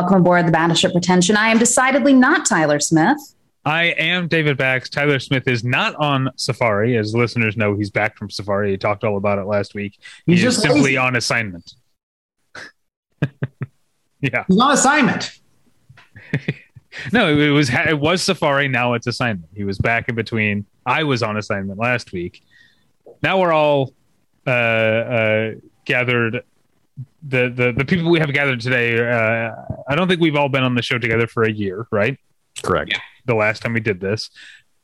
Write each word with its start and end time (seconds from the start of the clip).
welcome 0.00 0.20
aboard 0.20 0.46
the 0.46 0.52
Battleship 0.52 0.92
Pretension. 0.92 1.36
I 1.36 1.48
am 1.48 1.58
decidedly 1.58 2.12
not 2.12 2.46
Tyler 2.46 2.78
Smith. 2.78 3.18
I 3.64 3.86
am 3.98 4.28
David 4.28 4.56
Bax. 4.56 4.88
Tyler 4.88 5.18
Smith 5.18 5.48
is 5.48 5.64
not 5.64 5.96
on 5.96 6.30
Safari. 6.36 6.96
As 6.96 7.16
listeners 7.16 7.56
know, 7.56 7.74
he's 7.74 7.90
back 7.90 8.16
from 8.16 8.30
Safari. 8.30 8.70
He 8.70 8.78
talked 8.78 9.02
all 9.02 9.16
about 9.16 9.40
it 9.40 9.46
last 9.46 9.74
week. 9.74 9.98
He's, 10.24 10.36
He's 10.36 10.42
just 10.42 10.60
simply 10.62 10.82
lazy. 10.82 10.96
on 10.98 11.16
assignment. 11.16 11.74
yeah. 14.20 14.44
He's 14.46 14.60
on 14.60 14.72
assignment. 14.72 15.32
No, 17.12 17.28
it 17.28 17.50
was 17.50 17.70
it 17.70 18.00
was 18.00 18.22
Safari. 18.22 18.66
Now 18.66 18.94
it's 18.94 19.06
assignment. 19.06 19.50
He 19.54 19.62
was 19.62 19.78
back 19.78 20.08
in 20.08 20.16
between. 20.16 20.66
I 20.84 21.04
was 21.04 21.22
on 21.22 21.36
assignment 21.36 21.78
last 21.78 22.12
week. 22.12 22.42
Now 23.22 23.38
we're 23.40 23.52
all 23.52 23.92
uh, 24.44 24.50
uh, 24.50 25.50
gathered. 25.84 26.42
The, 27.26 27.52
the 27.54 27.72
the 27.76 27.84
people 27.84 28.10
we 28.10 28.18
have 28.20 28.32
gathered 28.32 28.60
today. 28.60 28.98
Uh, 28.98 29.50
I 29.88 29.94
don't 29.94 30.08
think 30.08 30.20
we've 30.20 30.36
all 30.36 30.48
been 30.48 30.62
on 30.62 30.74
the 30.74 30.82
show 30.82 30.98
together 30.98 31.26
for 31.26 31.42
a 31.42 31.50
year, 31.50 31.86
right? 31.90 32.18
Correct. 32.62 32.98
the 33.26 33.34
last 33.34 33.62
time 33.62 33.72
we 33.72 33.80
did 33.80 34.00
this. 34.00 34.30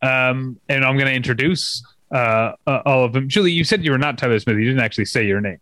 Um, 0.02 0.60
and 0.68 0.84
I'm 0.84 0.96
going 0.96 1.08
to 1.08 1.14
introduce 1.14 1.82
uh, 2.12 2.52
uh, 2.66 2.82
all 2.84 3.04
of 3.04 3.12
them. 3.12 3.28
Julie, 3.28 3.52
you 3.52 3.64
said 3.64 3.84
you 3.84 3.90
were 3.90 3.98
not 3.98 4.18
Tyler 4.18 4.38
Smith. 4.38 4.56
You 4.58 4.64
didn't 4.66 4.82
actually 4.82 5.06
say 5.06 5.26
your 5.26 5.40
name. 5.40 5.58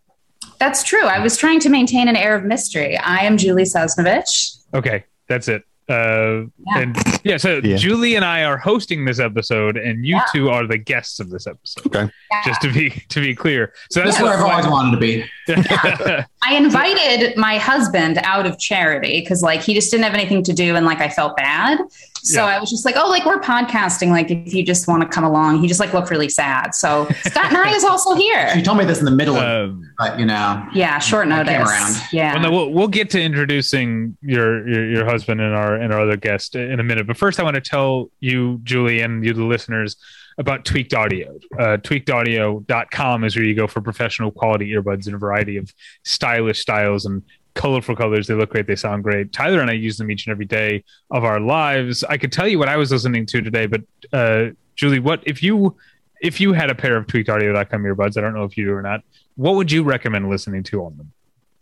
That's 0.59 0.83
true. 0.83 1.05
I 1.05 1.21
was 1.21 1.37
trying 1.37 1.61
to 1.61 1.69
maintain 1.69 2.09
an 2.09 2.17
air 2.17 2.35
of 2.35 2.45
mystery. 2.45 2.97
I 2.99 3.19
am 3.19 3.39
Julie 3.39 3.63
Sosnovich. 3.63 4.59
Okay, 4.75 5.05
that's 5.29 5.49
it. 5.49 5.63
Uh, 5.89 6.45
Yeah. 6.67 6.79
And 6.79 6.97
yeah, 7.25 7.37
so 7.37 7.61
Yeah. 7.63 7.77
Julie 7.77 8.15
and 8.15 8.25
I 8.25 8.45
are 8.45 8.57
hosting 8.57 9.05
this 9.05 9.19
episode, 9.19 9.77
and 9.77 10.07
you 10.07 10.17
Yeah. 10.17 10.25
two 10.33 10.49
are 10.51 10.67
the 10.67 10.79
guests 10.79 11.19
of 11.21 11.31
this 11.31 11.47
episode. 11.47 11.87
Okay. 11.95 12.11
Just 12.45 12.61
to 12.63 12.73
be 12.73 12.91
to 13.09 13.21
be 13.21 13.35
clear. 13.35 13.73
So 13.91 14.01
That's 14.01 14.17
that's 14.17 14.23
where 14.23 14.35
I've 14.35 14.45
always 14.45 14.67
wanted 14.67 14.93
to 14.93 14.97
be. 14.99 15.25
what. 15.49 16.27
I 16.45 16.55
invited 16.57 17.37
my 17.37 17.59
husband 17.59 18.19
out 18.23 18.47
of 18.47 18.59
charity 18.59 19.21
because 19.21 19.43
like 19.43 19.61
he 19.63 19.75
just 19.75 19.91
didn't 19.91 20.05
have 20.05 20.15
anything 20.15 20.43
to 20.45 20.53
do 20.53 20.77
and 20.77 20.87
like 20.87 21.01
I 21.01 21.09
felt 21.09 21.37
bad. 21.37 21.79
So 22.25 22.45
Yeah. 22.47 22.57
I 22.57 22.61
was 22.61 22.71
just 22.71 22.85
like, 22.85 22.95
oh, 22.97 23.09
like 23.09 23.25
we're 23.25 23.41
podcasting. 23.41 24.11
Like 24.11 24.31
if 24.31 24.55
you 24.55 24.65
just 24.65 24.87
want 24.89 25.03
to 25.03 25.09
come 25.09 25.25
along, 25.25 25.61
he 25.61 25.67
just 25.69 25.81
like 25.81 25.93
looked 25.93 26.11
really 26.11 26.29
sad. 26.29 26.75
So 26.75 27.09
Scott 27.27 27.53
Nye 27.53 27.73
is 27.75 27.85
also 27.85 28.15
here. 28.17 28.49
She 28.55 28.63
told 28.63 28.79
me 28.79 28.85
this 28.85 28.99
in 29.01 29.05
the 29.05 29.11
middle 29.11 29.37
of, 29.37 29.71
um, 29.71 29.91
but 29.99 30.19
you 30.19 30.25
know, 30.27 30.65
Yeah, 30.73 30.99
short 30.99 31.27
I 31.27 31.31
notice. 31.43 31.53
came 31.53 31.63
around. 31.67 31.95
Yeah. 32.13 32.33
Well, 32.35 32.43
no, 32.43 32.51
we'll, 32.51 32.71
we'll 32.73 32.89
get 32.89 33.11
to 33.11 33.21
introducing 33.21 34.17
your, 34.23 34.69
your 34.69 34.91
your 34.91 35.05
husband 35.05 35.41
and 35.41 35.55
our 35.55 35.75
and 35.75 35.93
our 35.93 36.01
other 36.03 36.17
guest 36.17 36.55
in 36.55 36.79
a 36.81 36.83
minute. 36.85 37.07
But 37.07 37.17
first, 37.17 37.41
I 37.41 37.43
want 37.43 37.55
to 37.57 37.61
tell 37.61 38.11
you, 38.21 38.61
Julie, 38.63 39.01
and 39.01 39.25
you, 39.25 39.33
the 39.33 39.45
listeners, 39.45 39.97
about 40.39 40.65
Tweaked 40.65 40.95
Audio. 40.95 41.39
Uh, 41.59 41.77
tweakedaudio.com 41.79 43.25
is 43.25 43.37
where 43.37 43.45
you 43.45 43.55
go 43.55 43.67
for 43.67 43.81
professional 43.81 44.31
quality 44.31 44.71
earbuds 44.73 45.07
in 45.07 45.15
a 45.15 45.19
variety 45.19 45.57
of 45.57 45.73
stylish 46.05 46.61
styles 46.61 47.05
and 47.07 47.23
colorful 47.55 47.97
colors. 47.97 48.27
They 48.27 48.35
look 48.35 48.51
great. 48.51 48.67
They 48.67 48.77
sound 48.77 49.03
great. 49.03 49.33
Tyler 49.33 49.61
and 49.61 49.71
I 49.71 49.75
use 49.75 49.97
them 49.99 50.11
each 50.11 50.27
and 50.27 50.33
every 50.33 50.45
day 50.45 50.85
of 51.11 51.25
our 51.25 51.41
lives. 51.41 52.05
I 52.05 52.17
could 52.17 52.33
tell 52.33 52.49
you 52.49 52.59
what 52.59 52.69
I 52.69 52.77
was 52.77 52.91
listening 52.91 53.27
to 53.27 53.43
today, 53.43 53.67
but 53.67 53.83
uh, 54.13 54.51
Julie, 54.77 55.01
what 55.01 55.23
if 55.27 55.43
you 55.43 55.77
if 56.21 56.41
you 56.41 56.53
had 56.53 56.71
a 56.71 56.75
pair 56.75 56.97
of 56.97 57.07
tweakedaudio.com 57.07 57.83
earbuds? 57.83 58.17
I 58.17 58.21
don't 58.21 58.35
know 58.35 58.45
if 58.45 58.57
you 58.57 58.67
do 58.67 58.73
or 58.73 58.83
not. 58.83 59.03
What 59.37 59.57
would 59.57 59.73
you 59.73 59.83
recommend 59.83 60.29
listening 60.29 60.63
to 60.65 60.85
on 60.85 60.97
them? 60.97 61.13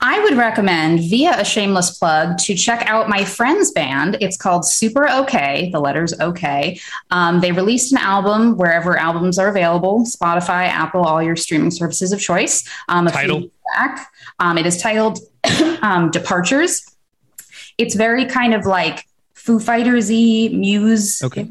I 0.03 0.19
would 0.21 0.39
recommend 0.39 1.01
via 1.01 1.39
a 1.39 1.45
shameless 1.45 1.99
plug 1.99 2.39
to 2.39 2.55
check 2.55 2.89
out 2.89 3.11
my 3.11 3.23
friend's 3.23 3.71
band. 3.71 4.17
It's 4.23 4.37
called 4.37 4.65
Super 4.65 5.07
OK, 5.07 5.69
the 5.73 5.81
letters 5.81 6.19
OK. 6.21 6.81
Um, 7.11 7.41
they 7.41 7.53
released 7.53 7.93
an 7.93 7.99
album 7.99 8.57
wherever 8.57 8.97
albums 8.97 9.39
are 9.39 9.49
available 9.49 10.05
Spotify, 10.05 10.69
Apple, 10.69 11.03
all 11.03 11.23
your 11.23 11.37
streaming 11.37 11.71
services 11.71 12.13
of 12.13 12.21
choice. 12.21 12.67
Um, 12.89 13.09
a 13.09 13.11
Title? 13.11 13.51
back. 13.77 14.11
Um, 14.39 14.57
it 14.57 14.65
is 14.65 14.81
titled 14.81 15.19
um, 15.83 16.11
Departures. 16.11 16.85
It's 17.79 17.95
very 17.95 18.27
kind 18.27 18.55
of 18.55 18.67
like 18.67 19.07
Foo 19.35 19.59
Fighters 19.59 20.11
y, 20.11 20.51
Muse. 20.53 21.23
Okay. 21.23 21.51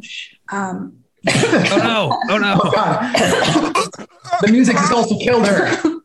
Um, 0.52 0.96
Oh 1.28 1.80
no! 1.84 2.20
Oh 2.30 2.38
no! 2.38 2.60
oh 2.64 2.72
god, 2.72 3.14
the 4.42 4.52
music 4.52 4.78
has 4.78 4.92
also 4.92 5.18
killed 5.18 5.46
her. 5.46 6.02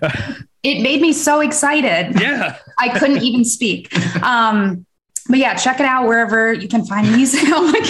it 0.62 0.82
made 0.82 1.00
me 1.00 1.12
so 1.12 1.40
excited. 1.40 2.20
Yeah. 2.20 2.58
I 2.78 2.96
couldn't 2.98 3.22
even 3.22 3.44
speak. 3.44 3.92
Um, 4.22 4.86
but 5.28 5.38
yeah, 5.38 5.54
check 5.54 5.80
it 5.80 5.86
out 5.86 6.06
wherever 6.06 6.52
you 6.52 6.68
can 6.68 6.84
find 6.84 7.10
music. 7.12 7.42
Oh 7.48 7.72
my 7.72 7.80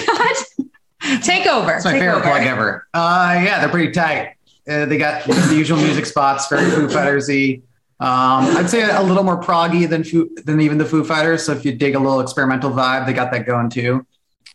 god, 1.07 1.23
take 1.23 1.47
over. 1.47 1.67
That's 1.67 1.85
my 1.85 1.93
take 1.93 2.01
favorite 2.01 2.17
over. 2.17 2.25
plug 2.25 2.43
ever. 2.43 2.87
Uh, 2.95 3.41
yeah, 3.45 3.61
they're 3.61 3.69
pretty 3.69 3.93
tight. 3.93 4.37
Uh, 4.69 4.87
they 4.87 4.97
got 4.97 5.25
the 5.25 5.55
usual 5.55 5.77
music 5.79 6.07
spots, 6.07 6.49
very 6.49 6.71
Foo 6.71 6.89
Fighters-y. 6.89 7.61
Um, 8.03 8.57
I'd 8.57 8.69
say 8.69 8.83
a 8.83 9.01
little 9.03 9.23
more 9.23 9.41
proggy 9.41 9.89
than 9.89 10.03
than 10.45 10.61
even 10.61 10.77
the 10.77 10.85
Foo 10.85 11.05
Fighters. 11.05 11.45
So 11.47 11.53
if 11.53 11.65
you 11.65 11.73
dig 11.73 11.95
a 11.95 11.99
little 12.01 12.21
experimental 12.21 12.71
vibe, 12.73 13.07
they 13.07 13.13
got 13.13 13.31
that 13.31 13.47
going 13.47 13.71
too. 13.71 14.05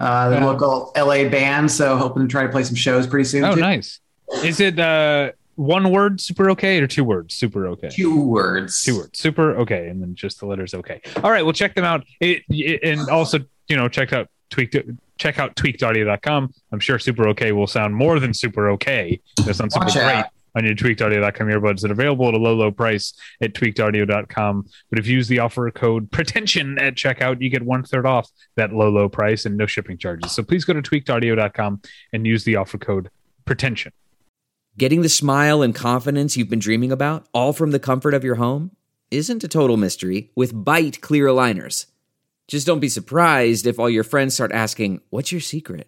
Uh, 0.01 0.29
the 0.29 0.35
Yeah. 0.35 0.45
local 0.45 0.91
LA 0.97 1.29
band, 1.29 1.71
so 1.71 1.95
hoping 1.97 2.23
to 2.23 2.27
try 2.27 2.43
to 2.43 2.49
play 2.49 2.63
some 2.63 2.75
shows 2.75 3.07
pretty 3.07 3.23
soon. 3.23 3.45
Oh, 3.45 3.55
too. 3.55 3.61
nice. 3.61 3.99
Is 4.43 4.59
it 4.59 4.77
uh, 4.77 5.31
one 5.55 5.91
word 5.91 6.19
super 6.19 6.49
okay 6.51 6.79
or 6.79 6.87
two 6.87 7.05
words 7.05 7.33
super 7.33 7.67
okay? 7.69 7.87
Two 7.89 8.19
words. 8.21 8.83
Two 8.83 8.97
words 8.97 9.17
super 9.17 9.55
okay, 9.59 9.87
and 9.87 10.01
then 10.01 10.13
just 10.13 10.39
the 10.41 10.45
letters 10.45 10.73
okay. 10.73 10.99
All 11.23 11.31
right, 11.31 11.43
well 11.43 11.53
check 11.53 11.73
them 11.73 11.85
out. 11.85 12.03
It, 12.19 12.43
it- 12.49 12.83
and 12.83 13.09
also 13.09 13.39
you 13.69 13.77
know 13.77 13.87
check 13.87 14.11
out 14.11 14.27
tweaked 14.49 14.75
check 15.17 15.39
out 15.39 15.55
tweakedaudio.com. 15.55 16.53
I'm 16.73 16.79
sure 16.79 16.99
super 16.99 17.29
okay 17.29 17.53
will 17.53 17.65
sound 17.65 17.95
more 17.95 18.19
than 18.19 18.33
super 18.33 18.69
okay. 18.71 19.19
That 19.45 19.55
sounds 19.55 19.73
super 19.73 19.85
great. 19.89 20.03
out. 20.03 20.25
On 20.57 20.66
your 20.66 20.73
tweakedaudio.com 20.73 21.47
earbuds 21.50 21.81
that 21.81 21.91
are 21.91 21.94
available 21.94 22.28
at 22.29 22.34
a 22.34 22.38
low, 22.38 22.56
low 22.56 22.72
price 22.72 23.13
at 23.41 23.53
tweakedaudio.com. 23.53 24.66
But 24.90 24.97
if 24.97 25.06
you 25.06 25.13
use 25.13 25.28
the 25.28 25.38
offer 25.38 25.69
code 25.69 26.09
pretension 26.09 26.79
at 26.79 26.95
checkout, 26.95 27.44
you 27.44 27.51
get 27.51 27.62
one 27.62 27.84
third 27.84 28.07
off 28.07 28.31
that 28.56 28.73
low, 28.73 28.90
low 28.90 29.07
price 29.07 29.45
and 29.45 29.56
no 29.56 29.68
shipping 29.68 30.00
charges. 30.00 30.31
So 30.31 30.41
please 30.41 30.66
go 30.66 30.73
to 30.73 30.81
tweakedaudio.com 30.81 31.81
and 32.12 32.25
use 32.25 32.44
the 32.44 32.56
offer 32.56 32.79
code 32.79 33.12
pretension. 33.45 33.91
Getting 34.79 35.03
the 35.03 35.09
smile 35.09 35.62
and 35.62 35.75
confidence 35.75 36.35
you've 36.35 36.50
been 36.50 36.57
dreaming 36.57 36.91
about, 36.91 37.28
all 37.35 37.53
from 37.53 37.69
the 37.69 37.79
comfort 37.79 38.16
of 38.16 38.24
your 38.24 38.35
home, 38.35 38.72
isn't 39.12 39.44
a 39.44 39.47
total 39.47 39.78
mystery 39.78 40.31
with 40.35 40.56
Byte 40.56 41.01
Clear 41.01 41.28
Aligners. 41.28 41.85
Just 42.47 42.66
don't 42.66 42.79
be 42.79 42.89
surprised 42.89 43.68
if 43.68 43.78
all 43.78 43.91
your 43.91 44.03
friends 44.03 44.34
start 44.34 44.51
asking, 44.51 45.01
What's 45.12 45.31
your 45.31 45.41
secret? 45.41 45.88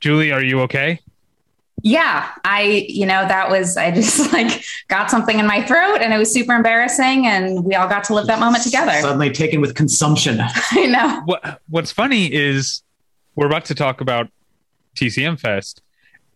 Julie, 0.00 0.32
are 0.32 0.42
you 0.42 0.60
okay? 0.62 1.00
Yeah, 1.82 2.28
I, 2.44 2.86
you 2.88 3.06
know, 3.06 3.26
that 3.26 3.50
was, 3.50 3.76
I 3.76 3.90
just 3.90 4.32
like 4.32 4.64
got 4.88 5.10
something 5.10 5.38
in 5.38 5.46
my 5.46 5.62
throat 5.62 5.98
and 6.00 6.12
it 6.12 6.18
was 6.18 6.32
super 6.32 6.54
embarrassing 6.54 7.26
and 7.26 7.64
we 7.64 7.74
all 7.74 7.88
got 7.88 8.04
to 8.04 8.14
live 8.14 8.26
that 8.26 8.40
moment 8.40 8.64
together. 8.64 8.92
Suddenly 9.00 9.30
taken 9.30 9.60
with 9.60 9.74
consumption. 9.74 10.38
I 10.72 10.86
know. 10.86 11.22
What 11.24 11.60
What's 11.68 11.92
funny 11.92 12.32
is 12.32 12.82
we're 13.36 13.46
about 13.46 13.66
to 13.66 13.74
talk 13.74 14.00
about 14.00 14.28
TCM 14.96 15.38
Fest, 15.38 15.80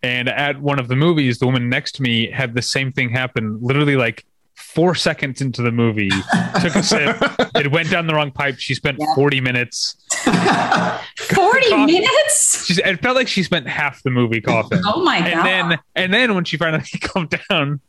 and 0.01 0.29
at 0.29 0.61
one 0.61 0.79
of 0.79 0.87
the 0.87 0.95
movies, 0.95 1.39
the 1.39 1.45
woman 1.45 1.69
next 1.69 1.93
to 1.93 2.01
me 2.01 2.31
had 2.31 2.53
the 2.53 2.61
same 2.61 2.91
thing 2.93 3.09
happen. 3.09 3.59
Literally, 3.61 3.97
like 3.97 4.25
four 4.73 4.95
seconds 4.95 5.41
into 5.41 5.61
the 5.61 5.71
movie, 5.71 6.09
took 6.61 6.75
a 6.75 6.83
sip. 6.83 7.17
It 7.55 7.71
went 7.71 7.89
down 7.91 8.07
the 8.07 8.13
wrong 8.15 8.31
pipe. 8.31 8.57
She 8.57 8.73
spent 8.73 8.97
Yeah. 8.99 9.13
forty 9.15 9.39
minutes. 9.39 9.95
40 10.23 11.69
Cough. 11.69 11.85
minutes? 11.87 12.65
She, 12.65 12.81
it 12.81 13.01
felt 13.01 13.15
like 13.15 13.27
she 13.27 13.43
spent 13.43 13.67
half 13.67 14.01
the 14.03 14.09
movie 14.09 14.41
coughing. 14.41 14.81
Oh 14.85 15.03
my 15.03 15.17
and 15.17 15.33
God. 15.33 15.45
then 15.45 15.79
and 15.95 16.13
then 16.13 16.35
when 16.35 16.43
she 16.45 16.57
finally 16.57 16.83
calmed 17.01 17.37
down, 17.49 17.79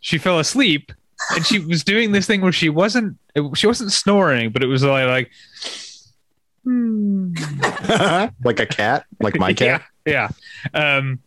she 0.00 0.18
fell 0.18 0.38
asleep. 0.38 0.92
And 1.34 1.44
she 1.44 1.58
was 1.58 1.84
doing 1.84 2.12
this 2.12 2.26
thing 2.26 2.40
where 2.40 2.52
she 2.52 2.68
wasn't 2.70 3.18
she 3.54 3.66
wasn't 3.66 3.92
snoring, 3.92 4.50
but 4.50 4.62
it 4.62 4.66
was 4.66 4.82
like, 4.84 5.06
like 5.06 5.30
like 8.44 8.60
a 8.60 8.66
cat, 8.66 9.04
like 9.20 9.38
my 9.38 9.52
cat. 9.52 9.82
Yeah, 10.06 10.30
yeah. 10.74 10.96
Um, 10.96 11.18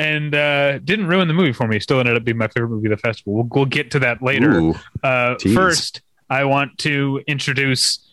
and 0.00 0.34
uh, 0.34 0.78
didn't 0.78 1.06
ruin 1.06 1.28
the 1.28 1.34
movie 1.34 1.52
for 1.52 1.68
me. 1.68 1.78
Still 1.78 2.00
ended 2.00 2.16
up 2.16 2.24
being 2.24 2.38
my 2.38 2.48
favorite 2.48 2.70
movie 2.70 2.86
of 2.90 2.92
the 2.92 2.96
festival. 2.96 3.34
We'll, 3.34 3.48
we'll 3.50 3.64
get 3.66 3.90
to 3.92 3.98
that 4.00 4.22
later. 4.22 4.58
Ooh, 4.58 4.74
Uh, 5.02 5.34
first, 5.54 6.02
I 6.28 6.44
want 6.44 6.78
to 6.78 7.20
introduce 7.26 8.06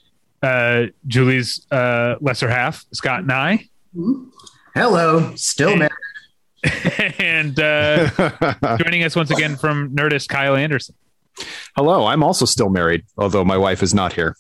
uh, 0.43 0.87
Julie's 1.07 1.65
uh, 1.71 2.15
lesser 2.21 2.49
half, 2.49 2.85
Scott 2.93 3.25
Nye, 3.25 3.67
Hello, 4.75 5.33
still 5.35 5.75
married. 5.75 5.91
and 7.19 7.59
uh, 7.59 8.09
joining 8.77 9.03
us 9.03 9.15
once 9.15 9.31
again 9.31 9.55
from 9.55 9.95
Nerdist, 9.95 10.27
Kyle 10.27 10.55
Anderson. 10.55 10.95
Hello, 11.75 12.05
I'm 12.05 12.23
also 12.23 12.45
still 12.45 12.69
married, 12.69 13.03
although 13.17 13.45
my 13.45 13.57
wife 13.57 13.81
is 13.81 13.93
not 13.93 14.13
here. 14.13 14.35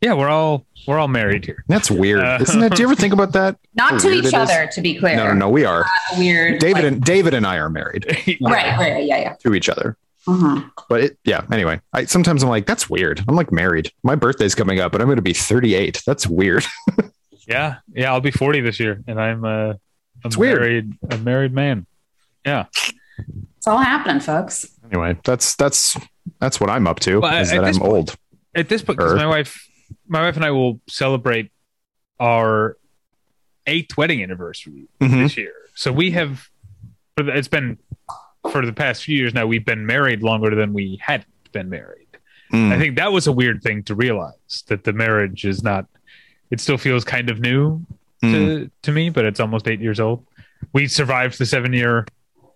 Yeah, 0.00 0.14
we're 0.14 0.28
all 0.28 0.66
we're 0.86 0.98
all 0.98 1.08
married 1.08 1.44
here. 1.44 1.64
That's 1.68 1.90
weird, 1.90 2.20
Uh, 2.20 2.38
isn't 2.40 2.62
it? 2.62 2.74
Do 2.74 2.82
you 2.82 2.88
ever 2.88 2.94
think 3.00 3.12
about 3.12 3.32
that? 3.32 3.56
Not 3.74 4.00
to 4.00 4.10
each 4.10 4.24
it 4.24 4.24
is? 4.26 4.34
other, 4.34 4.68
to 4.72 4.80
be 4.80 4.98
clear. 4.98 5.16
No, 5.16 5.26
no, 5.28 5.32
no. 5.34 5.48
We 5.48 5.64
are. 5.64 5.80
Not 6.10 6.18
weird. 6.18 6.60
David 6.60 6.84
like- 6.84 6.92
and 6.92 7.02
David 7.02 7.34
and 7.34 7.46
I 7.46 7.56
are 7.58 7.68
married 7.70 8.04
right, 8.42 8.78
right, 8.78 9.04
yeah, 9.04 9.18
yeah. 9.18 9.34
to 9.42 9.54
each 9.54 9.68
other. 9.68 9.96
Mhm. 10.26 10.70
But 10.88 11.00
it, 11.02 11.18
yeah. 11.24 11.42
Anyway, 11.50 11.80
I 11.92 12.04
sometimes 12.04 12.42
I'm 12.44 12.48
like, 12.48 12.66
that's 12.66 12.88
weird. 12.88 13.24
I'm 13.26 13.34
like 13.34 13.50
married. 13.50 13.90
My 14.04 14.14
birthday's 14.14 14.54
coming 14.54 14.78
up, 14.80 14.92
but 14.92 15.00
I'm 15.00 15.08
going 15.08 15.16
to 15.16 15.22
be 15.22 15.32
38. 15.32 16.02
That's 16.06 16.26
weird. 16.26 16.64
Yeah, 17.48 17.78
yeah. 17.92 18.12
I'll 18.12 18.20
be 18.20 18.30
forty 18.30 18.60
this 18.60 18.78
year, 18.78 19.02
and 19.08 19.20
I'm 19.20 19.44
uh, 19.44 19.48
a 19.70 19.78
It's 20.24 20.36
weird. 20.36 20.60
married 20.60 20.92
a 21.10 21.18
married 21.18 21.52
man. 21.52 21.86
Yeah. 22.46 22.66
It's 23.56 23.66
all 23.66 23.78
happening, 23.78 24.20
folks. 24.20 24.64
Anyway, 24.88 25.16
that's 25.24 25.56
that's 25.56 25.96
that's 26.38 26.60
what 26.60 26.70
I'm 26.70 26.86
up 26.86 27.00
to. 27.00 27.18
Well, 27.20 27.36
is 27.42 27.50
at 27.50 27.56
that 27.62 27.66
this 27.66 27.76
I'm 27.78 27.82
point- 27.82 27.92
old. 27.92 28.14
At 28.54 28.68
this 28.68 28.82
point, 28.82 29.00
'cause 29.00 29.10
Sure. 29.10 29.16
my 29.16 29.26
wife, 29.26 29.66
my 30.12 30.20
wife 30.22 30.36
and 30.36 30.44
I 30.44 30.50
will 30.50 30.78
celebrate 30.88 31.50
our 32.20 32.76
eighth 33.66 33.96
wedding 33.96 34.22
anniversary 34.22 34.86
Mhm. 35.00 35.22
this 35.22 35.36
year. 35.36 35.54
So 35.74 35.90
we 35.92 36.10
have, 36.12 36.48
it's 37.16 37.48
been 37.48 37.78
for 38.50 38.64
the 38.66 38.72
past 38.72 39.04
few 39.04 39.16
years 39.16 39.32
now. 39.34 39.46
We've 39.46 39.64
been 39.64 39.86
married 39.86 40.22
longer 40.22 40.54
than 40.54 40.72
we 40.74 40.98
had 41.00 41.24
been 41.52 41.68
married. 41.70 42.06
Mm. 42.52 42.72
I 42.72 42.78
think 42.78 42.96
that 42.96 43.10
was 43.12 43.26
a 43.26 43.32
weird 43.32 43.62
thing 43.62 43.82
to 43.84 43.94
realize 43.94 44.64
that 44.68 44.84
the 44.84 44.92
marriage 44.92 45.44
is 45.44 45.62
not. 45.62 45.86
It 46.50 46.60
still 46.60 46.76
feels 46.76 47.04
kind 47.04 47.30
of 47.30 47.40
new 47.40 47.84
Mm. 48.22 48.32
to 48.32 48.70
to 48.82 48.92
me, 48.92 49.08
but 49.10 49.24
it's 49.24 49.40
almost 49.40 49.66
eight 49.66 49.80
years 49.80 49.98
old. 49.98 50.24
We 50.72 50.86
survived 50.86 51.38
the 51.38 51.46
seven 51.46 51.72
year 51.72 52.06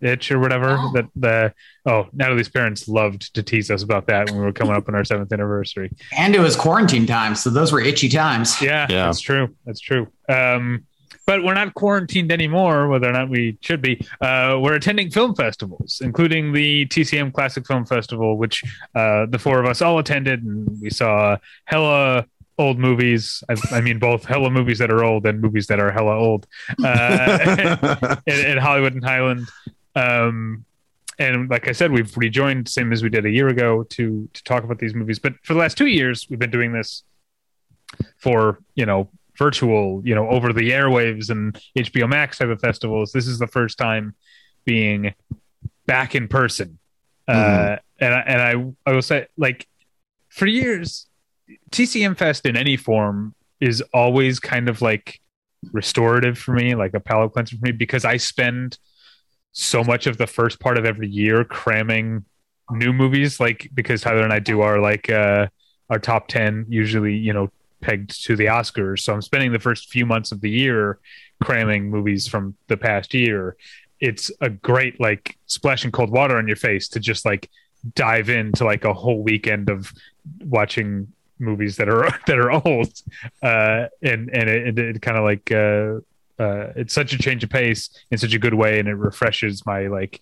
itch 0.00 0.30
or 0.30 0.38
whatever. 0.38 0.76
Oh. 0.78 0.92
That 0.94 1.06
the 1.16 1.54
oh 1.86 2.08
Natalie's 2.12 2.48
parents 2.48 2.88
loved 2.88 3.34
to 3.34 3.42
tease 3.42 3.70
us 3.70 3.82
about 3.82 4.06
that 4.08 4.30
when 4.30 4.38
we 4.38 4.44
were 4.44 4.52
coming 4.52 4.74
up 4.76 4.88
on 4.88 4.94
our 4.94 5.04
seventh 5.04 5.32
anniversary. 5.32 5.90
And 6.16 6.34
it 6.34 6.40
was 6.40 6.56
quarantine 6.56 7.06
time, 7.06 7.34
so 7.34 7.50
those 7.50 7.72
were 7.72 7.80
itchy 7.80 8.08
times. 8.08 8.60
Yeah, 8.60 8.86
Yeah. 8.90 9.06
that's 9.06 9.20
true. 9.20 9.54
That's 9.64 9.80
true. 9.80 10.08
Um, 10.28 10.84
but 11.26 11.42
we're 11.42 11.54
not 11.54 11.74
quarantined 11.74 12.30
anymore, 12.30 12.86
whether 12.86 13.08
or 13.08 13.12
not 13.12 13.28
we 13.28 13.58
should 13.60 13.82
be. 13.82 14.00
Uh, 14.20 14.58
we're 14.60 14.74
attending 14.74 15.10
film 15.10 15.34
festivals, 15.34 16.00
including 16.04 16.52
the 16.52 16.86
TCM 16.86 17.32
Classic 17.32 17.66
Film 17.66 17.84
Festival, 17.84 18.38
which 18.38 18.62
uh, 18.94 19.26
the 19.26 19.38
four 19.38 19.58
of 19.58 19.66
us 19.66 19.82
all 19.82 19.98
attended, 19.98 20.44
and 20.44 20.80
we 20.80 20.88
saw 20.88 21.36
hella 21.64 22.26
old 22.58 22.78
movies. 22.78 23.42
I, 23.48 23.56
I 23.72 23.80
mean, 23.80 23.98
both 23.98 24.24
hella 24.24 24.50
movies 24.50 24.78
that 24.78 24.92
are 24.92 25.02
old 25.04 25.26
and 25.26 25.40
movies 25.40 25.66
that 25.66 25.80
are 25.80 25.90
hella 25.90 26.16
old 26.16 26.46
uh, 26.84 28.16
in, 28.26 28.46
in 28.46 28.58
Hollywood 28.58 28.94
and 28.94 29.04
Highland. 29.04 29.48
Um, 29.96 30.64
and 31.18 31.48
like 31.48 31.66
I 31.66 31.72
said, 31.72 31.90
we've 31.90 32.14
rejoined, 32.16 32.68
same 32.68 32.92
as 32.92 33.02
we 33.02 33.08
did 33.08 33.24
a 33.24 33.30
year 33.30 33.48
ago, 33.48 33.82
to 33.84 34.28
to 34.32 34.44
talk 34.44 34.62
about 34.62 34.78
these 34.78 34.94
movies. 34.94 35.18
But 35.18 35.34
for 35.42 35.54
the 35.54 35.60
last 35.60 35.76
two 35.76 35.86
years, 35.86 36.26
we've 36.28 36.38
been 36.38 36.50
doing 36.50 36.72
this 36.72 37.02
for 38.18 38.58
you 38.74 38.84
know 38.84 39.08
virtual, 39.38 40.02
you 40.04 40.14
know, 40.14 40.28
over 40.28 40.52
the 40.52 40.70
airwaves 40.70 41.30
and 41.30 41.58
HBO 41.76 42.08
Max 42.08 42.38
type 42.38 42.48
of 42.48 42.60
festivals. 42.60 43.12
This 43.12 43.26
is 43.26 43.38
the 43.38 43.46
first 43.46 43.78
time 43.78 44.14
being 44.64 45.14
back 45.86 46.14
in 46.14 46.28
person, 46.28 46.78
uh, 47.28 47.76
and 47.98 48.14
I, 48.14 48.20
and 48.20 48.42
I 48.86 48.90
I 48.90 48.94
will 48.94 49.02
say 49.02 49.26
like 49.38 49.66
for 50.28 50.46
years, 50.46 51.06
TCM 51.70 52.18
Fest 52.18 52.44
in 52.44 52.58
any 52.58 52.76
form 52.76 53.34
is 53.58 53.82
always 53.94 54.38
kind 54.38 54.68
of 54.68 54.82
like 54.82 55.18
restorative 55.72 56.36
for 56.36 56.52
me, 56.52 56.74
like 56.74 56.92
a 56.92 57.00
palate 57.00 57.32
cleanser 57.32 57.56
for 57.56 57.64
me, 57.64 57.72
because 57.72 58.04
I 58.04 58.18
spend 58.18 58.78
so 59.58 59.82
much 59.82 60.06
of 60.06 60.18
the 60.18 60.26
first 60.26 60.60
part 60.60 60.76
of 60.76 60.84
every 60.84 61.08
year 61.08 61.42
cramming 61.42 62.26
new 62.70 62.92
movies, 62.92 63.40
like 63.40 63.70
because 63.72 64.02
Tyler 64.02 64.22
and 64.22 64.32
I 64.32 64.38
do 64.38 64.60
our 64.60 64.78
like 64.78 65.08
uh 65.08 65.46
our 65.88 65.98
top 65.98 66.28
ten 66.28 66.66
usually, 66.68 67.14
you 67.14 67.32
know, 67.32 67.50
pegged 67.80 68.22
to 68.24 68.36
the 68.36 68.46
Oscars. 68.46 69.00
So 69.00 69.14
I'm 69.14 69.22
spending 69.22 69.52
the 69.52 69.58
first 69.58 69.88
few 69.88 70.04
months 70.04 70.30
of 70.30 70.42
the 70.42 70.50
year 70.50 70.98
cramming 71.42 71.88
movies 71.88 72.28
from 72.28 72.54
the 72.66 72.76
past 72.76 73.14
year. 73.14 73.56
It's 73.98 74.30
a 74.42 74.50
great 74.50 75.00
like 75.00 75.38
splashing 75.46 75.90
cold 75.90 76.10
water 76.10 76.36
on 76.36 76.46
your 76.46 76.56
face 76.56 76.86
to 76.88 77.00
just 77.00 77.24
like 77.24 77.48
dive 77.94 78.28
into 78.28 78.62
like 78.62 78.84
a 78.84 78.92
whole 78.92 79.22
weekend 79.22 79.70
of 79.70 79.90
watching 80.44 81.10
movies 81.38 81.78
that 81.78 81.88
are 81.88 82.10
that 82.26 82.38
are 82.38 82.50
old 82.50 82.92
uh 83.42 83.86
and 84.02 84.28
and 84.30 84.50
it, 84.50 84.78
it, 84.78 84.96
it 84.96 85.02
kind 85.02 85.16
of 85.16 85.24
like 85.24 85.50
uh 85.50 85.94
uh 86.38 86.72
it's 86.76 86.94
such 86.94 87.12
a 87.12 87.18
change 87.18 87.42
of 87.44 87.50
pace 87.50 87.90
in 88.10 88.18
such 88.18 88.34
a 88.34 88.38
good 88.38 88.54
way 88.54 88.78
and 88.78 88.88
it 88.88 88.94
refreshes 88.94 89.64
my 89.66 89.86
like 89.86 90.20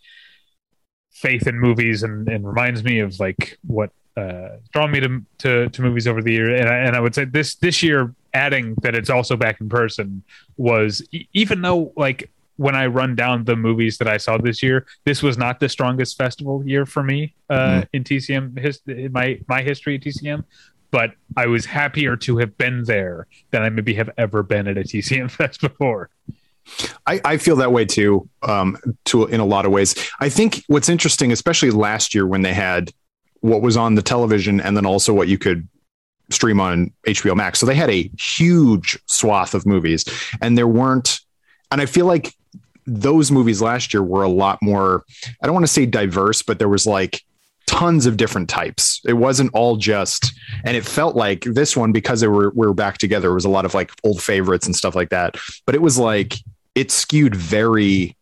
faith 1.10 1.46
in 1.46 1.58
movies 1.58 2.02
and, 2.02 2.28
and 2.28 2.46
reminds 2.46 2.82
me 2.82 2.98
of 2.98 3.18
like 3.20 3.58
what 3.66 3.90
uh 4.16 4.50
drawn 4.72 4.90
me 4.90 5.00
to, 5.00 5.22
to 5.38 5.68
to 5.70 5.82
movies 5.82 6.06
over 6.06 6.22
the 6.22 6.32
year 6.32 6.54
and 6.54 6.68
I, 6.68 6.76
and 6.76 6.96
I 6.96 7.00
would 7.00 7.14
say 7.14 7.24
this 7.24 7.56
this 7.56 7.82
year 7.82 8.14
adding 8.32 8.74
that 8.82 8.94
it's 8.94 9.10
also 9.10 9.36
back 9.36 9.60
in 9.60 9.68
person 9.68 10.22
was 10.56 11.02
e- 11.12 11.26
even 11.32 11.62
though 11.62 11.92
like 11.96 12.30
when 12.56 12.74
I 12.74 12.86
run 12.86 13.14
down 13.14 13.44
the 13.44 13.56
movies 13.56 13.98
that 13.98 14.08
I 14.08 14.16
saw 14.16 14.36
this 14.38 14.62
year, 14.62 14.86
this 15.04 15.22
was 15.22 15.36
not 15.36 15.60
the 15.60 15.68
strongest 15.68 16.16
festival 16.16 16.64
year 16.66 16.86
for 16.86 17.02
me 17.02 17.34
uh, 17.50 17.84
in 17.92 18.04
TCM 18.04 18.58
his, 18.58 18.80
in 18.86 19.12
my 19.12 19.40
my 19.48 19.62
history 19.62 19.96
at 19.96 20.02
TCM. 20.02 20.44
But 20.94 21.14
I 21.36 21.46
was 21.46 21.64
happier 21.64 22.16
to 22.18 22.38
have 22.38 22.56
been 22.56 22.84
there 22.84 23.26
than 23.50 23.62
I 23.62 23.68
maybe 23.68 23.94
have 23.94 24.10
ever 24.16 24.44
been 24.44 24.68
at 24.68 24.78
a 24.78 24.82
TCM 24.82 25.28
fest 25.38 25.60
before. 25.60 26.08
I, 27.04 27.20
I 27.24 27.36
feel 27.36 27.56
that 27.56 27.72
way 27.72 27.84
too. 27.84 28.28
Um, 28.42 28.78
to 29.06 29.26
in 29.26 29.40
a 29.40 29.44
lot 29.44 29.66
of 29.66 29.72
ways, 29.72 29.96
I 30.20 30.28
think 30.28 30.62
what's 30.68 30.88
interesting, 30.88 31.32
especially 31.32 31.72
last 31.72 32.14
year 32.14 32.28
when 32.28 32.42
they 32.42 32.54
had 32.54 32.92
what 33.40 33.60
was 33.60 33.76
on 33.76 33.96
the 33.96 34.02
television 34.02 34.60
and 34.60 34.76
then 34.76 34.86
also 34.86 35.12
what 35.12 35.26
you 35.26 35.36
could 35.36 35.66
stream 36.30 36.60
on 36.60 36.92
HBO 37.08 37.34
Max. 37.34 37.58
So 37.58 37.66
they 37.66 37.74
had 37.74 37.90
a 37.90 38.08
huge 38.16 38.96
swath 39.06 39.52
of 39.52 39.66
movies, 39.66 40.04
and 40.40 40.56
there 40.56 40.68
weren't. 40.68 41.18
And 41.72 41.80
I 41.80 41.86
feel 41.86 42.06
like 42.06 42.32
those 42.86 43.32
movies 43.32 43.60
last 43.60 43.92
year 43.92 44.02
were 44.04 44.22
a 44.22 44.28
lot 44.28 44.60
more. 44.62 45.02
I 45.42 45.46
don't 45.46 45.54
want 45.54 45.66
to 45.66 45.72
say 45.72 45.86
diverse, 45.86 46.42
but 46.42 46.60
there 46.60 46.68
was 46.68 46.86
like 46.86 47.24
tons 47.74 48.06
of 48.06 48.16
different 48.16 48.48
types. 48.48 49.00
It 49.04 49.14
wasn't 49.14 49.50
all 49.52 49.76
just, 49.76 50.32
and 50.64 50.76
it 50.76 50.84
felt 50.84 51.16
like 51.16 51.40
this 51.42 51.76
one 51.76 51.90
because 51.90 52.20
they 52.20 52.28
were 52.28 52.50
we 52.50 52.68
were 52.68 52.74
back 52.74 52.98
together. 52.98 53.30
It 53.30 53.34
was 53.34 53.44
a 53.44 53.50
lot 53.50 53.64
of 53.64 53.74
like 53.74 53.90
old 54.04 54.22
favorites 54.22 54.66
and 54.66 54.76
stuff 54.76 54.94
like 54.94 55.10
that. 55.10 55.36
But 55.66 55.74
it 55.74 55.82
was 55.82 55.98
like 55.98 56.36
it 56.76 56.92
skewed 56.92 57.34
very 57.34 58.16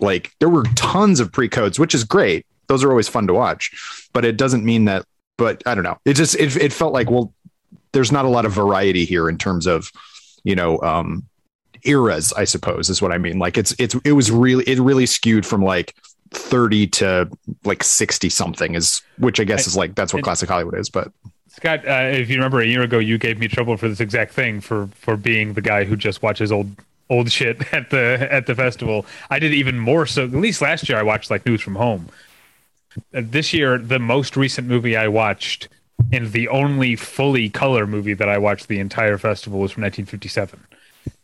like 0.00 0.32
there 0.40 0.48
were 0.48 0.64
tons 0.74 1.20
of 1.20 1.30
pre-codes, 1.30 1.78
which 1.78 1.94
is 1.94 2.02
great. 2.02 2.44
Those 2.66 2.82
are 2.82 2.90
always 2.90 3.08
fun 3.08 3.28
to 3.28 3.34
watch, 3.34 3.70
but 4.12 4.24
it 4.24 4.36
doesn't 4.36 4.64
mean 4.64 4.86
that. 4.86 5.04
But 5.38 5.62
I 5.64 5.76
don't 5.76 5.84
know. 5.84 5.98
It 6.04 6.14
just 6.14 6.34
it, 6.34 6.56
it 6.56 6.72
felt 6.72 6.92
like 6.92 7.08
well, 7.08 7.32
there's 7.92 8.10
not 8.10 8.24
a 8.24 8.28
lot 8.28 8.46
of 8.46 8.52
variety 8.52 9.04
here 9.04 9.28
in 9.28 9.38
terms 9.38 9.66
of 9.66 9.92
you 10.42 10.56
know 10.56 10.80
um 10.80 11.24
eras. 11.84 12.32
I 12.32 12.42
suppose 12.42 12.90
is 12.90 13.00
what 13.00 13.12
I 13.12 13.18
mean. 13.18 13.38
Like 13.38 13.56
it's 13.58 13.76
it's 13.78 13.94
it 14.04 14.12
was 14.12 14.32
really 14.32 14.64
it 14.64 14.80
really 14.80 15.06
skewed 15.06 15.46
from 15.46 15.62
like 15.62 15.94
30 16.30 16.86
to 16.88 17.30
like 17.64 17.82
60 17.82 18.28
something 18.28 18.74
is 18.74 19.02
which 19.18 19.40
I 19.40 19.44
guess 19.44 19.66
is 19.66 19.76
like 19.76 19.94
that's 19.94 20.12
what 20.12 20.22
classic 20.22 20.48
Hollywood 20.48 20.78
is. 20.78 20.88
But 20.88 21.12
Scott, 21.48 21.86
uh, 21.88 22.10
if 22.12 22.28
you 22.28 22.36
remember 22.36 22.60
a 22.60 22.66
year 22.66 22.82
ago, 22.82 22.98
you 22.98 23.16
gave 23.16 23.38
me 23.38 23.48
trouble 23.48 23.76
for 23.76 23.88
this 23.88 24.00
exact 24.00 24.32
thing 24.32 24.60
for 24.60 24.88
for 24.88 25.16
being 25.16 25.54
the 25.54 25.62
guy 25.62 25.84
who 25.84 25.96
just 25.96 26.22
watches 26.22 26.52
old 26.52 26.70
old 27.08 27.30
shit 27.30 27.72
at 27.72 27.90
the 27.90 28.28
at 28.30 28.46
the 28.46 28.54
festival. 28.54 29.06
I 29.30 29.38
did 29.38 29.54
even 29.54 29.78
more 29.78 30.06
so. 30.06 30.24
At 30.24 30.32
least 30.32 30.60
last 30.60 30.88
year, 30.88 30.98
I 30.98 31.02
watched 31.02 31.30
like 31.30 31.46
News 31.46 31.62
from 31.62 31.76
Home. 31.76 32.08
Uh, 33.14 33.22
this 33.24 33.52
year, 33.52 33.78
the 33.78 33.98
most 33.98 34.36
recent 34.36 34.68
movie 34.68 34.96
I 34.96 35.08
watched, 35.08 35.68
and 36.12 36.32
the 36.32 36.48
only 36.48 36.96
fully 36.96 37.48
color 37.48 37.86
movie 37.86 38.14
that 38.14 38.28
I 38.28 38.38
watched 38.38 38.68
the 38.68 38.78
entire 38.78 39.18
festival 39.18 39.60
was 39.60 39.72
from 39.72 39.82
1957. 39.82 40.62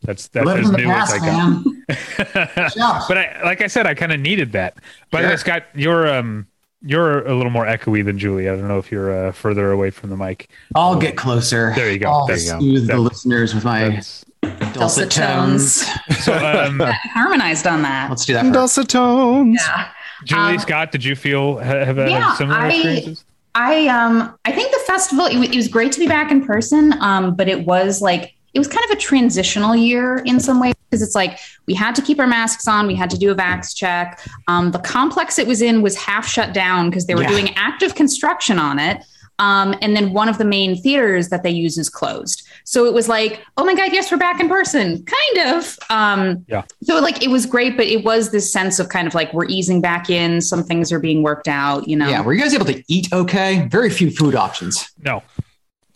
That's 0.04 0.28
that's 0.28 0.44
Live 0.47 0.61
as 0.64 0.71
new 0.73 0.85
past, 0.85 1.14
as 1.14 1.23
I 1.23 1.26
man. 1.26 1.62
got. 1.88 2.73
Yeah. 2.76 3.04
but 3.09 3.18
I, 3.18 3.40
like 3.44 3.61
I 3.61 3.66
said, 3.66 3.87
I 3.87 3.94
kind 3.94 4.12
of 4.12 4.21
needed 4.21 4.52
that. 4.52 4.75
By 5.11 5.23
the 5.23 5.26
way, 5.28 5.30
Sure. 5.32 5.38
Scott, 5.38 5.62
you're 5.75 6.12
um 6.12 6.47
you're 6.85 7.25
a 7.26 7.35
little 7.37 7.50
more 7.52 7.64
echoey 7.66 8.04
than 8.04 8.18
Julie. 8.18 8.49
I 8.49 8.56
don't 8.56 8.66
know 8.66 8.78
if 8.78 8.90
you're 8.90 9.28
uh, 9.28 9.32
further 9.32 9.71
away 9.71 9.90
from 9.90 10.11
the 10.11 10.16
mic. 10.16 10.49
I'll 10.75 10.97
get 10.99 11.16
closer. 11.16 11.73
There 11.76 11.90
you 11.92 11.99
go. 12.00 12.11
I'll 12.11 12.26
There 12.26 12.37
you 12.38 12.50
go. 12.50 12.59
soothe 12.59 12.87
the 12.88 12.92
That- 12.94 12.99
listeners 13.00 13.54
with 13.54 13.64
my 13.64 14.00
dulcet 14.42 14.75
Dulcet 14.75 15.11
tones. 15.12 15.87
tones. 15.87 16.25
so, 16.25 16.32
um, 16.35 16.80
Harmonized 17.14 17.66
on 17.68 17.82
that. 17.82 18.11
Let's 18.11 18.25
do 18.26 18.32
that. 18.32 18.42
First. 18.42 18.52
dulcet 18.54 18.88
tones. 18.88 19.61
Yeah. 19.64 19.88
Julie 20.25 20.40
Um, 20.54 20.59
Scott, 20.59 20.90
did 20.92 21.04
you 21.04 21.14
feel 21.14 21.59
ha- 21.59 21.85
have, 21.85 21.99
Yeah, 21.99 22.35
similar 22.35 22.59
I- 22.59 22.68
experiences? 22.73 23.25
I 23.54 23.87
um 23.88 24.35
I 24.47 24.50
think 24.52 24.73
the 24.73 24.80
festival 24.87 25.26
it, 25.26 25.37
wa- 25.37 25.42
it 25.42 25.54
was 25.54 25.68
great 25.68 25.92
to 25.92 26.00
be 26.00 26.09
back 26.09 26.30
in 26.32 26.42
person 26.44 26.94
um 27.02 27.35
but 27.37 27.49
it 27.49 27.66
was 27.66 28.00
like 28.00 28.32
it 28.54 28.59
was 28.59 28.68
kind 28.68 28.85
of 28.90 28.97
a 28.97 29.00
transitional 29.00 29.75
year 29.75 30.18
in 30.26 30.38
some 30.38 30.61
ways 30.61 30.75
because 30.90 31.02
it's 31.02 31.14
like 31.14 31.38
we 31.66 31.75
had 31.75 31.94
to 31.94 32.02
keep 32.02 32.18
our 32.21 32.26
masks 32.26 32.68
on 32.68 32.87
we 32.87 32.94
had 32.94 33.09
to 33.11 33.18
do 33.18 33.30
a 33.30 33.35
vax 33.35 33.75
check 33.75 34.21
um 34.49 34.71
the 34.73 34.78
complex 34.78 35.38
it 35.38 35.47
was 35.47 35.62
in 35.62 35.82
was 35.82 35.97
half 35.97 36.26
shut 36.26 36.52
down 36.52 36.90
because 36.90 37.06
they 37.06 37.14
were 37.14 37.23
Yeah. 37.23 37.28
doing 37.30 37.54
active 37.56 37.94
construction 37.94 38.59
on 38.59 38.78
it 38.78 39.02
um 39.38 39.75
and 39.80 39.97
then 39.97 40.12
one 40.12 40.28
of 40.28 40.37
the 40.37 40.44
main 40.44 40.76
theaters 40.76 41.30
that 41.30 41.42
they 41.42 41.50
use 41.50 41.78
is 41.78 41.88
closed 41.88 42.47
so 42.64 42.85
it 42.85 42.92
was 42.92 43.09
like 43.09 43.42
oh 43.56 43.64
my 43.64 43.75
god 43.75 43.90
yes 43.94 44.12
we're 44.12 44.18
back 44.18 44.38
in 44.38 44.49
person 44.50 45.02
kind 45.04 45.56
of 45.56 45.78
um 45.88 46.44
Yeah. 46.47 46.62
so 46.82 47.00
like 47.00 47.23
it 47.25 47.30
was 47.30 47.47
great 47.47 47.78
but 47.78 47.87
it 47.87 48.04
was 48.04 48.30
this 48.30 48.52
sense 48.52 48.78
of 48.78 48.90
kind 48.90 49.06
of 49.09 49.14
like 49.14 49.32
we're 49.32 49.47
easing 49.47 49.80
back 49.80 50.11
in 50.11 50.42
some 50.42 50.62
things 50.62 50.92
are 50.92 51.00
being 51.00 51.23
worked 51.23 51.49
out 51.49 51.88
you 51.88 51.97
know 51.97 52.09
Yeah, 52.11 52.21
were 52.21 52.35
you 52.35 52.42
guys 52.42 52.52
able 52.52 52.66
to 52.66 52.85
eat 52.88 53.11
okay? 53.12 53.66
Very 53.68 53.88
few 53.88 54.11
food 54.11 54.35
options. 54.35 54.92
No, 55.02 55.23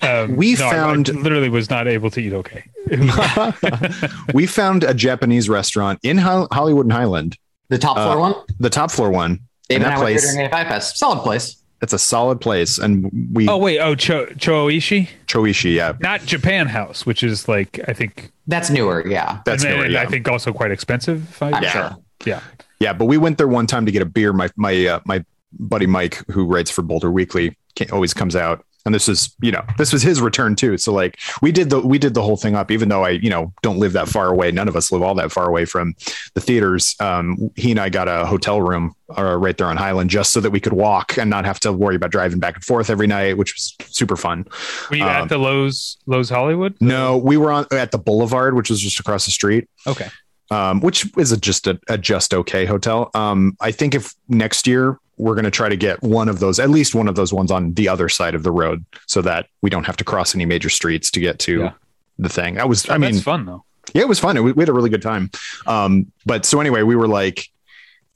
Um, 0.03 0.37
We 0.37 0.55
no, 0.55 0.67
I- 0.67 0.69
I 0.69 0.73
found- 0.73 1.09
literally 1.23 1.49
was 1.49 1.71
not 1.71 1.89
able 1.89 2.11
to 2.11 2.21
eat 2.21 2.33
okay. 2.33 2.65
we 4.35 4.47
found 4.47 4.85
a 4.85 4.95
Japanese 4.95 5.49
restaurant 5.49 5.99
in 6.03 6.19
Ho- 6.19 6.49
Hollywood 6.53 6.87
and 6.87 6.93
Highland, 6.93 7.37
The 7.69 7.79
top 7.79 7.97
floor 7.97 8.17
Uh, 8.17 8.19
one. 8.19 8.35
the 8.61 8.71
top 8.71 8.91
floor 8.91 9.11
one. 9.11 9.41
Dave 9.69 9.77
and 9.79 9.85
and 9.85 9.87
I 9.87 9.97
that 9.97 10.05
went 10.05 10.09
there 10.21 10.21
place, 10.23 10.35
during 10.35 10.51
AFI 10.51 10.69
Fest. 10.69 10.99
Solid 10.99 11.23
place. 11.23 11.57
it's 11.83 11.93
a 11.93 11.99
solid 11.99 12.41
place. 12.41 12.79
And 12.79 13.11
we, 13.33 13.49
Oh 13.49 13.57
wait, 13.59 13.81
oh 13.81 13.95
Cho- 13.95 14.27
Choishi, 14.27 15.09
Choishi, 15.27 15.75
yeah. 15.75 15.93
not 16.01 16.25
Japan 16.25 16.67
House, 16.69 17.05
which 17.05 17.23
is 17.23 17.49
like 17.49 17.81
I 17.89 17.93
think 17.93 18.31
That's 18.47 18.71
newer. 18.71 19.07
Yeah. 19.07 19.41
That's 19.45 19.65
and, 19.65 19.75
newer, 19.75 19.85
and 19.85 19.93
yeah. 19.95 20.03
I 20.03 20.07
think 20.07 20.29
also 20.29 20.53
quite 20.53 20.71
expensive. 20.71 21.29
if 21.31 21.43
I- 21.43 21.51
I'm 21.53 21.63
Yeah. 21.63 21.71
sure. 21.73 21.97
yeah. 22.25 22.41
Yeah, 22.79 22.93
but 22.93 23.07
we 23.07 23.17
went 23.19 23.39
there 23.39 23.49
one 23.49 23.67
time 23.67 23.87
to 23.87 23.93
get 23.93 24.03
a 24.03 24.07
beer. 24.07 24.33
My 24.35 24.49
my 24.57 24.87
uh, 24.87 25.01
my 25.07 25.25
buddy 25.59 25.87
Mike, 25.87 26.23
who 26.31 26.45
writes 26.45 26.71
for 26.71 26.83
Boulder 26.83 27.11
Weekly, 27.11 27.57
ca- 27.79 27.87
always 27.91 28.13
comes 28.15 28.37
out, 28.37 28.65
and 28.87 28.95
this 28.95 29.09
is 29.09 29.35
you 29.43 29.53
know 29.53 29.63
this 29.77 29.93
was 29.93 30.03
his 30.03 30.21
return 30.23 30.57
too. 30.57 30.79
So 30.79 30.93
like 30.93 31.19
we 31.43 31.53
did 31.53 31.69
the 31.69 31.81
we 31.81 31.99
did 31.99 32.15
the 32.15 32.23
whole 32.23 32.37
thing 32.37 32.55
up, 32.55 32.71
even 32.71 32.89
though 32.89 33.05
I 33.05 33.11
you 33.11 33.29
know 33.29 33.53
don't 33.63 33.79
live 33.79 33.93
that 33.93 34.09
far 34.09 34.29
away. 34.29 34.51
None 34.53 34.69
of 34.69 34.77
us 34.77 34.91
live 34.91 35.03
all 35.03 35.15
that 35.17 35.31
far 35.33 35.49
away 35.49 35.67
from 35.67 35.95
the 36.35 36.41
theaters. 36.41 36.95
Um, 37.01 37.51
he 37.57 37.73
and 37.73 37.81
I 37.81 37.91
got 37.91 38.09
a 38.09 38.25
hotel 38.25 38.63
room 38.63 38.95
uh, 39.19 39.37
right 39.37 39.57
there 39.59 39.67
on 39.67 39.77
Highland 39.77 40.09
just 40.11 40.33
so 40.33 40.41
that 40.41 40.51
we 40.51 40.61
could 40.61 40.73
walk 40.73 41.19
and 41.19 41.29
not 41.29 41.45
have 41.45 41.61
to 41.61 41.73
worry 41.73 41.97
about 41.97 42.11
driving 42.11 42.39
back 42.39 42.55
and 42.55 42.65
forth 42.65 42.89
every 42.89 43.07
night, 43.07 43.37
which 43.37 43.55
was 43.55 43.75
super 43.93 44.17
fun. 44.17 44.47
Were 44.91 44.97
you 44.97 45.05
Um, 45.05 45.11
at 45.11 45.29
the 45.29 45.39
Loews 45.39 45.97
Loews 46.09 46.31
Hollywood? 46.31 46.77
No, 46.81 47.17
we 47.17 47.37
were 47.37 47.53
on 47.53 47.67
at 47.73 47.91
the 47.91 47.99
Boulevard, 47.99 48.55
which 48.55 48.71
was 48.71 48.81
just 48.81 48.99
across 49.01 49.25
the 49.27 49.33
street 49.33 49.69
Okay. 49.87 50.09
Um, 50.51 50.81
which 50.81 51.07
is 51.17 51.33
a, 51.33 51.37
just 51.37 51.67
a, 51.67 51.79
a 51.89 51.99
just 51.99 52.33
okay 52.35 52.65
hotel. 52.65 53.11
Um, 53.15 53.57
I 53.61 53.71
think 53.73 53.95
if 53.95 54.15
next 54.29 54.67
year 54.67 54.99
we're 55.19 55.35
going 55.35 55.45
to 55.45 55.51
try 55.51 55.69
to 55.69 55.77
get 55.77 56.03
one 56.03 56.29
of 56.29 56.41
those, 56.41 56.59
at 56.61 56.69
least 56.71 56.95
one 56.95 57.09
of 57.09 57.15
those 57.15 57.33
ones 57.33 57.51
on 57.51 57.73
the 57.75 57.89
other 57.89 58.09
side 58.09 58.35
of 58.35 58.43
the 58.43 58.51
road, 58.53 58.85
so 59.07 59.23
that 59.23 59.47
we 59.63 59.71
don't 59.71 59.85
have 59.85 59.97
to 59.97 60.05
cross 60.05 60.35
any 60.35 60.45
major 60.45 60.69
streets 60.69 61.11
to 61.13 61.21
get 61.21 61.39
to 61.41 61.61
Yeah. 61.61 61.73
the 62.19 62.29
thing. 62.29 62.55
That 62.55 62.69
was, 62.69 62.89
I 62.91 62.99
mean, 62.99 63.13
that's 63.13 63.25
fun 63.25 63.47
though. 63.47 63.65
yeah, 63.95 64.03
it 64.03 64.09
was 64.09 64.19
fun. 64.21 64.37
It, 64.37 64.41
we 64.41 64.53
had 64.61 64.69
a 64.69 64.73
really 64.75 64.91
good 64.91 65.03
time. 65.03 65.31
Um, 65.67 66.13
but 66.27 66.45
so 66.45 66.61
anyway, 66.61 66.83
we 66.83 66.97
were 66.97 67.09
like, 67.09 67.49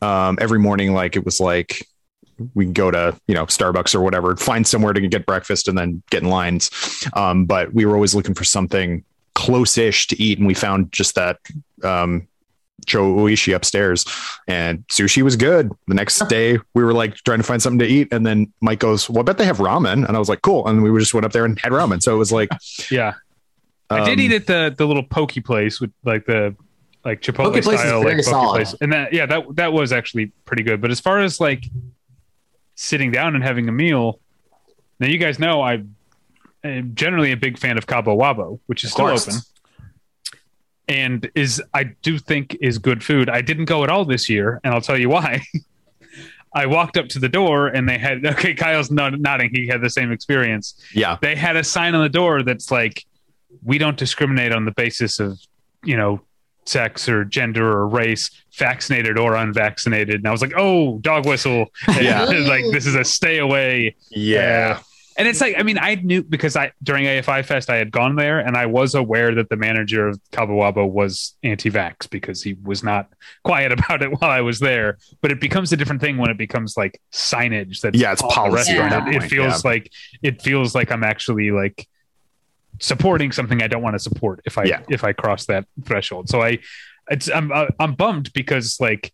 um, 0.02 0.38
every 0.40 0.58
morning, 0.58 0.92
like 0.94 1.16
it 1.16 1.25
was 1.25 1.40
like 1.40 1.87
we 2.54 2.64
go 2.64 2.90
to 2.90 3.14
you 3.26 3.34
know 3.34 3.44
Starbucks 3.46 3.94
or 3.94 4.00
whatever, 4.00 4.34
find 4.37 4.66
somewhere 4.66 4.92
to 4.94 5.00
get 5.08 5.26
breakfast, 5.26 5.68
and 5.68 5.76
then 5.76 6.02
get 6.10 6.22
in 6.22 6.28
lines. 6.30 6.70
Um, 7.14 7.44
but 7.44 7.72
we 7.75 7.84
were 7.84 7.94
always 7.94 8.14
looking 8.14 8.34
for 8.34 8.44
something 8.44 9.04
close-ish 9.34 10.06
to 10.08 10.22
eat, 10.22 10.38
and 10.38 10.46
we 10.46 10.54
found 10.54 10.90
just 10.92 11.14
that 11.16 11.37
um, 11.84 12.26
Cho 12.87 13.14
Uishi 13.14 13.54
upstairs, 13.54 14.04
and 14.49 14.87
sushi 14.88 15.22
was 15.22 15.37
good. 15.37 15.70
The 15.87 15.94
next 15.94 16.26
day, 16.28 16.58
we 16.75 16.82
were 16.82 16.92
like 16.94 17.14
trying 17.25 17.38
to 17.38 17.44
find 17.44 17.60
something 17.60 17.78
to 17.80 17.87
eat, 17.87 18.08
and 18.12 18.25
then 18.26 18.52
Mike 18.60 18.78
goes, 18.78 19.08
"Well, 19.10 19.20
I 19.20 19.22
bet 19.22 19.38
they 19.38 19.44
have 19.44 19.58
ramen," 19.58 20.06
and 20.06 20.16
I 20.16 20.18
was 20.18 20.28
like, 20.28 20.42
"Cool," 20.42 20.66
and 20.66 20.82
we 20.82 20.99
just 20.99 21.12
went 21.14 21.26
up 21.26 21.32
there 21.32 21.44
and 21.44 21.58
had 21.58 21.72
ramen. 21.72 22.02
So 22.02 22.14
it 22.14 22.18
was 22.18 22.32
like, 22.32 22.49
Yeah. 22.90 23.14
I 23.90 24.04
did 24.04 24.14
um, 24.14 24.20
eat 24.20 24.32
at 24.32 24.46
the 24.46 24.75
the 24.76 24.87
little 24.87 25.02
pokey 25.02 25.40
place 25.40 25.80
with 25.80 25.90
like 26.04 26.25
the 26.25 26.54
like 27.04 27.20
Chipotle 27.22 27.52
Poke 27.52 27.62
place 27.64 27.80
style 27.80 28.02
very 28.02 28.16
like 28.16 28.25
poke 28.25 28.30
solid. 28.30 28.56
place, 28.64 28.75
and 28.80 28.92
that 28.92 29.12
yeah 29.12 29.26
that 29.26 29.56
that 29.56 29.72
was 29.72 29.92
actually 29.92 30.32
pretty 30.44 30.62
good. 30.62 30.80
But 30.80 30.90
as 30.90 31.00
far 31.00 31.18
as 31.18 31.40
like 31.40 31.64
sitting 32.76 33.10
down 33.10 33.34
and 33.34 33.42
having 33.44 33.68
a 33.68 33.72
meal, 33.72 34.20
now 35.00 35.06
you 35.08 35.18
guys 35.18 35.38
know 35.38 35.60
I 35.60 35.82
am 36.64 36.94
generally 36.94 37.32
a 37.32 37.37
big 37.37 37.58
fan 37.58 37.78
of 37.78 37.87
Cabo 37.87 38.16
Wabo, 38.16 38.60
which 38.66 38.84
is 38.84 38.90
Of 38.90 38.92
still 38.92 39.06
course. 39.06 39.28
open, 39.28 39.40
and 40.88 41.30
is 41.34 41.62
I 41.75 41.84
do 42.02 42.18
think 42.18 42.56
is 42.60 42.78
good 42.78 43.02
food. 43.04 43.28
I 43.30 43.40
didn't 43.42 43.66
go 43.66 43.84
at 43.84 43.90
all 43.90 44.04
this 44.04 44.28
year, 44.28 44.60
and 44.64 44.75
I'll 44.75 44.80
tell 44.80 44.99
you 44.99 45.08
why. 45.08 45.42
I 46.52 46.66
walked 46.66 46.96
up 46.96 47.06
to 47.10 47.20
the 47.20 47.28
door 47.28 47.68
and 47.68 47.88
they 47.88 47.96
had 47.96 48.26
okay. 48.34 48.54
Kyle's 48.54 48.90
nod- 48.90 49.20
nodding. 49.20 49.50
He 49.54 49.68
had 49.68 49.80
the 49.80 49.90
same 49.90 50.10
experience 50.10 50.75
yeah, 50.92 51.16
they 51.20 51.37
had 51.37 51.54
a 51.56 51.62
sign 51.62 51.94
on 51.94 52.02
the 52.02 52.08
door 52.08 52.42
that's 52.42 52.70
like 52.72 53.04
we 53.62 53.78
don't 53.78 53.96
discriminate 53.96 54.52
on 54.52 54.64
the 54.64 54.72
basis 54.72 55.20
of 55.20 55.38
you 55.84 55.96
know 55.96 56.20
sex 56.66 57.08
or 57.08 57.25
gender 57.25 57.66
or 57.70 57.88
race 57.88 58.30
vaccinated 58.52 59.18
or 59.18 59.34
unvaccinated 59.34 60.16
and 60.16 60.28
i 60.28 60.30
was 60.30 60.42
like 60.42 60.52
oh 60.56 60.99
dog 60.99 61.26
whistle 61.26 61.66
Yeah. 62.00 62.25
like 62.25 62.64
this 62.70 62.87
is 62.87 62.94
a 62.94 63.02
stay 63.02 63.38
away 63.38 63.96
yeah. 64.10 64.80
And 65.20 65.28
it's 65.28 65.40
like 65.40 65.54
i 65.58 65.62
mean 65.62 65.78
i 65.78 65.94
knew 65.96 66.22
because 66.22 66.56
i 66.56 66.72
during 66.82 67.04
afi 67.04 67.44
fest 67.44 67.68
i 67.68 67.76
had 67.76 67.90
gone 67.92 68.16
there 68.16 68.38
and 68.40 68.56
i 68.56 68.64
was 68.64 68.94
aware 68.94 69.34
that 69.34 69.48
the 69.50 69.56
manager 69.56 70.08
of 70.08 70.18
Cabo 70.32 70.54
Wabo 70.60 70.90
was 70.90 71.34
anti-vax 71.42 72.08
because 72.08 72.42
he 72.42 72.54
was 72.62 72.82
not 72.82 73.08
quiet 73.44 73.70
about 73.78 74.02
it 74.02 74.10
while 74.20 74.30
i 74.30 74.40
was 74.40 74.58
there 74.58 74.96
but 75.20 75.30
it 75.30 75.40
becomes 75.40 75.70
a 75.72 75.76
different 75.76 76.00
thing 76.00 76.16
when 76.16 76.30
it 76.30 76.38
becomes 76.38 76.76
like 76.76 77.00
signage 77.12 77.82
that 77.82 77.94
Yeah, 77.94 78.12
it's 78.12 78.22
policy 78.22 78.76
restaurant. 78.78 79.08
it, 79.14 79.22
it 79.22 79.28
feels 79.28 79.64
like 79.64 79.92
it 80.22 80.40
feels 80.42 80.74
like 80.74 80.90
i'm 80.90 81.04
actually 81.04 81.50
like 81.50 81.86
supporting 82.80 83.30
something 83.30 83.62
i 83.62 83.66
don't 83.68 83.82
want 83.82 83.94
to 83.94 83.98
support 84.00 84.40
if 84.46 84.56
i 84.56 84.64
Yeah. 84.64 84.80
if 84.88 85.04
i 85.04 85.12
cross 85.12 85.46
that 85.46 85.66
threshold 85.84 86.28
so 86.30 86.40
i 86.42 86.58
it's 87.10 87.28
i'm 87.30 87.52
uh, 87.52 87.66
i'm 87.78 87.94
bummed 87.94 88.32
because 88.32 88.80
like 88.80 89.12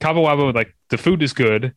Cabo 0.00 0.24
Wabo, 0.26 0.52
like 0.54 0.74
the 0.90 0.98
food 0.98 1.22
is 1.22 1.32
good 1.32 1.74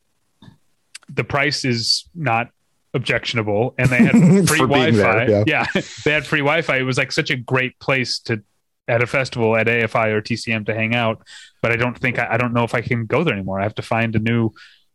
the 1.10 1.24
price 1.24 1.64
is 1.64 2.10
not 2.16 2.50
objectionable 2.96 3.76
and 3.78 3.90
they 3.90 3.98
had 3.98 4.12
free 4.48 4.60
wi-fi 4.60 5.26
there, 5.26 5.44
yeah. 5.46 5.66
they 6.04 6.12
had 6.12 6.26
free 6.26 6.40
wi-fi. 6.40 6.78
It 6.78 6.84
was 6.84 6.98
like 6.98 7.12
such 7.12 7.30
a 7.30 7.36
great 7.36 7.78
place 7.80 8.20
to 8.20 8.42
at 8.88 9.02
a 9.02 9.08
festival 9.08 9.56
at 9.56 9.66
afi 9.66 10.12
or 10.12 10.22
tcm 10.22 10.64
to 10.64 10.74
hang 10.74 10.94
out 10.94 11.26
but 11.62 11.72
i 11.72 11.76
don't 11.76 11.98
think 11.98 12.20
i, 12.20 12.34
I 12.34 12.38
don't 12.38 12.54
know 12.54 12.64
if 12.64 12.76
i 12.76 12.82
can 12.82 13.08
go 13.08 13.24
there 13.24 13.34
anymore. 13.34 13.60
I 13.60 13.64
have 13.64 13.76
to 13.76 13.82
find 13.82 14.16
a 14.16 14.20
new 14.20 14.52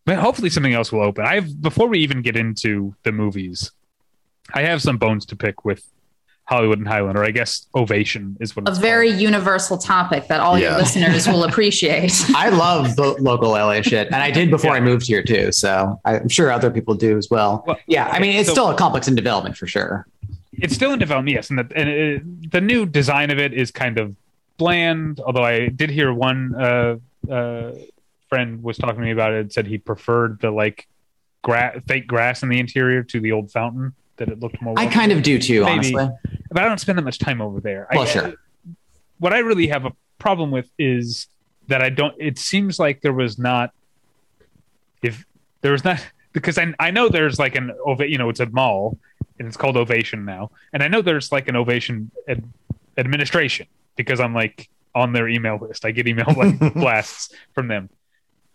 but 0.07 0.17
hopefully 0.19 0.49
something 0.49 0.73
else 0.73 0.91
will 0.91 1.03
open. 1.03 1.25
I've 1.27 1.61
before 1.61 1.89
we 1.89 1.99
even 1.99 2.23
get 2.23 2.37
into 2.37 2.95
the 3.03 3.13
movies 3.13 3.73
i 4.55 4.63
have 4.63 4.81
some 4.81 4.97
bones 4.97 5.27
to 5.27 5.37
pick 5.37 5.65
with 5.65 5.85
hollywood 6.51 6.79
and 6.79 6.89
highland 6.89 7.17
or 7.17 7.25
i 7.25 7.31
guess 7.31 7.67
ovation 7.77 8.37
is 8.41 8.55
what 8.57 8.67
A 8.69 8.71
it's 8.71 8.79
very 8.81 9.11
called. 9.11 9.23
universal 9.23 9.79
topic 9.79 10.27
that 10.29 10.41
all 10.41 10.59
Yeah. 10.59 10.71
your 10.71 10.79
listeners 10.79 11.27
will 11.29 11.45
appreciate. 11.51 12.13
I 12.35 12.49
love 12.49 12.97
the 12.97 13.15
local 13.21 13.51
LA 13.51 13.81
shit, 13.83 14.07
and 14.09 14.17
I 14.17 14.31
did 14.31 14.51
before 14.51 14.73
Yeah. 14.73 14.79
I 14.79 14.81
moved 14.81 15.07
here 15.07 15.23
too. 15.23 15.53
So 15.53 16.01
I'm 16.05 16.29
sure 16.29 16.51
other 16.51 16.71
people 16.71 16.95
do 16.95 17.17
as 17.17 17.31
well. 17.31 17.63
Well, 17.67 17.79
yeah, 17.87 18.09
I 18.09 18.19
mean, 18.19 18.37
it's 18.37 18.49
so- 18.49 18.55
still 18.55 18.71
a 18.71 18.75
complex 18.77 19.07
in 19.09 19.15
development 19.15 19.57
for 19.57 19.67
sure. 19.69 20.07
it's 20.53 20.75
still 20.75 20.93
in 20.93 20.99
development, 20.99 21.35
yes, 21.37 21.51
and 21.51 21.59
the 21.61 21.67
and 21.77 21.89
it, 21.89 22.51
the 22.51 22.61
new 22.61 22.85
design 22.85 23.31
of 23.31 23.39
it 23.39 23.53
is 23.55 23.71
kind 23.71 23.99
of 23.99 24.15
bland. 24.59 25.21
Although 25.21 25.45
I 25.45 25.69
did 25.69 25.89
hear 25.91 26.13
one 26.13 26.55
uh, 26.57 26.97
uh, 27.31 27.73
friend 28.29 28.63
was 28.63 28.77
talking 28.77 28.97
to 28.97 29.03
me 29.03 29.13
about 29.13 29.33
it 29.33 29.41
and 29.41 29.53
said 29.53 29.67
he 29.67 29.79
preferred 29.79 30.41
the 30.41 30.51
like 30.51 30.87
gra- 31.43 31.81
fake 31.87 32.07
grass 32.07 32.43
in 32.43 32.49
the 32.49 32.59
interior 32.61 33.03
to 33.05 33.21
the 33.21 33.33
old 33.33 33.51
fountain. 33.53 33.93
That 34.21 34.29
it 34.29 34.39
looked 34.39 34.61
more. 34.61 34.75
I 34.77 34.87
kind 34.87 35.13
of 35.13 35.23
do 35.23 35.39
too, 35.39 35.65
Maybe. 35.65 35.95
honestly. 35.95 36.09
but 36.51 36.63
I 36.63 36.69
don't 36.69 36.79
spend 36.79 36.99
that 36.99 37.05
much 37.05 37.19
time 37.19 37.41
over 37.41 37.59
there. 37.59 37.89
Well, 37.91 38.03
I, 38.03 38.05
sure. 38.05 38.35
What 39.19 39.33
I 39.33 39.39
really 39.39 39.69
have 39.69 39.87
a 39.87 39.93
problem 40.19 40.51
with 40.51 40.71
is 40.79 41.27
that 41.69 41.83
I 41.83 41.89
don't. 41.89 42.15
It 42.19 42.39
seems 42.39 42.79
like 42.79 43.01
there 43.01 43.15
was 43.15 43.39
not. 43.39 43.73
If 45.03 45.25
there 45.63 45.73
was 45.73 45.85
not, 45.85 46.07
because 46.35 46.59
I 46.59 46.75
I 46.79 46.91
know 46.91 47.09
there's 47.09 47.39
like 47.39 47.57
an 47.57 47.73
you 48.01 48.19
know, 48.19 48.29
it's 48.29 48.41
a 48.41 48.47
mall 48.47 48.99
and 49.39 49.49
it's 49.49 49.57
called 49.57 49.79
Ovation 49.79 50.27
now, 50.27 50.51
and 50.75 50.83
I 50.83 50.89
know 50.89 51.01
there's 51.01 51.33
like 51.33 51.49
an 51.49 51.57
Ovation 51.57 52.11
ad, 52.29 52.45
administration 52.99 53.69
because 53.97 54.21
I'm 54.21 54.35
like 54.35 54.69
on 54.95 55.15
their 55.15 55.29
email 55.29 55.57
list. 55.57 55.87
I 55.87 55.93
get 55.93 56.07
email 56.07 56.27
like 56.37 56.59
blasts 56.75 57.35
from 57.55 57.69
them. 57.69 57.89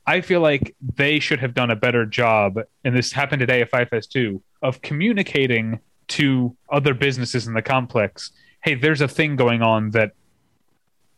I 0.05 0.22
feel 0.22 0.41
like 0.41 0.75
they 0.95 1.19
should 1.19 1.39
have 1.39 1.55
done 1.55 1.72
a 1.72 1.75
better 1.75 2.05
job, 2.05 2.60
and 2.84 2.95
this 2.95 3.12
happened 3.12 3.39
today 3.39 3.62
at 3.62 3.72
AFI 3.72 3.89
Fest 3.89 4.12
too, 4.12 4.43
of 4.67 4.81
communicating 4.81 5.79
to 6.07 6.55
other 6.69 6.93
businesses 6.93 7.48
in 7.48 7.53
the 7.53 7.62
complex. 7.62 8.31
Hey, 8.63 8.75
there's 8.75 9.01
a 9.01 9.07
thing 9.07 9.36
going 9.36 9.62
on 9.62 9.91
that 9.91 10.12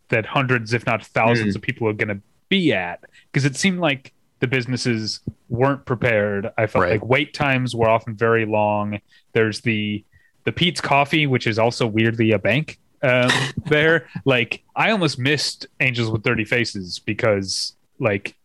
that 0.09 0.25
hundreds, 0.25 0.73
if 0.73 0.85
not 0.85 1.05
thousands, 1.05 1.55
of 1.55 1.61
people 1.61 1.87
are 1.87 1.93
going 1.93 2.07
to 2.07 2.21
be 2.49 2.71
at 2.73 3.01
because 3.31 3.43
it 3.43 3.55
seemed 3.57 3.79
like 3.79 4.13
the 4.39 4.47
businesses 4.47 5.19
weren't 5.49 5.85
prepared. 5.85 6.49
I 6.57 6.67
felt 6.67 6.83
Right. 6.83 6.91
like 6.91 7.05
wait 7.05 7.33
times 7.33 7.75
were 7.75 7.89
often 7.89 8.15
very 8.15 8.45
long. 8.45 8.99
There's 9.33 9.61
the 9.61 10.03
the 10.45 10.51
Peet's 10.53 10.79
Coffee, 10.79 11.27
which 11.27 11.45
is 11.45 11.59
also 11.59 11.85
weirdly 11.85 12.31
a 12.31 12.39
bank 12.39 12.79
um, 13.03 13.29
there. 13.65 14.07
Like 14.23 14.63
I 14.75 14.91
almost 14.91 15.19
missed 15.19 15.67
Angels 15.81 16.09
with 16.09 16.23
Dirty 16.23 16.45
Faces 16.45 16.99
because 16.99 17.75
like 17.99 18.36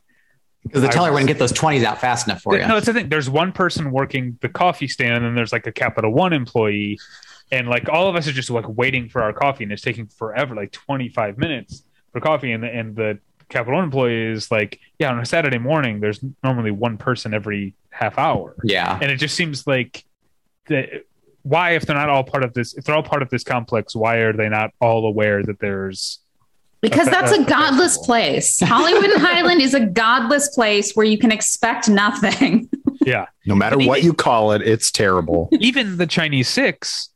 Because 0.65 0.83
the 0.83 0.89
teller 0.89 1.11
wouldn't 1.11 1.29
get 1.29 1.39
those 1.39 1.53
20s 1.53 1.83
out 1.83 2.01
fast 2.01 2.27
enough 2.27 2.43
for 2.43 2.55
you. 2.55 2.61
no, 2.67 2.75
that's 2.75 2.87
the 2.87 2.93
thing. 2.93 3.09
There's 3.09 3.29
one 3.29 3.53
person 3.53 3.91
working 3.91 4.39
the 4.41 4.49
coffee 4.49 4.87
stand, 4.87 5.25
and 5.25 5.37
there's 5.37 5.53
like 5.53 5.67
a 5.67 5.73
Capital 5.73 6.13
One 6.13 6.33
employee, 6.33 6.99
and 7.51 7.69
like 7.69 7.89
all 7.89 8.09
of 8.09 8.15
us 8.15 8.29
are 8.29 8.33
just 8.33 8.49
like 8.49 8.69
waiting 8.69 9.09
for 9.09 9.23
our 9.23 9.33
coffee, 9.33 9.65
and 9.65 9.73
it's 9.73 9.83
taking 9.83 10.07
forever, 10.07 10.55
like 10.55 10.71
25 10.71 11.37
minutes 11.37 11.83
for 12.13 12.21
coffee, 12.21 12.53
and 12.53 12.63
the 12.63 12.69
and 12.69 12.95
the 12.95 13.19
Capital 13.49 13.75
One 13.75 13.85
employee 13.85 14.27
is 14.27 14.51
like, 14.51 14.79
yeah, 14.99 15.11
on 15.11 15.19
a 15.19 15.27
Saturday 15.27 15.59
morning, 15.59 16.01
there's 16.01 16.21
normally 16.45 16.71
one 16.71 16.97
person 16.97 17.35
every 17.35 17.75
half 17.91 18.17
hour, 18.19 18.55
yeah. 18.63 18.99
and 19.03 19.11
it 19.11 19.17
just 19.17 19.35
seems 19.35 19.67
like 19.67 20.05
that. 20.69 21.05
Why, 21.45 21.73
if 21.73 21.87
they're 21.87 21.97
not 21.97 22.09
all 22.09 22.23
part 22.23 22.45
of 22.45 22.55
this, 22.55 22.75
if 22.75 22.85
they're 22.85 22.95
all 22.95 23.03
part 23.03 23.21
of 23.21 23.29
this 23.31 23.43
complex, 23.43 23.97
why 23.97 24.19
are 24.19 24.33
they 24.33 24.49
not 24.49 24.71
all 24.81 25.05
aware 25.07 25.43
that 25.43 25.59
there's 25.59 26.22
Because 26.83 27.09
that's 27.09 27.33
a- 27.33 27.41
a 27.41 27.45
godless 27.47 27.97
place. 27.99 28.61
Hollywood 28.61 29.05
and 29.05 29.23
Highland 29.23 29.63
is 29.63 29.73
a 29.73 29.87
godless 29.87 30.49
place 30.51 30.93
where 30.93 31.07
you 31.07 31.17
can 31.17 31.33
expect 31.33 31.89
nothing. 31.89 32.69
Yeah. 33.05 33.27
No 33.47 33.57
matter 33.57 33.77
But 33.77 33.87
what 33.87 34.05
you 34.05 34.15
call 34.15 34.53
it, 34.53 34.63
it's 34.63 34.93
terrible. 34.93 35.49
Even 35.59 35.97
the 35.97 36.07
Chinese 36.07 36.47
Six 36.47 37.09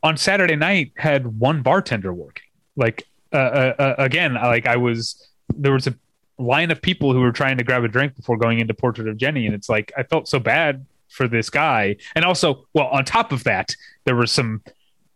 on 0.00 0.16
Saturday 0.16 0.54
night 0.54 0.92
had 0.96 1.40
one 1.40 1.60
bartender 1.62 2.12
working. 2.14 2.44
Like 2.76 3.02
uh, 3.32 3.36
uh, 3.36 3.74
uh, 3.80 3.94
again, 3.98 4.34
like 4.34 4.66
I 4.68 4.76
was 4.76 5.28
there 5.56 5.72
was 5.72 5.88
a 5.88 5.94
line 6.38 6.70
of 6.70 6.80
people 6.80 7.12
who 7.12 7.18
were 7.18 7.32
trying 7.32 7.58
to 7.58 7.64
grab 7.64 7.82
a 7.82 7.88
drink 7.88 8.14
before 8.14 8.36
going 8.36 8.60
into 8.60 8.74
Portrait 8.74 9.08
of 9.08 9.16
Jennie, 9.16 9.44
and 9.46 9.56
it's 9.56 9.68
like 9.68 9.90
I 9.96 10.04
felt 10.04 10.28
so 10.28 10.38
bad 10.38 10.86
for 11.08 11.26
this 11.26 11.50
guy. 11.50 11.96
And 12.14 12.24
also, 12.24 12.68
well, 12.72 12.86
on 12.86 13.04
top 13.04 13.32
of 13.32 13.42
that, 13.42 13.74
there 14.04 14.14
were 14.14 14.28
some 14.28 14.62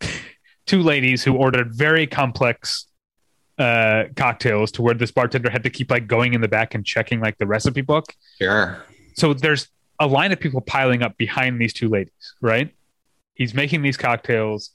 two 0.66 0.82
ladies 0.82 1.22
who 1.22 1.36
ordered 1.36 1.72
very 1.72 2.08
complex 2.08 2.86
uh 3.62 4.04
cocktails 4.16 4.68
to 4.72 4.82
where 4.82 4.94
this 4.94 5.10
bartender 5.10 5.50
had 5.50 5.62
to 5.62 5.70
keep 5.70 5.88
like 5.90 6.06
going 6.06 6.34
in 6.34 6.40
the 6.40 6.48
back 6.48 6.74
and 6.74 6.84
checking 6.84 7.20
like 7.20 7.36
the 7.38 7.46
recipe 7.46 7.80
book 7.92 8.06
Sure. 8.40 8.82
so 9.14 9.32
there's 9.34 9.68
a 10.00 10.06
line 10.06 10.32
of 10.32 10.40
people 10.40 10.60
piling 10.60 11.02
up 11.02 11.16
behind 11.16 11.60
these 11.60 11.72
two 11.72 11.88
ladies, 11.88 12.34
right? 12.40 12.74
He's 13.34 13.54
making 13.54 13.82
these 13.82 13.96
cocktails. 13.96 14.70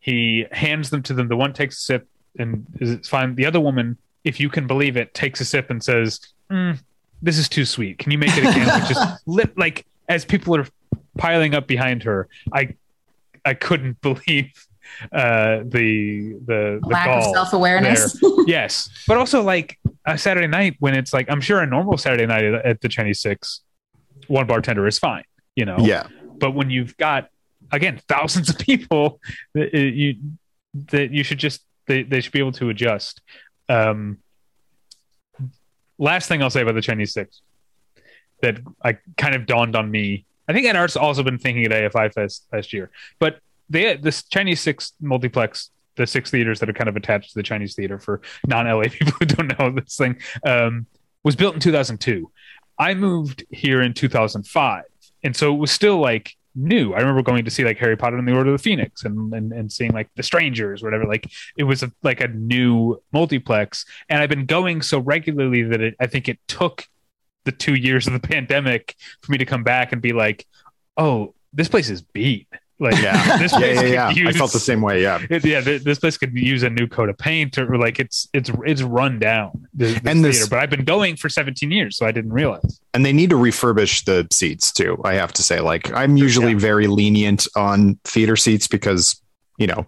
He 0.00 0.46
hands 0.52 0.88
them 0.90 1.02
to 1.02 1.12
them. 1.12 1.28
The 1.28 1.36
one 1.36 1.52
takes 1.52 1.78
a 1.78 1.82
sip 1.82 2.08
and 2.38 2.64
is 2.80 2.90
it's 2.90 3.08
fine. 3.08 3.34
The 3.34 3.44
other 3.44 3.60
woman, 3.60 3.98
if 4.24 4.40
you 4.40 4.48
can 4.48 4.66
believe 4.66 4.96
it, 4.96 5.12
takes 5.12 5.40
a 5.40 5.44
sip 5.44 5.68
and 5.70 5.82
says, 5.84 6.20
"Mm, 6.50 6.78
"This 7.20 7.36
is 7.36 7.48
too 7.48 7.66
sweet. 7.66 7.98
Can 7.98 8.10
you 8.12 8.16
make 8.18 8.34
it 8.38 8.44
again?" 8.44 8.68
Which 8.80 8.90
is 8.92 8.98
lit 9.26 9.58
like 9.58 9.84
as 10.08 10.24
people 10.24 10.56
are 10.56 10.66
piling 11.18 11.54
up 11.54 11.66
behind 11.66 12.04
her. 12.04 12.28
I 12.52 12.74
I 13.44 13.52
couldn't 13.54 14.00
believe 14.08 14.52
uh 15.12 15.58
the 15.64 16.34
the, 16.44 16.80
the 16.82 16.88
Lack 16.88 17.08
of 17.08 17.24
self 17.24 17.52
awareness. 17.52 18.20
yes, 18.46 18.88
but 19.06 19.16
also 19.16 19.42
like 19.42 19.78
a 20.06 20.16
Saturday 20.16 20.46
night 20.46 20.76
when 20.80 20.94
it's 20.94 21.12
like 21.12 21.30
I'm 21.30 21.40
sure 21.40 21.60
a 21.60 21.66
normal 21.66 21.96
Saturday 21.96 22.26
night 22.26 22.44
at, 22.44 22.64
at 22.64 22.80
the 22.80 22.88
Chinese 22.88 23.20
Six, 23.20 23.60
one 24.26 24.46
bartender 24.46 24.86
is 24.86 24.98
fine, 24.98 25.24
you 25.54 25.64
know. 25.64 25.76
Yeah. 25.78 26.06
But 26.38 26.52
when 26.52 26.70
you've 26.70 26.96
got 26.96 27.28
again 27.72 28.00
thousands 28.08 28.48
of 28.48 28.58
people, 28.58 29.20
that 29.54 29.74
uh, 29.74 29.78
you 29.78 30.16
that 30.90 31.12
you 31.12 31.24
should 31.24 31.38
just 31.38 31.62
they, 31.86 32.02
they 32.02 32.20
should 32.20 32.32
be 32.32 32.38
able 32.38 32.52
to 32.52 32.68
adjust. 32.68 33.20
Um, 33.68 34.18
last 35.98 36.28
thing 36.28 36.42
I'll 36.42 36.50
say 36.50 36.62
about 36.62 36.74
the 36.74 36.82
Chinese 36.82 37.12
Six 37.12 37.42
that 38.40 38.60
I 38.84 38.98
kind 39.16 39.34
of 39.34 39.46
dawned 39.46 39.74
on 39.74 39.90
me. 39.90 40.24
I 40.48 40.52
think 40.52 40.66
Ed 40.66 40.76
Art's 40.76 40.96
also 40.96 41.22
been 41.22 41.38
thinking 41.38 41.64
at 41.64 41.72
AFI 41.72 42.14
Fest 42.14 42.46
last 42.52 42.72
year, 42.72 42.90
but 43.18 43.40
they 43.70 43.96
this 43.96 44.22
Chinese 44.24 44.60
Six 44.60 44.92
multiplex 45.00 45.70
the 45.98 46.06
six 46.06 46.30
theaters 46.30 46.60
that 46.60 46.70
are 46.70 46.72
kind 46.72 46.88
of 46.88 46.96
attached 46.96 47.30
to 47.30 47.34
the 47.34 47.42
Chinese 47.42 47.74
theater 47.74 47.98
for 47.98 48.22
non 48.46 48.66
LA 48.66 48.82
people 48.90 49.12
who 49.18 49.26
don't 49.26 49.58
know 49.58 49.70
this 49.70 49.96
thing 49.96 50.16
um, 50.46 50.86
was 51.22 51.36
built 51.36 51.54
in 51.54 51.60
2002. 51.60 52.30
I 52.78 52.94
moved 52.94 53.44
here 53.50 53.82
in 53.82 53.92
2005, 53.92 54.84
and 55.24 55.36
so 55.36 55.52
it 55.52 55.58
was 55.58 55.70
still 55.70 55.98
like 55.98 56.34
new. 56.54 56.94
I 56.94 57.00
remember 57.00 57.22
going 57.22 57.44
to 57.44 57.50
see 57.50 57.64
like 57.64 57.78
Harry 57.78 57.96
Potter 57.96 58.16
and 58.16 58.26
the 58.26 58.34
Order 58.34 58.52
of 58.52 58.58
the 58.58 58.62
Phoenix 58.62 59.04
and 59.04 59.34
and, 59.34 59.52
and 59.52 59.70
seeing 59.70 59.90
like 59.92 60.08
The 60.16 60.22
Strangers, 60.22 60.82
whatever. 60.82 61.04
Like 61.04 61.28
it 61.58 61.64
was 61.64 61.82
a, 61.82 61.92
like 62.02 62.20
a 62.20 62.28
new 62.28 63.02
multiplex, 63.12 63.84
and 64.08 64.22
I've 64.22 64.30
been 64.30 64.46
going 64.46 64.80
so 64.80 65.00
regularly 65.00 65.64
that 65.64 65.80
it, 65.80 65.96
I 66.00 66.06
think 66.06 66.28
it 66.28 66.38
took 66.46 66.86
the 67.44 67.52
two 67.52 67.74
years 67.74 68.06
of 68.06 68.12
the 68.12 68.20
pandemic 68.28 68.94
for 69.22 69.32
me 69.32 69.38
to 69.38 69.44
come 69.44 69.64
back 69.64 69.92
and 69.92 70.00
be 70.00 70.12
like, 70.12 70.46
oh, 70.96 71.34
this 71.52 71.68
place 71.68 71.90
is 71.90 72.02
beat. 72.02 72.46
Like, 72.80 73.00
Yeah. 73.02 73.38
this 73.38 73.52
Yeah, 73.54 73.58
place 73.58 73.82
yeah, 73.90 74.08
could 74.08 74.16
yeah. 74.18 74.28
I 74.28 74.32
felt 74.32 74.52
the 74.52 74.60
same 74.60 74.80
way. 74.82 75.02
Yeah. 75.02 75.18
it, 75.30 75.44
yeah, 75.44 75.60
th- 75.60 75.82
this 75.82 75.98
place 75.98 76.16
could 76.16 76.32
use 76.36 76.62
a 76.62 76.70
new 76.70 76.86
coat 76.86 77.08
of 77.08 77.18
paint, 77.18 77.58
or 77.58 77.76
like 77.76 77.98
it's 77.98 78.28
it's 78.32 78.50
it's 78.64 78.82
run 78.82 79.18
down. 79.18 79.66
This, 79.74 79.94
this 80.00 80.02
And 80.12 80.24
this- 80.24 80.38
theater. 80.38 80.50
but 80.50 80.58
I've 80.60 80.70
been 80.70 80.84
going 80.84 81.16
for 81.16 81.28
17 81.28 81.70
years, 81.72 81.96
so 81.96 82.06
I 82.06 82.12
didn't 82.12 82.32
realize. 82.32 82.80
and 82.94 83.04
they 83.04 83.12
need 83.12 83.30
to 83.30 83.36
refurbish 83.36 84.04
the 84.04 84.26
seats 84.32 84.72
too 84.72 85.00
i 85.04 85.12
have 85.14 85.32
to 85.32 85.42
say 85.42 85.60
like 85.60 85.92
i'm 85.92 86.16
usually 86.16 86.54
very 86.54 86.86
lenient 86.86 87.46
on 87.54 87.98
theater 88.04 88.34
seats 88.34 88.66
because 88.66 89.20
you 89.58 89.66
know 89.66 89.86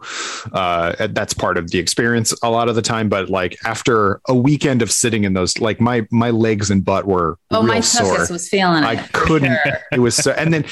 uh 0.53 1.09
that's 1.11 1.33
part 1.33 1.57
of 1.57 1.71
the 1.71 1.79
experience 1.79 2.33
a 2.43 2.51
lot 2.51 2.69
of 2.69 2.75
the 2.77 2.83
time 2.83 3.09
but 3.09 3.29
like 3.31 3.57
after 3.65 4.21
a 4.29 4.35
weekend 4.35 4.83
of 4.83 4.91
sitting 4.93 5.25
in 5.25 5.33
those 5.33 5.59
like 5.61 5.81
my 5.81 6.07
my 6.11 6.31
legs 6.31 6.71
and 6.71 6.85
butt 6.85 7.07
were 7.07 7.39
oh, 7.51 7.61
real 7.63 7.63
my 7.75 7.81
sore 7.81 8.27
was 8.31 8.49
feeling 8.49 8.85
i 8.85 8.97
for 8.97 9.09
couldn't 9.13 9.59
sure. 9.65 9.79
it 9.93 10.01
was 10.01 10.15
so 10.15 10.31
and 10.33 10.53
then 10.53 10.65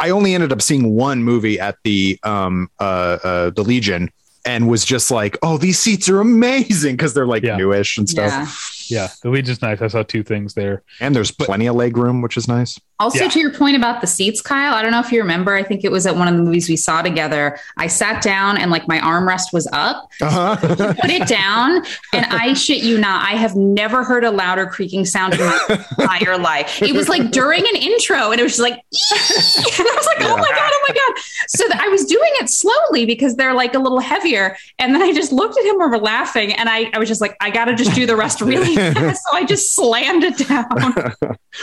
i 0.00 0.10
only 0.10 0.34
ended 0.34 0.52
up 0.52 0.60
seeing 0.62 0.94
one 0.94 1.22
movie 1.22 1.58
at 1.60 1.76
the 1.84 2.18
um 2.22 2.68
uh, 2.80 3.18
uh 3.24 3.50
the 3.50 3.62
legion 3.62 4.10
and 4.46 4.68
was 4.68 4.84
just 4.84 5.10
like 5.10 5.36
oh 5.42 5.56
these 5.58 5.78
seats 5.78 6.08
are 6.08 6.20
amazing 6.20 6.94
because 6.96 7.14
they're 7.14 7.26
like 7.26 7.42
Yeah. 7.42 7.56
newish 7.56 7.96
and 7.98 8.08
stuff 8.08 8.30
Yeah. 8.32 8.46
Yeah, 8.86 9.08
the 9.22 9.30
Legion's 9.30 9.62
nice. 9.62 9.80
I 9.80 9.88
saw 9.88 10.02
two 10.02 10.22
things 10.22 10.52
there. 10.52 10.82
and 11.00 11.16
there's 11.16 11.30
plenty 11.30 11.66
of 11.66 11.74
leg 11.74 11.96
room 11.96 12.20
which 12.20 12.36
is 12.36 12.46
nice 12.46 12.78
Also, 13.00 13.24
Yeah. 13.24 13.28
to 13.28 13.40
your 13.40 13.52
point 13.52 13.76
about 13.76 14.00
the 14.00 14.06
seats, 14.06 14.40
Kyle, 14.40 14.72
I 14.74 14.82
don't 14.82 14.92
know 14.92 15.00
if 15.00 15.10
you 15.10 15.20
remember. 15.20 15.54
I 15.54 15.62
think 15.64 15.82
it 15.84 15.90
was 15.90 16.06
at 16.06 16.16
one 16.16 16.28
of 16.28 16.36
the 16.36 16.42
movies 16.42 16.68
we 16.68 16.76
saw 16.76 17.02
together. 17.02 17.58
I 17.76 17.88
sat 17.88 18.22
down 18.22 18.56
and 18.56 18.70
like 18.70 18.86
my 18.86 18.98
armrest 19.00 19.52
was 19.52 19.68
up, 19.72 20.08
uh-huh. 20.20 20.56
put 21.00 21.10
it 21.10 21.26
down, 21.26 21.82
and 22.12 22.26
I 22.26 22.54
shit 22.54 22.82
you 22.84 22.98
not, 22.98 23.28
I 23.28 23.32
have 23.36 23.56
never 23.56 24.04
heard 24.04 24.22
a 24.22 24.30
louder 24.30 24.66
creaking 24.66 25.06
sound 25.06 25.34
in 25.34 25.40
my 25.40 25.84
entire 25.98 26.38
life. 26.38 26.80
It 26.82 26.94
was 26.94 27.08
like 27.08 27.30
during 27.30 27.60
an 27.60 27.76
intro, 27.76 28.30
and 28.30 28.40
it 28.40 28.44
was 28.44 28.56
just 28.56 28.62
like, 28.62 28.74
and 28.74 29.88
I 29.88 29.94
was 29.96 30.06
like, 30.06 30.18
oh 30.20 30.36
my 30.36 30.48
god, 30.48 30.70
oh 30.72 30.84
my 30.88 30.94
god. 30.94 31.22
So 31.48 31.66
th- 31.66 31.80
I 31.80 31.88
was 31.88 32.04
doing 32.04 32.30
it 32.40 32.48
slowly 32.48 33.06
because 33.06 33.34
they're 33.36 33.54
like 33.54 33.74
a 33.74 33.78
little 33.80 34.00
heavier, 34.00 34.56
and 34.78 34.94
then 34.94 35.02
I 35.02 35.12
just 35.12 35.32
looked 35.32 35.58
at 35.58 35.64
him 35.64 35.78
we're 35.78 35.96
laughing, 35.98 36.52
and 36.52 36.68
I, 36.68 36.90
I 36.94 36.98
was 36.98 37.08
just 37.08 37.20
like, 37.20 37.36
I 37.40 37.50
got 37.50 37.64
to 37.66 37.74
just 37.74 37.94
do 37.94 38.06
the 38.06 38.16
rest 38.16 38.40
really 38.40 38.76
fast. 38.94 39.22
So 39.28 39.36
I 39.36 39.44
just 39.44 39.74
slammed 39.74 40.22
it 40.24 40.38
down. 40.48 41.14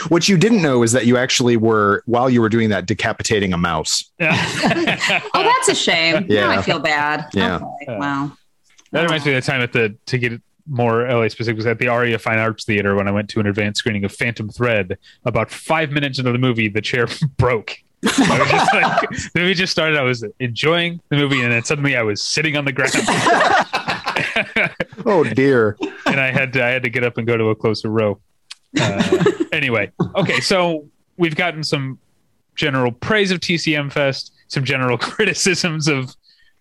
What 0.08 0.28
you 0.28 0.36
didn't 0.36 0.62
know 0.62 0.82
is 0.82 0.92
that 0.92 1.06
you 1.06 1.16
actually 1.22 1.56
were, 1.56 2.02
while 2.06 2.28
you 2.28 2.40
were 2.40 2.48
doing 2.48 2.70
that, 2.70 2.86
decapitating 2.86 3.52
a 3.52 3.58
mouse. 3.58 4.10
Oh, 4.20 5.42
that's 5.42 5.68
a 5.68 5.74
shame. 5.74 6.26
Yeah. 6.28 6.46
Now 6.46 6.50
I 6.50 6.62
feel 6.62 6.78
bad. 6.78 7.26
Yeah. 7.32 7.56
Okay. 7.56 7.98
Wow. 7.98 8.32
That 8.90 9.02
reminds 9.04 9.24
me 9.24 9.34
of 9.34 9.42
the 9.44 9.50
time 9.50 9.60
at 9.62 9.72
the 9.72 9.96
to 10.06 10.18
get 10.18 10.40
more 10.68 11.08
LA 11.08 11.28
specific 11.28 11.56
was 11.56 11.66
at 11.66 11.78
the 11.78 11.86
Ahrya 11.86 12.20
Fine 12.20 12.38
Arts 12.38 12.64
Theater 12.64 12.94
when 12.94 13.08
I 13.08 13.10
went 13.10 13.28
to 13.30 13.40
an 13.40 13.46
advanced 13.46 13.78
screening 13.78 14.04
of 14.04 14.12
Phantom 14.12 14.48
Thread. 14.48 14.98
About 15.24 15.50
five 15.50 15.90
minutes 15.90 16.18
into 16.18 16.30
the 16.32 16.38
movie, 16.38 16.68
the 16.68 16.80
chair 16.82 17.06
broke. 17.38 17.76
I 18.04 18.38
was 18.40 18.50
just 18.50 18.74
like, 18.74 19.10
the 19.32 19.40
movie 19.40 19.54
just 19.54 19.72
started. 19.72 19.98
I 19.98 20.02
was 20.02 20.24
enjoying 20.40 21.00
the 21.08 21.16
movie, 21.16 21.40
and 21.42 21.52
then 21.52 21.62
suddenly 21.64 21.96
I 21.96 22.02
was 22.02 22.22
sitting 22.22 22.56
on 22.56 22.64
the 22.64 22.72
ground, 22.72 22.92
Oh 25.06 25.24
dear. 25.24 25.76
and 26.06 26.20
I 26.20 26.30
had 26.30 26.52
to 26.54 26.64
I 26.64 26.68
had 26.68 26.82
to 26.82 26.90
get 26.90 27.04
up 27.04 27.18
and 27.18 27.26
go 27.26 27.36
to 27.36 27.50
a 27.50 27.56
closer 27.56 27.88
row. 27.88 28.20
Uh, 28.80 29.24
anyway, 29.52 29.90
okay, 30.16 30.40
so 30.40 30.88
we've 31.16 31.36
gotten 31.36 31.62
some 31.64 31.98
general 32.54 32.92
praise 32.92 33.30
of 33.30 33.40
TCM 33.40 33.92
Fest, 33.92 34.32
some 34.48 34.64
general 34.64 34.98
criticisms 35.12 35.88
of. 35.88 36.14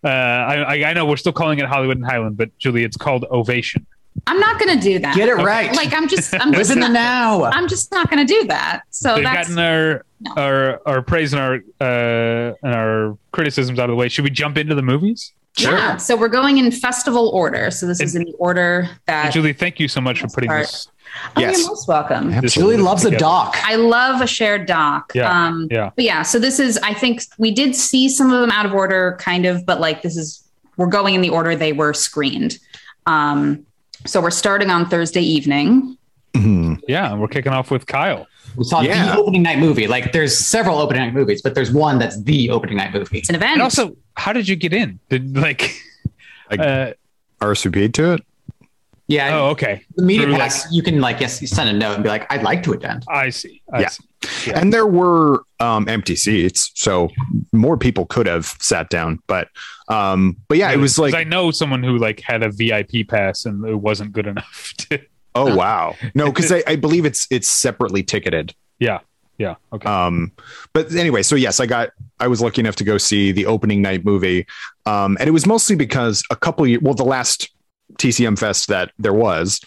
Uh, 0.03 0.07
I, 0.07 0.55
I- 0.83 0.89
I 0.89 0.93
know 0.93 1.05
we're 1.05 1.17
still 1.17 1.31
calling 1.33 1.59
it 1.59 1.65
Hollywood 1.67 1.97
and 1.97 2.05
Highland, 2.05 2.35
but 2.35 2.57
Julie, 2.57 2.83
it's 2.83 2.97
called 2.97 3.25
Ovation. 3.29 3.85
I'm 4.27 4.39
not 4.39 4.59
going 4.59 4.75
to 4.77 4.81
do 4.83 4.99
that. 4.99 5.15
Get 5.15 5.29
it 5.29 5.35
right. 5.35 5.73
Like 5.75 5.93
I'm 5.93 6.07
just, 6.07 6.33
I'm 6.33 6.51
just, 6.53 6.71
in 6.71 6.79
the 6.79 6.87
not, 6.87 6.93
now. 6.93 7.43
I'm 7.45 7.67
just 7.67 7.91
not 7.91 8.09
going 8.09 8.25
to 8.25 8.33
do 8.33 8.47
that. 8.47 8.81
So 8.89 9.15
We've 9.15 9.23
that's 9.23 9.47
gotten 9.49 9.59
our 9.63 10.05
no. 10.19 10.33
our 10.37 10.81
our 10.87 11.01
praise 11.01 11.33
and 11.33 11.41
our 11.41 11.55
uh, 11.79 12.53
and 12.63 12.75
our 12.75 13.17
criticisms 13.31 13.79
out 13.79 13.85
of 13.85 13.93
the 13.93 13.95
way. 13.95 14.09
Should 14.09 14.23
we 14.25 14.31
jump 14.31 14.57
into 14.57 14.75
the 14.75 14.81
movies? 14.81 15.33
yeah. 15.57 15.97
So 15.97 16.15
we're 16.15 16.27
going 16.29 16.57
in 16.57 16.71
festival 16.71 17.29
order. 17.29 17.69
So 17.71 17.85
this 17.85 17.99
is 18.01 18.15
in 18.15 18.23
the 18.25 18.33
order 18.33 18.89
that. 19.05 19.31
Julie, 19.31 19.53
thank 19.53 19.79
you 19.79 19.87
so 19.87 20.01
much 20.01 20.19
for 20.21 20.27
putting 20.27 20.49
Start. 20.49 20.65
this. 20.67 20.87
Oh, 21.35 21.41
Yes. 21.41 21.59
you're 21.59 21.67
most 21.67 21.87
welcome. 21.87 22.31
this 22.41 22.53
Julie 22.53 22.77
loves 22.77 23.05
a 23.05 23.11
doc. 23.17 23.55
I 23.63 23.75
love 23.75 24.21
a 24.21 24.27
shared 24.27 24.65
doc. 24.65 25.11
Yeah, 25.13 25.29
Um, 25.29 25.67
yeah. 25.71 25.91
But 25.95 26.05
yeah, 26.05 26.21
so 26.23 26.39
this 26.39 26.59
is, 26.59 26.77
I 26.83 26.93
think 26.93 27.21
we 27.37 27.51
did 27.51 27.75
see 27.75 28.09
some 28.09 28.31
of 28.31 28.41
them 28.41 28.51
out 28.51 28.65
of 28.65 28.73
order, 28.73 29.17
kind 29.19 29.45
of, 29.45 29.65
but 29.65 29.79
like 29.79 30.01
this 30.01 30.15
is, 30.17 30.43
we're 30.77 30.87
going 30.87 31.15
in 31.15 31.21
the 31.21 31.29
order 31.29 31.55
they 31.55 31.73
were 31.73 31.93
screened. 31.93 32.57
Um, 33.05 33.65
so 34.05 34.21
we're 34.21 34.31
starting 34.31 34.69
on 34.69 34.89
Thursday 34.89 35.21
evening. 35.21 35.97
Mhm. 36.33 36.79
Yeah, 36.87 37.13
we're 37.15 37.27
kicking 37.27 37.51
off 37.51 37.71
with 37.71 37.85
Kyle. 37.87 38.25
We 38.55 38.63
saw 38.63 38.81
Yeah. 38.81 39.13
the 39.15 39.21
opening 39.21 39.43
night 39.43 39.59
movie. 39.59 39.87
Like 39.87 40.11
there's 40.13 40.37
several 40.37 40.79
opening 40.79 41.03
night 41.03 41.13
movies, 41.13 41.41
but 41.41 41.55
there's 41.55 41.71
one 41.71 41.99
that's 41.99 42.21
the 42.23 42.49
opening 42.49 42.77
night 42.77 42.93
movie. 42.93 43.19
It's 43.19 43.29
an 43.29 43.35
event. 43.35 43.53
And 43.53 43.61
also, 43.61 43.95
how 44.15 44.33
did 44.33 44.47
you 44.47 44.55
get 44.55 44.73
in? 44.73 44.99
Did 45.09 45.37
like? 45.37 45.75
Like- 46.49 46.59
uh, 46.59 46.93
RSVP'd 47.41 47.93
to 47.95 48.13
it. 48.13 48.21
Yeah. 49.11 49.37
oh, 49.37 49.49
okay. 49.49 49.83
The 49.95 50.03
media 50.03 50.25
Through, 50.25 50.35
pass, 50.37 50.71
you 50.71 50.81
can 50.81 51.01
like 51.01 51.19
yes, 51.19 51.41
you 51.41 51.47
send 51.47 51.69
a 51.69 51.73
note 51.73 51.95
and 51.95 52.03
be 52.03 52.09
like, 52.09 52.31
I'd 52.31 52.43
like 52.43 52.63
to 52.63 52.71
attend. 52.73 53.03
I 53.07 53.29
see. 53.29 53.61
I 53.73 53.81
Yeah. 53.81 53.89
see. 53.89 54.03
Yeah. 54.47 54.59
And 54.59 54.71
there 54.71 54.85
were 54.85 55.43
um, 55.59 55.89
empty 55.89 56.15
seats, 56.15 56.71
so 56.75 57.09
more 57.51 57.75
people 57.77 58.05
could 58.05 58.27
have 58.27 58.45
sat 58.59 58.89
down. 58.89 59.19
But 59.27 59.47
um, 59.87 60.37
but 60.47 60.57
yeah, 60.57 60.71
it 60.71 60.77
was 60.77 60.97
like, 60.99 61.13
I 61.15 61.23
know 61.23 61.51
someone 61.51 61.81
who 61.83 61.97
like 61.97 62.21
had 62.21 62.43
a 62.43 62.49
VIP 62.51 63.07
pass 63.07 63.45
and 63.45 63.65
it 63.65 63.75
wasn't 63.75 64.11
good 64.13 64.27
enough. 64.27 64.73
To, 64.77 64.99
oh 65.35 65.55
wow, 65.55 65.95
no, 66.13 66.25
because 66.31 66.51
I, 66.51 66.61
I 66.67 66.75
believe 66.75 67.05
it's 67.05 67.25
it's 67.31 67.47
separately 67.47 68.03
ticketed. 68.03 68.53
yeah. 68.79 68.99
Yeah. 69.37 69.55
Okay. 69.73 69.89
Um, 69.89 70.33
but 70.71 70.93
anyway, 70.93 71.23
so 71.23 71.35
yes, 71.35 71.59
I 71.59 71.65
got 71.65 71.89
I 72.19 72.27
was 72.27 72.41
lucky 72.41 72.61
enough 72.61 72.75
to 72.75 72.83
go 72.83 72.99
see 72.99 73.31
the 73.31 73.47
opening 73.47 73.81
night 73.81 74.05
movie, 74.05 74.45
um, 74.85 75.17
and 75.19 75.27
it 75.27 75.31
was 75.31 75.47
mostly 75.47 75.75
because 75.75 76.23
a 76.29 76.35
couple 76.35 76.67
years, 76.67 76.81
well, 76.83 76.93
the 76.93 77.03
last 77.05 77.49
TCM 77.97 78.37
Fest 78.37 78.67
that 78.67 78.91
there 78.99 79.13
was, 79.13 79.61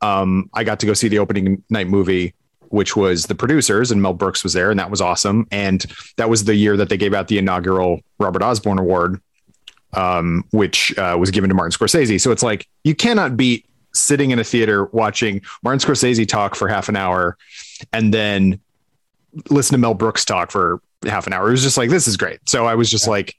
um, 0.00 0.50
I 0.54 0.64
got 0.64 0.80
to 0.80 0.86
go 0.86 0.94
see 0.94 1.08
the 1.08 1.18
opening 1.18 1.62
night 1.70 1.88
movie 1.88 2.34
which 2.70 2.96
was 2.96 3.26
the 3.26 3.34
producers, 3.34 3.90
and 3.90 4.00
Mel 4.00 4.14
Brooks 4.14 4.42
was 4.42 4.52
there, 4.52 4.70
and 4.70 4.78
that 4.78 4.90
was 4.90 5.00
awesome. 5.00 5.46
And 5.50 5.84
that 6.16 6.30
was 6.30 6.44
the 6.44 6.54
year 6.54 6.76
that 6.76 6.88
they 6.88 6.96
gave 6.96 7.12
out 7.12 7.28
the 7.28 7.36
inaugural 7.36 8.00
Robert 8.18 8.42
Osborne 8.42 8.78
Award, 8.78 9.20
um, 9.92 10.44
which 10.52 10.96
uh, 10.96 11.16
was 11.18 11.30
given 11.30 11.50
to 11.50 11.54
Martin 11.54 11.76
Scorsese. 11.76 12.20
So 12.20 12.30
it's 12.30 12.42
like 12.42 12.68
you 12.84 12.94
cannot 12.94 13.36
beat 13.36 13.66
sitting 13.92 14.30
in 14.30 14.38
a 14.38 14.44
theater 14.44 14.84
watching 14.86 15.42
Martin 15.64 15.80
Scorsese 15.80 16.26
talk 16.26 16.54
for 16.54 16.68
half 16.68 16.88
an 16.88 16.96
hour, 16.96 17.36
and 17.92 18.14
then 18.14 18.60
listen 19.50 19.74
to 19.74 19.78
Mel 19.78 19.94
Brooks 19.94 20.24
talk 20.24 20.52
for 20.52 20.80
half 21.04 21.26
an 21.26 21.32
hour. 21.32 21.48
It 21.48 21.52
was 21.52 21.64
just 21.64 21.76
like 21.76 21.90
this 21.90 22.06
is 22.06 22.16
great. 22.16 22.38
So 22.48 22.66
I 22.66 22.76
was 22.76 22.88
just 22.88 23.06
yeah. 23.06 23.10
like, 23.10 23.36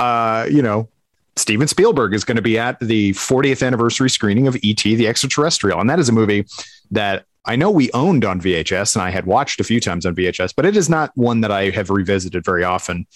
uh, 0.00 0.48
you 0.50 0.62
know, 0.62 0.88
Steven 1.36 1.66
Spielberg 1.66 2.14
is 2.14 2.24
going 2.24 2.36
to 2.36 2.42
be 2.42 2.58
at 2.58 2.78
the 2.80 3.12
40th 3.12 3.66
anniversary 3.66 4.08
screening 4.08 4.46
of 4.46 4.56
E.T. 4.62 4.94
the 4.94 5.08
Extraterrestrial. 5.08 5.80
And 5.80 5.90
that 5.90 5.98
is 5.98 6.08
a 6.08 6.12
movie 6.12 6.46
that 6.90 7.24
I 7.44 7.56
know 7.56 7.70
we 7.70 7.90
owned 7.92 8.24
on 8.24 8.40
VHS 8.40 8.96
and 8.96 9.02
I 9.02 9.10
had 9.10 9.26
watched 9.26 9.60
a 9.60 9.64
few 9.64 9.80
times 9.80 10.06
on 10.06 10.14
VHS, 10.14 10.54
but 10.56 10.64
it 10.64 10.76
is 10.76 10.88
not 10.88 11.10
one 11.14 11.40
that 11.42 11.50
I 11.50 11.70
have 11.70 11.90
revisited 11.90 12.44
very 12.44 12.64
often. 12.64 13.06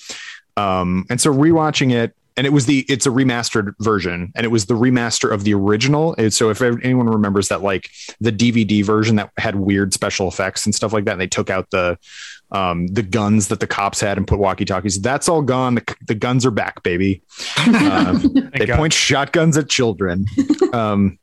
Um, 0.57 1.07
and 1.09 1.21
so 1.21 1.33
rewatching 1.33 1.93
it, 1.93 2.15
and 2.39 2.47
it 2.47 2.51
was 2.51 2.67
the 2.67 2.87
it's 2.89 3.05
a 3.05 3.11
remastered 3.11 3.75
version, 3.81 4.33
and 4.37 4.45
it 4.45 4.49
was 4.51 4.67
the 4.67 4.75
remaster 4.75 5.33
of 5.35 5.43
the 5.43 5.53
original. 5.55 6.15
And 6.17 6.33
so 6.33 6.51
if 6.51 6.63
anyone 6.63 7.09
remembers 7.09 7.49
that, 7.49 7.63
like 7.63 7.91
the 8.21 8.31
DVD 8.31 8.85
version 8.85 9.17
that 9.17 9.33
had 9.39 9.57
weird 9.57 9.93
special 9.93 10.29
effects 10.29 10.65
and 10.65 10.73
stuff 10.73 10.93
like 10.93 11.05
that, 11.07 11.13
and 11.13 11.21
they 11.21 11.27
took 11.27 11.51
out 11.51 11.69
the 11.71 11.99
um, 12.53 12.87
the 12.87 13.03
guns 13.03 13.49
that 13.49 13.59
the 13.59 13.67
cops 13.67 14.01
had 14.01 14.19
and 14.19 14.27
put 14.27 14.39
walkie 14.39 14.65
talkies. 14.65 15.01
That's 15.01 15.29
all 15.29 15.43
gone. 15.43 15.75
The, 15.75 15.97
the 16.07 16.15
guns 16.15 16.47
are 16.47 16.53
back, 16.53 16.85
baby. 16.85 17.23
Um, 17.67 18.51
they 18.57 18.67
God. 18.67 18.77
point 18.77 18.93
shotguns 18.93 19.57
at 19.59 19.69
children. 19.69 20.27
Um, 20.73 21.19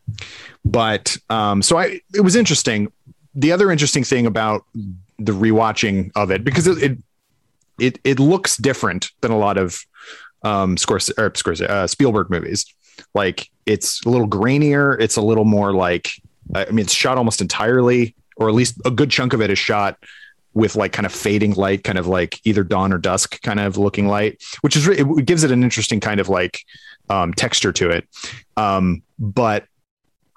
but 0.65 1.15
um, 1.30 1.62
so 1.62 1.78
I, 1.78 2.01
it 2.13 2.21
was 2.21 2.36
interesting. 2.36 2.91
The 3.34 3.54
other 3.54 3.71
interesting 3.71 4.04
thing 4.04 4.25
about 4.25 4.65
the 5.17 5.32
rewatching 5.32 6.12
of 6.13 6.30
it, 6.30 6.43
because 6.43 6.67
it, 6.67 6.84
it, 6.84 6.97
it, 7.80 7.99
it 8.04 8.19
looks 8.19 8.58
different 8.58 9.12
than 9.21 9.32
a 9.32 9.38
lot 9.38 9.58
of 9.58 9.80
um, 10.45 10.77
Scorsese, 10.77 11.17
or 11.17 11.69
uh, 11.69 11.88
Spielberg 11.88 12.29
movies. 12.29 12.65
Like 13.13 13.49
it's 13.65 14.01
a 14.05 14.10
little 14.10 14.27
grainier. 14.27 14.95
It's 15.01 15.17
a 15.17 15.21
little 15.21 15.43
more 15.43 15.73
like, 15.73 16.12
I 16.53 16.65
mean, 16.65 16.86
it's 16.86 16.93
shot 16.93 17.17
almost 17.17 17.41
entirely, 17.41 18.15
or 18.38 18.47
at 18.47 18.55
least 18.55 18.79
a 18.86 18.91
good 18.91 19.10
chunk 19.10 19.34
of 19.34 19.41
it 19.41 19.49
is 19.49 19.60
shot 19.60 19.97
with 20.53 20.77
like 20.77 20.93
kind 20.93 21.05
of 21.05 21.12
fading 21.12 21.53
light, 21.55 21.84
kind 21.84 21.97
of 21.97 22.08
like 22.08 22.39
either 22.45 22.63
dawn 22.63 22.93
or 22.93 22.97
dusk 22.97 23.41
kind 23.41 23.60
of 23.60 23.77
looking 23.77 24.08
light, 24.08 24.41
which 24.62 24.77
is 24.77 24.88
it 24.88 25.25
gives 25.25 25.43
it 25.43 25.51
an 25.51 25.63
interesting 25.63 25.99
kind 25.99 26.19
of 26.21 26.29
like 26.29 26.62
um, 27.10 27.34
texture 27.34 27.73
to 27.73 27.89
it. 27.89 28.08
Um, 28.55 29.01
but 29.19 29.65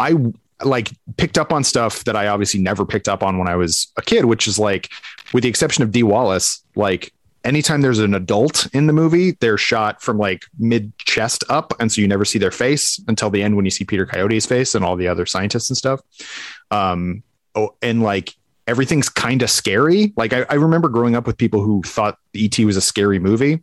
I 0.00 0.16
like 0.64 0.90
picked 1.16 1.38
up 1.38 1.52
on 1.52 1.62
stuff 1.62 2.02
that 2.04 2.16
I 2.16 2.26
obviously 2.26 2.60
never 2.60 2.84
picked 2.84 3.08
up 3.08 3.22
on 3.22 3.38
when 3.38 3.46
I 3.46 3.54
was 3.54 3.92
a 3.96 4.02
kid, 4.02 4.24
which 4.24 4.48
is 4.48 4.58
like, 4.58 4.90
with 5.32 5.42
the 5.44 5.48
exception 5.48 5.84
of 5.84 5.92
Dee 5.92 6.02
Wallace, 6.02 6.64
like 6.74 7.12
anytime 7.48 7.80
there's 7.80 7.98
an 7.98 8.14
adult 8.14 8.66
in 8.74 8.86
the 8.86 8.92
movie, 8.92 9.32
they're 9.40 9.56
shot 9.56 10.02
from 10.02 10.18
like 10.18 10.44
mid 10.58 10.96
chest 10.98 11.42
up. 11.48 11.72
And 11.80 11.90
so 11.90 12.00
you 12.00 12.06
never 12.06 12.24
see 12.24 12.38
their 12.38 12.50
face 12.50 13.02
until 13.08 13.30
the 13.30 13.42
end 13.42 13.56
when 13.56 13.64
you 13.64 13.70
see 13.70 13.84
Peter 13.84 14.04
Coyote's 14.04 14.46
face 14.46 14.74
and 14.74 14.84
all 14.84 14.96
the 14.96 15.08
other 15.08 15.24
scientists 15.24 15.70
and 15.70 15.76
stuff. 15.76 16.00
Um, 16.70 17.22
oh, 17.54 17.74
and 17.80 18.02
like 18.02 18.34
everything's 18.66 19.08
kind 19.08 19.40
of 19.42 19.50
scary. 19.50 20.12
Like 20.16 20.34
I, 20.34 20.44
I, 20.50 20.54
remember 20.54 20.90
growing 20.90 21.16
up 21.16 21.26
with 21.26 21.38
people 21.38 21.62
who 21.62 21.82
thought 21.82 22.18
ET 22.36 22.58
was 22.58 22.76
a 22.76 22.82
scary 22.82 23.18
movie. 23.18 23.62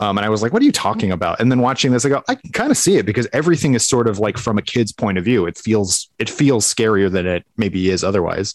Um, 0.00 0.18
and 0.18 0.24
I 0.24 0.28
was 0.28 0.42
like, 0.42 0.52
what 0.52 0.60
are 0.60 0.64
you 0.64 0.72
talking 0.72 1.12
about? 1.12 1.40
And 1.40 1.52
then 1.52 1.60
watching 1.60 1.92
this, 1.92 2.04
I 2.04 2.08
go, 2.08 2.22
I 2.26 2.34
can 2.34 2.50
kind 2.50 2.70
of 2.70 2.76
see 2.76 2.96
it 2.96 3.06
because 3.06 3.28
everything 3.32 3.74
is 3.74 3.86
sort 3.86 4.08
of 4.08 4.18
like 4.18 4.38
from 4.38 4.58
a 4.58 4.62
kid's 4.62 4.92
point 4.92 5.18
of 5.18 5.24
view. 5.24 5.46
It 5.46 5.56
feels, 5.56 6.08
it 6.18 6.28
feels 6.28 6.66
scarier 6.66 7.12
than 7.12 7.26
it 7.26 7.44
maybe 7.56 7.90
is 7.90 8.02
otherwise. 8.02 8.54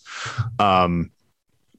Um, 0.59 1.11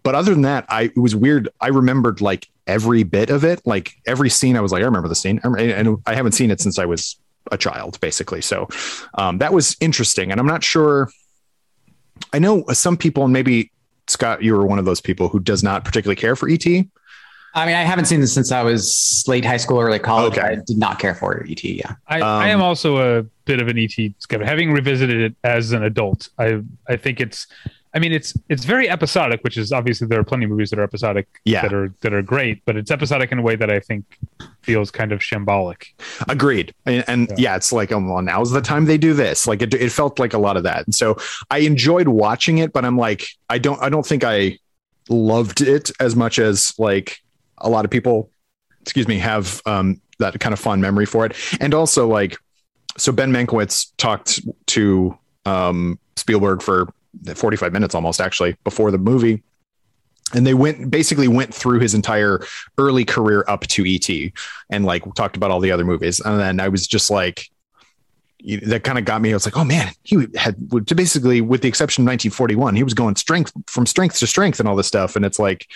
but 0.07 0.15
other 0.15 0.33
than 0.33 0.43
that, 0.43 0.67
I, 0.69 0.83
it 0.83 0.97
was 0.97 1.17
weird. 1.17 1.49
I 1.61 1.67
remembered 1.67 2.21
like 2.21 2.49
every 2.69 3.03
bit 3.03 3.29
of 3.29 3.43
it, 3.43 3.61
like 3.67 3.97
every 4.07 4.31
scene. 4.31 4.57
I 4.57 4.61
was 4.61 4.71
like, 4.71 4.83
I 4.83 4.85
remember 4.85 5.09
the 5.09 5.17
scene 5.17 5.41
and 5.43 5.99
I 6.07 6.15
haven't 6.15 6.31
seen 6.31 6.53
it 6.53 6.61
since 6.61 6.79
I 6.79 6.85
was 6.85 7.17
a 7.51 7.59
child 7.59 7.99
basically. 7.99 8.41
So, 8.41 8.69
um, 9.15 9.39
that 9.39 9.53
was 9.53 9.77
interesting. 9.81 10.31
And 10.31 10.39
I'm 10.39 10.47
not 10.47 10.63
sure, 10.63 11.11
I 12.33 12.39
know 12.39 12.65
some 12.69 12.97
people, 12.97 13.25
and 13.25 13.33
maybe 13.33 13.73
Scott, 14.07 14.45
you 14.45 14.55
were 14.55 14.65
one 14.65 14.79
of 14.79 14.85
those 14.85 15.01
people 15.01 15.29
who 15.29 15.41
does 15.41 15.65
not 15.65 15.85
particularly 15.85 16.15
care 16.15 16.37
for 16.37 16.49
ET. 16.49 16.65
I 16.65 17.67
mean, 17.67 17.75
I 17.75 17.83
haven't 17.83 18.05
seen 18.05 18.21
this 18.21 18.33
since 18.33 18.53
I 18.53 18.63
was 18.63 19.25
late 19.27 19.45
high 19.45 19.57
school 19.57 19.81
or 19.81 19.91
late 19.91 20.05
college. 20.05 20.39
Okay. 20.39 20.47
I 20.47 20.55
did 20.55 20.79
not 20.79 21.01
care 21.01 21.17
for 21.17 21.45
ET. 21.49 21.65
Yeah, 21.65 21.97
I, 22.07 22.21
um, 22.21 22.29
I 22.29 22.51
am 22.51 22.63
also 22.63 23.19
a 23.19 23.23
bit 23.45 23.61
of 23.61 23.67
an 23.67 23.77
ET 23.77 23.91
skeptic. 24.19 24.47
Having 24.47 24.71
revisited 24.71 25.21
it 25.21 25.35
as 25.43 25.73
an 25.73 25.83
adult, 25.83 26.29
I 26.39 26.61
I 26.87 26.97
think 26.97 27.21
it's 27.21 27.49
I 27.97 27.99
mean, 27.99 28.13
it's 28.13 28.35
it's 28.51 28.67
very 28.67 28.91
episodic, 28.91 29.43
which 29.43 29.57
is 29.57 29.73
obviously 29.73 30.07
there 30.07 30.21
are 30.21 30.25
plenty 30.25 30.45
of 30.45 30.51
movies 30.51 30.69
that 30.69 30.79
are 30.79 30.83
episodic, 30.83 31.27
yeah. 31.47 31.63
that 31.63 31.73
are 31.73 31.95
that 32.03 32.13
are 32.13 32.21
great, 32.21 32.63
but 32.67 32.77
it's 32.77 32.91
episodic 32.91 33.33
in 33.33 33.39
a 33.39 33.43
way 33.43 33.57
that 33.57 33.71
I 33.71 33.81
think 33.81 34.19
feels 34.61 34.91
kind 34.91 35.13
of 35.13 35.21
shambolic. 35.21 35.95
Agreed, 36.29 36.75
and, 36.85 37.03
and 37.09 37.29
yeah. 37.31 37.35
yeah. 37.39 37.57
it's 37.57 37.73
like, 37.73 37.93
oh, 37.93 37.99
well, 37.99 38.21
now's 38.21 38.51
the 38.51 38.61
time 38.61 38.85
they 38.85 38.99
do 38.99 39.15
this. 39.15 39.47
Like 39.47 39.63
it, 39.63 39.73
it 39.73 39.91
felt 39.91 40.19
like 40.19 40.35
a 40.35 40.39
lot 40.39 40.59
of 40.59 40.65
that, 40.65 40.85
and 40.85 40.95
so 40.95 41.17
I 41.51 41.61
enjoyed 41.61 42.09
watching 42.09 42.59
it, 42.59 42.71
but 42.71 42.85
I'm 42.85 42.99
like, 42.99 43.29
I 43.49 43.57
don't, 43.57 43.83
I 43.83 43.89
don't 43.89 44.05
think 44.05 44.25
I 44.25 44.59
loved 45.09 45.63
it 45.63 45.91
as 45.99 46.15
much 46.15 46.39
as 46.39 46.75
like 46.79 47.23
a 47.57 47.71
lot 47.71 47.87
of 47.87 47.91
people, 47.91 48.31
excuse 48.83 49.09
me, 49.09 49.19
have 49.21 49.63
um, 49.65 50.03
that 50.19 50.39
kind 50.39 50.53
of 50.53 50.59
fond 50.59 50.83
memory 50.83 51.07
for 51.07 51.25
it, 51.25 51.35
and 51.63 51.73
also 51.73 52.07
like, 52.07 52.37
so 52.99 53.11
Ben 53.11 53.33
Mankiewicz 53.33 53.93
talked 53.97 54.41
to 54.67 55.17
um, 55.47 55.99
Spielberg 56.17 56.61
for 56.61 56.93
45 57.35 57.73
minutes 57.73 57.95
almost 57.95 58.21
actually 58.21 58.57
before 58.65 58.91
the 58.91 58.99
movie 58.99 59.43
and 60.35 60.47
they 60.47 60.55
went 60.55 60.91
basically 60.91 61.29
went 61.29 61.55
through 61.55 61.81
his 61.81 61.95
entire 61.95 62.41
early 62.79 63.05
career 63.05 63.45
up 63.47 63.63
to 63.69 63.85
ET 63.87 64.33
and 64.71 64.85
like 64.85 65.03
talked 65.15 65.37
about 65.37 65.51
all 65.51 65.61
the 65.61 65.71
other 65.71 65.85
movies. 65.85 66.21
And 66.21 66.41
then 66.41 66.61
I 66.61 66.69
was 66.69 66.87
just 66.87 67.11
like, 67.11 67.49
that 68.63 68.85
kind 68.85 68.99
of 68.99 69.05
got 69.05 69.23
me. 69.23 69.31
I 69.31 69.35
was 69.35 69.47
like, 69.47 69.57
oh 69.57 69.65
man, 69.65 69.91
he 70.03 70.27
had 70.37 70.57
basically, 70.85 71.41
with 71.41 71.63
the 71.63 71.69
exception 71.69 72.03
of 72.03 72.07
1941, 72.07 72.77
he 72.77 72.83
was 72.83 72.95
going 72.95 73.17
strength 73.17 73.53
from 73.67 73.87
strength 73.87 74.19
to 74.19 74.27
strength 74.27 74.61
and 74.61 74.69
all 74.69 74.77
this 74.77 74.87
stuff. 74.87 75.17
And 75.17 75.25
it's 75.25 75.39
like, 75.39 75.69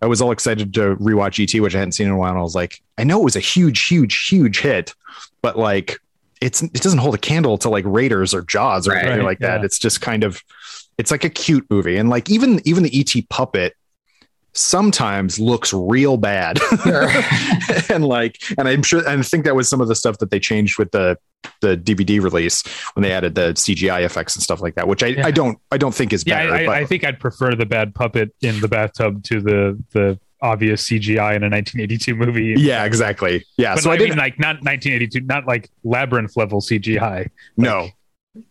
I 0.00 0.06
was 0.06 0.20
all 0.20 0.30
excited 0.30 0.72
to 0.74 0.96
rewatch 0.96 1.42
ET, 1.42 1.60
which 1.60 1.74
I 1.74 1.78
hadn't 1.78 1.92
seen 1.92 2.06
in 2.06 2.12
a 2.12 2.16
while. 2.16 2.30
And 2.30 2.38
I 2.38 2.42
was 2.42 2.54
like, 2.54 2.80
I 2.96 3.04
know 3.04 3.20
it 3.20 3.24
was 3.24 3.36
a 3.36 3.40
huge, 3.40 3.86
huge, 3.86 4.28
huge 4.28 4.60
hit, 4.60 4.94
but 5.42 5.58
like, 5.58 5.98
it's 6.40 6.62
it 6.62 6.74
doesn't 6.74 7.00
hold 7.00 7.16
a 7.16 7.18
candle 7.18 7.58
to 7.58 7.68
like 7.68 7.84
Raiders 7.84 8.32
or 8.32 8.42
Jaws 8.42 8.86
or 8.86 8.92
right, 8.92 9.04
anything 9.04 9.24
like 9.24 9.40
yeah. 9.40 9.58
that. 9.58 9.64
It's 9.64 9.76
just 9.76 10.00
kind 10.00 10.22
of 10.22 10.40
it's 10.98 11.10
like 11.10 11.24
a 11.24 11.30
cute 11.30 11.66
movie, 11.70 11.96
and 11.96 12.08
like 12.08 12.30
even 12.30 12.60
even 12.66 12.82
the 12.82 13.00
ET 13.00 13.28
puppet 13.28 13.74
sometimes 14.52 15.38
looks 15.38 15.72
real 15.72 16.16
bad. 16.16 16.58
And 17.90 18.04
like 18.04 18.38
and 18.58 18.68
i'm 18.68 18.82
sure 18.82 19.00
and 19.00 19.20
i 19.20 19.22
think 19.22 19.44
that 19.44 19.56
was 19.56 19.68
some 19.68 19.80
of 19.80 19.88
the 19.88 19.94
stuff 19.94 20.18
that 20.18 20.30
they 20.30 20.38
changed 20.38 20.78
with 20.78 20.90
the 20.90 21.16
the 21.62 21.76
dvd 21.76 22.22
release 22.22 22.62
when 22.94 23.02
they 23.02 23.12
added 23.12 23.34
the 23.34 23.54
cgi 23.54 24.02
effects 24.02 24.36
and 24.36 24.42
stuff 24.42 24.60
like 24.60 24.74
that 24.74 24.86
which 24.86 25.02
i, 25.02 25.08
yeah. 25.08 25.26
I 25.26 25.30
don't 25.30 25.58
i 25.72 25.78
don't 25.78 25.94
think 25.94 26.12
is 26.12 26.24
yeah, 26.26 26.44
better 26.44 26.52
I, 26.52 26.66
but... 26.66 26.74
I, 26.76 26.84
think 26.84 27.04
i'd 27.04 27.18
prefer 27.18 27.54
the 27.54 27.64
bad 27.64 27.94
puppet 27.94 28.34
in 28.42 28.60
the 28.60 28.68
bathtub 28.68 29.24
to 29.24 29.40
the 29.40 29.82
the 29.92 30.20
obvious 30.42 30.86
cgi 30.88 31.34
in 31.34 31.42
a 31.42 31.48
1982 31.48 32.14
movie. 32.14 32.54
Yeah 32.58 32.84
exactly. 32.84 33.44
Yeah 33.56 33.74
but 33.74 33.84
so 33.84 33.90
i, 33.90 33.94
I 33.94 33.98
mean 33.98 34.16
like 34.16 34.38
not 34.38 34.56
1982 34.56 35.20
not 35.22 35.46
like 35.46 35.70
labyrinth 35.82 36.36
level 36.36 36.60
cgi 36.60 37.00
like, 37.00 37.32
no. 37.56 37.88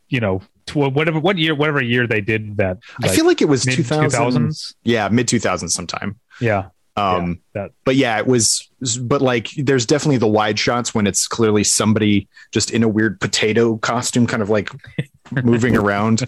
You 0.09 0.19
know 0.19 0.41
whatever 0.75 1.19
what 1.19 1.37
year 1.37 1.55
whatever 1.55 1.81
year 1.81 2.07
they 2.07 2.21
did 2.21 2.57
that 2.57 2.77
like, 3.01 3.11
i 3.11 3.15
feel 3.15 3.25
like 3.25 3.41
it 3.41 3.49
was 3.49 3.65
2000s 3.65 4.75
yeah 4.83 5.07
mid 5.09 5.27
2000s 5.27 5.71
sometime. 5.71 6.19
Yeah. 6.39 6.69
Um 6.95 7.41
yeah, 7.55 7.61
that. 7.61 7.71
but 7.85 7.95
yeah 7.95 8.17
it 8.17 8.27
was 8.27 8.69
but 9.01 9.21
like 9.21 9.49
there's 9.57 9.85
definitely 9.85 10.17
the 10.17 10.27
wide 10.27 10.57
shots 10.57 10.95
when 10.95 11.05
it's 11.07 11.27
clearly 11.27 11.63
somebody 11.63 12.27
just 12.51 12.71
in 12.71 12.83
a 12.83 12.87
weird 12.87 13.19
potato 13.19 13.77
costume 13.77 14.25
kind 14.25 14.41
of 14.41 14.49
like 14.49 14.69
moving 15.43 15.77
around. 15.77 16.27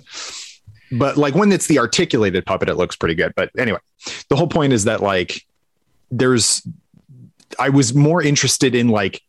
But 0.92 1.18
like 1.18 1.36
when 1.36 1.52
it's 1.52 1.68
the 1.68 1.80
articulated 1.80 2.46
puppet 2.46 2.70
it 2.70 2.76
looks 2.76 2.96
pretty 2.96 3.16
good. 3.16 3.34
But 3.36 3.52
anyway 3.58 3.80
the 4.30 4.36
whole 4.36 4.48
point 4.48 4.74
is 4.74 4.84
that 4.86 5.02
like 5.02 5.46
there's 6.12 6.66
i 7.58 7.70
was 7.70 7.94
more 7.94 8.22
interested 8.22 8.76
in 8.76 8.90
like 8.90 9.22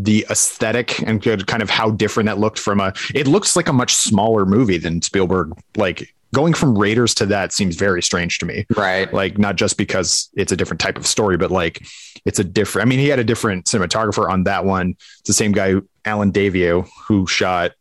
the 0.00 0.24
aesthetic 0.30 1.02
and 1.02 1.20
kind 1.22 1.62
of 1.62 1.68
how 1.68 1.90
different 1.90 2.28
that 2.28 2.38
looked 2.38 2.58
from 2.58 2.78
a 2.78 2.92
it 3.14 3.26
looks 3.26 3.56
like 3.56 3.68
a 3.68 3.72
much 3.72 3.94
smaller 3.94 4.46
movie 4.46 4.78
than 4.78 5.02
Spielberg 5.02 5.52
like 5.76 6.14
going 6.32 6.54
from 6.54 6.78
Raiders 6.78 7.14
to 7.14 7.26
that 7.26 7.52
seems 7.52 7.74
very 7.76 8.02
strange 8.02 8.38
to 8.38 8.46
me. 8.46 8.66
Right. 8.76 9.12
Like 9.12 9.38
not 9.38 9.56
just 9.56 9.76
because 9.76 10.28
it's 10.34 10.52
a 10.52 10.56
different 10.56 10.80
type 10.80 10.96
of 10.96 11.06
story, 11.06 11.36
but 11.36 11.50
like 11.50 11.84
it's 12.24 12.38
a 12.38 12.44
different 12.44 12.86
I 12.86 12.88
mean 12.88 13.00
he 13.00 13.08
had 13.08 13.18
a 13.18 13.24
different 13.24 13.64
cinematographer 13.66 14.30
on 14.30 14.44
that 14.44 14.64
one. 14.64 14.94
It's 15.20 15.28
the 15.28 15.32
same 15.32 15.52
guy 15.52 15.74
Allen 16.04 16.30
Daviau 16.30 16.88
who 17.06 17.26
shot 17.26 17.72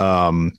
um 0.00 0.52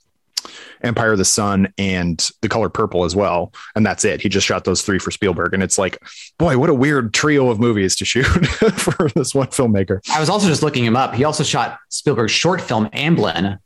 Empire 0.81 1.11
of 1.11 1.17
the 1.17 1.25
Sun 1.25 1.73
and 1.77 2.29
The 2.41 2.49
Color 2.49 2.69
Purple 2.69 3.03
as 3.05 3.15
well. 3.15 3.53
And 3.75 3.85
that's 3.85 4.05
it. 4.05 4.21
He 4.21 4.29
just 4.29 4.45
shot 4.45 4.63
those 4.63 4.81
three 4.81 4.99
for 4.99 5.11
Spielberg. 5.11 5.53
And 5.53 5.61
it's 5.63 5.77
like, 5.77 6.01
boy, 6.37 6.57
what 6.57 6.69
a 6.69 6.73
weird 6.73 7.13
trio 7.13 7.49
of 7.49 7.59
movies 7.59 7.95
to 7.97 8.05
shoot 8.05 8.23
for 8.25 9.09
this 9.09 9.35
one 9.35 9.47
filmmaker. 9.47 9.99
I 10.11 10.19
was 10.19 10.29
also 10.29 10.47
just 10.47 10.63
looking 10.63 10.85
him 10.85 10.95
up. 10.95 11.13
He 11.13 11.23
also 11.23 11.43
shot 11.43 11.79
Spielberg's 11.89 12.31
short 12.31 12.61
film 12.61 12.87
Amblin, 12.87 13.59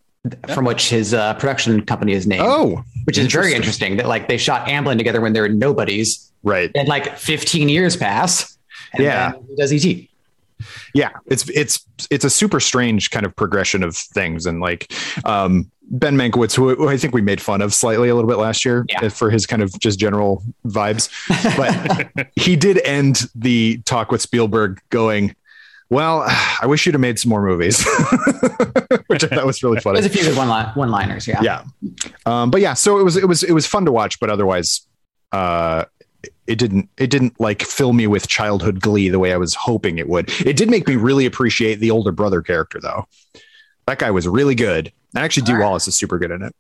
from 0.54 0.66
which 0.66 0.90
his 0.90 1.14
uh, 1.14 1.34
production 1.36 1.86
company 1.86 2.14
is 2.14 2.26
named. 2.26 2.44
Oh, 2.46 2.84
which 3.06 3.18
is 3.18 3.32
very 3.32 3.54
interesting 3.54 3.98
that 3.98 4.08
like 4.08 4.28
they 4.28 4.38
shot 4.38 4.68
Amblin 4.68 4.98
together 4.98 5.22
when 5.22 5.34
they 5.34 5.42
were 5.42 5.50
nobodies. 5.50 6.32
Right. 6.44 6.72
And 6.76 6.88
like 6.88 7.18
15 7.18 7.70
years 7.70 7.96
pass. 7.96 8.58
yeah. 8.98 9.34
he 9.48 9.56
does 9.56 9.72
ET. 9.72 10.08
Yeah, 10.94 11.12
it's 11.26 11.50
it's 11.50 11.86
it's 12.10 12.26
a 12.26 12.30
super 12.30 12.60
strange 12.60 13.12
kind 13.12 13.26
of 13.26 13.36
progression 13.36 13.84
of 13.84 13.96
things, 13.96 14.46
and 14.46 14.60
like 14.60 14.92
um, 15.26 15.72
Ben 15.90 16.16
Mankiewicz, 16.16 16.56
who, 16.56 16.88
I 16.88 16.98
think 16.98 17.14
we 17.14 17.22
made 17.22 17.42
fun 17.42 17.62
of 17.62 17.74
slightly 17.74 18.10
a 18.10 18.16
little 18.16 18.30
bit 18.30 18.38
last 18.38 18.66
year 18.66 18.86
yeah. 18.90 19.10
for 19.10 19.30
his 19.30 19.46
kind 19.46 19.62
of 19.62 19.78
just 19.80 20.00
general 20.00 20.44
vibes, 20.66 21.10
but 21.58 22.28
he 22.36 22.56
did 22.56 22.80
end 22.86 23.24
the 23.36 23.82
talk 23.86 24.12
with 24.12 24.22
Spielberg 24.22 24.80
going, 24.90 25.36
well, 25.90 26.24
I 26.28 26.66
wish 26.66 26.86
you'd 26.86 26.96
have 26.96 27.02
made 27.02 27.20
some 27.20 27.30
more 27.30 27.46
movies, 27.46 27.86
which 29.08 29.24
I 29.24 29.28
thought 29.28 29.46
was 29.46 29.62
really 29.62 29.80
funny. 29.80 30.00
There's 30.00 30.12
a 30.12 30.18
few 30.18 30.24
good 30.24 30.38
one 30.38 30.50
one 30.74 30.90
liners, 30.90 31.28
yeah, 31.28 31.42
yeah. 31.42 31.64
Um, 32.26 32.50
but 32.50 32.62
yeah, 32.62 32.74
so 32.74 33.00
it 33.00 33.04
was 33.04 33.18
it 33.18 33.28
was 33.28 33.44
it 33.44 33.52
was 33.52 33.68
fun 33.68 33.86
to 33.86 33.92
watch, 33.92 34.20
but 34.20 34.30
otherwise, 34.30 34.88
uh, 35.32 35.86
it 36.48 36.58
didn't 36.58 36.90
it 36.98 37.10
didn't 37.10 37.40
like 37.40 37.64
fill 37.64 37.94
me 37.94 38.08
with 38.08 38.28
childhood 38.28 38.82
glee 38.82 39.10
the 39.10 39.20
way 39.20 39.34
I 39.34 39.38
was 39.38 39.56
hoping 39.56 39.98
it 39.98 40.10
would. 40.10 40.30
It 40.46 40.58
did 40.58 40.70
make 40.70 40.88
me 40.88 40.96
really 40.96 41.26
appreciate 41.26 41.76
the 41.76 41.92
older 41.92 42.12
brother 42.12 42.42
character, 42.42 42.80
though. 42.82 43.08
That 43.86 44.00
guy 44.00 44.12
was 44.12 44.28
really 44.28 44.56
good. 44.56 44.92
And 45.16 45.24
actually, 45.24 45.44
Dee 45.44 45.58
Wallace 45.58 45.88
is 45.88 45.98
super 45.98 46.18
good 46.18 46.32
in 46.32 46.42
it. 46.44 46.56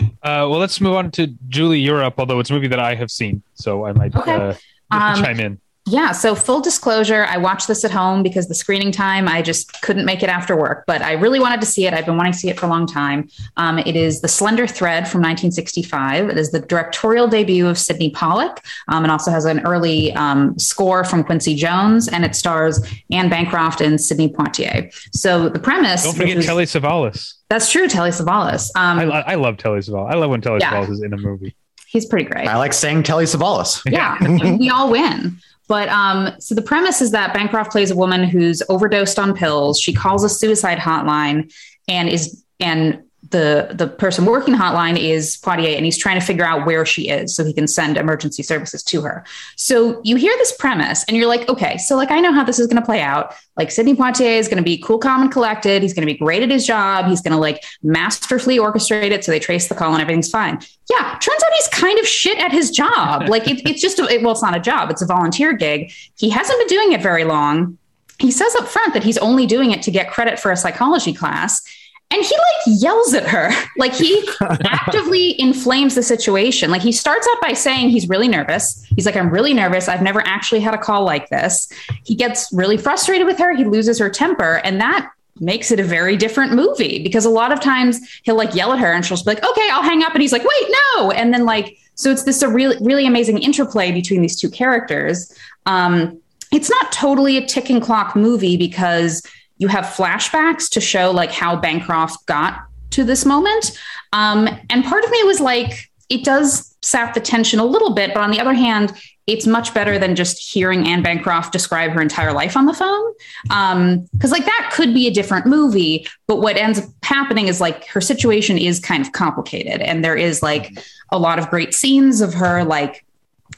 Uh, 0.00 0.44
well, 0.48 0.58
let's 0.58 0.80
move 0.80 0.94
on 0.94 1.10
to 1.12 1.28
Julie 1.48 1.80
Europe, 1.80 2.14
although 2.18 2.38
it's 2.38 2.50
a 2.50 2.52
movie 2.52 2.66
that 2.68 2.80
I 2.80 2.94
have 2.94 3.10
seen, 3.10 3.42
so 3.54 3.86
I 3.86 3.92
might 3.92 4.14
okay. 4.14 4.34
uh, 4.34 4.54
um, 4.90 5.22
chime 5.22 5.40
in. 5.40 5.60
Yeah. 5.88 6.10
So, 6.10 6.34
full 6.34 6.60
disclosure, 6.60 7.26
I 7.28 7.36
watched 7.36 7.68
this 7.68 7.84
at 7.84 7.92
home 7.92 8.24
because 8.24 8.48
the 8.48 8.56
screening 8.56 8.90
time, 8.90 9.28
I 9.28 9.40
just 9.40 9.80
couldn't 9.82 10.04
make 10.04 10.24
it 10.24 10.28
after 10.28 10.56
work, 10.56 10.82
but 10.84 11.00
I 11.00 11.12
really 11.12 11.38
wanted 11.38 11.60
to 11.60 11.66
see 11.66 11.86
it. 11.86 11.94
I've 11.94 12.04
been 12.04 12.16
wanting 12.16 12.32
to 12.32 12.38
see 12.38 12.48
it 12.48 12.58
for 12.58 12.66
a 12.66 12.68
long 12.68 12.86
time. 12.86 13.28
Um, 13.56 13.78
it 13.78 13.94
is 13.94 14.20
The 14.20 14.26
Slender 14.26 14.66
Thread 14.66 15.08
from 15.08 15.20
1965. 15.20 16.28
It 16.30 16.36
is 16.36 16.50
the 16.50 16.58
directorial 16.58 17.28
debut 17.28 17.68
of 17.68 17.78
Sydney 17.78 18.10
Pollack 18.10 18.64
um, 18.88 19.04
and 19.04 19.12
also 19.12 19.30
has 19.30 19.44
an 19.44 19.60
early 19.64 20.12
um, 20.14 20.58
score 20.58 21.04
from 21.04 21.22
Quincy 21.22 21.54
Jones, 21.54 22.08
and 22.08 22.24
it 22.24 22.34
stars 22.34 22.84
Anne 23.12 23.28
Bancroft 23.28 23.80
and 23.80 24.00
Sidney 24.00 24.28
Poitier. 24.28 24.92
So, 25.12 25.48
the 25.48 25.60
premise. 25.60 26.02
Don't 26.02 26.16
forget 26.16 26.38
is, 26.38 26.46
Telly 26.46 26.64
Savalas. 26.64 27.34
That's 27.48 27.70
true, 27.70 27.86
Telly 27.86 28.10
Savalas. 28.10 28.70
Um, 28.74 28.98
I, 28.98 29.20
I, 29.20 29.34
love 29.36 29.56
Telly 29.56 29.78
Savalas. 29.78 30.10
I 30.10 30.16
love 30.16 30.30
when 30.30 30.40
Telly 30.40 30.58
yeah. 30.60 30.72
Savalas 30.72 30.90
is 30.90 31.02
in 31.02 31.12
a 31.12 31.16
movie. 31.16 31.54
He's 31.86 32.06
pretty 32.06 32.24
great. 32.24 32.48
I 32.48 32.56
like 32.56 32.72
saying 32.72 33.04
Telly 33.04 33.24
Savalas. 33.24 33.80
Yeah, 33.88 34.18
we 34.58 34.68
all 34.68 34.90
win. 34.90 35.38
But 35.68 35.88
um, 35.88 36.40
so 36.40 36.54
the 36.54 36.62
premise 36.62 37.00
is 37.00 37.10
that 37.10 37.34
Bancroft 37.34 37.72
plays 37.72 37.90
a 37.90 37.96
woman 37.96 38.24
who's 38.24 38.62
overdosed 38.68 39.18
on 39.18 39.34
pills. 39.34 39.80
She 39.80 39.92
calls 39.92 40.22
a 40.22 40.28
suicide 40.28 40.78
hotline 40.78 41.52
and 41.88 42.08
is 42.08 42.44
and 42.60 43.02
the 43.36 43.74
the 43.74 43.86
person 43.86 44.24
working 44.24 44.52
the 44.52 44.58
hotline 44.58 44.98
is 44.98 45.36
Poitier, 45.36 45.76
and 45.76 45.84
he's 45.84 45.98
trying 45.98 46.18
to 46.18 46.24
figure 46.24 46.44
out 46.44 46.64
where 46.64 46.86
she 46.86 47.10
is 47.10 47.36
so 47.36 47.44
he 47.44 47.52
can 47.52 47.68
send 47.68 47.98
emergency 47.98 48.42
services 48.42 48.82
to 48.84 49.02
her. 49.02 49.24
So 49.56 50.00
you 50.04 50.16
hear 50.16 50.34
this 50.38 50.56
premise, 50.56 51.04
and 51.04 51.16
you're 51.16 51.26
like, 51.26 51.46
okay, 51.48 51.76
so 51.76 51.96
like 51.96 52.10
I 52.10 52.20
know 52.20 52.32
how 52.32 52.44
this 52.44 52.58
is 52.58 52.66
going 52.66 52.80
to 52.80 52.86
play 52.86 53.02
out. 53.02 53.34
Like 53.56 53.70
Sidney 53.70 53.94
Poitier 53.94 54.38
is 54.38 54.48
going 54.48 54.56
to 54.58 54.64
be 54.64 54.78
cool, 54.78 54.98
calm, 54.98 55.22
and 55.22 55.30
collected. 55.30 55.82
He's 55.82 55.92
going 55.92 56.06
to 56.06 56.12
be 56.12 56.18
great 56.18 56.42
at 56.42 56.50
his 56.50 56.66
job. 56.66 57.06
He's 57.06 57.20
going 57.20 57.32
to 57.32 57.38
like 57.38 57.62
masterfully 57.82 58.58
orchestrate 58.58 59.10
it 59.10 59.24
so 59.24 59.32
they 59.32 59.38
trace 59.38 59.68
the 59.68 59.74
call 59.74 59.92
and 59.92 60.00
everything's 60.00 60.30
fine. 60.30 60.58
Yeah, 60.90 61.18
turns 61.20 61.42
out 61.42 61.52
he's 61.56 61.68
kind 61.68 61.98
of 61.98 62.06
shit 62.06 62.38
at 62.38 62.52
his 62.52 62.70
job. 62.70 63.28
Like 63.36 63.48
it, 63.48 63.68
it's 63.68 63.82
just 63.82 63.98
a, 63.98 64.04
it, 64.04 64.22
well, 64.22 64.32
it's 64.32 64.42
not 64.42 64.56
a 64.56 64.60
job; 64.60 64.90
it's 64.90 65.02
a 65.02 65.06
volunteer 65.06 65.52
gig. 65.52 65.92
He 66.16 66.30
hasn't 66.30 66.58
been 66.60 66.68
doing 66.68 66.92
it 66.92 67.02
very 67.02 67.24
long. 67.24 67.76
He 68.18 68.30
says 68.30 68.54
up 68.54 68.66
front 68.66 68.94
that 68.94 69.04
he's 69.04 69.18
only 69.18 69.46
doing 69.46 69.72
it 69.72 69.82
to 69.82 69.90
get 69.90 70.10
credit 70.10 70.38
for 70.38 70.50
a 70.50 70.56
psychology 70.56 71.12
class 71.12 71.60
and 72.10 72.24
he 72.24 72.34
like 72.34 72.80
yells 72.80 73.14
at 73.14 73.26
her. 73.26 73.50
Like 73.78 73.94
he 73.94 74.26
actively 74.40 75.38
inflames 75.38 75.94
the 75.94 76.02
situation. 76.02 76.70
Like 76.70 76.80
he 76.80 76.92
starts 76.92 77.28
out 77.30 77.42
by 77.42 77.52
saying 77.52 77.90
he's 77.90 78.08
really 78.08 78.26
nervous. 78.26 78.82
He's 78.96 79.04
like 79.04 79.16
i'm 79.16 79.28
really 79.28 79.52
nervous. 79.52 79.86
I've 79.86 80.00
never 80.00 80.26
actually 80.26 80.60
had 80.60 80.72
a 80.72 80.78
call 80.78 81.04
like 81.04 81.28
this. 81.28 81.70
He 82.04 82.14
gets 82.14 82.50
really 82.54 82.78
frustrated 82.78 83.26
with 83.26 83.38
her. 83.38 83.54
He 83.54 83.64
loses 83.64 83.98
her 83.98 84.08
temper. 84.08 84.62
And 84.64 84.80
that 84.80 85.10
makes 85.40 85.70
it 85.70 85.78
a 85.78 85.84
very 85.84 86.16
different 86.16 86.54
movie 86.54 87.02
because 87.02 87.26
a 87.26 87.30
lot 87.30 87.52
of 87.52 87.60
times 87.60 88.00
he'll 88.22 88.34
like 88.34 88.54
yell 88.54 88.72
at 88.72 88.78
her 88.78 88.90
and 88.90 89.04
she'll 89.04 89.18
be 89.18 89.24
like 89.26 89.44
okay 89.44 89.68
i'll 89.70 89.82
hang 89.82 90.02
up. 90.02 90.14
And 90.14 90.22
he's 90.22 90.32
like 90.32 90.44
wait 90.44 90.74
no. 90.96 91.10
And 91.10 91.34
then 91.34 91.44
like 91.44 91.76
so 91.96 92.10
it's 92.10 92.24
this 92.24 92.40
a 92.40 92.48
really 92.48 92.78
really 92.80 93.06
amazing 93.06 93.38
interplay 93.42 93.92
between 93.92 94.22
these 94.22 94.40
two 94.40 94.48
characters. 94.48 95.30
Um 95.66 96.18
it's 96.50 96.70
not 96.70 96.92
totally 96.92 97.36
a 97.36 97.44
ticking 97.44 97.80
clock 97.80 98.16
movie 98.16 98.56
because 98.56 99.22
you 99.58 99.68
have 99.68 99.84
flashbacks 99.84 100.68
to 100.70 100.80
show 100.80 101.10
like 101.10 101.32
how 101.32 101.56
Bancroft 101.56 102.26
got 102.26 102.66
to 102.90 103.04
this 103.04 103.24
moment. 103.24 103.78
Um, 104.12 104.48
and 104.70 104.84
part 104.84 105.04
of 105.04 105.10
me 105.10 105.22
was 105.24 105.40
like, 105.40 105.90
it 106.08 106.24
does 106.24 106.76
sap 106.82 107.14
the 107.14 107.20
tension 107.20 107.58
a 107.58 107.64
little 107.64 107.94
bit, 107.94 108.14
but 108.14 108.22
on 108.22 108.30
the 108.30 108.40
other 108.40 108.54
hand, 108.54 108.92
it's 109.26 109.46
much 109.46 109.74
better 109.74 109.98
than 109.98 110.14
just 110.14 110.38
hearing 110.38 110.86
Anne 110.86 111.02
Bancroft 111.02 111.52
describe 111.52 111.90
her 111.90 112.00
entire 112.00 112.32
life 112.32 112.56
on 112.56 112.66
the 112.66 112.72
phone. 112.72 113.12
Um, 113.50 114.06
cause 114.20 114.30
like 114.30 114.44
that 114.44 114.70
could 114.72 114.94
be 114.94 115.08
a 115.08 115.10
different 115.10 115.46
movie, 115.46 116.06
but 116.28 116.36
what 116.36 116.56
ends 116.56 116.78
up 116.78 116.84
happening 117.02 117.48
is 117.48 117.60
like 117.60 117.86
her 117.88 118.00
situation 118.00 118.56
is 118.56 118.78
kind 118.78 119.04
of 119.04 119.10
complicated. 119.12 119.80
And 119.80 120.04
there 120.04 120.14
is 120.16 120.42
like 120.42 120.78
a 121.10 121.18
lot 121.18 121.40
of 121.40 121.50
great 121.50 121.74
scenes 121.74 122.20
of 122.20 122.34
her 122.34 122.62
like 122.62 123.04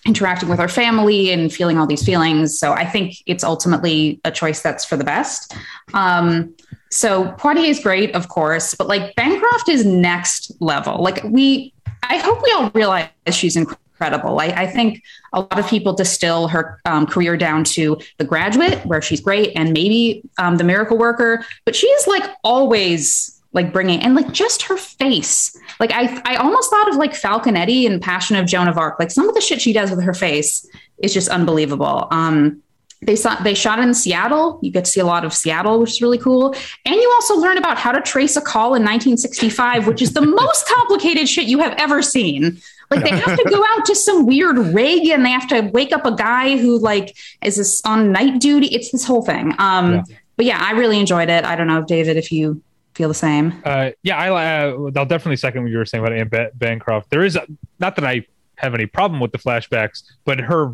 interacting 0.07 0.49
with 0.49 0.61
our 0.61 0.69
family 0.69 1.31
and 1.31 1.53
feeling 1.53 1.79
all 1.79 1.87
these 1.87 2.05
feelings. 2.05 2.59
So 2.59 2.73
I 2.73 2.85
think 2.85 3.17
it's 3.27 3.45
ultimately 3.45 4.21
a 4.25 4.31
choice 4.31 4.63
that's 4.63 4.85
for 4.85 4.97
the 4.97 5.05
best. 5.05 5.55
Um, 5.95 6.55
so 6.91 7.35
Poitier 7.39 7.69
is 7.69 7.81
great, 7.81 8.15
of 8.15 8.29
course, 8.29 8.75
but 8.75 8.89
like 8.89 9.15
Bancroft 9.15 9.69
is 9.69 9.85
next 9.85 10.53
level. 10.61 11.03
Like 11.03 11.23
we, 11.25 11.75
I 12.03 12.19
hope 12.19 12.43
we 12.43 12.53
all 12.53 12.71
realize 12.71 13.09
she's 13.31 13.57
incredible. 13.57 14.41
I, 14.41 14.47
I 14.47 14.67
think 14.67 15.03
a 15.33 15.41
lot 15.41 15.59
of 15.59 15.69
people 15.69 15.93
distill 15.93 16.49
her 16.49 16.81
um, 16.85 17.07
career 17.07 17.37
down 17.37 17.65
to 17.65 17.99
The 18.17 18.25
Graduate, 18.25 18.85
where 18.87 19.03
she's 19.03 19.21
great, 19.21 19.53
and 19.55 19.73
maybe 19.73 20.23
um, 20.39 20.57
The 20.57 20.65
Miracle 20.65 20.97
Worker, 20.97 21.45
but 21.65 21.77
she 21.77 21.87
is 21.89 22.07
like 22.07 22.31
always 22.43 23.38
like 23.53 23.73
bringing 23.73 24.01
and 24.01 24.15
like 24.15 24.33
just 24.33 24.63
her 24.63 24.77
face. 24.77 25.57
Like 25.81 25.93
I, 25.93 26.21
I 26.25 26.37
almost 26.37 26.71
thought 26.71 26.89
of 26.89 26.97
like 26.97 27.13
Falconetti 27.13 27.87
and 27.87 28.01
Passion 28.01 28.37
of 28.37 28.47
Joan 28.47 28.69
of 28.69 28.77
Arc. 28.77 28.99
Like 28.99 29.11
some 29.11 29.29
of 29.29 29.35
the 29.35 29.41
shit 29.41 29.61
she 29.61 29.73
does 29.73 29.91
with 29.91 30.03
her 30.03 30.15
face 30.15 30.69
is 30.99 31.15
just 31.15 31.29
unbelievable. 31.29 32.09
Um, 32.11 32.63
they 33.01 33.15
saw 33.15 33.37
they 33.37 33.55
shot 33.55 33.79
in 33.79 33.95
Seattle. 33.95 34.59
You 34.61 34.73
get 34.73 34.85
to 34.85 34.91
see 34.91 35.01
a 35.01 35.07
lot 35.07 35.25
of 35.25 35.33
Seattle, 35.33 35.79
which 35.81 35.91
is 35.91 36.03
really 36.03 36.19
cool. 36.19 36.55
And 36.85 36.95
you 36.97 37.13
also 37.15 37.37
learn 37.37 37.57
about 37.57 37.79
how 37.79 37.93
to 37.93 38.01
trace 38.01 38.37
a 38.37 38.41
call 38.41 38.75
in 38.75 38.83
1965, 38.83 39.87
which 39.87 40.03
is 40.03 40.15
the 40.15 40.21
most 40.27 40.69
complicated 40.69 41.29
shit 41.29 41.47
you 41.47 41.61
have 41.61 41.75
ever 41.79 42.03
seen. 42.03 42.59
Like 42.91 43.05
they 43.05 43.11
have 43.11 43.39
to 43.39 43.51
go 43.51 43.63
out 43.69 43.85
to 43.85 43.95
some 43.95 44.27
weird 44.27 44.57
rig 44.59 45.07
and 45.09 45.25
they 45.25 45.31
have 45.31 45.49
to 45.49 45.71
wake 45.73 45.93
up 45.93 46.07
a 46.07 46.15
guy 46.15 46.57
who 46.57 46.79
like 46.79 47.17
is 47.43 47.57
this 47.57 47.83
on 47.85 48.13
night 48.13 48.41
duty. 48.41 48.67
It's 48.69 48.91
this 48.91 49.05
whole 49.05 49.23
thing. 49.23 49.55
Um, 49.59 49.95
yeah. 49.95 50.03
But 50.37 50.47
yeah, 50.47 50.61
I 50.63 50.73
really 50.73 50.99
enjoyed 50.99 51.29
it. 51.29 51.45
I 51.45 51.55
don't 51.55 51.67
know, 51.67 51.83
David, 51.83 52.17
if 52.17 52.33
you 52.33 52.63
feel 52.99 53.09
the 53.09 53.15
same. 53.15 53.63
Uh, 53.65 53.91
yeah, 54.03 54.19
I, 54.19 54.63
uh, 54.63 54.91
I'll 54.97 55.07
definitely 55.07 55.37
second 55.37 55.63
what 55.63 55.71
you 55.71 55.79
were 55.79 55.87
saying 55.87 56.05
about 56.05 56.19
Anne 56.19 56.51
Bancroft. 56.55 57.11
There 57.11 57.25
is 57.25 57.37
a, 57.37 57.47
not 57.79 57.95
that 57.95 58.05
I 58.05 58.27
have 58.57 58.75
any 58.75 58.87
problem 58.87 59.21
with 59.21 59.31
the 59.31 59.39
flashbacks, 59.39 60.03
but 60.25 60.41
her 60.41 60.73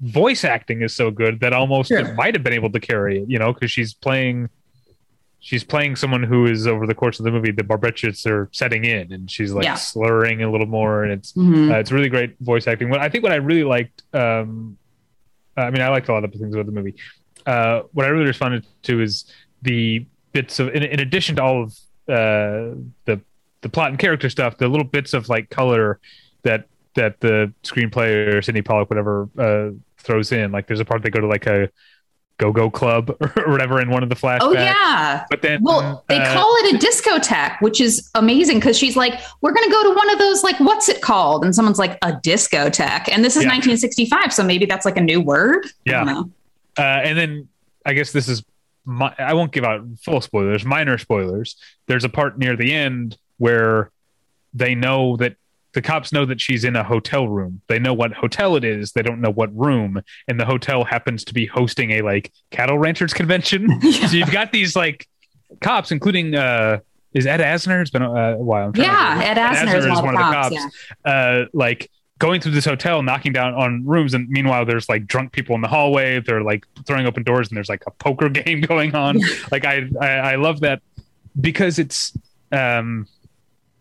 voice 0.00 0.44
acting 0.44 0.82
is 0.82 0.94
so 0.94 1.10
good 1.10 1.40
that 1.40 1.54
almost 1.54 1.88
sure. 1.88 2.00
it 2.00 2.14
might 2.14 2.34
have 2.34 2.44
been 2.44 2.52
able 2.52 2.70
to 2.70 2.78
carry 2.78 3.22
it. 3.22 3.30
You 3.30 3.38
know, 3.38 3.54
because 3.54 3.70
she's 3.70 3.94
playing 3.94 4.50
she's 5.40 5.64
playing 5.64 5.96
someone 5.96 6.22
who 6.22 6.46
is 6.46 6.66
over 6.66 6.86
the 6.86 6.94
course 6.94 7.18
of 7.18 7.24
the 7.24 7.30
movie 7.32 7.50
the 7.50 7.64
barbiturates 7.64 8.24
are 8.26 8.48
setting 8.52 8.84
in 8.84 9.10
and 9.12 9.28
she's 9.28 9.52
like 9.52 9.64
yeah. 9.64 9.74
slurring 9.74 10.40
a 10.40 10.48
little 10.48 10.68
more 10.68 11.02
and 11.02 11.10
it's 11.10 11.32
mm-hmm. 11.32 11.72
uh, 11.72 11.78
it's 11.78 11.90
really 11.90 12.08
great 12.08 12.38
voice 12.38 12.68
acting 12.68 12.88
what 12.88 13.00
i 13.00 13.08
think 13.08 13.24
what 13.24 13.32
i 13.32 13.36
really 13.50 13.64
liked 13.64 14.04
um 14.14 14.78
i 15.56 15.68
mean 15.68 15.82
i 15.82 15.88
liked 15.88 16.08
a 16.08 16.12
lot 16.12 16.22
of 16.22 16.30
the 16.30 16.38
things 16.38 16.54
about 16.54 16.66
the 16.66 16.70
movie 16.70 16.94
uh 17.44 17.80
what 17.90 18.06
i 18.06 18.08
really 18.08 18.24
responded 18.24 18.64
to 18.82 19.02
is 19.02 19.24
the 19.62 20.06
bits 20.32 20.58
of 20.58 20.68
in, 20.68 20.82
in 20.82 21.00
addition 21.00 21.36
to 21.36 21.42
all 21.42 21.62
of 21.64 21.72
uh, 22.08 22.74
the 23.04 23.20
the 23.60 23.68
plot 23.68 23.90
and 23.90 23.98
character 23.98 24.28
stuff, 24.28 24.58
the 24.58 24.68
little 24.68 24.86
bits 24.86 25.14
of 25.14 25.28
like 25.28 25.50
color 25.50 26.00
that 26.42 26.66
that 26.94 27.20
the 27.20 27.52
screenplay 27.62 28.34
or 28.34 28.42
Sydney 28.42 28.62
Pollack 28.62 28.90
whatever 28.90 29.28
uh, 29.38 29.70
throws 29.98 30.32
in. 30.32 30.52
Like 30.52 30.66
there's 30.66 30.80
a 30.80 30.84
part 30.84 31.02
they 31.02 31.10
go 31.10 31.20
to 31.20 31.26
like 31.26 31.46
a 31.46 31.70
go-go 32.38 32.70
club 32.70 33.10
or 33.36 33.50
whatever 33.50 33.80
in 33.80 33.88
one 33.88 34.02
of 34.02 34.08
the 34.08 34.16
flashbacks. 34.16 34.38
Oh 34.42 34.52
yeah. 34.52 35.24
But 35.30 35.42
then 35.42 35.60
Well, 35.62 36.04
they 36.08 36.18
uh, 36.18 36.34
call 36.34 36.52
it 36.60 36.74
a 36.74 36.78
discotheque, 36.78 37.60
which 37.60 37.80
is 37.80 38.10
amazing 38.14 38.58
because 38.58 38.76
she's 38.76 38.96
like, 38.96 39.20
We're 39.40 39.52
gonna 39.52 39.70
go 39.70 39.82
to 39.84 39.96
one 39.96 40.10
of 40.10 40.18
those 40.18 40.42
like 40.42 40.58
what's 40.60 40.88
it 40.88 41.00
called? 41.00 41.44
And 41.44 41.54
someone's 41.54 41.78
like, 41.78 41.98
a 42.02 42.12
discotheque. 42.12 43.08
And 43.10 43.24
this 43.24 43.36
is 43.36 43.44
yeah. 43.44 43.50
1965, 43.50 44.32
so 44.32 44.42
maybe 44.42 44.66
that's 44.66 44.84
like 44.84 44.96
a 44.96 45.00
new 45.00 45.20
word. 45.20 45.66
Yeah. 45.84 46.24
Uh, 46.78 46.82
and 46.82 47.18
then 47.18 47.48
I 47.86 47.92
guess 47.92 48.12
this 48.12 48.28
is 48.28 48.42
my, 48.84 49.14
I 49.18 49.34
won't 49.34 49.52
give 49.52 49.64
out 49.64 49.84
full 50.02 50.20
spoilers, 50.20 50.64
minor 50.64 50.98
spoilers. 50.98 51.56
There's 51.86 52.04
a 52.04 52.08
part 52.08 52.38
near 52.38 52.56
the 52.56 52.72
end 52.72 53.16
where 53.38 53.90
they 54.54 54.74
know 54.74 55.16
that 55.16 55.36
the 55.72 55.82
cops 55.82 56.12
know 56.12 56.24
that 56.26 56.40
she's 56.40 56.64
in 56.64 56.76
a 56.76 56.84
hotel 56.84 57.28
room. 57.28 57.62
They 57.68 57.78
know 57.78 57.94
what 57.94 58.12
hotel 58.12 58.56
it 58.56 58.64
is. 58.64 58.92
They 58.92 59.02
don't 59.02 59.20
know 59.20 59.30
what 59.30 59.56
room. 59.56 60.02
And 60.28 60.38
the 60.38 60.44
hotel 60.44 60.84
happens 60.84 61.24
to 61.24 61.34
be 61.34 61.46
hosting 61.46 61.92
a 61.92 62.02
like 62.02 62.32
cattle 62.50 62.78
ranchers 62.78 63.14
convention. 63.14 63.78
Yeah. 63.80 64.06
So 64.12 64.16
you've 64.16 64.32
got 64.32 64.52
these 64.52 64.76
like 64.76 65.06
cops, 65.60 65.90
including 65.90 66.34
uh 66.34 66.80
is 67.14 67.26
Ed 67.26 67.40
Asner. 67.40 67.80
It's 67.80 67.90
been 67.90 68.02
a, 68.02 68.36
while. 68.36 68.72
yeah, 68.74 69.20
Ed 69.22 69.36
Asner, 69.36 69.68
Ed 69.68 69.68
Asner, 69.68 69.92
is, 69.92 70.02
one, 70.02 70.14
of 70.14 70.18
the 70.18 70.18
cops. 70.18 70.56
cops 70.56 70.76
yeah. 71.04 71.12
uh, 71.12 71.44
like 71.52 71.90
going 72.22 72.40
through 72.40 72.52
this 72.52 72.64
hotel, 72.64 73.02
knocking 73.02 73.32
down 73.32 73.52
on 73.52 73.84
rooms, 73.84 74.14
and 74.14 74.28
meanwhile 74.28 74.64
there's 74.64 74.88
like 74.88 75.08
drunk 75.08 75.32
people 75.32 75.56
in 75.56 75.60
the 75.60 75.66
hallway. 75.66 76.20
They're 76.20 76.44
like 76.44 76.64
throwing 76.86 77.04
open 77.04 77.24
doors, 77.24 77.48
and 77.48 77.56
there's 77.56 77.68
like 77.68 77.82
a 77.88 77.90
poker 77.90 78.28
game 78.40 78.60
going 78.60 78.94
on. 78.94 79.18
like 79.50 79.64
I, 79.64 79.88
I, 80.00 80.06
I 80.06 80.34
love 80.36 80.60
that 80.60 80.80
because 81.40 81.80
it's 81.80 82.16
um, 82.52 83.08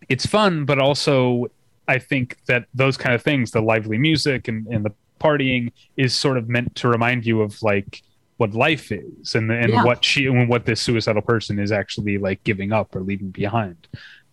it's 0.09 0.25
fun, 0.25 0.65
but 0.65 0.79
also 0.79 1.51
I 1.87 1.99
think 1.99 2.37
that 2.47 2.65
those 2.73 2.97
kind 2.97 3.13
of 3.13 3.21
things, 3.21 3.51
the 3.51 3.61
lively 3.61 3.99
music 3.99 4.47
and, 4.47 4.65
and 4.67 4.83
the 4.83 4.91
partying, 5.19 5.71
is 5.95 6.15
sort 6.15 6.39
of 6.39 6.49
meant 6.49 6.75
to 6.77 6.87
remind 6.87 7.27
you 7.27 7.43
of 7.43 7.61
like 7.61 8.01
what 8.37 8.55
life 8.55 8.91
is 8.91 9.35
and 9.35 9.51
and 9.51 9.69
yeah. 9.69 9.83
what 9.83 10.03
she 10.03 10.25
and 10.25 10.49
what 10.49 10.65
this 10.65 10.81
suicidal 10.81 11.21
person 11.21 11.59
is 11.59 11.71
actually 11.71 12.17
like 12.17 12.43
giving 12.43 12.71
up 12.71 12.95
or 12.95 13.01
leaving 13.01 13.29
behind. 13.29 13.87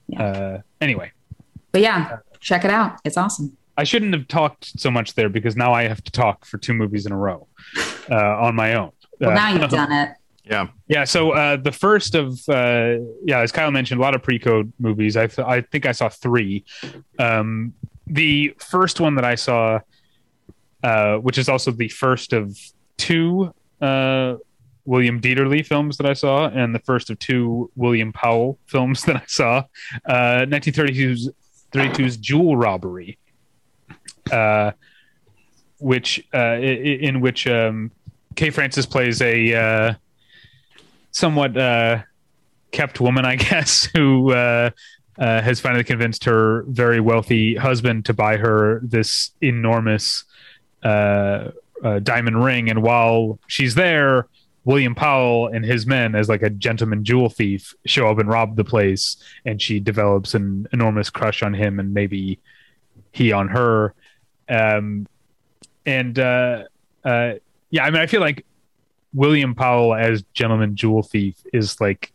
Yeah. 0.07 0.23
Uh, 0.23 0.61
anyway, 0.81 1.13
but 1.73 1.83
yeah, 1.83 2.21
check 2.41 2.65
it 2.65 2.71
out. 2.71 2.99
It's 3.05 3.19
awesome. 3.19 3.58
I 3.79 3.85
shouldn't 3.85 4.13
have 4.13 4.27
talked 4.27 4.79
so 4.79 4.91
much 4.91 5.15
there 5.15 5.29
because 5.29 5.57
now 5.57 5.73
I 5.73 5.85
have 5.85 6.03
to 6.03 6.11
talk 6.11 6.45
for 6.45 6.59
two 6.59 6.75
movies 6.75 7.07
in 7.07 7.13
a 7.13 7.17
row 7.17 7.47
uh, 8.11 8.15
on 8.17 8.57
my 8.57 8.75
own. 8.75 8.91
Well, 9.21 9.31
now 9.31 9.53
you've 9.53 9.71
done 9.71 9.93
it. 9.93 10.11
Yeah. 10.45 10.69
Yeah. 10.87 11.05
So 11.05 11.33
uh, 11.33 11.57
the 11.57 11.73
first 11.73 12.15
of, 12.15 12.41
uh, 12.49 12.97
yeah, 13.23 13.41
as 13.41 13.53
Kyle 13.53 13.71
mentioned, 13.71 14.01
a 14.01 14.03
lot 14.03 14.15
of 14.15 14.23
pre 14.23 14.39
code 14.39 14.73
movies. 14.79 15.15
I, 15.15 15.27
th- 15.27 15.47
I 15.47 15.61
think 15.61 15.85
I 15.85 15.93
saw 15.93 16.09
three. 16.09 16.65
Um, 17.19 17.75
the 18.07 18.55
first 18.59 18.99
one 18.99 19.15
that 19.17 19.27
I 19.27 19.35
saw, 19.35 19.81
uh, 20.83 21.17
which 21.17 21.37
is 21.37 21.51
also 21.51 21.71
the 21.71 21.89
first 21.89 22.33
of 22.33 22.59
two 22.97 23.53
uh, 23.83 24.37
William 24.87 25.21
Dieterle 25.21 25.67
films 25.67 25.99
that 25.99 26.07
I 26.07 26.15
saw, 26.15 26.49
and 26.49 26.75
the 26.75 26.79
first 26.79 27.11
of 27.11 27.19
two 27.19 27.71
William 27.77 28.11
Powell 28.11 28.59
films 28.69 29.03
that 29.07 29.17
I 29.17 29.25
saw, 29.27 29.65
1932's 30.09 31.29
uh, 31.29 31.33
32's 31.75 32.17
Jewel 32.17 32.57
Robbery, 32.57 33.19
uh, 34.31 34.73
which 35.79 36.19
in 36.33 37.21
which 37.21 37.47
um, 37.47 37.91
Kay 38.35 38.51
Francis 38.51 38.87
plays 38.87 39.21
a 39.23 39.97
somewhat 41.11 41.57
uh, 41.57 42.03
kept 42.71 43.01
woman, 43.01 43.25
I 43.25 43.37
guess, 43.51 43.85
who 43.95 44.33
uh, 44.33 44.71
uh, 45.19 45.43
has 45.43 45.61
finally 45.61 45.85
convinced 45.85 46.25
her 46.25 46.63
very 46.69 47.01
wealthy 47.01 47.57
husband 47.57 48.05
to 48.07 48.15
buy 48.15 48.37
her 48.37 48.81
this 48.83 49.33
enormous 49.41 50.25
uh, 50.83 51.51
uh, 51.83 51.99
diamond 52.01 52.45
ring. 52.45 52.71
And 52.71 52.83
while 52.83 53.39
she's 53.47 53.75
there, 53.75 54.29
William 54.65 54.95
Powell 54.95 55.49
and 55.49 55.65
his 55.65 55.87
men, 55.87 56.15
as 56.15 56.29
like 56.29 56.43
a 56.43 56.51
gentleman 56.51 57.05
jewel 57.05 57.31
thief, 57.31 57.75
show 57.87 58.09
up 58.09 58.19
and 58.19 58.29
rob 58.29 58.57
the 58.57 58.65
place, 58.65 59.17
and 59.45 59.63
she 59.63 59.81
develops 59.81 60.35
an 60.35 60.69
enormous 60.73 61.09
crush 61.11 61.43
on 61.43 61.55
him, 61.55 61.81
and 61.81 61.95
maybe 61.95 62.39
he 63.13 63.33
on 63.33 63.49
her. 63.49 63.95
Um, 64.49 65.07
and 65.85 66.19
uh, 66.19 66.65
uh, 67.05 67.35
yeah, 67.71 67.85
I 67.85 67.91
mean, 67.91 68.01
I 68.01 68.07
feel 68.07 68.21
like 68.21 68.45
William 69.15 69.55
Powell 69.55 69.95
as 69.95 70.23
gentleman 70.35 70.77
jewel 70.77 71.03
thief 71.03 71.37
is 71.53 71.81
like 71.81 72.13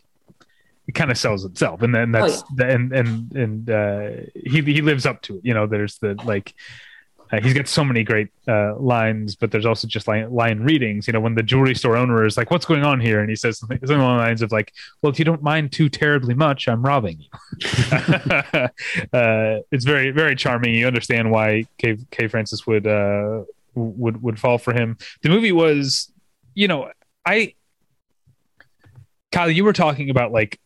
it 0.87 0.93
kind 0.93 1.11
of 1.11 1.17
sells 1.17 1.45
itself, 1.45 1.81
and 1.81 1.93
then 1.93 2.11
that's 2.11 2.43
oh, 2.43 2.45
yeah. 2.59 2.71
and 2.71 2.91
and 2.93 3.31
and 3.35 3.69
uh, 3.69 4.09
he 4.33 4.61
he 4.61 4.81
lives 4.81 5.05
up 5.05 5.21
to 5.23 5.37
it. 5.37 5.45
You 5.45 5.53
know, 5.53 5.67
there's 5.67 5.97
the 5.99 6.15
like. 6.23 6.53
Uh, 7.33 7.41
he's 7.41 7.53
got 7.55 7.67
so 7.67 7.83
many 7.83 8.03
great 8.03 8.29
uh, 8.47 8.75
lines, 8.75 9.35
but 9.35 9.49
there's 9.49 9.65
also 9.65 9.87
just 9.87 10.07
line, 10.07 10.31
line 10.31 10.59
readings. 10.59 11.07
You 11.07 11.13
know, 11.13 11.19
when 11.19 11.33
the 11.33 11.41
jewelry 11.41 11.73
store 11.73 11.97
owner 11.97 12.23
is 12.25 12.37
like, 12.37 12.51
"What's 12.51 12.65
going 12.65 12.83
on 12.83 12.99
here?" 12.99 13.19
and 13.21 13.29
he 13.29 13.35
says 13.35 13.57
something, 13.57 13.79
something 13.79 13.97
along 13.97 14.17
the 14.17 14.23
lines 14.23 14.43
of 14.43 14.51
like, 14.51 14.71
"Well, 15.01 15.11
if 15.11 15.17
you 15.17 15.25
don't 15.25 15.41
mind 15.41 15.71
too 15.71 15.89
terribly 15.89 16.35
much, 16.35 16.67
I'm 16.67 16.83
robbing 16.83 17.19
you." 17.19 17.29
uh, 17.91 19.59
it's 19.71 19.83
very 19.83 20.11
very 20.11 20.35
charming. 20.35 20.75
You 20.75 20.85
understand 20.85 21.31
why 21.31 21.65
Kay, 21.79 21.97
Kay 22.11 22.27
Francis 22.27 22.67
would 22.67 22.85
uh, 22.85 23.45
would 23.73 24.21
would 24.21 24.39
fall 24.39 24.59
for 24.59 24.73
him. 24.73 24.97
The 25.23 25.29
movie 25.29 25.51
was 25.51 26.11
you 26.55 26.67
know, 26.67 26.91
I, 27.25 27.55
Kyle, 29.31 29.49
you 29.49 29.63
were 29.63 29.73
talking 29.73 30.09
about 30.09 30.31
like 30.31 30.59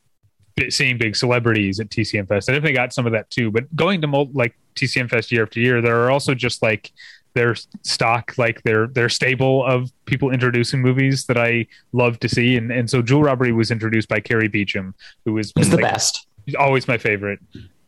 seeing 0.70 0.98
big 0.98 1.15
celebrities 1.15 1.80
at 1.80 1.89
TCM 1.89 2.28
Fest. 2.28 2.50
I 2.50 2.54
definitely 2.54 2.76
got 2.76 2.93
some 2.93 3.06
of 3.06 3.12
that 3.13 3.30
too. 3.30 3.52
But 3.52 3.74
going 3.76 4.02
to 4.02 4.08
like 4.34 4.58
TCM 4.76 5.10
Fest 5.10 5.32
year 5.32 5.43
after 5.43 5.60
year, 5.60 5.82
there 5.82 6.04
are 6.04 6.12
also 6.12 6.34
just 6.34 6.62
like 6.62 6.91
their 7.34 7.56
stock, 7.84 8.34
like 8.38 8.63
their 8.63 8.88
their 8.88 9.10
stable 9.10 9.65
of 9.65 9.91
people 10.06 10.32
introducing 10.32 10.82
movies 10.82 11.26
that 11.26 11.38
I 11.38 11.67
love 11.93 12.20
to 12.22 12.30
see. 12.30 12.58
And 12.58 12.72
and 12.72 12.89
so 12.89 13.02
Jewel 13.02 13.24
Robbery 13.24 13.52
was 13.52 13.72
introduced 13.72 14.10
by 14.10 14.20
Cari 14.20 14.48
Beauchamp, 14.48 14.96
who 15.26 15.38
is 15.38 15.54
the 15.54 15.78
best. 15.78 16.28
She's 16.46 16.56
always 16.56 16.88
my 16.88 16.98
favorite. 16.98 17.39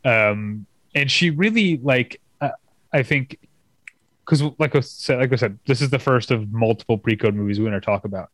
Um, 0.06 0.66
and 0.96 1.10
she 1.10 1.30
really 1.30 1.78
like 1.78 2.22
uh, 2.42 2.50
I 2.94 3.04
think 3.04 3.40
because 4.26 4.44
like 4.60 4.76
I 4.76 4.82
said, 4.82 5.20
like 5.20 5.34
I 5.34 5.38
said, 5.38 5.58
this 5.66 5.82
is 5.82 5.90
the 5.90 6.00
first 6.00 6.30
of 6.30 6.52
multiple 6.54 6.98
pre-code 6.98 7.34
movies 7.34 7.60
we're 7.60 7.70
going 7.70 7.80
to 7.80 7.86
talk 7.86 8.06
about, 8.06 8.30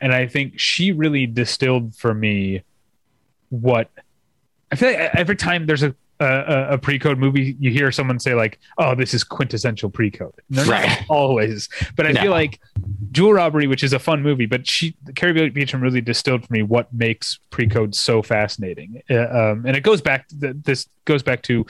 and 0.00 0.12
I 0.12 0.28
think 0.28 0.60
she 0.60 0.92
really 0.92 1.26
distilled 1.26 1.96
for 1.96 2.14
me 2.14 2.62
what 3.52 3.90
I 4.70 4.76
feel 4.76 4.90
like 4.90 5.14
every 5.14 5.36
time 5.36 5.66
there's 5.66 5.82
a 5.82 5.94
a, 6.20 6.66
a 6.74 6.78
pre-code 6.78 7.18
movie, 7.18 7.56
you 7.58 7.70
hear 7.70 7.90
someone 7.90 8.18
say 8.18 8.34
like, 8.34 8.58
"Oh, 8.78 8.94
this 8.94 9.14
is 9.14 9.24
quintessential 9.24 9.90
pre-code." 9.90 10.34
They're 10.50 10.64
right. 10.66 10.88
not 10.88 11.04
always, 11.08 11.68
but 11.96 12.06
I 12.06 12.12
no. 12.12 12.22
feel 12.22 12.30
like 12.30 12.60
Jewel 13.10 13.32
Robbery, 13.32 13.66
which 13.66 13.82
is 13.82 13.92
a 13.92 13.98
fun 13.98 14.22
movie, 14.22 14.46
but 14.46 14.66
she 14.66 14.96
Cari 15.14 15.50
Beauchamp 15.50 15.82
really 15.82 16.00
distilled 16.00 16.46
for 16.46 16.52
me 16.52 16.62
what 16.62 16.92
makes 16.92 17.38
pre-code 17.50 17.94
so 17.94 18.22
fascinating, 18.22 19.02
uh, 19.10 19.28
um, 19.28 19.66
and 19.66 19.76
it 19.76 19.82
goes 19.82 20.00
back. 20.00 20.26
This 20.30 20.88
goes 21.04 21.22
back 21.22 21.42
to 21.42 21.66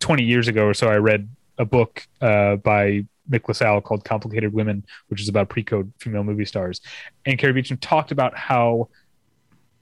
20 0.00 0.24
years 0.24 0.48
ago 0.48 0.66
or 0.66 0.74
so. 0.74 0.88
I 0.88 0.96
read 0.96 1.28
a 1.58 1.64
book 1.64 2.06
uh, 2.20 2.56
by 2.56 3.04
Mick 3.30 3.46
LaSalle 3.46 3.80
called 3.80 4.04
Complicated 4.04 4.52
Women, 4.52 4.84
which 5.08 5.20
is 5.20 5.28
about 5.28 5.48
pre-code 5.48 5.92
female 5.98 6.24
movie 6.24 6.44
stars. 6.44 6.80
And 7.24 7.38
Cari 7.38 7.52
Beauchamp 7.52 7.80
talked 7.80 8.10
about 8.10 8.36
how 8.36 8.88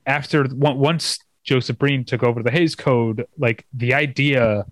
after 0.06 0.46
once 0.52 1.18
Joseph 1.44 1.78
Breen 1.78 2.04
took 2.04 2.22
over 2.22 2.42
the 2.42 2.50
Hays 2.50 2.74
Code, 2.74 3.26
like 3.38 3.66
the 3.72 3.94
idea 3.94 4.66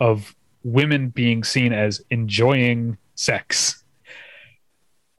of 0.00 0.34
women 0.64 1.10
being 1.10 1.44
seen 1.44 1.72
as 1.72 2.02
enjoying 2.10 2.96
sex 3.14 3.84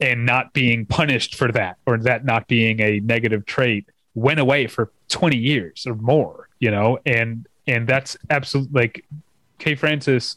and 0.00 0.26
not 0.26 0.52
being 0.52 0.86
punished 0.86 1.34
for 1.34 1.50
that 1.52 1.78
or 1.86 1.98
that 1.98 2.24
not 2.24 2.46
being 2.46 2.80
a 2.80 3.00
negative 3.00 3.46
trait 3.46 3.88
went 4.14 4.38
away 4.38 4.66
for 4.66 4.92
20 5.08 5.36
years 5.36 5.86
or 5.86 5.94
more 5.94 6.48
you 6.58 6.70
know? 6.70 6.98
And 7.06 7.46
and 7.66 7.86
that's 7.86 8.16
absolutely 8.30 8.80
like 8.80 9.04
Kay 9.58 9.74
Francis 9.74 10.36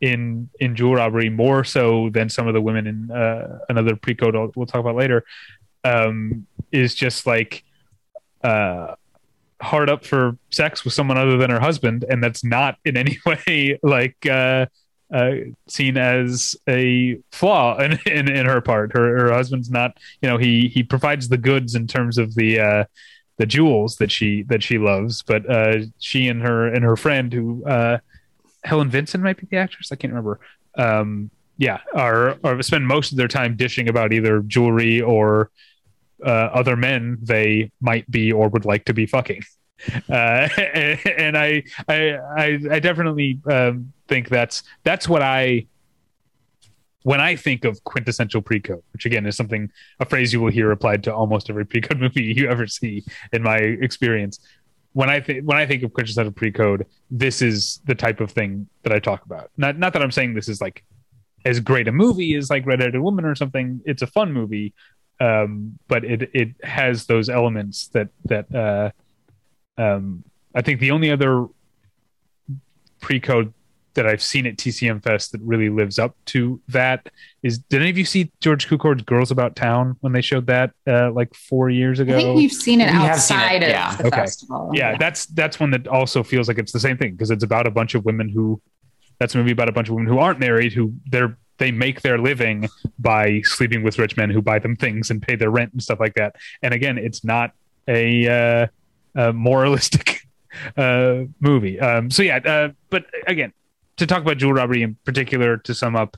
in 0.00 0.48
in 0.60 0.74
jewel 0.74 0.94
robbery 0.94 1.28
more 1.28 1.62
so 1.62 2.08
than 2.10 2.28
some 2.28 2.48
of 2.48 2.54
the 2.54 2.60
women 2.60 2.86
in 2.86 3.10
uh, 3.10 3.58
another 3.68 3.94
pre-code 3.94 4.34
we'll 4.56 4.64
talk 4.64 4.80
about 4.80 4.96
later 4.96 5.24
um, 5.84 6.46
is 6.72 6.94
just 6.94 7.26
like 7.26 7.64
uh, 8.42 8.94
hard 9.60 9.90
up 9.90 10.04
for 10.04 10.36
sex 10.50 10.84
with 10.84 10.94
someone 10.94 11.18
other 11.18 11.36
than 11.36 11.50
her 11.50 11.60
husband 11.60 12.04
and 12.08 12.22
that's 12.22 12.42
not 12.44 12.76
in 12.84 12.96
any 12.96 13.18
way 13.26 13.78
like 13.82 14.26
uh, 14.26 14.66
uh, 15.12 15.32
seen 15.66 15.96
as 15.96 16.56
a 16.68 17.18
flaw 17.32 17.78
in, 17.78 17.98
in, 18.06 18.28
in 18.30 18.46
her 18.46 18.60
part 18.60 18.92
her, 18.92 19.18
her 19.18 19.32
husband's 19.32 19.70
not 19.70 19.96
you 20.22 20.28
know 20.28 20.38
he 20.38 20.68
he 20.68 20.82
provides 20.82 21.28
the 21.28 21.38
goods 21.38 21.74
in 21.74 21.86
terms 21.86 22.18
of 22.18 22.34
the 22.34 22.60
uh, 22.60 22.84
the 23.38 23.46
jewels 23.46 23.96
that 23.96 24.10
she 24.10 24.42
that 24.44 24.62
she 24.62 24.78
loves 24.78 25.22
but 25.22 25.48
uh, 25.50 25.78
she 25.98 26.28
and 26.28 26.42
her 26.42 26.66
and 26.66 26.84
her 26.84 26.96
friend 26.96 27.32
who 27.32 27.64
uh, 27.66 27.98
Helen 28.64 28.88
Vinson 28.88 29.22
might 29.22 29.38
be 29.38 29.46
the 29.50 29.56
actress. 29.56 29.90
I 29.92 29.96
can't 29.96 30.12
remember. 30.12 30.40
Um, 30.76 31.30
yeah, 31.56 31.80
are, 31.94 32.38
are 32.42 32.62
spend 32.62 32.86
most 32.86 33.12
of 33.12 33.18
their 33.18 33.28
time 33.28 33.56
dishing 33.56 33.88
about 33.88 34.12
either 34.12 34.40
jewelry 34.40 35.00
or 35.00 35.50
uh, 36.24 36.28
other 36.28 36.76
men 36.76 37.18
they 37.22 37.70
might 37.80 38.10
be 38.10 38.32
or 38.32 38.48
would 38.48 38.64
like 38.64 38.84
to 38.86 38.94
be 38.94 39.06
fucking. 39.06 39.42
Uh, 40.08 40.48
and, 40.56 41.36
I, 41.36 41.62
I, 41.88 42.12
I, 42.36 42.60
I 42.70 42.78
definitely 42.80 43.40
um, 43.50 43.92
think 44.08 44.28
that's 44.28 44.62
that's 44.84 45.08
what 45.08 45.22
I 45.22 45.66
when 47.02 47.20
I 47.20 47.34
think 47.34 47.64
of 47.64 47.82
quintessential 47.84 48.42
pre-code, 48.42 48.82
which 48.92 49.06
again 49.06 49.24
is 49.26 49.36
something 49.36 49.70
a 50.00 50.04
phrase 50.04 50.32
you 50.32 50.40
will 50.40 50.50
hear 50.50 50.70
applied 50.70 51.02
to 51.04 51.14
almost 51.14 51.48
every 51.48 51.64
pre-code 51.66 51.98
movie 51.98 52.24
you 52.24 52.48
ever 52.48 52.66
see 52.66 53.04
in 53.32 53.42
my 53.42 53.56
experience 53.56 54.38
when 54.92 55.08
I 55.08 55.20
think 55.20 55.44
when 55.44 55.56
I 55.56 55.66
think 55.66 55.82
of 55.82 55.92
quintessential 55.92 56.32
pre-code, 56.32 56.86
this 57.10 57.42
is 57.42 57.80
the 57.84 57.94
type 57.94 58.20
of 58.20 58.30
thing 58.30 58.68
that 58.82 58.92
I 58.92 58.98
talk 58.98 59.24
about. 59.24 59.50
Not 59.56 59.78
not 59.78 59.92
that 59.92 60.02
I'm 60.02 60.10
saying 60.10 60.34
this 60.34 60.48
is 60.48 60.60
like 60.60 60.84
as 61.44 61.60
great 61.60 61.88
a 61.88 61.92
movie 61.92 62.34
as 62.34 62.50
like 62.50 62.66
Red-Headed 62.66 63.00
Woman 63.00 63.24
or 63.24 63.34
something. 63.34 63.80
It's 63.84 64.02
a 64.02 64.06
fun 64.06 64.32
movie, 64.32 64.74
um, 65.20 65.78
but 65.88 66.04
it 66.04 66.30
it 66.34 66.48
has 66.64 67.06
those 67.06 67.28
elements 67.28 67.88
that 67.88 68.08
that 68.24 68.52
uh, 68.54 68.90
um, 69.80 70.24
I 70.54 70.62
think 70.62 70.80
the 70.80 70.90
only 70.90 71.10
other 71.10 71.46
pre-code 73.00 73.52
that 73.94 74.06
I've 74.06 74.22
seen 74.22 74.46
at 74.46 74.56
TCM 74.56 75.02
Fest 75.02 75.32
that 75.32 75.40
really 75.40 75.68
lives 75.68 75.98
up 75.98 76.14
to 76.26 76.60
that 76.68 77.08
is 77.42 77.58
did 77.58 77.80
any 77.80 77.90
of 77.90 77.98
you 77.98 78.04
see 78.04 78.30
George 78.40 78.68
Cukor's 78.68 79.02
Girls 79.02 79.30
About 79.32 79.56
Town 79.56 79.96
when 80.00 80.12
they 80.12 80.20
showed 80.20 80.46
that 80.46 80.70
uh, 80.86 81.10
like 81.10 81.34
four 81.34 81.70
years 81.70 81.98
ago? 81.98 82.14
I 82.16 82.20
think 82.20 82.40
you've 82.40 82.52
seen 82.52 82.80
it 82.80 82.92
We 82.92 82.98
outside 82.98 83.50
seen 83.50 83.62
it, 83.62 83.64
of 83.64 83.70
yeah. 83.70 83.96
the 83.96 84.06
Okay. 84.06 84.16
festival. 84.16 84.70
yeah, 84.72 84.96
that's 84.96 85.26
that's 85.26 85.58
one 85.58 85.70
that 85.72 85.88
also 85.88 86.22
feels 86.22 86.46
like 86.46 86.58
it's 86.58 86.70
the 86.72 86.78
same 86.80 86.96
thing 86.98 87.12
because 87.12 87.30
it's 87.32 87.42
about 87.42 87.66
a 87.66 87.70
bunch 87.70 87.94
of 87.96 88.04
women 88.04 88.28
who 88.28 88.60
that's 89.18 89.34
a 89.34 89.38
movie 89.38 89.50
about 89.50 89.68
a 89.68 89.72
bunch 89.72 89.88
of 89.88 89.94
women 89.96 90.10
who 90.12 90.18
aren't 90.20 90.38
married 90.38 90.72
who 90.72 90.94
they're 91.10 91.36
they 91.58 91.72
make 91.72 92.00
their 92.02 92.16
living 92.16 92.68
by 92.98 93.40
sleeping 93.42 93.82
with 93.82 93.98
rich 93.98 94.16
men 94.16 94.30
who 94.30 94.40
buy 94.40 94.58
them 94.58 94.76
things 94.76 95.10
and 95.10 95.20
pay 95.20 95.34
their 95.36 95.50
rent 95.50 95.72
and 95.72 95.82
stuff 95.82 95.98
like 96.00 96.14
that. 96.14 96.36
And 96.62 96.72
again, 96.72 96.96
it's 96.96 97.22
not 97.22 97.52
a, 97.86 98.62
uh, 98.62 98.66
a 99.14 99.32
moralistic 99.32 100.26
uh, 100.76 101.24
movie. 101.40 101.78
Um, 101.80 102.10
so 102.10 102.22
yeah, 102.22 102.36
uh, 102.38 102.68
but 102.90 103.06
again, 103.26 103.52
to 103.96 104.06
talk 104.06 104.22
about 104.22 104.38
Jewel 104.38 104.52
Robbery 104.52 104.82
in 104.82 104.96
particular, 105.04 105.56
to 105.58 105.74
sum 105.74 105.96
up, 105.96 106.16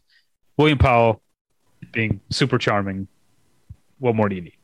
William 0.57 0.79
Powell 0.79 1.23
being 1.93 2.21
super 2.31 2.59
charming. 2.59 3.09
What 3.99 4.15
more 4.15 4.29
do 4.29 4.37
you 4.37 4.43
need? 4.43 4.57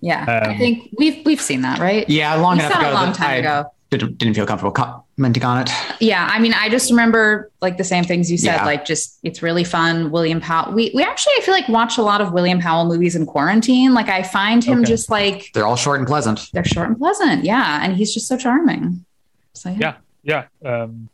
Yeah, 0.00 0.24
I 0.28 0.50
Um, 0.52 0.58
think 0.58 0.90
we've 0.98 1.24
we've 1.24 1.40
seen 1.40 1.62
that, 1.62 1.78
right? 1.78 2.08
Yeah, 2.08 2.34
long 2.34 2.58
we 2.58 2.64
enough 2.64 2.72
saw 2.72 2.78
it 2.80 2.82
ago 2.82 2.92
a 2.92 2.94
long 2.94 3.12
time 3.12 3.30
I 3.30 3.34
ago. 3.34 3.72
Didn't, 3.92 4.16
didn't 4.16 4.34
feel 4.34 4.46
comfortable 4.46 4.72
commenting 4.72 5.44
on 5.44 5.60
it. 5.60 5.70
Yeah, 6.00 6.26
I 6.30 6.38
mean, 6.38 6.54
I 6.54 6.70
just 6.70 6.90
remember 6.90 7.50
like 7.60 7.76
the 7.76 7.84
same 7.84 8.04
things 8.04 8.30
you 8.30 8.38
said. 8.38 8.54
Yeah. 8.56 8.64
Like, 8.64 8.86
just 8.86 9.18
it's 9.22 9.42
really 9.42 9.64
fun. 9.64 10.10
William 10.10 10.40
Powell. 10.40 10.72
We 10.72 10.90
we 10.94 11.02
actually 11.02 11.34
I 11.36 11.42
feel 11.42 11.52
like 11.52 11.68
watch 11.68 11.98
a 11.98 12.02
lot 12.02 12.22
of 12.22 12.32
William 12.32 12.58
Powell 12.58 12.86
movies 12.86 13.14
in 13.16 13.26
quarantine. 13.26 13.92
Like, 13.92 14.08
I 14.08 14.22
find 14.22 14.64
him 14.64 14.78
Okay. 14.80 14.88
just 14.88 15.10
like 15.10 15.50
They're 15.52 15.66
all 15.66 15.76
short 15.76 15.98
and 15.98 16.06
pleasant. 16.08 16.48
they're 16.54 16.64
short 16.64 16.88
and 16.88 16.96
pleasant. 16.98 17.44
Yeah, 17.44 17.84
and 17.84 17.94
he's 17.94 18.14
just 18.14 18.26
so 18.26 18.38
charming. 18.38 19.04
So 19.52 19.68
yeah, 19.68 19.96
Yeah. 20.22 20.44
Yeah. 20.62 20.82
Um, 20.84 21.10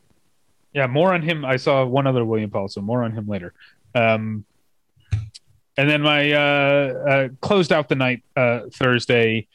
yeah. 0.73 0.87
More 0.87 1.13
on 1.15 1.23
him. 1.23 1.45
I 1.45 1.57
saw 1.57 1.85
one 1.85 2.07
other 2.07 2.25
William 2.25 2.49
Powell, 2.51 2.69
so 2.69 2.81
more 2.81 3.03
on 3.03 3.11
him 3.11 3.27
later. 3.27 3.53
Um, 3.97 4.45
and 5.77 5.91
then 5.91 6.03
my 6.03 6.31
uh, 6.33 6.39
uh, 7.09 7.29
closed 7.41 7.73
out 7.73 7.89
the 7.89 7.95
night 7.97 8.23
uh, 8.37 8.61
Thursday 8.73 9.47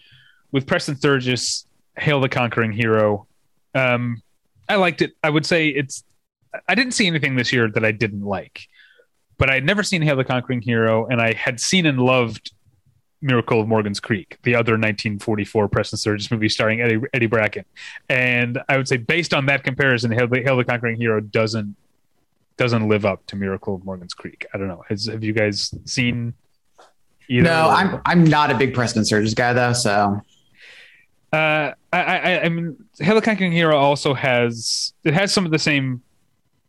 with 0.51 0.67
Preston 0.67 0.95
Sturges, 0.97 1.65
"Hail 1.97 2.19
the 2.19 2.29
Conquering 2.29 2.71
Hero." 2.71 3.27
Um, 3.75 4.21
I 4.69 4.75
liked 4.75 5.01
it. 5.01 5.13
I 5.23 5.29
would 5.29 5.45
say 5.45 5.69
it's. 5.69 6.03
I 6.67 6.75
didn't 6.75 6.93
see 6.93 7.07
anything 7.07 7.35
this 7.35 7.51
year 7.51 7.69
that 7.71 7.83
I 7.83 7.91
didn't 7.91 8.23
like, 8.23 8.67
but 9.37 9.49
I 9.49 9.55
had 9.55 9.65
never 9.65 9.83
seen 9.83 10.01
"Hail 10.01 10.15
the 10.15 10.23
Conquering 10.23 10.61
Hero," 10.61 11.05
and 11.07 11.21
I 11.21 11.33
had 11.33 11.59
seen 11.59 11.85
and 11.85 11.99
loved 11.99 12.51
Miracle 13.23 13.61
of 13.61 13.67
Morgan's 13.67 13.99
Creek, 13.99 14.37
the 14.43 14.53
other 14.53 14.73
1944 14.73 15.69
Preston 15.69 15.97
Sturges 15.97 16.29
movie 16.29 16.49
starring 16.49 16.81
Eddie, 16.81 16.99
Eddie 17.13 17.27
Bracken. 17.27 17.63
And 18.09 18.61
I 18.67 18.75
would 18.75 18.87
say, 18.87 18.97
based 18.97 19.33
on 19.33 19.45
that 19.45 19.63
comparison, 19.63 20.11
Hail 20.11 20.27
the, 20.27 20.41
Hail 20.41 20.57
the 20.57 20.65
Conquering 20.65 20.97
Hero 20.97 21.21
doesn't 21.21 21.75
doesn't 22.57 22.87
live 22.87 23.05
up 23.05 23.25
to 23.27 23.35
Miracle 23.35 23.75
of 23.75 23.83
Morgan's 23.83 24.13
Creek. 24.13 24.45
I 24.53 24.57
don't 24.59 24.67
know. 24.67 24.83
Has, 24.87 25.05
have 25.05 25.23
you 25.23 25.33
guys 25.33 25.73
seen 25.85 26.33
either? 27.27 27.43
No, 27.43 27.69
I'm 27.69 28.01
I'm 28.05 28.23
not 28.25 28.51
a 28.51 28.55
big 28.55 28.73
Preston 28.73 29.05
Sturges 29.05 29.33
guy 29.33 29.53
though, 29.53 29.73
so 29.73 30.21
Uh, 31.34 31.73
I, 31.91 31.99
I, 31.99 32.43
I 32.43 32.49
mean, 32.49 32.77
Conquering 32.99 33.51
Hero 33.51 33.75
also 33.75 34.13
has 34.13 34.93
it 35.03 35.15
has 35.15 35.34
some 35.34 35.45
of 35.45 35.51
the 35.51 35.57
same, 35.57 36.03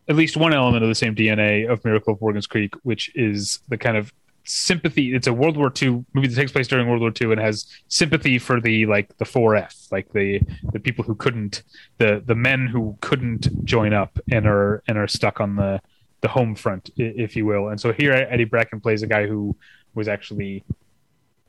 at 0.09 0.17
least 0.17 0.39
one 0.39 0.55
element 0.55 0.83
of 0.83 0.89
the 0.89 0.95
same 0.95 1.15
DNA 1.15 1.71
of 1.71 1.85
Miracle 1.85 2.15
of 2.15 2.21
Morgan's 2.23 2.47
Creek, 2.47 2.73
which 2.83 3.15
is 3.15 3.61
the 3.69 3.77
kind 3.77 3.99
of 3.99 4.11
sympathy. 4.45 5.15
It's 5.15 5.27
a 5.27 5.35
World 5.35 5.59
War 5.59 5.71
II 5.71 6.07
movie 6.15 6.29
that 6.29 6.35
takes 6.35 6.51
place 6.51 6.67
during 6.67 6.89
World 6.89 7.03
War 7.03 7.13
II 7.21 7.33
and 7.33 7.41
has 7.41 7.67
sympathy 7.89 8.39
for 8.39 8.59
the 8.59 8.87
like 8.87 9.15
the 9.19 9.27
4F, 9.27 9.93
like 9.93 10.11
the 10.13 10.41
the 10.73 10.81
people 10.81 11.05
who 11.05 11.15
couldn't, 11.15 11.63
the 11.99 12.23
the 12.25 12.35
men 12.35 12.67
who 12.67 12.97
couldn't 13.03 13.67
join 13.67 13.93
up 13.93 14.19
and 14.33 14.47
are 14.47 14.83
and 14.89 14.97
are 14.97 15.09
stuck 15.09 15.43
on 15.43 15.57
the 15.57 15.79
the 16.23 16.29
home 16.29 16.55
front, 16.55 16.89
if 16.97 17.37
you 17.37 17.45
will. 17.45 17.69
And 17.69 17.79
so 17.79 17.93
here 17.93 18.13
Eddie 18.13 18.45
Bracken 18.45 18.81
plays 18.81 19.03
a 19.03 19.07
guy 19.07 19.27
who 19.27 19.55
was 19.95 20.09
actually 20.09 20.65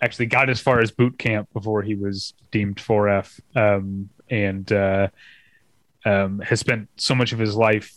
actually 0.02 0.28
got 0.28 0.50
as 0.50 0.60
far 0.60 0.80
as 0.82 0.92
boot 0.92 1.18
camp 1.18 1.52
before 1.54 1.82
he 1.82 1.96
was 1.96 2.34
deemed 2.52 2.78
4F, 2.78 3.40
um, 3.56 4.10
and 4.30 4.72
uh, 4.72 5.08
um, 6.06 6.40
has 6.40 6.60
spent 6.60 6.90
so 6.98 7.16
much 7.16 7.34
of 7.34 7.40
his 7.40 7.56
life 7.56 7.94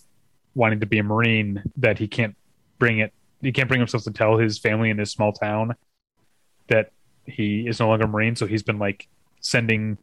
wanting 0.54 0.80
to 0.80 0.86
be 0.86 0.98
a 0.98 1.02
Marine 1.02 1.62
that 1.76 1.98
he 1.98 2.08
can't 2.08 2.36
bring 2.78 2.98
it. 2.98 3.12
He 3.42 3.52
can't 3.52 3.68
bring 3.68 3.80
himself 3.80 4.04
to 4.04 4.10
tell 4.10 4.38
his 4.38 4.58
family 4.58 4.90
in 4.90 4.98
his 4.98 5.10
small 5.10 5.32
town 5.32 5.74
that 6.68 6.92
he 7.24 7.66
is 7.66 7.80
no 7.80 7.88
longer 7.88 8.04
a 8.04 8.08
Marine. 8.08 8.36
So 8.36 8.46
he's 8.46 8.62
been 8.62 8.78
like 8.78 9.08
sending 9.40 9.98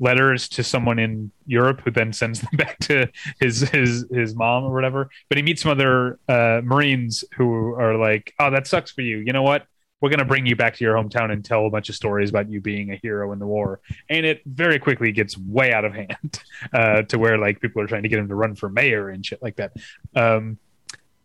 letters 0.00 0.48
to 0.48 0.64
someone 0.64 0.98
in 0.98 1.30
Europe 1.46 1.82
who 1.84 1.90
then 1.90 2.12
sends 2.12 2.40
them 2.40 2.50
back 2.54 2.78
to 2.80 3.08
his 3.40 3.60
his 3.60 4.06
his 4.10 4.34
mom 4.34 4.64
or 4.64 4.72
whatever. 4.72 5.10
But 5.28 5.38
he 5.38 5.42
meets 5.42 5.62
some 5.62 5.72
other 5.72 6.18
uh, 6.28 6.60
Marines 6.64 7.24
who 7.36 7.74
are 7.74 7.96
like, 7.96 8.34
"Oh, 8.38 8.50
that 8.50 8.66
sucks 8.66 8.90
for 8.90 9.02
you. 9.02 9.18
You 9.18 9.32
know 9.32 9.42
what? 9.42 9.66
We're 10.04 10.10
gonna 10.10 10.26
bring 10.26 10.44
you 10.44 10.54
back 10.54 10.76
to 10.76 10.84
your 10.84 10.96
hometown 10.96 11.32
and 11.32 11.42
tell 11.42 11.64
a 11.64 11.70
bunch 11.70 11.88
of 11.88 11.94
stories 11.94 12.28
about 12.28 12.50
you 12.50 12.60
being 12.60 12.92
a 12.92 12.96
hero 12.96 13.32
in 13.32 13.38
the 13.38 13.46
war." 13.46 13.80
And 14.10 14.26
it 14.26 14.42
very 14.44 14.78
quickly 14.78 15.12
gets 15.12 15.38
way 15.38 15.72
out 15.72 15.86
of 15.86 15.94
hand 15.94 16.42
uh, 16.74 17.02
to 17.04 17.18
where 17.18 17.38
like 17.38 17.58
people 17.58 17.80
are 17.80 17.86
trying 17.86 18.02
to 18.02 18.10
get 18.10 18.18
him 18.18 18.28
to 18.28 18.34
run 18.34 18.54
for 18.54 18.68
mayor 18.68 19.08
and 19.08 19.24
shit 19.24 19.42
like 19.42 19.56
that. 19.56 19.72
Um, 20.14 20.58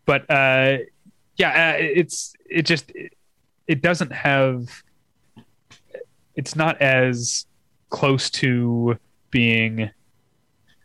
but 0.06 0.22
uh, 0.32 0.78
yeah, 1.36 1.74
uh, 1.74 1.78
it's 1.78 2.34
it 2.50 2.62
just 2.62 2.90
it, 2.92 3.18
it 3.68 3.82
doesn't 3.82 4.14
have. 4.14 4.70
It's 6.36 6.56
not 6.56 6.82
as 6.82 7.48
close 7.90 8.30
to 8.30 8.98
being 9.30 9.92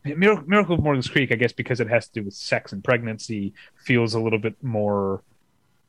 Miracle, 0.05 0.45
Miracle 0.49 0.75
of 0.75 0.83
Morgan's 0.83 1.09
Creek, 1.09 1.31
I 1.31 1.37
guess, 1.37 1.53
because 1.53 1.79
it 1.79 1.89
has 1.89 2.09
to 2.09 2.21
do 2.21 2.25
with 2.25 2.35
sex 2.35 2.73
and 2.73 2.83
pregnancy, 2.83 3.55
feels 3.77 4.15
a 4.15 4.21
little 4.21 4.41
bit 4.41 4.61
more 4.65 5.23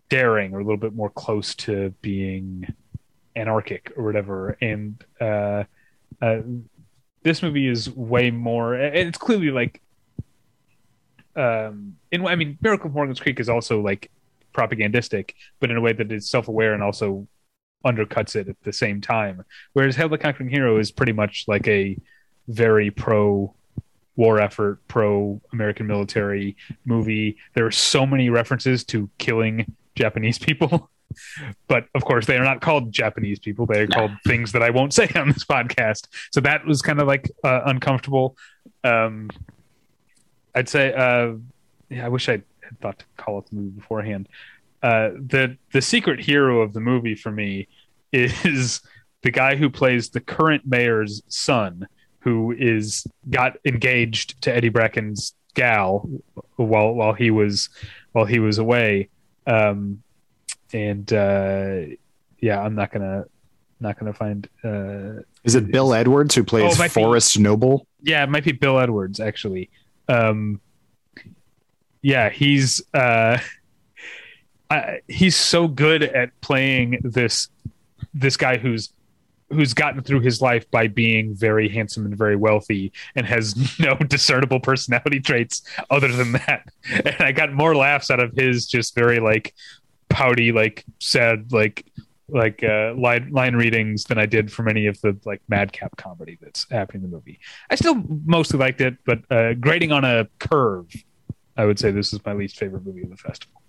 daring 0.10 0.54
or 0.54 0.60
a 0.60 0.64
little 0.64 0.78
bit 0.78 0.94
more 0.94 1.10
close 1.10 1.56
to 1.56 1.94
being 2.02 2.74
anarchic 3.36 3.92
or 3.98 4.04
whatever. 4.04 4.58
And 4.62 5.04
uh, 5.20 5.64
uh, 6.22 6.42
this 7.24 7.42
movie 7.42 7.68
is 7.68 7.90
way 7.90 8.32
more. 8.32 8.76
It's 8.76 9.18
clearly 9.18 9.52
like, 9.52 9.82
um, 11.36 11.98
in 12.12 12.26
I 12.26 12.36
mean, 12.36 12.58
Miracle 12.62 12.88
of 12.88 12.94
Morgan's 12.94 13.20
Creek 13.20 13.40
is 13.40 13.50
also 13.50 13.82
like 13.82 14.12
propagandistic, 14.54 15.36
but 15.60 15.70
in 15.70 15.78
a 15.78 15.82
way 15.82 15.92
that 15.94 16.12
is 16.12 16.30
self-aware 16.30 16.74
and 16.74 16.82
also 16.84 17.28
undercuts 17.86 18.36
it 18.36 18.48
at 18.48 18.56
the 18.64 18.74
same 18.74 19.02
time. 19.02 19.44
Whereas 19.74 19.96
Hail 19.96 20.10
the 20.10 20.18
Conquering 20.18 20.50
Hero 20.50 20.80
is 20.80 20.92
pretty 20.92 21.12
much 21.12 21.46
like 21.48 21.68
a 21.68 21.98
very 22.48 22.90
pro 22.90 23.54
war 24.16 24.40
effort, 24.40 24.80
pro 24.88 25.42
American 25.52 25.88
military 25.88 26.56
movie. 26.86 27.38
There 27.54 27.66
are 27.66 27.72
so 27.72 28.06
many 28.06 28.30
references 28.30 28.84
to 28.86 29.10
killing 29.18 29.76
Japanese 29.96 30.40
people. 30.40 30.90
But 31.68 31.86
of 31.94 32.04
course, 32.04 32.26
they 32.26 32.36
are 32.36 32.44
not 32.44 32.62
called 32.62 32.92
Japanese 32.92 33.40
people. 33.40 33.68
They 33.68 33.80
are 33.80 33.88
called 33.88 34.12
things 34.26 34.52
that 34.52 34.64
I 34.64 34.72
won't 34.72 34.94
say 34.94 35.08
on 35.16 35.30
this 35.30 35.46
podcast. 35.46 36.08
So 36.32 36.42
that 36.42 36.66
was 36.66 36.82
kind 36.82 37.00
of 37.00 37.08
like 37.08 37.32
uh, 37.44 37.62
uncomfortable. 37.66 38.36
Um, 38.84 39.30
I'd 40.56 40.68
say, 40.68 40.94
uh, 40.94 41.36
yeah, 41.90 42.06
I 42.06 42.10
wish 42.10 42.28
I 42.28 42.42
had 42.62 42.80
thought 42.82 43.00
to 43.00 43.06
call 43.18 43.40
it 43.40 43.46
the 43.48 43.56
movie 43.56 43.70
beforehand. 43.70 44.28
Uh, 44.82 45.12
the 45.12 45.58
the 45.72 45.82
secret 45.82 46.20
hero 46.20 46.62
of 46.62 46.74
the 46.74 46.80
movie 46.80 47.16
for 47.16 47.32
me 47.32 47.68
is 48.12 48.82
the 49.22 49.32
guy 49.32 49.56
who 49.56 49.70
plays 49.70 50.10
the 50.10 50.20
current 50.20 50.66
mayor's 50.66 51.24
son, 51.28 51.88
who 52.20 52.54
is 52.58 53.08
got 53.30 53.58
engaged 53.66 54.42
to 54.42 54.54
Eddie 54.54 54.70
Bracken's 54.70 55.34
gal 55.56 56.10
while 56.56 56.94
while 56.94 57.14
he 57.14 57.32
was 57.32 57.70
while 58.12 58.26
he 58.26 58.40
was 58.40 58.58
away. 58.58 59.10
Um, 59.48 60.02
and 60.74 61.12
uh, 61.14 61.82
yeah, 62.40 62.62
I'm 62.62 62.76
not 62.76 62.92
gonna 62.92 63.26
not 63.80 64.00
gonna 64.00 64.14
find. 64.14 64.48
Uh, 64.64 65.22
Is 65.44 65.56
it 65.56 65.72
Bill 65.72 65.94
Edwards 65.94 66.34
who 66.36 66.44
plays 66.44 66.80
Oh, 66.80 66.84
it 66.84 66.86
be- 66.86 66.90
Forrest 66.90 67.38
Noble? 67.40 67.88
yeah, 68.02 68.24
it 68.24 68.30
might 68.30 68.44
be 68.44 68.52
Bill 68.52 68.80
Edwards 68.80 69.20
actually. 69.20 69.70
Um, 70.08 70.60
yeah, 72.02 72.30
he's 72.30 72.82
uh, 72.94 73.38
I, 74.70 75.00
he's 75.08 75.36
so 75.36 75.68
good 75.68 76.04
at 76.04 76.40
playing 76.42 77.00
this 77.04 77.50
this 78.14 78.38
guy 78.38 78.58
who's 78.58 78.92
who's 79.56 79.74
gotten 79.74 80.02
through 80.04 80.22
his 80.22 80.42
life 80.42 80.70
by 80.72 80.88
being 80.88 81.34
very 81.36 81.68
handsome 81.68 82.06
and 82.06 82.18
very 82.18 82.36
wealthy 82.36 82.92
and 83.16 83.26
has 83.26 83.56
no 83.80 83.96
discernible 83.96 84.60
personality 84.60 85.20
traits 85.20 85.64
other 85.90 86.10
than 86.10 86.34
that. 86.34 86.70
And 87.06 87.16
I 87.20 87.32
got 87.32 87.52
more 87.52 87.76
laughs 87.76 88.12
out 88.12 88.20
of 88.20 88.34
his 88.34 88.68
just 88.68 88.94
very 88.94 89.20
like 89.20 89.56
pouty, 90.10 90.52
like 90.52 90.86
sad, 91.00 91.52
like 91.52 91.86
like 92.28 92.64
uh, 92.64 92.94
line 92.96 93.30
line 93.32 93.56
readings 93.56 94.06
than 94.06 94.18
I 94.18 94.26
did 94.26 94.52
from 94.52 94.68
any 94.68 94.88
of 94.88 95.00
the 95.02 95.18
like 95.26 95.42
madcap 95.48 95.96
comedy 95.98 96.38
that's 96.42 96.66
happening 96.72 97.04
in 97.04 97.10
the 97.10 97.16
movie. 97.16 97.40
I 97.70 97.76
still 97.76 98.04
mostly 98.26 98.60
liked 98.60 98.82
it, 98.82 98.98
but 99.06 99.20
uh, 99.32 99.54
grading 99.54 99.92
on 99.92 100.04
a 100.04 100.28
curve, 100.40 100.92
I 101.58 101.66
would 101.66 101.80
say 101.80 101.92
this 101.92 102.14
is 102.14 102.24
my 102.26 102.34
least 102.34 102.58
favorite 102.58 102.86
movie 102.86 103.04
of 103.04 103.10
the 103.10 103.18
festival. 103.18 103.62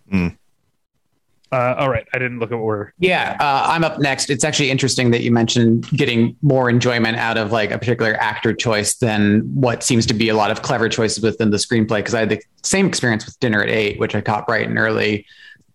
Uh, 1.52 1.76
all 1.78 1.88
right, 1.88 2.06
I 2.12 2.18
didn't 2.18 2.40
look 2.40 2.50
at 2.50 2.56
where. 2.56 2.92
Yeah, 2.98 3.36
uh, 3.38 3.66
I'm 3.68 3.84
up 3.84 4.00
next. 4.00 4.30
It's 4.30 4.42
actually 4.42 4.70
interesting 4.70 5.12
that 5.12 5.22
you 5.22 5.30
mentioned 5.30 5.88
getting 5.90 6.36
more 6.42 6.68
enjoyment 6.68 7.16
out 7.18 7.38
of 7.38 7.52
like 7.52 7.70
a 7.70 7.78
particular 7.78 8.14
actor 8.14 8.52
choice 8.52 8.96
than 8.96 9.42
what 9.54 9.84
seems 9.84 10.06
to 10.06 10.14
be 10.14 10.28
a 10.28 10.34
lot 10.34 10.50
of 10.50 10.62
clever 10.62 10.88
choices 10.88 11.22
within 11.22 11.50
the 11.50 11.56
screenplay. 11.56 11.98
Because 11.98 12.14
I 12.14 12.20
had 12.20 12.30
the 12.30 12.42
same 12.62 12.86
experience 12.86 13.24
with 13.24 13.38
Dinner 13.38 13.62
at 13.62 13.68
Eight, 13.68 14.00
which 14.00 14.14
I 14.14 14.20
caught 14.20 14.46
bright 14.46 14.68
and 14.68 14.76
early 14.76 15.24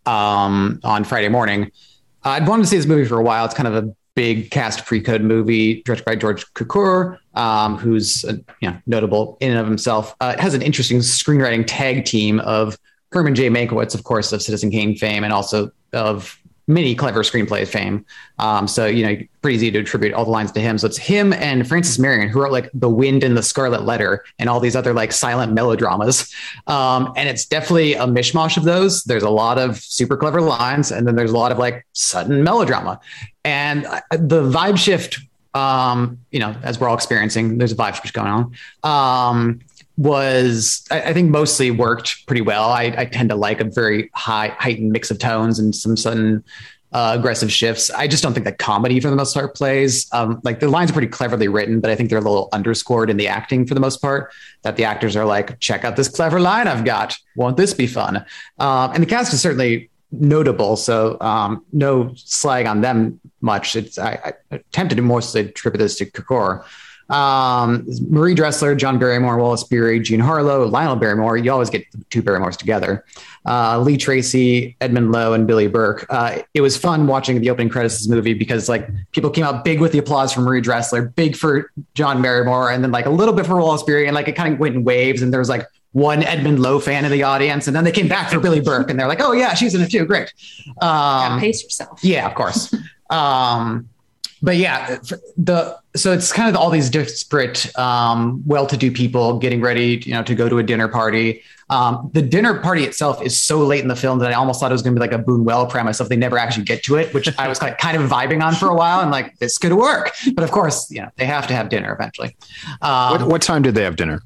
um, 0.05 0.80
on 0.84 1.05
Friday 1.05 1.30
morning. 1.30 1.72
I'd 2.24 2.47
wanted 2.47 2.63
to 2.63 2.67
see 2.67 2.78
this 2.78 2.86
movie 2.86 3.05
for 3.05 3.19
a 3.19 3.24
while. 3.24 3.45
It's 3.45 3.53
kind 3.53 3.67
of 3.67 3.76
a 3.76 3.95
big 4.13 4.51
cast 4.51 4.86
pre-code 4.86 5.22
movie 5.22 5.82
directed 5.84 6.05
by 6.05 6.15
George 6.15 6.45
Cukor, 6.53 7.17
um, 7.34 7.78
who's 7.78 8.24
you 8.24 8.69
know, 8.69 8.78
notable 8.86 9.38
in 9.39 9.51
and 9.51 9.59
of 9.59 9.67
himself. 9.67 10.15
Uh, 10.19 10.34
it 10.38 10.39
has 10.41 10.53
an 10.53 10.61
interesting 10.61 10.99
screenwriting 10.99 11.63
tag 11.65 12.05
team 12.05 12.39
of 12.41 12.78
Herman 13.12 13.36
J. 13.36 13.49
Mankiewicz, 13.49 13.93
of 13.95 14.03
course, 14.03 14.32
of 14.32 14.41
Citizen 14.41 14.72
Kane 14.72 14.95
fame, 14.95 15.24
and 15.24 15.34
also 15.34 15.72
of 15.93 16.38
many 16.68 16.95
clever 16.95 17.22
screenplays 17.22 17.68
fame. 17.68 18.05
Um, 18.39 18.68
so, 18.68 18.86
you 18.86 19.05
know, 19.05 19.18
pretty 19.41 19.55
easy 19.55 19.72
to 19.72 19.80
attribute 19.80 20.14
all 20.14 20.26
the 20.26 20.32
lines 20.32 20.51
to 20.53 20.59
him. 20.59 20.78
So 20.78 20.88
it's 20.88 20.97
him 20.97 21.34
and 21.34 21.68
Frances 21.68 21.99
Marion 21.99 22.30
who 22.30 22.41
wrote 22.41 22.51
like 22.51 22.70
The 22.74 22.89
Wind 22.89 23.24
and 23.24 23.36
the 23.36 23.43
Scarlet 23.43 23.84
Letter 23.84 24.24
and 24.39 24.49
all 24.49 24.59
these 24.59 24.76
other 24.76 24.93
like 24.93 25.12
silent 25.12 25.53
melodramas. 25.53 26.34
Um, 26.68 27.12
and 27.18 27.28
it's 27.28 27.45
definitely 27.45 27.95
a 27.95 28.05
mishmash 28.05 28.57
of 28.57 28.64
those. 28.64 29.03
There's 29.03 29.24
a 29.24 29.30
lot 29.30 29.57
of 29.57 29.78
super 29.78 30.16
clever 30.16 30.41
lines, 30.41 30.91
and 30.91 31.07
then 31.07 31.16
there's 31.16 31.32
a 31.32 31.38
lot 31.38 31.51
of 31.51 31.57
like 31.57 31.86
sudden 31.93 32.43
melodrama. 32.43 32.99
And 33.43 33.84
the 34.12 34.43
vibe 34.43 34.78
shift, 34.78 35.20
um, 35.53 36.20
you 36.32 36.39
know, 36.39 36.55
as 36.64 36.80
we're 36.80 36.88
all 36.88 36.95
experiencing, 36.95 37.57
there's 37.57 37.72
a 37.72 37.76
vibe 37.76 37.95
shift 37.95 38.14
going 38.14 38.28
on. 38.84 39.59
Was 40.02 40.84
I, 40.89 41.02
I, 41.02 41.14
think 41.14 41.30
mostly 41.30 41.70
worked 41.70 42.26
pretty 42.26 42.41
well. 42.41 42.72
I, 42.72 42.93
I, 42.97 43.06
tend 43.06 43.30
to 43.30 43.36
like 43.36 43.62
a 43.62 43.66
very 43.66 44.10
high 44.16 44.47
heightened 44.58 44.91
mix 44.91 45.12
of 45.12 45.20
tones 45.20 45.60
and 45.60 45.76
some 45.76 45.95
sudden 45.95 46.43
uh, 46.91 47.16
aggressive 47.18 47.52
shifts. 47.52 47.91
I 47.91 48.08
just 48.08 48.24
don't 48.24 48.34
think 48.34 48.45
that 48.45 48.58
comedy 48.58 48.99
for 48.99 49.12
the 49.12 49.16
most 49.16 49.34
part 49.36 49.56
plays. 49.56 50.12
Um, 50.12 50.41
like 50.43 50.60
the 50.60 50.68
lines 50.68 50.89
are 50.89 50.93
pretty 50.93 51.08
cleverly 51.08 51.47
written, 51.47 51.80
but 51.80 51.91
I 51.91 51.95
think 51.95 52.10
they're 52.10 52.20
a 52.20 52.22
little 52.22 52.49
underscored 52.52 53.12
in 53.12 53.18
the 53.18 53.28
acting 53.28 53.68
for 53.68 53.76
the 53.76 53.80
most 53.80 54.02
part. 54.02 54.32
That 54.64 54.76
the 54.76 54.86
actors 54.86 55.16
are 55.16 55.26
like, 55.26 55.60
check 55.60 55.86
out 55.86 55.95
this 55.95 56.08
clever 56.08 56.39
line 56.39 56.68
I've 56.68 56.84
got. 56.84 57.16
Won't 57.36 57.58
this 57.58 57.74
be 57.74 57.86
fun? 57.86 58.26
Um, 58.60 58.91
and 58.93 59.04
the 59.04 59.08
cast 59.08 59.34
is 59.34 59.41
certainly 59.41 59.91
notable. 60.12 60.76
So 60.76 61.18
um, 61.22 61.64
no 61.72 62.14
slag 62.16 62.66
on 62.66 62.82
them 62.82 63.20
much. 63.39 63.76
It's 63.76 63.97
I, 63.97 64.34
I 64.52 64.56
attempted 64.56 64.95
to 64.95 65.02
mostly 65.02 65.41
attribute 65.41 65.80
this 65.80 65.95
to 65.97 66.06
Cukor. 66.06 66.66
Um, 67.12 67.86
Marie 68.09 68.34
Dressler, 68.34 68.74
John 68.74 68.97
Barrymore, 68.97 69.38
Wallace 69.38 69.64
Beery, 69.66 69.99
Jean 69.99 70.22
Harlow, 70.22 70.66
Lionel 70.66 70.95
Barrymore. 70.95 71.38
You 71.38 71.51
always 71.51 71.70
get 71.70 71.89
the 71.91 72.03
two 72.09 72.24
Barrymores 72.24 72.57
together. 72.57 73.03
Uh, 73.45 73.80
Lee 73.80 73.97
Tracy, 73.97 74.76
Edmund 74.80 75.12
Lowe, 75.12 75.34
and 75.34 75.45
Billie 75.45 75.68
Burke. 75.68 76.05
Uh, 76.09 76.39
it 76.53 76.62
was 76.62 76.78
fun 76.78 77.07
watching 77.07 77.41
the 77.41 77.49
opening 77.49 77.70
credits 77.70 77.95
of 77.95 77.99
this 78.01 78.07
movie 78.09 78.34
because 78.34 78.70
like 78.70 78.88
people 79.12 79.30
came 79.30 79.43
out 79.43 79.66
big 79.66 79.82
with 79.82 79.91
the 79.91 79.97
applause 79.97 80.32
for 80.32 80.41
Marie 80.41 80.62
Dressler, 80.62 81.09
big 81.09 81.36
for 81.36 81.70
John 81.95 82.22
Barrymore, 82.22 82.72
and 82.72 82.84
then 82.84 82.91
like 82.91 83.05
a 83.07 83.09
little 83.09 83.34
bit 83.34 83.45
for 83.45 83.59
Wallace 83.59 83.84
Beery, 83.84 84.07
and 84.07 84.16
like 84.16 84.28
it 84.28 84.36
kind 84.36 84.53
of 84.53 84.59
went 84.59 84.76
in 84.76 84.84
waves. 84.84 85.22
And 85.22 85.34
there 85.34 85.39
was 85.39 85.49
like 85.49 85.68
one 85.93 86.24
Edmund 86.24 86.59
Lowe 86.59 86.80
fan 86.80 87.03
in 87.03 87.12
the 87.12 87.24
audience, 87.24 87.68
and 87.68 87.76
then 87.76 87.84
they 87.84 87.91
came 87.91 88.07
back 88.07 88.30
for 88.30 88.39
Billie 88.39 88.62
Burke, 88.62 88.89
and 88.89 88.97
they're 88.97 89.07
like, 89.09 89.20
"Oh 89.22 89.34
yeah, 89.34 89.53
she's 89.53 89.76
in 89.76 89.82
it 89.82 89.91
too, 89.91 90.05
great." 90.05 90.32
Um, 90.80 91.34
yeah, 91.34 91.39
pace 91.39 91.64
yourself. 91.64 92.01
Yeah, 92.03 92.28
of 92.28 92.36
course. 92.36 92.74
um, 93.09 93.89
but 94.42 94.58
yeah, 94.58 94.98
the 95.38 95.78
so 95.96 96.14
it's 96.14 96.32
kind 96.32 96.50
of 96.50 96.56
all 96.56 96.70
these 96.70 96.89
disparate, 96.89 97.78
um, 97.78 98.42
well-to-do 98.46 98.92
people 98.92 99.39
getting 99.39 99.62
ready, 99.62 100.02
you 100.06 100.14
know, 100.14 100.24
to 100.24 100.34
go 100.34 100.48
to 100.48 100.58
a 100.58 100.64
dinner 100.64 100.88
party. 100.88 101.44
Um, 101.70 102.10
the 102.14 102.22
dinner 102.22 102.60
party 102.60 102.84
itself 102.84 103.22
is 103.22 103.38
so 103.38 103.60
late 103.60 103.82
in 103.82 103.88
the 103.88 103.96
film 103.96 104.20
that 104.20 104.32
I 104.32 104.36
almost 104.36 104.60
thought 104.60 104.72
it 104.72 104.74
was 104.74 104.82
going 104.82 104.96
to 104.96 105.00
be 105.00 105.08
like 105.08 105.18
a 105.18 105.24
Buñuel 105.24 105.70
premise 105.70 106.02
if 106.02 106.10
they 106.10 106.16
never 106.16 106.38
actually 106.38 106.64
get 106.64 106.84
to 106.84 106.96
it, 106.96 107.14
which 107.14 107.30
I 107.38 107.48
was 107.48 107.62
like 107.62 107.78
kind 107.78 107.96
of 108.02 108.10
vibing 108.10 108.44
on 108.44 108.56
for 108.56 108.70
a 108.70 108.76
while 108.76 109.02
and 109.02 109.12
like 109.12 109.38
this 109.39 109.58
could 109.58 109.74
work. 109.74 110.12
But 110.34 110.44
of 110.44 110.52
course, 110.52 110.89
you 110.92 111.02
know, 111.02 111.10
they 111.18 111.26
have 111.26 111.48
to 111.48 111.54
have 111.54 111.70
dinner 111.70 111.94
eventually. 111.94 112.36
Um, 112.82 113.12
what, 113.12 113.28
what 113.28 113.42
time 113.42 113.62
did 113.62 113.76
they 113.76 113.84
have 113.84 113.96
dinner? 113.96 114.22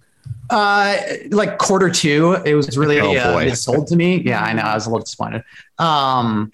Uh, 0.50 0.98
like 1.30 1.58
quarter 1.58 1.90
two. 1.90 2.34
It 2.46 2.54
was 2.56 2.78
really 2.78 3.00
oh, 3.00 3.14
uh, 3.14 3.56
sold 3.56 3.88
to 3.88 3.96
me. 3.96 4.22
Yeah, 4.22 4.42
I 4.42 4.54
know. 4.54 4.62
I 4.62 4.76
was 4.76 4.86
a 4.86 4.90
little 4.90 5.04
disappointed. 5.04 5.44
Um, 5.78 6.52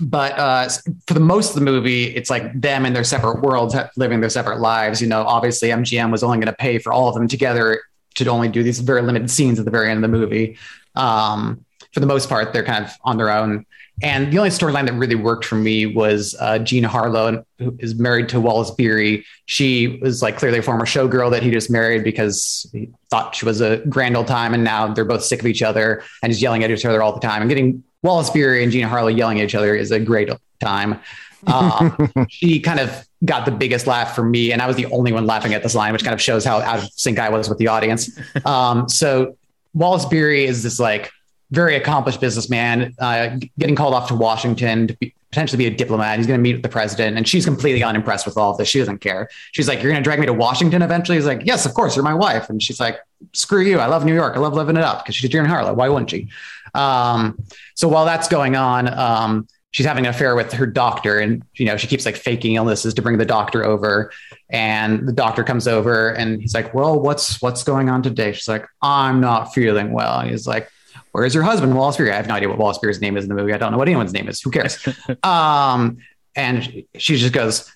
but 0.00 0.38
uh, 0.38 0.68
for 1.06 1.14
the 1.14 1.20
most 1.20 1.50
of 1.50 1.54
the 1.56 1.60
movie, 1.60 2.04
it's 2.04 2.30
like 2.30 2.58
them 2.58 2.86
in 2.86 2.92
their 2.92 3.04
separate 3.04 3.42
worlds, 3.42 3.76
living 3.96 4.20
their 4.20 4.30
separate 4.30 4.58
lives. 4.58 5.00
You 5.00 5.08
know, 5.08 5.22
obviously 5.22 5.68
MGM 5.68 6.10
was 6.10 6.22
only 6.22 6.38
going 6.38 6.46
to 6.46 6.52
pay 6.54 6.78
for 6.78 6.92
all 6.92 7.08
of 7.08 7.14
them 7.14 7.28
together 7.28 7.82
to 8.14 8.26
only 8.28 8.48
do 8.48 8.62
these 8.62 8.80
very 8.80 9.02
limited 9.02 9.30
scenes 9.30 9.58
at 9.58 9.64
the 9.64 9.70
very 9.70 9.90
end 9.90 10.02
of 10.04 10.10
the 10.10 10.16
movie. 10.16 10.56
Um, 10.94 11.64
for 11.92 12.00
the 12.00 12.06
most 12.06 12.28
part, 12.28 12.52
they're 12.52 12.64
kind 12.64 12.84
of 12.84 12.92
on 13.04 13.16
their 13.16 13.30
own. 13.30 13.66
And 14.02 14.32
the 14.32 14.38
only 14.38 14.50
storyline 14.50 14.86
that 14.86 14.94
really 14.94 15.14
worked 15.14 15.44
for 15.44 15.56
me 15.56 15.84
was 15.84 16.34
uh, 16.40 16.58
Jean 16.60 16.84
Harlow, 16.84 17.44
who 17.58 17.76
is 17.80 17.96
married 17.96 18.30
to 18.30 18.40
Wallace 18.40 18.70
Beery. 18.70 19.26
She 19.44 19.98
was 20.00 20.22
like 20.22 20.38
clearly 20.38 20.58
a 20.58 20.62
former 20.62 20.86
showgirl 20.86 21.30
that 21.32 21.42
he 21.42 21.50
just 21.50 21.70
married 21.70 22.02
because 22.02 22.66
he 22.72 22.88
thought 23.10 23.34
she 23.34 23.44
was 23.44 23.60
a 23.60 23.78
grand 23.88 24.16
old 24.16 24.26
time. 24.26 24.54
And 24.54 24.64
now 24.64 24.94
they're 24.94 25.04
both 25.04 25.22
sick 25.22 25.40
of 25.40 25.46
each 25.46 25.62
other 25.62 26.02
and 26.22 26.32
just 26.32 26.40
yelling 26.40 26.64
at 26.64 26.70
each 26.70 26.86
other 26.86 27.02
all 27.02 27.12
the 27.12 27.20
time 27.20 27.42
and 27.42 27.48
getting 27.50 27.84
Wallace 28.02 28.30
Beery 28.30 28.62
and 28.62 28.72
Jean 28.72 28.84
Harlow 28.84 29.08
yelling 29.08 29.40
at 29.40 29.44
each 29.44 29.54
other 29.54 29.74
is 29.74 29.90
a 29.90 30.00
great 30.00 30.30
time. 30.60 31.00
Um, 31.46 32.12
she 32.28 32.60
kind 32.60 32.80
of 32.80 33.06
got 33.24 33.44
the 33.44 33.50
biggest 33.50 33.86
laugh 33.86 34.14
from 34.14 34.30
me, 34.30 34.52
and 34.52 34.62
I 34.62 34.66
was 34.66 34.76
the 34.76 34.86
only 34.86 35.12
one 35.12 35.26
laughing 35.26 35.54
at 35.54 35.62
this 35.62 35.74
line, 35.74 35.92
which 35.92 36.04
kind 36.04 36.14
of 36.14 36.20
shows 36.20 36.44
how 36.44 36.60
out 36.60 36.82
of 36.82 36.90
sync 36.92 37.18
I 37.18 37.28
was 37.28 37.48
with 37.48 37.58
the 37.58 37.68
audience. 37.68 38.18
Um, 38.44 38.88
so 38.88 39.36
Wallace 39.74 40.06
Beery 40.06 40.44
is 40.44 40.62
this 40.62 40.80
like 40.80 41.10
very 41.50 41.76
accomplished 41.76 42.20
businessman, 42.20 42.94
uh, 42.98 43.36
getting 43.58 43.74
called 43.74 43.94
off 43.94 44.08
to 44.08 44.14
Washington 44.14 44.86
to 44.86 44.96
be, 44.96 45.14
potentially 45.30 45.58
be 45.58 45.72
a 45.72 45.76
diplomat. 45.76 46.18
He's 46.18 46.26
going 46.26 46.38
to 46.38 46.42
meet 46.42 46.54
with 46.54 46.62
the 46.62 46.68
president, 46.68 47.16
and 47.16 47.26
she's 47.26 47.44
completely 47.44 47.82
unimpressed 47.82 48.26
with 48.26 48.36
all 48.36 48.50
of 48.50 48.58
this. 48.58 48.68
She 48.68 48.78
doesn't 48.78 48.98
care. 48.98 49.28
She's 49.52 49.68
like, 49.68 49.80
"You're 49.82 49.92
going 49.92 50.02
to 50.02 50.04
drag 50.04 50.18
me 50.18 50.26
to 50.26 50.32
Washington 50.32 50.82
eventually." 50.82 51.18
He's 51.18 51.26
like, 51.26 51.42
"Yes, 51.44 51.66
of 51.66 51.74
course. 51.74 51.94
You're 51.94 52.04
my 52.04 52.14
wife." 52.14 52.48
And 52.50 52.62
she's 52.62 52.80
like, 52.80 52.98
"Screw 53.32 53.62
you. 53.62 53.78
I 53.78 53.86
love 53.86 54.04
New 54.04 54.14
York. 54.14 54.36
I 54.36 54.40
love 54.40 54.54
living 54.54 54.76
it 54.76 54.82
up." 54.82 55.04
Because 55.04 55.14
she's 55.14 55.30
Jean 55.30 55.44
Harlow. 55.44 55.72
Why 55.72 55.88
wouldn't 55.88 56.10
she? 56.10 56.28
Um, 56.74 57.38
so 57.74 57.88
while 57.88 58.04
that's 58.04 58.28
going 58.28 58.56
on, 58.56 58.88
um, 58.88 59.46
she's 59.72 59.86
having 59.86 60.06
an 60.06 60.10
affair 60.10 60.34
with 60.34 60.52
her 60.52 60.66
doctor, 60.66 61.18
and 61.18 61.42
you 61.54 61.66
know 61.66 61.76
she 61.76 61.86
keeps 61.86 62.04
like 62.04 62.16
faking 62.16 62.54
illnesses 62.54 62.94
to 62.94 63.02
bring 63.02 63.18
the 63.18 63.24
doctor 63.24 63.64
over. 63.64 64.12
And 64.50 65.06
the 65.06 65.12
doctor 65.12 65.44
comes 65.44 65.68
over, 65.68 66.10
and 66.10 66.40
he's 66.40 66.54
like, 66.54 66.74
"Well, 66.74 67.00
what's 67.00 67.40
what's 67.40 67.62
going 67.62 67.88
on 67.88 68.02
today?" 68.02 68.32
She's 68.32 68.48
like, 68.48 68.66
"I'm 68.82 69.20
not 69.20 69.54
feeling 69.54 69.92
well." 69.92 70.20
And 70.20 70.30
he's 70.30 70.46
like, 70.46 70.68
"Where's 71.12 71.34
your 71.34 71.44
husband, 71.44 71.74
Wallace 71.76 71.96
Beery?" 71.96 72.12
I 72.12 72.16
have 72.16 72.28
no 72.28 72.34
idea 72.34 72.48
what 72.48 72.58
Wallace 72.58 72.78
Beery's 72.78 73.00
name 73.00 73.16
is 73.16 73.24
in 73.24 73.28
the 73.28 73.36
movie. 73.36 73.52
I 73.52 73.58
don't 73.58 73.72
know 73.72 73.78
what 73.78 73.88
anyone's 73.88 74.12
name 74.12 74.28
is. 74.28 74.40
Who 74.40 74.50
cares? 74.50 74.78
um, 75.22 75.98
and 76.36 76.84
she 76.96 77.16
just 77.16 77.32
goes, 77.32 77.70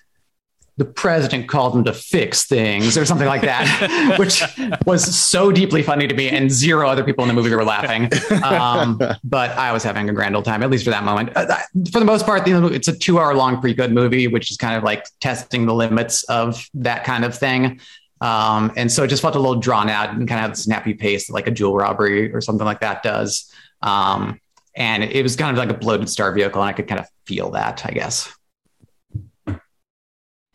the 0.77 0.85
president 0.85 1.47
called 1.47 1.75
him 1.75 1.83
to 1.85 1.93
fix 1.93 2.45
things 2.45 2.97
or 2.97 3.05
something 3.05 3.27
like 3.27 3.41
that, 3.41 4.15
which 4.19 4.43
was 4.85 5.15
so 5.15 5.51
deeply 5.51 5.81
funny 5.81 6.07
to 6.07 6.13
me. 6.13 6.29
And 6.29 6.51
zero 6.51 6.89
other 6.89 7.03
people 7.03 7.23
in 7.23 7.29
the 7.29 7.33
movie 7.33 7.53
were 7.55 7.63
laughing. 7.63 8.09
Um, 8.43 9.01
but 9.23 9.51
I 9.51 9.71
was 9.71 9.83
having 9.83 10.09
a 10.09 10.13
grand 10.13 10.35
old 10.35 10.45
time, 10.45 10.63
at 10.63 10.69
least 10.69 10.83
for 10.83 10.91
that 10.91 11.03
moment. 11.03 11.31
Uh, 11.35 11.57
for 11.91 11.99
the 11.99 12.05
most 12.05 12.25
part, 12.25 12.43
it's 12.45 12.87
a 12.87 12.97
two 12.97 13.19
hour 13.19 13.33
long 13.33 13.61
pre 13.61 13.73
code 13.73 13.91
movie, 13.91 14.27
which 14.27 14.51
is 14.51 14.57
kind 14.57 14.75
of 14.75 14.83
like 14.83 15.05
testing 15.21 15.65
the 15.65 15.73
limits 15.73 16.23
of 16.23 16.67
that 16.73 17.05
kind 17.05 17.23
of 17.23 17.37
thing. 17.37 17.79
Um, 18.21 18.71
and 18.75 18.91
so 18.91 19.03
it 19.03 19.07
just 19.07 19.21
felt 19.21 19.35
a 19.35 19.39
little 19.39 19.59
drawn 19.59 19.89
out 19.89 20.09
and 20.09 20.27
kind 20.27 20.39
of 20.39 20.49
had 20.49 20.57
snappy 20.57 20.93
pace 20.93 21.29
like 21.29 21.47
a 21.47 21.51
jewel 21.51 21.75
robbery 21.75 22.33
or 22.33 22.41
something 22.41 22.65
like 22.65 22.81
that 22.81 23.03
does. 23.03 23.51
Um, 23.81 24.39
and 24.75 25.03
it 25.03 25.23
was 25.23 25.35
kind 25.35 25.57
of 25.57 25.57
like 25.57 25.75
a 25.75 25.79
bloated 25.79 26.09
star 26.09 26.33
vehicle, 26.33 26.61
and 26.61 26.69
I 26.69 26.73
could 26.73 26.87
kind 26.87 26.99
of 26.99 27.07
feel 27.25 27.51
that, 27.51 27.85
I 27.85 27.91
guess. 27.91 28.33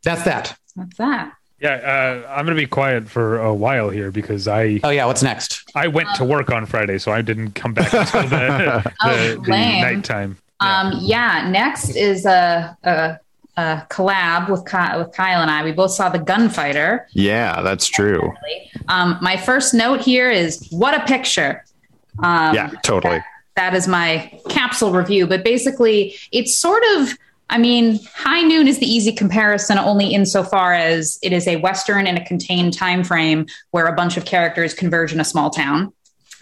That's 0.03 0.25
that. 0.25 0.57
That's 0.77 0.97
that. 0.97 1.33
Yeah, 1.61 1.75
uh, 1.75 2.29
I'm 2.31 2.47
going 2.47 2.57
to 2.57 2.63
be 2.63 2.67
quiet 2.67 3.09
for 3.09 3.39
a 3.39 3.53
while 3.53 3.91
here 3.91 4.11
because 4.11 4.49
I. 4.49 4.81
Oh 4.83 4.89
yeah, 4.89 5.05
what's 5.05 5.23
next? 5.23 5.63
I 5.75 5.89
went 5.89 6.09
to 6.15 6.25
work 6.25 6.51
on 6.51 6.65
Friday, 6.65 6.97
so 6.97 7.13
I 7.13 7.21
didn't 7.21 7.53
come 7.53 7.75
back 7.75 7.93
until 7.93 8.23
the, 8.23 8.29
the, 8.85 8.93
oh, 9.03 9.43
the 9.45 9.51
nighttime. 9.51 10.39
Yeah. 10.63 10.81
Um, 10.81 10.99
yeah. 11.01 11.49
Next 11.51 11.91
is 11.91 12.25
a, 12.25 12.77
a, 12.83 13.19
a 13.59 13.87
collab 13.91 14.49
with 14.49 14.65
Kyle, 14.65 15.05
with 15.05 15.13
Kyle 15.13 15.43
and 15.43 15.51
I. 15.51 15.63
We 15.63 15.73
both 15.73 15.91
saw 15.91 16.09
the 16.09 16.19
Gunfighter. 16.19 17.07
Yeah, 17.13 17.61
that's 17.61 17.87
true. 17.87 18.33
Um, 18.89 19.19
my 19.21 19.37
first 19.37 19.75
note 19.75 20.01
here 20.01 20.31
is 20.31 20.67
what 20.71 20.95
a 20.95 21.05
picture. 21.05 21.63
Um, 22.21 22.55
yeah, 22.55 22.71
totally. 22.83 23.19
That, 23.19 23.25
that 23.57 23.75
is 23.75 23.87
my 23.87 24.41
capsule 24.49 24.93
review, 24.93 25.27
but 25.27 25.45
basically, 25.45 26.17
it's 26.33 26.57
sort 26.57 26.83
of 26.97 27.19
I 27.51 27.59
mean, 27.59 27.99
High 28.15 28.43
Noon 28.43 28.69
is 28.69 28.79
the 28.79 28.87
easy 28.87 29.13
comparison 29.13 29.77
only 29.77 30.15
insofar 30.15 30.73
as 30.73 31.19
it 31.21 31.33
is 31.33 31.49
a 31.49 31.57
Western 31.57 32.07
in 32.07 32.17
a 32.17 32.25
contained 32.25 32.75
time 32.75 33.03
frame 33.03 33.47
where 33.73 33.87
a 33.87 33.93
bunch 33.93 34.17
of 34.17 34.25
characters 34.25 34.73
converge 34.73 35.13
in 35.13 35.19
a 35.19 35.25
small 35.25 35.51
town. 35.51 35.93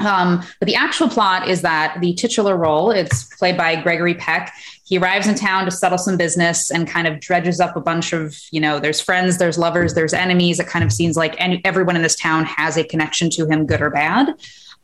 Um, 0.01 0.45
but 0.61 0.67
the 0.67 0.77
actual 0.77 1.09
plot 1.09 1.49
is 1.49 1.63
that 1.63 1.99
the 2.01 2.15
titular 2.15 2.57
role, 2.57 2.91
it's 2.91 3.25
played 3.37 3.57
by 3.57 3.75
Gregory 3.81 4.15
Peck. 4.15 4.53
He 4.85 4.99
arrives 4.99 5.27
in 5.27 5.35
town 5.35 5.65
to 5.65 5.71
settle 5.71 5.99
some 5.99 6.17
business 6.17 6.71
and 6.71 6.87
kind 6.87 7.09
of 7.09 7.21
dredges 7.21 7.59
up 7.59 7.75
a 7.75 7.81
bunch 7.81 8.13
of, 8.13 8.37
you 8.53 8.61
know, 8.61 8.79
there's 8.79 9.01
friends, 9.01 9.39
there's 9.39 9.59
lovers, 9.59 9.95
there's 9.95 10.13
enemies. 10.13 10.61
It 10.61 10.69
kind 10.69 10.85
of 10.85 10.93
seems 10.93 11.17
like 11.17 11.35
any, 11.39 11.61
everyone 11.65 11.97
in 11.97 12.03
this 12.03 12.17
town 12.17 12.45
has 12.45 12.77
a 12.77 12.85
connection 12.85 13.29
to 13.31 13.47
him, 13.47 13.67
good 13.67 13.81
or 13.81 13.91
bad. 13.91 14.35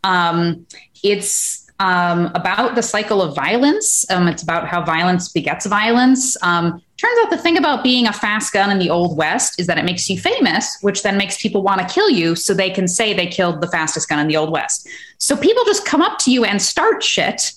Um, 0.03 0.67
it's 1.03 1.64
um, 1.81 2.31
about 2.35 2.75
the 2.75 2.83
cycle 2.83 3.21
of 3.21 3.35
violence. 3.35 4.09
Um, 4.11 4.29
it's 4.29 4.43
about 4.43 4.69
how 4.69 4.85
violence 4.85 5.29
begets 5.29 5.67
violence. 5.67 6.37
Um, 6.43 6.83
turns 6.97 7.19
out 7.23 7.31
the 7.31 7.39
thing 7.39 7.59
about 7.59 7.83
being 7.83 8.07
a 8.07 8.13
fast 8.13 8.53
gun 8.53 8.71
in 8.71 8.79
the 8.79 8.91
Old 8.91 9.17
West 9.17 9.59
is 9.59 9.67
that 9.67 9.79
it 9.79 9.85
makes 9.85 10.09
you 10.09 10.19
famous, 10.19 10.79
which 10.83 11.03
then 11.03 11.17
makes 11.17 11.41
people 11.43 11.63
want 11.63 11.81
to 11.81 11.93
kill 11.93 12.09
you 12.09 12.37
so 12.37 12.55
they 12.55 12.71
can 12.71 12.87
say 12.87 13.13
they 13.13 13.27
killed 13.27 13.61
the 13.61 13.69
fastest 13.69 14.09
gun 14.09 14.19
in 14.21 14.29
the 14.29 14.37
Old 14.37 14.51
West. 14.51 14.89
So 15.19 15.37
people 15.37 15.65
just 15.65 15.85
come 15.85 16.01
up 16.01 16.19
to 16.21 16.33
you 16.33 16.45
and 16.45 16.63
start 16.63 17.03
shit. 17.03 17.53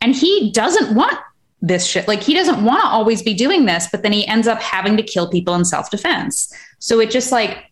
And 0.00 0.14
he 0.14 0.50
doesn't 0.50 0.94
want 0.94 1.18
this 1.62 1.86
shit. 1.86 2.08
Like 2.08 2.22
he 2.22 2.34
doesn't 2.34 2.64
want 2.64 2.82
to 2.82 2.88
always 2.88 3.22
be 3.22 3.34
doing 3.34 3.66
this, 3.66 3.86
but 3.90 4.02
then 4.02 4.12
he 4.12 4.26
ends 4.26 4.48
up 4.48 4.60
having 4.60 4.96
to 4.96 5.02
kill 5.02 5.28
people 5.30 5.54
in 5.54 5.64
self 5.64 5.90
defense. 5.90 6.52
So 6.78 7.00
it 7.00 7.10
just 7.10 7.30
like 7.30 7.69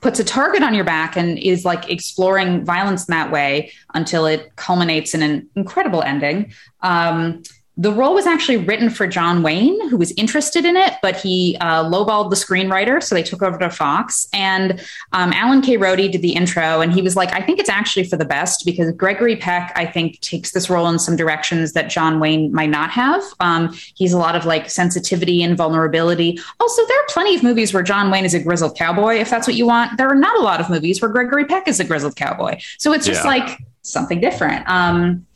puts 0.00 0.18
a 0.18 0.24
target 0.24 0.62
on 0.62 0.74
your 0.74 0.84
back 0.84 1.16
and 1.16 1.38
is 1.38 1.64
like 1.64 1.90
exploring 1.90 2.64
violence 2.64 3.08
in 3.08 3.12
that 3.12 3.30
way 3.30 3.72
until 3.94 4.26
it 4.26 4.54
culminates 4.56 5.14
in 5.14 5.22
an 5.22 5.48
incredible 5.54 6.02
ending. 6.02 6.52
Um, 6.82 7.42
the 7.76 7.92
role 7.92 8.14
was 8.14 8.26
actually 8.26 8.58
written 8.58 8.88
for 8.88 9.06
John 9.08 9.42
Wayne, 9.42 9.88
who 9.88 9.96
was 9.96 10.12
interested 10.12 10.64
in 10.64 10.76
it, 10.76 10.94
but 11.02 11.16
he 11.16 11.56
uh, 11.60 11.82
lowballed 11.84 12.30
the 12.30 12.36
screenwriter, 12.36 13.02
so 13.02 13.16
they 13.16 13.22
took 13.22 13.42
over 13.42 13.58
to 13.58 13.68
Fox. 13.68 14.28
And 14.32 14.80
um, 15.12 15.32
Alan 15.32 15.60
K. 15.60 15.76
Rode 15.76 15.96
did 15.96 16.22
the 16.22 16.34
intro, 16.34 16.80
and 16.80 16.92
he 16.92 17.02
was 17.02 17.16
like, 17.16 17.32
"I 17.32 17.40
think 17.40 17.58
it's 17.58 17.68
actually 17.68 18.04
for 18.04 18.16
the 18.16 18.24
best 18.24 18.64
because 18.64 18.92
Gregory 18.92 19.34
Peck, 19.34 19.72
I 19.74 19.86
think, 19.86 20.20
takes 20.20 20.52
this 20.52 20.70
role 20.70 20.86
in 20.86 21.00
some 21.00 21.16
directions 21.16 21.72
that 21.72 21.90
John 21.90 22.20
Wayne 22.20 22.52
might 22.52 22.70
not 22.70 22.90
have. 22.90 23.22
Um, 23.40 23.76
he's 23.96 24.12
a 24.12 24.18
lot 24.18 24.36
of 24.36 24.46
like 24.46 24.70
sensitivity 24.70 25.42
and 25.42 25.56
vulnerability. 25.56 26.38
Also, 26.60 26.86
there 26.86 26.96
are 26.96 27.06
plenty 27.08 27.34
of 27.34 27.42
movies 27.42 27.74
where 27.74 27.82
John 27.82 28.08
Wayne 28.08 28.24
is 28.24 28.34
a 28.34 28.40
grizzled 28.40 28.76
cowboy. 28.76 29.16
If 29.16 29.30
that's 29.30 29.48
what 29.48 29.56
you 29.56 29.66
want, 29.66 29.98
there 29.98 30.08
are 30.08 30.14
not 30.14 30.38
a 30.38 30.42
lot 30.42 30.60
of 30.60 30.70
movies 30.70 31.02
where 31.02 31.10
Gregory 31.10 31.44
Peck 31.44 31.66
is 31.66 31.80
a 31.80 31.84
grizzled 31.84 32.14
cowboy. 32.14 32.60
So 32.78 32.92
it's 32.92 33.04
just 33.04 33.24
yeah. 33.24 33.30
like 33.30 33.58
something 33.82 34.20
different." 34.20 34.68
Um, 34.68 35.26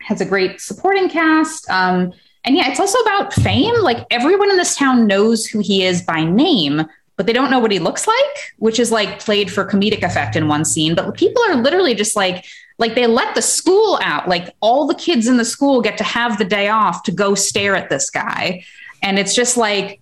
has 0.00 0.20
a 0.20 0.24
great 0.24 0.60
supporting 0.60 1.08
cast. 1.08 1.68
Um, 1.70 2.12
and 2.44 2.56
yeah, 2.56 2.70
it's 2.70 2.80
also 2.80 2.98
about 3.00 3.32
fame. 3.32 3.74
Like 3.82 4.06
everyone 4.10 4.50
in 4.50 4.56
this 4.56 4.76
town 4.76 5.06
knows 5.06 5.46
who 5.46 5.58
he 5.58 5.84
is 5.84 6.02
by 6.02 6.24
name, 6.24 6.82
but 7.16 7.26
they 7.26 7.32
don't 7.32 7.50
know 7.50 7.58
what 7.58 7.72
he 7.72 7.78
looks 7.78 8.06
like, 8.06 8.54
which 8.58 8.78
is 8.78 8.92
like 8.92 9.18
played 9.18 9.50
for 9.50 9.64
comedic 9.64 10.02
effect 10.02 10.36
in 10.36 10.48
one 10.48 10.64
scene. 10.64 10.94
But 10.94 11.14
people 11.14 11.42
are 11.48 11.56
literally 11.56 11.94
just 11.94 12.16
like, 12.16 12.44
like 12.78 12.94
they 12.94 13.06
let 13.06 13.34
the 13.34 13.42
school 13.42 13.98
out. 14.02 14.28
Like 14.28 14.54
all 14.60 14.86
the 14.86 14.94
kids 14.94 15.26
in 15.26 15.36
the 15.36 15.44
school 15.44 15.82
get 15.82 15.98
to 15.98 16.04
have 16.04 16.38
the 16.38 16.44
day 16.44 16.68
off 16.68 17.02
to 17.04 17.12
go 17.12 17.34
stare 17.34 17.74
at 17.74 17.90
this 17.90 18.08
guy. 18.08 18.64
And 19.02 19.18
it's 19.18 19.34
just 19.34 19.56
like, 19.56 20.00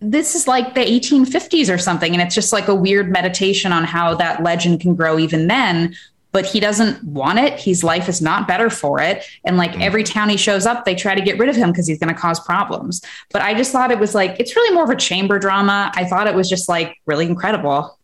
this 0.00 0.34
is 0.34 0.46
like 0.46 0.74
the 0.74 0.84
1850s 0.84 1.72
or 1.72 1.78
something. 1.78 2.12
And 2.12 2.22
it's 2.22 2.34
just 2.34 2.52
like 2.52 2.68
a 2.68 2.74
weird 2.74 3.10
meditation 3.10 3.72
on 3.72 3.84
how 3.84 4.14
that 4.14 4.42
legend 4.42 4.80
can 4.80 4.94
grow 4.94 5.18
even 5.18 5.48
then 5.48 5.96
but 6.32 6.46
he 6.46 6.60
doesn't 6.60 7.02
want 7.04 7.38
it. 7.38 7.58
His 7.58 7.82
life 7.82 8.08
is 8.08 8.20
not 8.20 8.46
better 8.46 8.70
for 8.70 9.00
it. 9.00 9.24
And 9.44 9.56
like 9.56 9.72
mm. 9.72 9.82
every 9.82 10.04
town 10.04 10.28
he 10.28 10.36
shows 10.36 10.66
up, 10.66 10.84
they 10.84 10.94
try 10.94 11.14
to 11.14 11.20
get 11.20 11.38
rid 11.38 11.48
of 11.48 11.56
him 11.56 11.70
because 11.70 11.86
he's 11.86 11.98
going 11.98 12.14
to 12.14 12.20
cause 12.20 12.38
problems. 12.40 13.00
But 13.32 13.42
I 13.42 13.54
just 13.54 13.72
thought 13.72 13.90
it 13.90 13.98
was 13.98 14.14
like, 14.14 14.36
it's 14.38 14.54
really 14.54 14.74
more 14.74 14.84
of 14.84 14.90
a 14.90 14.96
chamber 14.96 15.38
drama. 15.38 15.90
I 15.94 16.04
thought 16.04 16.26
it 16.26 16.34
was 16.34 16.48
just 16.48 16.68
like 16.68 16.98
really 17.06 17.26
incredible. 17.26 17.98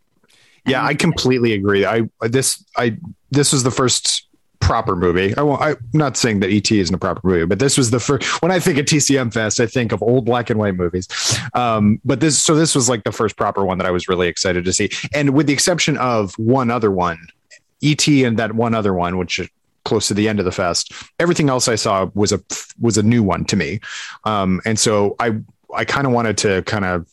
Yeah, 0.66 0.82
I 0.84 0.94
completely 0.94 1.52
agree. 1.52 1.84
I, 1.84 2.08
this, 2.22 2.64
I, 2.76 2.96
this 3.30 3.52
was 3.52 3.62
the 3.62 3.70
first 3.70 4.26
proper 4.60 4.96
movie. 4.96 5.36
I 5.36 5.42
won't, 5.42 5.60
I'm 5.60 5.76
not 5.92 6.16
saying 6.16 6.40
that 6.40 6.50
ET 6.50 6.72
isn't 6.72 6.94
a 6.94 6.98
proper 6.98 7.20
movie, 7.22 7.44
but 7.44 7.58
this 7.58 7.76
was 7.76 7.90
the 7.90 8.00
first. 8.00 8.40
When 8.40 8.50
I 8.50 8.58
think 8.58 8.78
of 8.78 8.86
TCM 8.86 9.30
Fest, 9.34 9.60
I 9.60 9.66
think 9.66 9.92
of 9.92 10.02
old 10.02 10.24
black 10.24 10.48
and 10.48 10.58
white 10.58 10.74
movies. 10.74 11.06
Um, 11.52 12.00
but 12.02 12.20
this, 12.20 12.42
so 12.42 12.54
this 12.54 12.74
was 12.74 12.88
like 12.88 13.04
the 13.04 13.12
first 13.12 13.36
proper 13.36 13.62
one 13.62 13.76
that 13.76 13.86
I 13.86 13.90
was 13.90 14.08
really 14.08 14.26
excited 14.26 14.64
to 14.64 14.72
see. 14.72 14.88
And 15.12 15.34
with 15.34 15.48
the 15.48 15.52
exception 15.52 15.98
of 15.98 16.32
one 16.38 16.70
other 16.70 16.90
one, 16.90 17.18
ET 17.84 18.08
and 18.08 18.38
that 18.38 18.54
one 18.54 18.74
other 18.74 18.94
one, 18.94 19.18
which 19.18 19.40
close 19.84 20.08
to 20.08 20.14
the 20.14 20.28
end 20.28 20.38
of 20.38 20.44
the 20.44 20.52
fest. 20.52 20.92
Everything 21.18 21.48
else 21.48 21.68
I 21.68 21.74
saw 21.74 22.10
was 22.14 22.32
a 22.32 22.40
was 22.80 22.98
a 22.98 23.02
new 23.02 23.22
one 23.22 23.44
to 23.46 23.56
me, 23.56 23.80
um, 24.24 24.60
and 24.64 24.78
so 24.78 25.14
I 25.20 25.38
I 25.74 25.84
kind 25.84 26.06
of 26.06 26.12
wanted 26.12 26.38
to 26.38 26.62
kind 26.62 26.84
of 26.84 27.08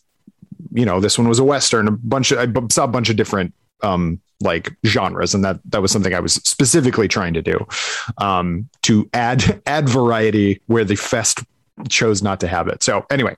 you 0.72 0.86
know 0.86 1.00
this 1.00 1.18
one 1.18 1.28
was 1.28 1.40
a 1.40 1.44
western, 1.44 1.88
a 1.88 1.92
bunch 1.92 2.32
of 2.32 2.40
I 2.40 2.68
saw 2.70 2.86
a 2.86 2.88
bunch 2.88 3.10
of 3.10 3.16
different 3.16 3.54
um, 3.84 4.20
like 4.42 4.72
genres, 4.86 5.34
and 5.34 5.44
that 5.44 5.60
that 5.66 5.82
was 5.82 5.92
something 5.92 6.14
I 6.14 6.20
was 6.20 6.34
specifically 6.34 7.08
trying 7.08 7.34
to 7.34 7.42
do 7.42 7.66
um, 8.18 8.70
to 8.84 9.10
add 9.14 9.62
add 9.66 9.90
variety 9.90 10.62
where 10.68 10.86
the 10.86 10.96
fest 10.96 11.44
chose 11.90 12.22
not 12.22 12.40
to 12.42 12.48
have 12.48 12.68
it. 12.68 12.84
So 12.84 13.06
anyway, 13.10 13.36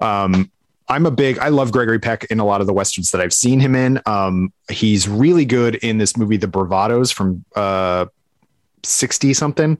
um, 0.00 0.50
I'm 0.88 1.06
a 1.06 1.10
big, 1.10 1.38
I 1.38 1.48
love 1.48 1.72
Gregory 1.72 1.98
Peck 1.98 2.24
in 2.24 2.40
a 2.40 2.44
lot 2.44 2.60
of 2.60 2.66
the 2.66 2.72
Westerns 2.72 3.10
that 3.10 3.20
I've 3.20 3.32
seen 3.32 3.60
him 3.60 3.74
in. 3.74 4.00
Um, 4.06 4.52
he's 4.70 5.08
really 5.08 5.44
good 5.44 5.76
in 5.76 5.98
this 5.98 6.16
movie, 6.16 6.36
The 6.36 6.46
Bravados 6.46 7.12
from, 7.12 7.44
uh, 7.54 8.06
60 8.84 9.34
something 9.34 9.78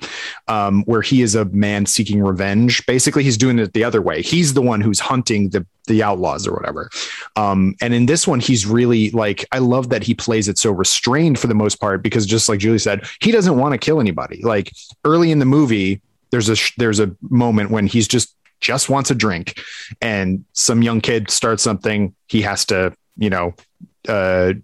um, 0.49 0.83
where 0.85 1.03
he 1.03 1.23
is 1.23 1.35
a 1.35 1.45
man 1.47 1.87
seeking 1.87 2.23
revenge. 2.23 2.85
Basically 2.87 3.23
he's 3.23 3.37
doing 3.37 3.59
it 3.59 3.73
the 3.73 3.85
other 3.85 4.03
way. 4.03 4.23
He's 4.23 4.55
the 4.55 4.63
one 4.63 4.81
who's 4.81 5.01
hunting 5.01 5.51
the 5.51 5.65
the 5.87 6.03
outlaws 6.03 6.47
or 6.47 6.53
whatever. 6.53 6.91
Um, 7.37 7.75
and 7.81 7.95
in 7.95 8.07
this 8.07 8.27
one 8.27 8.41
he's 8.41 8.67
really 8.67 9.11
like 9.13 9.47
i 9.53 9.59
love 9.59 9.89
that 9.89 10.03
he 10.03 10.15
plays 10.15 10.49
it 10.49 10.59
so 10.59 10.71
restrained 10.71 11.39
for 11.39 11.47
the 11.47 11.55
most 11.55 11.77
part 11.77 12.03
because 12.03 12.27
just 12.27 12.49
like 12.49 12.59
julie 12.59 12.79
said 12.79 13.07
he 13.21 13.33
doesn't 13.33 13.57
want 13.57 13.73
to 13.73 13.79
kill 13.79 14.01
anybody. 14.01 14.43
Like 14.43 14.73
early 15.05 15.31
in 15.31 15.39
the 15.39 15.47
movie 15.47 16.03
there's 16.31 16.51
a 16.51 16.57
there's 16.77 17.01
a 17.01 17.15
moment 17.23 17.71
when 17.71 17.87
he's 17.87 18.07
just 18.07 18.35
just 18.61 18.89
wants 18.89 19.11
a 19.11 19.15
drink 19.15 19.61
and 20.01 20.45
some 20.53 20.83
young 20.83 21.01
kid 21.01 21.31
starts 21.31 21.63
something 21.63 22.15
he 22.27 22.43
has 22.43 22.65
to 22.65 22.95
you 23.17 23.31
know 23.31 23.55
uh, 24.09 24.55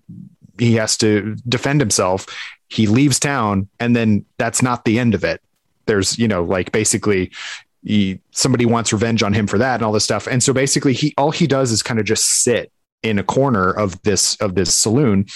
he 0.58 0.74
has 0.74 0.96
to 0.98 1.36
defend 1.48 1.80
himself. 1.80 2.26
He 2.68 2.86
leaves 2.86 3.18
town 3.18 3.68
and 3.78 3.94
then 3.94 4.24
that's 4.38 4.62
not 4.62 4.84
the 4.84 4.98
end 4.98 5.14
of 5.14 5.24
it. 5.24 5.40
There's 5.86 6.18
you 6.18 6.28
know 6.28 6.44
like 6.44 6.72
basically 6.72 7.32
he, 7.82 8.20
somebody 8.30 8.64
wants 8.64 8.92
revenge 8.92 9.22
on 9.22 9.34
him 9.34 9.46
for 9.46 9.58
that 9.58 9.74
and 9.74 9.82
all 9.82 9.92
this 9.92 10.04
stuff. 10.04 10.26
And 10.26 10.42
so 10.42 10.52
basically 10.52 10.94
he 10.94 11.14
all 11.18 11.30
he 11.30 11.46
does 11.46 11.70
is 11.70 11.82
kind 11.82 12.00
of 12.00 12.06
just 12.06 12.24
sit 12.24 12.72
in 13.02 13.18
a 13.18 13.24
corner 13.24 13.70
of 13.70 14.00
this 14.02 14.36
of 14.36 14.54
this 14.54 14.74
saloon. 14.74 15.26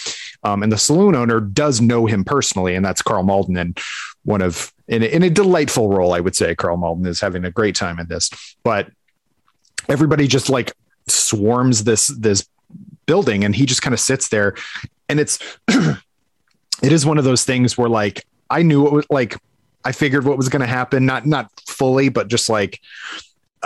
Um, 0.43 0.63
and 0.63 0.73
the 0.73 0.79
saloon 0.79 1.15
owner 1.15 1.41
does 1.41 1.81
know 1.81 2.07
him 2.07 2.25
personally 2.25 2.75
and 2.75 2.85
that's 2.85 3.03
Karl 3.03 3.23
Malden 3.23 3.57
and 3.57 3.79
one 4.25 4.41
of 4.41 4.73
in 4.89 5.03
a, 5.03 5.07
in 5.07 5.23
a 5.23 5.31
delightful 5.31 5.89
role, 5.89 6.13
I 6.15 6.21
would 6.21 6.35
say. 6.35 6.55
Karl 6.55 6.77
Malden 6.77 7.07
is 7.07 7.21
having 7.21 7.45
a 7.45 7.51
great 7.51 7.77
time 7.77 7.99
in 7.99 8.09
this, 8.09 8.31
but 8.63 8.91
everybody 9.89 10.27
just 10.27 10.49
like 10.49 10.73
swarms 11.07 11.85
this 11.85 12.09
this 12.09 12.49
building, 13.07 13.45
and 13.45 13.55
he 13.55 13.67
just 13.67 13.83
kind 13.83 13.95
of 13.95 14.01
sits 14.01 14.29
there, 14.29 14.55
and 15.09 15.21
it's 15.21 15.39
it 15.69 16.93
is 16.93 17.07
one 17.07 17.19
of 17.19 17.25
those 17.25 17.45
things 17.45 17.77
where 17.77 17.89
like 17.89 18.25
I 18.51 18.63
knew 18.63 18.87
it 18.87 18.93
was 18.93 19.07
like 19.11 19.37
I 19.85 19.93
figured 19.93 20.25
what 20.25 20.37
was 20.37 20.49
going 20.49 20.61
to 20.61 20.67
happen, 20.67 21.07
not 21.07 21.27
not 21.27 21.51
fully, 21.67 22.09
but 22.09 22.29
just 22.29 22.49
like 22.49 22.81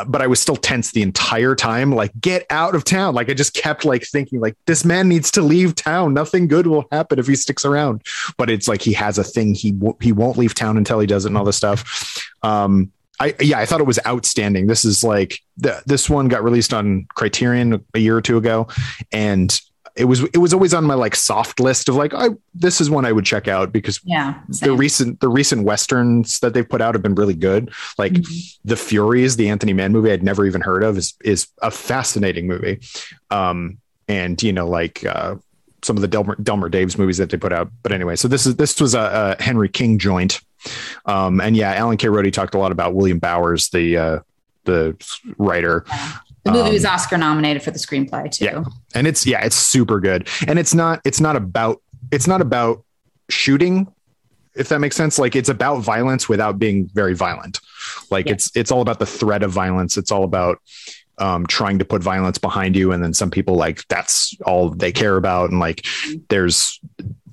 but 0.07 0.23
I 0.23 0.27
was 0.27 0.41
still 0.41 0.57
tense 0.57 0.93
the 0.93 1.03
entire 1.03 1.55
time. 1.55 1.93
Like, 1.93 2.13
get 2.21 2.47
out 2.51 2.75
of 2.75 2.85
town. 2.85 3.15
Like, 3.15 3.31
I 3.31 3.35
just 3.35 3.55
kept 3.55 3.85
like 3.85 4.05
thinking, 4.05 4.41
like, 4.41 4.57
this 4.67 4.85
man 4.85 5.09
needs 5.09 5.31
to 5.33 5.43
leave 5.43 5.75
town. 5.75 6.15
Nothing 6.15 6.49
good 6.49 6.67
will 6.67 6.87
happen 6.91 7.19
if 7.19 7.27
he 7.27 7.37
sticks 7.37 7.65
around. 7.65 8.03
But 8.37 8.51
it's 8.51 8.69
like 8.69 8.83
he 8.83 8.93
has 8.95 9.19
a 9.19 9.25
thing. 9.25 9.55
He 9.55 9.73
w- 9.73 9.97
he 10.01 10.13
won't 10.13 10.39
leave 10.39 10.55
town 10.55 10.77
until 10.77 11.01
he 11.01 11.07
does 11.07 11.25
it 11.25 11.29
and 11.29 11.39
all 11.39 11.45
this 11.45 11.57
stuff. 11.57 12.23
Um, 12.43 12.93
I 13.21 13.35
yeah, 13.41 13.59
I 13.59 13.67
thought 13.67 13.81
it 13.81 13.87
was 13.87 14.01
outstanding. 14.07 14.67
This 14.67 14.85
is 14.85 15.05
like 15.05 15.39
the, 15.57 15.83
this 15.87 16.11
one 16.11 16.29
got 16.29 16.43
released 16.43 16.73
on 16.75 17.07
Criterion 17.15 17.85
a 17.95 17.99
year 17.99 18.17
or 18.17 18.23
two 18.23 18.37
ago, 18.37 18.69
and 19.13 19.61
it 19.97 20.05
was 20.05 20.23
it 20.23 20.39
was 20.39 20.55
always 20.55 20.73
on 20.73 20.85
my 20.85 20.95
like 20.95 21.15
soft 21.15 21.61
list 21.61 21.89
of 21.89 21.95
like 21.95 22.15
I 22.15 22.29
this 22.55 22.81
is 22.81 22.91
one 22.91 23.05
I 23.05 23.13
would 23.13 23.25
check 23.25 23.49
out 23.49 23.73
because 23.73 24.01
yeah 24.05 24.41
same. 24.51 24.71
the 24.71 24.77
recent 24.77 25.21
the 25.21 25.29
recent 25.29 25.65
westerns 25.65 26.41
that 26.41 26.55
they've 26.55 26.69
put 26.69 26.81
out 26.81 26.95
have 26.95 27.03
been 27.03 27.15
really 27.15 27.35
good 27.35 27.73
like 27.99 28.13
mm-hmm. 28.13 28.69
the 28.69 28.77
Furies 28.77 29.37
the 29.37 29.49
Anthony 29.49 29.73
Mann 29.73 29.93
movie 29.93 30.11
I'd 30.11 30.23
never 30.23 30.47
even 30.47 30.61
heard 30.61 30.83
of 30.83 30.97
is 30.97 31.15
is 31.25 31.49
a 31.61 31.71
fascinating 31.71 32.47
movie 32.47 32.81
um 33.31 33.79
and 34.09 34.43
you 34.43 34.53
know 34.53 34.67
like 34.67 35.05
uh 35.05 35.37
some 35.83 35.97
of 35.97 36.01
the 36.01 36.09
Delmer, 36.09 36.37
Delmer 36.37 36.71
Daves 36.71 36.97
movies 36.97 37.19
that 37.19 37.31
they 37.31 37.37
put 37.37 37.53
out 37.53 37.71
but 37.83 37.93
anyway 37.93 38.17
so 38.17 38.29
this 38.29 38.47
is 38.47 38.57
this 38.57 38.81
was 38.81 38.95
a, 38.95 39.37
a 39.39 39.43
Henry 39.43 39.69
King 39.69 39.99
joint 39.99 40.41
um 41.07 41.41
and 41.41 41.57
yeah 41.57 41.75
Alan 41.75 41.97
K 41.97 42.09
Rode 42.09 42.33
talked 42.33 42.55
a 42.55 42.59
lot 42.59 42.73
about 42.73 42.95
William 42.95 43.19
Bowers 43.19 43.69
the 43.71 43.97
uh 43.97 44.19
the 44.65 44.97
writer. 45.39 45.85
The 46.45 46.53
movie 46.53 46.69
um, 46.69 46.75
was 46.75 46.85
Oscar 46.85 47.19
nominated 47.19 47.63
for 47.63 47.71
the 47.71 47.79
screenplay 47.79 48.31
too. 48.31 48.45
Yeah. 48.45 48.65
And 48.95 49.07
it's 49.07 49.27
yeah, 49.27 49.45
it's 49.45 49.57
super 49.57 50.01
good. 50.01 50.29
And 50.47 50.59
it's 50.59 50.75
not 50.75 51.01
it's 51.05 51.21
not 51.21 51.37
about 51.37 51.81
it's 52.11 52.27
not 52.27 52.41
about 52.41 52.85
shooting 53.29 53.93
if 54.55 54.69
that 54.69 54.81
makes 54.81 54.97
sense 54.97 55.19
like 55.19 55.35
it's 55.35 55.49
about 55.49 55.79
violence 55.79 56.29
without 56.29 56.59
being 56.59 56.89
very 56.95 57.15
violent. 57.15 57.61
Like 58.11 58.27
yeah. 58.27 58.33
it's 58.33 58.51
it's 58.55 58.71
all 58.71 58.81
about 58.81 58.99
the 58.99 59.07
threat 59.07 59.43
of 59.43 59.51
violence. 59.51 59.97
It's 59.97 60.11
all 60.11 60.25
about 60.25 60.61
um, 61.19 61.47
trying 61.47 61.79
to 61.79 61.85
put 61.85 62.03
violence 62.03 62.39
behind 62.39 62.75
you 62.75 62.91
and 62.91 63.03
then 63.03 63.15
some 63.15 63.31
people 63.31 63.55
like 63.55 63.87
that's 63.89 64.35
all 64.45 64.71
they 64.71 64.91
care 64.91 65.17
about 65.17 65.51
and 65.51 65.61
like 65.61 65.87
there's 66.29 66.81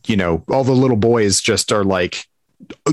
you 0.05 0.15
know 0.15 0.43
all 0.49 0.63
the 0.63 0.73
little 0.73 0.97
boys 0.97 1.41
just 1.41 1.71
are 1.71 1.83
like 1.83 2.25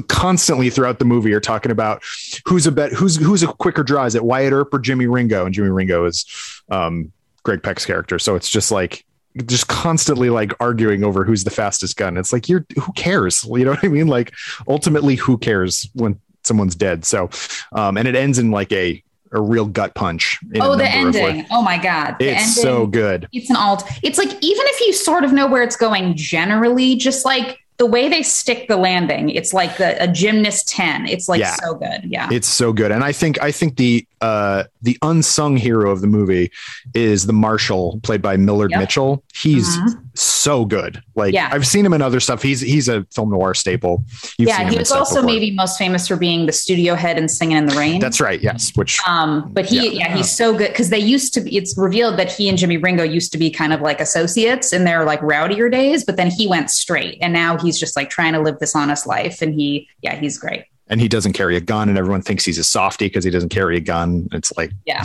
constantly 0.09 0.71
throughout 0.71 0.99
the 0.99 1.05
movie 1.05 1.33
are 1.33 1.41
talking 1.41 1.73
about 1.73 2.03
who's 2.47 2.67
a 2.67 2.73
bet 2.73 2.93
who's 2.93 3.17
who's 3.17 3.43
a 3.43 3.49
quicker 3.49 3.83
draw 3.83 4.05
is 4.05 4.15
it 4.15 4.25
Wyatt 4.25 4.53
Earp 4.53 4.73
or 4.73 4.79
Jimmy 4.79 5.07
Ringo 5.07 5.45
and 5.45 5.55
Jimmy 5.55 5.71
Ringo 5.71 6.05
is 6.05 6.25
um, 6.71 7.13
Greg 7.43 7.63
Peck's 7.63 7.85
character 7.85 8.19
so 8.19 8.37
it's 8.37 8.49
just 8.49 8.71
like 8.71 9.05
just 9.45 9.69
constantly 9.69 10.31
like 10.31 10.53
arguing 10.61 11.05
over 11.05 11.25
who's 11.25 11.45
the 11.45 11.51
fastest 11.51 11.97
gun 11.97 12.17
it's 12.17 12.33
like 12.33 12.49
you're 12.49 12.65
who 12.81 12.93
cares 12.93 13.45
you 13.45 13.65
know 13.65 13.73
what 13.73 13.85
I 13.85 13.89
mean 13.89 14.07
like 14.07 14.33
ultimately 14.69 15.17
who 15.17 15.37
cares 15.37 15.91
when 15.95 16.19
someone's 16.47 16.75
dead. 16.75 17.05
So, 17.05 17.29
um, 17.73 17.97
and 17.97 18.09
it 18.09 18.15
ends 18.15 18.39
in 18.39 18.51
like 18.51 18.73
a 18.73 19.03
a 19.33 19.41
real 19.41 19.67
gut 19.67 19.95
punch. 19.95 20.39
Oh, 20.61 20.77
the 20.77 20.89
ending! 20.89 21.47
Oh 21.51 21.63
my 21.63 21.79
god, 21.79 22.17
the 22.19 22.29
it's 22.29 22.43
ending, 22.43 22.63
so 22.63 22.87
good. 22.87 23.29
It's 23.33 23.51
an 23.51 23.57
alt. 23.57 23.85
It's 24.03 24.19
like 24.19 24.29
even 24.29 24.67
if 24.67 24.81
you 24.81 24.93
sort 24.93 25.25
of 25.25 25.33
know 25.33 25.47
where 25.47 25.63
it's 25.63 25.77
going 25.77 26.17
generally, 26.17 26.97
just 26.97 27.25
like 27.25 27.59
the 27.79 27.87
way 27.87 28.09
they 28.09 28.23
stick 28.23 28.69
the 28.69 28.77
landing, 28.77 29.29
it's 29.31 29.53
like 29.53 29.77
the, 29.77 30.03
a 30.03 30.09
gymnast 30.09 30.69
10. 30.69 31.07
It's 31.07 31.29
like 31.29 31.41
yeah. 31.41 31.57
so 31.57 31.75
good. 31.75 32.05
Yeah. 32.05 32.29
It's 32.33 32.49
so 32.49 32.73
good. 32.73 32.91
And 32.91 33.05
I 33.05 33.13
think, 33.13 33.41
I 33.43 33.53
think 33.53 33.77
the, 33.77 34.07
uh, 34.23 34.65
the 34.81 34.97
unsung 35.03 35.59
hero 35.59 35.91
of 35.91 36.01
the 36.01 36.07
movie 36.07 36.51
is 36.95 37.27
the 37.27 37.35
Marshal 37.35 38.01
played 38.03 38.23
by 38.23 38.37
Millard 38.37 38.71
yep. 38.71 38.81
Mitchell. 38.81 39.23
He's 39.35 39.77
mm-hmm. 39.77 40.01
so 40.15 40.65
good. 40.65 41.03
Like 41.15 41.35
yeah. 41.35 41.51
I've 41.53 41.67
seen 41.67 41.85
him 41.85 41.93
in 41.93 42.01
other 42.01 42.19
stuff. 42.21 42.41
He's, 42.41 42.61
he's 42.61 42.89
a 42.89 43.05
film 43.13 43.31
noir 43.31 43.53
staple. 43.53 44.05
You've 44.39 44.49
yeah. 44.49 44.71
He 44.71 44.79
was 44.79 44.91
also 44.91 45.21
maybe 45.21 45.51
most 45.51 45.77
famous 45.77 46.09
for 46.09 46.17
being 46.17 46.47
the 46.47 46.53
studio 46.53 46.95
head 46.95 47.19
and 47.19 47.31
singing 47.31 47.59
in 47.59 47.67
the 47.67 47.77
rain. 47.77 48.01
That's 48.01 48.21
right. 48.21 48.41
Yes. 48.41 48.75
Which, 48.75 49.01
um, 49.07 49.51
but 49.53 49.67
he, 49.67 49.77
yeah, 49.77 50.09
yeah 50.09 50.17
he's 50.17 50.35
so 50.35 50.57
good. 50.57 50.75
Cause 50.75 50.89
they 50.89 50.99
used 50.99 51.35
to 51.35 51.43
be, 51.43 51.57
it's 51.57 51.77
revealed 51.77 52.19
that 52.19 52.33
he 52.33 52.49
and 52.49 52.57
Jimmy 52.57 52.79
Ringo 52.79 53.03
used 53.03 53.33
to 53.33 53.39
be 53.39 53.51
kind 53.51 53.75
of 53.75 53.83
like 53.83 54.01
associates 54.01 54.73
in 54.73 54.85
their 54.85 55.05
like 55.05 55.21
rowdier 55.21 55.71
days, 55.71 56.05
but 56.05 56.17
then 56.17 56.31
he 56.31 56.47
went 56.47 56.71
straight 56.71 57.19
and 57.21 57.35
now 57.35 57.59
he's 57.67 57.79
just 57.79 57.97
like 57.97 58.09
trying 58.09 58.33
to 58.33 58.41
live 58.41 58.59
this 58.59 58.75
honest 58.75 59.07
life. 59.07 59.43
And 59.43 59.55
he, 59.55 59.89
yeah, 60.03 60.17
he's 60.17 60.39
great. 60.39 60.65
And 60.89 61.01
he 61.01 61.09
doesn't 61.09 61.33
carry 61.33 61.57
a 61.57 61.61
gun, 61.61 61.89
and 61.89 61.99
everyone 61.99 62.23
thinks 62.23 62.45
he's 62.45 62.59
a 62.59 62.65
softie 62.65 63.07
because 63.07 63.25
he 63.25 63.31
doesn't 63.31 63.49
carry 63.49 63.77
a 63.77 63.81
gun. 63.81 64.29
It's 64.33 64.57
like, 64.57 64.71
yeah, 64.87 65.03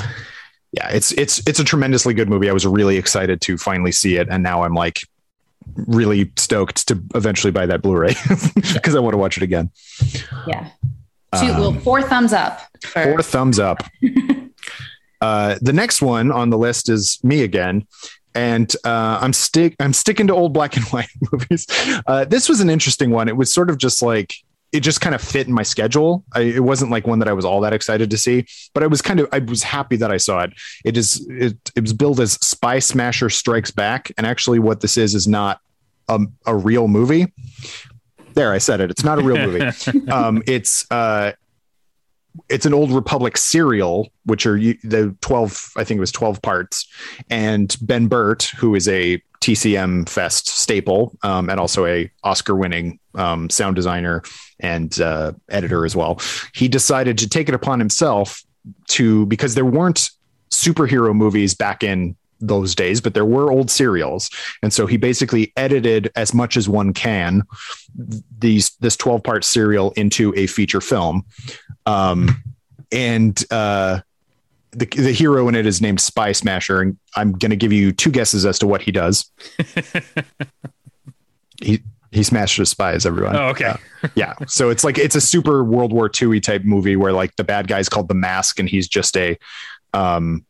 yeah, 0.72 0.90
it's 0.90 1.12
it's 1.14 1.40
it's 1.48 1.60
a 1.60 1.64
tremendously 1.64 2.14
good 2.14 2.30
movie. 2.30 2.50
I 2.50 2.54
was 2.54 2.68
really 2.68 2.98
excited 2.98 3.42
to 3.42 3.58
finally 3.58 3.92
see 3.92 4.18
it, 4.18 4.28
and 4.30 4.44
now 4.44 4.64
I'm 4.64 4.76
like 4.76 5.02
really 5.76 6.32
stoked 6.38 6.88
to 6.88 7.02
eventually 7.16 7.52
buy 7.52 7.66
that 7.66 7.82
Blu-ray 7.82 8.14
because 8.74 8.96
I 8.96 9.00
want 9.00 9.14
to 9.14 9.18
watch 9.18 9.38
it 9.38 9.44
again. 9.44 9.72
Yeah. 10.48 10.70
Two, 11.40 11.48
um, 11.48 11.60
well, 11.60 11.74
four 11.74 12.02
thumbs 12.02 12.34
up. 12.34 12.62
For- 12.82 13.04
four 13.04 13.22
thumbs 13.22 13.60
up. 13.60 13.84
uh, 15.22 15.58
the 15.62 15.74
next 15.74 16.02
one 16.02 16.32
on 16.32 16.50
the 16.50 16.58
list 16.58 16.90
is 16.90 17.20
me 17.24 17.44
again, 17.44 17.88
and 18.36 18.74
uh, 18.84 19.20
I'm 19.22 19.34
stick 19.34 19.76
I'm 19.80 19.94
sticking 19.94 20.28
to 20.28 20.34
old 20.34 20.54
black 20.54 20.76
and 20.76 20.86
white 20.90 21.10
movies. 21.32 21.68
Uh, 22.08 22.26
this 22.26 22.50
was 22.50 22.60
an 22.60 22.70
interesting 22.70 23.12
one. 23.12 23.28
It 23.28 23.38
was 23.38 23.52
sort 23.52 23.70
of 23.70 23.78
just 23.78 24.02
like 24.02 24.36
it 24.72 24.82
just 24.82 25.02
kind 25.02 25.14
of 25.14 25.22
fit 25.22 25.48
in 25.48 25.54
my 25.54 25.64
schedule. 25.64 26.24
I, 26.34 26.42
it 26.42 26.64
wasn't 26.64 26.92
like 26.92 27.06
one 27.06 27.20
that 27.20 27.28
I 27.28 27.34
was 27.34 27.44
all 27.44 27.60
that 27.62 27.74
excited 27.74 28.10
to 28.10 28.18
see, 28.18 28.46
but 28.74 28.84
I 28.84 28.88
was 28.88 29.02
kind 29.02 29.20
of 29.20 29.28
I 29.32 29.40
was 29.40 29.64
happy 29.64 29.98
that 29.98 30.12
I 30.12 30.18
saw 30.18 30.42
it. 30.42 30.54
It 30.86 30.98
is 30.98 31.26
it, 31.30 31.58
it 31.76 31.82
was 31.82 31.94
billed 31.94 32.20
as 32.20 32.34
Spy 32.34 32.80
Smasher 32.80 33.30
Strikes 33.30 33.72
Back, 33.72 34.12
and 34.18 34.26
actually, 34.26 34.60
what 34.60 34.82
this 34.82 34.98
is 34.98 35.14
is 35.14 35.28
not 35.28 35.60
a, 36.08 36.20
a 36.46 36.56
real 36.56 36.88
movie. 36.88 37.34
There, 38.34 38.54
I 38.54 38.60
said 38.60 38.80
it. 38.80 38.90
It's 38.90 39.04
not 39.04 39.20
a 39.20 39.24
real 39.24 39.46
movie. 39.46 40.10
um, 40.12 40.42
it's 40.48 40.90
uh, 40.90 41.34
it's 42.50 42.66
an 42.66 42.74
old 42.74 42.92
Republic 42.92 43.38
serial, 43.38 44.12
which 44.26 44.46
are 44.46 44.58
the 44.58 45.16
12, 45.22 45.72
I 45.78 45.84
think 45.84 45.98
it 45.98 46.02
was 46.02 46.12
12 46.12 46.42
parts. 46.42 46.88
And 47.30 47.76
Ben 47.82 48.08
Burtt, 48.08 48.44
who 48.58 48.76
is 48.76 48.88
a 48.88 49.22
TCM 49.42 50.08
Fest 50.08 50.48
staple 50.48 51.18
um, 51.24 51.50
and 51.50 51.60
also 51.60 51.86
a 51.86 52.10
Oscar 52.24 52.56
winning 52.56 53.00
um, 53.16 53.50
sound 53.50 53.76
designer 53.76 54.24
and 54.60 55.00
uh, 55.02 55.34
editor 55.50 55.86
as 55.86 55.96
well, 55.96 56.22
he 56.54 56.68
decided 56.68 57.18
to 57.18 57.30
take 57.30 57.50
it 57.50 57.56
upon 57.56 57.80
himself 57.80 58.44
to, 58.90 59.26
because 59.26 59.56
there 59.56 59.66
weren't 59.66 60.10
superhero 60.52 61.16
movies 61.16 61.54
back 61.54 61.84
in 61.84 62.16
those 62.42 62.76
days, 62.76 63.00
but 63.00 63.14
there 63.14 63.26
were 63.26 63.52
old 63.52 63.70
serials. 63.70 64.30
And 64.62 64.74
so 64.74 64.88
he 64.88 64.98
basically 64.98 65.54
edited 65.56 66.12
as 66.16 66.34
much 66.34 66.58
as 66.58 66.68
one 66.68 66.94
can 66.94 67.44
these 68.40 68.72
this 68.80 68.96
12 68.98 69.24
part 69.24 69.44
serial 69.44 69.92
into 69.92 70.34
a 70.36 70.48
feature 70.48 70.82
film. 70.82 71.26
Um, 71.86 72.44
and 72.92 73.42
uh, 73.52 74.02
the, 74.72 74.86
the 74.86 75.12
hero 75.12 75.48
in 75.48 75.56
it 75.56 75.66
is 75.66 75.82
named 75.82 76.02
Spy 76.02 76.32
Smasher. 76.32 76.82
And 76.82 76.98
I'm 77.16 77.34
going 77.34 77.52
to 77.52 77.56
give 77.56 77.72
you 77.72 77.92
two 77.92 78.12
guesses 78.12 78.46
as 78.46 78.60
to 78.60 78.68
what 78.68 78.82
he 78.82 78.92
does. 78.92 79.32
he, 81.62 81.82
he 82.12 82.24
smashes 82.24 82.70
spies, 82.70 83.06
everyone. 83.06 83.38
Oh, 83.38 83.50
okay. 83.50 83.66
Uh, 83.66 83.78
yeah. 84.16 84.34
So 84.48 84.70
it's 84.70 84.84
like, 84.84 84.98
it's 84.98 85.16
a 85.16 85.22
super 85.22 85.64
World 85.64 85.94
War 85.94 86.12
II 86.22 86.42
type 86.42 86.64
movie 86.66 86.98
where 86.98 87.14
like 87.14 87.36
the 87.38 87.44
bad 87.44 87.68
guy's 87.68 87.88
called 87.88 88.10
the 88.10 88.14
mask 88.14 88.60
and 88.60 88.68
he's 88.68 88.88
just 88.88 89.16
a, 89.16 89.38
um, 89.94 90.46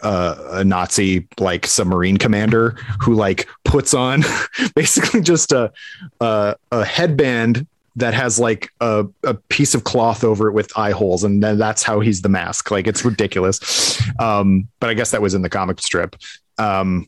uh, 0.00 0.36
a 0.50 0.64
Nazi 0.64 1.26
like 1.38 1.66
submarine 1.66 2.16
commander 2.16 2.70
who 3.00 3.14
like 3.14 3.48
puts 3.64 3.94
on 3.94 4.22
basically 4.74 5.20
just 5.20 5.52
a, 5.52 5.72
a, 6.20 6.56
a 6.70 6.84
headband 6.84 7.66
that 7.96 8.14
has 8.14 8.38
like 8.38 8.70
a, 8.80 9.06
a 9.24 9.34
piece 9.34 9.74
of 9.74 9.84
cloth 9.84 10.24
over 10.24 10.48
it 10.48 10.52
with 10.52 10.76
eye 10.76 10.92
holes, 10.92 11.24
and 11.24 11.42
then 11.42 11.58
that's 11.58 11.82
how 11.82 12.00
he's 12.00 12.22
the 12.22 12.28
mask. 12.28 12.70
Like 12.70 12.86
it's 12.86 13.04
ridiculous. 13.04 14.00
Um, 14.18 14.68
but 14.80 14.90
I 14.90 14.94
guess 14.94 15.10
that 15.10 15.22
was 15.22 15.34
in 15.34 15.42
the 15.42 15.50
comic 15.50 15.80
strip. 15.80 16.16
Um, 16.58 17.06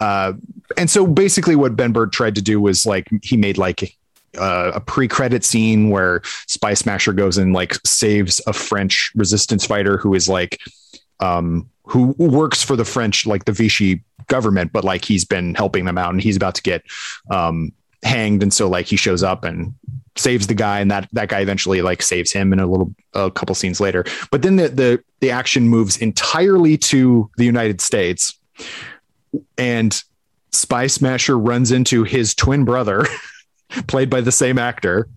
uh, 0.00 0.32
and 0.76 0.90
so 0.90 1.06
basically, 1.06 1.56
what 1.56 1.76
Ben 1.76 1.92
Burtt 1.92 2.12
tried 2.12 2.34
to 2.34 2.42
do 2.42 2.60
was 2.60 2.84
like 2.84 3.06
he 3.22 3.36
made 3.36 3.58
like 3.58 3.96
uh, 4.36 4.72
a 4.74 4.80
pre-credit 4.80 5.44
scene 5.44 5.90
where 5.90 6.22
Spy 6.46 6.74
Smasher 6.74 7.12
goes 7.12 7.38
and 7.38 7.52
like 7.52 7.74
saves 7.86 8.40
a 8.46 8.52
French 8.52 9.12
resistance 9.14 9.64
fighter 9.64 9.98
who 9.98 10.14
is 10.14 10.28
like 10.28 10.60
um, 11.20 11.70
who 11.84 12.14
works 12.18 12.62
for 12.62 12.76
the 12.76 12.84
French, 12.84 13.26
like 13.26 13.44
the 13.44 13.52
Vichy 13.52 14.02
government, 14.26 14.72
but 14.72 14.84
like 14.84 15.04
he's 15.04 15.24
been 15.24 15.54
helping 15.54 15.84
them 15.84 15.98
out 15.98 16.12
and 16.12 16.20
he's 16.20 16.36
about 16.36 16.54
to 16.54 16.62
get 16.62 16.82
um, 17.30 17.72
hanged. 18.02 18.42
And 18.42 18.52
so 18.52 18.68
like 18.68 18.86
he 18.86 18.96
shows 18.96 19.22
up 19.22 19.44
and 19.44 19.74
saves 20.16 20.46
the 20.46 20.54
guy 20.54 20.80
and 20.80 20.90
that 20.90 21.08
that 21.12 21.28
guy 21.28 21.40
eventually 21.40 21.82
like 21.82 22.00
saves 22.00 22.32
him 22.32 22.52
in 22.52 22.60
a 22.60 22.66
little 22.66 22.94
a 23.14 23.30
couple 23.30 23.54
scenes 23.54 23.80
later. 23.80 24.04
But 24.30 24.42
then 24.42 24.56
the 24.56 24.68
the 24.68 25.04
the 25.20 25.30
action 25.30 25.68
moves 25.68 25.96
entirely 25.96 26.78
to 26.78 27.30
the 27.36 27.44
United 27.44 27.80
States 27.80 28.38
and 29.58 30.02
Spy 30.52 30.86
Smasher 30.86 31.38
runs 31.38 31.72
into 31.72 32.04
his 32.04 32.34
twin 32.34 32.64
brother 32.64 33.06
played 33.88 34.08
by 34.08 34.20
the 34.20 34.32
same 34.32 34.58
actor. 34.58 35.08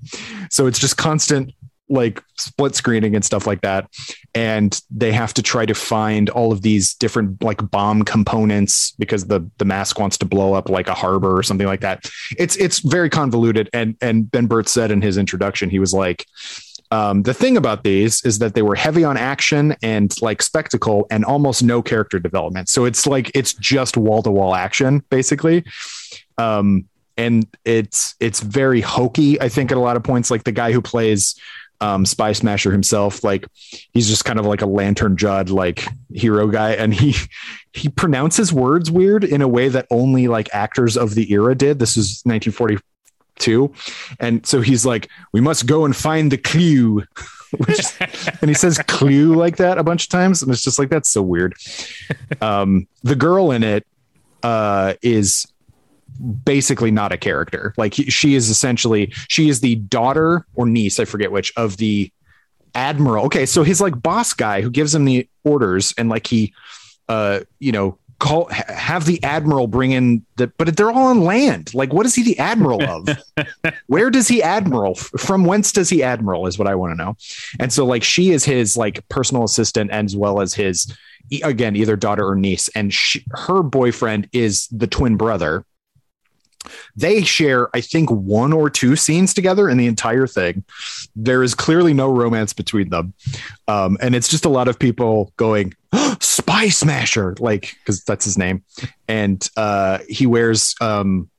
So 0.50 0.66
it's 0.66 0.80
just 0.80 0.98
constant 0.98 1.54
like 1.90 2.22
split 2.38 2.76
screening 2.76 3.16
and 3.16 3.24
stuff 3.24 3.48
like 3.48 3.62
that. 3.62 3.90
And 4.36 4.80
they 4.92 5.12
have 5.12 5.34
to 5.36 5.42
try 5.42 5.66
to 5.66 5.74
find 5.74 6.30
all 6.30 6.52
of 6.52 6.62
these 6.62 6.94
different 6.96 7.42
like 7.44 7.70
bomb 7.72 8.04
components 8.04 8.92
because 9.00 9.28
the 9.28 9.50
the 9.58 9.66
mask 9.66 10.00
wants 10.00 10.18
to 10.20 10.26
blow 10.26 10.54
up 10.54 10.70
like 10.70 10.88
a 10.88 10.94
harbor 10.94 11.38
or 11.38 11.44
something 11.44 11.68
like 11.68 11.82
that. 11.82 12.10
It's 12.38 12.56
it's 12.58 12.80
very 12.80 13.10
convoluted. 13.10 13.70
And 13.74 13.96
and 14.02 14.30
Ben 14.30 14.48
Burtt 14.48 14.68
said 14.68 14.92
in 14.92 15.02
his 15.02 15.18
introduction 15.18 15.70
he 15.70 15.80
was 15.80 15.94
like 15.94 16.26
um, 16.92 17.24
the 17.24 17.34
thing 17.34 17.58
about 17.58 17.84
these 17.84 18.24
is 18.24 18.40
that 18.40 18.54
they 18.54 18.62
were 18.62 18.76
heavy 18.76 19.04
on 19.04 19.18
action 19.18 19.76
and 19.82 20.14
like 20.22 20.42
spectacle 20.42 21.06
and 21.12 21.26
almost 21.26 21.64
no 21.64 21.82
character 21.82 22.18
development. 22.18 22.70
So 22.70 22.86
it's 22.86 23.06
like 23.06 23.30
it's 23.36 23.54
just 23.54 23.98
wall-to-wall 23.98 24.56
action 24.56 25.04
basically. 25.10 25.66
Um, 26.38 26.88
and 27.18 27.48
it's 27.66 28.14
it's 28.20 28.42
very 28.42 28.80
hokey 28.80 29.42
i 29.42 29.50
think 29.50 29.72
at 29.72 29.78
a 29.78 29.82
lot 29.82 29.98
of 29.98 30.04
points. 30.04 30.30
Like 30.30 30.44
the 30.44 30.52
guy 30.52 30.72
who 30.72 30.82
plays 30.82 31.36
um, 31.82 32.06
Spy 32.06 32.32
Smasher 32.32 32.72
himself. 32.72 33.24
Like 33.24 33.48
he's 33.92 34.08
just 34.08 34.26
kind 34.26 34.40
of 34.40 34.46
like 34.46 34.62
a 34.62 34.66
lantern 34.66 35.18
Judd 35.18 35.50
like 35.50 35.88
hero 36.12 36.48
guy, 36.48 36.72
and 36.72 36.94
he 36.94 37.16
he 37.74 37.90
pronounces 37.90 38.52
words 38.52 38.90
weird 38.90 39.24
in 39.24 39.42
a 39.42 39.48
way 39.48 39.70
that 39.70 39.88
only 39.92 40.28
like 40.28 40.50
actors 40.54 40.98
of 40.98 41.16
the 41.16 41.32
era 41.32 41.56
did. 41.56 41.80
This 41.80 41.98
is 41.98 42.22
1942, 42.26 43.74
and 44.20 44.46
so 44.46 44.62
he's 44.62 44.86
like, 44.86 45.10
"We 45.34 45.42
must 45.42 45.66
go 45.66 45.86
and 45.86 45.96
find 45.96 46.32
the 46.32 46.38
clue." 46.38 47.04
Which, 47.66 47.80
and 48.42 48.50
he 48.50 48.54
says 48.54 48.78
clue 48.90 49.34
like 49.34 49.56
that 49.56 49.78
a 49.78 49.84
bunch 49.84 50.04
of 50.04 50.10
times 50.10 50.44
and 50.44 50.52
it's 50.52 50.62
just 50.62 50.78
like 50.78 50.90
that's 50.90 51.10
so 51.10 51.22
weird 51.22 51.56
um 52.42 52.90
the 53.04 53.16
girl 53.16 53.52
in 53.52 53.64
it 53.64 53.88
uh 54.44 54.96
is 55.02 55.48
basically 56.44 56.92
not 56.92 57.12
a 57.12 57.18
character. 57.18 57.74
Like 57.78 57.94
she 57.94 58.36
is 58.36 58.50
essentially 58.50 59.14
she 59.28 59.50
is 59.50 59.62
the 59.62 59.76
daughter 59.76 60.46
or 60.56 60.66
niece, 60.66 61.00
I 61.00 61.06
forget 61.06 61.32
which, 61.32 61.54
of 61.56 61.78
the 61.78 62.12
admiral. 62.76 63.26
Okay, 63.26 63.46
so 63.46 63.64
his 63.64 63.82
like 63.82 64.02
boss 64.02 64.34
guy 64.34 64.62
who 64.62 64.70
gives 64.70 64.94
him 64.94 65.06
the 65.06 65.28
orders 65.44 65.94
and 65.98 66.10
like 66.10 66.28
he 66.28 66.54
uh 67.10 67.40
you 67.60 67.72
know 67.72 67.98
call 68.20 68.46
have 68.50 69.06
the 69.06 69.24
admiral 69.24 69.68
bring 69.68 69.92
in 69.92 70.26
the 70.38 70.48
but 70.58 70.76
they're 70.76 70.92
all 70.92 71.08
on 71.08 71.22
land. 71.22 71.74
Like 71.74 71.94
what 71.94 72.06
is 72.06 72.16
he 72.16 72.24
the 72.24 72.40
admiral 72.40 72.84
of? 72.84 73.08
Where 73.88 74.10
does 74.10 74.28
he 74.28 74.42
admiral? 74.42 74.96
From 74.96 75.46
whence 75.46 75.72
does 75.72 75.90
he 75.90 76.02
admiral 76.02 76.48
is 76.48 76.58
what 76.58 76.68
i 76.68 76.76
want 76.76 76.98
to 76.98 77.04
know. 77.04 77.16
And 77.60 77.72
so 77.72 77.86
like 77.86 78.04
she 78.04 78.32
is 78.32 78.44
his 78.44 78.76
like 78.76 79.08
personal 79.10 79.44
assistant 79.44 79.92
as 79.92 80.16
well 80.16 80.42
as 80.42 80.54
his 80.54 80.92
again 81.44 81.76
either 81.76 81.96
daughter 81.96 82.28
or 82.28 82.36
niece. 82.36 82.70
And 82.70 82.94
she, 82.94 83.24
her 83.32 83.62
boyfriend 83.62 84.30
is 84.34 84.68
the 84.68 84.88
twin 84.88 85.18
brother 85.18 85.66
they 86.96 87.24
share, 87.24 87.70
I 87.76 87.82
think, 87.82 88.10
one 88.10 88.54
or 88.54 88.70
two 88.70 88.96
scenes 88.96 89.34
together 89.34 89.70
in 89.70 89.78
the 89.78 89.88
entire 89.88 90.28
thing. 90.28 90.64
There 91.16 91.44
is 91.44 91.56
clearly 91.56 91.94
no 91.94 92.12
romance 92.12 92.54
between 92.54 92.90
them. 92.90 93.14
Um, 93.68 93.98
and 94.02 94.16
it's 94.16 94.28
just 94.28 94.46
a 94.46 94.50
lot 94.50 94.68
of 94.68 94.80
people 94.80 95.34
going, 95.38 95.74
oh, 95.94 96.16
Spy 96.20 96.70
Smasher, 96.70 97.36
like, 97.40 97.76
because 97.80 98.04
that's 98.04 98.26
his 98.26 98.38
name. 98.38 98.64
And 99.08 99.48
uh, 99.58 100.00
he 100.08 100.26
wears 100.26 100.76
um, 100.82 101.30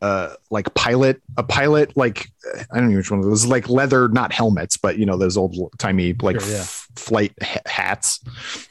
uh, 0.00 0.34
like 0.50 0.72
pilot, 0.74 1.20
a 1.36 1.42
pilot, 1.42 1.96
like 1.96 2.28
I 2.70 2.78
don't 2.78 2.90
know 2.90 2.96
which 2.96 3.10
one 3.10 3.20
of 3.20 3.26
those, 3.26 3.46
like 3.46 3.68
leather, 3.68 4.08
not 4.08 4.32
helmets, 4.32 4.76
but 4.76 4.98
you 4.98 5.06
know 5.06 5.16
those 5.16 5.36
old 5.36 5.56
timey 5.78 6.14
like 6.22 6.40
sure, 6.40 6.50
yeah. 6.50 6.58
f- 6.58 6.88
flight 6.94 7.32
hats. 7.66 8.20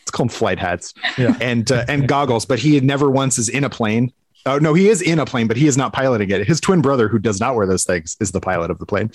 It's 0.01 0.11
called 0.11 0.32
flight 0.32 0.59
hats, 0.59 0.93
yeah. 1.18 1.38
and 1.41 1.70
uh, 1.72 1.86
and 1.88 2.07
goggles. 2.07 2.45
But 2.45 2.59
he 2.59 2.76
had 2.76 2.84
never 2.84 3.09
once 3.09 3.38
is 3.38 3.49
in 3.49 3.63
a 3.63 3.70
plane. 3.70 4.13
Oh 4.48 4.58
no, 4.58 4.74
he 4.74 4.88
is 4.88 5.02
in 5.02 5.20
a 5.20 5.26
plane, 5.26 5.48
but 5.48 5.58
he 5.58 5.68
is 5.68 5.78
not 5.78 5.93
piloting 5.93 6.30
it. 6.30 6.48
His 6.48 6.62
twin 6.62 6.82
brother, 6.82 7.08
who 7.08 7.20
does 7.20 7.39
not 7.39 7.56
wear 7.56 7.68
those 7.68 7.84
things, 7.84 8.16
is 8.20 8.32
the 8.32 8.39
pilot 8.39 8.72
of 8.72 8.80
the 8.80 8.86
plane. 8.86 9.12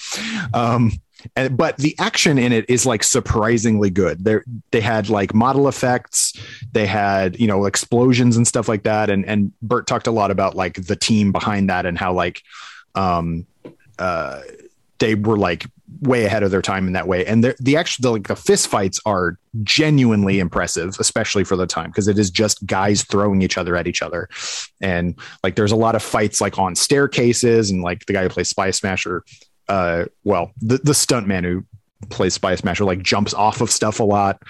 Um, 0.53 0.93
and, 1.37 1.57
but 1.57 1.77
the 1.79 1.97
action 1.99 2.39
in 2.39 2.53
it 2.53 2.69
is 2.69 2.85
like 2.85 3.03
surprisingly 3.03 3.91
good. 3.91 4.25
They 4.25 4.39
they 4.71 4.81
had 4.81 5.09
like 5.09 5.35
model 5.35 5.69
effects, 5.69 6.35
they 6.73 6.87
had 6.87 7.41
you 7.41 7.47
know 7.47 7.65
explosions 7.65 8.37
and 8.37 8.47
stuff 8.47 8.69
like 8.69 8.83
that. 8.85 9.11
And 9.11 9.25
and 9.25 9.53
Burtt 9.63 9.87
talked 9.87 10.07
a 10.07 10.13
lot 10.13 10.31
about 10.31 10.55
like 10.55 10.87
the 10.87 10.97
team 10.97 11.33
behind 11.33 11.71
that 11.71 11.87
and 11.87 11.97
how 11.97 12.13
like 12.13 12.43
um 12.95 13.47
uh 13.99 14.43
they 14.99 15.15
were 15.15 15.39
like 15.39 15.67
way 16.03 16.25
ahead 16.25 16.43
of 16.43 16.51
their 16.51 16.63
time 16.63 16.87
in 16.87 16.93
that 16.93 17.09
way. 17.09 17.25
And 17.25 17.45
the, 17.45 17.77
actual 17.77 18.03
the, 18.03 18.11
like 18.11 18.29
the 18.29 18.37
fist 18.37 18.69
fights 18.69 19.01
are 19.07 19.39
genuinely 19.63 20.39
impressive, 20.39 20.97
especially 20.99 21.45
for 21.45 21.57
the 21.57 21.67
time 21.67 21.91
because 21.91 22.09
it 22.09 22.19
is 22.19 22.31
just 22.31 22.67
guys 22.67 23.05
throwing 23.05 23.41
each 23.41 23.57
other 23.57 23.77
at 23.77 23.87
each 23.87 24.03
other. 24.03 24.29
And 24.81 25.15
like 25.43 25.57
there's 25.57 25.73
a 25.73 25.77
lot 25.77 25.95
of 25.95 26.03
fights 26.03 26.41
like 26.41 26.59
on 26.59 26.75
staircases 26.75 27.71
and 27.71 27.83
like 27.83 28.05
the 28.07 28.13
guy 28.13 28.23
who 28.23 28.29
plays 28.29 28.49
Spy 28.49 28.71
Smasher 28.71 29.25
uh, 29.69 30.05
well, 30.25 30.53
the 30.61 30.79
the 30.79 30.93
stuntman 30.93 31.45
who 31.45 31.65
plays 32.11 32.35
Spy 32.35 32.55
Smasher 32.57 32.85
like 32.85 33.03
jumps 33.03 33.33
off 33.33 33.61
of 33.61 33.71
stuff 33.71 34.01
a 34.01 34.05
lot, 34.05 34.43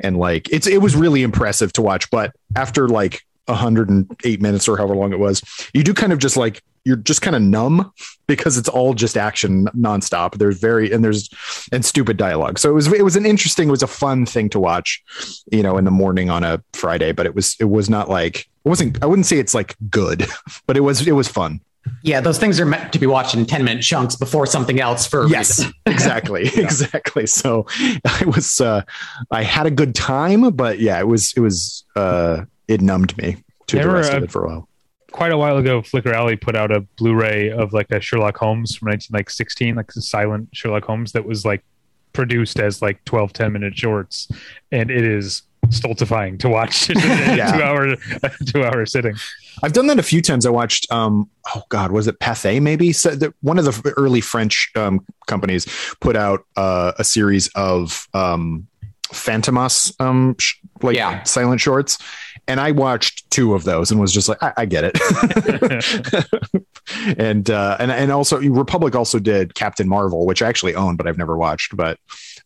and 0.00 0.18
like 0.18 0.50
it's 0.50 0.66
it 0.66 0.82
was 0.82 0.96
really 0.96 1.22
impressive 1.22 1.72
to 1.74 1.82
watch. 1.82 2.10
But 2.10 2.34
after 2.54 2.88
like 2.88 3.22
108 3.46 4.42
minutes 4.42 4.68
or 4.68 4.76
however 4.76 4.96
long 4.96 5.12
it 5.12 5.18
was, 5.18 5.42
you 5.72 5.82
do 5.82 5.94
kind 5.94 6.12
of 6.12 6.18
just 6.18 6.36
like 6.36 6.62
you're 6.84 6.96
just 6.96 7.20
kind 7.20 7.34
of 7.34 7.42
numb 7.42 7.92
because 8.28 8.56
it's 8.56 8.68
all 8.68 8.94
just 8.94 9.16
action 9.16 9.66
nonstop. 9.76 10.38
There's 10.38 10.58
very 10.58 10.92
and 10.92 11.04
there's 11.04 11.28
and 11.72 11.84
stupid 11.84 12.16
dialogue. 12.16 12.60
So 12.60 12.70
it 12.70 12.74
was 12.74 12.92
it 12.92 13.04
was 13.04 13.16
an 13.16 13.26
interesting, 13.26 13.68
it 13.68 13.72
was 13.72 13.82
a 13.82 13.88
fun 13.88 14.24
thing 14.24 14.48
to 14.50 14.60
watch, 14.60 15.02
you 15.50 15.62
know, 15.62 15.78
in 15.78 15.84
the 15.84 15.90
morning 15.90 16.30
on 16.30 16.44
a 16.44 16.62
Friday. 16.74 17.10
But 17.10 17.26
it 17.26 17.34
was 17.34 17.56
it 17.58 17.64
was 17.64 17.90
not 17.90 18.08
like 18.08 18.48
it 18.64 18.68
wasn't. 18.68 19.02
I 19.02 19.06
wouldn't 19.06 19.26
say 19.26 19.38
it's 19.38 19.54
like 19.54 19.76
good, 19.90 20.26
but 20.66 20.76
it 20.76 20.80
was 20.80 21.06
it 21.06 21.12
was 21.12 21.28
fun. 21.28 21.60
Yeah, 22.02 22.20
those 22.20 22.38
things 22.38 22.60
are 22.60 22.66
meant 22.66 22.92
to 22.92 22.98
be 22.98 23.06
watched 23.06 23.34
in 23.34 23.46
10 23.46 23.64
minute 23.64 23.82
chunks 23.82 24.16
before 24.16 24.46
something 24.46 24.80
else 24.80 25.06
for 25.06 25.26
yes, 25.28 25.64
exactly. 25.86 26.44
yeah. 26.54 26.62
Exactly. 26.62 27.26
So 27.26 27.66
I 28.04 28.24
was 28.26 28.60
uh 28.60 28.82
I 29.30 29.42
had 29.42 29.66
a 29.66 29.70
good 29.70 29.94
time, 29.94 30.50
but 30.50 30.78
yeah, 30.78 30.98
it 31.00 31.08
was 31.08 31.32
it 31.36 31.40
was 31.40 31.84
uh 31.96 32.44
it 32.68 32.80
numbed 32.80 33.16
me 33.18 33.36
to 33.68 33.76
there 33.76 33.86
the 33.86 33.92
rest 33.92 34.12
were, 34.12 34.18
of 34.18 34.24
it 34.24 34.30
for 34.30 34.44
a 34.44 34.48
while. 34.48 34.68
Quite 35.12 35.32
a 35.32 35.38
while 35.38 35.56
ago, 35.56 35.82
Flicker 35.82 36.12
Alley 36.12 36.36
put 36.36 36.56
out 36.56 36.70
a 36.70 36.80
Blu-ray 36.80 37.50
of 37.50 37.72
like 37.72 37.90
a 37.90 38.00
Sherlock 38.00 38.36
Holmes 38.36 38.76
from 38.76 38.86
1916, 38.88 39.74
like 39.74 39.90
a 39.96 40.00
silent 40.00 40.48
Sherlock 40.52 40.84
Holmes 40.84 41.12
that 41.12 41.24
was 41.24 41.44
like 41.44 41.64
produced 42.12 42.58
as 42.58 42.82
like 42.82 43.04
12, 43.04 43.32
10 43.32 43.52
minute 43.52 43.76
shorts. 43.78 44.28
And 44.72 44.90
it 44.90 45.04
is 45.04 45.42
stultifying 45.70 46.38
to 46.38 46.48
watch 46.48 46.88
yeah. 46.94 47.52
two 47.52 47.62
hour 47.62 47.96
two 48.46 48.64
hour 48.64 48.86
sitting. 48.86 49.16
I've 49.62 49.72
done 49.72 49.86
that 49.88 49.98
a 49.98 50.02
few 50.02 50.22
times. 50.22 50.46
I 50.46 50.50
watched 50.50 50.90
um 50.92 51.28
oh 51.54 51.62
god 51.68 51.92
was 51.92 52.06
it 52.06 52.18
Pathé 52.18 52.60
maybe 52.60 52.92
so 52.92 53.14
the, 53.14 53.34
one 53.40 53.58
of 53.58 53.64
the 53.64 53.94
early 53.96 54.20
French 54.20 54.70
um, 54.76 55.04
companies 55.26 55.66
put 56.00 56.16
out 56.16 56.44
uh, 56.56 56.92
a 56.98 57.04
series 57.04 57.48
of 57.54 58.08
um 58.14 58.66
Fantomas 59.08 59.92
um 60.00 60.36
sh- 60.38 60.54
like 60.82 60.96
yeah. 60.96 61.22
silent 61.24 61.60
shorts 61.60 61.98
and 62.48 62.60
I 62.60 62.70
watched 62.70 63.30
two 63.30 63.54
of 63.54 63.64
those 63.64 63.90
and 63.90 64.00
was 64.00 64.12
just 64.12 64.28
like 64.28 64.42
I, 64.42 64.52
I 64.58 64.66
get 64.66 64.84
it. 64.84 66.64
and 67.18 67.50
uh 67.50 67.76
and 67.80 67.90
and 67.90 68.12
also 68.12 68.40
Republic 68.40 68.94
also 68.94 69.18
did 69.18 69.54
Captain 69.54 69.88
Marvel 69.88 70.26
which 70.26 70.42
I 70.42 70.48
actually 70.48 70.74
own 70.74 70.96
but 70.96 71.06
I've 71.06 71.18
never 71.18 71.36
watched 71.36 71.76
but 71.76 71.98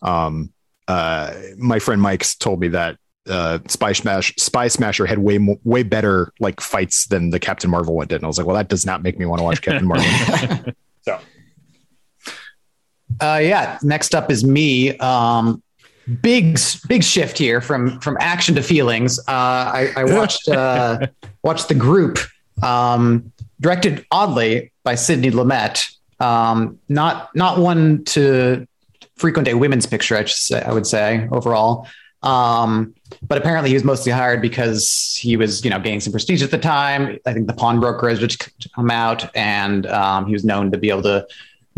um 0.02 0.52
uh, 0.90 1.32
my 1.56 1.78
friend 1.78 2.02
Mike's 2.02 2.34
told 2.34 2.58
me 2.60 2.66
that 2.68 2.96
uh, 3.28 3.60
Spy 3.68 3.92
Smash 3.92 4.34
Spy 4.36 4.66
Smasher 4.66 5.06
had 5.06 5.20
way 5.20 5.38
more, 5.38 5.56
way 5.62 5.84
better 5.84 6.32
like 6.40 6.60
fights 6.60 7.06
than 7.06 7.30
the 7.30 7.38
Captain 7.38 7.70
Marvel 7.70 7.94
one 7.94 8.08
did, 8.08 8.16
and 8.16 8.24
I 8.24 8.26
was 8.26 8.38
like, 8.38 8.46
well, 8.46 8.56
that 8.56 8.68
does 8.68 8.84
not 8.84 9.02
make 9.02 9.16
me 9.16 9.24
want 9.24 9.38
to 9.38 9.44
watch 9.44 9.62
Captain 9.62 9.86
Marvel. 9.86 10.74
so, 11.02 11.18
uh, 13.20 13.40
yeah. 13.40 13.78
Next 13.82 14.16
up 14.16 14.32
is 14.32 14.42
me. 14.42 14.96
Um, 14.98 15.62
big 16.10 16.58
big 16.88 17.02
shift 17.02 17.38
here 17.38 17.60
from 17.60 18.00
from 18.00 18.16
action 18.20 18.54
to 18.56 18.62
feelings. 18.62 19.18
Uh, 19.20 19.22
I, 19.28 19.92
I 19.96 20.04
watched 20.04 20.48
uh, 20.48 21.06
watched 21.42 21.68
the 21.68 21.74
group, 21.74 22.18
um, 22.62 23.32
directed 23.60 24.04
oddly 24.10 24.72
by 24.84 24.94
Sidney 24.94 25.30
Lumet. 25.30 25.86
Um, 26.20 26.78
not 26.88 27.34
not 27.34 27.58
one 27.58 28.04
to 28.06 28.66
frequent 29.16 29.48
a 29.48 29.54
women's 29.54 29.86
picture. 29.86 30.16
I, 30.16 30.24
say, 30.24 30.62
I 30.62 30.72
would 30.72 30.86
say 30.86 31.28
overall. 31.30 31.86
Um, 32.22 32.94
but 33.26 33.38
apparently 33.38 33.70
he 33.70 33.74
was 33.74 33.84
mostly 33.84 34.12
hired 34.12 34.42
because 34.42 35.16
he 35.18 35.36
was, 35.36 35.64
you 35.64 35.70
know, 35.70 35.78
gaining 35.78 36.00
some 36.00 36.12
prestige 36.12 36.42
at 36.42 36.50
the 36.50 36.58
time. 36.58 37.18
I 37.26 37.32
think 37.32 37.46
the 37.46 37.54
pawnbroker 37.54 38.08
has 38.08 38.18
just 38.18 38.50
come 38.74 38.90
out, 38.90 39.34
and 39.34 39.86
um, 39.86 40.26
he 40.26 40.32
was 40.32 40.44
known 40.44 40.70
to 40.72 40.78
be 40.78 40.90
able 40.90 41.02
to 41.02 41.26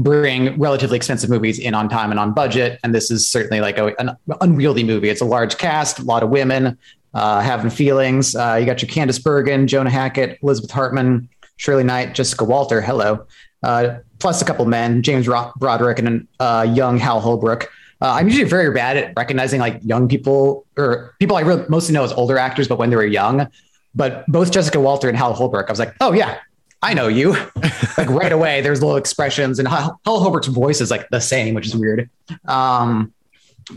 bring 0.02 0.58
relatively 0.58 0.96
expensive 0.96 1.30
movies 1.30 1.58
in 1.58 1.74
on 1.74 1.88
time 1.88 2.10
and 2.10 2.20
on 2.20 2.32
budget. 2.32 2.80
And 2.82 2.94
this 2.94 3.10
is 3.10 3.28
certainly 3.28 3.60
like 3.60 3.78
a, 3.78 3.94
an 4.00 4.16
unwieldy 4.40 4.84
movie. 4.84 5.08
It's 5.08 5.20
a 5.20 5.26
large 5.26 5.58
cast, 5.58 5.98
a 5.98 6.02
lot 6.02 6.22
of 6.22 6.30
women 6.30 6.78
uh, 7.14 7.40
having 7.40 7.70
feelings. 7.70 8.34
Uh, 8.34 8.56
you 8.58 8.66
got 8.66 8.82
your 8.82 8.90
Candice 8.90 9.22
Bergen, 9.22 9.66
Joan 9.66 9.86
Hackett, 9.86 10.38
Elizabeth 10.42 10.70
Hartman, 10.70 11.28
Shirley 11.56 11.84
Knight, 11.84 12.14
Jessica 12.14 12.44
Walter. 12.44 12.80
Hello. 12.80 13.26
Uh, 13.62 13.98
plus 14.18 14.42
a 14.42 14.44
couple 14.44 14.64
men, 14.64 15.02
James 15.02 15.26
Broderick 15.26 15.98
and 15.98 16.26
uh, 16.40 16.66
young 16.68 16.98
Hal 16.98 17.20
Holbrook. 17.20 17.70
Uh, 18.00 18.14
I'm 18.14 18.26
usually 18.26 18.48
very 18.48 18.72
bad 18.74 18.96
at 18.96 19.12
recognizing 19.16 19.60
like 19.60 19.80
young 19.84 20.08
people 20.08 20.66
or 20.76 21.14
people 21.20 21.36
I 21.36 21.42
really 21.42 21.64
mostly 21.68 21.94
know 21.94 22.02
as 22.02 22.12
older 22.12 22.36
actors, 22.36 22.66
but 22.66 22.78
when 22.78 22.90
they 22.90 22.96
were 22.96 23.04
young. 23.04 23.46
But 23.94 24.26
both 24.26 24.50
Jessica 24.50 24.80
Walter 24.80 25.08
and 25.08 25.16
Hal 25.16 25.34
Holbrook, 25.34 25.68
I 25.68 25.72
was 25.72 25.78
like, 25.78 25.94
oh 26.00 26.12
yeah, 26.12 26.38
I 26.82 26.94
know 26.94 27.08
you. 27.08 27.30
like 27.98 28.08
right 28.08 28.32
away, 28.32 28.60
there's 28.60 28.82
little 28.82 28.96
expressions, 28.96 29.58
and 29.58 29.68
Hal, 29.68 30.00
Holbrook's 30.04 30.48
voice 30.48 30.80
is 30.80 30.90
like 30.90 31.08
the 31.10 31.20
same, 31.20 31.54
which 31.54 31.66
is 31.66 31.76
weird. 31.76 32.10
Um, 32.46 33.12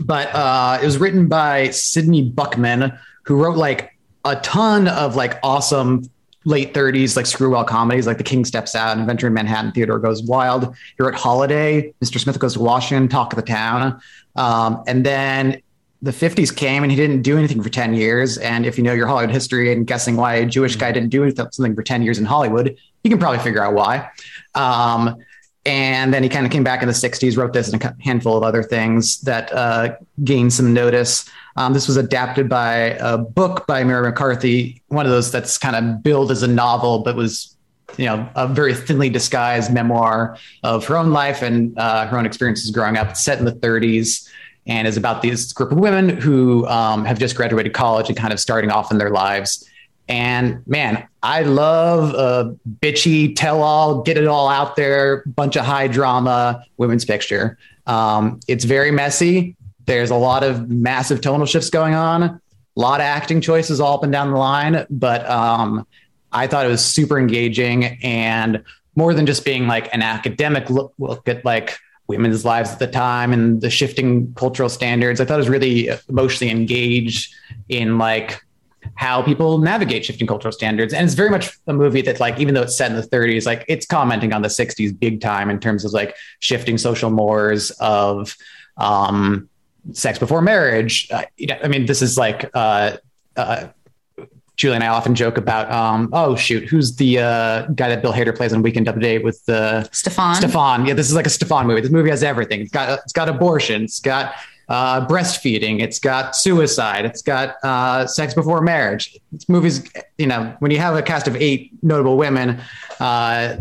but 0.00 0.28
uh, 0.34 0.78
it 0.82 0.84
was 0.84 0.98
written 0.98 1.28
by 1.28 1.70
Sidney 1.70 2.28
Buchman, 2.28 2.98
who 3.24 3.36
wrote 3.36 3.56
like 3.56 3.96
a 4.24 4.36
ton 4.36 4.88
of 4.88 5.14
like 5.14 5.38
awesome 5.42 6.10
late 6.44 6.72
30s 6.72 7.16
like 7.16 7.26
screwball 7.26 7.64
comedies 7.64 8.06
like 8.06 8.18
The 8.18 8.24
King 8.24 8.44
Steps 8.44 8.74
Out 8.74 8.92
and 8.92 9.00
Adventure 9.00 9.26
in 9.26 9.34
Manhattan 9.34 9.72
Theodore 9.72 9.98
Goes 9.98 10.22
Wild. 10.22 10.74
You're 10.98 11.08
at 11.08 11.18
Holiday, 11.18 11.92
Mr. 12.02 12.20
Smith 12.20 12.38
Goes 12.38 12.54
to 12.54 12.60
Washington, 12.60 13.08
Talk 13.08 13.32
of 13.32 13.36
the 13.36 13.42
Town. 13.42 14.00
Um, 14.36 14.82
and 14.86 15.04
then 15.04 15.60
the 16.02 16.10
50s 16.10 16.54
came 16.54 16.82
and 16.82 16.92
he 16.92 16.96
didn't 16.96 17.22
do 17.22 17.38
anything 17.38 17.62
for 17.62 17.70
10 17.70 17.94
years. 17.94 18.38
And 18.38 18.66
if 18.66 18.76
you 18.76 18.84
know 18.84 18.92
your 18.92 19.06
Hollywood 19.06 19.32
history 19.32 19.72
and 19.72 19.86
guessing 19.86 20.16
why 20.16 20.34
a 20.34 20.46
Jewish 20.46 20.76
guy 20.76 20.92
didn't 20.92 21.08
do 21.08 21.30
something 21.34 21.74
for 21.74 21.82
10 21.82 22.02
years 22.02 22.18
in 22.18 22.24
Hollywood, 22.24 22.76
you 23.02 23.10
can 23.10 23.18
probably 23.18 23.38
figure 23.38 23.62
out 23.62 23.74
why. 23.74 24.10
Um, 24.54 25.16
and 25.64 26.14
then 26.14 26.22
he 26.22 26.28
kind 26.28 26.46
of 26.46 26.52
came 26.52 26.62
back 26.62 26.80
in 26.82 26.88
the 26.88 26.94
60s, 26.94 27.36
wrote 27.36 27.52
this 27.52 27.72
and 27.72 27.82
a 27.82 27.96
handful 28.00 28.36
of 28.36 28.44
other 28.44 28.62
things 28.62 29.20
that 29.22 29.52
uh, 29.52 29.96
gained 30.22 30.52
some 30.52 30.72
notice. 30.72 31.28
Um, 31.56 31.72
this 31.72 31.88
was 31.88 31.96
adapted 31.96 32.48
by 32.48 32.96
a 33.00 33.18
book 33.18 33.66
by 33.66 33.82
Mary 33.82 34.06
McCarthy, 34.06 34.80
one 34.88 35.06
of 35.06 35.12
those 35.12 35.32
that's 35.32 35.58
kind 35.58 35.74
of 35.74 36.04
billed 36.04 36.30
as 36.30 36.44
a 36.44 36.48
novel, 36.48 37.00
but 37.00 37.16
was, 37.16 37.56
you 37.96 38.04
know, 38.04 38.28
a 38.36 38.46
very 38.46 38.74
thinly 38.74 39.08
disguised 39.08 39.72
memoir 39.72 40.38
of 40.62 40.84
her 40.86 40.96
own 40.96 41.10
life 41.10 41.42
and 41.42 41.76
uh, 41.78 42.06
her 42.06 42.16
own 42.16 42.26
experiences 42.26 42.70
growing 42.70 42.96
up. 42.96 43.16
Set 43.16 43.40
in 43.40 43.44
the 43.44 43.52
30s 43.52 44.28
and 44.66 44.88
is 44.88 44.96
about 44.96 45.22
this 45.22 45.52
group 45.52 45.72
of 45.72 45.78
women 45.78 46.08
who 46.08 46.66
um, 46.66 47.04
have 47.04 47.18
just 47.18 47.36
graduated 47.36 47.72
college 47.72 48.08
and 48.08 48.16
kind 48.16 48.32
of 48.32 48.40
starting 48.40 48.70
off 48.70 48.90
in 48.90 48.98
their 48.98 49.10
lives. 49.10 49.68
And 50.08 50.64
man, 50.66 51.06
I 51.22 51.42
love 51.42 52.14
a 52.14 52.56
bitchy, 52.80 53.34
tell 53.34 53.62
all, 53.62 54.02
get 54.02 54.16
it 54.16 54.26
all 54.26 54.48
out 54.48 54.76
there, 54.76 55.24
bunch 55.26 55.56
of 55.56 55.64
high 55.64 55.88
drama 55.88 56.64
women's 56.76 57.04
picture. 57.04 57.58
Um, 57.86 58.40
it's 58.46 58.64
very 58.64 58.90
messy. 58.90 59.56
There's 59.86 60.10
a 60.10 60.16
lot 60.16 60.42
of 60.42 60.68
massive 60.68 61.20
tonal 61.20 61.46
shifts 61.46 61.70
going 61.70 61.94
on, 61.94 62.22
a 62.22 62.40
lot 62.76 63.00
of 63.00 63.04
acting 63.04 63.40
choices 63.40 63.80
all 63.80 63.94
up 63.94 64.02
and 64.02 64.12
down 64.12 64.30
the 64.30 64.36
line. 64.36 64.86
But 64.90 65.28
um, 65.28 65.86
I 66.32 66.46
thought 66.46 66.66
it 66.66 66.68
was 66.68 66.84
super 66.84 67.18
engaging 67.18 67.98
and 68.02 68.62
more 68.96 69.12
than 69.14 69.26
just 69.26 69.44
being 69.44 69.66
like 69.66 69.92
an 69.94 70.02
academic 70.02 70.70
look, 70.70 70.92
look 70.98 71.28
at 71.28 71.44
like 71.44 71.78
women's 72.06 72.44
lives 72.44 72.70
at 72.70 72.78
the 72.78 72.86
time 72.86 73.32
and 73.32 73.60
the 73.60 73.70
shifting 73.70 74.32
cultural 74.34 74.68
standards. 74.68 75.20
I 75.20 75.24
thought 75.24 75.34
it 75.34 75.38
was 75.38 75.48
really 75.48 75.90
emotionally 76.08 76.50
engaged 76.50 77.34
in 77.68 77.98
like 77.98 78.40
how 78.94 79.22
people 79.22 79.58
navigate 79.58 80.04
shifting 80.04 80.26
cultural 80.26 80.52
standards. 80.52 80.94
And 80.94 81.04
it's 81.04 81.14
very 81.14 81.30
much 81.30 81.58
a 81.66 81.72
movie 81.72 82.02
that, 82.02 82.20
like, 82.20 82.38
even 82.38 82.54
though 82.54 82.62
it's 82.62 82.76
set 82.76 82.90
in 82.90 82.96
the 82.96 83.02
30s, 83.02 83.44
like 83.44 83.64
it's 83.68 83.84
commenting 83.84 84.32
on 84.32 84.42
the 84.42 84.48
60s 84.48 84.98
big 84.98 85.20
time 85.20 85.50
in 85.50 85.58
terms 85.58 85.84
of 85.84 85.92
like 85.92 86.16
shifting 86.38 86.78
social 86.78 87.10
mores 87.10 87.70
of 87.72 88.36
um, 88.76 89.48
sex 89.92 90.18
before 90.18 90.40
marriage. 90.40 91.08
Uh, 91.10 91.24
you 91.36 91.46
know, 91.46 91.58
I 91.62 91.68
mean, 91.68 91.86
this 91.86 92.02
is 92.02 92.16
like 92.16 92.50
uh, 92.54 92.96
uh, 93.36 93.68
Julie 94.56 94.76
and 94.76 94.84
I 94.84 94.88
often 94.88 95.14
joke 95.14 95.36
about, 95.36 95.70
um, 95.70 96.08
oh 96.12 96.34
shoot, 96.34 96.66
who's 96.66 96.96
the 96.96 97.18
uh, 97.18 97.66
guy 97.74 97.90
that 97.90 98.00
Bill 98.00 98.12
Hader 98.12 98.34
plays 98.34 98.54
on 98.54 98.62
Weekend 98.62 98.86
Update 98.86 99.22
with 99.22 99.44
the 99.44 99.86
Stefon? 99.92 100.34
Stefon. 100.34 100.88
Yeah, 100.88 100.94
this 100.94 101.08
is 101.08 101.14
like 101.14 101.26
a 101.26 101.30
Stefon 101.30 101.66
movie. 101.66 101.82
This 101.82 101.90
movie 101.90 102.08
has 102.10 102.22
everything. 102.22 102.62
It's 102.62 102.70
got 102.70 102.98
it's 103.00 103.12
got 103.12 103.28
abortion. 103.28 103.84
It's 103.84 104.00
got 104.00 104.34
uh, 104.68 105.06
breastfeeding. 105.06 105.82
It's 105.82 105.98
got 105.98 106.34
suicide. 106.34 107.04
It's 107.04 107.20
got 107.22 107.56
uh, 107.62 108.06
sex 108.06 108.32
before 108.32 108.62
marriage. 108.62 109.16
This 109.30 109.48
movie's, 109.48 109.84
you 110.16 110.26
know, 110.26 110.56
when 110.60 110.70
you 110.70 110.78
have 110.78 110.96
a 110.96 111.02
cast 111.02 111.28
of 111.28 111.36
eight 111.36 111.70
notable 111.82 112.16
women, 112.16 112.60
uh, 112.98 113.58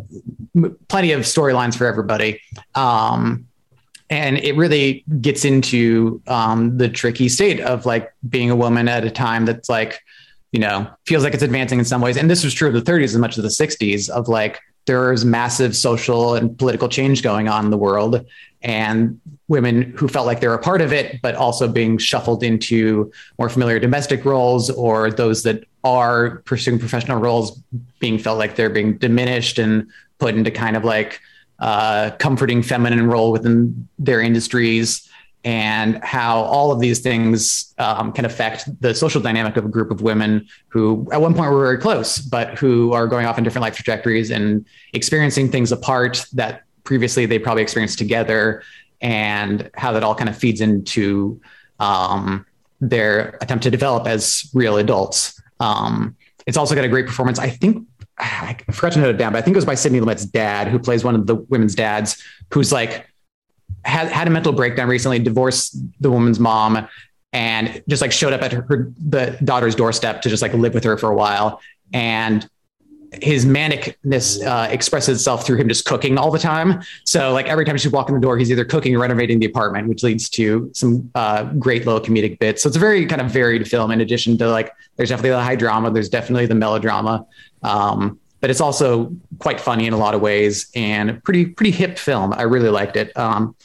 m- 0.56 0.78
plenty 0.88 1.12
of 1.12 1.22
storylines 1.22 1.76
for 1.76 1.86
everybody. 1.86 2.40
Um, 2.74 3.48
and 4.10 4.38
it 4.38 4.56
really 4.56 5.04
gets 5.20 5.46
into 5.46 6.22
um, 6.28 6.78
the 6.78 6.88
tricky 6.88 7.28
state 7.28 7.60
of 7.60 7.86
like 7.86 8.14
being 8.30 8.50
a 8.50 8.56
woman 8.56 8.88
at 8.88 9.04
a 9.04 9.12
time 9.12 9.46
that's 9.46 9.68
like, 9.68 10.00
you 10.56 10.62
know, 10.62 10.88
feels 11.06 11.22
like 11.26 11.34
it's 11.34 11.44
advancing 11.44 11.80
in 11.80 11.84
some 11.84 12.00
ways. 12.00 12.16
And 12.16 12.30
this 12.30 12.42
was 12.42 12.54
true 12.54 12.70
of 12.70 12.74
the 12.74 12.82
30s 12.82 13.04
as 13.04 13.18
much 13.18 13.38
as 13.38 13.44
the 13.44 13.66
60s 13.66 14.10
of 14.10 14.30
like, 14.30 14.62
there's 14.86 15.26
massive 15.26 15.76
social 15.76 16.34
and 16.36 16.58
political 16.58 16.88
change 16.88 17.22
going 17.22 17.50
on 17.50 17.66
in 17.66 17.72
the 17.72 17.78
world 17.78 18.26
and 18.62 19.20
women 19.50 19.94
who 19.98 20.08
felt 20.08 20.26
like 20.26 20.40
they 20.40 20.48
were 20.48 20.54
a 20.54 20.62
part 20.62 20.80
of 20.80 20.94
it 20.94 21.22
but 21.22 21.36
also 21.36 21.68
being 21.68 21.98
shuffled 21.98 22.42
into 22.42 23.12
more 23.38 23.50
familiar 23.50 23.80
domestic 23.80 24.24
roles 24.24 24.70
or 24.70 25.12
those 25.12 25.44
that 25.44 25.66
are 25.84 26.38
pursuing 26.46 26.80
professional 26.80 27.20
roles 27.20 27.62
being 28.00 28.18
felt 28.18 28.38
like 28.38 28.56
they're 28.56 28.70
being 28.70 28.98
diminished 28.98 29.60
and 29.60 29.90
put 30.20 30.36
into 30.36 30.52
kind 30.52 30.78
of 30.78 30.86
like 30.86 31.20
uh, 31.60 32.12
comforting 32.20 32.62
feminine 32.64 33.08
role 33.08 33.32
within 33.32 33.90
their 34.00 34.22
industries 34.22 35.10
and 35.46 36.04
how 36.04 36.42
all 36.42 36.72
of 36.72 36.80
these 36.80 37.00
things 37.02 37.74
um, 37.78 38.12
can 38.12 38.26
affect 38.26 38.68
the 38.82 38.96
social 38.96 39.22
dynamic 39.22 39.56
of 39.56 39.64
a 39.64 39.70
group 39.70 39.92
of 39.92 40.02
women 40.02 40.48
who 40.70 41.08
at 41.12 41.22
one 41.22 41.36
point 41.36 41.52
were 41.52 41.64
very 41.64 41.78
close, 41.78 42.18
but 42.18 42.58
who 42.58 42.92
are 42.94 43.06
going 43.06 43.28
off 43.28 43.38
in 43.38 43.44
different 43.44 43.62
life 43.62 43.76
trajectories 43.76 44.32
and 44.32 44.66
experiencing 44.94 45.52
things 45.52 45.72
apart 45.72 46.26
that 46.34 46.64
previously 46.84 47.28
they 47.28 47.38
probably 47.38 47.62
experienced 47.62 48.00
together, 48.00 48.64
and 49.02 49.70
how 49.76 49.92
that 49.92 50.04
all 50.04 50.16
kind 50.16 50.30
of 50.30 50.38
feeds 50.38 50.62
into 50.62 51.40
um, 51.80 52.46
their 52.82 53.38
attempt 53.42 53.64
to 53.64 53.70
develop 53.70 54.08
as 54.08 54.50
real 54.54 54.78
adults. 54.78 55.40
Um, 55.60 56.16
it's 56.48 56.58
also 56.58 56.74
got 56.74 56.86
a 56.86 56.88
great 56.88 57.06
performance. 57.06 57.38
I 57.38 57.50
think 57.50 57.88
I 58.18 58.58
forgot 58.72 58.94
to 58.94 59.00
note 59.00 59.16
it 59.16 59.18
down, 59.18 59.34
but 59.34 59.40
I 59.40 59.42
think 59.42 59.56
it 59.56 59.58
was 59.58 59.66
by 59.66 59.76
Sidney 59.76 60.00
Lumet's 60.00 60.26
dad, 60.26 60.70
who 60.70 60.80
plays 60.80 61.04
one 61.04 61.16
of 61.16 61.28
the 61.28 61.36
women's 61.36 61.76
dads, 61.76 62.24
who's 62.52 62.72
like 62.72 63.06
had 63.86 64.10
had 64.10 64.28
a 64.28 64.32
mental 64.32 64.52
breakdown 64.52 64.88
recently, 64.88 65.20
divorced 65.20 65.78
the 66.00 66.12
woman's 66.12 66.40
mom, 66.40 66.88
and 67.32 67.84
just 67.88 68.02
like 68.02 68.12
showed 68.12 68.34
up 68.34 68.42
at 68.42 68.52
her, 68.52 68.62
her 68.64 68.92
the 68.98 69.38
daughter's 69.44 69.76
doorstep 69.76 70.22
to 70.24 70.30
just 70.30 70.42
like 70.42 70.54
live 70.54 70.74
with 70.74 70.84
her 70.84 70.98
for 70.98 71.10
a 71.10 71.16
while. 71.16 71.62
And 71.94 72.50
his 73.22 73.46
manicness 73.46 74.46
uh, 74.46 74.70
expresses 74.70 75.20
itself 75.20 75.46
through 75.46 75.58
him 75.58 75.70
just 75.70 75.86
cooking 75.86 76.18
all 76.18 76.32
the 76.32 76.40
time. 76.40 76.82
So 77.04 77.32
like 77.32 77.48
every 77.48 77.66
time 77.66 77.78
she 77.78 77.88
walk 77.88 78.10
in 78.10 78.16
the 78.16 78.22
door, 78.22 78.38
he's 78.38 78.52
either 78.52 78.66
cooking 78.66 78.96
or 78.96 79.00
renovating 79.00 79.40
the 79.40 79.46
apartment, 79.46 79.88
which 79.88 80.04
leads 80.04 80.30
to 80.32 80.70
some 80.74 81.10
uh, 81.16 81.44
great 81.54 81.86
little 81.86 82.02
comedic 82.02 82.40
bits. 82.40 82.64
So 82.64 82.68
it's 82.68 82.78
a 82.78 82.80
very 82.80 83.06
kind 83.06 83.22
of 83.22 83.32
varied 83.32 83.68
film. 83.68 83.92
In 83.92 84.02
addition 84.02 84.38
to 84.40 84.50
like, 84.50 84.74
there's 84.98 85.10
definitely 85.10 85.32
the 85.32 85.44
high 85.44 85.56
drama, 85.56 85.92
there's 85.92 86.10
definitely 86.10 86.46
the 86.46 86.56
melodrama. 86.56 87.26
Um, 87.64 88.20
but 88.46 88.52
it's 88.52 88.62
also 88.62 89.12
quite 89.40 89.60
funny 89.60 89.88
in 89.88 89.94
a 89.94 89.98
lot 89.98 90.14
of 90.14 90.22
ways 90.22 90.70
and 90.76 91.24
pretty 91.24 91.48
pretty 91.48 91.72
hip 91.72 91.98
film. 91.98 92.32
I 92.32 92.44
really 92.44 92.70
liked 92.70 92.96
it. 92.96 93.12
Um, 93.18 93.56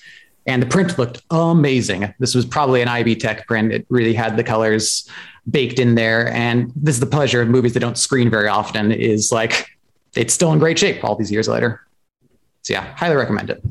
and 0.46 0.62
the 0.62 0.66
print 0.66 0.98
looked 0.98 1.20
amazing. 1.30 2.14
This 2.18 2.34
was 2.34 2.46
probably 2.46 2.80
an 2.80 2.88
IB 2.88 3.16
Tech 3.16 3.46
print. 3.46 3.74
It 3.74 3.84
really 3.90 4.14
had 4.14 4.38
the 4.38 4.42
colors 4.42 5.06
baked 5.50 5.78
in 5.78 5.96
there. 5.96 6.28
And 6.32 6.72
this 6.74 6.94
is 6.94 7.00
the 7.00 7.04
pleasure 7.04 7.42
of 7.42 7.48
movies 7.48 7.74
that 7.74 7.80
don't 7.80 7.98
screen 7.98 8.30
very 8.30 8.48
often. 8.48 8.90
Is 8.90 9.30
like 9.30 9.68
it's 10.16 10.32
still 10.32 10.50
in 10.54 10.58
great 10.58 10.78
shape 10.78 11.04
all 11.04 11.14
these 11.14 11.30
years 11.30 11.46
later. 11.46 11.86
So 12.62 12.72
yeah, 12.72 12.94
highly 12.96 13.16
recommend 13.16 13.50
it. 13.50 13.62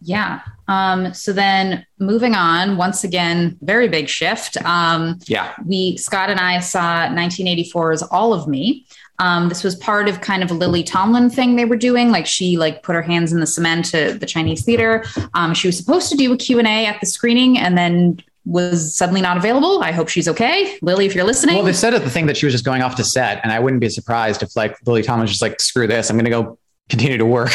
Yeah. 0.00 0.40
Um, 0.66 1.12
so 1.12 1.34
then 1.34 1.84
moving 1.98 2.34
on, 2.34 2.78
once 2.78 3.04
again, 3.04 3.58
very 3.60 3.88
big 3.88 4.08
shift. 4.08 4.56
Um, 4.64 5.18
yeah. 5.26 5.52
We, 5.66 5.98
Scott 5.98 6.30
and 6.30 6.40
I 6.40 6.60
saw 6.60 7.06
1984's 7.08 8.02
All 8.04 8.32
of 8.32 8.48
Me, 8.48 8.86
um, 9.18 9.48
this 9.48 9.62
was 9.62 9.74
part 9.76 10.08
of 10.08 10.20
kind 10.20 10.42
of 10.42 10.50
a 10.50 10.54
Lily 10.54 10.82
Tomlin 10.82 11.30
thing 11.30 11.56
they 11.56 11.64
were 11.64 11.76
doing. 11.76 12.10
Like 12.10 12.26
she 12.26 12.56
like 12.56 12.82
put 12.82 12.94
her 12.94 13.02
hands 13.02 13.32
in 13.32 13.40
the 13.40 13.46
cement 13.46 13.86
to 13.86 14.14
the 14.14 14.26
Chinese 14.26 14.64
theater. 14.64 15.04
Um, 15.34 15.54
she 15.54 15.68
was 15.68 15.76
supposed 15.76 16.10
to 16.10 16.16
do 16.16 16.32
a 16.32 16.36
Q&A 16.36 16.86
at 16.86 17.00
the 17.00 17.06
screening 17.06 17.58
and 17.58 17.78
then 17.78 18.20
was 18.44 18.94
suddenly 18.94 19.22
not 19.22 19.36
available. 19.36 19.82
I 19.82 19.92
hope 19.92 20.08
she's 20.08 20.28
okay. 20.28 20.76
Lily, 20.82 21.06
if 21.06 21.14
you're 21.14 21.24
listening. 21.24 21.56
Well, 21.56 21.64
they 21.64 21.72
said 21.72 21.94
at 21.94 22.02
the 22.02 22.10
thing 22.10 22.26
that 22.26 22.36
she 22.36 22.46
was 22.46 22.52
just 22.52 22.64
going 22.64 22.82
off 22.82 22.96
to 22.96 23.04
set. 23.04 23.40
And 23.42 23.52
I 23.52 23.58
wouldn't 23.58 23.80
be 23.80 23.88
surprised 23.88 24.42
if 24.42 24.54
like 24.56 24.76
Lily 24.86 25.02
Tomlin 25.02 25.22
was 25.22 25.30
just 25.30 25.42
like, 25.42 25.60
screw 25.60 25.86
this. 25.86 26.10
I'm 26.10 26.16
going 26.16 26.24
to 26.24 26.30
go 26.30 26.58
continue 26.88 27.18
to 27.18 27.26
work. 27.26 27.52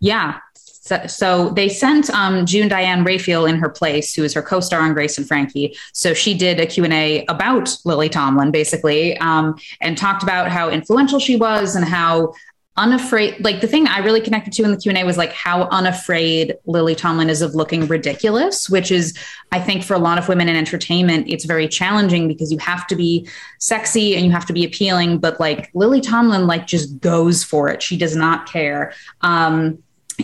Yeah. 0.00 0.40
So, 0.82 1.06
so 1.06 1.50
they 1.50 1.68
sent 1.68 2.10
um, 2.10 2.44
June 2.44 2.66
Diane 2.66 3.04
Raphael 3.04 3.46
in 3.46 3.56
her 3.56 3.68
place, 3.68 4.14
who 4.14 4.24
is 4.24 4.34
her 4.34 4.42
co-star 4.42 4.80
on 4.80 4.94
Grace 4.94 5.16
and 5.16 5.26
Frankie. 5.26 5.76
So 5.92 6.12
she 6.12 6.34
did 6.34 6.58
a 6.58 6.66
Q&A 6.66 7.24
about 7.26 7.76
Lily 7.84 8.08
Tomlin, 8.08 8.50
basically, 8.50 9.16
um, 9.18 9.56
and 9.80 9.96
talked 9.96 10.24
about 10.24 10.50
how 10.50 10.70
influential 10.70 11.20
she 11.20 11.36
was 11.36 11.76
and 11.76 11.84
how 11.84 12.34
unafraid 12.78 13.44
like 13.44 13.60
the 13.60 13.66
thing 13.66 13.86
i 13.86 13.98
really 13.98 14.20
connected 14.20 14.50
to 14.50 14.62
in 14.62 14.70
the 14.70 14.78
q&a 14.78 15.04
was 15.04 15.18
like 15.18 15.30
how 15.34 15.64
unafraid 15.64 16.54
lily 16.64 16.94
tomlin 16.94 17.28
is 17.28 17.42
of 17.42 17.54
looking 17.54 17.86
ridiculous 17.86 18.70
which 18.70 18.90
is 18.90 19.14
i 19.52 19.60
think 19.60 19.84
for 19.84 19.92
a 19.92 19.98
lot 19.98 20.16
of 20.16 20.26
women 20.26 20.48
in 20.48 20.56
entertainment 20.56 21.26
it's 21.28 21.44
very 21.44 21.68
challenging 21.68 22.26
because 22.26 22.50
you 22.50 22.56
have 22.56 22.86
to 22.86 22.96
be 22.96 23.28
sexy 23.58 24.16
and 24.16 24.24
you 24.24 24.32
have 24.32 24.46
to 24.46 24.54
be 24.54 24.64
appealing 24.64 25.18
but 25.18 25.38
like 25.38 25.70
lily 25.74 26.00
tomlin 26.00 26.46
like 26.46 26.66
just 26.66 26.98
goes 27.00 27.44
for 27.44 27.68
it 27.68 27.82
she 27.82 27.94
does 27.98 28.16
not 28.16 28.50
care 28.50 28.94
um, 29.20 29.76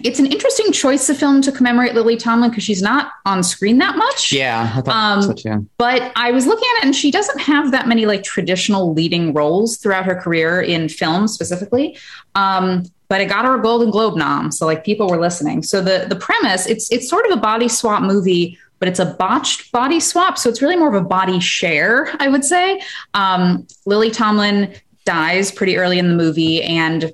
it's 0.05 0.18
an 0.18 0.26
interesting 0.26 0.72
choice 0.72 1.09
of 1.09 1.16
film 1.16 1.42
to 1.42 1.53
commemorate 1.53 1.94
Lily 1.94 2.16
Tomlin 2.16 2.51
because 2.51 2.64
she's 2.64 2.82
not 2.82 3.12
on 3.26 3.42
screen 3.42 3.78
that 3.78 3.96
much. 3.96 4.32
Yeah, 4.32 4.80
I 4.86 5.12
um, 5.14 5.22
so 5.22 5.32
too. 5.32 5.68
But 5.78 6.12
I 6.16 6.30
was 6.30 6.46
looking 6.46 6.68
at 6.76 6.82
it, 6.82 6.86
and 6.86 6.96
she 6.96 7.11
doesn't 7.11 7.38
have 7.40 7.70
that 7.72 7.88
many 7.88 8.07
like 8.07 8.22
traditional 8.22 8.92
leading 8.92 9.32
roles 9.32 9.76
throughout 9.76 10.05
her 10.05 10.14
career 10.14 10.61
in 10.61 10.88
film 10.88 11.28
specifically. 11.28 11.96
Um, 12.34 12.84
but 13.09 13.20
it 13.20 13.26
got 13.26 13.44
her 13.44 13.59
a 13.59 13.62
Golden 13.62 13.90
Globe 13.90 14.16
nom, 14.16 14.53
so 14.53 14.66
like 14.66 14.84
people 14.84 15.09
were 15.09 15.20
listening. 15.20 15.62
So 15.62 15.80
the 15.80 16.07
the 16.09 16.16
premise 16.16 16.66
it's 16.66 16.90
it's 16.92 17.09
sort 17.09 17.26
of 17.26 17.32
a 17.32 17.40
body 17.40 17.68
swap 17.68 18.03
movie, 18.03 18.59
but 18.78 18.88
it's 18.88 19.01
a 19.01 19.07
botched 19.07 19.72
body 19.72 20.01
swap, 20.01 20.38
so 20.38 20.49
it's 20.49 20.61
really 20.61 20.76
more 20.76 20.88
of 20.88 20.94
a 20.94 21.07
body 21.07 21.40
share, 21.40 22.14
I 22.18 22.28
would 22.28 22.44
say. 22.44 22.80
Um, 23.14 23.66
Lily 23.86 24.11
Tomlin 24.11 24.74
dies 25.05 25.51
pretty 25.51 25.78
early 25.78 25.99
in 25.99 26.09
the 26.09 26.14
movie, 26.14 26.62
and 26.62 27.12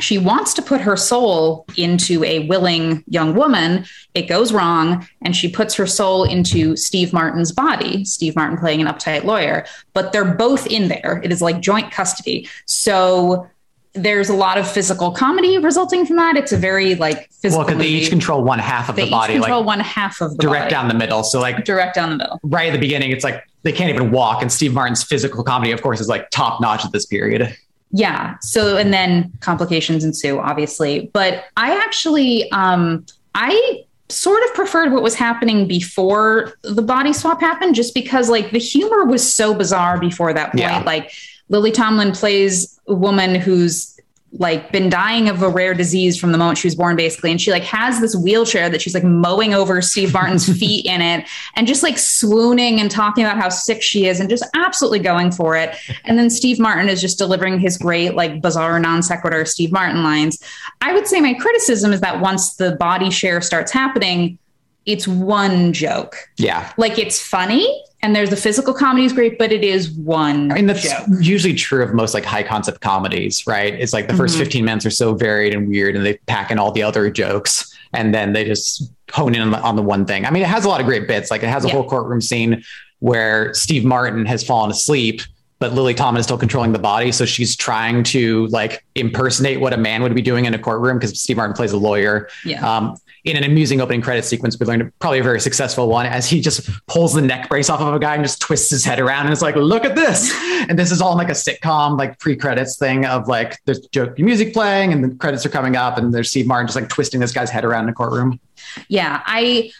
she 0.00 0.18
wants 0.18 0.54
to 0.54 0.62
put 0.62 0.80
her 0.80 0.96
soul 0.96 1.66
into 1.76 2.22
a 2.24 2.46
willing 2.46 3.02
young 3.08 3.34
woman. 3.34 3.84
It 4.14 4.28
goes 4.28 4.52
wrong, 4.52 5.06
and 5.22 5.34
she 5.34 5.48
puts 5.48 5.74
her 5.74 5.86
soul 5.86 6.24
into 6.24 6.76
Steve 6.76 7.12
Martin's 7.12 7.52
body, 7.52 8.04
Steve 8.04 8.36
Martin 8.36 8.58
playing 8.58 8.80
an 8.80 8.86
uptight 8.86 9.24
lawyer, 9.24 9.66
but 9.94 10.12
they're 10.12 10.24
both 10.24 10.66
in 10.66 10.88
there. 10.88 11.20
It 11.24 11.32
is 11.32 11.40
like 11.40 11.60
joint 11.60 11.90
custody. 11.92 12.48
So 12.66 13.48
there's 13.94 14.28
a 14.28 14.34
lot 14.34 14.58
of 14.58 14.70
physical 14.70 15.10
comedy 15.10 15.56
resulting 15.58 16.04
from 16.04 16.16
that. 16.16 16.36
It's 16.36 16.52
a 16.52 16.56
very 16.58 16.94
like 16.96 17.30
physical. 17.30 17.60
Well, 17.60 17.66
because 17.66 17.82
they 17.82 17.88
each 17.88 18.10
control 18.10 18.42
one 18.42 18.58
half 18.58 18.90
of 18.90 18.96
the 18.96 19.08
body, 19.08 19.34
control 19.34 19.60
like 19.60 19.66
one 19.66 19.80
half 19.80 20.20
of 20.20 20.32
the 20.32 20.42
direct 20.42 20.64
body. 20.64 20.70
down 20.70 20.88
the 20.88 20.94
middle. 20.94 21.22
So 21.22 21.40
like 21.40 21.64
direct 21.64 21.94
down 21.94 22.10
the 22.10 22.16
middle. 22.16 22.40
Right 22.42 22.68
at 22.68 22.72
the 22.72 22.78
beginning, 22.78 23.10
it's 23.10 23.24
like 23.24 23.42
they 23.62 23.72
can't 23.72 23.90
even 23.90 24.10
walk, 24.10 24.42
and 24.42 24.52
Steve 24.52 24.74
Martin's 24.74 25.02
physical 25.02 25.42
comedy, 25.42 25.72
of 25.72 25.80
course, 25.82 26.00
is 26.00 26.08
like 26.08 26.30
top 26.30 26.60
notch 26.60 26.84
at 26.84 26.92
this 26.92 27.06
period 27.06 27.56
yeah. 27.90 28.36
So 28.40 28.76
and 28.76 28.92
then 28.92 29.32
complications 29.40 30.04
ensue 30.04 30.38
obviously. 30.38 31.10
But 31.12 31.44
i 31.56 31.74
actually 31.76 32.50
um 32.52 33.06
i 33.34 33.82
sort 34.08 34.42
of 34.44 34.54
preferred 34.54 34.92
what 34.92 35.02
was 35.02 35.14
happening 35.14 35.66
before 35.66 36.54
the 36.62 36.82
body 36.82 37.12
swap 37.12 37.40
happened 37.40 37.74
just 37.74 37.92
because 37.92 38.28
like 38.28 38.50
the 38.52 38.58
humor 38.58 39.04
was 39.04 39.32
so 39.32 39.52
bizarre 39.52 39.98
before 39.98 40.32
that 40.32 40.52
point. 40.52 40.60
Yeah. 40.60 40.82
like 40.84 41.12
lily 41.48 41.72
tomlin 41.72 42.12
plays 42.12 42.78
a 42.86 42.94
woman 42.94 43.34
who's 43.34 43.95
like 44.38 44.72
been 44.72 44.88
dying 44.88 45.28
of 45.28 45.42
a 45.42 45.48
rare 45.48 45.74
disease 45.74 46.18
from 46.18 46.32
the 46.32 46.38
moment 46.38 46.58
she 46.58 46.66
was 46.66 46.74
born 46.74 46.96
basically. 46.96 47.30
And 47.30 47.40
she 47.40 47.50
like 47.50 47.64
has 47.64 48.00
this 48.00 48.14
wheelchair 48.14 48.68
that 48.68 48.80
she's 48.82 48.94
like 48.94 49.04
mowing 49.04 49.54
over 49.54 49.80
steve 49.82 50.12
martin's 50.12 50.46
feet 50.58 50.86
in 50.86 51.00
it 51.00 51.26
and 51.54 51.66
just 51.66 51.82
like 51.82 51.98
swooning 51.98 52.80
and 52.80 52.90
talking 52.90 53.24
about 53.24 53.36
how 53.36 53.48
sick 53.48 53.82
she 53.82 54.06
is 54.06 54.20
and 54.20 54.28
just 54.28 54.44
absolutely 54.54 54.98
going 54.98 55.30
for 55.30 55.56
it. 55.56 55.76
And 56.04 56.18
then 56.18 56.30
steve 56.30 56.58
martin 56.58 56.88
is 56.88 57.00
just 57.00 57.18
delivering 57.18 57.58
his 57.58 57.78
great 57.78 58.14
like 58.14 58.40
bizarre 58.40 58.78
non 58.78 59.02
sequitur 59.02 59.44
steve 59.44 59.72
martin 59.72 60.02
lines. 60.02 60.42
I 60.80 60.92
would 60.92 61.06
say 61.06 61.20
my 61.20 61.34
criticism 61.34 61.92
is 61.92 62.00
that 62.00 62.20
once 62.20 62.54
the 62.56 62.76
body 62.76 63.10
share 63.10 63.40
starts 63.40 63.72
happening 63.72 64.38
it's 64.86 65.08
one 65.08 65.72
joke. 65.72 66.16
Yeah. 66.36 66.72
Like 66.76 66.96
it's 66.96 67.20
funny 67.20 67.84
and 68.06 68.14
there's 68.14 68.30
the 68.30 68.36
physical 68.36 68.72
comedy 68.72 69.04
is 69.04 69.12
great, 69.12 69.36
but 69.36 69.50
it 69.50 69.64
is 69.64 69.90
one. 69.90 70.52
I 70.52 70.54
mean, 70.54 70.66
that's 70.66 70.88
joke. 70.88 71.08
usually 71.20 71.54
true 71.54 71.82
of 71.82 71.92
most 71.92 72.14
like 72.14 72.24
high 72.24 72.44
concept 72.44 72.80
comedies, 72.80 73.44
right? 73.48 73.74
It's 73.74 73.92
like 73.92 74.06
the 74.06 74.12
1st 74.12 74.28
mm-hmm. 74.28 74.38
15 74.38 74.64
minutes 74.64 74.86
are 74.86 74.90
so 74.90 75.12
varied 75.14 75.52
and 75.52 75.68
weird, 75.68 75.96
and 75.96 76.06
they 76.06 76.14
pack 76.28 76.52
in 76.52 76.58
all 76.60 76.70
the 76.70 76.84
other 76.84 77.10
jokes, 77.10 77.76
and 77.92 78.14
then 78.14 78.32
they 78.32 78.44
just 78.44 78.92
hone 79.10 79.34
in 79.34 79.40
on 79.40 79.50
the, 79.50 79.60
on 79.60 79.74
the 79.74 79.82
one 79.82 80.06
thing. 80.06 80.24
I 80.24 80.30
mean, 80.30 80.44
it 80.44 80.48
has 80.48 80.64
a 80.64 80.68
lot 80.68 80.78
of 80.78 80.86
great 80.86 81.08
bits. 81.08 81.32
Like 81.32 81.42
it 81.42 81.48
has 81.48 81.64
a 81.64 81.66
yeah. 81.66 81.74
whole 81.74 81.88
courtroom 81.88 82.20
scene 82.20 82.62
where 83.00 83.52
Steve 83.54 83.84
Martin 83.84 84.24
has 84.24 84.44
fallen 84.44 84.70
asleep 84.70 85.22
but 85.58 85.72
Lily 85.72 85.94
Tomlin 85.94 86.20
is 86.20 86.26
still 86.26 86.36
controlling 86.36 86.72
the 86.72 86.78
body. 86.78 87.10
So 87.12 87.24
she's 87.24 87.56
trying 87.56 88.04
to 88.04 88.46
like 88.48 88.84
impersonate 88.94 89.58
what 89.58 89.72
a 89.72 89.78
man 89.78 90.02
would 90.02 90.14
be 90.14 90.20
doing 90.20 90.44
in 90.44 90.52
a 90.52 90.58
courtroom 90.58 90.98
because 90.98 91.18
Steve 91.18 91.38
Martin 91.38 91.56
plays 91.56 91.72
a 91.72 91.78
lawyer. 91.78 92.28
Yeah. 92.44 92.60
Um, 92.60 92.98
in 93.26 93.36
an 93.36 93.42
amusing 93.42 93.80
opening 93.80 94.00
credit 94.00 94.24
sequence, 94.24 94.58
we 94.58 94.66
learned 94.66 94.92
probably 95.00 95.18
a 95.18 95.22
very 95.22 95.40
successful 95.40 95.88
one 95.88 96.06
as 96.06 96.30
he 96.30 96.40
just 96.40 96.70
pulls 96.86 97.12
the 97.12 97.20
neck 97.20 97.48
brace 97.48 97.68
off 97.68 97.80
of 97.80 97.92
a 97.92 97.98
guy 97.98 98.14
and 98.14 98.22
just 98.22 98.40
twists 98.40 98.70
his 98.70 98.84
head 98.84 99.00
around 99.00 99.26
and 99.26 99.32
it's 99.32 99.42
like, 99.42 99.56
look 99.56 99.84
at 99.84 99.96
this. 99.96 100.32
And 100.68 100.78
this 100.78 100.92
is 100.92 101.00
all 101.00 101.16
like 101.16 101.28
a 101.28 101.32
sitcom, 101.32 101.98
like 101.98 102.18
pre 102.18 102.36
credits 102.36 102.78
thing 102.78 103.04
of 103.04 103.26
like 103.26 103.58
there's 103.64 103.80
joke 103.88 104.18
music 104.18 104.52
playing 104.52 104.92
and 104.92 105.02
the 105.02 105.14
credits 105.16 105.44
are 105.44 105.48
coming 105.48 105.76
up 105.76 105.98
and 105.98 106.14
there's 106.14 106.30
Steve 106.30 106.46
Martin 106.46 106.68
just 106.68 106.76
like 106.76 106.88
twisting 106.88 107.20
this 107.20 107.32
guy's 107.32 107.50
head 107.50 107.64
around 107.64 107.84
in 107.84 107.90
a 107.90 107.94
courtroom. 107.94 108.40
Yeah. 108.88 109.22
I, 109.26 109.72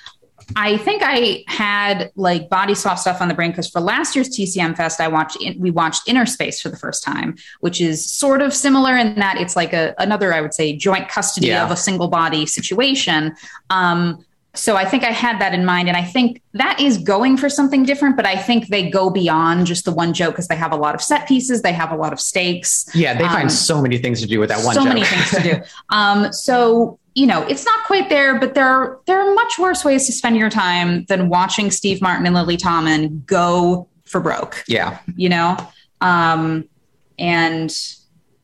I 0.55 0.77
think 0.77 1.03
I 1.05 1.45
had 1.49 2.13
like 2.15 2.49
body 2.49 2.75
swap 2.75 2.99
stuff 2.99 3.21
on 3.21 3.29
the 3.29 3.35
brain 3.35 3.51
because 3.51 3.69
for 3.69 3.81
last 3.81 4.15
year's 4.15 4.29
TCM 4.29 4.77
Fest, 4.77 5.01
I 5.01 5.09
watched 5.09 5.39
we 5.59 5.71
watched 5.71 6.07
Innerspace 6.07 6.63
for 6.63 6.69
the 6.69 6.77
first 6.77 7.03
time, 7.03 7.37
which 7.61 7.81
is 7.81 8.09
sort 8.09 8.41
of 8.43 8.55
similar 8.55 8.97
in 8.97 9.17
that 9.17 9.41
it's 9.41 9.57
like 9.57 9.73
a 9.73 9.95
another 9.99 10.33
I 10.33 10.41
would 10.41 10.55
say 10.55 10.77
joint 10.77 11.09
custody 11.09 11.49
yeah. 11.49 11.65
of 11.65 11.71
a 11.73 11.77
single 11.77 12.09
body 12.09 12.47
situation. 12.47 13.35
Um, 13.71 14.25
so 14.55 14.77
I 14.77 14.87
think 14.87 15.05
I 15.05 15.11
had 15.11 15.41
that 15.41 15.53
in 15.53 15.65
mind, 15.65 15.89
and 15.89 15.97
I 15.97 16.03
think 16.03 16.41
that 16.55 16.81
is 16.81 16.97
going 16.97 17.37
for 17.37 17.49
something 17.49 17.85
different. 17.85 18.17
But 18.17 18.27
I 18.27 18.37
think 18.37 18.69
they 18.69 18.89
go 18.89 19.11
beyond 19.11 19.67
just 19.67 19.85
the 19.85 19.93
one 19.93 20.15
joke 20.15 20.35
because 20.35 20.49
they 20.49 20.57
have 20.57 20.73
a 20.73 20.77
lot 20.77 20.95
of 20.95 21.03
set 21.03 21.29
pieces, 21.29 21.63
they 21.63 21.73
have 21.73 21.93
a 21.93 21.97
lot 21.97 22.13
of 22.13 22.21
stakes. 22.21 22.89
Yeah, 22.95 23.19
they 23.19 23.25
um, 23.25 23.31
find 23.31 23.53
so 23.53 23.83
many 23.83 23.99
things 23.99 24.21
to 24.23 24.27
do 24.27 24.41
with 24.41 24.49
that 24.49 24.65
one. 24.65 24.75
So 24.75 24.83
joke. 24.83 24.89
many 24.89 25.05
things 25.05 25.31
to 25.31 25.43
do. 25.43 25.63
Um, 25.91 26.33
so 26.33 26.99
you 27.17 27.27
know, 27.27 27.43
it's 27.45 27.65
not 27.65 27.83
quite 27.87 28.11
there, 28.11 28.39
but 28.39 28.55
there 28.55 28.67
are, 28.67 29.01
there 29.07 29.19
are 29.19 29.35
much 29.35 29.59
worse 29.59 29.87
ways 29.87 30.05
to 30.05 30.13
spend 30.13 30.37
your 30.37 30.51
time 30.51 31.07
than 31.07 31.31
watching 31.31 31.71
Steve 31.71 32.03
Martin 32.03 32.27
and 32.27 32.35
Lily 32.35 32.59
Tomlin 32.59 33.23
go 33.27 33.89
for 34.05 34.21
broke. 34.21 34.63
Yeah. 34.69 34.99
You 35.17 35.31
know? 35.31 35.57
Um, 36.03 36.69
and 37.19 37.75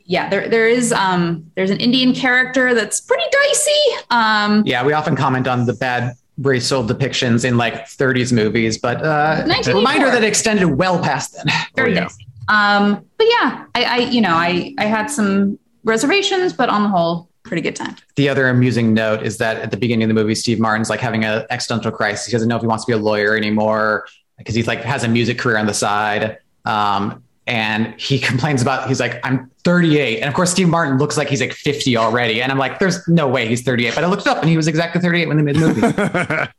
yeah, 0.06 0.30
there, 0.30 0.48
there 0.48 0.66
is, 0.66 0.90
um, 0.90 1.50
there's 1.54 1.68
an 1.68 1.80
Indian 1.80 2.14
character 2.14 2.74
that's 2.74 2.98
pretty 2.98 3.24
dicey. 3.30 4.04
Um, 4.10 4.62
yeah. 4.64 4.82
We 4.82 4.94
often 4.94 5.16
comment 5.16 5.46
on 5.46 5.66
the 5.66 5.74
bad 5.74 6.14
racial 6.38 6.82
depictions 6.82 7.44
in 7.44 7.58
like 7.58 7.74
30s 7.84 8.32
movies, 8.32 8.78
but, 8.78 9.02
uh, 9.02 9.44
reminder 9.66 10.10
that 10.10 10.24
extended 10.24 10.64
well 10.64 10.98
past 10.98 11.34
then. 11.34 11.44
Very 11.76 11.90
oh, 11.90 11.94
yeah. 11.94 12.00
dicey. 12.04 12.26
Um, 12.48 13.04
but 13.18 13.26
yeah, 13.26 13.66
I, 13.74 13.84
I, 13.84 13.96
you 13.98 14.22
know, 14.22 14.34
I, 14.34 14.74
I 14.78 14.86
had 14.86 15.08
some 15.08 15.58
reservations, 15.84 16.54
but 16.54 16.70
on 16.70 16.84
the 16.84 16.88
whole, 16.88 17.28
pretty 17.53 17.61
good 17.61 17.76
time. 17.76 17.94
The 18.16 18.30
other 18.30 18.48
amusing 18.48 18.94
note 18.94 19.22
is 19.22 19.36
that 19.36 19.59
at 19.59 19.70
the 19.70 19.76
beginning 19.76 20.05
of 20.05 20.09
the 20.09 20.14
movie, 20.14 20.34
Steve 20.34 20.59
Martin's 20.59 20.88
like 20.88 21.00
having 21.00 21.22
an 21.22 21.44
existential 21.50 21.92
crisis. 21.92 22.24
He 22.24 22.32
doesn't 22.32 22.48
know 22.48 22.57
if 22.57 22.62
he 22.62 22.66
wants 22.66 22.86
to 22.86 22.92
be 22.92 22.94
a 22.94 22.98
lawyer 22.98 23.36
anymore 23.36 24.07
because 24.38 24.55
he's 24.55 24.66
like 24.66 24.80
has 24.80 25.05
a 25.05 25.09
music 25.09 25.38
career 25.38 25.59
on 25.59 25.66
the 25.66 25.74
side. 25.74 26.38
Um, 26.64 27.22
and 27.46 28.00
he 28.00 28.18
complains 28.30 28.62
about 28.62 28.88
he's 28.88 29.00
like 29.00 29.20
i'm 29.24 29.50
38 29.64 30.20
and 30.20 30.28
of 30.28 30.34
course 30.34 30.53
steve 30.53 30.68
martin 30.68 30.96
looks 30.96 31.16
like 31.16 31.28
he's 31.28 31.40
like 31.40 31.53
50 31.53 31.96
already. 31.96 32.40
And 32.40 32.50
i'm 32.50 32.57
like 32.57 32.78
there's 32.78 33.07
no 33.07 33.28
way 33.28 33.48
he's 33.48 33.62
38 33.62 33.96
but 33.96 34.05
i 34.05 34.07
looked 34.07 34.26
up 34.26 34.38
and 34.38 34.48
he 34.48 34.57
was 34.57 34.66
exactly 34.66 35.00
38 35.03 35.26
when 35.28 35.36
they 35.36 35.42
made 35.42 35.57
the 35.57 35.61
movie. 35.61 36.53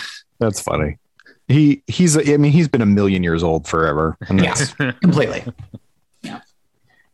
That's 0.40 0.60
funny. 0.60 0.98
He 1.46 1.84
he's 1.86 2.16
i 2.16 2.36
mean 2.38 2.50
he's 2.50 2.66
been 2.66 2.82
a 2.82 2.86
million 2.86 3.22
years 3.22 3.44
old 3.44 3.68
forever. 3.68 4.16
Yeah 4.32 4.56
completely. 5.00 5.44
Yeah. 6.22 6.40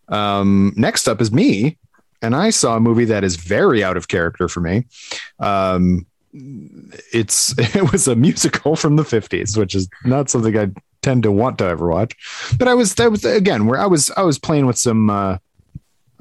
Um 0.09 0.73
next 0.77 1.07
up 1.07 1.21
is 1.21 1.31
me 1.31 1.77
and 2.25 2.35
I 2.35 2.51
saw 2.51 2.77
a 2.77 2.81
movie 2.81 3.05
that 3.07 3.23
is 3.25 3.37
very 3.37 3.85
out 3.85 3.97
of 3.97 4.09
character 4.09 4.49
for 4.49 4.61
me. 4.61 4.87
Um, 5.39 6.07
it's 6.33 7.55
it 7.59 7.93
was 7.93 8.09
a 8.09 8.17
musical 8.17 8.77
from 8.77 8.97
the 8.97 9.03
50s, 9.03 9.57
which 9.57 9.75
is 9.75 9.89
not 10.05 10.31
something 10.31 10.57
I 10.57 10.71
tend 11.03 11.23
to 11.25 11.33
want 11.33 11.59
to 11.59 11.65
ever 11.65 11.89
watch. 11.89 12.17
But 12.59 12.69
I 12.69 12.75
was 12.75 12.95
that 12.97 13.11
was 13.11 13.25
again 13.25 13.67
where 13.67 13.79
I 13.79 13.87
was 13.87 14.11
I 14.17 14.23
was 14.23 14.39
playing 14.39 14.67
with 14.67 14.79
some 14.79 15.11
uh, 15.11 15.39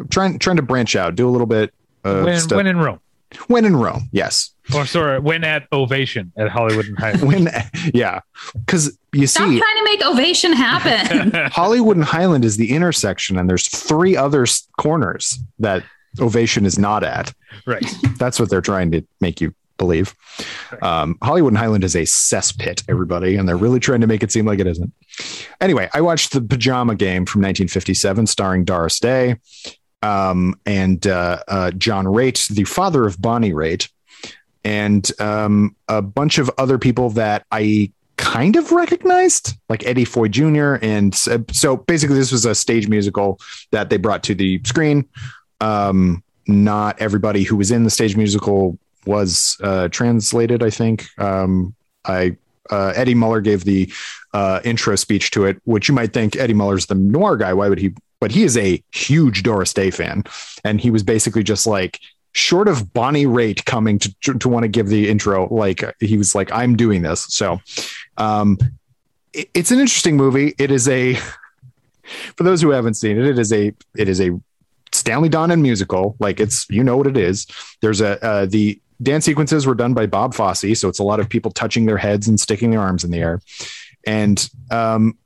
trying 0.10 0.40
trying 0.40 0.58
to 0.58 0.62
branch 0.62 0.96
out, 0.96 1.16
do 1.16 1.28
a 1.28 1.32
little 1.32 1.48
bit. 1.48 1.74
Uh, 2.04 2.24
when, 2.24 2.42
when 2.50 2.68
in 2.68 2.78
Rome. 2.78 3.00
When 3.48 3.66
in 3.66 3.76
Rome, 3.76 4.10
yes. 4.12 4.53
Or 4.74 4.86
sorry, 4.86 5.20
when 5.20 5.44
at 5.44 5.68
Ovation 5.72 6.32
at 6.38 6.50
Hollywood 6.50 6.86
and 6.86 6.98
Highland. 6.98 7.28
when, 7.28 7.50
yeah, 7.94 8.22
because 8.54 8.98
you 9.12 9.28
Stop 9.28 9.50
see, 9.50 9.60
trying 9.60 9.78
to 9.78 9.84
make 9.84 10.06
Ovation 10.06 10.54
happen. 10.54 11.32
Hollywood 11.52 11.98
and 11.98 12.06
Highland 12.06 12.46
is 12.46 12.58
the 12.58 12.72
intersection, 12.72 13.38
and 13.38 13.50
there's 13.50 13.68
three 13.68 14.16
other 14.16 14.46
corners 14.78 15.40
that 15.60 15.84
Ovation 16.20 16.66
is 16.66 16.80
not 16.80 17.04
at. 17.04 17.34
Right. 17.66 17.86
That's 18.18 18.40
what 18.40 18.50
they're 18.50 18.62
trying 18.62 18.92
to 18.92 19.04
make 19.20 19.42
you 19.42 19.54
believe. 19.78 20.16
Um, 20.82 21.18
Hollywood 21.22 21.52
and 21.52 21.58
Highland 21.58 21.84
is 21.84 21.96
a 21.96 22.04
cesspit, 22.04 22.84
everybody, 22.88 23.36
and 23.36 23.48
they're 23.50 23.58
really 23.58 23.80
trying 23.80 24.02
to 24.02 24.08
make 24.08 24.24
it 24.24 24.32
seem 24.32 24.46
like 24.46 24.60
it 24.60 24.68
isn't. 24.68 24.94
Anyway, 25.60 25.90
I 25.94 26.02
watched 26.02 26.32
the 26.32 26.42
Pajama 26.42 26.96
Game 26.96 27.26
from 27.26 27.42
1957, 27.42 28.28
starring 28.28 28.64
Doris 28.64 29.00
Day 29.00 29.38
um, 30.04 30.60
and 30.66 31.06
uh, 31.08 31.42
uh, 31.48 31.72
John 31.72 32.06
Raitt, 32.06 32.48
the 32.50 32.66
father 32.66 33.06
of 33.06 33.22
Bonnie 33.22 33.54
Raitt 33.54 33.90
and 34.64 35.10
um, 35.20 35.76
a 35.88 36.02
bunch 36.02 36.38
of 36.38 36.50
other 36.58 36.78
people 36.78 37.10
that 37.12 37.46
I 37.52 37.92
kind 38.18 38.56
of 38.56 38.72
recognized, 38.72 39.58
like 39.70 39.86
Eddie 39.86 40.06
Foy 40.06 40.28
Jr. 40.28 40.76
And 40.82 41.14
so 41.16 41.78
basically, 41.78 42.16
this 42.16 42.32
was 42.32 42.46
a 42.46 42.56
stage 42.56 42.88
musical 42.88 43.40
that 43.72 43.90
they 43.90 43.98
brought 43.98 44.24
to 44.24 44.36
the 44.36 44.62
screen. 44.64 45.08
Um, 45.62 46.24
not 46.48 47.00
everybody 47.02 47.44
who 47.44 47.56
was 47.56 47.72
in 47.72 47.84
the 47.84 47.90
stage 47.90 48.16
musical 48.16 48.78
was 49.06 49.58
uh, 49.64 49.88
translated, 49.90 50.64
I 50.64 50.70
think. 50.70 51.08
Um, 51.20 51.76
I 52.06 52.38
uh, 52.70 52.94
Eddie 52.96 53.16
Muller 53.16 53.42
gave 53.42 53.66
the 53.66 53.92
uh, 54.34 54.62
intro 54.64 54.96
speech 54.96 55.32
to 55.32 55.46
it, 55.46 55.62
which 55.66 55.88
you 55.88 55.94
might 55.94 56.14
think 56.14 56.36
Eddie 56.36 56.54
Muller's 56.54 56.86
the 56.86 56.96
noir 56.96 57.38
guy. 57.38 57.54
Why 57.54 57.70
would 57.70 57.80
he? 57.80 57.94
But 58.20 58.32
he 58.32 58.44
is 58.44 58.58
a 58.58 58.82
huge 58.94 59.44
Doris 59.44 59.74
Day 59.74 59.92
fan, 59.92 60.24
and 60.64 60.80
he 60.80 60.90
was 60.90 61.04
basically 61.04 61.44
just 61.44 61.68
like, 61.68 62.00
short 62.34 62.68
of 62.68 62.94
Bonnie 62.94 63.26
Raitt 63.26 63.66
coming 63.66 64.00
to, 64.00 64.14
to, 64.22 64.34
to 64.34 64.50
want 64.50 64.64
to 64.64 64.68
give 64.68 64.88
the 64.88 65.10
intro, 65.10 65.48
like 65.54 65.84
he 66.00 66.18
was 66.18 66.36
like, 66.36 66.52
I'm 66.52 66.76
doing 66.76 67.04
this. 67.04 67.26
So, 67.30 67.62
um, 68.18 68.58
it, 69.34 69.50
it's 69.54 69.72
an 69.72 69.80
interesting 69.80 70.18
movie. 70.18 70.54
It 70.58 70.72
is 70.72 70.88
a, 70.90 71.14
for 72.36 72.44
those 72.44 72.62
who 72.62 72.72
haven't 72.72 72.96
seen 72.96 73.18
it, 73.18 73.26
it 73.26 73.40
is 73.40 73.54
a, 73.54 73.74
it 73.96 74.10
is 74.10 74.20
a 74.20 74.32
Stanley 74.92 75.30
Donen 75.30 75.62
musical. 75.62 76.16
Like 76.20 76.40
it's, 76.40 76.68
you 76.70 76.84
know 76.84 76.98
what 76.98 77.08
it 77.08 77.18
is. 77.18 77.48
There's 77.82 78.02
a, 78.02 78.24
uh, 78.24 78.46
the 78.48 78.80
dance 79.02 79.26
sequences 79.26 79.66
were 79.66 79.76
done 79.76 79.94
by 79.94 80.08
Bob 80.08 80.34
Fosse. 80.34 80.80
So 80.80 80.90
it's 80.90 81.00
a 81.00 81.04
lot 81.04 81.20
of 81.20 81.30
people 81.30 81.52
touching 81.52 81.86
their 81.86 81.98
heads 81.98 82.28
and 82.28 82.40
sticking 82.40 82.72
their 82.72 82.82
arms 82.82 83.04
in 83.04 83.12
the 83.12 83.20
air. 83.20 83.42
And, 84.06 84.50
um, 84.72 85.18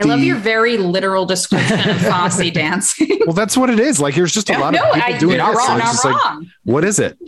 I 0.00 0.04
love 0.04 0.20
your 0.20 0.36
very 0.36 0.78
literal 0.78 1.26
description 1.26 1.90
of 1.90 1.96
Fosse 2.00 2.50
dancing. 2.50 3.20
well, 3.26 3.34
that's 3.34 3.56
what 3.56 3.70
it 3.70 3.78
is. 3.78 4.00
Like, 4.00 4.14
there's 4.14 4.32
just 4.32 4.48
a 4.50 4.58
lot 4.58 4.72
no, 4.72 4.80
of 4.80 4.94
people 4.94 5.14
I, 5.14 5.18
doing 5.18 5.38
not 5.38 5.52
it. 5.52 5.56
Wrong, 5.56 5.78
not 5.78 6.04
wrong. 6.04 6.40
Like, 6.40 6.48
what 6.64 6.84
is 6.84 6.98
it? 6.98 7.18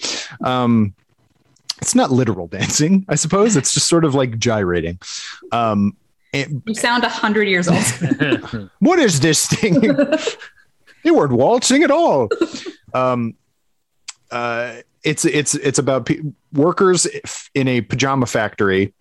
Um, 0.42 0.94
it's 1.80 1.94
not 1.94 2.10
literal 2.10 2.46
dancing, 2.46 3.04
I 3.08 3.14
suppose. 3.14 3.56
It's 3.56 3.72
just 3.72 3.88
sort 3.88 4.04
of 4.04 4.14
like 4.14 4.38
gyrating. 4.38 4.98
Um, 5.52 5.96
it, 6.32 6.48
you 6.66 6.74
sound 6.74 7.04
a 7.04 7.08
hundred 7.08 7.48
years 7.48 7.68
old. 7.68 8.70
what 8.78 8.98
is 8.98 9.20
this 9.20 9.46
thing? 9.46 9.82
you 11.04 11.14
weren't 11.14 11.32
waltzing 11.32 11.82
at 11.82 11.90
all. 11.90 12.28
Um, 12.94 13.34
uh, 14.30 14.76
it's 15.02 15.24
it's 15.24 15.54
it's 15.54 15.78
about 15.78 16.08
workers 16.52 17.06
in 17.54 17.66
a 17.66 17.80
pajama 17.80 18.26
factory, 18.26 18.92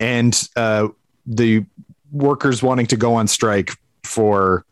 and 0.00 0.48
uh, 0.56 0.88
the 1.26 1.66
workers 2.12 2.62
wanting 2.62 2.86
to 2.86 2.96
go 2.96 3.14
on 3.14 3.26
strike 3.26 3.72
for 4.04 4.64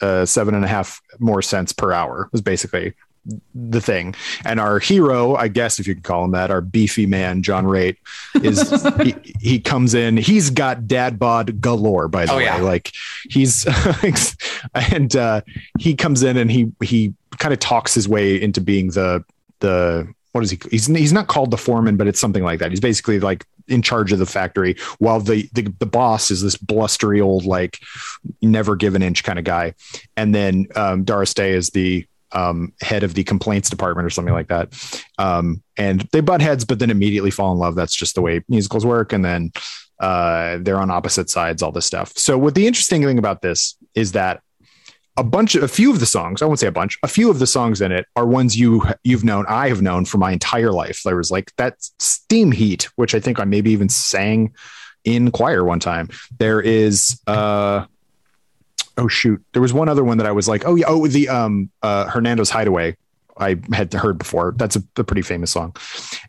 uh, 0.00 0.24
seven 0.24 0.54
and 0.54 0.64
a 0.64 0.68
half 0.68 1.00
more 1.18 1.42
cents 1.42 1.72
per 1.72 1.92
hour 1.92 2.28
was 2.32 2.40
basically 2.40 2.94
the 3.54 3.80
thing. 3.80 4.14
And 4.44 4.58
our 4.58 4.78
hero, 4.78 5.34
I 5.34 5.48
guess 5.48 5.78
if 5.78 5.86
you 5.86 5.94
could 5.94 6.04
call 6.04 6.24
him 6.24 6.30
that, 6.32 6.50
our 6.50 6.60
beefy 6.60 7.06
man, 7.06 7.42
John 7.42 7.66
Raitt, 7.66 7.96
is 8.42 8.70
he, 9.02 9.14
he 9.40 9.60
comes 9.60 9.94
in. 9.94 10.16
He's 10.16 10.50
got 10.50 10.86
dad 10.86 11.18
bod 11.18 11.60
galore, 11.60 12.08
by 12.08 12.26
the 12.26 12.32
oh, 12.32 12.36
way. 12.36 12.44
Yeah. 12.44 12.56
Like 12.58 12.92
he's 13.28 13.66
and 14.74 15.14
uh, 15.14 15.42
he 15.78 15.94
comes 15.94 16.22
in 16.22 16.36
and 16.36 16.50
he 16.50 16.72
he 16.82 17.14
kind 17.38 17.52
of 17.52 17.58
talks 17.60 17.94
his 17.94 18.08
way 18.08 18.40
into 18.40 18.60
being 18.60 18.88
the 18.88 19.24
the 19.60 20.12
what 20.32 20.44
is 20.44 20.50
he? 20.50 20.58
He's 20.70 20.86
he's 20.86 21.12
not 21.12 21.26
called 21.26 21.50
the 21.50 21.58
foreman, 21.58 21.96
but 21.96 22.06
it's 22.06 22.20
something 22.20 22.44
like 22.44 22.60
that. 22.60 22.70
He's 22.70 22.80
basically 22.80 23.20
like 23.20 23.44
in 23.68 23.82
charge 23.82 24.12
of 24.12 24.18
the 24.18 24.26
factory, 24.26 24.76
while 24.98 25.20
the 25.20 25.48
the, 25.52 25.62
the 25.78 25.86
boss 25.86 26.30
is 26.30 26.42
this 26.42 26.56
blustery 26.56 27.20
old 27.20 27.44
like 27.44 27.78
never 28.42 28.76
give 28.76 28.94
an 28.94 29.02
inch 29.02 29.24
kind 29.24 29.38
of 29.38 29.44
guy. 29.44 29.74
And 30.16 30.34
then 30.34 30.66
um, 30.74 31.04
Doris 31.04 31.34
Day 31.34 31.52
is 31.52 31.70
the 31.70 32.06
um, 32.32 32.72
head 32.80 33.02
of 33.02 33.14
the 33.14 33.24
complaints 33.24 33.70
department 33.70 34.06
or 34.06 34.10
something 34.10 34.34
like 34.34 34.48
that. 34.48 34.74
Um, 35.18 35.62
and 35.76 36.00
they 36.12 36.20
butt 36.20 36.42
heads, 36.42 36.64
but 36.64 36.78
then 36.78 36.90
immediately 36.90 37.30
fall 37.30 37.52
in 37.52 37.58
love. 37.58 37.74
That's 37.74 37.94
just 37.94 38.14
the 38.14 38.20
way 38.20 38.42
musicals 38.48 38.84
work. 38.84 39.12
And 39.12 39.24
then 39.24 39.52
uh, 40.00 40.58
they're 40.60 40.80
on 40.80 40.90
opposite 40.90 41.30
sides, 41.30 41.62
all 41.62 41.72
this 41.72 41.86
stuff. 41.86 42.12
So 42.16 42.38
what 42.38 42.54
the 42.54 42.66
interesting 42.66 43.02
thing 43.02 43.18
about 43.18 43.42
this 43.42 43.76
is 43.94 44.12
that 44.12 44.42
a 45.18 45.24
bunch 45.24 45.56
of 45.56 45.64
a 45.64 45.68
few 45.68 45.90
of 45.90 45.98
the 45.98 46.06
songs, 46.06 46.40
I 46.40 46.46
won't 46.46 46.60
say 46.60 46.68
a 46.68 46.72
bunch, 46.72 46.96
a 47.02 47.08
few 47.08 47.28
of 47.28 47.40
the 47.40 47.46
songs 47.46 47.80
in 47.80 47.90
it 47.90 48.06
are 48.14 48.24
ones 48.24 48.56
you 48.56 48.84
you've 49.02 49.24
known, 49.24 49.44
I 49.48 49.68
have 49.68 49.82
known 49.82 50.04
for 50.04 50.16
my 50.16 50.30
entire 50.30 50.70
life. 50.70 51.02
There 51.04 51.16
was 51.16 51.30
like 51.30 51.54
that 51.56 51.74
Steam 51.98 52.52
Heat, 52.52 52.84
which 52.94 53.14
I 53.14 53.20
think 53.20 53.40
I 53.40 53.44
maybe 53.44 53.72
even 53.72 53.88
sang 53.88 54.54
in 55.04 55.32
choir 55.32 55.64
one 55.64 55.80
time. 55.80 56.08
There 56.38 56.60
is 56.60 57.20
uh 57.26 57.84
oh 58.96 59.08
shoot, 59.08 59.44
there 59.52 59.62
was 59.62 59.72
one 59.72 59.88
other 59.88 60.04
one 60.04 60.18
that 60.18 60.26
I 60.26 60.32
was 60.32 60.48
like, 60.48 60.64
oh 60.64 60.76
yeah, 60.76 60.86
oh 60.88 61.06
the 61.08 61.28
um 61.28 61.70
uh 61.82 62.06
Hernando's 62.06 62.50
Hideaway. 62.50 62.96
I 63.40 63.56
had 63.72 63.92
heard 63.92 64.18
before. 64.18 64.52
That's 64.56 64.74
a, 64.74 64.82
a 64.96 65.04
pretty 65.04 65.22
famous 65.22 65.52
song. 65.52 65.76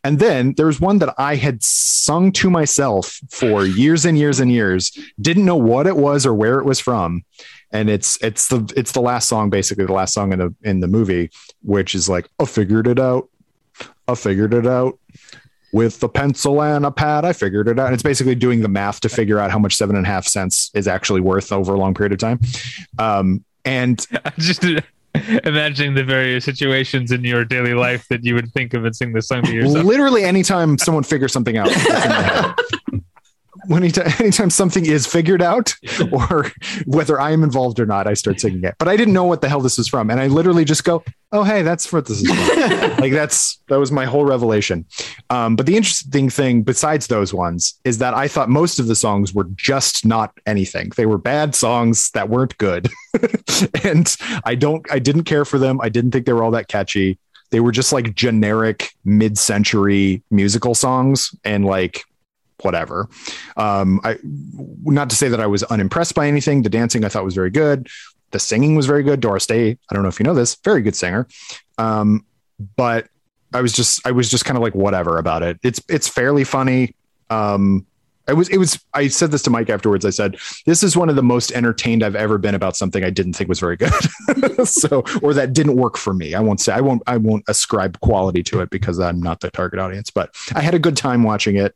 And 0.04 0.20
then 0.20 0.54
there 0.54 0.68
was 0.68 0.80
one 0.80 1.00
that 1.00 1.16
I 1.18 1.36
had 1.36 1.64
sung 1.64 2.32
to 2.34 2.52
myself 2.52 3.20
for 3.32 3.66
years 3.66 4.06
and 4.06 4.16
years 4.16 4.40
and 4.40 4.52
years. 4.52 4.96
Didn't 5.20 5.46
know 5.46 5.56
what 5.56 5.88
it 5.88 5.98
was 5.98 6.26
or 6.28 6.36
where 6.36 6.60
it 6.60 6.66
was 6.66 6.80
from. 6.80 7.24
And 7.72 7.90
it's 7.90 8.18
it's 8.24 8.48
the 8.48 8.72
it's 8.76 8.94
the 8.94 9.02
last 9.02 9.28
song, 9.28 9.50
basically 9.50 9.86
the 9.86 9.94
last 9.94 10.14
song 10.14 10.34
in 10.34 10.40
the 10.40 10.56
in 10.64 10.80
the 10.80 10.88
movie, 10.88 11.30
which 11.62 11.94
is 11.94 12.10
like, 12.10 12.28
I 12.40 12.46
figured 12.46 12.88
it 12.88 13.00
out. 13.00 13.30
I 14.08 14.16
figured 14.16 14.54
it 14.54 14.66
out 14.66 14.98
with 15.72 16.02
a 16.04 16.10
pencil 16.10 16.62
and 16.62 16.86
a 16.86 16.92
pad. 16.92 17.26
I 17.26 17.34
figured 17.34 17.68
it 17.68 17.80
out. 17.80 17.88
And 17.88 17.94
it's 17.94 18.04
basically 18.04 18.36
doing 18.36 18.62
the 18.62 18.68
math 18.68 19.02
to 19.02 19.10
figure 19.10 19.40
out 19.40 19.52
how 19.52 19.60
much 19.60 19.76
seven 19.76 19.96
and 19.96 20.06
a 20.06 20.10
half 20.10 20.26
cents 20.26 20.72
is 20.74 20.88
actually 20.88 21.22
worth 21.22 21.52
over 21.52 21.74
a 21.74 21.78
long 21.78 21.94
period 21.94 22.12
of 22.14 22.20
time. 22.20 22.40
Um, 22.98 23.44
and 23.66 24.06
just 24.38 24.66
imagining 25.44 25.96
the 25.96 26.04
various 26.04 26.46
situations 26.46 27.12
in 27.12 27.24
your 27.24 27.46
daily 27.46 27.74
life 27.74 28.08
that 28.10 28.24
you 28.24 28.36
would 28.36 28.52
think 28.52 28.74
of 28.74 28.86
and 28.86 28.96
sing 28.96 29.14
the 29.14 29.22
song 29.22 29.44
to 29.44 29.54
yourself. 29.54 29.86
Literally, 29.86 30.24
anytime 30.24 30.78
someone 30.78 31.04
figures 31.04 31.34
something 31.34 31.58
out, 31.58 31.70
when 33.70 33.84
anytime, 33.84 34.12
anytime 34.20 34.50
something 34.50 34.86
is 34.86 35.06
figured 35.06 35.44
out 35.44 35.76
or 36.12 36.52
whether 36.86 37.20
I 37.22 37.32
am 37.32 37.44
involved 37.44 37.80
or 37.80 37.86
not, 37.86 38.08
I 38.08 38.16
start 38.16 38.40
singing 38.40 38.64
it. 38.64 38.74
But 38.80 38.88
I 38.88 38.98
didn't 38.98 39.14
know 39.14 39.26
what 39.26 39.42
the 39.42 39.50
hell 39.50 39.62
this 39.62 39.78
was 39.78 39.88
from. 39.88 40.10
And 40.10 40.20
I 40.20 40.26
literally 40.26 40.66
just 40.66 40.84
go, 40.84 41.04
oh, 41.32 41.44
hey, 41.44 41.62
that's 41.62 41.94
what 41.94 42.08
this 42.08 42.22
is 42.22 42.30
like 43.00 43.14
that's, 43.14 43.60
that 43.68 43.78
was 43.78 43.92
my 43.92 44.06
whole 44.06 44.26
revelation. 44.26 44.86
Um, 45.30 45.56
but 45.56 45.68
the 45.68 45.78
interesting 45.78 46.32
thing 46.32 46.64
besides 46.64 47.08
those 47.08 47.32
ones 47.32 47.80
is 47.84 48.00
that 48.00 48.16
I 48.16 48.28
thought 48.28 48.50
most 48.50 48.80
of 48.80 48.88
the 48.88 48.96
songs 48.96 49.36
were 49.36 49.48
just 49.56 50.04
not 50.04 50.34
anything. 50.48 50.92
They 50.98 51.06
were 51.06 51.20
bad 51.20 51.54
songs 51.54 52.10
that 52.12 52.28
weren't 52.28 52.58
good. 52.58 52.90
and 53.84 54.18
I 54.46 54.56
don't, 54.56 54.84
I 54.92 54.98
didn't 54.98 55.26
care 55.26 55.46
for 55.46 55.60
them. 55.60 55.80
I 55.80 55.90
didn't 55.90 56.10
think 56.10 56.26
they 56.26 56.34
were 56.34 56.44
all 56.44 56.52
that 56.52 56.70
catchy. 56.70 57.20
They 57.52 57.60
were 57.60 57.72
just 57.72 57.94
like 57.94 58.16
generic 58.16 58.92
mid 59.06 59.38
century 59.38 60.24
musical 60.32 60.74
songs. 60.74 61.36
And 61.44 61.66
like, 61.66 62.04
whatever. 62.64 63.10
Um, 63.58 64.00
I 64.04 64.18
not 64.84 65.10
to 65.10 65.16
say 65.16 65.30
that 65.30 65.40
I 65.40 65.48
was 65.48 65.64
unimpressed 65.64 66.16
by 66.16 66.28
anything. 66.28 66.64
The 66.64 66.70
dancing 66.70 67.06
I 67.06 67.10
thought 67.10 67.24
was 67.24 67.36
very 67.36 67.50
good. 67.50 67.88
The 68.32 68.40
singing 68.40 68.76
was 68.76 68.86
very 68.86 69.04
good. 69.04 69.20
Doris 69.20 69.48
Day, 69.48 69.72
I 69.90 69.94
don't 69.94 70.04
know 70.04 70.10
if 70.10 70.20
you 70.20 70.24
know 70.24 70.34
this, 70.36 70.56
very 70.64 70.82
good 70.82 70.96
singer. 70.96 71.28
Um, 71.78 72.26
but 72.76 73.08
I 73.54 73.62
was 73.62 73.74
just 73.74 74.06
I 74.06 74.12
was 74.12 74.30
just 74.30 74.46
kind 74.46 74.58
of 74.58 74.64
like 74.64 74.76
whatever 74.76 75.18
about 75.18 75.44
it. 75.44 75.60
It's 75.64 75.82
it's 75.90 76.08
fairly 76.08 76.44
funny. 76.44 76.96
Um, 77.30 77.86
it 78.30 78.36
was 78.36 78.50
it 78.50 78.58
was 78.58 78.84
I 78.94 79.08
said 79.08 79.32
this 79.32 79.42
to 79.44 79.50
Mike 79.50 79.70
afterwards. 79.70 80.06
I 80.06 80.10
said, 80.10 80.38
this 80.66 80.84
is 80.84 80.96
one 80.96 81.10
of 81.10 81.16
the 81.16 81.24
most 81.24 81.52
entertained 81.52 82.04
I've 82.04 82.16
ever 82.16 82.38
been 82.38 82.56
about 82.56 82.76
something 82.76 83.04
I 83.04 83.10
didn't 83.10 83.34
think 83.34 83.50
was 83.50 83.60
very 83.60 83.78
good. 83.78 83.92
so 84.68 85.04
or 85.22 85.34
that 85.34 85.54
didn't 85.54 85.76
work 85.76 85.98
for 85.98 86.14
me. 86.14 86.34
I 86.34 86.40
won't 86.40 86.60
say 86.60 86.74
I 86.74 86.82
won't 86.82 87.04
I 87.08 87.18
won't 87.18 87.44
ascribe 87.48 88.00
quality 88.02 88.44
to 88.44 88.62
it 88.62 88.70
because 88.70 89.00
I'm 89.00 89.22
not 89.22 89.40
the 89.42 89.52
target 89.52 89.80
audience, 89.80 90.10
but 90.10 90.36
I 90.56 90.62
had 90.62 90.74
a 90.74 90.80
good 90.80 90.98
time 90.98 91.24
watching 91.24 91.58
it. 91.58 91.76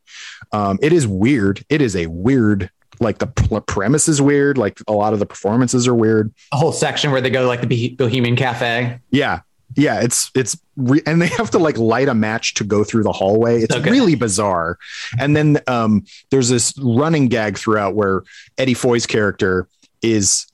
Um, 0.52 0.80
it 0.82 0.94
is 0.94 1.08
weird. 1.08 1.66
It 1.70 1.82
is 1.82 1.96
a 1.96 2.08
weird 2.08 2.70
like 3.00 3.18
the 3.18 3.28
premise 3.28 4.08
is 4.08 4.22
weird. 4.22 4.58
Like 4.58 4.80
a 4.88 4.94
lot 4.94 5.14
of 5.14 5.20
the 5.20 5.26
performances 5.26 5.88
are 5.88 5.96
weird. 5.96 6.34
A 6.52 6.58
whole 6.58 6.72
section 6.72 7.12
where 7.12 7.22
they 7.22 7.30
go 7.30 7.42
to 7.42 7.48
like 7.48 7.68
the 7.68 7.96
Bohemian 7.96 8.36
Cafe. 8.36 9.00
Yeah, 9.12 9.42
yeah, 9.76 10.02
it's 10.02 10.32
it's 10.36 10.58
re- 10.76 11.02
and 11.06 11.22
they 11.22 11.28
have 11.28 11.52
to 11.52 11.60
like 11.60 11.78
light 11.78 12.08
a 12.08 12.14
match 12.14 12.54
to 12.56 12.64
go 12.64 12.84
through 12.84 13.04
the 13.04 13.12
hallway. 13.12 13.62
It's 13.62 13.76
okay. 13.76 13.90
really 13.90 14.16
bizarre. 14.16 14.78
And 15.20 15.36
then 15.36 15.60
um, 15.68 16.06
there's 16.30 16.50
this 16.50 16.74
running 16.80 17.28
gag 17.28 17.58
throughout 17.58 17.96
where 17.96 18.24
Eddie 18.58 18.74
Foy's 18.74 19.06
character 19.06 19.68
is 20.02 20.48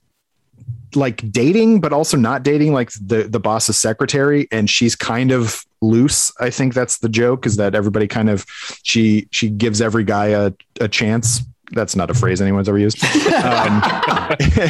like 0.96 1.32
dating, 1.32 1.82
but 1.82 1.94
also 1.94 2.18
not 2.18 2.44
dating, 2.44 2.74
like 2.74 2.92
the 2.94 3.24
the 3.24 3.40
boss's 3.40 3.78
secretary, 3.78 4.48
and 4.52 4.70
she's 4.70 4.96
kind 4.96 5.32
of 5.32 5.66
loose. 5.82 6.32
I 6.40 6.50
think 6.50 6.74
that's 6.74 6.98
the 7.00 7.10
joke 7.10 7.46
is 7.46 7.58
that 7.58 7.76
everybody 7.76 8.08
kind 8.08 8.30
of 8.30 8.46
she 8.84 9.28
she 9.32 9.50
gives 9.50 9.82
every 9.82 10.04
guy 10.04 10.28
a 10.28 10.54
a 10.80 10.88
chance 10.88 11.42
that's 11.72 11.96
not 11.96 12.10
a 12.10 12.14
phrase 12.14 12.42
anyone's 12.42 12.70
ever 12.70 12.78
used. 12.78 13.04
Um, 13.04 13.82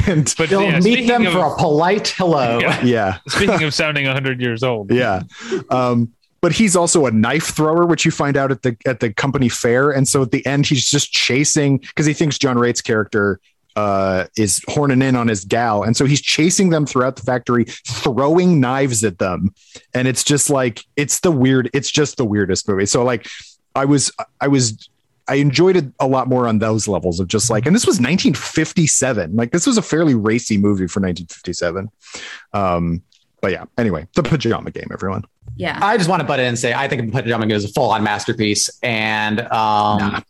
and 0.08 0.34
but 0.38 0.50
you'll 0.50 0.64
yeah, 0.64 0.80
meet 0.80 1.08
them 1.08 1.26
of, 1.26 1.34
for 1.34 1.46
a 1.46 1.56
polite 1.58 2.10
hello. 2.10 2.60
Yeah. 2.60 2.84
yeah. 2.84 3.18
Speaking 3.28 3.64
of 3.64 3.74
sounding 3.74 4.06
hundred 4.06 4.42
years 4.42 4.64
old. 4.64 4.92
Yeah. 5.00 5.24
Um, 5.70 6.14
but 6.42 6.52
he's 6.52 6.76
also 6.76 7.06
a 7.06 7.12
knife 7.12 7.56
thrower, 7.56 7.86
which 7.86 8.06
you 8.06 8.12
find 8.12 8.36
out 8.36 8.52
at 8.52 8.64
the 8.64 8.76
at 8.86 9.00
the 9.00 9.14
company 9.14 9.50
fair. 9.50 9.92
And 9.92 10.08
so 10.08 10.22
at 10.22 10.32
the 10.32 10.46
end, 10.46 10.66
he's 10.66 10.90
just 10.90 11.12
chasing 11.12 11.78
because 11.78 12.06
he 12.06 12.14
thinks 12.14 12.38
John 12.38 12.58
Raitt's 12.58 12.82
character 12.82 13.40
uh, 13.76 14.26
is 14.38 14.62
horning 14.68 15.02
in 15.02 15.16
on 15.16 15.28
his 15.28 15.46
gal, 15.46 15.84
and 15.84 15.96
so 15.96 16.06
he's 16.06 16.22
chasing 16.22 16.70
them 16.70 16.86
throughout 16.86 17.16
the 17.16 17.22
factory, 17.22 17.66
throwing 17.88 18.60
knives 18.60 19.04
at 19.04 19.20
them, 19.20 19.54
and 19.94 20.08
it's 20.08 20.24
just 20.24 20.50
like 20.50 20.84
it's 20.96 21.22
the 21.22 21.32
weird. 21.32 21.70
It's 21.74 21.90
just 21.90 22.18
the 22.18 22.26
weirdest 22.26 22.68
movie. 22.68 22.86
So 22.86 23.04
like, 23.04 23.28
I 23.76 23.86
was 23.86 24.12
I 24.42 24.48
was 24.48 24.90
I 25.30 25.36
enjoyed 25.36 25.76
it 25.76 25.86
a 26.00 26.08
lot 26.08 26.28
more 26.28 26.48
on 26.48 26.60
those 26.60 26.88
levels 26.88 27.20
of 27.20 27.28
just 27.28 27.50
like, 27.50 27.66
and 27.66 27.76
this 27.76 27.86
was 27.86 27.98
1957. 27.98 29.36
Like 29.36 29.52
this 29.52 29.68
was 29.68 29.78
a 29.78 29.82
fairly 29.82 30.16
racy 30.16 30.58
movie 30.58 30.88
for 30.88 31.00
1957. 31.00 31.90
Um, 32.54 33.04
but 33.42 33.52
yeah, 33.52 33.66
anyway, 33.78 34.08
the 34.16 34.24
pajama 34.24 34.72
game, 34.72 34.88
everyone. 34.92 35.24
Yeah. 35.56 35.78
I 35.82 35.98
just 35.98 36.10
want 36.10 36.22
to 36.22 36.28
butt 36.28 36.40
in 36.40 36.48
and 36.48 36.60
say, 36.60 36.74
I 36.74 36.88
think 36.88 37.06
the 37.06 37.12
pajama 37.12 37.46
game 37.46 37.56
is 37.56 37.66
a 37.66 37.70
full 37.70 37.92
on 37.92 38.04
masterpiece 38.04 38.70
and, 38.82 39.42
um, 39.42 40.00
nah. 40.00 40.22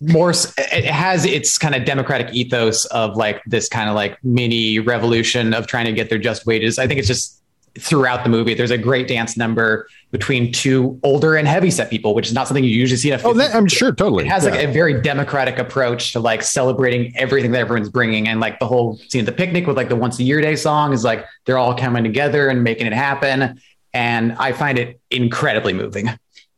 more, 0.00 0.30
it 0.30 0.84
has 0.84 1.24
its 1.24 1.56
kind 1.56 1.74
of 1.74 1.84
democratic 1.84 2.34
ethos 2.34 2.84
of 2.86 3.16
like 3.16 3.40
this 3.46 3.68
kind 3.68 3.88
of 3.88 3.94
like 3.94 4.18
mini 4.24 4.80
revolution 4.80 5.54
of 5.54 5.66
trying 5.66 5.86
to 5.86 5.92
get 5.92 6.10
their 6.10 6.18
just 6.18 6.46
wages. 6.46 6.78
I 6.78 6.86
think 6.86 6.98
it's 6.98 7.08
just 7.08 7.40
throughout 7.78 8.24
the 8.24 8.30
movie. 8.30 8.54
There's 8.54 8.70
a 8.70 8.78
great 8.78 9.08
dance 9.08 9.36
number 9.36 9.88
between 10.10 10.52
two 10.52 10.98
older 11.02 11.36
and 11.36 11.46
heavy 11.46 11.70
set 11.70 11.90
people, 11.90 12.14
which 12.14 12.26
is 12.26 12.32
not 12.32 12.48
something 12.48 12.64
you 12.64 12.70
usually 12.70 12.96
see 12.96 13.10
in 13.10 13.20
a. 13.20 13.22
Oh, 13.22 13.34
that, 13.34 13.54
I'm 13.54 13.66
sure, 13.66 13.92
totally. 13.92 14.24
It 14.26 14.30
has 14.30 14.44
yeah. 14.44 14.50
like 14.50 14.64
a 14.64 14.72
very 14.72 15.00
democratic 15.00 15.58
approach 15.58 16.12
to 16.12 16.20
like 16.20 16.42
celebrating 16.42 17.16
everything 17.16 17.52
that 17.52 17.60
everyone's 17.60 17.88
bringing, 17.88 18.28
and 18.28 18.40
like 18.40 18.58
the 18.58 18.66
whole 18.66 18.96
scene 19.08 19.20
at 19.20 19.26
the 19.26 19.32
picnic 19.32 19.66
with 19.66 19.76
like 19.76 19.88
the 19.88 19.96
once 19.96 20.18
a 20.18 20.22
year 20.22 20.40
day 20.40 20.56
song 20.56 20.92
is 20.92 21.04
like 21.04 21.24
they're 21.44 21.58
all 21.58 21.74
coming 21.74 22.04
together 22.04 22.48
and 22.48 22.64
making 22.64 22.86
it 22.86 22.92
happen, 22.92 23.60
and 23.92 24.32
I 24.32 24.52
find 24.52 24.78
it 24.78 25.00
incredibly 25.10 25.72
moving. 25.72 26.08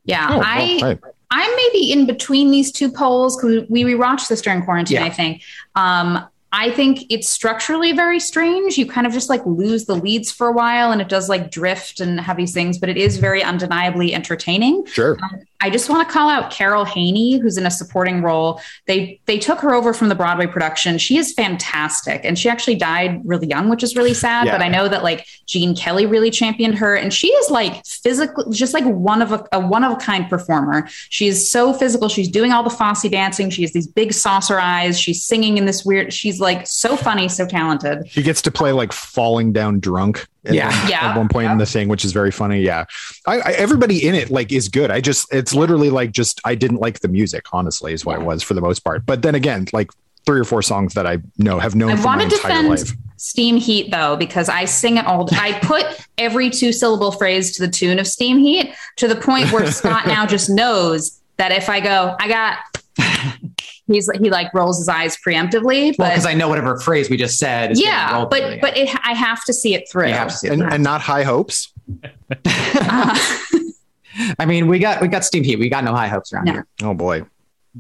Yeah, 0.05 0.29
oh, 0.31 0.43
I. 0.45 0.99
Well, 1.03 1.15
I'm 1.33 1.57
maybe 1.57 1.93
in 1.93 2.07
between 2.07 2.51
these 2.51 2.73
two 2.73 2.91
poles 2.91 3.37
because 3.37 3.69
we 3.69 3.85
rewatched 3.85 4.29
this 4.29 4.43
during 4.43 4.65
quarantine. 4.65 4.97
Yeah. 4.97 5.05
I 5.05 5.11
think 5.11 5.43
um, 5.77 6.27
I 6.53 6.71
think 6.71 7.05
it's 7.11 7.29
structurally 7.29 7.93
very 7.93 8.19
strange. 8.19 8.77
You 8.77 8.87
kind 8.87 9.07
of 9.07 9.13
just 9.13 9.29
like 9.29 9.45
lose 9.47 9.85
the 9.85 9.95
leads 9.95 10.33
for 10.33 10.49
a 10.49 10.53
while 10.53 10.91
and 10.91 11.01
it 11.01 11.09
does 11.09 11.29
like 11.29 11.51
drift 11.51 12.01
and 12.01 12.21
have 12.21 12.37
these 12.37 12.53
things, 12.53 12.79
but 12.79 12.89
it 12.89 12.97
is 12.97 13.19
very 13.19 13.43
undeniably 13.43 14.15
entertaining. 14.15 14.85
Sure. 14.87 15.17
Um, 15.23 15.43
I 15.61 15.71
just 15.71 15.91
want 15.91 16.07
to 16.07 16.13
call 16.13 16.29
out 16.29 16.51
Carol 16.51 16.85
Haney, 16.85 17.39
who's 17.39 17.59
in 17.59 17.67
a 17.67 17.71
supporting 17.71 18.23
role. 18.23 18.61
They 18.87 19.21
they 19.27 19.39
took 19.39 19.61
her 19.61 19.75
over 19.75 19.93
from 19.93 20.09
the 20.09 20.15
Broadway 20.15 20.47
production. 20.47 20.97
She 20.99 21.19
is 21.19 21.33
fantastic, 21.33 22.23
and 22.25 22.39
she 22.39 22.49
actually 22.49 22.77
died 22.77 23.21
really 23.25 23.47
young, 23.47 23.69
which 23.69 23.83
is 23.83 23.95
really 23.95 24.15
sad. 24.15 24.47
Yeah. 24.47 24.53
But 24.53 24.63
I 24.63 24.69
know 24.69 24.89
that 24.89 25.03
like 25.03 25.27
Gene 25.47 25.77
Kelly 25.77 26.07
really 26.07 26.31
championed 26.31 26.77
her, 26.77 26.95
and 26.95 27.13
she 27.13 27.29
is 27.29 27.51
like 27.51 27.85
physical, 27.85 28.51
just 28.51 28.73
like 28.73 28.85
one 28.85 29.21
of 29.21 29.33
a, 29.33 29.47
a 29.53 29.61
one 29.61 29.85
of 29.85 29.93
a 29.93 29.97
kind 29.97 30.29
performer. 30.29 30.89
She 31.11 31.29
is 31.29 31.49
so 31.51 31.73
physical. 31.75 32.09
She's 32.09 32.29
doing 32.29 32.53
all 32.53 32.63
the 32.63 32.71
Fosse 32.71 33.09
dancing. 33.11 33.51
She 33.51 33.63
has 33.63 33.73
these 33.73 33.87
big 33.87 34.13
saucer 34.13 34.59
eyes. 34.59 34.99
She's 34.99 35.25
singing 35.25 35.59
in 35.59 35.67
this 35.67 35.85
weird. 35.85 36.13
She's 36.13 36.41
like 36.41 36.67
so 36.67 36.97
funny, 36.97 37.29
so 37.29 37.47
talented. 37.47 38.09
She 38.09 38.23
gets 38.23 38.41
to 38.43 38.51
play 38.51 38.73
like 38.73 38.93
falling 38.93 39.53
down 39.53 39.81
drunk 39.81 40.27
yeah, 40.45 40.89
yeah. 40.89 41.11
At 41.11 41.17
one 41.17 41.29
point 41.29 41.47
yeah. 41.47 41.53
in 41.53 41.59
the 41.59 41.67
thing, 41.67 41.89
which 41.89 42.05
is 42.05 42.13
very 42.13 42.31
funny. 42.31 42.63
Yeah, 42.63 42.87
I, 43.27 43.41
I, 43.41 43.51
everybody 43.53 44.07
in 44.07 44.15
it 44.15 44.31
like 44.31 44.53
is 44.53 44.69
good. 44.69 44.91
I 44.91 45.01
just 45.01 45.33
it's 45.33 45.50
literally 45.55 45.91
like 45.91 46.13
just 46.13 46.41
I 46.45 46.55
didn't 46.55 46.79
like 46.79 47.01
the 47.01 47.09
music. 47.09 47.47
Honestly, 47.53 47.93
is 47.93 48.05
what 48.05 48.19
yeah. 48.19 48.25
it 48.25 48.27
was 48.27 48.43
for 48.43 48.55
the 48.55 48.61
most 48.61 48.81
part. 48.81 49.07
But 49.07 49.23
then 49.23 49.35
again, 49.35 49.67
like 49.73 49.91
three 50.27 50.41
or 50.41 50.45
four 50.45 50.63
songs 50.63 50.95
that 50.95 51.07
I 51.07 51.19
know 51.39 51.59
have 51.59 51.75
known. 51.75 51.91
I 51.91 52.05
want 52.05 52.23
to 52.23 52.29
defend 52.29 52.69
life. 52.69 52.93
Steam 53.17 53.57
Heat 53.57 53.91
though 53.91 54.17
because 54.17 54.49
I 54.49 54.65
sing 54.65 54.97
it 54.97 55.07
all. 55.07 55.29
I 55.33 55.59
put 55.63 55.87
every 56.19 56.51
two 56.51 56.73
syllable 56.73 57.13
phrase 57.13 57.57
to 57.57 57.67
the 57.67 57.71
tune 57.71 57.99
of 57.99 58.07
Steam 58.07 58.39
Heat 58.39 58.75
to 58.97 59.09
the 59.09 59.17
point 59.17 59.53
where 59.53 59.67
Scott 59.73 60.07
now 60.07 60.27
just 60.27 60.49
knows 60.49 61.21
that 61.37 61.53
if 61.53 61.69
I 61.69 61.81
go, 61.81 62.17
I 62.19 62.29
got 62.29 62.59
he's 63.87 64.11
he 64.21 64.31
like 64.31 64.53
rolls 64.55 64.79
his 64.79 64.89
eyes 64.89 65.17
preemptively. 65.17 65.95
But 65.97 66.11
because 66.11 66.27
I 66.27 66.35
know 66.35 66.49
whatever 66.49 66.79
phrase 66.79 67.11
we 67.11 67.17
just 67.17 67.39
said. 67.39 67.79
yeah, 67.79 68.25
but 68.25 68.61
but 68.61 68.77
it, 68.77 68.89
I 69.05 69.13
have 69.13 69.45
to 69.45 69.53
see 69.53 69.75
it 69.75 69.89
through. 69.91 70.09
You 70.09 70.15
have 70.15 70.29
to 70.29 70.37
see 70.37 70.47
it 70.49 70.53
and, 70.55 70.63
and 70.63 70.83
not 70.83 71.01
high 71.01 71.25
hopes. 71.25 71.73
uh, 72.47 73.19
I 74.39 74.47
mean, 74.47 74.67
we 74.67 74.79
got 74.79 75.01
we 75.01 75.09
got 75.09 75.25
steam 75.25 75.45
heat. 75.45 75.57
We 75.57 75.69
got 75.69 75.85
no 75.85 75.95
high 75.95 76.09
hopes 76.09 76.33
around 76.33 76.47
no. 76.47 76.53
here. 76.53 76.67
Oh 76.83 76.95
boy, 76.95 77.25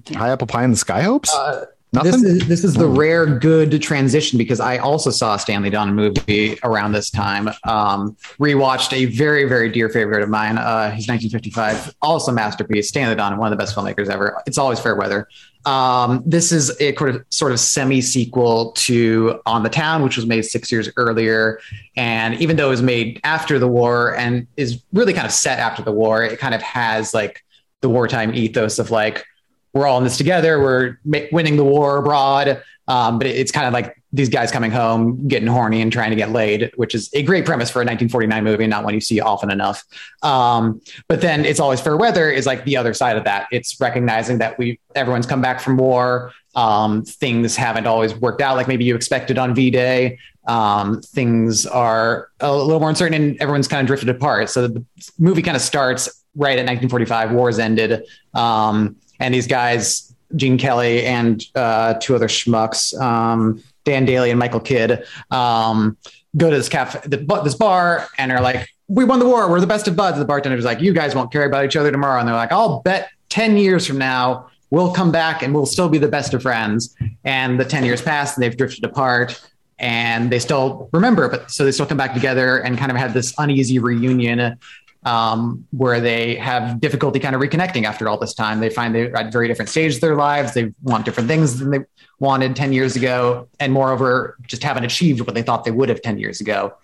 yeah. 0.06 0.18
high 0.18 0.30
apple 0.30 0.46
pie 0.46 0.64
in 0.64 0.70
the 0.70 0.76
sky 0.76 1.02
hopes. 1.02 1.34
Uh, 1.34 1.66
Nothing? 1.92 2.22
This 2.22 2.22
is, 2.22 2.48
this 2.48 2.64
is 2.64 2.74
the 2.74 2.86
rare 2.86 3.26
good 3.26 3.82
transition 3.82 4.38
because 4.38 4.60
I 4.60 4.78
also 4.78 5.10
saw 5.10 5.34
a 5.34 5.38
Stanley 5.40 5.72
Donen 5.72 5.94
movie 5.94 6.56
around 6.62 6.92
this 6.92 7.10
time. 7.10 7.48
Um, 7.64 8.16
rewatched 8.38 8.92
a 8.92 9.06
very, 9.06 9.48
very 9.48 9.68
dear 9.70 9.88
favorite 9.88 10.22
of 10.22 10.28
mine. 10.28 10.56
Uh, 10.56 10.92
his 10.92 11.08
1955, 11.08 11.96
also 12.00 12.30
masterpiece. 12.30 12.88
Stanley 12.88 13.16
Donen, 13.16 13.38
one 13.38 13.52
of 13.52 13.58
the 13.58 13.60
best 13.60 13.74
filmmakers 13.74 14.08
ever. 14.08 14.40
It's 14.46 14.56
always 14.56 14.78
fair 14.78 14.94
weather. 14.94 15.26
Um, 15.66 16.22
this 16.24 16.52
is 16.52 16.70
a 16.80 16.94
sort 16.94 17.10
of, 17.10 17.24
sort 17.30 17.52
of 17.52 17.60
semi 17.60 18.00
sequel 18.00 18.72
to 18.72 19.40
On 19.46 19.62
the 19.62 19.68
Town, 19.68 20.02
which 20.02 20.16
was 20.16 20.26
made 20.26 20.42
six 20.42 20.72
years 20.72 20.88
earlier. 20.96 21.60
And 21.96 22.34
even 22.40 22.56
though 22.56 22.68
it 22.68 22.70
was 22.70 22.82
made 22.82 23.20
after 23.24 23.58
the 23.58 23.68
war 23.68 24.16
and 24.16 24.46
is 24.56 24.82
really 24.92 25.12
kind 25.12 25.26
of 25.26 25.32
set 25.32 25.58
after 25.58 25.82
the 25.82 25.92
war, 25.92 26.22
it 26.22 26.38
kind 26.38 26.54
of 26.54 26.62
has 26.62 27.12
like 27.12 27.44
the 27.82 27.88
wartime 27.88 28.34
ethos 28.34 28.78
of 28.78 28.90
like 28.90 29.24
we're 29.72 29.86
all 29.86 29.98
in 29.98 30.04
this 30.04 30.16
together. 30.16 30.60
We're 30.60 30.98
winning 31.30 31.56
the 31.56 31.64
war 31.64 31.98
abroad. 31.98 32.62
Um, 32.90 33.18
but 33.18 33.28
it's 33.28 33.52
kind 33.52 33.68
of 33.68 33.72
like 33.72 34.02
these 34.12 34.28
guys 34.28 34.50
coming 34.50 34.72
home, 34.72 35.28
getting 35.28 35.46
horny 35.46 35.80
and 35.80 35.92
trying 35.92 36.10
to 36.10 36.16
get 36.16 36.30
laid, 36.30 36.72
which 36.74 36.92
is 36.92 37.08
a 37.12 37.22
great 37.22 37.46
premise 37.46 37.70
for 37.70 37.78
a 37.78 37.86
1949 37.86 38.42
movie, 38.42 38.66
not 38.66 38.82
one 38.82 38.94
you 38.94 39.00
see 39.00 39.20
often 39.20 39.48
enough. 39.48 39.84
Um, 40.22 40.82
but 41.06 41.20
then 41.20 41.44
it's 41.44 41.60
always 41.60 41.80
fair 41.80 41.96
weather 41.96 42.28
is 42.28 42.46
like 42.46 42.64
the 42.64 42.76
other 42.76 42.92
side 42.92 43.16
of 43.16 43.22
that. 43.22 43.46
It's 43.52 43.80
recognizing 43.80 44.38
that 44.38 44.58
we 44.58 44.80
everyone's 44.96 45.26
come 45.26 45.40
back 45.40 45.60
from 45.60 45.76
war. 45.76 46.32
Um, 46.56 47.04
things 47.04 47.54
haven't 47.54 47.86
always 47.86 48.12
worked 48.12 48.40
out 48.40 48.56
like 48.56 48.66
maybe 48.66 48.84
you 48.84 48.96
expected 48.96 49.38
on 49.38 49.54
V 49.54 49.70
Day. 49.70 50.18
Um, 50.48 51.00
things 51.00 51.64
are 51.66 52.30
a 52.40 52.52
little 52.52 52.80
more 52.80 52.88
uncertain 52.88 53.14
and 53.22 53.40
everyone's 53.40 53.68
kind 53.68 53.82
of 53.82 53.86
drifted 53.86 54.08
apart. 54.08 54.50
So 54.50 54.66
the 54.66 54.84
movie 55.16 55.42
kind 55.42 55.56
of 55.56 55.62
starts 55.62 56.08
right 56.34 56.58
at 56.58 56.66
1945. 56.66 57.30
War's 57.30 57.60
ended. 57.60 58.04
Um, 58.34 58.96
and 59.20 59.32
these 59.32 59.46
guys, 59.46 60.09
Gene 60.36 60.58
Kelly 60.58 61.04
and 61.04 61.44
uh, 61.54 61.94
two 61.94 62.14
other 62.14 62.28
schmucks, 62.28 62.98
um, 63.00 63.62
Dan 63.84 64.06
Dailey 64.06 64.30
and 64.30 64.38
Michael 64.38 64.60
Kidd, 64.60 65.04
um, 65.30 65.96
go 66.36 66.50
to 66.50 66.56
this 66.56 66.68
cafe, 66.68 67.00
this 67.08 67.54
bar, 67.54 68.08
and 68.18 68.30
are 68.30 68.40
like, 68.40 68.68
"We 68.88 69.04
won 69.04 69.18
the 69.18 69.26
war. 69.26 69.50
We're 69.50 69.60
the 69.60 69.66
best 69.66 69.88
of 69.88 69.96
buds." 69.96 70.18
The 70.18 70.24
bartender's 70.24 70.64
like, 70.64 70.80
"You 70.80 70.92
guys 70.92 71.14
won't 71.14 71.32
care 71.32 71.44
about 71.44 71.64
each 71.64 71.76
other 71.76 71.90
tomorrow," 71.90 72.20
and 72.20 72.28
they're 72.28 72.36
like, 72.36 72.52
"I'll 72.52 72.80
bet 72.80 73.10
ten 73.28 73.56
years 73.56 73.86
from 73.86 73.98
now." 73.98 74.46
We'll 74.70 74.92
come 74.92 75.10
back 75.10 75.42
and 75.42 75.52
we'll 75.52 75.66
still 75.66 75.88
be 75.88 75.98
the 75.98 76.06
best 76.06 76.32
of 76.32 76.42
friends. 76.42 76.94
And 77.24 77.58
the 77.58 77.64
10 77.64 77.84
years 77.84 78.00
pass 78.00 78.36
and 78.36 78.42
they've 78.44 78.56
drifted 78.56 78.84
apart 78.84 79.40
and 79.80 80.30
they 80.30 80.38
still 80.38 80.88
remember, 80.92 81.28
but 81.28 81.50
so 81.50 81.64
they 81.64 81.72
still 81.72 81.86
come 81.86 81.96
back 81.96 82.14
together 82.14 82.58
and 82.58 82.78
kind 82.78 82.92
of 82.92 82.96
have 82.96 83.14
this 83.14 83.34
uneasy 83.38 83.78
reunion 83.78 84.58
um, 85.04 85.66
where 85.70 86.00
they 86.00 86.34
have 86.36 86.80
difficulty 86.80 87.18
kind 87.18 87.34
of 87.34 87.40
reconnecting 87.40 87.84
after 87.84 88.08
all 88.08 88.18
this 88.18 88.34
time. 88.34 88.60
They 88.60 88.70
find 88.70 88.94
they're 88.94 89.16
at 89.16 89.32
very 89.32 89.48
different 89.48 89.70
stages 89.70 89.96
of 89.96 90.02
their 90.02 90.16
lives. 90.16 90.54
They 90.54 90.72
want 90.82 91.04
different 91.04 91.28
things 91.28 91.58
than 91.58 91.70
they 91.70 91.80
wanted 92.18 92.54
10 92.54 92.72
years 92.72 92.96
ago. 92.96 93.48
And 93.58 93.72
moreover, 93.72 94.36
just 94.46 94.62
haven't 94.62 94.84
achieved 94.84 95.20
what 95.22 95.34
they 95.34 95.42
thought 95.42 95.64
they 95.64 95.70
would 95.70 95.88
have 95.88 96.02
10 96.02 96.18
years 96.18 96.40
ago. 96.40 96.74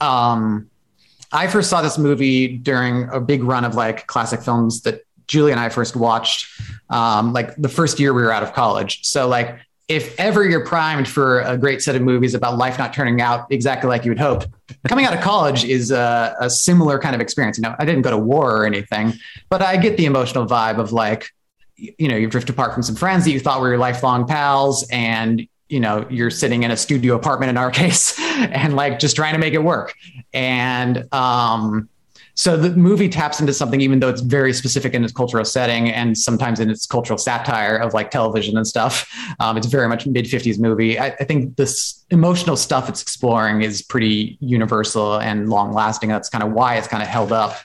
Um, 0.00 0.70
I 1.32 1.48
first 1.48 1.68
saw 1.68 1.82
this 1.82 1.98
movie 1.98 2.56
during 2.56 3.08
a 3.10 3.20
big 3.20 3.42
run 3.42 3.64
of 3.64 3.74
like 3.74 4.06
classic 4.06 4.40
films 4.40 4.82
that 4.82 5.02
Julie 5.26 5.50
and 5.50 5.60
I 5.60 5.68
first 5.68 5.96
watched, 5.96 6.48
um, 6.88 7.32
like 7.32 7.54
the 7.56 7.68
first 7.68 7.98
year 7.98 8.14
we 8.14 8.22
were 8.22 8.32
out 8.32 8.42
of 8.42 8.52
college. 8.52 9.04
So 9.04 9.26
like 9.28 9.58
if 9.88 10.18
ever 10.18 10.44
you're 10.44 10.64
primed 10.64 11.06
for 11.06 11.40
a 11.40 11.56
great 11.56 11.80
set 11.80 11.94
of 11.94 12.02
movies 12.02 12.34
about 12.34 12.58
life 12.58 12.76
not 12.76 12.92
turning 12.92 13.20
out 13.20 13.46
exactly 13.50 13.88
like 13.88 14.04
you 14.04 14.10
would 14.10 14.18
hoped, 14.18 14.48
coming 14.88 15.04
out 15.04 15.14
of 15.14 15.20
college 15.20 15.64
is 15.64 15.92
a, 15.92 16.34
a, 16.40 16.50
similar 16.50 16.98
kind 16.98 17.14
of 17.14 17.20
experience. 17.20 17.56
You 17.56 17.62
know, 17.62 17.76
I 17.78 17.84
didn't 17.84 18.02
go 18.02 18.10
to 18.10 18.18
war 18.18 18.56
or 18.56 18.66
anything, 18.66 19.12
but 19.48 19.62
I 19.62 19.76
get 19.76 19.96
the 19.96 20.04
emotional 20.04 20.44
vibe 20.44 20.78
of 20.78 20.92
like, 20.92 21.30
you 21.76 22.08
know, 22.08 22.16
you've 22.16 22.32
drifted 22.32 22.54
apart 22.54 22.74
from 22.74 22.82
some 22.82 22.96
friends 22.96 23.24
that 23.24 23.30
you 23.30 23.38
thought 23.38 23.60
were 23.60 23.68
your 23.68 23.78
lifelong 23.78 24.26
pals, 24.26 24.88
and 24.90 25.46
you 25.68 25.78
know, 25.78 26.06
you're 26.08 26.30
sitting 26.30 26.62
in 26.62 26.70
a 26.70 26.76
studio 26.76 27.14
apartment 27.14 27.50
in 27.50 27.56
our 27.56 27.70
case, 27.82 28.18
and 28.18 28.74
like 28.74 28.98
just 28.98 29.14
trying 29.14 29.34
to 29.34 29.38
make 29.38 29.54
it 29.54 29.62
work. 29.62 29.94
And 30.32 31.12
um, 31.12 31.88
so 32.36 32.54
the 32.54 32.76
movie 32.76 33.08
taps 33.08 33.40
into 33.40 33.54
something, 33.54 33.80
even 33.80 33.98
though 33.98 34.10
it's 34.10 34.20
very 34.20 34.52
specific 34.52 34.92
in 34.92 35.02
its 35.02 35.12
cultural 35.12 35.44
setting 35.44 35.88
and 35.88 36.16
sometimes 36.16 36.60
in 36.60 36.68
its 36.68 36.84
cultural 36.86 37.18
satire 37.18 37.78
of 37.78 37.94
like 37.94 38.10
television 38.10 38.58
and 38.58 38.66
stuff. 38.66 39.10
Um, 39.40 39.56
it's 39.56 39.66
very 39.66 39.88
much 39.88 40.06
mid 40.06 40.26
50s 40.26 40.60
movie. 40.60 40.98
I, 40.98 41.06
I, 41.06 41.24
think 41.24 41.56
this 41.56 42.04
emotional 42.10 42.56
stuff 42.56 42.90
it's 42.90 43.00
exploring 43.00 43.62
is 43.62 43.80
pretty 43.80 44.36
universal 44.40 45.18
and 45.18 45.48
long 45.48 45.72
lasting. 45.72 46.10
That's 46.10 46.28
kind 46.28 46.44
of 46.44 46.52
why 46.52 46.76
it's 46.76 46.86
kind 46.86 47.02
of 47.02 47.08
held 47.08 47.32
up 47.32 47.56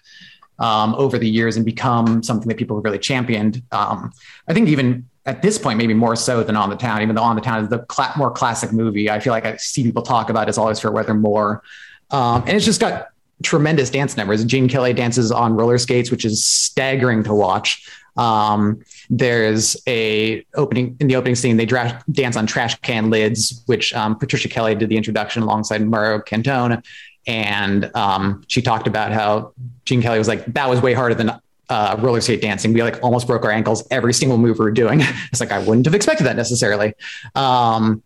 um, 0.59 0.95
over 0.95 1.17
the 1.17 1.29
years 1.29 1.57
and 1.57 1.65
become 1.65 2.23
something 2.23 2.47
that 2.47 2.57
people 2.57 2.77
have 2.77 2.85
really 2.85 2.99
championed. 2.99 3.61
Um, 3.73 4.11
I 4.47 4.53
think 4.53 4.69
even 4.69 5.05
at 5.25 5.41
this 5.41 5.57
point, 5.57 5.79
maybe 5.79 5.93
more 5.93 6.15
so 6.15 6.43
than 6.43 6.55
On 6.55 6.69
the 6.69 6.77
Town, 6.77 7.01
even 7.01 7.15
though 7.15 7.23
On 7.23 7.35
the 7.35 7.41
Town 7.41 7.63
is 7.63 7.69
the 7.69 7.85
cl- 7.91 8.13
more 8.15 8.31
classic 8.31 8.71
movie. 8.71 9.09
I 9.09 9.19
feel 9.19 9.31
like 9.31 9.45
I 9.45 9.57
see 9.57 9.83
people 9.83 10.01
talk 10.01 10.29
about 10.29 10.47
It's 10.47 10.57
Always 10.57 10.79
Fair 10.79 10.91
Weather 10.91 11.13
more. 11.13 11.61
Um, 12.09 12.43
and 12.47 12.51
it's 12.51 12.65
just 12.65 12.81
got 12.81 13.10
tremendous 13.43 13.89
dance 13.89 14.17
numbers. 14.17 14.43
Gene 14.45 14.67
Kelly 14.67 14.93
dances 14.93 15.31
on 15.31 15.55
roller 15.55 15.77
skates, 15.77 16.11
which 16.11 16.25
is 16.25 16.43
staggering 16.43 17.23
to 17.23 17.33
watch. 17.33 17.87
Um, 18.17 18.81
there's 19.09 19.77
a 19.87 20.45
opening 20.55 20.97
in 20.99 21.07
the 21.07 21.15
opening 21.15 21.35
scene. 21.35 21.57
They 21.57 21.65
dra- 21.65 22.03
dance 22.11 22.35
on 22.35 22.45
trash 22.45 22.79
can 22.81 23.09
lids, 23.09 23.63
which 23.65 23.93
um, 23.93 24.17
Patricia 24.17 24.49
Kelly 24.49 24.75
did 24.75 24.89
the 24.89 24.97
introduction 24.97 25.43
alongside 25.43 25.85
Mario 25.85 26.19
Cantone, 26.19 26.83
and 27.27 27.95
um, 27.95 28.43
she 28.47 28.61
talked 28.61 28.87
about 28.87 29.11
how 29.11 29.53
Gene 29.85 30.01
Kelly 30.01 30.17
was 30.17 30.27
like, 30.27 30.45
"That 30.53 30.69
was 30.69 30.81
way 30.81 30.93
harder 30.93 31.15
than 31.15 31.31
uh, 31.69 31.95
roller 31.99 32.21
skate 32.21 32.41
dancing. 32.41 32.73
We 32.73 32.83
like 32.83 33.01
almost 33.01 33.27
broke 33.27 33.45
our 33.45 33.51
ankles 33.51 33.87
every 33.91 34.13
single 34.13 34.37
move 34.37 34.59
we 34.59 34.65
were 34.65 34.71
doing." 34.71 35.01
it's 35.31 35.39
like 35.39 35.51
I 35.51 35.59
wouldn't 35.59 35.85
have 35.85 35.95
expected 35.95 36.25
that 36.25 36.35
necessarily. 36.35 36.93
Um, 37.35 38.03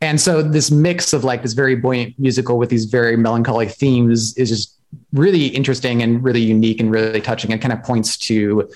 and 0.00 0.20
so 0.20 0.42
this 0.42 0.70
mix 0.70 1.12
of 1.12 1.24
like 1.24 1.42
this 1.42 1.52
very 1.52 1.74
buoyant 1.74 2.18
musical 2.18 2.58
with 2.58 2.70
these 2.70 2.84
very 2.84 3.16
melancholy 3.16 3.68
themes 3.68 4.36
is 4.36 4.48
just 4.48 4.74
really 5.12 5.46
interesting 5.46 6.02
and 6.02 6.22
really 6.22 6.40
unique 6.40 6.80
and 6.80 6.90
really 6.90 7.20
touching 7.20 7.52
and 7.52 7.60
kind 7.60 7.72
of 7.72 7.82
points 7.82 8.16
to 8.16 8.68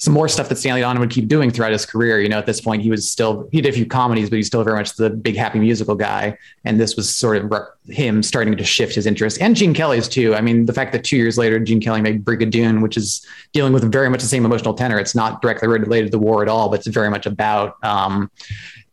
some 0.00 0.14
more 0.14 0.28
stuff 0.28 0.48
that 0.48 0.56
Stanley 0.56 0.80
Donen 0.80 1.00
would 1.00 1.10
keep 1.10 1.26
doing 1.26 1.50
throughout 1.50 1.72
his 1.72 1.84
career. 1.84 2.20
You 2.20 2.28
know, 2.28 2.38
at 2.38 2.46
this 2.46 2.60
point, 2.60 2.82
he 2.82 2.90
was 2.90 3.10
still, 3.10 3.48
he 3.50 3.60
did 3.60 3.70
a 3.70 3.76
few 3.76 3.84
comedies, 3.84 4.30
but 4.30 4.36
he's 4.36 4.46
still 4.46 4.62
very 4.62 4.76
much 4.78 4.94
the 4.94 5.10
big 5.10 5.36
happy 5.36 5.58
musical 5.58 5.96
guy. 5.96 6.38
And 6.64 6.78
this 6.78 6.94
was 6.94 7.14
sort 7.14 7.36
of 7.36 7.52
him 7.88 8.22
starting 8.22 8.56
to 8.56 8.64
shift 8.64 8.94
his 8.94 9.06
interest 9.06 9.40
and 9.40 9.56
Gene 9.56 9.74
Kelly's 9.74 10.06
too. 10.06 10.36
I 10.36 10.40
mean, 10.40 10.66
the 10.66 10.72
fact 10.72 10.92
that 10.92 11.02
two 11.02 11.16
years 11.16 11.36
later, 11.36 11.58
Gene 11.58 11.80
Kelly 11.80 12.00
made 12.00 12.24
Brigadoon, 12.24 12.80
which 12.80 12.96
is 12.96 13.26
dealing 13.52 13.72
with 13.72 13.90
very 13.90 14.08
much 14.08 14.20
the 14.20 14.28
same 14.28 14.44
emotional 14.44 14.72
tenor. 14.72 15.00
It's 15.00 15.16
not 15.16 15.42
directly 15.42 15.66
related 15.66 16.06
to 16.06 16.10
the 16.12 16.18
war 16.20 16.42
at 16.42 16.48
all, 16.48 16.68
but 16.68 16.78
it's 16.78 16.86
very 16.86 17.10
much 17.10 17.26
about, 17.26 17.76
um, 17.82 18.30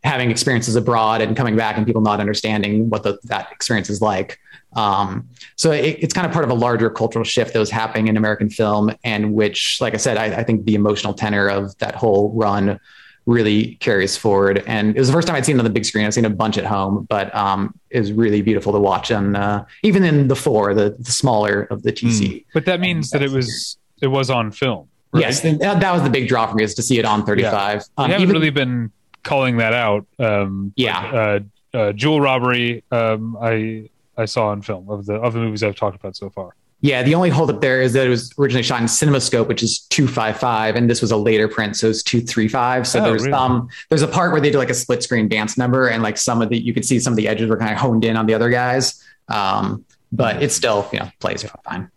having 0.06 0.30
experiences 0.30 0.76
abroad 0.76 1.20
and 1.20 1.36
coming 1.36 1.56
back 1.56 1.76
and 1.76 1.84
people 1.86 2.00
not 2.00 2.20
understanding 2.20 2.88
what 2.88 3.02
the, 3.02 3.18
that 3.24 3.50
experience 3.52 3.90
is 3.90 4.00
like. 4.00 4.38
Um, 4.74 5.28
so 5.56 5.72
it, 5.72 5.98
it's 6.00 6.14
kind 6.14 6.26
of 6.26 6.32
part 6.32 6.44
of 6.44 6.50
a 6.50 6.54
larger 6.54 6.90
cultural 6.90 7.24
shift 7.24 7.52
that 7.54 7.58
was 7.58 7.70
happening 7.70 8.08
in 8.08 8.16
American 8.16 8.48
film, 8.48 8.94
and 9.04 9.34
which, 9.34 9.78
like 9.80 9.94
I 9.94 9.96
said, 9.96 10.16
I, 10.16 10.26
I 10.26 10.44
think 10.44 10.64
the 10.64 10.74
emotional 10.74 11.14
tenor 11.14 11.48
of 11.48 11.76
that 11.78 11.94
whole 11.94 12.30
run 12.32 12.78
really 13.24 13.74
carries 13.76 14.16
forward. 14.16 14.62
And 14.66 14.94
it 14.94 14.98
was 14.98 15.08
the 15.08 15.12
first 15.12 15.26
time 15.26 15.36
I'd 15.36 15.44
seen 15.44 15.56
it 15.56 15.58
on 15.58 15.64
the 15.64 15.70
big 15.70 15.84
screen. 15.84 16.06
I've 16.06 16.14
seen 16.14 16.24
a 16.24 16.30
bunch 16.30 16.58
at 16.58 16.64
home, 16.64 17.06
but 17.08 17.34
um, 17.34 17.76
it 17.90 17.98
was 17.98 18.12
really 18.12 18.40
beautiful 18.42 18.72
to 18.72 18.78
watch. 18.78 19.10
And 19.10 19.36
uh, 19.36 19.64
even 19.82 20.04
in 20.04 20.28
the 20.28 20.36
four, 20.36 20.74
the, 20.74 20.94
the 20.98 21.10
smaller 21.10 21.62
of 21.62 21.82
the 21.82 21.92
TC. 21.92 22.20
Mm. 22.20 22.44
But 22.54 22.66
that 22.66 22.78
means 22.78 23.10
that 23.10 23.22
it 23.22 23.30
was 23.30 23.78
it 24.00 24.08
was 24.08 24.30
on 24.30 24.52
film. 24.52 24.88
Right? 25.12 25.22
Yes, 25.22 25.40
that 25.40 25.92
was 25.92 26.02
the 26.02 26.10
big 26.10 26.28
draw 26.28 26.46
for 26.46 26.54
me 26.54 26.62
is 26.62 26.74
to 26.74 26.82
see 26.82 26.98
it 26.98 27.04
on 27.04 27.24
35. 27.24 27.42
Yeah. 27.48 27.82
Um, 27.96 28.10
haven't 28.10 28.22
even, 28.22 28.34
really 28.34 28.50
been 28.50 28.92
calling 29.26 29.58
that 29.58 29.74
out. 29.74 30.06
Um, 30.18 30.72
yeah. 30.76 31.40
uh, 31.74 31.76
uh, 31.76 31.92
Jewel 31.92 32.20
Robbery. 32.20 32.82
Um, 32.90 33.36
I 33.40 33.90
I 34.16 34.24
saw 34.24 34.52
in 34.52 34.62
film 34.62 34.88
of 34.88 35.04
the 35.04 35.14
of 35.14 35.34
the 35.34 35.40
movies 35.40 35.62
I've 35.62 35.76
talked 35.76 35.96
about 35.96 36.16
so 36.16 36.30
far. 36.30 36.54
Yeah, 36.82 37.02
the 37.02 37.14
only 37.14 37.30
holdup 37.30 37.60
there 37.60 37.80
is 37.80 37.94
that 37.94 38.06
it 38.06 38.10
was 38.10 38.32
originally 38.38 38.62
shot 38.62 38.80
in 38.80 38.86
CinemaScope, 38.86 39.48
which 39.48 39.62
is 39.62 39.80
two 39.80 40.06
five 40.06 40.38
five, 40.38 40.76
and 40.76 40.88
this 40.88 41.00
was 41.00 41.10
a 41.10 41.16
later 41.16 41.48
print, 41.48 41.76
so 41.76 41.88
it's 41.88 42.02
two 42.02 42.20
three 42.20 42.48
five. 42.48 42.86
So 42.86 43.00
oh, 43.00 43.04
there's 43.04 43.22
really? 43.22 43.32
um 43.32 43.68
there's 43.88 44.02
a 44.02 44.08
part 44.08 44.32
where 44.32 44.40
they 44.40 44.50
do 44.50 44.58
like 44.58 44.70
a 44.70 44.74
split 44.74 45.02
screen 45.02 45.28
dance 45.28 45.58
number, 45.58 45.88
and 45.88 46.02
like 46.02 46.16
some 46.16 46.40
of 46.42 46.48
the 46.48 46.58
you 46.58 46.72
could 46.72 46.84
see 46.84 46.98
some 46.98 47.12
of 47.12 47.16
the 47.16 47.28
edges 47.28 47.48
were 47.48 47.56
kind 47.56 47.72
of 47.72 47.78
honed 47.78 48.04
in 48.04 48.16
on 48.16 48.26
the 48.26 48.34
other 48.34 48.50
guys. 48.50 49.02
Um, 49.28 49.84
but 50.12 50.42
it 50.42 50.52
still 50.52 50.88
you 50.92 51.00
know 51.00 51.10
plays 51.18 51.44
fine. 51.64 51.90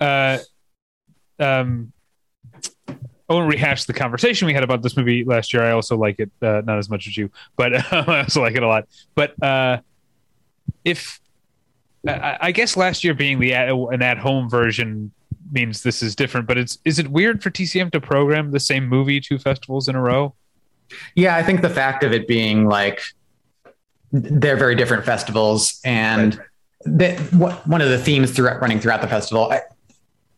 Uh, 0.00 0.38
um, 1.38 1.92
I 3.28 3.34
won't 3.34 3.48
rehash 3.48 3.84
the 3.84 3.92
conversation 3.92 4.46
we 4.46 4.54
had 4.54 4.64
about 4.64 4.82
this 4.82 4.96
movie 4.96 5.24
last 5.24 5.52
year. 5.54 5.62
I 5.62 5.70
also 5.70 5.96
like 5.96 6.18
it, 6.18 6.30
uh, 6.42 6.62
not 6.64 6.78
as 6.78 6.90
much 6.90 7.06
as 7.06 7.16
you, 7.16 7.30
but 7.56 7.74
uh, 7.74 7.82
I 8.06 8.20
also 8.20 8.40
like 8.40 8.54
it 8.54 8.62
a 8.62 8.68
lot. 8.68 8.88
But 9.14 9.40
uh, 9.42 9.78
if 10.84 11.20
I, 12.06 12.38
I, 12.40 12.52
guess 12.52 12.76
last 12.76 13.04
year 13.04 13.14
being 13.14 13.38
the 13.38 13.52
an 13.52 14.02
at 14.02 14.18
home 14.18 14.50
version 14.50 15.12
means 15.52 15.82
this 15.82 16.02
is 16.02 16.16
different, 16.16 16.46
but 16.46 16.58
it's 16.58 16.78
is 16.84 16.98
it 16.98 17.08
weird 17.08 17.42
for 17.42 17.50
TCM 17.50 17.90
to 17.92 18.00
program 18.00 18.50
the 18.50 18.60
same 18.60 18.88
movie 18.88 19.20
two 19.20 19.38
festivals 19.38 19.88
in 19.88 19.94
a 19.94 20.00
row? 20.00 20.34
Yeah, 21.14 21.36
I 21.36 21.42
think 21.42 21.62
the 21.62 21.70
fact 21.70 22.02
of 22.02 22.12
it 22.12 22.26
being 22.26 22.66
like 22.66 23.00
they're 24.12 24.56
very 24.56 24.74
different 24.74 25.04
festivals, 25.04 25.80
and 25.84 26.36
right. 26.36 26.46
the, 26.84 27.36
what, 27.36 27.66
one 27.66 27.80
of 27.80 27.88
the 27.88 27.98
themes 27.98 28.30
throughout 28.32 28.60
running 28.60 28.78
throughout 28.78 29.00
the 29.00 29.08
festival. 29.08 29.50
I, 29.50 29.62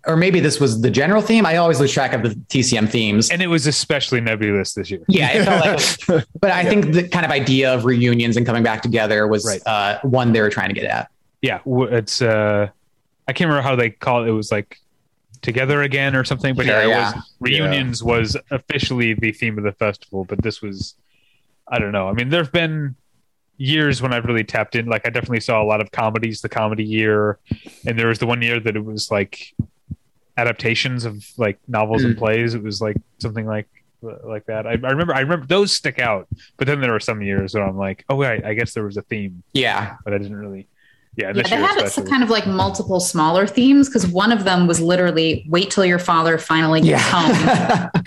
or 0.07 0.17
maybe 0.17 0.41
this 0.41 0.61
was 0.61 0.81
the 0.81 0.91
general 0.91 1.23
theme. 1.23 1.47
I 1.47 1.57
always 1.57 1.81
lose 1.81 1.93
track 1.93 2.13
of 2.13 2.23
the 2.23 2.31
TCM 2.31 2.89
themes, 2.89 3.31
and 3.31 3.43
it 3.43 3.47
was 3.47 3.67
especially 3.67 4.21
nebulous 4.21 4.75
this 4.75 4.91
year. 4.91 5.03
Yeah, 5.09 5.31
it 5.33 5.45
felt 5.45 6.09
like. 6.09 6.27
but 6.41 6.51
I 6.51 6.63
yeah. 6.63 6.69
think 6.69 6.93
the 6.93 7.09
kind 7.09 7.25
of 7.25 7.31
idea 7.31 7.75
of 7.75 7.85
reunions 7.85 8.37
and 8.37 8.47
coming 8.47 8.63
back 8.63 8.83
together 8.83 9.27
was 9.27 9.47
right. 9.47 9.63
uh, 9.67 10.01
one 10.03 10.33
they 10.33 10.41
were 10.41 10.51
trying 10.51 10.69
to 10.69 10.75
get 10.75 10.85
at. 10.85 11.11
Yeah, 11.43 11.61
it's. 11.67 12.23
Uh, 12.23 12.69
I 13.27 13.33
can't 13.33 13.49
remember 13.49 13.67
how 13.67 13.77
they 13.77 13.91
call 13.91 14.25
it. 14.25 14.29
It 14.29 14.33
was 14.33 14.53
like 14.53 14.79
together 15.43 15.83
again 15.83 16.17
or 16.17 16.25
something. 16.25 16.55
But 16.55 16.67
yeah, 16.67 16.87
yeah. 16.87 17.13
Was, 17.15 17.25
reunions 17.41 18.03
yeah. 18.03 18.13
was 18.13 18.37
officially 18.51 19.15
the 19.15 19.33
theme 19.33 19.59
of 19.59 19.65
the 19.65 19.73
festival. 19.73 20.25
But 20.25 20.43
this 20.43 20.61
was, 20.61 20.95
I 21.69 21.79
don't 21.79 21.93
know. 21.93 22.09
I 22.09 22.13
mean, 22.13 22.31
there've 22.31 22.53
been 22.53 22.97
years 23.57 24.03
when 24.03 24.13
I've 24.13 24.25
really 24.25 24.45
tapped 24.45 24.75
in. 24.75 24.87
Like 24.87 25.07
I 25.07 25.11
definitely 25.11 25.41
saw 25.41 25.63
a 25.63 25.65
lot 25.65 25.81
of 25.81 25.91
comedies 25.93 26.41
the 26.41 26.49
comedy 26.49 26.85
year, 26.85 27.39
and 27.87 27.99
there 27.99 28.09
was 28.09 28.19
the 28.19 28.27
one 28.27 28.43
year 28.43 28.61
that 28.61 28.77
it 28.77 28.85
was 28.85 29.11
like 29.11 29.55
adaptations 30.37 31.05
of 31.05 31.25
like 31.37 31.59
novels 31.69 32.03
mm. 32.03 32.07
and 32.07 32.19
plays. 32.19 32.55
It 32.55 32.63
was 32.63 32.81
like 32.81 32.97
something 33.19 33.47
like 33.47 33.69
like 34.03 34.45
that. 34.47 34.67
I, 34.67 34.73
I, 34.73 34.91
remember 34.91 35.15
I 35.15 35.21
remember 35.21 35.47
those 35.47 35.73
stick 35.73 35.99
out, 35.99 36.29
but 36.57 36.67
then 36.67 36.81
there 36.81 36.93
were 36.93 37.01
some 37.01 37.23
years 37.23 37.55
where 37.55 37.65
I'm 37.65 37.77
like, 37.77 38.05
oh 38.09 38.17
wait, 38.17 38.45
I 38.45 38.55
guess 38.55 38.75
there 38.75 38.85
was 38.85 38.97
a 38.97 39.03
theme. 39.03 39.43
Yeah, 39.53 39.97
but 40.05 40.15
I 40.15 40.19
didn't 40.19 40.37
really. 40.37 40.69
Yeah, 41.17 41.29
yeah 41.29 41.43
they 41.43 41.49
had 41.49 41.77
especially. 41.79 42.11
kind 42.11 42.23
of 42.23 42.31
like 42.31 42.47
multiple 42.47 43.01
smaller 43.01 43.47
themes 43.47 43.89
because 43.89 44.07
one 44.07 44.33
of 44.33 44.45
them 44.45 44.67
was 44.67 44.81
literally 44.81 45.47
wait 45.49 45.71
till 45.71 45.85
your 45.85 46.01
father 46.01 46.39
finally 46.39 46.81
gets 46.81 47.03
yeah. 47.03 47.91
home. 47.93 48.03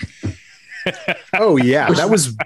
oh 1.34 1.56
yeah, 1.56 1.90
that 1.90 2.10
was. 2.10 2.36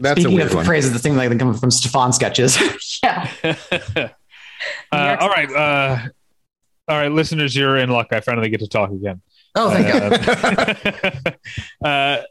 That's 0.00 0.20
Speaking 0.20 0.40
of 0.40 0.54
one. 0.54 0.64
phrases 0.64 0.92
that 0.92 1.00
seem 1.00 1.16
like 1.16 1.28
they 1.28 1.36
come 1.36 1.52
from 1.52 1.68
Stefon 1.68 2.14
sketches. 2.14 2.56
yeah. 3.02 3.30
uh, 4.92 5.16
all 5.20 5.28
right. 5.28 5.52
Uh, 5.52 5.98
all 6.88 6.96
right, 6.96 7.12
listeners, 7.12 7.54
you're 7.54 7.76
in 7.76 7.90
luck. 7.90 8.08
I 8.12 8.20
finally 8.20 8.48
get 8.48 8.60
to 8.60 8.68
talk 8.68 8.90
again. 8.90 9.20
Oh, 9.54 9.70
thank 9.70 9.94
uh, 9.94 10.74
you. 11.82 11.86
uh, 11.88 12.22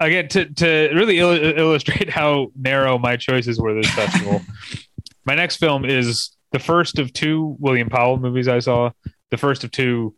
again, 0.00 0.28
to 0.28 0.46
to 0.54 0.90
really 0.94 1.18
il- 1.18 1.58
illustrate 1.58 2.10
how 2.10 2.48
narrow 2.56 2.98
my 2.98 3.16
choices 3.16 3.60
were 3.60 3.74
this 3.74 3.90
festival, 3.90 4.42
my 5.24 5.34
next 5.34 5.56
film 5.56 5.84
is 5.84 6.30
the 6.52 6.58
first 6.58 6.98
of 6.98 7.12
two 7.12 7.56
William 7.60 7.88
Powell 7.88 8.18
movies 8.18 8.48
I 8.48 8.58
saw. 8.58 8.90
The 9.30 9.36
first 9.36 9.62
of 9.62 9.70
two 9.70 10.14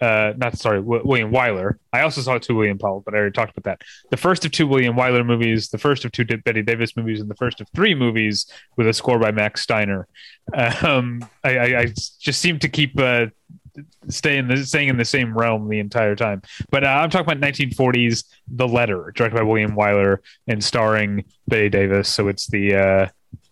uh, 0.00 0.32
not 0.36 0.58
sorry, 0.58 0.80
w- 0.80 1.02
William 1.04 1.30
Wyler. 1.30 1.76
I 1.92 2.02
also 2.02 2.20
saw 2.20 2.38
two 2.38 2.56
William 2.56 2.78
Powell, 2.78 3.02
but 3.04 3.14
I 3.14 3.18
already 3.18 3.32
talked 3.32 3.56
about 3.56 3.64
that. 3.64 3.82
The 4.10 4.16
first 4.16 4.44
of 4.44 4.52
two 4.52 4.66
William 4.66 4.96
Wyler 4.96 5.24
movies, 5.24 5.68
the 5.68 5.78
first 5.78 6.04
of 6.04 6.12
two 6.12 6.24
Bette 6.24 6.62
Davis 6.62 6.96
movies, 6.96 7.20
and 7.20 7.30
the 7.30 7.36
first 7.36 7.60
of 7.60 7.68
three 7.74 7.94
movies 7.94 8.46
with 8.76 8.88
a 8.88 8.92
score 8.92 9.18
by 9.18 9.30
Max 9.30 9.62
Steiner. 9.62 10.08
Um, 10.52 11.26
I, 11.42 11.56
I, 11.56 11.78
I, 11.80 11.86
just 12.20 12.40
seem 12.40 12.58
to 12.58 12.68
keep 12.68 12.98
uh, 12.98 13.26
staying 14.08 14.48
the 14.48 14.64
staying 14.64 14.88
in 14.88 14.96
the 14.96 15.04
same 15.04 15.36
realm 15.36 15.68
the 15.68 15.78
entire 15.78 16.16
time. 16.16 16.42
But 16.70 16.84
uh, 16.84 16.88
I'm 16.88 17.10
talking 17.10 17.30
about 17.30 17.40
1940s, 17.48 18.24
The 18.48 18.68
Letter, 18.68 19.12
directed 19.14 19.36
by 19.36 19.42
William 19.42 19.72
Wyler 19.72 20.18
and 20.46 20.62
starring 20.62 21.24
Bette 21.48 21.70
Davis. 21.70 22.08
So 22.08 22.28
it's 22.28 22.46
the 22.46 22.74
uh, 22.74 23.08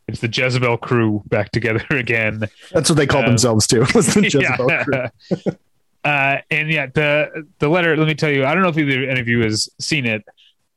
it's 0.08 0.20
the 0.20 0.28
Jezebel 0.28 0.78
crew 0.78 1.22
back 1.26 1.50
together 1.52 1.84
again. 1.90 2.44
That's 2.72 2.90
what 2.90 2.96
they 2.96 3.06
call 3.06 3.20
um, 3.20 3.26
themselves 3.26 3.66
too. 3.66 3.80
Was 3.94 4.14
the 4.14 4.22
Jezebel 4.24 4.66
yeah. 4.68 4.84
crew. 4.84 5.52
Uh, 6.04 6.38
and 6.50 6.70
yeah, 6.70 6.86
the 6.86 7.46
the 7.58 7.68
letter. 7.68 7.96
Let 7.96 8.06
me 8.06 8.14
tell 8.14 8.30
you, 8.30 8.44
I 8.44 8.54
don't 8.54 8.62
know 8.62 8.68
if 8.68 8.78
either 8.78 9.08
any 9.08 9.20
of 9.20 9.28
you 9.28 9.42
has 9.42 9.68
seen 9.78 10.06
it, 10.06 10.24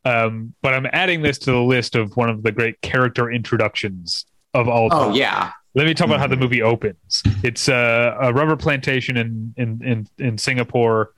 um, 0.03 0.53
but 0.61 0.73
I'm 0.73 0.85
adding 0.93 1.21
this 1.21 1.39
to 1.39 1.51
the 1.51 1.61
list 1.61 1.95
of 1.95 2.15
one 2.15 2.29
of 2.29 2.43
the 2.43 2.51
great 2.51 2.79
character 2.81 3.31
introductions 3.31 4.25
of 4.53 4.67
all 4.67 4.89
time. 4.89 5.11
Oh 5.11 5.15
yeah. 5.15 5.51
Let 5.73 5.87
me 5.87 5.93
talk 5.93 6.07
about 6.07 6.21
how 6.21 6.27
the 6.27 6.37
movie 6.37 6.61
opens. 6.61 7.21
It's 7.43 7.67
uh, 7.67 8.15
a 8.21 8.31
rubber 8.31 8.55
plantation 8.55 9.17
in, 9.17 9.53
in 9.57 9.83
in 9.83 10.07
in 10.17 10.37
Singapore, 10.37 11.11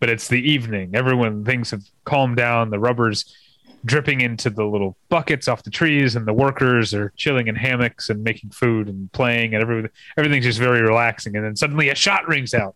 but 0.00 0.08
it's 0.08 0.26
the 0.26 0.40
evening. 0.50 0.96
Everyone 0.96 1.44
things 1.44 1.70
have 1.70 1.82
calmed 2.04 2.36
down. 2.36 2.70
The 2.70 2.80
rubber's 2.80 3.36
dripping 3.84 4.20
into 4.20 4.50
the 4.50 4.64
little 4.64 4.96
buckets 5.10 5.48
off 5.48 5.62
the 5.62 5.70
trees, 5.70 6.16
and 6.16 6.26
the 6.26 6.32
workers 6.32 6.92
are 6.92 7.12
chilling 7.16 7.46
in 7.46 7.54
hammocks 7.54 8.10
and 8.10 8.24
making 8.24 8.50
food 8.50 8.88
and 8.88 9.12
playing, 9.12 9.54
and 9.54 9.62
everything 9.62 9.90
everything's 10.16 10.44
just 10.44 10.58
very 10.58 10.82
relaxing. 10.82 11.36
And 11.36 11.44
then 11.44 11.54
suddenly 11.54 11.88
a 11.90 11.94
shot 11.94 12.26
rings 12.26 12.52
out, 12.52 12.74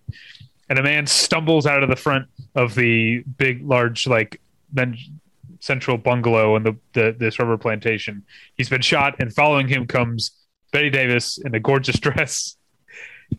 and 0.69 0.79
a 0.79 0.83
man 0.83 1.07
stumbles 1.07 1.67
out 1.67 1.83
of 1.83 1.89
the 1.89 1.97
front 1.97 2.27
of 2.55 2.75
the 2.75 3.23
big, 3.37 3.67
large, 3.67 4.07
like 4.07 4.41
central 5.61 5.97
bungalow 5.97 6.57
in 6.57 6.63
the, 6.63 6.77
the 6.93 7.17
this 7.19 7.39
rubber 7.39 7.57
plantation. 7.57 8.23
He's 8.57 8.69
been 8.69 8.83
shot, 8.83 9.17
and 9.19 9.33
following 9.33 9.69
him 9.69 9.87
comes 9.87 10.33
Bette 10.73 10.91
Davis 10.91 11.39
in 11.39 11.55
a 11.55 11.61
gorgeous 11.61 11.99
dress, 12.01 12.57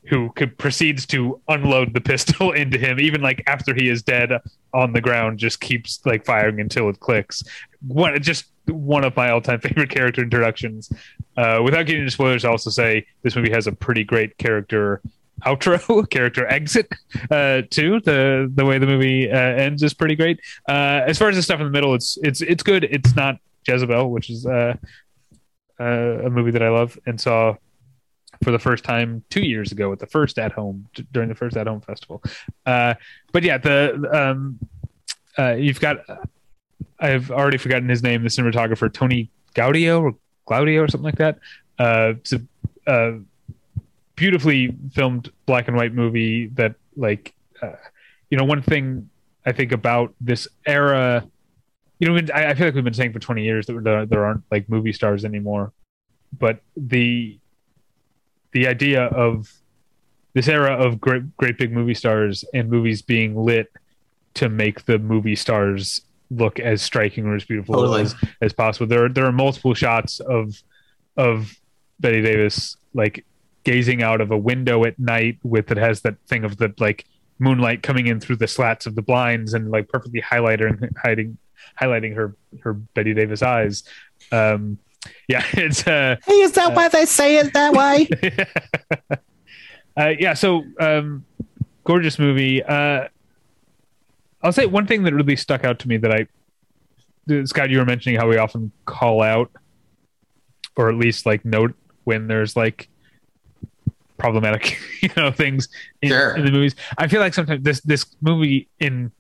who 0.08 0.32
could, 0.36 0.58
proceeds 0.58 1.06
to 1.08 1.40
unload 1.48 1.94
the 1.94 2.02
pistol 2.02 2.52
into 2.64 2.78
him, 2.78 3.00
even 3.00 3.22
like 3.22 3.44
after 3.48 3.74
he 3.74 3.90
is 3.90 4.02
dead 4.04 4.32
on 4.74 4.94
the 4.94 5.02
ground. 5.02 5.40
Just 5.40 5.62
keeps 5.62 6.04
like 6.06 6.26
firing 6.26 6.60
until 6.60 6.90
it 6.90 7.00
clicks. 7.00 7.44
One, 7.88 8.20
just 8.22 8.46
one 8.66 9.06
of 9.06 9.16
my 9.16 9.30
all-time 9.30 9.60
favorite 9.62 9.90
character 9.90 10.24
introductions. 10.24 10.92
Uh, 11.38 11.62
without 11.64 11.86
getting 11.86 12.02
into 12.02 12.12
spoilers, 12.12 12.46
I 12.46 12.50
also 12.50 12.70
say 12.70 13.06
this 13.22 13.36
movie 13.36 13.52
has 13.52 13.68
a 13.68 13.72
pretty 13.72 14.04
great 14.04 14.38
character 14.38 15.02
outro 15.46 16.10
character 16.10 16.48
exit 16.48 16.88
uh 17.30 17.62
too 17.70 18.00
the 18.02 18.52
the 18.56 18.66
way 18.66 18.78
the 18.78 18.86
movie 18.86 19.30
uh, 19.30 19.38
ends 19.38 19.84
is 19.84 19.94
pretty 19.94 20.16
great. 20.16 20.40
Uh 20.70 21.02
as 21.06 21.18
far 21.18 21.30
as 21.30 21.36
the 21.36 21.42
stuff 21.42 21.60
in 21.60 21.66
the 21.66 21.72
middle 21.72 21.94
it's 21.94 22.18
it's 22.24 22.42
it's 22.42 22.64
good. 22.64 22.84
It's 22.86 23.16
not 23.16 23.38
jezebel 23.68 24.12
which 24.12 24.30
is 24.30 24.46
uh, 24.46 24.76
uh 25.80 25.84
a 25.84 26.30
movie 26.30 26.52
that 26.52 26.62
i 26.62 26.70
love 26.70 27.00
and 27.08 27.20
saw 27.20 27.56
for 28.44 28.52
the 28.52 28.60
first 28.60 28.84
time 28.84 29.24
two 29.30 29.42
years 29.42 29.72
ago 29.72 29.92
at 29.92 29.98
the 29.98 30.06
first 30.06 30.38
at 30.38 30.52
home 30.52 30.88
during 31.12 31.30
the 31.30 31.36
first 31.36 31.58
at 31.58 31.68
home 31.68 31.82
festival. 31.82 32.22
Uh 32.66 32.94
but 33.32 33.44
yeah 33.44 33.58
the 33.58 34.10
um 34.14 34.60
uh 35.38 35.54
you've 35.54 35.80
got 35.80 35.98
i've 37.00 37.32
already 37.32 37.58
forgotten 37.58 37.90
his 37.90 38.04
name 38.04 38.24
the 38.24 38.30
cinematographer 38.30 38.92
tony 38.92 39.30
gaudio 39.56 40.02
or 40.02 40.16
Claudio 40.46 40.84
or 40.84 40.88
something 40.88 41.06
like 41.06 41.18
that. 41.18 41.40
Uh 41.78 42.14
a 42.32 42.90
uh 42.90 43.18
beautifully 44.16 44.76
filmed 44.92 45.32
black 45.46 45.68
and 45.68 45.76
white 45.76 45.94
movie 45.94 46.48
that 46.48 46.76
like 46.96 47.34
uh, 47.62 47.74
you 48.30 48.38
know 48.38 48.44
one 48.44 48.62
thing 48.62 49.10
i 49.46 49.52
think 49.52 49.72
about 49.72 50.14
this 50.22 50.48
era 50.66 51.26
you 52.00 52.08
know 52.08 52.34
I, 52.34 52.48
I, 52.48 52.54
feel 52.54 52.68
like 52.68 52.76
we've 52.76 52.84
been 52.84 52.94
saying 52.94 53.14
for 53.14 53.20
20 53.20 53.44
years 53.44 53.66
that 53.68 53.84
there, 53.84 54.06
there 54.06 54.26
aren't 54.26 54.44
like 54.52 54.70
movie 54.70 54.94
stars 54.94 55.26
anymore 55.26 55.74
but 56.38 56.60
the 56.76 57.40
the 58.52 58.68
idea 58.68 59.06
of 59.06 59.52
this 60.34 60.48
era 60.48 60.74
of 60.76 61.00
great 61.00 61.36
great 61.38 61.58
big 61.58 61.72
movie 61.72 61.94
stars 61.94 62.46
and 62.54 62.70
movies 62.70 63.02
being 63.02 63.36
lit 63.36 63.72
to 64.34 64.50
make 64.50 64.86
the 64.86 65.00
movie 65.00 65.36
stars 65.36 66.02
look 66.32 66.60
as 66.60 66.82
striking 66.82 67.26
or 67.26 67.36
as 67.36 67.46
beautiful 67.46 67.76
totally. 67.76 68.02
as, 68.02 68.16
as 68.42 68.54
possible 68.54 68.88
there 68.88 69.10
there 69.10 69.26
are 69.26 69.32
multiple 69.32 69.74
shots 69.74 70.20
of 70.22 70.62
of 71.18 71.58
Bette 72.00 72.22
Davis 72.22 72.78
like 72.94 73.26
gazing 73.66 74.02
out 74.02 74.22
of 74.22 74.32
a 74.32 74.38
window 74.38 74.86
at 74.86 74.98
night 74.98 75.38
with 75.44 75.72
it 75.72 75.78
has 75.78 76.02
that 76.02 76.16
thing 76.28 76.46
of 76.46 76.58
the 76.58 76.74
like 76.80 77.06
moonlight 77.40 77.84
coming 77.84 78.08
in 78.08 78.20
through 78.22 78.38
the 78.38 78.48
slats 78.48 78.86
of 78.86 78.96
the 78.96 79.02
blinds 79.02 79.54
and 79.54 79.70
like 79.70 79.90
perfectly 79.90 80.22
highlighting 80.22 80.90
hiding 81.04 81.38
highlighting 81.82 82.16
her 82.16 82.36
her 82.62 82.74
Bette 82.74 83.14
Davis 83.14 83.42
eyes. 83.42 83.84
Um, 84.32 84.78
yeah, 85.28 85.44
it's 85.54 85.86
uh, 85.86 86.16
hey, 86.26 86.42
is 86.42 86.54
that 86.54 86.72
uh, 86.72 86.74
why 86.74 86.88
they 86.88 87.06
say 87.06 87.38
it 87.38 87.54
that 87.54 87.74
way? 87.74 88.08
uh, 89.98 90.14
yeah, 90.18 90.34
so 90.34 90.64
um, 90.80 91.26
gorgeous 91.84 92.18
movie. 92.18 92.64
Uh, 92.64 93.08
I'll 94.42 94.54
say 94.54 94.68
one 94.68 94.86
thing 94.86 95.04
that 95.04 95.14
really 95.14 95.36
stuck 95.36 95.64
out 95.64 95.80
to 95.80 95.88
me 95.88 95.98
that 95.98 96.12
I, 96.12 97.46
Scott, 97.46 97.72
you 97.72 97.80
were 97.80 97.86
mentioning 97.86 98.20
how 98.20 98.30
we 98.30 98.38
often 98.38 98.72
call 98.86 99.24
out, 99.24 99.50
or 100.78 100.88
at 100.88 100.96
least 100.96 101.26
like 101.26 101.44
note 101.44 101.74
when 102.04 102.28
there's 102.28 102.56
like 102.56 102.88
problematic, 104.26 104.80
you 105.02 105.10
know, 105.16 105.32
things 105.32 105.70
in, 106.02 106.10
sure. 106.10 106.36
in, 106.36 106.46
the 106.46 106.52
movies. 106.52 106.76
I 106.98 107.08
feel 107.08 107.22
like 107.22 107.34
sometimes 107.34 107.64
this 107.64 107.82
this 107.82 108.06
movie 108.22 108.68
in 108.80 109.12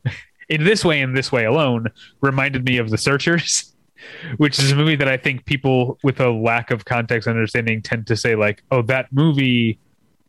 in 0.50 0.64
this 0.64 0.84
way 0.84 1.02
and 1.02 1.16
this 1.16 1.32
way 1.32 1.46
alone 1.46 1.88
reminded 2.22 2.66
me 2.66 2.78
of 2.78 2.90
The 2.90 2.98
Searchers, 2.98 3.74
which 4.38 4.58
is 4.58 4.72
a 4.72 4.76
movie 4.76 4.96
that 4.96 5.08
I 5.08 5.18
think 5.18 5.46
people 5.46 6.00
with 6.04 6.20
a 6.20 6.32
lack 6.32 6.72
of 6.72 6.86
context 6.86 7.28
and 7.28 7.38
understanding 7.38 7.82
tend 7.82 8.08
to 8.08 8.16
say 8.16 8.36
like, 8.36 8.64
"Oh, 8.72 8.82
that 8.84 9.14
movie 9.14 9.78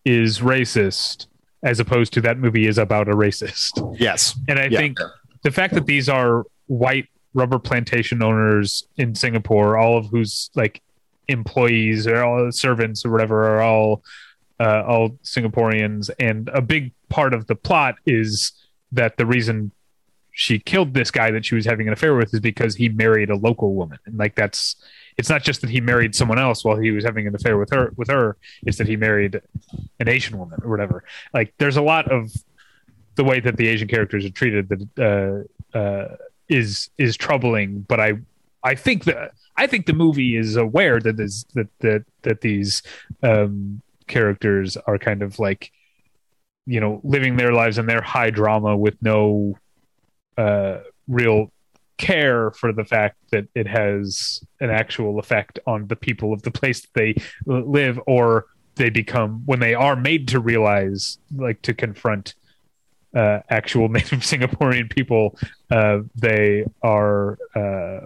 is 0.05 0.40
racist," 0.40 1.27
as 1.62 1.81
opposed 1.81 2.12
to 2.15 2.20
that 2.20 2.39
movie 2.39 2.66
is 2.66 2.77
about 2.77 3.09
a 3.09 3.12
racist. 3.12 3.73
Yes, 3.98 4.39
and 4.47 4.59
I 4.59 4.66
yeah. 4.66 4.78
think 4.78 4.98
the 5.43 5.51
fact 5.51 5.73
that 5.74 5.86
these 5.86 6.09
are 6.09 6.44
white 6.66 7.09
rubber 7.32 7.59
plantation 7.59 8.23
owners 8.23 8.86
in 8.98 9.15
Singapore, 9.15 9.78
all 9.78 9.97
of 9.97 10.07
whose 10.07 10.51
like 10.55 10.82
employees 11.28 12.07
or 12.07 12.23
all 12.23 12.53
servants 12.53 13.05
or 13.05 13.11
whatever 13.11 13.57
are 13.57 13.62
all 13.62 14.03
uh, 14.61 14.83
all 14.87 15.11
Singaporeans, 15.23 16.11
and 16.19 16.49
a 16.53 16.61
big 16.61 16.93
part 17.09 17.35
of 17.35 17.47
the 17.47 17.55
plot 17.55 17.97
is 18.07 18.53
that 18.93 19.16
the 19.16 19.27
reason 19.27 19.73
she 20.33 20.59
killed 20.59 20.93
this 20.93 21.11
guy 21.11 21.31
that 21.31 21.45
she 21.45 21.55
was 21.55 21.65
having 21.65 21.87
an 21.87 21.93
affair 21.93 22.15
with 22.15 22.33
is 22.35 22.41
because 22.41 22.77
he 22.77 22.89
married 22.89 23.31
a 23.31 23.37
local 23.37 23.74
woman, 23.74 23.99
and 24.07 24.19
like 24.19 24.35
that's 24.35 24.77
it's 25.16 25.31
not 25.31 25.43
just 25.43 25.62
that 25.62 25.70
he 25.70 25.81
married 25.81 26.15
someone 26.15 26.39
else 26.39 26.65
while 26.65 26.77
he 26.77 26.91
was 26.91 27.05
having 27.05 27.27
an 27.27 27.35
affair 27.35 27.57
with 27.57 27.70
her 27.70 27.91
with 27.97 28.09
her 28.09 28.37
it's 28.66 28.77
that 28.77 28.87
he 28.87 28.97
married 28.97 29.41
an 29.99 30.11
asian 30.11 30.37
woman 30.37 30.61
or 30.62 30.69
whatever 30.69 31.05
like 31.33 31.55
there's 31.57 31.78
a 31.78 31.83
lot 31.83 32.07
of 32.12 32.31
the 33.16 33.24
way 33.24 33.41
that 33.41 33.57
the 33.57 33.66
Asian 33.66 33.89
characters 33.89 34.24
are 34.24 34.31
treated 34.31 34.69
that 34.69 35.47
uh, 35.74 35.77
uh, 35.77 36.16
is 36.49 36.91
is 36.97 37.16
troubling. 37.16 37.81
But 37.81 37.99
I 37.99 38.12
I 38.62 38.74
think 38.74 39.05
that 39.05 39.33
I 39.57 39.66
think 39.66 39.87
the 39.87 39.93
movie 39.93 40.37
is 40.37 40.57
aware 40.57 41.01
that 41.01 41.16
this 41.16 41.45
that 41.55 41.69
that 41.81 42.05
that 42.23 42.41
these 42.43 42.83
um, 43.23 43.83
characters 44.07 44.77
are 44.77 44.99
kind 44.99 45.23
of 45.23 45.39
like 45.39 45.73
you 46.66 46.81
know 46.81 47.01
living 47.05 47.37
their 47.37 47.53
lives 47.53 47.78
in 47.78 47.87
their 47.87 48.03
high 48.03 48.31
drama 48.31 48.77
with 48.77 48.97
no 49.01 49.57
uh, 50.37 50.78
real 51.09 51.51
care 51.99 52.51
for 52.51 52.73
the 52.73 52.85
fact 52.85 53.16
that 53.31 53.49
it 53.55 53.66
has 53.66 54.41
an 54.61 54.70
actual 54.70 55.19
effect 55.19 55.59
on 55.66 55.87
the 55.87 55.97
people 55.97 56.33
of 56.33 56.43
the 56.43 56.51
place 56.51 56.83
that 56.83 56.93
they 56.95 57.15
live 57.47 57.99
or 58.07 58.47
they 58.74 58.91
become 58.91 59.43
when 59.47 59.61
they 59.61 59.74
are 59.74 59.97
made 59.97 60.28
to 60.28 60.39
realize 60.39 61.19
like 61.35 61.61
to 61.62 61.73
confront 61.73 62.35
uh, 63.15 63.41
actual 63.49 63.89
native 63.99 64.20
singaporean 64.20 64.91
people 64.91 65.39
uh, 65.70 66.01
they 66.15 66.65
are 66.83 67.39
uh, 67.55 68.01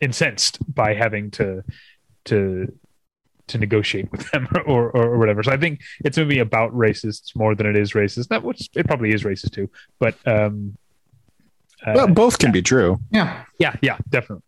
incensed 0.00 0.58
by 0.72 0.94
having 0.94 1.30
to 1.30 1.64
to 2.24 2.72
to 3.48 3.58
negotiate 3.58 4.10
with 4.10 4.30
them 4.30 4.48
or, 4.66 4.90
or, 4.90 5.06
or 5.06 5.18
whatever. 5.18 5.42
So 5.42 5.52
I 5.52 5.56
think 5.56 5.80
it's 6.04 6.18
a 6.18 6.22
movie 6.22 6.38
about 6.38 6.72
racists 6.72 7.34
more 7.36 7.54
than 7.54 7.66
it 7.66 7.76
is 7.76 7.92
racist. 7.92 8.28
That 8.28 8.42
which 8.42 8.68
it 8.74 8.86
probably 8.86 9.12
is 9.12 9.24
racist 9.24 9.52
too, 9.52 9.70
but 9.98 10.16
um, 10.26 10.76
uh, 11.86 11.92
well, 11.94 12.08
both 12.08 12.38
can 12.38 12.48
yeah. 12.48 12.52
be 12.52 12.62
true. 12.62 13.00
Yeah, 13.10 13.44
yeah, 13.58 13.76
yeah, 13.82 13.98
definitely. 14.08 14.42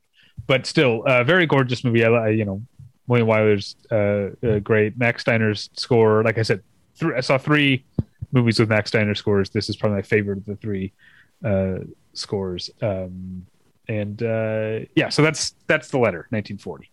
But 0.46 0.66
still, 0.66 1.02
a 1.06 1.20
uh, 1.20 1.24
very 1.24 1.46
gorgeous 1.46 1.84
movie. 1.84 2.04
I, 2.04 2.30
you 2.30 2.44
know, 2.44 2.62
William 3.06 3.26
Wyler's 3.26 3.76
uh, 3.90 4.30
uh, 4.42 4.58
great. 4.60 4.96
Max 4.96 5.22
Steiner's 5.22 5.68
score, 5.74 6.22
like 6.22 6.38
I 6.38 6.42
said, 6.42 6.62
th- 6.98 7.12
I 7.16 7.20
saw 7.20 7.38
three 7.38 7.84
movies 8.32 8.58
with 8.58 8.68
Max 8.68 8.90
Steiner 8.90 9.14
scores. 9.14 9.50
This 9.50 9.68
is 9.68 9.76
probably 9.76 9.96
my 9.96 10.02
favorite 10.02 10.38
of 10.38 10.46
the 10.46 10.56
three 10.56 10.92
uh, 11.44 11.78
scores. 12.12 12.70
Um, 12.82 13.46
and 13.88 14.22
uh, 14.22 14.80
yeah, 14.94 15.08
so 15.08 15.22
that's 15.22 15.54
that's 15.66 15.88
the 15.88 15.98
letter, 15.98 16.26
1940. 16.30 16.90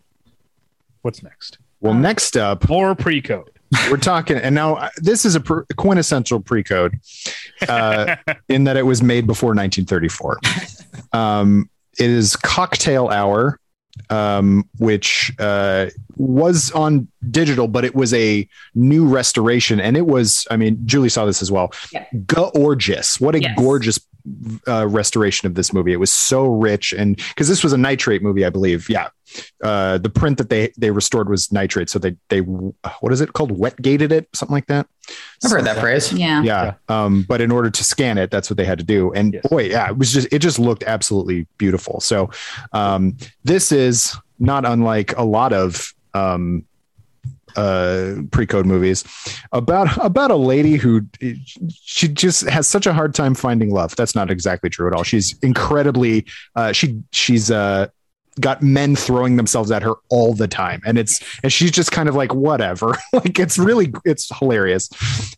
What's 1.01 1.21
next? 1.21 1.59
Well, 1.85 1.93
next 1.93 2.35
up, 2.35 2.67
more 2.67 2.95
pre-code. 2.95 3.51
We're 3.91 3.97
talking, 3.97 4.37
and 4.37 4.55
now 4.55 4.89
this 4.97 5.23
is 5.23 5.35
a 5.35 5.39
pre- 5.39 5.65
quintessential 5.75 6.39
pre-code, 6.39 6.99
uh, 7.69 8.15
in 8.49 8.63
that 8.63 8.75
it 8.75 8.81
was 8.81 9.03
made 9.03 9.27
before 9.27 9.49
1934. 9.49 10.39
Um, 11.13 11.69
it 11.99 12.09
is 12.09 12.35
Cocktail 12.37 13.09
Hour, 13.09 13.59
um, 14.09 14.67
which 14.77 15.31
uh, 15.39 15.87
was 16.17 16.71
on 16.71 17.07
digital, 17.29 17.67
but 17.67 17.85
it 17.85 17.95
was 17.95 18.13
a 18.13 18.47
new 18.73 19.07
restoration, 19.07 19.79
and 19.79 19.97
it 19.97 20.07
was. 20.07 20.47
I 20.49 20.57
mean, 20.57 20.79
Julie 20.85 21.09
saw 21.09 21.25
this 21.25 21.41
as 21.41 21.51
well. 21.51 21.71
Yeah. 21.91 22.05
Gorgeous! 22.25 23.19
What 23.19 23.35
a 23.35 23.41
yes. 23.41 23.57
gorgeous 23.57 23.99
uh, 24.67 24.87
restoration 24.87 25.45
of 25.47 25.55
this 25.55 25.73
movie. 25.73 25.93
It 25.93 25.99
was 25.99 26.11
so 26.11 26.45
rich, 26.45 26.93
and 26.93 27.17
because 27.17 27.47
this 27.47 27.63
was 27.63 27.73
a 27.73 27.77
nitrate 27.77 28.21
movie, 28.21 28.45
I 28.45 28.49
believe. 28.49 28.89
Yeah, 28.89 29.09
uh, 29.63 29.97
the 29.97 30.09
print 30.09 30.37
that 30.37 30.49
they 30.49 30.71
they 30.77 30.91
restored 30.91 31.29
was 31.29 31.51
nitrate, 31.51 31.89
so 31.89 31.99
they 31.99 32.15
they 32.29 32.39
what 32.39 33.11
is 33.11 33.21
it 33.21 33.33
called? 33.33 33.57
Wet 33.57 33.81
gated 33.81 34.11
it, 34.11 34.27
something 34.33 34.53
like 34.53 34.67
that. 34.67 34.87
I've 35.43 35.51
heard 35.51 35.65
that 35.65 35.77
phrase. 35.79 36.11
Yeah, 36.11 36.41
yeah. 36.43 36.73
Um, 36.89 37.25
but 37.27 37.41
in 37.41 37.51
order 37.51 37.69
to 37.69 37.83
scan 37.83 38.17
it, 38.17 38.31
that's 38.31 38.49
what 38.49 38.57
they 38.57 38.65
had 38.65 38.79
to 38.79 38.85
do. 38.85 39.11
And 39.13 39.33
yes. 39.33 39.47
boy, 39.47 39.63
yeah, 39.63 39.89
it 39.89 39.97
was 39.97 40.11
just 40.11 40.27
it 40.31 40.39
just 40.39 40.59
looked 40.59 40.83
absolutely 40.83 41.47
beautiful. 41.57 41.99
So 41.99 42.29
um, 42.73 43.17
this 43.43 43.71
is 43.71 44.15
not 44.39 44.65
unlike 44.65 45.17
a 45.17 45.23
lot 45.23 45.53
of 45.53 45.93
um, 46.13 46.65
uh, 47.55 48.15
pre-code 48.31 48.65
movies 48.65 49.03
about 49.51 49.97
about 50.03 50.31
a 50.31 50.35
lady 50.35 50.75
who 50.75 51.01
she 51.69 52.07
just 52.07 52.47
has 52.49 52.67
such 52.67 52.85
a 52.85 52.93
hard 52.93 53.13
time 53.13 53.33
finding 53.33 53.71
love. 53.71 53.95
That's 53.95 54.15
not 54.15 54.29
exactly 54.29 54.69
true 54.69 54.87
at 54.87 54.93
all. 54.93 55.03
She's 55.03 55.37
incredibly 55.39 56.25
uh, 56.55 56.71
she 56.71 57.01
she's 57.11 57.51
uh, 57.51 57.87
got 58.39 58.61
men 58.61 58.95
throwing 58.95 59.37
themselves 59.37 59.71
at 59.71 59.83
her 59.83 59.93
all 60.09 60.33
the 60.33 60.47
time. 60.47 60.81
And 60.85 60.97
it's 60.97 61.23
and 61.43 61.51
she's 61.51 61.71
just 61.71 61.91
kind 61.91 62.09
of 62.09 62.15
like 62.15 62.33
whatever. 62.33 62.95
Like 63.13 63.39
it's 63.39 63.57
really 63.57 63.93
it's 64.03 64.35
hilarious. 64.37 64.89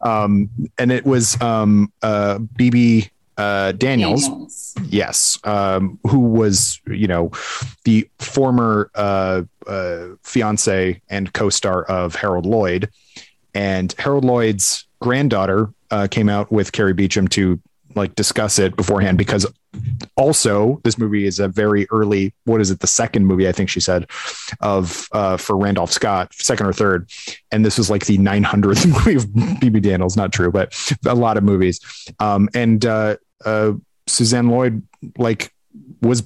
Um 0.02 0.49
and 0.80 0.91
it 0.91 1.06
was 1.06 1.40
um 1.41 1.91
uh 2.02 2.40
Bebe 2.40 3.11
uh, 3.38 3.72
Daniels, 3.74 4.28
Daniels, 4.28 4.76
yes, 4.90 5.38
um, 5.44 5.99
who 6.07 6.19
was 6.19 6.82
you 6.88 7.07
know 7.07 7.32
the 7.84 8.10
former 8.18 8.90
uh, 8.95 9.44
uh, 9.68 10.07
fiance 10.24 10.99
and 11.10 11.32
co-star 11.34 11.84
of 11.84 12.15
Harold 12.15 12.48
Lloyd, 12.48 12.90
and 13.53 13.94
Harold 13.99 14.26
Lloyd's 14.26 14.88
granddaughter 14.99 15.69
uh, 15.91 16.07
came 16.10 16.30
out 16.30 16.52
with 16.52 16.72
Cari 16.72 16.94
Beauchamp 16.94 17.30
to 17.32 17.60
like 17.95 18.15
discuss 18.15 18.60
it 18.60 18.76
beforehand 18.76 19.18
because 19.18 19.45
also 20.16 20.80
this 20.84 20.98
movie 20.98 21.26
is 21.26 21.40
a 21.40 21.48
very 21.48 21.88
early 21.91 22.34
what 22.45 22.62
is 22.62 22.72
it 22.72 22.80
the 22.80 22.88
second 22.88 23.26
movie 23.26 23.48
i 23.48 23.52
think 23.52 23.70
she 23.70 23.80
said 23.80 24.10
of 24.62 25.08
uh, 25.12 25.38
for 25.38 25.58
randolph 25.58 25.91
scott 25.91 26.34
second 26.34 26.66
or 26.66 26.74
third 26.74 27.10
and 27.52 27.66
this 27.66 27.78
was 27.78 27.90
like 27.90 28.06
the 28.06 28.18
900th 28.18 28.86
movie 29.06 29.16
of 29.16 29.60
Bebe 29.60 29.80
Daniels 29.80 30.18
not 30.18 30.32
true 30.32 30.52
but 30.52 30.76
a 31.06 31.16
lot 31.16 31.38
of 31.38 31.44
movies 31.44 31.80
um, 32.20 32.49
and 32.54 32.86
uh, 32.86 33.18
uh, 33.45 33.74
Suzanne 34.08 34.49
Lloyd 34.49 34.82
like 35.18 35.54
was 36.02 36.24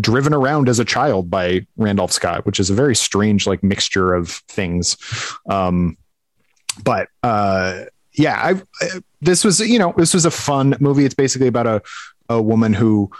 driven 0.00 0.34
around 0.34 0.68
as 0.68 0.78
a 0.78 0.84
child 0.84 1.30
by 1.30 1.66
Randolph 1.76 2.12
Scott, 2.12 2.44
which 2.44 2.60
is 2.60 2.70
a 2.70 2.74
very 2.74 2.96
strange 2.96 3.46
like 3.46 3.62
mixture 3.62 4.14
of 4.14 4.30
things. 4.48 4.96
Um, 5.48 5.96
but 6.84 7.08
uh, 7.22 7.84
yeah, 8.12 8.40
I, 8.42 8.62
I, 8.84 9.00
this 9.20 9.44
was 9.44 9.60
you 9.60 9.78
know 9.78 9.94
this 9.96 10.14
was 10.14 10.24
a 10.24 10.30
fun 10.30 10.76
movie. 10.80 11.04
It's 11.04 11.14
basically 11.14 11.46
about 11.46 11.66
a 11.66 11.82
a 12.30 12.40
woman 12.40 12.72
who 12.72 13.10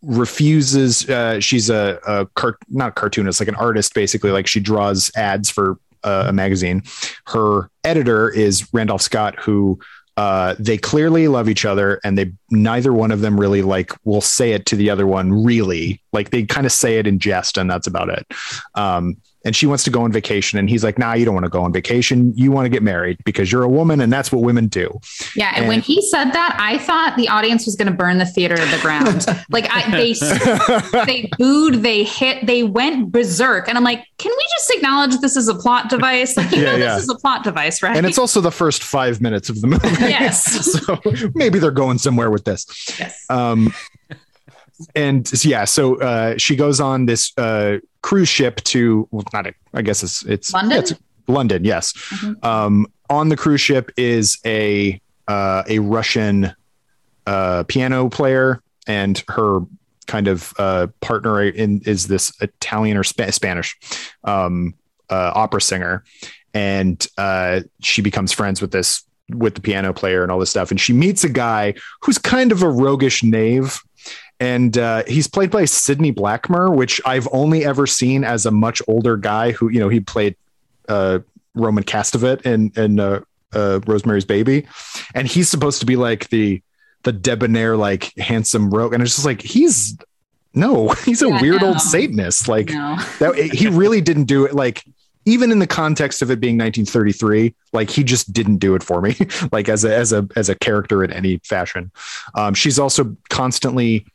refuses. 0.00 1.08
Uh, 1.10 1.40
she's 1.40 1.68
a, 1.68 1.98
a 2.06 2.26
car- 2.34 2.58
not 2.70 2.94
cartoonist, 2.94 3.40
like 3.40 3.48
an 3.48 3.54
artist, 3.56 3.92
basically. 3.92 4.30
Like 4.30 4.46
she 4.46 4.60
draws 4.60 5.10
ads 5.14 5.50
for 5.50 5.78
uh, 6.04 6.26
a 6.28 6.32
magazine. 6.32 6.82
Her 7.26 7.70
editor 7.84 8.30
is 8.30 8.66
Randolph 8.72 9.02
Scott, 9.02 9.38
who 9.38 9.78
uh, 10.16 10.54
they 10.58 10.76
clearly 10.76 11.28
love 11.28 11.48
each 11.48 11.64
other 11.64 12.00
and 12.04 12.18
they 12.18 12.32
neither 12.50 12.92
one 12.92 13.10
of 13.10 13.20
them 13.20 13.38
really 13.38 13.62
like 13.62 13.92
will 14.04 14.20
say 14.20 14.52
it 14.52 14.66
to 14.66 14.76
the 14.76 14.90
other 14.90 15.06
one 15.06 15.44
really 15.44 16.02
like 16.12 16.28
they 16.28 16.42
kind 16.42 16.66
of 16.66 16.72
say 16.72 16.98
it 16.98 17.06
in 17.06 17.18
jest 17.18 17.56
and 17.56 17.70
that's 17.70 17.86
about 17.86 18.10
it 18.10 18.26
um, 18.74 19.16
and 19.44 19.56
she 19.56 19.66
wants 19.66 19.84
to 19.84 19.90
go 19.90 20.02
on 20.02 20.12
vacation. 20.12 20.58
And 20.58 20.68
he's 20.68 20.84
like 20.84 20.98
nah 20.98 21.14
you 21.14 21.24
don't 21.24 21.34
want 21.34 21.44
to 21.44 21.50
go 21.50 21.62
on 21.62 21.72
vacation. 21.72 22.32
You 22.36 22.52
want 22.52 22.66
to 22.66 22.68
get 22.68 22.82
married 22.82 23.18
because 23.24 23.50
you're 23.50 23.62
a 23.62 23.68
woman 23.68 24.00
and 24.00 24.12
that's 24.12 24.32
what 24.32 24.42
women 24.42 24.68
do. 24.68 25.00
Yeah 25.34 25.48
and, 25.50 25.58
and 25.58 25.68
when 25.68 25.80
he 25.80 26.00
said 26.02 26.32
that 26.32 26.56
i 26.58 26.78
thought 26.78 27.16
the 27.16 27.28
audience 27.28 27.66
was 27.66 27.76
going 27.76 27.88
to 27.88 27.94
burn 27.94 28.18
the 28.18 28.26
theater 28.26 28.56
to 28.56 28.66
the 28.66 28.78
ground. 28.80 29.26
Like 29.50 29.66
I, 29.70 29.90
they 29.90 30.12
they 31.06 31.30
booed 31.38 31.82
they 31.82 32.04
hit 32.04 32.46
they 32.46 32.62
went 32.62 33.10
berserk. 33.10 33.68
And 33.68 33.76
i'm 33.76 33.84
like 33.84 34.06
can 34.18 34.32
we 34.36 34.46
just 34.50 34.70
acknowledge 34.70 35.18
this 35.20 35.36
is 35.36 35.48
a 35.48 35.54
plot 35.54 35.88
device? 35.88 36.36
Like 36.36 36.52
you 36.52 36.62
yeah, 36.62 36.72
know 36.72 36.76
yeah. 36.76 36.94
this 36.94 37.04
is 37.04 37.08
a 37.08 37.16
plot 37.16 37.42
device 37.42 37.82
right? 37.82 37.96
And 37.96 38.06
it's 38.06 38.18
also 38.18 38.40
the 38.40 38.50
first 38.50 38.82
five 38.82 39.20
minutes 39.20 39.48
of 39.48 39.60
the 39.60 39.66
movie. 39.66 39.88
Yes. 40.00 40.68
So 40.80 41.00
maybe 41.34 41.58
they're 41.58 41.70
going 41.70 41.98
somewhere 41.98 42.30
with 42.30 42.44
this. 42.44 42.66
Yes. 42.98 43.24
Um 43.28 43.72
and 44.94 45.44
yeah, 45.44 45.64
so 45.64 46.00
uh, 46.00 46.36
she 46.36 46.56
goes 46.56 46.80
on 46.80 47.06
this 47.06 47.36
uh, 47.38 47.78
cruise 48.02 48.28
ship 48.28 48.56
to 48.64 49.08
well, 49.10 49.24
not 49.32 49.46
a, 49.46 49.54
I 49.74 49.82
guess 49.82 50.02
it's 50.02 50.24
it's 50.26 50.52
London. 50.52 50.70
Yeah, 50.72 50.78
it's 50.80 50.92
London, 51.28 51.64
yes. 51.64 51.92
Mm-hmm. 51.92 52.46
Um, 52.46 52.86
on 53.08 53.28
the 53.28 53.36
cruise 53.36 53.60
ship 53.60 53.90
is 53.96 54.38
a 54.44 55.00
uh, 55.28 55.62
a 55.68 55.78
Russian 55.78 56.54
uh, 57.26 57.64
piano 57.64 58.08
player, 58.08 58.62
and 58.86 59.22
her 59.28 59.60
kind 60.06 60.28
of 60.28 60.52
uh, 60.58 60.88
partner 61.00 61.42
in 61.42 61.82
is 61.86 62.08
this 62.08 62.32
Italian 62.40 62.96
or 62.96 63.04
Sp- 63.04 63.30
Spanish 63.30 63.76
um, 64.24 64.74
uh, 65.08 65.32
opera 65.34 65.60
singer, 65.60 66.04
and 66.54 67.06
she 67.80 68.02
becomes 68.02 68.32
friends 68.32 68.60
with 68.60 68.72
this 68.72 69.04
with 69.34 69.54
the 69.54 69.60
piano 69.60 69.92
player 69.92 70.22
and 70.22 70.32
all 70.32 70.38
this 70.38 70.50
stuff. 70.50 70.70
And 70.70 70.80
she 70.80 70.92
meets 70.92 71.24
a 71.24 71.28
guy 71.28 71.74
who's 72.02 72.18
kind 72.18 72.52
of 72.52 72.62
a 72.62 72.68
roguish 72.68 73.22
knave 73.22 73.80
and 74.40 74.78
uh, 74.78 75.04
he's 75.06 75.28
played 75.28 75.50
by 75.50 75.66
Sidney 75.66 76.12
Blackmer, 76.12 76.74
which 76.74 77.00
I've 77.04 77.28
only 77.30 77.64
ever 77.64 77.86
seen 77.86 78.24
as 78.24 78.46
a 78.46 78.50
much 78.50 78.80
older 78.88 79.18
guy 79.18 79.52
who, 79.52 79.68
you 79.68 79.78
know, 79.78 79.90
he 79.90 80.00
played 80.00 80.34
uh, 80.88 81.20
Roman 81.54 81.84
Castevet 81.84 82.42
in, 82.46 82.72
in 82.74 82.98
uh, 82.98 83.20
uh, 83.52 83.80
Rosemary's 83.86 84.24
Baby, 84.24 84.66
and 85.14 85.28
he's 85.28 85.50
supposed 85.50 85.78
to 85.80 85.86
be 85.86 85.96
like 85.96 86.28
the 86.30 86.62
the 87.02 87.12
debonair, 87.12 87.76
like 87.76 88.12
handsome 88.18 88.70
rogue, 88.70 88.92
and 88.92 89.02
it's 89.02 89.14
just 89.14 89.26
like 89.26 89.42
he's 89.42 89.96
no, 90.54 90.88
he's 91.04 91.22
a 91.22 91.28
yeah, 91.28 91.40
weird 91.40 91.60
no. 91.60 91.68
old 91.68 91.80
Satanist. 91.80 92.48
Like 92.48 92.70
no. 92.70 92.96
that, 93.18 93.34
he 93.36 93.68
really 93.68 94.00
didn't 94.00 94.24
do 94.24 94.46
it. 94.46 94.54
Like 94.54 94.84
even 95.26 95.52
in 95.52 95.58
the 95.58 95.66
context 95.66 96.22
of 96.22 96.30
it 96.30 96.40
being 96.40 96.56
1933, 96.56 97.54
like 97.72 97.90
he 97.90 98.02
just 98.04 98.32
didn't 98.32 98.56
do 98.56 98.74
it 98.74 98.82
for 98.82 99.02
me, 99.02 99.16
like 99.52 99.68
as 99.68 99.84
a 99.84 99.94
as 99.94 100.12
a 100.12 100.26
as 100.36 100.48
a 100.48 100.54
character 100.54 101.04
in 101.04 101.12
any 101.12 101.38
fashion. 101.38 101.90
Um, 102.34 102.54
she's 102.54 102.78
also 102.78 103.16
constantly 103.28 104.06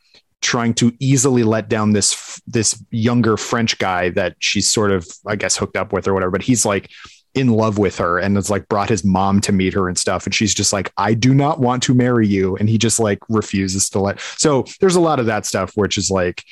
trying 0.45 0.73
to 0.75 0.93
easily 0.99 1.43
let 1.43 1.67
down 1.67 1.93
this 1.93 2.41
this 2.47 2.81
younger 2.91 3.35
French 3.35 3.77
guy 3.79 4.09
that 4.09 4.35
she's 4.39 4.69
sort 4.69 4.91
of 4.91 5.07
I 5.25 5.35
guess 5.35 5.57
hooked 5.57 5.75
up 5.75 5.91
with 5.91 6.07
or 6.07 6.13
whatever. 6.13 6.31
But 6.31 6.43
he's 6.43 6.65
like 6.65 6.89
in 7.35 7.49
love 7.49 7.77
with 7.77 7.97
her 7.97 8.17
and 8.17 8.37
it's 8.37 8.49
like 8.49 8.67
brought 8.69 8.87
his 8.87 9.03
mom 9.03 9.41
to 9.41 9.51
meet 9.51 9.73
her 9.73 9.89
and 9.89 9.97
stuff. 9.97 10.25
And 10.25 10.33
she's 10.33 10.53
just 10.53 10.71
like, 10.71 10.91
I 10.95 11.13
do 11.13 11.33
not 11.33 11.59
want 11.59 11.83
to 11.83 11.93
marry 11.93 12.27
you. 12.27 12.55
And 12.55 12.69
he 12.69 12.77
just 12.77 12.97
like 12.97 13.19
refuses 13.27 13.89
to 13.89 13.99
let. 13.99 14.21
So 14.37 14.63
there's 14.79 14.95
a 14.95 15.01
lot 15.01 15.19
of 15.19 15.25
that 15.25 15.45
stuff, 15.45 15.73
which 15.75 15.97
is 15.97 16.09
like, 16.09 16.43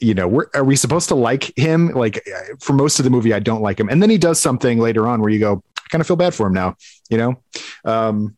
you 0.00 0.14
know, 0.14 0.42
are 0.54 0.64
we 0.64 0.74
supposed 0.74 1.08
to 1.08 1.14
like 1.14 1.56
him? 1.56 1.88
Like 1.88 2.26
for 2.58 2.72
most 2.72 2.98
of 2.98 3.04
the 3.04 3.10
movie, 3.10 3.32
I 3.32 3.38
don't 3.38 3.62
like 3.62 3.78
him. 3.78 3.88
And 3.88 4.02
then 4.02 4.10
he 4.10 4.18
does 4.18 4.40
something 4.40 4.80
later 4.80 5.06
on 5.06 5.20
where 5.20 5.30
you 5.30 5.38
go, 5.38 5.62
I 5.78 5.88
kind 5.90 6.00
of 6.00 6.08
feel 6.08 6.16
bad 6.16 6.34
for 6.34 6.48
him 6.48 6.54
now, 6.54 6.74
you 7.08 7.18
know? 7.18 7.40
Um, 7.84 8.36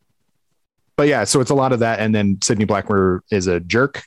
but 0.97 1.09
yeah, 1.09 1.25
so 1.25 1.41
it's 1.41 1.51
a 1.51 1.55
lot 1.55 1.73
of 1.73 1.79
that. 1.79 2.01
And 2.01 2.15
then 2.15 2.39
Sidney 2.43 2.67
Blackmer 2.67 3.21
is 3.31 3.47
a 3.47 3.61
jerk. 3.61 4.03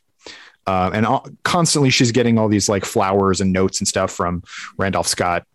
Uh, 0.67 0.89
and 0.93 1.05
all, 1.05 1.27
constantly 1.43 1.89
she's 1.89 2.11
getting 2.11 2.37
all 2.37 2.47
these 2.47 2.67
like 2.67 2.85
flowers 2.85 3.39
and 3.39 3.53
notes 3.53 3.79
and 3.79 3.87
stuff 3.87 4.11
from 4.11 4.43
Randolph 4.77 5.07
Scott. 5.07 5.45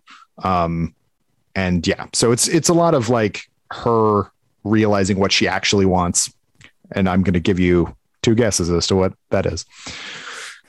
Um, 0.45 0.95
and 1.55 1.87
yeah, 1.87 2.07
so 2.13 2.31
it's 2.33 2.47
it's 2.49 2.69
a 2.69 2.75
lot 2.75 2.95
of 2.95 3.09
like 3.09 3.43
her 3.73 4.31
realizing 4.65 5.19
what 5.19 5.33
she 5.33 5.49
actually 5.49 5.87
wants. 5.87 6.33
And 6.93 7.09
I'm 7.09 7.23
going 7.23 7.35
to 7.35 7.41
give 7.41 7.59
you 7.59 7.97
two 8.23 8.35
guesses 8.35 8.71
as 8.71 8.87
to 8.89 8.97
what 8.97 9.15
that 9.31 9.47
is. 9.47 9.65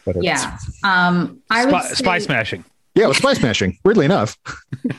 But 0.06 0.24
yeah, 0.24 0.58
um, 0.84 1.42
I 1.50 1.68
spy, 1.68 1.82
say, 1.82 1.94
spy 1.96 2.20
smashing. 2.20 2.66
Yeah, 2.96 3.06
it 3.06 3.08
was 3.10 3.18
spy 3.18 3.34
smashing. 3.34 3.78
Weirdly 3.86 4.06
enough. 4.06 4.38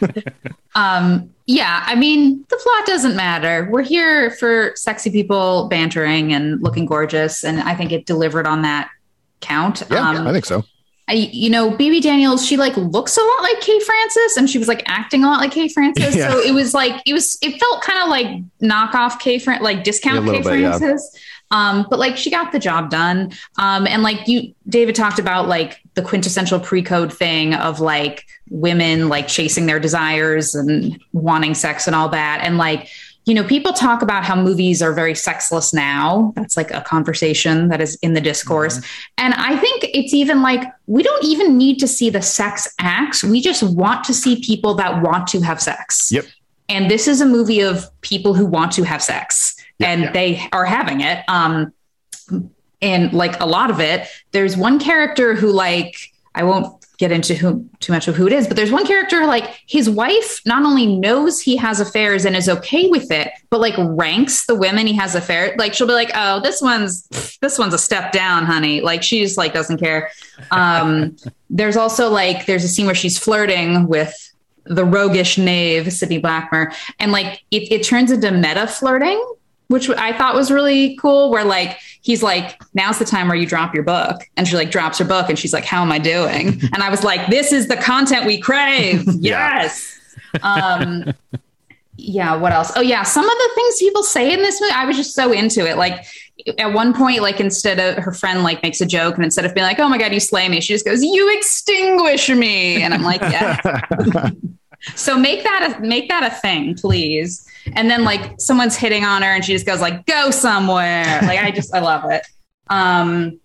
um, 0.74 1.32
yeah, 1.46 1.82
I 1.86 1.96
mean, 1.96 2.44
the 2.48 2.56
plot 2.56 2.86
doesn't 2.86 3.16
matter. 3.16 3.68
We're 3.70 3.82
here 3.82 4.30
for 4.30 4.72
sexy 4.76 5.10
people 5.10 5.68
bantering 5.68 6.32
and 6.32 6.62
looking 6.62 6.86
gorgeous, 6.86 7.44
and 7.44 7.60
I 7.60 7.74
think 7.74 7.90
it 7.92 8.06
delivered 8.06 8.46
on 8.46 8.62
that 8.62 8.90
count. 9.42 9.82
Yeah, 9.90 10.08
um, 10.08 10.26
I 10.26 10.32
think 10.32 10.44
so. 10.44 10.64
I, 11.08 11.14
you 11.14 11.50
know, 11.50 11.76
Bebe 11.76 12.00
Daniels, 12.00 12.46
she 12.46 12.56
like 12.56 12.76
looks 12.76 13.16
a 13.16 13.20
lot 13.20 13.42
like 13.42 13.60
Kay 13.60 13.80
Francis 13.80 14.36
and 14.36 14.48
she 14.48 14.58
was 14.58 14.68
like 14.68 14.82
acting 14.86 15.24
a 15.24 15.26
lot 15.26 15.40
like 15.40 15.50
Kay 15.50 15.68
Francis. 15.68 16.14
Yeah. 16.22 16.30
So 16.30 16.38
it 16.38 16.54
was 16.54 16.74
like, 16.74 17.02
it 17.06 17.12
was, 17.12 17.38
it 17.42 17.58
felt 17.58 17.82
kind 17.82 18.02
of 18.02 18.08
like 18.08 18.26
knockoff 18.62 19.18
Kay 19.18 19.38
Francis, 19.38 19.64
like 19.64 19.84
discount 19.84 20.26
yeah, 20.26 20.32
Kay 20.32 20.42
Francis. 20.42 21.10
Yeah. 21.12 21.20
Um, 21.50 21.86
but 21.90 21.98
like 21.98 22.16
she 22.16 22.30
got 22.30 22.52
the 22.52 22.58
job 22.58 22.88
done. 22.88 23.32
Um, 23.58 23.86
and 23.86 24.02
like 24.02 24.26
you, 24.26 24.54
David 24.68 24.94
talked 24.94 25.18
about 25.18 25.48
like 25.48 25.80
the 25.94 26.02
quintessential 26.02 26.58
pre-code 26.58 27.12
thing 27.12 27.52
of 27.52 27.80
like 27.80 28.24
women 28.48 29.08
like 29.10 29.28
chasing 29.28 29.66
their 29.66 29.80
desires 29.80 30.54
and 30.54 30.98
wanting 31.12 31.54
sex 31.54 31.86
and 31.86 31.94
all 31.94 32.08
that. 32.10 32.40
And 32.42 32.56
like, 32.56 32.88
you 33.24 33.34
know, 33.34 33.44
people 33.44 33.72
talk 33.72 34.02
about 34.02 34.24
how 34.24 34.34
movies 34.34 34.82
are 34.82 34.92
very 34.92 35.14
sexless 35.14 35.72
now. 35.72 36.32
That's 36.34 36.56
like 36.56 36.72
a 36.72 36.80
conversation 36.80 37.68
that 37.68 37.80
is 37.80 37.94
in 37.96 38.14
the 38.14 38.20
discourse. 38.20 38.78
Mm-hmm. 38.78 39.12
And 39.18 39.34
I 39.34 39.56
think 39.56 39.84
it's 39.94 40.12
even 40.12 40.42
like 40.42 40.64
we 40.86 41.02
don't 41.02 41.24
even 41.24 41.56
need 41.56 41.78
to 41.78 41.86
see 41.86 42.10
the 42.10 42.22
sex 42.22 42.72
acts. 42.80 43.22
We 43.22 43.40
just 43.40 43.62
want 43.62 44.04
to 44.04 44.14
see 44.14 44.40
people 44.40 44.74
that 44.74 45.02
want 45.02 45.28
to 45.28 45.40
have 45.40 45.60
sex. 45.60 46.10
Yep. 46.10 46.24
And 46.68 46.90
this 46.90 47.06
is 47.06 47.20
a 47.20 47.26
movie 47.26 47.60
of 47.60 47.88
people 48.00 48.34
who 48.34 48.46
want 48.46 48.72
to 48.72 48.82
have 48.82 49.02
sex 49.02 49.54
yep, 49.78 49.88
and 49.88 50.02
yep. 50.02 50.14
they 50.14 50.48
are 50.52 50.64
having 50.64 51.00
it. 51.02 51.22
Um, 51.28 51.72
and 52.80 53.12
like 53.12 53.40
a 53.40 53.46
lot 53.46 53.70
of 53.70 53.78
it, 53.78 54.08
there's 54.32 54.56
one 54.56 54.80
character 54.80 55.34
who 55.34 55.52
like 55.52 55.96
I 56.34 56.42
won't 56.42 56.81
get 56.98 57.10
into 57.10 57.34
who, 57.34 57.68
too 57.80 57.92
much 57.92 58.06
of 58.08 58.14
who 58.14 58.26
it 58.26 58.32
is, 58.32 58.46
but 58.46 58.56
there's 58.56 58.70
one 58.70 58.86
character 58.86 59.26
like 59.26 59.60
his 59.66 59.88
wife 59.88 60.40
not 60.46 60.64
only 60.64 60.86
knows 60.86 61.40
he 61.40 61.56
has 61.56 61.80
affairs 61.80 62.24
and 62.24 62.36
is 62.36 62.48
okay 62.48 62.88
with 62.88 63.10
it, 63.10 63.30
but 63.50 63.60
like 63.60 63.74
ranks 63.78 64.46
the 64.46 64.54
women 64.54 64.86
he 64.86 64.92
has 64.94 65.14
affairs. 65.14 65.52
Like 65.58 65.74
she'll 65.74 65.86
be 65.86 65.92
like, 65.94 66.10
"Oh, 66.14 66.40
this 66.40 66.60
one's 66.60 67.08
this 67.40 67.58
one's 67.58 67.74
a 67.74 67.78
step 67.78 68.12
down, 68.12 68.44
honey." 68.44 68.80
Like 68.80 69.02
she 69.02 69.20
just 69.20 69.36
like 69.36 69.52
doesn't 69.52 69.78
care. 69.78 70.10
Um, 70.50 71.16
there's 71.50 71.76
also 71.76 72.08
like 72.08 72.46
there's 72.46 72.64
a 72.64 72.68
scene 72.68 72.86
where 72.86 72.94
she's 72.94 73.18
flirting 73.18 73.88
with 73.88 74.14
the 74.64 74.84
roguish 74.84 75.38
knave 75.38 75.92
Sydney 75.92 76.20
Blackmer, 76.20 76.72
and 76.98 77.10
like 77.12 77.42
it, 77.50 77.72
it 77.72 77.82
turns 77.84 78.10
into 78.10 78.30
meta 78.30 78.66
flirting 78.66 79.20
which 79.72 79.90
I 79.90 80.16
thought 80.16 80.34
was 80.34 80.50
really 80.50 80.96
cool. 80.96 81.30
Where 81.30 81.44
like 81.44 81.78
he's 82.02 82.22
like, 82.22 82.62
now's 82.74 82.98
the 82.98 83.04
time 83.04 83.28
where 83.28 83.36
you 83.36 83.46
drop 83.46 83.74
your 83.74 83.84
book, 83.84 84.28
and 84.36 84.46
she 84.46 84.54
like 84.54 84.70
drops 84.70 84.98
her 84.98 85.04
book, 85.04 85.28
and 85.28 85.38
she's 85.38 85.52
like, 85.52 85.64
how 85.64 85.82
am 85.82 85.90
I 85.90 85.98
doing? 85.98 86.60
and 86.72 86.82
I 86.82 86.90
was 86.90 87.02
like, 87.02 87.28
this 87.28 87.52
is 87.52 87.68
the 87.68 87.76
content 87.76 88.26
we 88.26 88.38
crave. 88.38 89.04
yes. 89.18 89.98
um, 90.42 91.12
yeah. 91.96 92.36
What 92.36 92.52
else? 92.52 92.72
Oh 92.76 92.80
yeah, 92.80 93.02
some 93.02 93.24
of 93.24 93.36
the 93.36 93.50
things 93.54 93.76
people 93.78 94.02
say 94.02 94.32
in 94.32 94.40
this 94.40 94.60
movie, 94.60 94.72
I 94.74 94.84
was 94.84 94.96
just 94.96 95.14
so 95.14 95.32
into 95.32 95.68
it. 95.68 95.76
Like 95.76 96.04
at 96.58 96.72
one 96.72 96.94
point, 96.94 97.22
like 97.22 97.40
instead 97.40 97.78
of 97.78 98.02
her 98.02 98.12
friend 98.12 98.42
like 98.42 98.62
makes 98.62 98.80
a 98.80 98.86
joke, 98.86 99.16
and 99.16 99.24
instead 99.24 99.44
of 99.44 99.54
being 99.54 99.66
like, 99.66 99.78
"Oh 99.78 99.88
my 99.88 99.98
god, 99.98 100.12
you 100.12 100.20
slay 100.20 100.48
me," 100.48 100.60
she 100.60 100.74
just 100.74 100.84
goes, 100.84 101.02
"You 101.02 101.34
extinguish 101.36 102.28
me," 102.28 102.82
and 102.82 102.94
I'm 102.94 103.02
like, 103.02 103.20
yeah. 103.20 104.30
so 104.94 105.16
make 105.16 105.42
that 105.44 105.76
a 105.76 105.80
make 105.80 106.08
that 106.08 106.24
a 106.24 106.34
thing, 106.34 106.74
please. 106.74 107.46
And 107.74 107.90
then 107.90 108.04
like 108.04 108.40
someone's 108.40 108.76
hitting 108.76 109.04
on 109.04 109.22
her 109.22 109.28
and 109.28 109.44
she 109.44 109.52
just 109.52 109.66
goes 109.66 109.80
like 109.80 110.06
go 110.06 110.30
somewhere. 110.30 111.20
Like 111.22 111.38
i 111.38 111.50
just 111.50 111.74
i 111.74 111.80
love 111.80 112.10
it. 112.10 112.26
Um 112.68 113.40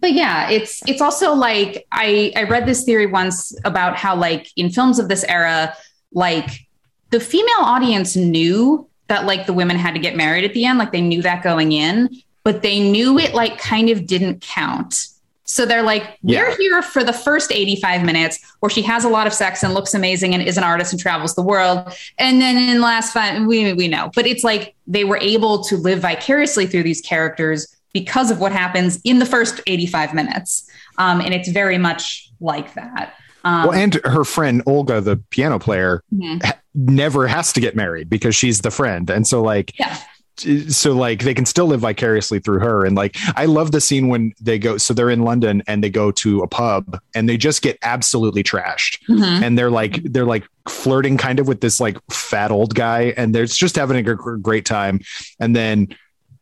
but 0.00 0.12
yeah 0.12 0.48
it's 0.50 0.82
it's 0.86 1.00
also 1.00 1.34
like 1.34 1.86
i 1.92 2.32
i 2.36 2.42
read 2.42 2.66
this 2.66 2.84
theory 2.84 3.06
once 3.06 3.56
about 3.64 3.96
how 3.96 4.14
like 4.14 4.48
in 4.56 4.70
films 4.70 4.98
of 4.98 5.08
this 5.08 5.24
era 5.24 5.74
like 6.12 6.66
the 7.10 7.20
female 7.20 7.60
audience 7.60 8.16
knew 8.16 8.88
that 9.08 9.24
like 9.24 9.46
the 9.46 9.52
women 9.52 9.76
had 9.76 9.94
to 9.94 10.00
get 10.00 10.16
married 10.16 10.44
at 10.44 10.52
the 10.52 10.64
end 10.64 10.78
like 10.78 10.92
they 10.92 11.00
knew 11.00 11.22
that 11.22 11.42
going 11.42 11.72
in 11.72 12.10
but 12.44 12.62
they 12.62 12.78
knew 12.78 13.18
it 13.18 13.34
like 13.34 13.58
kind 13.58 13.88
of 13.88 14.06
didn't 14.06 14.40
count 14.40 15.08
so 15.46 15.64
they're 15.64 15.82
like, 15.82 16.18
we're 16.22 16.48
yeah. 16.48 16.56
here 16.56 16.82
for 16.82 17.04
the 17.04 17.12
first 17.12 17.52
85 17.52 18.04
minutes 18.04 18.40
where 18.60 18.68
she 18.68 18.82
has 18.82 19.04
a 19.04 19.08
lot 19.08 19.28
of 19.28 19.32
sex 19.32 19.62
and 19.62 19.72
looks 19.74 19.94
amazing 19.94 20.34
and 20.34 20.42
is 20.42 20.58
an 20.58 20.64
artist 20.64 20.92
and 20.92 21.00
travels 21.00 21.36
the 21.36 21.42
world. 21.42 21.96
And 22.18 22.40
then 22.40 22.56
in 22.56 22.78
the 22.78 22.82
last 22.82 23.12
five, 23.12 23.46
we, 23.46 23.72
we 23.72 23.86
know. 23.86 24.10
But 24.14 24.26
it's 24.26 24.42
like 24.42 24.74
they 24.88 25.04
were 25.04 25.18
able 25.18 25.62
to 25.64 25.76
live 25.76 26.00
vicariously 26.00 26.66
through 26.66 26.82
these 26.82 27.00
characters 27.00 27.74
because 27.92 28.32
of 28.32 28.40
what 28.40 28.50
happens 28.50 29.00
in 29.04 29.20
the 29.20 29.26
first 29.26 29.60
85 29.68 30.14
minutes. 30.14 30.68
Um, 30.98 31.20
and 31.20 31.32
it's 31.32 31.48
very 31.48 31.78
much 31.78 32.30
like 32.40 32.74
that. 32.74 33.14
Um, 33.44 33.68
well, 33.68 33.72
and 33.74 33.94
her 34.04 34.24
friend 34.24 34.64
Olga, 34.66 35.00
the 35.00 35.16
piano 35.30 35.60
player, 35.60 36.02
mm-hmm. 36.12 36.50
never 36.74 37.28
has 37.28 37.52
to 37.52 37.60
get 37.60 37.76
married 37.76 38.10
because 38.10 38.34
she's 38.34 38.62
the 38.62 38.72
friend. 38.72 39.08
And 39.08 39.24
so, 39.24 39.40
like, 39.40 39.78
yeah 39.78 39.96
so 40.38 40.92
like 40.92 41.22
they 41.22 41.34
can 41.34 41.46
still 41.46 41.66
live 41.66 41.80
vicariously 41.80 42.38
through 42.38 42.60
her. 42.60 42.84
And 42.84 42.96
like 42.96 43.16
i 43.36 43.46
love 43.46 43.72
the 43.72 43.80
scene 43.80 44.08
when 44.08 44.32
they 44.40 44.58
go 44.58 44.76
so 44.78 44.94
they're 44.94 45.10
in 45.10 45.22
london 45.22 45.62
and 45.66 45.82
they 45.82 45.90
go 45.90 46.10
to 46.12 46.42
a 46.42 46.46
pub 46.46 47.00
and 47.14 47.28
they 47.28 47.36
just 47.36 47.62
get 47.62 47.78
absolutely 47.82 48.42
trashed. 48.42 49.02
Mm-hmm. 49.08 49.44
and 49.44 49.58
they're 49.58 49.70
like 49.70 50.02
they're 50.02 50.26
like 50.26 50.44
flirting 50.68 51.16
kind 51.16 51.38
of 51.38 51.48
with 51.48 51.60
this 51.60 51.80
like 51.80 51.96
fat 52.10 52.50
old 52.50 52.74
guy 52.74 53.14
and 53.16 53.34
they're 53.34 53.46
just 53.46 53.76
having 53.76 53.96
a 53.96 54.14
great 54.14 54.64
time. 54.64 55.00
And 55.38 55.54
then 55.54 55.88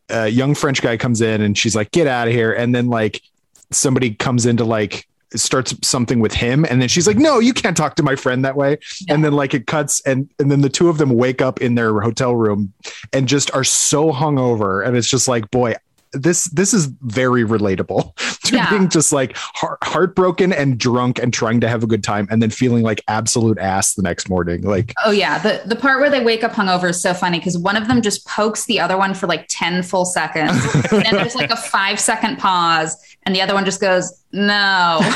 a 0.09 0.27
young 0.27 0.55
french 0.55 0.81
guy 0.81 0.97
comes 0.97 1.21
in 1.21 1.41
and 1.41 1.57
she's 1.57 1.75
like 1.75 1.91
get 1.91 2.07
out 2.07 2.27
of 2.27 2.33
here. 2.33 2.53
And 2.53 2.73
then 2.73 2.87
like 2.87 3.21
somebody 3.71 4.13
comes 4.13 4.45
into 4.45 4.63
like 4.63 5.07
starts 5.39 5.75
something 5.83 6.19
with 6.19 6.33
him 6.33 6.65
and 6.69 6.81
then 6.81 6.87
she's 6.87 7.07
like 7.07 7.17
no 7.17 7.39
you 7.39 7.53
can't 7.53 7.77
talk 7.77 7.95
to 7.95 8.03
my 8.03 8.15
friend 8.15 8.43
that 8.45 8.55
way 8.55 8.77
yeah. 9.07 9.13
and 9.13 9.23
then 9.23 9.33
like 9.33 9.53
it 9.53 9.67
cuts 9.67 10.01
and 10.01 10.29
and 10.39 10.51
then 10.51 10.61
the 10.61 10.69
two 10.69 10.89
of 10.89 10.97
them 10.97 11.09
wake 11.09 11.41
up 11.41 11.61
in 11.61 11.75
their 11.75 11.99
hotel 12.01 12.35
room 12.35 12.73
and 13.13 13.27
just 13.27 13.53
are 13.53 13.63
so 13.63 14.11
hungover 14.11 14.85
and 14.85 14.95
it's 14.97 15.09
just 15.09 15.27
like 15.27 15.49
boy 15.51 15.73
this 16.15 16.45
this 16.45 16.73
is 16.73 16.85
very 17.01 17.43
relatable 17.43 18.15
to 18.43 18.55
yeah. 18.55 18.69
being 18.69 18.89
just 18.89 19.11
like 19.11 19.35
heart, 19.35 19.77
heartbroken 19.83 20.53
and 20.53 20.77
drunk 20.77 21.19
and 21.19 21.33
trying 21.33 21.59
to 21.61 21.67
have 21.67 21.83
a 21.83 21.87
good 21.87 22.03
time 22.03 22.27
and 22.29 22.41
then 22.41 22.49
feeling 22.49 22.83
like 22.83 23.01
absolute 23.07 23.57
ass 23.59 23.93
the 23.95 24.01
next 24.01 24.29
morning 24.29 24.61
like 24.61 24.93
oh 25.05 25.11
yeah. 25.11 25.37
The 25.39 25.61
the 25.65 25.75
part 25.75 25.99
where 25.99 26.09
they 26.09 26.23
wake 26.23 26.43
up 26.43 26.53
hungover 26.53 26.89
is 26.89 27.01
so 27.01 27.13
funny 27.13 27.39
because 27.39 27.57
one 27.57 27.75
of 27.75 27.87
them 27.87 28.01
just 28.01 28.25
pokes 28.27 28.65
the 28.65 28.79
other 28.79 28.97
one 28.97 29.13
for 29.13 29.27
like 29.27 29.45
10 29.49 29.83
full 29.83 30.05
seconds. 30.05 30.51
And 30.73 30.83
then 31.05 31.13
there's 31.15 31.35
like 31.35 31.51
a 31.51 31.57
five 31.57 31.99
second 31.99 32.37
pause 32.37 32.97
and 33.23 33.35
the 33.35 33.41
other 33.41 33.53
one 33.53 33.65
just 33.65 33.81
goes 33.81 34.23
no. 34.31 34.99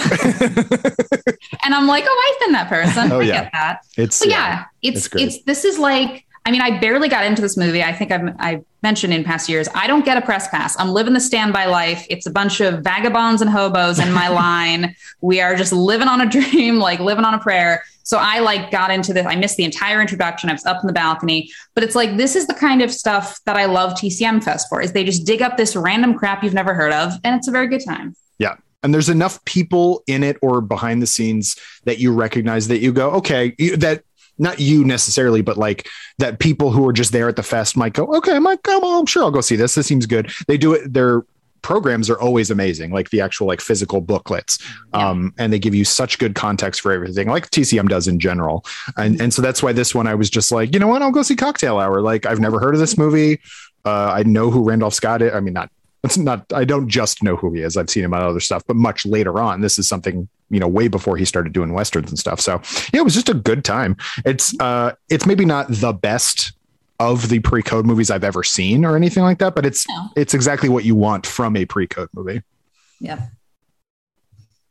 And 1.66 1.74
i'm 1.76 1.88
like 1.88 2.06
oh 2.08 2.34
i've 2.34 2.40
been 2.46 2.54
that 2.54 2.68
person. 2.70 3.12
Oh, 3.12 3.20
i 3.20 3.24
yeah. 3.24 3.44
get 3.44 3.52
that. 3.54 3.86
It's 3.98 4.26
yeah, 4.26 4.32
yeah 4.32 4.66
it's 4.82 5.06
it's, 5.08 5.16
it's 5.16 5.44
this 5.44 5.66
is 5.66 5.78
like 5.78 6.26
I 6.46 6.52
mean, 6.52 6.62
I 6.62 6.80
barely 6.80 7.10
got 7.10 7.26
into 7.26 7.42
this 7.42 7.58
movie. 7.58 7.84
I 7.84 7.94
think 7.94 8.12
I've, 8.12 8.36
I've, 8.40 8.66
mentioned 8.82 9.14
in 9.14 9.26
past 9.26 9.50
years, 9.50 9.68
I 9.76 9.88
don't 9.88 10.06
get 10.06 10.16
a 10.16 10.22
press 10.22 10.48
pass. 10.48 10.80
I'm 10.80 10.92
living 10.92 11.14
the 11.14 11.20
standby 11.20 11.66
life. 11.66 12.08
It's 12.10 12.26
a 12.26 12.32
bunch 12.32 12.62
of 12.62 12.82
vagabonds 12.82 13.42
and 13.42 13.50
hobos 13.50 14.00
in 14.00 14.14
my 14.14 14.28
line. 14.30 14.96
We 15.20 15.42
are 15.42 15.58
just 15.58 15.74
living 15.74 16.08
on 16.08 16.22
a 16.22 16.30
dream, 16.30 16.80
like 16.80 17.02
living 17.02 17.26
on 17.26 17.34
a 17.34 17.40
prayer. 17.40 17.84
So 18.04 18.18
I 18.18 18.40
like 18.40 18.72
got 18.72 18.90
into 18.90 19.12
this. 19.12 19.26
I 19.26 19.36
missed 19.36 19.58
the 19.58 19.66
entire 19.66 20.00
introduction. 20.00 20.50
I 20.50 20.54
was 20.54 20.66
up 20.66 20.82
in 20.82 20.88
the 20.88 20.94
balcony, 20.94 21.52
but 21.76 21.84
it's 21.84 21.94
like 21.94 22.16
this 22.16 22.38
is 22.38 22.48
the 22.48 22.54
kind 22.54 22.82
of 22.82 22.92
stuff 22.92 23.40
that 23.46 23.58
I 23.58 23.66
love 23.66 23.92
TCM 23.96 24.44
Fest 24.44 24.68
for. 24.70 24.82
Is 24.82 24.94
they 24.94 25.04
just 25.04 25.26
dig 25.26 25.42
up 25.42 25.58
this 25.58 25.76
random 25.76 26.18
crap 26.18 26.42
you've 26.42 26.54
never 26.54 26.74
heard 26.74 26.94
of, 26.94 27.14
and 27.26 27.36
it's 27.36 27.50
a 27.50 27.52
very 27.52 27.68
good 27.68 27.84
time. 27.86 28.16
Yeah, 28.40 28.56
and 28.82 28.94
there's 28.94 29.10
enough 29.10 29.44
people 29.46 30.04
in 30.08 30.24
it 30.24 30.38
or 30.42 30.62
behind 30.62 31.02
the 31.02 31.08
scenes 31.08 31.56
that 31.84 32.00
you 32.00 32.14
recognize 32.14 32.68
that 32.70 32.80
you 32.80 32.94
go 32.94 33.12
okay 33.12 33.54
that 33.76 34.04
not 34.40 34.60
you 34.60 34.84
necessarily, 34.84 35.42
but 35.42 35.58
like 35.58 35.88
that 36.18 36.40
people 36.40 36.72
who 36.72 36.88
are 36.88 36.94
just 36.94 37.12
there 37.12 37.30
at 37.30 37.36
the 37.36 37.44
fest 37.44 37.78
might 37.78 37.94
go, 37.94 38.06
okay, 38.18 38.34
I 38.34 38.40
might 38.40 38.64
go, 38.64 38.80
well, 38.80 39.00
I'm 39.00 39.06
sure 39.06 39.24
I'll 39.24 39.32
go 39.32 39.42
see 39.42 39.56
this. 39.56 39.76
This 39.76 39.86
seems 39.86 40.06
good. 40.06 40.32
They 40.48 40.58
do 40.58 40.74
it. 40.74 40.94
They're 40.94 41.24
programs 41.62 42.10
are 42.10 42.20
always 42.20 42.52
amazing, 42.52 42.92
like 42.92 43.10
the 43.10 43.22
actual 43.22 43.48
like 43.48 43.62
physical 43.62 44.02
booklets. 44.02 44.58
Yeah. 44.94 45.10
Um, 45.10 45.34
and 45.38 45.52
they 45.52 45.60
give 45.60 45.76
you 45.76 45.86
such 45.86 46.18
good 46.18 46.36
context 46.36 46.82
for 46.82 46.92
everything, 46.92 47.28
like 47.28 47.50
TCM 47.50 47.90
does 47.90 48.08
in 48.08 48.20
general. 48.20 48.66
And 48.98 49.20
and 49.22 49.34
so 49.34 49.42
that's 49.42 49.62
why 49.62 49.74
this 49.74 49.94
one 49.94 50.08
I 50.08 50.16
was 50.16 50.30
just 50.30 50.52
like, 50.52 50.74
you 50.74 50.80
know 50.80 50.88
what, 50.88 51.02
I'll 51.02 51.12
go 51.12 51.22
see 51.22 51.36
Cocktail 51.36 51.80
Hour. 51.80 52.02
Like 52.02 52.26
I've 52.26 52.40
never 52.40 52.60
heard 52.60 52.74
of 52.74 52.80
this 52.80 52.98
movie. 52.98 53.40
Uh, 53.86 54.12
I 54.12 54.24
know 54.24 54.52
who 54.52 54.64
Randolph 54.64 54.94
Scott 54.94 55.22
is. 55.22 55.34
I 55.34 55.40
mean, 55.40 55.54
not 55.54 55.70
it's 56.04 56.18
not 56.18 56.52
I 56.54 56.64
don't 56.66 56.88
just 56.88 57.24
know 57.24 57.36
who 57.36 57.54
he 57.54 57.62
is. 57.62 57.78
I've 57.78 57.90
seen 57.90 58.04
him 58.04 58.14
on 58.14 58.22
other 58.22 58.40
stuff, 58.40 58.64
but 58.66 58.76
much 58.76 59.06
later 59.06 59.40
on. 59.40 59.62
This 59.62 59.78
is 59.78 59.88
something, 59.88 60.30
you 60.50 60.60
know, 60.60 60.68
way 60.68 60.88
before 60.88 61.18
he 61.18 61.26
started 61.26 61.54
doing 61.54 61.74
westerns 61.74 62.10
and 62.10 62.18
stuff. 62.18 62.40
So 62.40 62.62
yeah, 62.94 63.02
it 63.02 63.04
was 63.04 63.14
just 63.14 63.30
a 63.30 63.34
good 63.34 63.66
time. 63.66 63.98
It's 64.26 64.58
uh 64.60 64.94
it's 65.10 65.26
maybe 65.26 65.46
not 65.46 65.68
the 65.70 65.94
best 65.94 66.54
of 67.00 67.30
the 67.30 67.40
pre-code 67.40 67.86
movies 67.86 68.12
I've 68.12 68.24
ever 68.24 68.44
seen 68.44 68.84
or 68.86 68.96
anything 68.96 69.24
like 69.24 69.40
that, 69.40 69.56
but 69.56 69.66
it's 69.66 69.88
no. 69.88 70.10
it's 70.16 70.34
exactly 70.34 70.70
what 70.70 70.86
you 70.86 70.96
want 70.96 71.26
from 71.26 71.56
a 71.56 71.66
pre-code 71.66 72.10
movie. 72.14 72.44
Yep. 73.00 73.20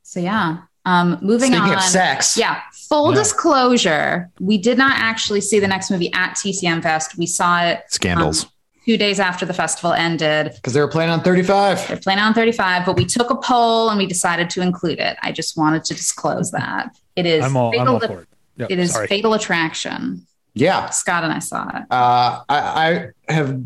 So 0.02 0.20
yeah. 0.20 0.59
Um, 0.84 1.18
moving 1.20 1.52
Speaking 1.52 1.70
on. 1.70 1.76
of 1.76 1.82
sex. 1.82 2.38
Yeah. 2.38 2.62
Full 2.72 3.10
yeah. 3.10 3.18
disclosure, 3.18 4.30
we 4.40 4.56
did 4.56 4.78
not 4.78 4.98
actually 4.98 5.42
see 5.42 5.60
the 5.60 5.68
next 5.68 5.90
movie 5.90 6.10
at 6.14 6.30
TCM 6.30 6.82
Fest. 6.82 7.18
We 7.18 7.26
saw 7.26 7.62
it. 7.62 7.82
Scandals. 7.88 8.44
Um, 8.44 8.50
two 8.89 8.97
days 8.97 9.20
after 9.20 9.44
the 9.44 9.52
festival 9.52 9.93
ended. 9.93 10.51
Because 10.55 10.73
they 10.73 10.81
were 10.81 10.89
playing 10.89 11.10
on 11.10 11.20
35. 11.20 11.89
They're 11.89 11.98
playing 11.98 12.20
on 12.20 12.32
35, 12.32 12.86
but 12.86 12.97
we 12.97 13.05
took 13.05 13.28
a 13.28 13.36
poll 13.36 13.90
and 13.90 13.98
we 13.98 14.06
decided 14.06 14.48
to 14.51 14.62
include 14.62 14.98
it. 14.98 15.19
I 15.23 15.31
just 15.31 15.59
wanted 15.59 15.85
to 15.85 15.94
disclose 15.94 16.51
that. 16.52 16.97
It 17.15 17.27
is 17.27 17.44
I'm 17.44 17.55
all, 17.55 17.70
fatal, 17.70 17.86
I'm 17.86 17.94
all 17.94 18.01
for 18.01 18.23
it. 18.23 18.28
Yep, 18.56 18.70
it 18.70 18.78
is 18.78 18.93
sorry. 18.93 19.06
fatal 19.06 19.35
attraction. 19.35 20.27
Yeah. 20.55 20.89
Scott 20.89 21.23
and 21.23 21.35
I 21.35 21.39
saw 21.39 21.69
it. 21.69 21.82
Uh, 21.90 22.40
I, 22.48 23.12
I, 23.28 23.32
have, 23.32 23.62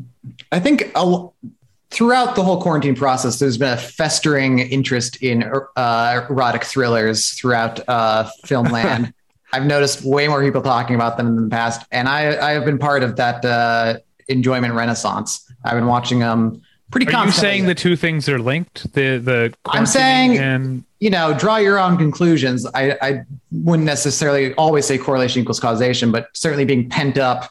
I 0.51 0.59
think 0.59 0.91
a, 0.97 1.29
throughout 1.91 2.35
the 2.35 2.43
whole 2.43 2.61
quarantine 2.61 2.97
process, 2.97 3.39
there's 3.39 3.57
been 3.57 3.75
a 3.75 3.81
festering 3.81 4.59
interest 4.59 5.23
in 5.23 5.45
uh, 5.77 6.27
erotic 6.29 6.65
thrillers 6.65 7.31
throughout 7.31 7.79
uh, 7.89 8.29
filmland. 8.45 9.13
I've 9.53 9.67
noticed 9.67 10.03
way 10.03 10.27
more 10.27 10.43
people 10.43 10.63
talking 10.63 10.97
about 10.97 11.17
them 11.17 11.27
in 11.29 11.45
the 11.45 11.51
past, 11.51 11.87
and 11.93 12.09
I, 12.09 12.49
I 12.49 12.53
have 12.53 12.65
been 12.65 12.79
part 12.79 13.03
of 13.03 13.17
that 13.17 13.45
uh, 13.45 13.99
enjoyment 14.33 14.75
renaissance. 14.75 15.49
I've 15.65 15.75
been 15.75 15.87
watching 15.87 16.19
them 16.19 16.63
pretty. 16.91 17.13
Are 17.13 17.27
you 17.27 17.33
saying 17.33 17.67
the 17.67 17.75
two 17.75 17.97
things 17.97 18.29
are 18.29 18.39
linked? 18.39 18.93
The 18.95 19.19
the 19.19 19.55
I'm 19.67 19.87
saying 19.87 20.39
and 20.39 20.85
you 21.01 21.11
know 21.11 21.35
draw 21.35 21.57
your 21.57 21.79
own 21.79 21.97
conclusions. 21.97 22.67
I 22.75 22.97
I 23.03 23.25
wouldn't 23.51 23.87
necessarily 23.87 24.55
always 24.55 24.87
say 24.87 24.99
correlation 24.99 25.43
equals 25.43 25.61
causation, 25.61 26.13
but 26.13 26.29
certainly 26.35 26.65
being 26.65 26.89
pent 26.89 27.19
up 27.19 27.51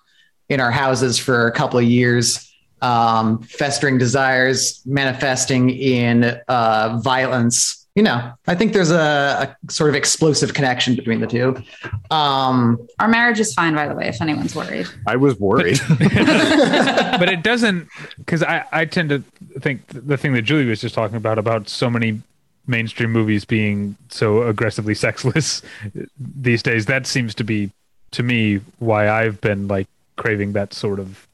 in 0.50 0.60
our 0.60 0.72
houses 0.72 1.18
for 1.18 1.48
a 1.48 1.52
couple 1.52 1.80
of 1.80 1.86
years, 1.86 2.54
um, 2.82 3.42
festering 3.44 3.98
desires 3.98 4.82
manifesting 4.86 5.70
in 5.70 6.40
uh, 6.48 7.00
violence 7.02 7.81
you 7.96 8.04
know, 8.04 8.34
I 8.48 8.56
think 8.56 8.72
there's 8.72 8.92
a, 8.92 9.56
a, 9.68 9.72
sort 9.72 9.90
of 9.90 9.96
explosive 9.96 10.54
connection 10.54 10.96
between 10.96 11.20
the 11.20 11.28
two. 11.28 11.62
Um, 12.10 12.88
Our 13.00 13.10
marriage 13.10 13.40
is 13.40 13.54
fine, 13.54 13.76
by 13.76 13.88
the 13.88 13.96
way, 13.96 14.08
if 14.08 14.22
anyone's 14.22 14.56
worried. 14.56 14.88
I 15.08 15.18
was 15.18 15.38
worried. 15.40 15.80
but 15.90 16.00
it 17.30 17.44
doesn't, 17.44 17.90
because 18.18 18.44
I, 18.44 18.64
I 18.72 18.86
tend 18.86 19.10
to 19.10 19.20
think 19.60 19.86
the 19.88 20.18
thing 20.18 20.34
that 20.34 20.44
Julie 20.44 20.66
was 20.66 20.80
just 20.80 20.96
talking 20.96 21.18
about, 21.18 21.38
about 21.38 21.68
so 21.68 21.90
many 21.90 22.22
mainstream 22.66 23.12
movies 23.12 23.44
being 23.44 23.98
so 24.10 24.44
aggressively 24.44 24.96
sexless 24.96 25.62
these 26.18 26.64
days, 26.64 26.86
that 26.86 27.06
seems 27.06 27.36
to 27.36 27.44
be, 27.44 27.72
to 28.12 28.24
me, 28.24 28.62
why 28.80 29.10
I've 29.10 29.42
been 29.42 29.68
like 29.68 29.88
craving 30.16 30.54
that 30.54 30.74
sort 30.74 31.00
of. 31.00 31.28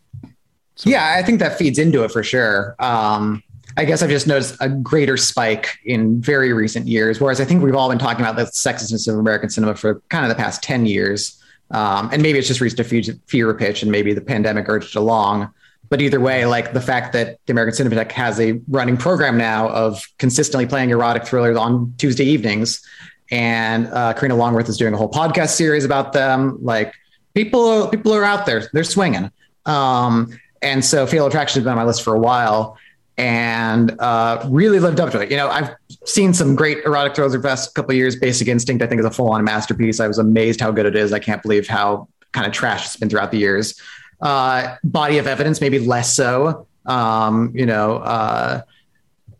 Sort 0.75 0.91
yeah, 0.91 1.13
of. 1.17 1.23
I 1.23 1.25
think 1.25 1.39
that 1.39 1.57
feeds 1.59 1.77
into 1.77 2.03
it 2.03 2.11
for 2.11 2.23
sure. 2.23 2.75
Um, 2.79 3.43
I 3.77 3.85
guess 3.85 4.01
I've 4.01 4.09
just 4.09 4.25
noticed 4.25 4.57
a 4.59 4.69
greater 4.69 5.17
spike 5.17 5.77
in 5.85 6.19
very 6.19 6.51
recent 6.51 6.87
years. 6.87 7.21
Whereas 7.21 7.39
I 7.39 7.45
think 7.45 7.63
we've 7.63 7.75
all 7.75 7.89
been 7.89 7.99
talking 7.99 8.25
about 8.25 8.35
the 8.35 8.47
sexishness 8.47 9.07
of 9.07 9.19
American 9.19 9.51
cinema 9.51 9.75
for 9.75 10.01
kind 10.09 10.25
of 10.25 10.29
the 10.29 10.35
past 10.35 10.63
10 10.63 10.87
years. 10.87 11.41
Um, 11.69 12.09
and 12.11 12.23
maybe 12.23 12.39
it's 12.39 12.47
just 12.47 12.59
reached 12.59 12.79
a 12.79 12.83
fever 12.83 13.53
pitch 13.53 13.83
and 13.83 13.91
maybe 13.91 14.13
the 14.13 14.21
pandemic 14.21 14.67
urged 14.67 14.95
along. 14.95 15.53
But 15.89 16.01
either 16.01 16.19
way, 16.19 16.47
like 16.47 16.73
the 16.73 16.81
fact 16.81 17.13
that 17.13 17.37
the 17.45 17.51
American 17.51 17.85
Cinematheque 17.85 18.11
has 18.13 18.39
a 18.39 18.59
running 18.67 18.97
program 18.97 19.37
now 19.37 19.69
of 19.69 20.05
consistently 20.17 20.65
playing 20.65 20.89
erotic 20.89 21.25
thrillers 21.25 21.55
on 21.55 21.93
Tuesday 21.99 22.25
evenings. 22.25 22.83
And 23.29 23.87
uh, 23.87 24.13
Karina 24.13 24.35
Longworth 24.35 24.69
is 24.69 24.77
doing 24.77 24.95
a 24.95 24.97
whole 24.97 25.11
podcast 25.11 25.49
series 25.49 25.85
about 25.85 26.13
them. 26.13 26.57
Like 26.61 26.93
people, 27.35 27.89
people 27.89 28.11
are 28.13 28.23
out 28.23 28.47
there, 28.47 28.67
they're 28.73 28.83
swinging. 28.83 29.31
Um, 29.67 30.35
and 30.63 30.83
so 30.83 31.05
Fatal 31.05 31.27
Attraction 31.27 31.59
has 31.59 31.63
been 31.63 31.71
on 31.71 31.77
my 31.77 31.83
list 31.83 32.01
for 32.01 32.15
a 32.15 32.19
while 32.19 32.77
and 33.17 33.99
uh, 33.99 34.45
really 34.49 34.79
lived 34.79 34.99
up 34.99 35.11
to 35.11 35.19
it. 35.19 35.31
You 35.31 35.37
know, 35.37 35.49
I've 35.49 35.75
seen 36.05 36.33
some 36.33 36.55
great 36.55 36.83
erotic 36.85 37.15
thrillers 37.15 37.33
the 37.33 37.39
past 37.39 37.73
couple 37.73 37.93
years. 37.95 38.15
Basic 38.15 38.47
Instinct, 38.47 38.83
I 38.83 38.87
think, 38.87 38.99
is 38.99 39.05
a 39.05 39.11
full-on 39.11 39.43
masterpiece. 39.43 39.99
I 39.99 40.07
was 40.07 40.19
amazed 40.19 40.61
how 40.61 40.71
good 40.71 40.85
it 40.85 40.95
is. 40.95 41.13
I 41.13 41.19
can't 41.19 41.41
believe 41.41 41.67
how 41.67 42.07
kind 42.31 42.45
of 42.45 42.53
trash 42.53 42.85
it's 42.85 42.97
been 42.97 43.09
throughout 43.09 43.31
the 43.31 43.39
years. 43.39 43.79
Uh, 44.21 44.75
Body 44.83 45.17
of 45.17 45.27
Evidence, 45.27 45.61
maybe 45.61 45.79
less 45.79 46.15
so. 46.15 46.67
Um, 46.85 47.51
you 47.55 47.65
know, 47.65 47.97
uh, 47.97 48.61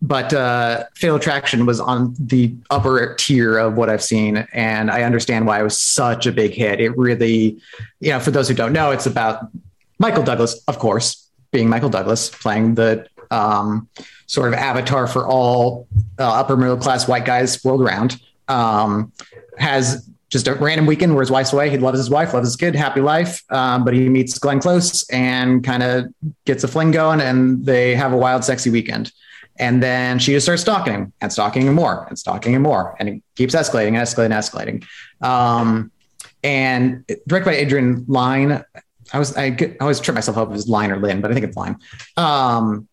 but 0.02 0.34
uh, 0.34 0.86
Fatal 0.96 1.16
Attraction 1.16 1.66
was 1.66 1.80
on 1.80 2.16
the 2.20 2.54
upper 2.70 3.16
tier 3.16 3.58
of 3.58 3.76
what 3.76 3.90
I've 3.90 4.04
seen, 4.04 4.48
and 4.54 4.92
I 4.92 5.04
understand 5.04 5.48
why 5.48 5.60
it 5.60 5.64
was 5.64 5.80
such 5.80 6.26
a 6.26 6.32
big 6.32 6.52
hit. 6.52 6.80
It 6.80 6.96
really, 6.98 7.60
you 8.00 8.12
know, 8.12 8.20
for 8.20 8.32
those 8.32 8.48
who 8.48 8.54
don't 8.54 8.74
know, 8.74 8.92
it's 8.92 9.06
about 9.06 9.48
Michael 9.98 10.24
Douglas, 10.24 10.62
of 10.68 10.78
course, 10.78 11.30
being 11.52 11.70
Michael 11.70 11.90
Douglas, 11.90 12.30
playing 12.30 12.76
the 12.76 13.08
um, 13.32 13.90
sort 14.26 14.48
of 14.50 14.54
avatar 14.54 15.08
for 15.08 15.28
all 15.28 15.88
uh, 16.20 16.24
upper 16.24 16.58
middle 16.58 16.78
class 16.78 17.08
white 17.08 17.26
guys 17.26 17.64
world 17.64 17.82
around. 17.82 18.22
Um, 18.48 19.12
has 19.58 20.10
just 20.30 20.48
a 20.48 20.54
random 20.56 20.86
weekend 20.86 21.14
where 21.14 21.22
his 21.22 21.32
wife's 21.32 21.54
away. 21.54 21.70
He 21.70 21.78
loves 21.78 21.98
his 21.98 22.10
wife, 22.10 22.34
loves 22.34 22.48
his 22.48 22.56
kid, 22.56 22.76
happy 22.76 23.02
life. 23.02 23.44
Um, 23.50 23.86
but 23.86 23.94
he 23.94 24.10
meets 24.10 24.38
Glenn 24.38 24.60
Close 24.60 25.10
and 25.10 25.64
kind 25.64 25.84
of 25.84 26.14
gets 26.46 26.64
a 26.64 26.68
fling 26.68 26.92
going, 26.92 27.22
and 27.22 27.66
they 27.66 27.96
have 27.96 28.14
a 28.14 28.18
wild, 28.18 28.44
sexy 28.44 28.70
weekend. 28.70 29.12
And 29.60 29.82
then 29.82 30.20
she 30.20 30.34
just 30.34 30.46
starts 30.46 30.62
stalking 30.62 30.94
him 30.94 31.14
and 31.22 31.32
stalking 31.32 31.66
him 31.66 31.74
more 31.74 32.06
and 32.08 32.20
stalking 32.20 32.54
him 32.54 32.62
more, 32.62 32.96
and 33.00 33.10
it 33.10 33.24
keeps 33.36 33.56
escalating 33.56 33.90
and 33.90 33.98
escalating 33.98 34.26
and 34.26 34.34
escalating. 34.34 35.26
Um, 35.26 35.92
and 36.44 37.04
directed 37.28 37.46
by 37.46 37.56
Adrian 37.56 38.06
Lyne. 38.08 38.64
I 39.14 39.20
was 39.20 39.36
I, 39.38 39.46
I 39.46 39.78
always 39.82 40.00
trip 40.00 40.16
myself 40.16 40.38
up 40.38 40.50
if 40.50 40.56
it's 40.56 40.68
Line 40.68 40.92
or 40.92 40.98
Lynn, 40.98 41.22
but 41.22 41.32
I 41.32 41.34
think 41.34 41.46
it's 41.46 41.58
Line. 41.58 41.78
Um, 42.18 42.88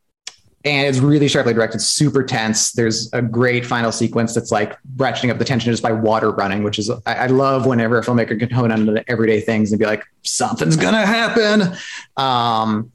and 0.65 0.87
it's 0.87 0.99
really 0.99 1.29
sharply 1.29 1.53
directed, 1.53 1.81
super 1.81 2.23
tense. 2.23 2.73
There's 2.73 3.13
a 3.13 3.21
great 3.21 3.67
final 3.67 3.93
sequence 3.93 4.35
that's 4.35 4.51
like 4.51 4.77
ratcheting 4.97 5.31
up 5.31 5.39
the 5.39 5.45
tension 5.45 5.71
just 5.71 5.83
by 5.83 5.93
water 5.93 6.31
running, 6.31 6.63
which 6.63 6.79
is 6.79 6.91
I, 7.05 7.15
I 7.15 7.27
love 7.27 7.67
whenever 7.67 7.99
a 7.99 8.03
filmmaker 8.03 8.39
can 8.39 8.49
hone 8.49 8.71
in 8.71 8.89
on 8.89 8.95
the 8.95 9.11
everyday 9.11 9.41
things 9.41 9.73
and 9.73 9.79
be 9.79 9.85
like, 9.85 10.05
something's 10.23 10.77
gonna 10.77 11.05
happen. 11.05 11.77
Um, 12.17 12.91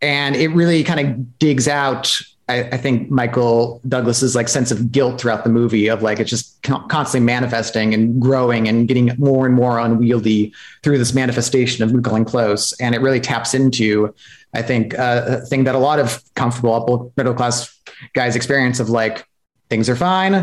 and 0.00 0.36
it 0.36 0.48
really 0.48 0.84
kind 0.84 1.00
of 1.00 1.38
digs 1.38 1.66
out 1.66 2.16
I, 2.48 2.62
I, 2.64 2.76
think 2.76 3.10
Michael 3.10 3.80
Douglas's 3.88 4.34
like 4.34 4.48
sense 4.48 4.70
of 4.70 4.92
guilt 4.92 5.20
throughout 5.20 5.44
the 5.44 5.50
movie 5.50 5.88
of 5.88 6.02
like 6.02 6.20
it's 6.20 6.28
just 6.28 6.62
constantly 6.62 7.24
manifesting 7.24 7.94
and 7.94 8.20
growing 8.20 8.68
and 8.68 8.86
getting 8.86 9.12
more 9.18 9.46
and 9.46 9.54
more 9.54 9.78
unwieldy 9.78 10.52
through 10.82 10.98
this 10.98 11.14
manifestation 11.14 11.82
of 11.82 12.02
Glenn 12.02 12.24
Close, 12.24 12.72
and 12.74 12.94
it 12.94 13.00
really 13.00 13.20
taps 13.20 13.54
into 13.54 14.14
I 14.54 14.62
think 14.62 14.98
uh, 14.98 15.24
a 15.26 15.40
thing 15.46 15.64
that 15.64 15.74
a 15.74 15.78
lot 15.78 15.98
of 15.98 16.22
comfortable 16.34 17.12
middle 17.16 17.34
class 17.34 17.74
guys 18.12 18.36
experience 18.36 18.78
of 18.78 18.90
like 18.90 19.26
things 19.70 19.88
are 19.88 19.96
fine. 19.96 20.34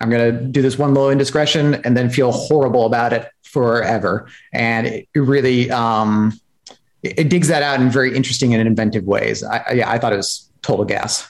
I'm 0.00 0.10
gonna 0.10 0.30
do 0.30 0.62
this 0.62 0.78
one 0.78 0.94
little 0.94 1.10
indiscretion 1.10 1.74
and 1.84 1.96
then 1.96 2.08
feel 2.08 2.30
horrible 2.30 2.86
about 2.86 3.12
it 3.12 3.28
forever, 3.42 4.28
and 4.52 4.86
it 4.86 5.08
really 5.16 5.72
um, 5.72 6.38
it, 7.02 7.18
it 7.18 7.28
digs 7.30 7.48
that 7.48 7.64
out 7.64 7.80
in 7.80 7.90
very 7.90 8.14
interesting 8.14 8.54
and 8.54 8.64
inventive 8.64 9.04
ways. 9.04 9.42
I, 9.42 9.72
yeah, 9.72 9.90
I 9.90 9.98
thought 9.98 10.12
it 10.12 10.16
was 10.18 10.47
total 10.62 10.84
gas. 10.84 11.28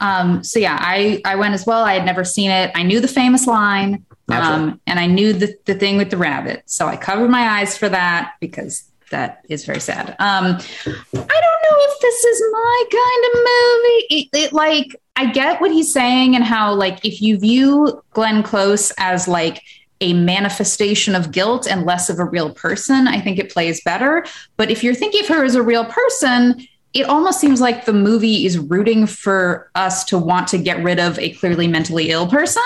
Um, 0.00 0.44
so 0.44 0.58
yeah, 0.58 0.76
I 0.80 1.22
I 1.24 1.36
went 1.36 1.54
as 1.54 1.66
well. 1.66 1.84
I 1.84 1.94
had 1.94 2.04
never 2.04 2.24
seen 2.24 2.50
it. 2.50 2.70
I 2.74 2.82
knew 2.82 3.00
the 3.00 3.08
famous 3.08 3.46
line, 3.46 4.04
um, 4.28 4.80
and 4.86 4.98
I 4.98 5.06
knew 5.06 5.32
the 5.32 5.56
the 5.64 5.74
thing 5.74 5.96
with 5.96 6.10
the 6.10 6.16
rabbit. 6.16 6.62
So 6.66 6.86
I 6.86 6.96
covered 6.96 7.30
my 7.30 7.60
eyes 7.60 7.76
for 7.76 7.88
that 7.88 8.34
because 8.40 8.84
that 9.10 9.44
is 9.48 9.64
very 9.64 9.80
sad. 9.80 10.10
Um, 10.18 10.44
I 10.46 10.86
don't 10.86 11.14
know 11.14 11.78
if 11.78 12.00
this 12.00 12.24
is 12.24 12.42
my 12.52 12.84
kind 12.90 13.24
of 13.24 13.38
movie. 13.38 14.06
It, 14.10 14.28
it, 14.32 14.52
like 14.52 14.96
I 15.16 15.30
get 15.30 15.60
what 15.60 15.70
he's 15.70 15.92
saying 15.92 16.34
and 16.34 16.44
how 16.44 16.74
like 16.74 17.04
if 17.04 17.22
you 17.22 17.38
view 17.38 18.02
Glenn 18.10 18.42
Close 18.42 18.92
as 18.98 19.28
like 19.28 19.62
a 20.00 20.12
manifestation 20.12 21.14
of 21.14 21.30
guilt 21.30 21.66
and 21.66 21.86
less 21.86 22.10
of 22.10 22.18
a 22.18 22.24
real 22.24 22.52
person, 22.52 23.06
I 23.06 23.20
think 23.20 23.38
it 23.38 23.52
plays 23.52 23.80
better. 23.84 24.26
But 24.56 24.70
if 24.70 24.82
you're 24.82 24.94
thinking 24.94 25.22
of 25.22 25.28
her 25.28 25.44
as 25.44 25.54
a 25.54 25.62
real 25.62 25.84
person, 25.84 26.66
it 26.94 27.08
almost 27.08 27.40
seems 27.40 27.60
like 27.60 27.84
the 27.84 27.92
movie 27.92 28.46
is 28.46 28.56
rooting 28.56 29.06
for 29.06 29.70
us 29.74 30.04
to 30.04 30.18
want 30.18 30.46
to 30.48 30.58
get 30.58 30.82
rid 30.82 31.00
of 31.00 31.18
a 31.18 31.30
clearly 31.30 31.66
mentally 31.66 32.10
ill 32.10 32.28
person. 32.28 32.62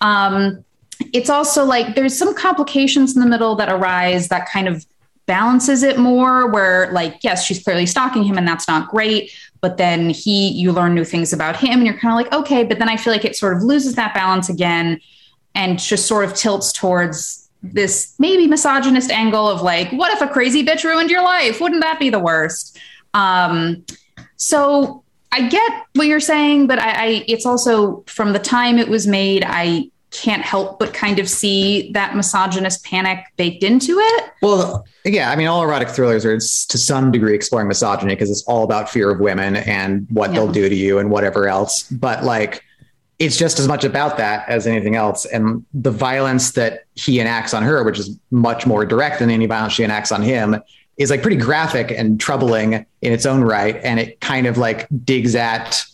Um, 0.00 0.64
it's 1.12 1.30
also 1.30 1.64
like 1.64 1.94
there's 1.94 2.16
some 2.16 2.34
complications 2.34 3.14
in 3.14 3.22
the 3.22 3.28
middle 3.28 3.54
that 3.56 3.70
arise 3.70 4.28
that 4.28 4.48
kind 4.48 4.68
of 4.68 4.84
balances 5.26 5.84
it 5.84 5.98
more 5.98 6.50
where 6.50 6.90
like 6.92 7.22
yes 7.22 7.44
she's 7.44 7.62
clearly 7.62 7.86
stalking 7.86 8.24
him 8.24 8.36
and 8.36 8.46
that's 8.46 8.66
not 8.66 8.88
great 8.88 9.32
but 9.60 9.76
then 9.76 10.10
he 10.10 10.48
you 10.48 10.72
learn 10.72 10.94
new 10.94 11.04
things 11.04 11.32
about 11.32 11.56
him 11.56 11.74
and 11.74 11.86
you're 11.86 11.96
kind 11.96 12.12
of 12.12 12.16
like 12.16 12.40
okay 12.40 12.64
but 12.64 12.80
then 12.80 12.88
i 12.88 12.96
feel 12.96 13.12
like 13.12 13.24
it 13.24 13.36
sort 13.36 13.56
of 13.56 13.62
loses 13.62 13.94
that 13.94 14.12
balance 14.14 14.48
again 14.48 15.00
and 15.54 15.78
just 15.78 16.06
sort 16.06 16.24
of 16.24 16.34
tilts 16.34 16.72
towards 16.72 17.48
this 17.62 18.16
maybe 18.18 18.48
misogynist 18.48 19.12
angle 19.12 19.48
of 19.48 19.62
like 19.62 19.90
what 19.92 20.12
if 20.12 20.20
a 20.20 20.26
crazy 20.26 20.64
bitch 20.66 20.82
ruined 20.82 21.08
your 21.08 21.22
life 21.22 21.60
wouldn't 21.60 21.82
that 21.82 22.00
be 22.00 22.10
the 22.10 22.18
worst 22.18 22.80
um, 23.14 23.84
so 24.36 25.02
i 25.32 25.48
get 25.48 25.72
what 25.94 26.06
you're 26.06 26.20
saying 26.20 26.66
but 26.66 26.78
I, 26.78 26.90
I 26.90 27.24
it's 27.26 27.46
also 27.46 28.04
from 28.06 28.32
the 28.32 28.38
time 28.38 28.78
it 28.78 28.88
was 28.88 29.06
made 29.06 29.44
i 29.46 29.90
can't 30.12 30.42
help 30.42 30.78
but 30.78 30.94
kind 30.94 31.18
of 31.18 31.28
see 31.28 31.90
that 31.92 32.14
misogynist 32.14 32.84
panic 32.84 33.24
baked 33.36 33.62
into 33.62 33.98
it. 33.98 34.30
Well, 34.42 34.84
yeah, 35.04 35.30
I 35.30 35.36
mean, 35.36 35.48
all 35.48 35.62
erotic 35.62 35.88
thrillers 35.88 36.24
are 36.24 36.36
to 36.36 36.78
some 36.78 37.10
degree 37.10 37.34
exploring 37.34 37.68
misogyny 37.68 38.14
because 38.14 38.30
it's 38.30 38.42
all 38.44 38.62
about 38.62 38.88
fear 38.88 39.10
of 39.10 39.20
women 39.20 39.56
and 39.56 40.06
what 40.10 40.30
yeah. 40.30 40.36
they'll 40.36 40.52
do 40.52 40.68
to 40.68 40.74
you 40.74 40.98
and 40.98 41.10
whatever 41.10 41.48
else. 41.48 41.84
But 41.84 42.24
like, 42.24 42.62
it's 43.18 43.36
just 43.36 43.58
as 43.58 43.68
much 43.68 43.84
about 43.84 44.16
that 44.18 44.48
as 44.48 44.66
anything 44.66 44.96
else. 44.96 45.24
And 45.24 45.64
the 45.72 45.90
violence 45.90 46.52
that 46.52 46.84
he 46.94 47.20
enacts 47.20 47.54
on 47.54 47.62
her, 47.62 47.82
which 47.82 47.98
is 47.98 48.18
much 48.30 48.66
more 48.66 48.84
direct 48.84 49.18
than 49.18 49.30
any 49.30 49.46
violence 49.46 49.72
she 49.72 49.84
enacts 49.84 50.12
on 50.12 50.22
him, 50.22 50.56
is 50.96 51.10
like 51.10 51.22
pretty 51.22 51.36
graphic 51.36 51.90
and 51.90 52.20
troubling 52.20 52.74
in 52.74 53.12
its 53.12 53.26
own 53.26 53.42
right. 53.42 53.76
And 53.82 53.98
it 53.98 54.20
kind 54.20 54.46
of 54.46 54.58
like 54.58 54.86
digs 55.04 55.34
at, 55.34 55.84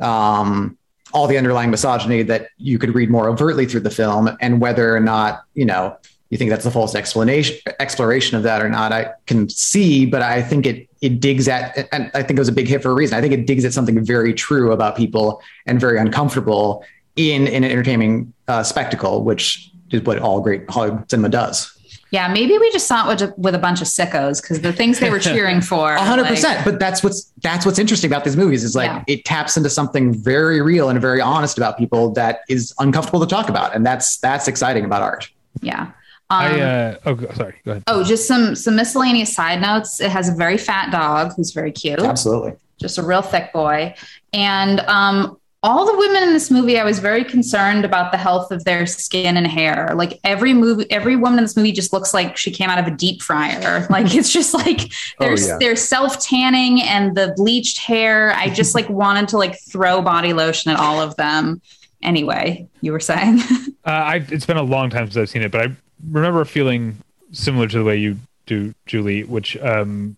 um, 0.00 0.78
all 1.12 1.26
the 1.26 1.38
underlying 1.38 1.70
misogyny 1.70 2.22
that 2.22 2.48
you 2.58 2.78
could 2.78 2.94
read 2.94 3.10
more 3.10 3.28
overtly 3.28 3.66
through 3.66 3.80
the 3.80 3.90
film 3.90 4.30
and 4.40 4.60
whether 4.60 4.94
or 4.94 5.00
not 5.00 5.42
you 5.54 5.64
know 5.64 5.96
you 6.30 6.36
think 6.36 6.50
that's 6.50 6.66
a 6.66 6.70
false 6.70 6.94
explanation 6.94 7.56
exploration 7.80 8.36
of 8.36 8.42
that 8.42 8.62
or 8.62 8.68
not 8.68 8.92
i 8.92 9.10
can 9.26 9.48
see 9.48 10.04
but 10.04 10.22
i 10.22 10.42
think 10.42 10.66
it 10.66 10.88
it 11.00 11.20
digs 11.20 11.48
at 11.48 11.88
and 11.92 12.10
i 12.14 12.22
think 12.22 12.38
it 12.38 12.38
was 12.38 12.48
a 12.48 12.52
big 12.52 12.68
hit 12.68 12.82
for 12.82 12.90
a 12.90 12.94
reason 12.94 13.16
i 13.16 13.20
think 13.20 13.32
it 13.32 13.46
digs 13.46 13.64
at 13.64 13.72
something 13.72 14.04
very 14.04 14.34
true 14.34 14.72
about 14.72 14.96
people 14.96 15.40
and 15.66 15.80
very 15.80 15.98
uncomfortable 15.98 16.84
in, 17.16 17.48
in 17.48 17.64
an 17.64 17.70
entertaining 17.70 18.32
uh, 18.46 18.62
spectacle 18.62 19.24
which 19.24 19.70
is 19.90 20.02
what 20.02 20.18
all 20.18 20.40
great 20.40 20.68
hollywood 20.68 21.08
cinema 21.10 21.28
does 21.28 21.77
yeah, 22.10 22.32
maybe 22.32 22.56
we 22.56 22.70
just 22.72 22.86
saw 22.86 23.10
it 23.10 23.20
with, 23.20 23.38
with 23.38 23.54
a 23.54 23.58
bunch 23.58 23.82
of 23.82 23.86
sickos 23.86 24.40
because 24.40 24.60
the 24.62 24.72
things 24.72 24.98
they 24.98 25.10
were 25.10 25.18
cheering 25.18 25.60
for. 25.60 25.94
hundred 25.94 26.22
like, 26.22 26.30
percent. 26.32 26.64
But 26.64 26.78
that's 26.78 27.02
what's 27.02 27.32
that's 27.42 27.66
what's 27.66 27.78
interesting 27.78 28.10
about 28.10 28.24
these 28.24 28.36
movies 28.36 28.64
is 28.64 28.74
like 28.74 28.90
yeah. 28.90 29.04
it 29.06 29.24
taps 29.24 29.56
into 29.56 29.68
something 29.68 30.14
very 30.14 30.62
real 30.62 30.88
and 30.88 31.00
very 31.00 31.20
honest 31.20 31.58
about 31.58 31.76
people 31.76 32.10
that 32.12 32.40
is 32.48 32.72
uncomfortable 32.78 33.20
to 33.20 33.26
talk 33.26 33.48
about, 33.48 33.74
and 33.74 33.84
that's 33.84 34.16
that's 34.18 34.48
exciting 34.48 34.84
about 34.84 35.02
art. 35.02 35.30
Yeah. 35.60 35.90
Um, 36.30 36.42
I 36.42 36.60
uh, 36.60 36.96
oh 37.06 37.16
sorry, 37.34 37.56
go 37.64 37.72
ahead. 37.72 37.84
Oh, 37.86 38.04
just 38.04 38.26
some 38.26 38.54
some 38.54 38.76
miscellaneous 38.76 39.34
side 39.34 39.60
notes. 39.60 40.00
It 40.00 40.10
has 40.10 40.28
a 40.28 40.34
very 40.34 40.58
fat 40.58 40.90
dog 40.90 41.34
who's 41.36 41.52
very 41.52 41.72
cute. 41.72 42.00
Absolutely. 42.00 42.54
Just 42.78 42.96
a 42.96 43.02
real 43.02 43.22
thick 43.22 43.52
boy. 43.52 43.94
And 44.32 44.80
um, 44.80 45.37
all 45.62 45.86
the 45.86 45.96
women 45.96 46.22
in 46.22 46.32
this 46.32 46.52
movie, 46.52 46.78
I 46.78 46.84
was 46.84 47.00
very 47.00 47.24
concerned 47.24 47.84
about 47.84 48.12
the 48.12 48.18
health 48.18 48.52
of 48.52 48.62
their 48.64 48.86
skin 48.86 49.36
and 49.36 49.46
hair. 49.46 49.92
Like 49.96 50.20
every 50.22 50.54
movie, 50.54 50.88
every 50.90 51.16
woman 51.16 51.38
in 51.38 51.44
this 51.44 51.56
movie 51.56 51.72
just 51.72 51.92
looks 51.92 52.14
like 52.14 52.36
she 52.36 52.52
came 52.52 52.70
out 52.70 52.78
of 52.78 52.86
a 52.86 52.96
deep 52.96 53.22
fryer. 53.22 53.86
Like 53.98 54.14
it's 54.14 54.30
just 54.30 54.54
like 54.54 54.92
there's 55.18 55.46
oh, 55.46 55.52
yeah. 55.52 55.58
there's 55.58 55.82
self 55.82 56.20
tanning 56.20 56.82
and 56.82 57.16
the 57.16 57.32
bleached 57.36 57.78
hair. 57.78 58.32
I 58.34 58.48
just 58.50 58.74
like 58.74 58.88
wanted 58.90 59.28
to 59.28 59.38
like 59.38 59.58
throw 59.58 60.02
body 60.02 60.32
lotion 60.32 60.70
at 60.70 60.78
all 60.78 61.00
of 61.00 61.16
them. 61.16 61.60
Anyway, 62.02 62.68
you 62.80 62.92
were 62.92 63.00
saying? 63.00 63.40
uh, 63.84 63.90
I, 63.90 64.26
it's 64.28 64.46
been 64.46 64.56
a 64.56 64.62
long 64.62 64.90
time 64.90 65.06
since 65.06 65.16
I've 65.16 65.30
seen 65.30 65.42
it, 65.42 65.50
but 65.50 65.62
I 65.62 65.74
remember 66.10 66.44
feeling 66.44 66.98
similar 67.32 67.66
to 67.66 67.78
the 67.78 67.84
way 67.84 67.96
you 67.96 68.18
do, 68.46 68.74
Julie, 68.86 69.24
which 69.24 69.56
um, 69.56 70.16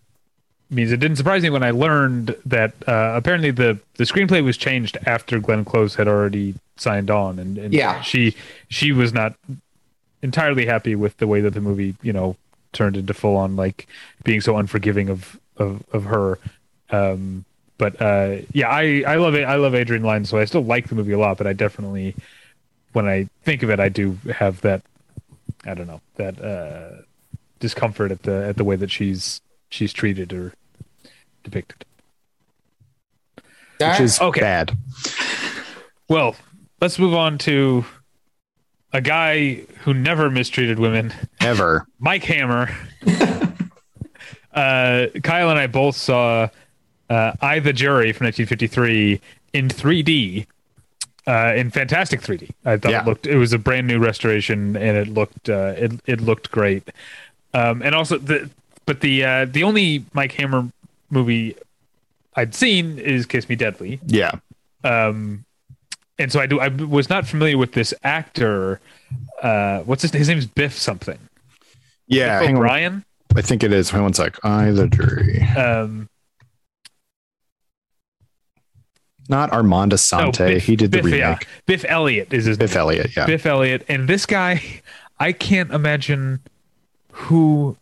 means 0.71 0.91
it 0.91 0.97
didn't 0.97 1.17
surprise 1.17 1.43
me 1.43 1.49
when 1.49 1.63
I 1.63 1.71
learned 1.71 2.35
that 2.45 2.73
uh, 2.87 3.13
apparently 3.15 3.51
the 3.51 3.79
the 3.95 4.05
screenplay 4.05 4.43
was 4.43 4.57
changed 4.57 4.97
after 5.05 5.39
Glenn 5.39 5.65
Close 5.65 5.95
had 5.95 6.07
already 6.07 6.55
signed 6.77 7.11
on, 7.11 7.39
and, 7.39 7.57
and 7.57 7.73
yeah, 7.73 8.01
she 8.01 8.35
she 8.69 8.91
was 8.91 9.13
not 9.13 9.35
entirely 10.21 10.65
happy 10.65 10.95
with 10.95 11.17
the 11.17 11.27
way 11.27 11.41
that 11.41 11.53
the 11.53 11.61
movie 11.61 11.95
you 12.01 12.13
know 12.13 12.35
turned 12.73 12.95
into 12.95 13.13
full 13.13 13.35
on 13.35 13.55
like 13.55 13.87
being 14.23 14.41
so 14.41 14.57
unforgiving 14.57 15.09
of 15.09 15.39
of 15.57 15.83
of 15.91 16.05
her. 16.05 16.39
Um, 16.89 17.45
but 17.77 18.01
uh, 18.01 18.37
yeah, 18.53 18.69
I 18.69 19.03
I 19.07 19.15
love 19.15 19.35
it. 19.35 19.43
I 19.43 19.55
love 19.55 19.75
Adrian 19.75 20.03
Lyne, 20.03 20.25
so 20.25 20.37
I 20.37 20.45
still 20.45 20.63
like 20.63 20.87
the 20.87 20.95
movie 20.95 21.13
a 21.13 21.19
lot. 21.19 21.37
But 21.37 21.47
I 21.47 21.53
definitely, 21.53 22.15
when 22.93 23.07
I 23.07 23.27
think 23.43 23.63
of 23.63 23.69
it, 23.69 23.79
I 23.79 23.89
do 23.89 24.17
have 24.31 24.61
that 24.61 24.81
I 25.65 25.73
don't 25.73 25.87
know 25.87 26.01
that 26.15 26.41
uh, 26.43 27.01
discomfort 27.59 28.11
at 28.11 28.23
the 28.23 28.47
at 28.47 28.57
the 28.57 28.63
way 28.63 28.75
that 28.75 28.91
she's 28.91 29.41
she's 29.69 29.93
treated 29.93 30.33
or 30.33 30.53
depicted. 31.43 31.85
Which 33.79 33.99
is 33.99 34.19
okay. 34.21 34.41
bad. 34.41 34.77
Well, 36.07 36.35
let's 36.79 36.99
move 36.99 37.13
on 37.13 37.37
to 37.39 37.85
a 38.93 39.01
guy 39.01 39.65
who 39.79 39.93
never 39.93 40.29
mistreated 40.29 40.79
women. 40.79 41.13
Ever. 41.39 41.87
Mike 41.99 42.23
Hammer. 42.25 42.69
uh, 44.53 45.07
Kyle 45.23 45.49
and 45.49 45.59
I 45.59 45.67
both 45.67 45.95
saw 45.95 46.49
uh, 47.09 47.33
I 47.41 47.59
the 47.59 47.73
Jury 47.73 48.11
from 48.13 48.25
1953 48.25 49.21
in 49.53 49.67
3D. 49.67 50.47
Uh, 51.27 51.53
in 51.55 51.69
fantastic 51.69 52.19
3D, 52.19 52.49
I 52.65 52.77
thought 52.77 52.91
yeah. 52.91 53.01
it 53.01 53.05
looked. 53.05 53.27
It 53.27 53.37
was 53.37 53.53
a 53.53 53.59
brand 53.59 53.85
new 53.85 53.99
restoration, 53.99 54.75
and 54.75 54.97
it 54.97 55.07
looked. 55.07 55.49
Uh, 55.49 55.75
it 55.77 55.91
it 56.07 56.19
looked 56.19 56.49
great. 56.49 56.89
Um, 57.53 57.83
and 57.83 57.93
also 57.93 58.17
the, 58.17 58.49
but 58.87 59.01
the 59.01 59.23
uh, 59.23 59.45
the 59.45 59.63
only 59.63 60.03
Mike 60.13 60.31
Hammer 60.31 60.71
movie 61.11 61.55
I'd 62.35 62.55
seen 62.55 62.97
is 62.97 63.25
Kiss 63.25 63.49
Me 63.49 63.55
Deadly. 63.55 63.99
Yeah. 64.05 64.31
Um, 64.83 65.45
and 66.17 66.31
so 66.31 66.39
I 66.39 66.45
do. 66.45 66.59
I 66.59 66.69
was 66.69 67.09
not 67.09 67.27
familiar 67.27 67.57
with 67.57 67.73
this 67.73 67.93
actor. 68.03 68.79
Uh, 69.41 69.79
what's 69.81 70.01
his? 70.01 70.13
Name? 70.13 70.19
His 70.19 70.29
name 70.29 70.37
is 70.37 70.45
Biff 70.45 70.77
something. 70.77 71.19
Yeah, 72.07 72.39
Biff 72.39 72.51
O'Brien. 72.51 73.03
I 73.35 73.41
think 73.41 73.63
it 73.63 73.73
is. 73.73 73.89
Hang 73.89 73.99
on 73.99 74.05
one 74.05 74.13
sec. 74.13 74.37
I 74.43 74.71
the 74.71 74.87
jury. 74.87 75.41
Um, 75.57 76.09
not 79.29 79.51
Armand 79.51 79.93
Assante. 79.93 80.39
No, 80.39 80.47
Biff, 80.47 80.65
he 80.65 80.75
did 80.75 80.91
the 80.91 80.97
Biff, 80.97 81.05
remake. 81.05 81.19
Yeah. 81.19 81.39
Biff 81.65 81.85
Elliott 81.87 82.33
is 82.33 82.45
his 82.45 82.57
Biff 82.57 82.71
name. 82.71 82.79
Elliott. 82.79 83.15
Yeah. 83.15 83.25
Biff 83.25 83.45
Elliott, 83.45 83.85
and 83.87 84.07
this 84.07 84.25
guy, 84.25 84.61
I 85.19 85.31
can't 85.31 85.71
imagine 85.71 86.41
who 87.11 87.77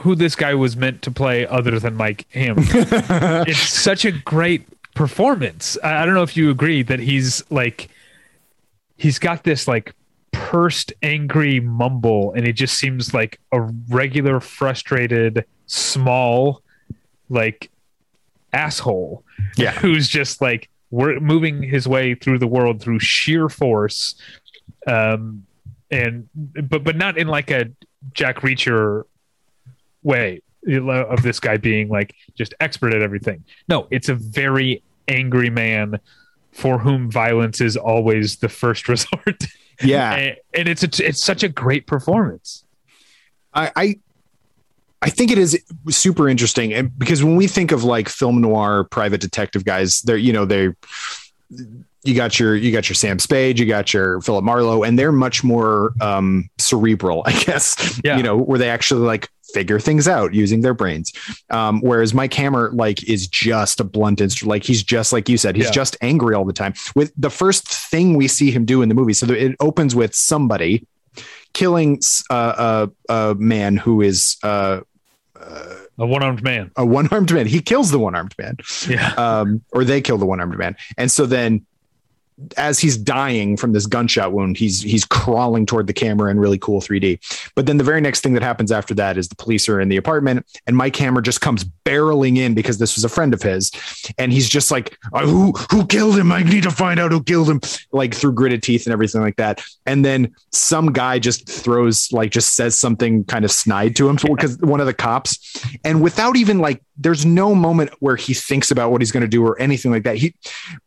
who 0.00 0.14
this 0.14 0.34
guy 0.34 0.54
was 0.54 0.76
meant 0.76 1.02
to 1.02 1.10
play 1.10 1.46
other 1.46 1.78
than 1.78 1.94
Mike 1.94 2.26
Hammer. 2.32 2.62
it's 2.66 3.58
such 3.58 4.04
a 4.04 4.12
great 4.12 4.66
performance. 4.94 5.78
I, 5.82 6.02
I 6.02 6.06
don't 6.06 6.14
know 6.14 6.22
if 6.22 6.36
you 6.36 6.50
agree 6.50 6.82
that 6.82 6.98
he's 7.00 7.42
like 7.50 7.88
he's 8.96 9.18
got 9.18 9.44
this 9.44 9.66
like 9.66 9.94
pursed 10.32 10.92
angry 11.02 11.60
mumble 11.60 12.32
and 12.34 12.46
it 12.46 12.52
just 12.52 12.78
seems 12.78 13.14
like 13.14 13.40
a 13.52 13.62
regular 13.88 14.40
frustrated 14.40 15.44
small 15.66 16.62
like 17.30 17.70
asshole 18.52 19.24
yeah 19.56 19.72
who's 19.72 20.06
just 20.08 20.40
like 20.40 20.68
we're 20.90 21.18
moving 21.20 21.62
his 21.62 21.88
way 21.88 22.14
through 22.14 22.38
the 22.38 22.46
world 22.46 22.80
through 22.80 22.98
sheer 22.98 23.48
force 23.48 24.14
um 24.86 25.44
and 25.90 26.28
but 26.34 26.84
but 26.84 26.96
not 26.96 27.16
in 27.16 27.26
like 27.26 27.50
a 27.50 27.70
Jack 28.12 28.38
Reacher 28.38 29.04
way 30.02 30.42
of 30.66 31.22
this 31.22 31.40
guy 31.40 31.56
being 31.56 31.88
like 31.88 32.14
just 32.34 32.54
expert 32.60 32.94
at 32.94 33.02
everything. 33.02 33.44
No, 33.68 33.86
it's 33.90 34.08
a 34.08 34.14
very 34.14 34.82
angry 35.06 35.50
man 35.50 36.00
for 36.52 36.78
whom 36.78 37.10
violence 37.10 37.60
is 37.60 37.76
always 37.76 38.36
the 38.36 38.48
first 38.48 38.88
resort. 38.88 39.44
Yeah, 39.80 40.14
and, 40.14 40.36
and, 40.54 40.68
it's 40.68 40.82
a, 40.82 41.06
it's 41.06 41.22
such 41.22 41.42
a 41.42 41.48
great 41.48 41.86
performance. 41.86 42.64
I, 43.54 43.70
I 43.76 43.98
I 45.00 45.10
think 45.10 45.30
it 45.30 45.38
is 45.38 45.62
super 45.88 46.28
interesting, 46.28 46.72
and 46.72 46.96
because 46.98 47.22
when 47.22 47.36
we 47.36 47.46
think 47.46 47.70
of 47.70 47.84
like 47.84 48.08
film 48.08 48.40
noir 48.40 48.84
private 48.84 49.20
detective 49.20 49.64
guys, 49.64 50.02
they're 50.02 50.16
you 50.16 50.32
know 50.32 50.44
they 50.44 50.70
you 52.08 52.14
got 52.14 52.40
your 52.40 52.56
you 52.56 52.72
got 52.72 52.88
your 52.88 52.94
Sam 52.94 53.18
Spade, 53.18 53.58
you 53.58 53.66
got 53.66 53.92
your 53.92 54.20
Philip 54.22 54.42
Marlowe, 54.42 54.82
and 54.82 54.98
they're 54.98 55.12
much 55.12 55.44
more 55.44 55.92
um, 56.00 56.48
cerebral, 56.58 57.22
I 57.26 57.32
guess. 57.32 58.00
Yeah. 58.02 58.16
You 58.16 58.22
know, 58.22 58.36
where 58.36 58.58
they 58.58 58.70
actually 58.70 59.02
like 59.02 59.28
figure 59.52 59.78
things 59.78 60.08
out 60.08 60.34
using 60.34 60.62
their 60.62 60.74
brains. 60.74 61.12
Um, 61.50 61.80
whereas 61.80 62.14
Mike 62.14 62.32
Hammer 62.34 62.70
like 62.72 63.06
is 63.08 63.26
just 63.26 63.80
a 63.80 63.84
blunt 63.84 64.20
instrument. 64.20 64.50
Like 64.50 64.64
he's 64.64 64.82
just 64.82 65.12
like 65.12 65.28
you 65.28 65.36
said, 65.36 65.54
he's 65.54 65.66
yeah. 65.66 65.72
just 65.72 65.96
angry 66.00 66.34
all 66.34 66.44
the 66.44 66.52
time. 66.52 66.72
With 66.94 67.12
the 67.16 67.30
first 67.30 67.68
thing 67.68 68.16
we 68.16 68.26
see 68.26 68.50
him 68.50 68.64
do 68.64 68.80
in 68.80 68.88
the 68.88 68.94
movie, 68.94 69.12
so 69.12 69.26
it 69.30 69.54
opens 69.60 69.94
with 69.94 70.14
somebody 70.14 70.86
killing 71.52 72.00
uh, 72.30 72.88
a, 73.08 73.12
a 73.14 73.34
man 73.34 73.76
who 73.76 74.00
is. 74.00 74.38
Uh, 74.42 74.80
uh, 75.38 75.74
a 76.00 76.06
one-armed 76.06 76.42
man. 76.42 76.70
A 76.76 76.86
one-armed 76.86 77.32
man. 77.32 77.46
He 77.46 77.60
kills 77.60 77.90
the 77.90 77.98
one-armed 77.98 78.34
man. 78.38 78.56
Yeah. 78.88 79.12
Um, 79.14 79.62
or 79.72 79.84
they 79.84 80.00
kill 80.00 80.18
the 80.18 80.26
one-armed 80.26 80.56
man. 80.56 80.76
And 80.96 81.10
so 81.10 81.26
then 81.26 81.66
as 82.56 82.78
he's 82.78 82.96
dying 82.96 83.56
from 83.56 83.72
this 83.72 83.86
gunshot 83.86 84.32
wound, 84.32 84.56
he's 84.56 84.80
he's 84.80 85.04
crawling 85.04 85.66
toward 85.66 85.86
the 85.86 85.92
camera 85.92 86.30
in 86.30 86.38
really 86.38 86.58
cool 86.58 86.80
3D. 86.80 87.18
But 87.54 87.66
then 87.66 87.78
the 87.78 87.84
very 87.84 88.00
next 88.00 88.20
thing 88.20 88.34
that 88.34 88.42
happens 88.42 88.70
after 88.70 88.94
that 88.94 89.18
is 89.18 89.28
the 89.28 89.36
police 89.36 89.68
are 89.68 89.80
in 89.80 89.88
the 89.88 89.96
apartment, 89.96 90.46
and 90.66 90.76
Mike 90.76 90.96
Hammer 90.96 91.20
just 91.20 91.40
comes 91.40 91.64
barreling 91.64 92.36
in 92.36 92.54
because 92.54 92.78
this 92.78 92.96
was 92.96 93.04
a 93.04 93.08
friend 93.08 93.34
of 93.34 93.42
his, 93.42 93.70
and 94.18 94.32
he's 94.32 94.48
just 94.48 94.70
like, 94.70 94.96
uh, 95.12 95.26
"Who 95.26 95.52
who 95.70 95.86
killed 95.86 96.18
him? 96.18 96.30
I 96.30 96.42
need 96.42 96.62
to 96.62 96.70
find 96.70 97.00
out 97.00 97.10
who 97.10 97.22
killed 97.22 97.50
him." 97.50 97.60
Like 97.92 98.14
through 98.14 98.32
gritted 98.32 98.62
teeth 98.62 98.86
and 98.86 98.92
everything 98.92 99.20
like 99.20 99.36
that. 99.36 99.62
And 99.86 100.04
then 100.04 100.34
some 100.52 100.92
guy 100.92 101.18
just 101.18 101.48
throws 101.48 102.12
like 102.12 102.30
just 102.30 102.54
says 102.54 102.78
something 102.78 103.24
kind 103.24 103.44
of 103.44 103.50
snide 103.50 103.96
to 103.96 104.08
him 104.08 104.16
because 104.16 104.58
one 104.58 104.80
of 104.80 104.86
the 104.86 104.94
cops, 104.94 105.60
and 105.84 106.02
without 106.02 106.36
even 106.36 106.58
like, 106.58 106.82
there's 106.96 107.24
no 107.24 107.54
moment 107.54 107.90
where 108.00 108.16
he 108.16 108.34
thinks 108.34 108.70
about 108.70 108.90
what 108.90 109.00
he's 109.00 109.12
going 109.12 109.22
to 109.22 109.28
do 109.28 109.44
or 109.44 109.60
anything 109.60 109.90
like 109.90 110.04
that. 110.04 110.16
He 110.16 110.34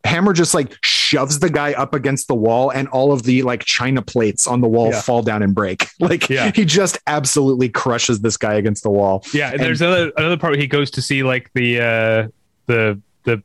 Hammer 0.04 0.34
just 0.34 0.54
like 0.54 0.76
shoves 1.12 1.40
the 1.40 1.50
guy 1.50 1.74
up 1.74 1.94
against 1.94 2.30
the 2.30 2.36
wall 2.36 2.70
and 2.70 2.88
all 2.88 3.12
of 3.12 3.24
the 3.24 3.44
like 3.44 3.66
china 3.66 4.02
plates 4.02 4.48
on 4.48 4.62
the 4.62 4.68
wall 4.68 4.92
yeah. 4.92 5.02
fall 5.02 5.22
down 5.22 5.44
and 5.44 5.54
break. 5.54 5.88
Like 6.00 6.30
yeah. 6.30 6.52
he 6.56 6.66
just 6.66 6.98
absolutely 7.06 7.70
crushes 7.70 8.22
this 8.22 8.36
guy 8.36 8.56
against 8.56 8.82
the 8.82 8.90
wall. 8.90 9.24
Yeah, 9.34 9.52
and, 9.52 9.60
there's 9.60 9.82
another 9.82 10.12
another 10.18 10.36
part 10.36 10.52
where 10.52 10.60
he 10.60 10.66
goes 10.66 10.90
to 10.92 11.02
see 11.02 11.22
like 11.22 11.52
the 11.54 11.80
uh 11.80 12.28
the 12.66 13.00
the 13.24 13.44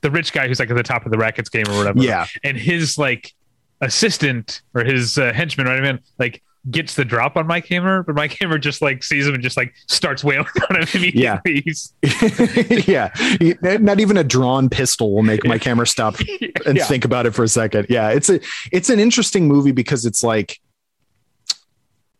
the 0.00 0.10
rich 0.10 0.32
guy 0.32 0.48
who's 0.48 0.58
like 0.58 0.68
at 0.70 0.76
the 0.76 0.82
top 0.82 1.06
of 1.06 1.12
the 1.12 1.18
rackets 1.18 1.48
game 1.48 1.66
or 1.68 1.76
whatever. 1.76 2.00
Yeah. 2.02 2.26
And 2.42 2.56
his 2.56 2.98
like 2.98 3.34
assistant 3.80 4.62
or 4.74 4.82
his 4.82 5.16
uh, 5.16 5.32
henchman, 5.32 5.68
right? 5.68 5.78
I 5.78 5.92
mean, 5.92 6.00
like 6.18 6.42
gets 6.70 6.94
the 6.94 7.04
drop 7.04 7.36
on 7.36 7.46
Mike 7.46 7.66
Hammer, 7.66 8.02
but 8.02 8.14
Mike 8.14 8.36
Hammer 8.40 8.58
just 8.58 8.82
like 8.82 9.02
sees 9.02 9.26
him 9.26 9.34
and 9.34 9.42
just 9.42 9.56
like 9.56 9.74
starts 9.86 10.22
wailing 10.24 10.46
on 10.70 10.82
him 10.82 10.88
immediately. 10.94 11.64
Yeah, 12.86 13.12
yeah. 13.40 13.76
Not 13.78 14.00
even 14.00 14.16
a 14.16 14.24
drawn 14.24 14.68
pistol 14.68 15.12
will 15.14 15.22
make 15.22 15.44
Mike 15.44 15.64
Hammer 15.64 15.86
stop 15.86 16.18
and 16.66 16.76
yeah. 16.76 16.84
think 16.84 17.04
about 17.04 17.26
it 17.26 17.32
for 17.32 17.44
a 17.44 17.48
second. 17.48 17.86
Yeah, 17.88 18.10
it's 18.10 18.28
a 18.28 18.40
it's 18.72 18.90
an 18.90 19.00
interesting 19.00 19.48
movie 19.48 19.72
because 19.72 20.06
it's 20.06 20.22
like. 20.22 20.60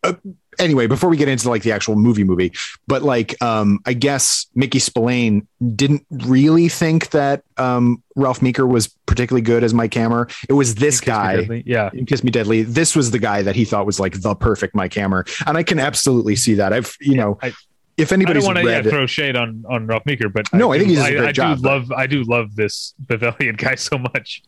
Uh, 0.02 0.14
anyway, 0.58 0.86
before 0.86 1.10
we 1.10 1.16
get 1.16 1.28
into 1.28 1.48
like 1.48 1.62
the 1.62 1.72
actual 1.72 1.96
movie 1.96 2.24
movie, 2.24 2.52
but 2.86 3.02
like 3.02 3.40
um 3.42 3.80
I 3.86 3.92
guess 3.92 4.46
Mickey 4.54 4.78
Spillane 4.78 5.46
didn't 5.74 6.04
really 6.10 6.68
think 6.68 7.10
that 7.10 7.42
um 7.56 8.02
Ralph 8.16 8.42
Meeker 8.42 8.66
was 8.66 8.88
particularly 9.06 9.42
good 9.42 9.64
as 9.64 9.72
Mike 9.72 9.94
Hammer. 9.94 10.28
It 10.48 10.54
was 10.54 10.76
this 10.76 11.00
guy. 11.00 11.62
Yeah. 11.64 11.90
Kiss 12.06 12.24
Me 12.24 12.30
Deadly. 12.30 12.62
This 12.62 12.96
was 12.96 13.10
the 13.10 13.18
guy 13.18 13.42
that 13.42 13.56
he 13.56 13.64
thought 13.64 13.86
was 13.86 14.00
like 14.00 14.20
the 14.20 14.34
perfect 14.34 14.74
Mike 14.74 14.94
Hammer. 14.94 15.24
And 15.46 15.56
I 15.56 15.62
can 15.62 15.78
absolutely 15.78 16.36
see 16.36 16.54
that. 16.54 16.72
I've 16.72 16.96
you 17.00 17.12
yeah, 17.12 17.22
know 17.22 17.38
I, 17.42 17.52
if 17.96 18.12
anybody's 18.12 18.44
I 18.44 18.46
don't 18.46 18.54
want 18.54 18.66
to 18.66 18.72
yeah, 18.72 18.82
throw 18.82 19.06
shade 19.06 19.36
on 19.36 19.64
on 19.68 19.86
Ralph 19.86 20.06
Meeker, 20.06 20.28
but 20.28 20.52
no, 20.52 20.72
I, 20.72 20.76
I 20.76 20.78
think 20.78 20.90
he's 20.90 21.00
I, 21.00 21.08
a 21.08 21.16
great 21.18 21.28
I 21.28 21.32
job. 21.32 21.58
do 21.58 21.68
love 21.68 21.92
I 21.92 22.06
do 22.06 22.22
love 22.24 22.54
this 22.54 22.94
Biff 23.06 23.22
Elliott 23.22 23.56
guy 23.56 23.74
so 23.74 23.98
much 23.98 24.42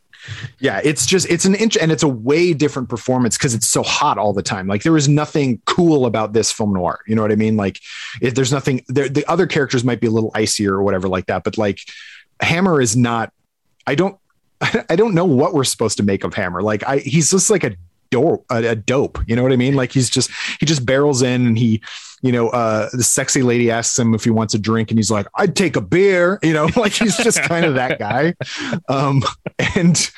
yeah 0.59 0.81
it's 0.85 1.07
just 1.07 1.29
it's 1.31 1.45
an 1.45 1.55
inch 1.55 1.77
and 1.77 1.91
it's 1.91 2.03
a 2.03 2.09
way 2.09 2.53
different 2.53 2.89
performance 2.89 3.37
because 3.37 3.55
it's 3.55 3.67
so 3.67 3.83
hot 3.83 4.19
all 4.19 4.33
the 4.33 4.43
time. 4.43 4.67
Like 4.67 4.83
there 4.83 4.97
is 4.97 5.09
nothing 5.09 5.61
cool 5.65 6.07
about 6.07 6.33
this 6.33 6.53
film 6.53 6.73
noir 6.73 7.01
you 7.07 7.15
know 7.15 7.23
what 7.23 7.33
i 7.33 7.37
mean? 7.37 7.57
Like 7.57 7.81
if 8.21 8.35
there's 8.35 8.53
nothing 8.53 8.85
there 8.89 9.09
the 9.09 9.25
other 9.27 9.47
characters 9.47 9.85
might 9.85 10.01
be 10.01 10.07
a 10.07 10.11
little 10.11 10.31
icier 10.35 10.75
or 10.75 10.83
whatever 10.83 11.09
like 11.09 11.27
that 11.27 11.45
but 11.45 11.59
like 11.59 11.79
hammer 12.41 12.81
is 12.81 12.97
not 12.97 13.33
i 13.87 13.95
don't 13.95 14.19
i 14.89 14.97
don't 14.97 15.15
know 15.15 15.25
what 15.25 15.55
we're 15.55 15.65
supposed 15.65 15.97
to 15.99 16.03
make 16.03 16.25
of 16.25 16.35
hammer. 16.35 16.63
Like 16.63 16.87
i 16.87 16.99
he's 16.99 17.31
just 17.31 17.51
like 17.51 17.65
a 17.65 17.75
dope 18.11 18.45
a, 18.51 18.75
dope 18.77 19.19
you 19.27 19.37
know 19.37 19.43
what 19.43 19.53
i 19.53 19.57
mean 19.57 19.75
like 19.75 19.93
he's 19.93 20.11
just 20.11 20.31
he 20.59 20.67
just 20.67 20.85
barrels 20.85 21.23
in 21.23 21.47
and 21.47 21.59
he 21.59 21.81
you 22.23 22.33
know, 22.33 22.49
uh, 22.51 22.89
the 22.93 23.03
sexy 23.03 23.43
lady 23.43 23.71
asks 23.71 23.99
him 23.99 24.15
if 24.15 24.25
he 24.25 24.31
wants 24.31 24.53
a 24.53 24.59
drink, 24.59 24.91
and 24.91 24.99
he's 24.99 25.11
like, 25.11 25.27
"I'd 25.37 25.57
take 25.57 25.77
a 25.77 25.81
beer," 25.81 26.39
you 26.43 26.53
know, 26.53 26.69
like 26.77 26.93
he's 26.93 27.17
just 27.17 27.43
kind 27.43 27.65
of 27.65 27.75
that 27.75 27.99
guy. 27.99 28.35
Um, 28.89 29.23
and 29.75 30.11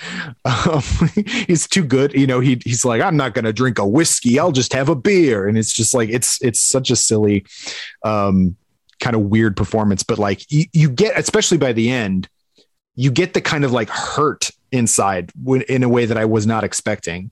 um, 0.44 0.82
he's 1.46 1.68
too 1.68 1.84
good, 1.84 2.12
you 2.14 2.26
know. 2.26 2.40
He 2.40 2.60
he's 2.64 2.84
like, 2.84 3.00
"I'm 3.00 3.16
not 3.16 3.34
to 3.34 3.52
drink 3.52 3.78
a 3.78 3.86
whiskey. 3.86 4.38
I'll 4.38 4.52
just 4.52 4.72
have 4.72 4.88
a 4.88 4.96
beer," 4.96 5.46
and 5.46 5.56
it's 5.56 5.72
just 5.72 5.94
like 5.94 6.08
it's 6.08 6.42
it's 6.42 6.60
such 6.60 6.90
a 6.90 6.96
silly, 6.96 7.44
um, 8.04 8.56
kind 8.98 9.14
of 9.14 9.22
weird 9.22 9.56
performance. 9.56 10.02
But 10.02 10.18
like 10.18 10.50
you, 10.50 10.64
you 10.72 10.90
get, 10.90 11.16
especially 11.16 11.58
by 11.58 11.72
the 11.72 11.90
end, 11.90 12.28
you 12.96 13.12
get 13.12 13.34
the 13.34 13.40
kind 13.40 13.64
of 13.64 13.70
like 13.70 13.88
hurt 13.88 14.50
inside 14.72 15.32
in 15.68 15.82
a 15.82 15.88
way 15.88 16.06
that 16.06 16.16
I 16.16 16.24
was 16.24 16.46
not 16.46 16.64
expecting 16.64 17.30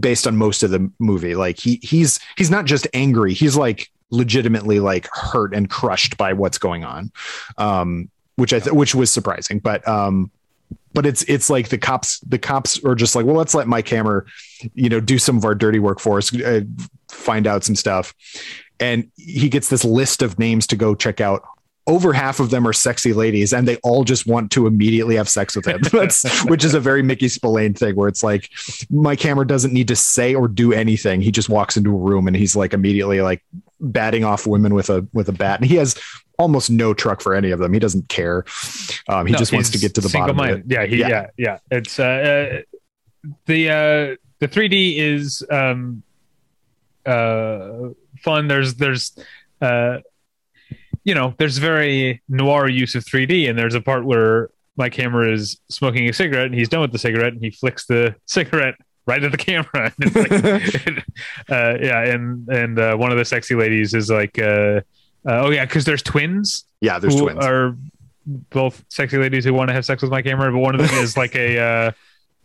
based 0.00 0.26
on 0.26 0.36
most 0.36 0.62
of 0.62 0.70
the 0.70 0.90
movie. 0.98 1.34
Like 1.34 1.58
he 1.58 1.80
he's 1.82 2.20
he's 2.36 2.50
not 2.50 2.64
just 2.64 2.86
angry, 2.94 3.34
he's 3.34 3.56
like 3.56 3.90
legitimately 4.10 4.80
like 4.80 5.08
hurt 5.12 5.54
and 5.54 5.68
crushed 5.68 6.16
by 6.16 6.32
what's 6.32 6.58
going 6.58 6.84
on. 6.84 7.12
Um 7.58 8.10
which 8.36 8.52
I 8.52 8.60
th- 8.60 8.72
which 8.72 8.94
was 8.94 9.12
surprising, 9.12 9.58
but 9.58 9.86
um 9.86 10.30
but 10.94 11.04
it's 11.06 11.22
it's 11.24 11.50
like 11.50 11.68
the 11.68 11.78
cops 11.78 12.20
the 12.20 12.38
cops 12.38 12.82
are 12.84 12.94
just 12.94 13.14
like, 13.14 13.26
well, 13.26 13.36
let's 13.36 13.54
let 13.54 13.68
Mike 13.68 13.88
Hammer, 13.88 14.26
you 14.74 14.88
know, 14.88 15.00
do 15.00 15.18
some 15.18 15.36
of 15.36 15.44
our 15.44 15.54
dirty 15.54 15.78
work 15.78 16.00
for 16.00 16.18
us, 16.18 16.34
uh, 16.34 16.62
find 17.08 17.46
out 17.46 17.64
some 17.64 17.76
stuff. 17.76 18.14
And 18.80 19.10
he 19.16 19.48
gets 19.48 19.68
this 19.68 19.84
list 19.84 20.22
of 20.22 20.38
names 20.38 20.66
to 20.68 20.76
go 20.76 20.94
check 20.94 21.20
out 21.20 21.42
over 21.88 22.12
half 22.12 22.38
of 22.38 22.50
them 22.50 22.68
are 22.68 22.72
sexy 22.72 23.14
ladies 23.14 23.52
and 23.52 23.66
they 23.66 23.76
all 23.76 24.04
just 24.04 24.26
want 24.26 24.52
to 24.52 24.66
immediately 24.66 25.16
have 25.16 25.28
sex 25.28 25.56
with 25.56 25.66
him. 25.66 25.80
That's 25.92 26.44
which 26.44 26.64
is 26.64 26.74
a 26.74 26.80
very 26.80 27.02
Mickey 27.02 27.28
Spillane 27.28 27.74
thing 27.74 27.96
where 27.96 28.08
it's 28.08 28.22
like 28.22 28.50
Mike 28.90 29.20
Hammer 29.22 29.44
doesn't 29.44 29.72
need 29.72 29.88
to 29.88 29.96
say 29.96 30.34
or 30.34 30.48
do 30.48 30.72
anything. 30.72 31.22
He 31.22 31.32
just 31.32 31.48
walks 31.48 31.78
into 31.78 31.90
a 31.90 31.98
room 31.98 32.28
and 32.28 32.36
he's 32.36 32.54
like 32.54 32.74
immediately 32.74 33.22
like 33.22 33.42
batting 33.80 34.22
off 34.22 34.46
women 34.46 34.74
with 34.74 34.90
a 34.90 35.08
with 35.14 35.30
a 35.30 35.32
bat. 35.32 35.60
And 35.60 35.68
he 35.68 35.76
has 35.76 35.98
almost 36.38 36.70
no 36.70 36.92
truck 36.92 37.22
for 37.22 37.34
any 37.34 37.50
of 37.50 37.58
them. 37.58 37.72
He 37.72 37.78
doesn't 37.78 38.08
care. 38.10 38.44
Um, 39.08 39.26
he 39.26 39.32
no, 39.32 39.38
just 39.38 39.52
wants 39.52 39.70
to 39.70 39.78
get 39.78 39.94
to 39.94 40.02
the 40.02 40.10
bottom 40.10 40.38
of 40.38 40.46
it. 40.46 40.64
Yeah, 40.66 40.84
he, 40.84 40.96
yeah, 40.98 41.08
yeah, 41.08 41.26
yeah. 41.38 41.58
It's 41.70 41.98
uh, 41.98 42.04
uh 42.04 43.30
the 43.46 43.70
uh 43.70 44.16
the 44.40 44.48
3D 44.48 44.98
is 44.98 45.42
um 45.50 46.02
uh 47.06 47.88
fun. 48.22 48.46
There's 48.46 48.74
there's 48.74 49.16
uh 49.62 49.98
you 51.08 51.14
know, 51.14 51.32
there's 51.38 51.56
very 51.56 52.20
noir 52.28 52.68
use 52.68 52.94
of 52.94 53.02
3D, 53.02 53.48
and 53.48 53.58
there's 53.58 53.74
a 53.74 53.80
part 53.80 54.04
where 54.04 54.50
Mike 54.76 54.94
Hammer 54.96 55.26
is 55.26 55.58
smoking 55.70 56.06
a 56.06 56.12
cigarette, 56.12 56.44
and 56.44 56.54
he's 56.54 56.68
done 56.68 56.82
with 56.82 56.92
the 56.92 56.98
cigarette, 56.98 57.32
and 57.32 57.42
he 57.42 57.50
flicks 57.50 57.86
the 57.86 58.14
cigarette 58.26 58.74
right 59.06 59.24
at 59.24 59.32
the 59.32 59.38
camera. 59.38 59.90
And 60.00 60.14
like, 60.14 60.30
uh, 61.50 61.78
yeah, 61.80 62.04
and 62.04 62.46
and 62.50 62.78
uh, 62.78 62.94
one 62.96 63.10
of 63.10 63.16
the 63.16 63.24
sexy 63.24 63.54
ladies 63.54 63.94
is 63.94 64.10
like, 64.10 64.38
uh, 64.38 64.82
uh 65.26 65.44
oh 65.44 65.50
yeah, 65.50 65.64
because 65.64 65.86
there's 65.86 66.02
twins. 66.02 66.64
Yeah, 66.82 66.98
there's 66.98 67.16
twins. 67.16 67.42
Are 67.42 67.74
both 68.50 68.84
sexy 68.90 69.16
ladies 69.16 69.46
who 69.46 69.54
want 69.54 69.68
to 69.68 69.74
have 69.74 69.86
sex 69.86 70.02
with 70.02 70.10
Mike 70.10 70.26
Hammer, 70.26 70.52
but 70.52 70.58
one 70.58 70.78
of 70.78 70.86
them 70.86 70.94
is 71.02 71.16
like 71.16 71.34
a 71.36 71.58
uh, 71.58 71.92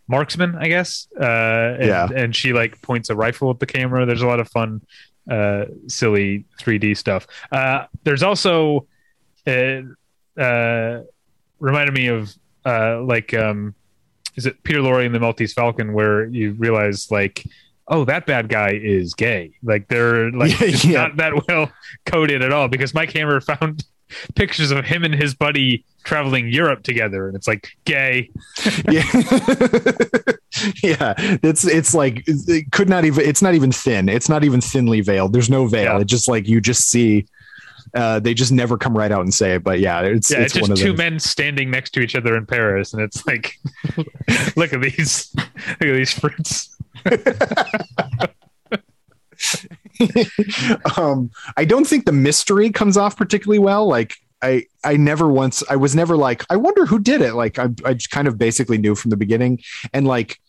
marksman, 0.08 0.56
I 0.56 0.70
guess. 0.70 1.10
Uh, 1.20 1.76
and, 1.80 1.86
yeah, 1.86 2.08
and 2.16 2.34
she 2.34 2.54
like 2.54 2.82
points 2.82 3.10
a 3.10 3.16
rifle 3.16 3.50
at 3.50 3.60
the 3.60 3.66
camera. 3.66 4.06
There's 4.06 4.22
a 4.22 4.28
lot 4.28 4.40
of 4.40 4.48
fun 4.48 4.80
uh, 5.30 5.66
silly 5.88 6.46
3D 6.60 6.98
stuff. 6.98 7.28
Uh, 7.52 7.86
there's 8.04 8.24
also 8.24 8.88
it 9.46 9.86
uh, 10.38 10.42
uh, 10.42 11.04
reminded 11.60 11.94
me 11.94 12.08
of 12.08 12.34
uh, 12.66 13.02
like 13.02 13.34
um, 13.34 13.76
is 14.36 14.46
it 14.46 14.62
Peter 14.64 14.80
Lorre 14.80 15.06
and 15.06 15.14
the 15.14 15.20
Maltese 15.20 15.54
Falcon 15.54 15.94
where 15.94 16.26
you 16.26 16.54
realize 16.54 17.12
like 17.12 17.44
oh 17.90 18.06
that 18.06 18.26
bad 18.26 18.48
guy 18.48 18.72
is 18.72 19.14
gay 19.14 19.54
like 19.62 19.88
they're 19.90 20.32
like 20.32 20.58
yeah. 20.84 21.08
not 21.08 21.18
that 21.18 21.48
well 21.48 21.72
coded 22.06 22.42
at 22.42 22.54
all 22.54 22.68
because 22.68 22.94
Mike 22.94 23.12
Hammer 23.12 23.42
found 23.42 23.86
pictures 24.36 24.72
of 24.72 24.86
him 24.86 25.04
and 25.04 25.14
his 25.14 25.34
buddy 25.34 25.84
traveling 26.04 26.50
Europe 26.50 26.84
together, 26.84 27.28
and 27.28 27.36
it's 27.36 27.48
like 27.48 27.70
gay. 27.86 28.30
yeah, 28.90 29.04
yeah. 30.84 31.14
It's 31.42 31.66
it's 31.66 31.94
like 31.94 32.24
it 32.28 32.72
could 32.72 32.90
not 32.90 33.06
even. 33.06 33.26
It's 33.26 33.42
not 33.42 33.54
even 33.56 33.72
thin. 33.72 34.10
It's 34.10 34.30
not 34.30 34.44
even 34.44 34.62
thinly 34.62 35.02
veiled. 35.02 35.34
There's 35.34 35.50
no 35.50 35.68
veil. 35.68 35.94
Yeah. 35.94 36.00
It's 36.02 36.12
just 36.12 36.28
like 36.28 36.48
you 36.48 36.62
just 36.62 36.90
see. 36.90 37.26
Uh, 37.94 38.20
they 38.20 38.34
just 38.34 38.52
never 38.52 38.76
come 38.76 38.98
right 38.98 39.12
out 39.12 39.22
and 39.22 39.32
say 39.32 39.54
it, 39.54 39.64
but 39.64 39.80
yeah, 39.80 40.02
it's 40.02 40.32
yeah, 40.32 40.40
it's, 40.40 40.56
it's 40.56 40.68
just 40.68 40.82
two 40.82 40.96
men 40.96 41.20
standing 41.20 41.70
next 41.70 41.92
to 41.92 42.00
each 42.00 42.16
other 42.16 42.36
in 42.36 42.44
Paris, 42.44 42.92
and 42.92 43.04
it's 43.04 43.24
like, 43.28 43.60
look 44.56 44.74
at 44.74 44.82
these, 44.82 45.32
look 45.36 45.82
at 45.82 45.94
these 45.94 46.12
fruits. 46.12 46.76
um, 50.98 51.32
I 51.58 51.66
don't 51.66 51.86
think 51.86 52.06
the 52.06 52.12
mystery 52.12 52.70
comes 52.70 52.98
off 52.98 53.18
particularly 53.18 53.60
well. 53.60 53.88
Like 53.88 54.16
I, 54.42 54.66
I 54.84 54.98
never 54.98 55.28
once, 55.28 55.64
I 55.70 55.78
was 55.78 55.96
never 55.96 56.18
like, 56.18 56.44
I 56.50 56.58
wonder 56.58 56.86
who 56.86 57.00
did 57.00 57.22
it. 57.22 57.34
Like 57.34 57.58
I, 57.60 57.70
I 57.86 57.98
kind 58.12 58.28
of 58.28 58.38
basically 58.38 58.78
knew 58.78 58.96
from 58.96 59.10
the 59.10 59.18
beginning, 59.18 59.60
and 59.94 60.06
like, 60.08 60.40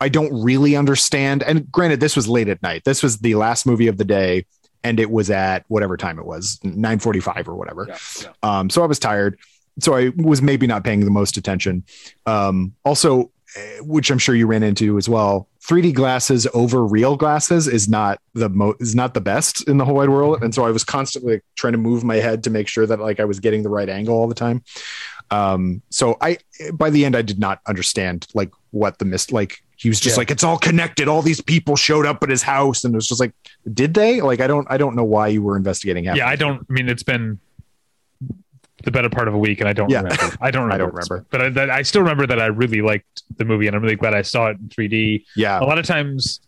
I 0.00 0.08
don't 0.08 0.42
really 0.42 0.74
understand. 0.74 1.44
And 1.44 1.70
granted, 1.70 2.00
this 2.00 2.16
was 2.16 2.28
late 2.28 2.48
at 2.48 2.60
night. 2.62 2.82
This 2.84 3.04
was 3.04 3.18
the 3.18 3.36
last 3.36 3.66
movie 3.66 3.86
of 3.86 3.98
the 3.98 4.04
day, 4.04 4.46
and 4.82 4.98
it 4.98 5.10
was 5.10 5.30
at 5.30 5.64
whatever 5.68 5.96
time 5.96 6.18
it 6.18 6.26
was, 6.26 6.58
nine 6.64 6.98
forty-five 6.98 7.48
or 7.48 7.54
whatever. 7.54 7.86
Yeah, 7.88 7.98
yeah. 8.22 8.28
Um, 8.42 8.68
so 8.68 8.82
I 8.82 8.86
was 8.86 8.98
tired, 8.98 9.38
so 9.78 9.94
I 9.94 10.10
was 10.16 10.42
maybe 10.42 10.66
not 10.66 10.82
paying 10.82 11.04
the 11.04 11.10
most 11.10 11.36
attention. 11.36 11.84
Um, 12.26 12.74
also, 12.84 13.30
which 13.80 14.10
I'm 14.10 14.18
sure 14.18 14.34
you 14.34 14.46
ran 14.46 14.62
into 14.62 14.98
as 14.98 15.08
well. 15.08 15.48
3D 15.66 15.94
glasses 15.94 16.46
over 16.54 16.84
real 16.84 17.16
glasses 17.16 17.68
is 17.68 17.88
not 17.88 18.20
the 18.34 18.48
mo- 18.48 18.74
is 18.80 18.94
not 18.94 19.14
the 19.14 19.20
best 19.20 19.68
in 19.68 19.78
the 19.78 19.84
whole 19.84 19.96
wide 19.96 20.08
world, 20.08 20.42
and 20.42 20.54
so 20.54 20.64
I 20.64 20.70
was 20.70 20.84
constantly 20.84 21.40
trying 21.54 21.72
to 21.72 21.78
move 21.78 22.02
my 22.04 22.16
head 22.16 22.44
to 22.44 22.50
make 22.50 22.68
sure 22.68 22.86
that 22.86 23.00
like 23.00 23.20
I 23.20 23.24
was 23.24 23.40
getting 23.40 23.62
the 23.62 23.68
right 23.68 23.88
angle 23.88 24.16
all 24.16 24.28
the 24.28 24.34
time. 24.34 24.62
Um, 25.32 25.80
so 25.88 26.18
I, 26.20 26.38
by 26.74 26.90
the 26.90 27.06
end, 27.06 27.16
I 27.16 27.22
did 27.22 27.38
not 27.38 27.60
understand 27.66 28.26
like 28.34 28.50
what 28.70 28.98
the 28.98 29.06
mist, 29.06 29.32
like 29.32 29.62
he 29.76 29.88
was 29.88 29.98
just 29.98 30.16
yeah. 30.16 30.20
like, 30.20 30.30
it's 30.30 30.44
all 30.44 30.58
connected. 30.58 31.08
All 31.08 31.22
these 31.22 31.40
people 31.40 31.74
showed 31.74 32.04
up 32.04 32.22
at 32.22 32.28
his 32.28 32.42
house 32.42 32.84
and 32.84 32.94
it 32.94 32.96
was 32.96 33.08
just 33.08 33.20
like, 33.20 33.32
did 33.72 33.94
they 33.94 34.20
like, 34.20 34.40
I 34.40 34.46
don't, 34.46 34.66
I 34.70 34.76
don't 34.76 34.94
know 34.94 35.04
why 35.04 35.28
you 35.28 35.42
were 35.42 35.56
investigating. 35.56 36.04
Yeah. 36.04 36.28
I 36.28 36.36
don't, 36.36 36.66
I 36.68 36.72
mean, 36.72 36.88
it's 36.88 37.02
been 37.02 37.40
the 38.84 38.90
better 38.90 39.08
part 39.08 39.28
of 39.28 39.34
a 39.34 39.38
week 39.38 39.60
and 39.60 39.68
I 39.68 39.72
don't 39.72 39.90
yeah. 39.90 40.02
remember. 40.02 40.36
I 40.40 40.50
don't 40.50 40.64
remember. 40.64 40.74
I 40.74 40.78
don't 40.78 40.94
remember, 40.94 41.26
but 41.30 41.42
I, 41.42 41.48
that, 41.50 41.70
I 41.70 41.82
still 41.82 42.02
remember 42.02 42.26
that 42.26 42.40
I 42.40 42.46
really 42.46 42.82
liked 42.82 43.22
the 43.36 43.44
movie 43.44 43.66
and 43.66 43.76
I'm 43.76 43.82
really 43.82 43.96
glad 43.96 44.14
I 44.14 44.22
saw 44.22 44.48
it 44.48 44.58
in 44.58 44.68
3D. 44.68 45.24
Yeah. 45.36 45.60
A 45.60 45.64
lot 45.64 45.78
of 45.78 45.86
times 45.86 46.40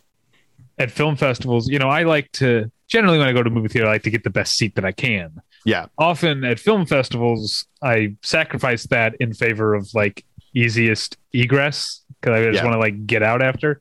at 0.79 0.91
film 0.91 1.17
festivals, 1.17 1.69
you 1.69 1.79
know, 1.79 1.89
I 1.89 2.03
like 2.03 2.31
to 2.33 2.71
generally 2.89 3.19
when 3.19 3.29
I 3.29 3.33
go 3.33 3.43
to 3.43 3.51
a 3.51 3.53
movie 3.53 3.69
theater, 3.69 3.87
I 3.87 3.93
like 3.93 4.03
to 4.03 4.11
get 4.11 4.25
the 4.25 4.31
best 4.31 4.57
seat 4.57 4.75
that 4.75 4.85
I 4.85 4.93
can. 4.93 5.41
Yeah. 5.65 5.87
Often 5.99 6.45
at 6.45 6.61
film 6.61 6.87
festivals, 6.87 7.67
I 7.83 8.17
sacrifice 8.23 8.85
that 8.89 9.15
in 9.21 9.33
favor 9.33 9.75
of 9.75 9.89
like 9.95 10.25
easiest 10.55 11.17
egress 11.33 12.03
because 12.21 12.39
I 12.39 12.45
just 12.45 12.57
yeah. 12.57 12.65
want 12.65 12.75
to 12.75 12.79
like 12.79 13.07
get 13.07 13.23
out 13.23 13.43
after. 13.43 13.81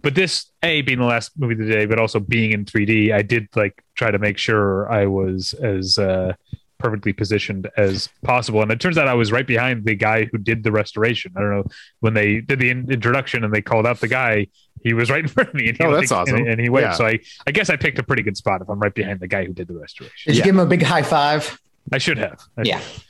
But 0.00 0.14
this, 0.14 0.50
a 0.62 0.82
being 0.82 0.98
the 0.98 1.04
last 1.04 1.32
movie 1.38 1.54
of 1.54 1.60
the 1.60 1.72
day, 1.72 1.86
but 1.86 1.98
also 1.98 2.18
being 2.18 2.52
in 2.52 2.64
3D, 2.64 3.12
I 3.12 3.22
did 3.22 3.48
like 3.54 3.82
try 3.94 4.10
to 4.10 4.18
make 4.18 4.38
sure 4.38 4.90
I 4.90 5.06
was 5.06 5.54
as 5.54 5.98
uh, 5.98 6.34
perfectly 6.82 7.12
positioned 7.12 7.70
as 7.76 8.08
possible. 8.22 8.60
And 8.60 8.70
it 8.72 8.80
turns 8.80 8.98
out 8.98 9.06
I 9.06 9.14
was 9.14 9.30
right 9.30 9.46
behind 9.46 9.84
the 9.84 9.94
guy 9.94 10.24
who 10.24 10.38
did 10.38 10.64
the 10.64 10.72
restoration. 10.72 11.32
I 11.36 11.40
don't 11.40 11.50
know 11.50 11.64
when 12.00 12.14
they 12.14 12.40
did 12.40 12.58
the 12.58 12.70
in- 12.70 12.90
introduction 12.90 13.44
and 13.44 13.54
they 13.54 13.62
called 13.62 13.86
out 13.86 14.00
the 14.00 14.08
guy. 14.08 14.48
He 14.82 14.92
was 14.92 15.10
right 15.10 15.20
in 15.20 15.28
front 15.28 15.50
of 15.50 15.54
me. 15.54 15.68
And 15.68 15.78
he, 15.78 15.84
oh, 15.84 15.92
that's 15.94 16.10
awesome! 16.10 16.36
And, 16.36 16.48
and 16.48 16.60
he 16.60 16.68
waved. 16.68 16.86
Yeah. 16.86 16.92
So 16.94 17.06
I, 17.06 17.20
I 17.46 17.52
guess 17.52 17.70
I 17.70 17.76
picked 17.76 17.98
a 17.98 18.02
pretty 18.02 18.22
good 18.22 18.36
spot 18.36 18.60
if 18.60 18.68
I'm 18.68 18.80
right 18.80 18.92
behind 18.92 19.20
the 19.20 19.28
guy 19.28 19.44
who 19.44 19.52
did 19.52 19.68
the 19.68 19.74
restoration. 19.74 20.14
Did 20.26 20.34
you 20.34 20.38
yeah. 20.40 20.44
give 20.44 20.54
him 20.56 20.60
a 20.60 20.66
big 20.66 20.82
high 20.82 21.02
five? 21.02 21.60
I 21.92 21.98
should 21.98 22.18
have. 22.18 22.40
I 22.58 22.62
yeah. 22.62 22.80
Should 22.80 22.92
have. 22.92 23.04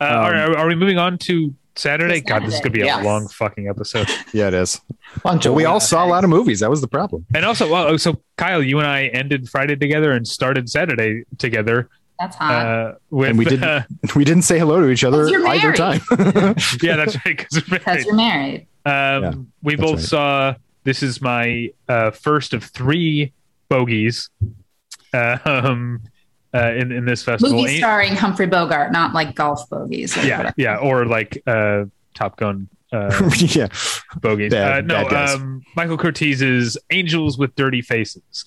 Uh, 0.00 0.04
um, 0.04 0.34
are, 0.34 0.58
are, 0.58 0.66
we 0.68 0.74
moving 0.74 0.98
on 0.98 1.18
to 1.18 1.54
Saturday? 1.76 2.20
God, 2.22 2.44
this 2.44 2.54
is 2.54 2.60
gonna 2.60 2.70
be 2.70 2.80
a 2.80 3.02
long 3.02 3.28
fucking 3.28 3.68
episode. 3.68 4.08
yeah, 4.32 4.48
it 4.48 4.54
is. 4.54 4.80
Well, 5.24 5.38
we 5.54 5.64
all 5.66 5.80
saw 5.80 6.04
a 6.04 6.08
lot 6.08 6.24
of 6.24 6.30
movies. 6.30 6.60
That 6.60 6.70
was 6.70 6.80
the 6.80 6.88
problem. 6.88 7.26
And 7.34 7.44
also, 7.44 7.70
well, 7.70 7.98
so 7.98 8.20
Kyle, 8.36 8.62
you 8.62 8.78
and 8.78 8.86
I 8.86 9.06
ended 9.06 9.48
Friday 9.48 9.76
together 9.76 10.12
and 10.12 10.26
started 10.26 10.68
Saturday 10.68 11.24
together. 11.38 11.88
That's 12.18 12.36
hot. 12.36 12.66
Uh, 12.66 12.94
with, 13.10 13.30
and 13.30 13.38
we 13.38 13.44
didn't 13.44 13.64
uh, 13.64 13.82
we 14.16 14.24
didn't 14.24 14.42
say 14.42 14.58
hello 14.58 14.80
to 14.80 14.88
each 14.88 15.04
other 15.04 15.28
either 15.46 15.72
time. 15.72 16.00
yeah, 16.82 16.96
that's 16.96 17.16
right. 17.24 17.46
Because 17.70 18.04
you're 18.04 18.14
married. 18.14 18.66
Um, 18.84 19.22
yeah, 19.22 19.32
we 19.62 19.76
both 19.76 19.96
right. 19.96 20.04
saw. 20.04 20.54
This 20.84 21.02
is 21.02 21.20
my 21.20 21.70
uh, 21.88 22.10
first 22.10 22.54
of 22.54 22.64
three 22.64 23.32
bogeys. 23.68 24.30
Um, 25.12 26.02
uh, 26.54 26.72
in 26.72 26.92
in 26.92 27.04
this 27.04 27.22
festival, 27.22 27.56
movie 27.56 27.78
starring 27.78 28.16
Humphrey 28.16 28.46
Bogart, 28.46 28.90
not 28.90 29.12
like 29.12 29.34
golf 29.34 29.68
bogeys. 29.68 30.16
yeah, 30.16 30.38
whatever. 30.38 30.54
yeah, 30.56 30.76
or 30.76 31.04
like 31.04 31.42
uh, 31.46 31.84
Top 32.14 32.36
Gun. 32.36 32.68
Uh, 32.90 33.30
yeah, 33.36 33.68
bogeys. 34.20 34.50
Bad, 34.50 34.90
uh, 34.90 35.02
no, 35.02 35.08
um, 35.10 35.62
Michael 35.76 35.98
Curtiz's 35.98 36.78
Angels 36.90 37.38
with 37.38 37.54
Dirty 37.54 37.82
Faces. 37.82 38.44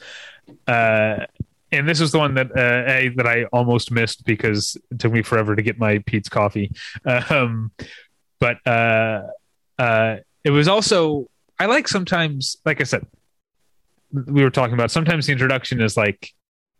And 1.72 1.88
this 1.88 1.99
was 1.99 2.11
the 2.11 2.19
one 2.19 2.35
that 2.35 2.52
uh, 2.52 2.91
a, 2.91 3.10
that 3.15 3.27
I 3.27 3.45
almost 3.45 3.91
missed 3.91 4.26
because 4.26 4.77
it 4.91 4.99
took 4.99 5.14
me 5.14 5.22
forever 5.22 5.56
to 5.56 5.61
get 5.61 5.80
my 5.80 5.99
Peet's 5.99 6.30
coffee. 6.30 6.72
Um, 7.30 7.72
but 8.39 8.57
uh, 8.65 9.22
uh, 9.77 10.18
it 10.43 10.49
was 10.49 10.68
also 10.68 11.30
I 11.60 11.68
like 11.68 11.88
sometimes, 11.88 12.57
like 12.65 12.81
I 12.81 12.85
said, 12.85 13.06
we 14.11 14.43
were 14.43 14.49
talking 14.49 14.73
about. 14.73 14.89
Sometimes 14.89 15.27
the 15.27 15.31
introduction 15.31 15.80
is 15.80 15.95
like 15.95 16.34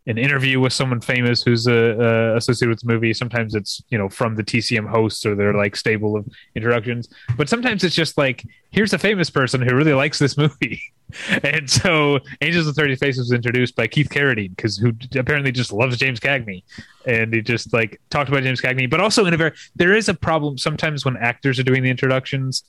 an 0.06 0.18
interview 0.18 0.58
with 0.58 0.72
someone 0.72 1.00
famous 1.00 1.42
who's 1.42 1.68
uh, 1.68 1.72
uh, 1.72 2.36
associated 2.36 2.70
with 2.70 2.80
the 2.80 2.92
movie. 2.92 3.14
Sometimes 3.14 3.54
it's 3.54 3.82
you 3.88 3.98
know 3.98 4.08
from 4.08 4.34
the 4.34 4.42
TCM 4.42 4.88
hosts 4.88 5.24
or 5.24 5.34
their 5.34 5.54
like 5.54 5.76
stable 5.76 6.16
of 6.16 6.26
introductions. 6.54 7.08
But 7.36 7.48
sometimes 7.48 7.84
it's 7.84 7.94
just 7.94 8.18
like 8.18 8.44
here's 8.70 8.92
a 8.92 8.98
famous 8.98 9.30
person 9.30 9.62
who 9.62 9.74
really 9.74 9.92
likes 9.92 10.18
this 10.18 10.36
movie, 10.36 10.82
and 11.44 11.70
so 11.70 12.18
Angels 12.40 12.66
of 12.66 12.74
Dirty 12.74 12.96
Faces 12.96 13.30
was 13.30 13.32
introduced 13.32 13.76
by 13.76 13.86
Keith 13.86 14.08
Carradine 14.08 14.56
because 14.56 14.76
who 14.76 14.92
apparently 15.14 15.52
just 15.52 15.72
loves 15.72 15.96
James 15.96 16.18
Cagney, 16.18 16.64
and 17.06 17.32
he 17.32 17.40
just 17.40 17.72
like 17.72 18.00
talked 18.10 18.28
about 18.28 18.42
James 18.42 18.60
Cagney. 18.60 18.90
But 18.90 19.00
also 19.00 19.26
in 19.26 19.34
a 19.34 19.36
very 19.36 19.52
there 19.76 19.94
is 19.94 20.08
a 20.08 20.14
problem 20.14 20.58
sometimes 20.58 21.04
when 21.04 21.16
actors 21.16 21.58
are 21.58 21.64
doing 21.64 21.82
the 21.82 21.90
introductions 21.90 22.64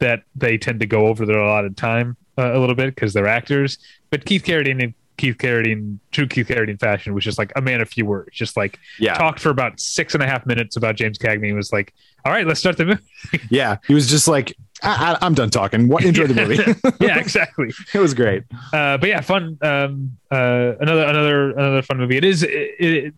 that 0.00 0.22
they 0.34 0.58
tend 0.58 0.80
to 0.80 0.86
go 0.86 1.06
over 1.06 1.24
their 1.24 1.38
allotted 1.38 1.76
time 1.76 2.16
uh, 2.36 2.52
a 2.52 2.58
little 2.58 2.74
bit 2.74 2.94
because 2.94 3.12
they're 3.14 3.28
actors. 3.28 3.78
But 4.10 4.24
Keith 4.24 4.44
Carradine 4.44 4.94
Keith 5.16 5.36
Carradine, 5.38 5.98
true 6.10 6.26
Keith 6.26 6.48
Carradine 6.48 6.78
fashion, 6.78 7.14
was 7.14 7.24
just 7.24 7.38
like 7.38 7.52
a 7.56 7.60
man 7.60 7.80
of 7.80 7.88
few 7.88 8.04
words. 8.04 8.36
Just 8.36 8.56
like 8.56 8.78
yeah. 8.98 9.14
talked 9.14 9.38
for 9.38 9.50
about 9.50 9.78
six 9.78 10.14
and 10.14 10.22
a 10.22 10.26
half 10.26 10.44
minutes 10.46 10.76
about 10.76 10.96
James 10.96 11.18
Cagney. 11.18 11.54
Was 11.54 11.72
like, 11.72 11.94
all 12.24 12.32
right, 12.32 12.46
let's 12.46 12.60
start 12.60 12.76
the 12.76 12.84
movie. 12.84 13.02
yeah, 13.50 13.78
he 13.86 13.94
was 13.94 14.08
just 14.08 14.26
like, 14.26 14.56
I, 14.82 15.16
am 15.22 15.34
done 15.34 15.50
talking. 15.50 15.88
What 15.88 16.04
enjoy 16.04 16.26
the 16.26 16.34
movie? 16.34 16.56
yeah, 17.04 17.18
exactly. 17.18 17.72
it 17.92 17.98
was 17.98 18.12
great. 18.12 18.42
Uh, 18.72 18.98
but 18.98 19.08
yeah, 19.08 19.20
fun. 19.20 19.56
Um, 19.62 20.16
uh, 20.30 20.72
another 20.80 21.04
another 21.04 21.50
another 21.52 21.82
fun 21.82 21.98
movie. 21.98 22.16
It 22.16 22.24
is. 22.24 22.42
It, 22.42 22.74
it, 22.78 23.14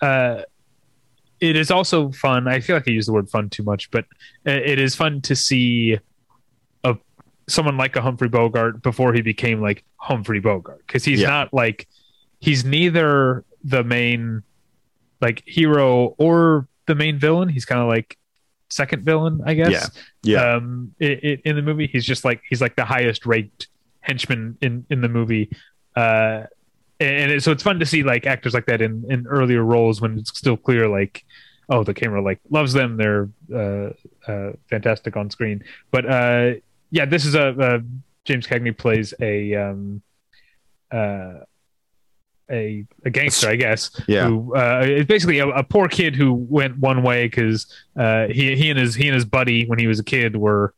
uh, 0.00 0.42
it 1.40 1.56
is 1.56 1.72
also 1.72 2.12
fun. 2.12 2.46
I 2.46 2.60
feel 2.60 2.76
like 2.76 2.86
I 2.86 2.92
use 2.92 3.06
the 3.06 3.12
word 3.12 3.28
fun 3.28 3.50
too 3.50 3.64
much, 3.64 3.90
but 3.90 4.04
it 4.44 4.78
is 4.78 4.94
fun 4.94 5.20
to 5.22 5.34
see 5.34 5.98
someone 7.48 7.76
like 7.76 7.96
a 7.96 8.02
Humphrey 8.02 8.28
Bogart 8.28 8.82
before 8.82 9.12
he 9.12 9.22
became 9.22 9.60
like 9.60 9.84
Humphrey 9.96 10.40
Bogart 10.40 10.86
because 10.86 11.04
he's 11.04 11.20
yeah. 11.20 11.28
not 11.28 11.52
like 11.52 11.88
he's 12.40 12.64
neither 12.64 13.44
the 13.64 13.84
main 13.84 14.42
like 15.20 15.42
hero 15.46 16.14
or 16.18 16.68
the 16.86 16.94
main 16.94 17.18
villain. 17.18 17.48
He's 17.48 17.64
kind 17.64 17.80
of 17.80 17.88
like 17.88 18.18
second 18.68 19.04
villain, 19.04 19.40
I 19.44 19.54
guess. 19.54 19.90
Yeah. 20.22 20.42
Yeah. 20.42 20.54
Um, 20.54 20.94
it, 20.98 21.24
it, 21.24 21.40
in 21.44 21.56
the 21.56 21.62
movie, 21.62 21.86
he's 21.86 22.04
just 22.04 22.24
like 22.24 22.42
he's 22.48 22.60
like 22.60 22.76
the 22.76 22.84
highest 22.84 23.26
ranked 23.26 23.68
henchman 24.00 24.58
in 24.60 24.84
in 24.90 25.00
the 25.00 25.08
movie. 25.08 25.50
Uh, 25.94 26.44
and 27.00 27.32
it, 27.32 27.42
so 27.42 27.50
it's 27.52 27.62
fun 27.62 27.78
to 27.80 27.86
see 27.86 28.02
like 28.02 28.26
actors 28.26 28.54
like 28.54 28.66
that 28.66 28.80
in 28.80 29.04
in 29.10 29.26
earlier 29.26 29.62
roles 29.62 30.00
when 30.00 30.18
it's 30.18 30.36
still 30.36 30.56
clear 30.56 30.88
like 30.88 31.24
oh 31.68 31.84
the 31.84 31.94
camera 31.94 32.22
like 32.22 32.40
loves 32.50 32.72
them 32.72 32.96
they're 32.96 33.28
uh, 33.54 33.90
uh, 34.30 34.52
fantastic 34.70 35.16
on 35.16 35.30
screen 35.30 35.62
but 35.90 36.08
uh, 36.08 36.52
yeah, 36.92 37.06
this 37.06 37.24
is 37.24 37.34
a, 37.34 37.54
a 37.58 37.80
James 38.24 38.46
Cagney 38.46 38.76
plays 38.76 39.12
a 39.18 39.54
um, 39.54 40.02
uh, 40.92 41.40
a 42.50 42.84
a 43.04 43.10
gangster, 43.10 43.48
I 43.48 43.56
guess. 43.56 43.98
Yeah. 44.06 44.28
Who 44.28 44.54
uh, 44.54 44.82
it's 44.84 45.08
basically 45.08 45.38
a, 45.38 45.48
a, 45.48 45.64
poor 45.64 45.88
kid 45.88 46.14
who 46.14 46.34
went 46.34 46.78
one 46.78 47.02
way 47.02 47.26
because 47.26 47.66
uh, 47.96 48.26
he 48.28 48.54
he 48.56 48.70
and 48.70 48.78
his 48.78 48.94
he 48.94 49.08
and 49.08 49.14
his 49.14 49.24
buddy 49.24 49.64
when 49.66 49.78
he 49.78 49.86
was 49.86 49.98
a 49.98 50.04
kid 50.04 50.36
were 50.36 50.74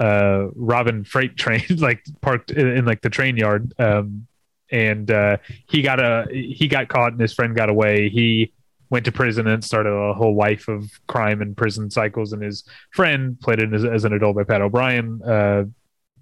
uh, 0.00 0.48
robbing 0.56 1.04
freight 1.04 1.36
trains 1.38 1.80
like 1.80 2.04
parked 2.20 2.50
in, 2.50 2.68
in, 2.68 2.84
like 2.84 3.00
the 3.00 3.10
train 3.10 3.36
yard. 3.36 3.72
Um, 3.78 4.26
and 4.72 5.08
uh, 5.08 5.36
he 5.68 5.82
got 5.82 6.00
a 6.00 6.26
he 6.32 6.66
got 6.66 6.88
caught 6.88 7.12
and 7.12 7.20
his 7.20 7.32
friend 7.32 7.54
got 7.54 7.68
away. 7.68 8.08
He 8.08 8.52
went 8.94 9.04
to 9.04 9.10
prison 9.10 9.48
and 9.48 9.64
started 9.64 9.90
a 9.90 10.14
whole 10.14 10.36
life 10.36 10.68
of 10.68 10.88
crime 11.08 11.42
and 11.42 11.56
prison 11.56 11.90
cycles. 11.90 12.32
And 12.32 12.44
his 12.44 12.62
friend, 12.92 13.38
played 13.40 13.58
it 13.58 13.74
as, 13.74 13.84
as 13.84 14.04
an 14.04 14.12
adult 14.12 14.36
by 14.36 14.44
Pat 14.44 14.62
O'Brien, 14.62 15.20
uh, 15.20 15.64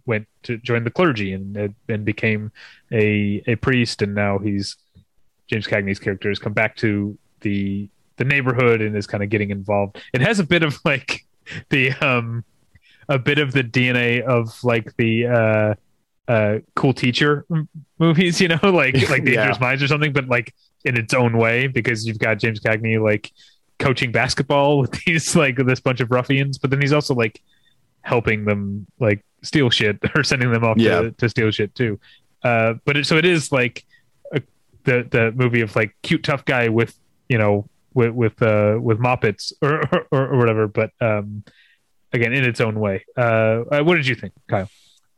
went 0.07 0.27
to 0.45 0.57
join 0.57 0.83
the 0.83 0.91
clergy 0.91 1.35
and 1.35 1.75
and 1.87 2.05
became 2.07 2.51
a 2.91 3.43
a 3.47 3.57
priest. 3.57 4.01
And 4.01 4.15
now 4.15 4.39
he's 4.39 4.77
James 5.49 5.67
Cagney's 5.67 5.99
character 5.99 6.31
has 6.31 6.39
come 6.39 6.55
back 6.55 6.75
to 6.77 7.19
the 7.43 7.91
the 8.17 8.25
neighborhood 8.25 8.81
and 8.81 8.97
is 8.97 9.07
kind 9.07 9.23
of 9.23 9.29
getting 9.29 9.51
involved. 9.51 10.01
It 10.15 10.23
has 10.23 10.39
a 10.39 10.45
bit 10.45 10.63
of 10.63 10.79
like 10.83 11.27
the 11.69 11.93
um 12.01 12.43
a 13.11 13.19
bit 13.19 13.39
of 13.39 13.53
the 13.53 13.65
DNA 13.65 14.23
of 14.23 14.65
like 14.65 14.97
the 14.97 15.27
uh 15.27 15.75
uh 16.27 16.61
cool 16.75 16.95
teacher 16.95 17.45
movies, 17.99 18.41
you 18.41 18.49
know, 18.49 18.59
like 18.63 18.95
like 19.11 19.25
Dangerous 19.31 19.59
yeah. 19.59 19.67
Minds 19.67 19.83
or 19.83 19.89
something, 19.89 20.15
but 20.15 20.27
like 20.27 20.55
in 20.85 20.99
its 20.99 21.15
own 21.15 21.37
way 21.37 21.67
because 21.67 22.07
you've 22.07 22.19
got 22.19 22.39
James 22.39 22.61
Cagney 22.61 23.03
like 23.03 23.33
coaching 23.79 24.13
basketball 24.13 24.79
with 24.79 24.93
these 25.07 25.35
like 25.37 25.57
this 25.57 25.81
bunch 25.81 26.01
of 26.01 26.11
ruffians, 26.11 26.59
but 26.59 26.71
then 26.71 26.81
he's 26.81 26.93
also 26.93 27.15
like 27.15 27.41
helping 28.03 28.45
them 28.45 28.87
like 28.99 29.25
steal 29.43 29.71
shit 29.71 29.99
or 30.17 30.23
sending 30.25 30.51
them 30.51 30.65
off 30.65 30.79
yeah. 30.79 31.03
to, 31.03 31.11
to 31.13 31.29
steal 31.29 31.51
shit 31.51 31.75
too. 31.75 31.99
Uh, 32.43 32.75
but 32.85 32.97
it, 32.97 33.07
so 33.07 33.17
it 33.17 33.25
is 33.25 33.53
like 33.53 33.85
a, 34.33 34.43
the 34.85 35.07
the 35.11 35.33
movie 35.33 35.61
of 35.61 35.75
like 35.77 35.95
cute 36.03 36.25
tough 36.25 36.45
guy 36.45 36.69
with 36.69 36.99
you 37.29 37.39
know 37.39 37.69
with 37.95 38.11
with 38.11 38.43
uh 38.43 38.79
with 38.81 38.99
moppets 38.99 39.53
or, 39.63 39.83
or, 40.11 40.29
or 40.29 40.39
whatever. 40.39 40.67
But 40.67 40.91
um, 41.01 41.45
again, 42.13 42.33
in 42.33 42.45
its 42.45 42.61
own 42.61 42.79
way. 42.81 43.05
Uh, 43.17 43.65
uh 43.71 43.83
what 43.83 43.97
did 43.97 44.07
you 44.07 44.15
think, 44.15 44.33
Kyle? 44.49 44.69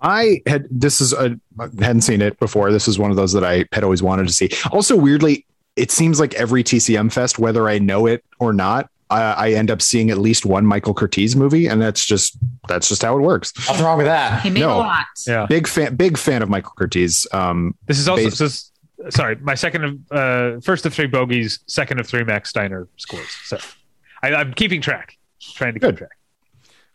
I 0.01 0.43
had 0.47 0.67
this 0.71 1.01
is 1.01 1.15
a 1.15 1.39
hadn't 1.81 2.03
seen 2.03 2.21
it 2.21 2.39
before. 2.39 2.71
This 2.71 2.89
is 2.89 2.99
one 2.99 3.11
of 3.11 3.17
those 3.17 3.33
that 3.33 3.45
I 3.45 3.65
had 3.73 3.85
always 3.85 4.03
wanted 4.03 4.27
to 4.27 4.35
see. 4.35 4.51
Also, 4.71 4.97
weirdly, 4.97 5.47
it 5.77 5.91
seems 5.91 6.21
like 6.21 6.35
every 6.35 6.63
TCM 6.63 7.13
fest, 7.13 7.39
whether 7.39 7.69
I 7.69 7.79
know 7.79 8.07
it 8.07 8.25
or 8.39 8.53
not, 8.53 8.89
I, 9.11 9.21
I, 9.21 9.53
end 9.53 9.71
up 9.71 9.83
seeing 9.83 10.11
at 10.11 10.19
least 10.19 10.47
one 10.47 10.65
Michael 10.65 10.95
Curtiz 10.95 11.37
movie, 11.37 11.67
and 11.67 11.81
that's 11.81 12.05
just 12.05 12.39
that's 12.69 12.89
just 12.89 13.03
how 13.03 13.17
it 13.17 13.21
works. 13.21 13.53
What's 13.69 13.81
wrong 13.81 13.99
with 13.99 14.07
that? 14.07 14.43
He 14.43 14.51
made 14.51 14.61
no. 14.61 14.77
a 14.77 14.79
lot. 14.79 15.07
Yeah, 15.27 15.47
big 15.47 15.69
fan, 15.69 15.95
big 15.97 16.17
fan 16.17 16.43
of 16.43 16.49
Michael 16.49 16.73
Curtiz. 16.77 17.33
Um, 17.35 17.75
this 17.87 17.99
is 17.99 18.09
also 18.09 18.31
based, 18.31 18.73
sorry, 19.11 19.37
my 19.37 19.55
second 19.55 19.85
of 19.85 20.13
uh, 20.13 20.61
first 20.61 20.87
of 20.87 20.95
three 20.95 21.07
bogeys, 21.07 21.61
second 21.67 22.01
of 22.01 22.07
three 22.07 22.25
Max 22.25 22.49
Steiner 22.49 22.89
scores. 22.97 23.29
So 23.45 23.59
I, 24.23 24.41
am 24.41 24.55
keeping 24.55 24.81
track. 24.81 25.19
trying 25.41 25.75
to 25.75 25.81
keep 25.81 25.99
track. 25.99 26.17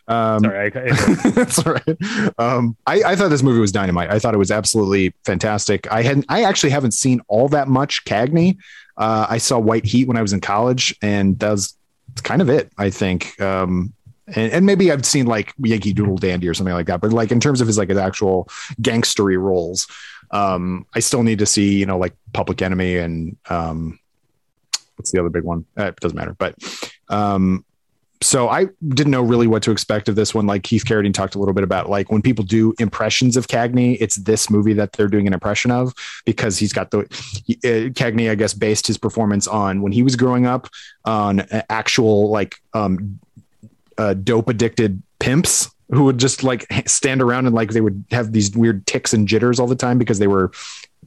Um, 0.10 0.44
Sorry, 0.44 0.72
I, 0.76 0.92
that's 1.30 1.66
all 1.66 1.74
right. 1.74 2.34
Um, 2.40 2.76
I, 2.88 3.04
I, 3.04 3.16
thought 3.16 3.30
this 3.30 3.44
movie 3.44 3.60
was 3.60 3.72
dynamite. 3.72 4.10
I 4.10 4.18
thought 4.18 4.34
it 4.34 4.40
was 4.40 4.50
absolutely 4.50 5.14
fantastic. 5.24 5.90
I 5.92 6.02
hadn't, 6.02 6.26
I 6.30 6.44
actually 6.44 6.72
haven't 6.72 6.94
seen 6.94 7.22
all 7.28 7.48
that 7.50 7.68
much 7.68 8.04
Cagney. 8.06 8.58
Uh, 8.98 9.28
I 9.30 9.38
saw 9.38 9.60
White 9.60 9.86
Heat 9.86 10.08
when 10.08 10.18
I 10.18 10.24
was 10.24 10.34
in 10.34 10.42
college, 10.42 10.96
and 11.04 11.38
that's 11.38 11.76
kind 12.24 12.42
of 12.42 12.50
it. 12.50 12.72
I 12.76 12.90
think. 12.90 13.40
Um, 13.40 13.94
and, 14.28 14.52
and, 14.52 14.66
maybe 14.66 14.92
I've 14.92 15.06
seen 15.06 15.28
like 15.28 15.54
Yankee 15.60 15.94
Doodle 15.94 16.18
Dandy 16.18 16.48
or 16.48 16.56
something 16.56 16.74
like 16.74 16.88
that. 16.88 17.02
But 17.02 17.14
like 17.14 17.32
in 17.32 17.40
terms 17.40 17.62
of 17.62 17.68
his 17.68 17.78
like 17.78 17.90
his 17.90 17.98
actual 17.98 18.50
gangstery 18.82 19.40
roles, 19.40 19.88
um, 20.32 20.88
I 20.96 21.00
still 21.02 21.22
need 21.22 21.40
to 21.40 21.46
see 21.46 21.78
you 21.78 21.86
know 21.86 22.00
like 22.00 22.16
Public 22.34 22.64
Enemy 22.64 22.98
and 22.98 23.38
um, 23.50 24.00
what's 24.96 25.12
the 25.12 25.20
other 25.20 25.30
big 25.30 25.44
one? 25.44 25.66
Uh, 25.78 25.86
it 25.86 25.96
doesn't 25.98 26.18
matter. 26.18 26.34
But 26.34 26.56
um, 27.10 27.64
so 28.22 28.50
I 28.50 28.68
didn't 28.90 29.12
know 29.12 29.22
really 29.22 29.48
what 29.48 29.64
to 29.64 29.72
expect 29.72 30.10
of 30.10 30.16
this 30.16 30.34
one. 30.34 30.46
Like 30.46 30.64
Keith 30.64 30.84
Carradine 30.84 31.14
talked 31.14 31.36
a 31.36 31.40
little 31.40 31.54
bit 31.54 31.64
about, 31.64 31.90
like 31.90 32.12
when 32.12 32.22
people 32.22 32.44
do 32.44 32.74
impressions 32.78 33.38
of 33.38 33.48
Cagney, 33.48 33.98
it's 34.02 34.16
this 34.18 34.50
movie 34.50 34.74
that 34.74 34.92
they're 34.94 35.08
doing 35.08 35.26
an 35.26 35.34
impression 35.34 35.72
of 35.72 35.94
because 36.26 36.58
he's 36.58 36.74
got 36.74 36.92
the 36.92 37.08
he, 37.46 37.56
uh, 37.64 37.90
Cagney, 37.92 38.30
I 38.30 38.36
guess, 38.36 38.54
based 38.54 38.88
his 38.88 38.98
performance 38.98 39.48
on 39.48 39.82
when 39.82 39.94
he 39.94 40.04
was 40.04 40.18
growing 40.18 40.46
up 40.46 40.68
on 41.06 41.46
actual 41.70 42.30
like 42.30 42.56
um, 42.74 43.20
uh, 43.98 44.16
dope 44.16 44.50
addicted 44.50 45.02
pimps 45.20 45.70
who 45.92 46.04
would 46.04 46.18
just 46.18 46.44
like 46.44 46.66
stand 46.86 47.22
around 47.22 47.46
and 47.46 47.56
like 47.56 47.72
they 47.72 47.82
would 47.82 48.04
have 48.12 48.34
these 48.34 48.56
weird 48.56 48.86
ticks 48.86 49.14
and 49.14 49.28
jitters 49.28 49.60
all 49.60 49.68
the 49.68 49.76
time 49.76 49.98
because 49.98 50.20
they 50.20 50.28
were 50.28 50.52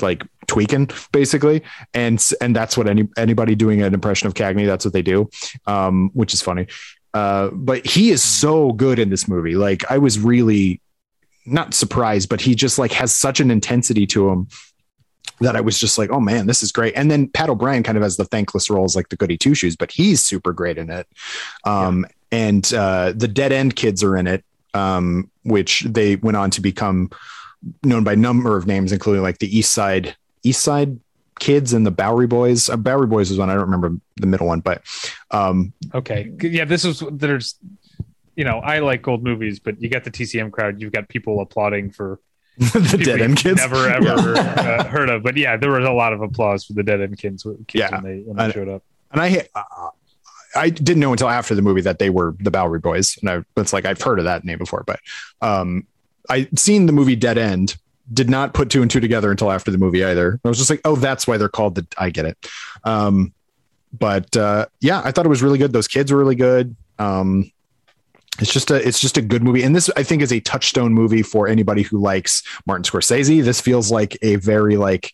like 0.01 0.23
tweaking 0.47 0.89
basically 1.13 1.63
and 1.95 2.31
and 2.41 2.57
that's 2.57 2.77
what 2.77 2.89
any 2.89 3.07
anybody 3.17 3.55
doing 3.55 3.83
an 3.83 3.93
impression 3.93 4.27
of 4.27 4.35
cagney 4.35 4.67
that's 4.67 4.85
what 4.85 4.95
they 4.95 5.03
do 5.03 5.29
um, 5.67 6.11
which 6.15 6.33
is 6.33 6.41
funny 6.41 6.67
uh, 7.15 7.49
but 7.53 7.87
he 7.87 8.11
is 8.11 8.23
so 8.23 8.73
good 8.73 8.99
in 8.99 9.11
this 9.11 9.29
movie. 9.29 9.55
Like 9.55 9.91
I 9.91 9.99
was 9.99 10.19
really 10.19 10.81
not 11.45 11.75
surprised, 11.75 12.29
but 12.29 12.41
he 12.41 12.55
just 12.55 12.79
like 12.79 12.93
has 12.93 13.15
such 13.15 13.41
an 13.41 13.51
intensity 13.51 14.07
to 14.07 14.29
him 14.29 14.49
that 15.41 15.57
I 15.57 15.61
was 15.61 15.79
just 15.79 15.99
like, 15.99 16.11
oh 16.11 16.21
man, 16.21 16.47
this 16.47 16.63
is 16.63 16.73
great. 16.73 16.95
And 16.97 17.11
then 17.11 17.29
Pat 17.29 17.51
O'Brien 17.51 17.83
kind 17.83 17.97
of 17.97 18.03
has 18.03 18.17
the 18.17 18.25
thankless 18.25 18.71
roles 18.71 18.95
like 18.95 19.09
the 19.09 19.17
goody 19.17 19.37
two 19.37 19.55
shoes, 19.55 19.77
but 19.77 19.91
he's 19.91 20.23
super 20.23 20.53
great 20.53 20.79
in 20.79 20.91
it. 20.91 21.07
Um, 21.65 22.07
yeah. 22.33 22.39
and 22.39 22.75
uh, 22.75 23.13
the 23.15 23.29
dead 23.29 23.53
end 23.53 23.77
kids 23.77 24.03
are 24.03 24.17
in 24.17 24.27
it, 24.27 24.45
um, 24.75 25.31
which 25.43 25.81
they 25.81 26.17
went 26.17 26.37
on 26.37 26.51
to 26.53 26.61
become 26.61 27.11
known 27.83 28.05
by 28.05 28.15
a 28.15 28.17
number 28.17 28.57
of 28.57 28.67
names, 28.67 28.93
including 28.93 29.23
like 29.23 29.39
the 29.39 29.57
East 29.57 29.73
Side 29.73 30.17
East 30.43 30.63
Side 30.63 30.99
kids 31.39 31.73
and 31.73 31.87
the 31.87 31.91
Bowery 31.91 32.27
Boys. 32.27 32.69
Uh, 32.69 32.77
Bowery 32.77 33.07
Boys 33.07 33.31
was 33.31 33.39
one. 33.39 33.51
I 33.51 33.55
don't 33.55 33.63
remember 33.63 34.01
the 34.17 34.27
middle 34.27 34.47
one, 34.47 34.61
but 34.61 34.83
um, 35.31 35.73
okay, 35.95 36.33
yeah, 36.41 36.65
this 36.65 36.85
is 36.85 37.03
there's, 37.11 37.57
you 38.37 38.45
know, 38.45 38.59
I 38.59 38.79
like 38.81 39.07
old 39.09 39.23
movies, 39.23 39.59
but 39.59 39.81
you 39.81 39.89
got 39.89 40.05
the 40.05 40.11
TCM 40.11 40.51
crowd. 40.53 40.81
You've 40.81 40.93
got 40.93 41.09
people 41.09 41.41
applauding 41.41 41.91
for 41.91 42.21
the 42.59 43.01
dead 43.03 43.21
end 43.21 43.39
kids. 43.39 43.57
Never 43.57 43.89
ever 43.89 44.37
uh, 44.39 44.85
heard 44.85 45.09
of, 45.09 45.23
but 45.23 45.37
yeah, 45.37 45.57
there 45.57 45.71
was 45.71 45.87
a 45.87 45.93
lot 45.93 46.13
of 46.13 46.23
applause 46.23 46.65
for 46.65 46.75
the 46.75 46.83
dead 46.83 47.01
end 47.01 47.19
kids, 47.19 47.43
kids 47.43 47.67
yeah. 47.75 47.91
when 47.91 48.05
they, 48.05 48.23
when 48.23 48.37
they 48.37 48.45
and, 48.45 48.53
showed 48.53 48.69
up. 48.69 48.83
And 49.11 49.21
I, 49.21 49.47
uh, 49.55 49.89
I 50.55 50.71
didn't 50.71 51.01
know 51.01 51.13
until 51.13 51.29
after 51.29 51.55
the 51.55 51.63
movie 51.63 51.81
that 51.83 51.99
they 51.99 52.11
were 52.11 52.37
the 52.41 52.51
Bowery 52.51 52.79
Boys, 52.79 53.19
and 53.21 53.31
I, 53.31 53.61
it's 53.61 53.73
like 53.73 53.85
I've 53.85 54.01
heard 54.01 54.19
of 54.19 54.27
that 54.27 54.45
name 54.45 54.59
before, 54.59 54.85
but 54.87 55.01
um, 55.41 55.87
I'd 56.29 56.59
seen 56.59 56.87
the 56.87 56.93
movie 56.93 57.17
Dead 57.17 57.39
End, 57.39 57.77
did 58.13 58.31
not 58.31 58.55
put 58.55 58.71
two 58.71 58.83
and 58.83 58.91
two 58.91 59.01
together 59.01 59.31
until 59.31 59.51
after 59.51 59.71
the 59.71 59.79
movie 59.79 60.05
either. 60.05 60.41
I 60.45 60.49
was 60.49 60.59
just 60.59 60.71
like, 60.71 60.81
oh, 60.85 60.97
that's 60.97 61.27
why 61.27 61.37
they're 61.37 61.49
called 61.49 61.75
the. 61.75 61.87
I 61.99 62.11
get 62.11 62.27
it. 62.27 62.39
Um, 62.85 63.33
but 63.93 64.37
uh, 64.37 64.67
yeah, 64.81 65.03
I 65.05 65.11
thought 65.11 65.27
it 65.27 65.31
was 65.31 65.43
really 65.43 65.59
good. 65.59 65.73
Those 65.73 65.89
kids 65.89 66.11
were 66.11 66.19
really 66.19 66.35
good. 66.35 66.75
Um, 66.99 67.51
it's 68.39 68.53
just 68.53 68.71
a 68.71 68.87
it's 68.87 68.99
just 68.99 69.19
a 69.19 69.23
good 69.23 69.43
movie, 69.43 69.63
and 69.63 69.77
this 69.77 69.91
I 69.97 70.03
think 70.03 70.23
is 70.23 70.33
a 70.33 70.41
touchstone 70.41 70.95
movie 70.95 71.23
for 71.23 71.49
anybody 71.49 71.83
who 71.83 71.99
likes 71.99 72.43
Martin 72.67 72.85
Scorsese. 72.85 73.45
This 73.45 73.61
feels 73.61 73.91
like 73.91 74.17
a 74.23 74.37
very 74.37 74.77
like 74.77 75.13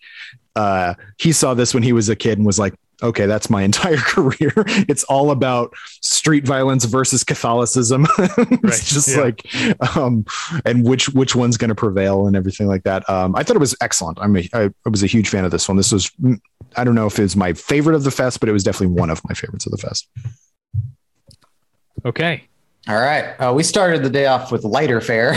uh, 0.54 0.94
he 1.18 1.32
saw 1.32 1.54
this 1.54 1.74
when 1.74 1.82
he 1.82 1.92
was 1.92 2.08
a 2.08 2.16
kid 2.16 2.38
and 2.38 2.46
was 2.46 2.58
like, 2.58 2.74
okay, 3.02 3.26
that's 3.26 3.48
my 3.50 3.62
entire 3.68 3.96
career. 3.96 4.52
It's 4.88 5.04
all 5.04 5.30
about 5.30 5.74
street 6.02 6.46
violence 6.46 6.84
versus 6.84 7.24
Catholicism. 7.24 8.06
it's 8.18 8.62
right. 8.62 8.82
just 8.82 9.08
yeah. 9.08 9.20
like, 9.20 9.96
um, 9.96 10.24
and 10.64 10.86
which 10.86 11.08
which 11.10 11.34
one's 11.34 11.56
going 11.56 11.68
to 11.68 11.74
prevail 11.74 12.26
and 12.26 12.36
everything 12.36 12.66
like 12.66 12.84
that. 12.84 13.08
Um, 13.08 13.34
I 13.36 13.42
thought 13.42 13.56
it 13.56 13.60
was 13.60 13.76
excellent. 13.80 14.18
I'm 14.20 14.36
a, 14.36 14.48
I, 14.52 14.64
I 14.64 14.88
was 14.88 15.02
a 15.02 15.06
huge 15.06 15.28
fan 15.28 15.44
of 15.44 15.50
this 15.50 15.68
one. 15.68 15.76
This 15.76 15.92
was, 15.92 16.10
I 16.76 16.84
don't 16.84 16.94
know 16.94 17.06
if 17.06 17.18
it's 17.18 17.36
my 17.36 17.52
favorite 17.52 17.94
of 17.94 18.04
the 18.04 18.10
fest, 18.10 18.40
but 18.40 18.48
it 18.48 18.52
was 18.52 18.64
definitely 18.64 18.94
one 18.98 19.10
of 19.10 19.20
my 19.28 19.34
favorites 19.34 19.66
of 19.66 19.72
the 19.72 19.78
fest. 19.78 20.08
Okay. 22.04 22.44
All 22.88 22.96
right. 22.96 23.34
Uh, 23.38 23.52
we 23.52 23.62
started 23.62 24.02
the 24.02 24.10
day 24.10 24.26
off 24.26 24.50
with 24.50 24.64
lighter 24.64 25.00
fare, 25.00 25.32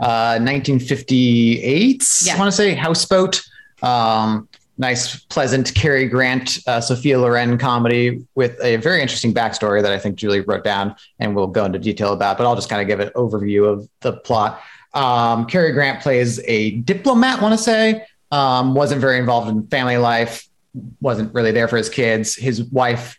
uh, 0.00 0.38
1958. 0.38 2.04
Yeah. 2.24 2.34
I 2.34 2.38
want 2.38 2.50
to 2.50 2.56
say 2.56 2.74
houseboat. 2.74 3.42
Um, 3.82 4.48
nice, 4.78 5.16
pleasant 5.24 5.74
Cary 5.74 6.06
Grant, 6.06 6.60
uh, 6.66 6.80
Sophia 6.80 7.18
Loren 7.18 7.58
comedy 7.58 8.24
with 8.36 8.58
a 8.62 8.76
very 8.76 9.02
interesting 9.02 9.34
backstory 9.34 9.82
that 9.82 9.92
I 9.92 9.98
think 9.98 10.16
Julie 10.16 10.40
wrote 10.40 10.64
down 10.64 10.94
and 11.18 11.34
we'll 11.34 11.48
go 11.48 11.64
into 11.64 11.78
detail 11.80 12.12
about, 12.12 12.38
but 12.38 12.46
I'll 12.46 12.54
just 12.54 12.70
kind 12.70 12.80
of 12.80 12.86
give 12.86 13.00
an 13.00 13.10
overview 13.16 13.70
of 13.70 13.88
the 14.00 14.12
plot. 14.12 14.60
Um, 14.94 15.46
Cary 15.46 15.72
Grant 15.72 16.00
plays 16.00 16.40
a 16.44 16.76
diplomat, 16.78 17.42
want 17.42 17.58
to 17.58 17.62
say, 17.62 18.06
um, 18.30 18.74
wasn't 18.74 19.00
very 19.00 19.18
involved 19.18 19.48
in 19.48 19.66
family 19.66 19.96
life, 19.98 20.48
wasn't 21.00 21.34
really 21.34 21.50
there 21.50 21.66
for 21.66 21.76
his 21.76 21.88
kids. 21.88 22.36
His 22.36 22.62
wife 22.62 23.16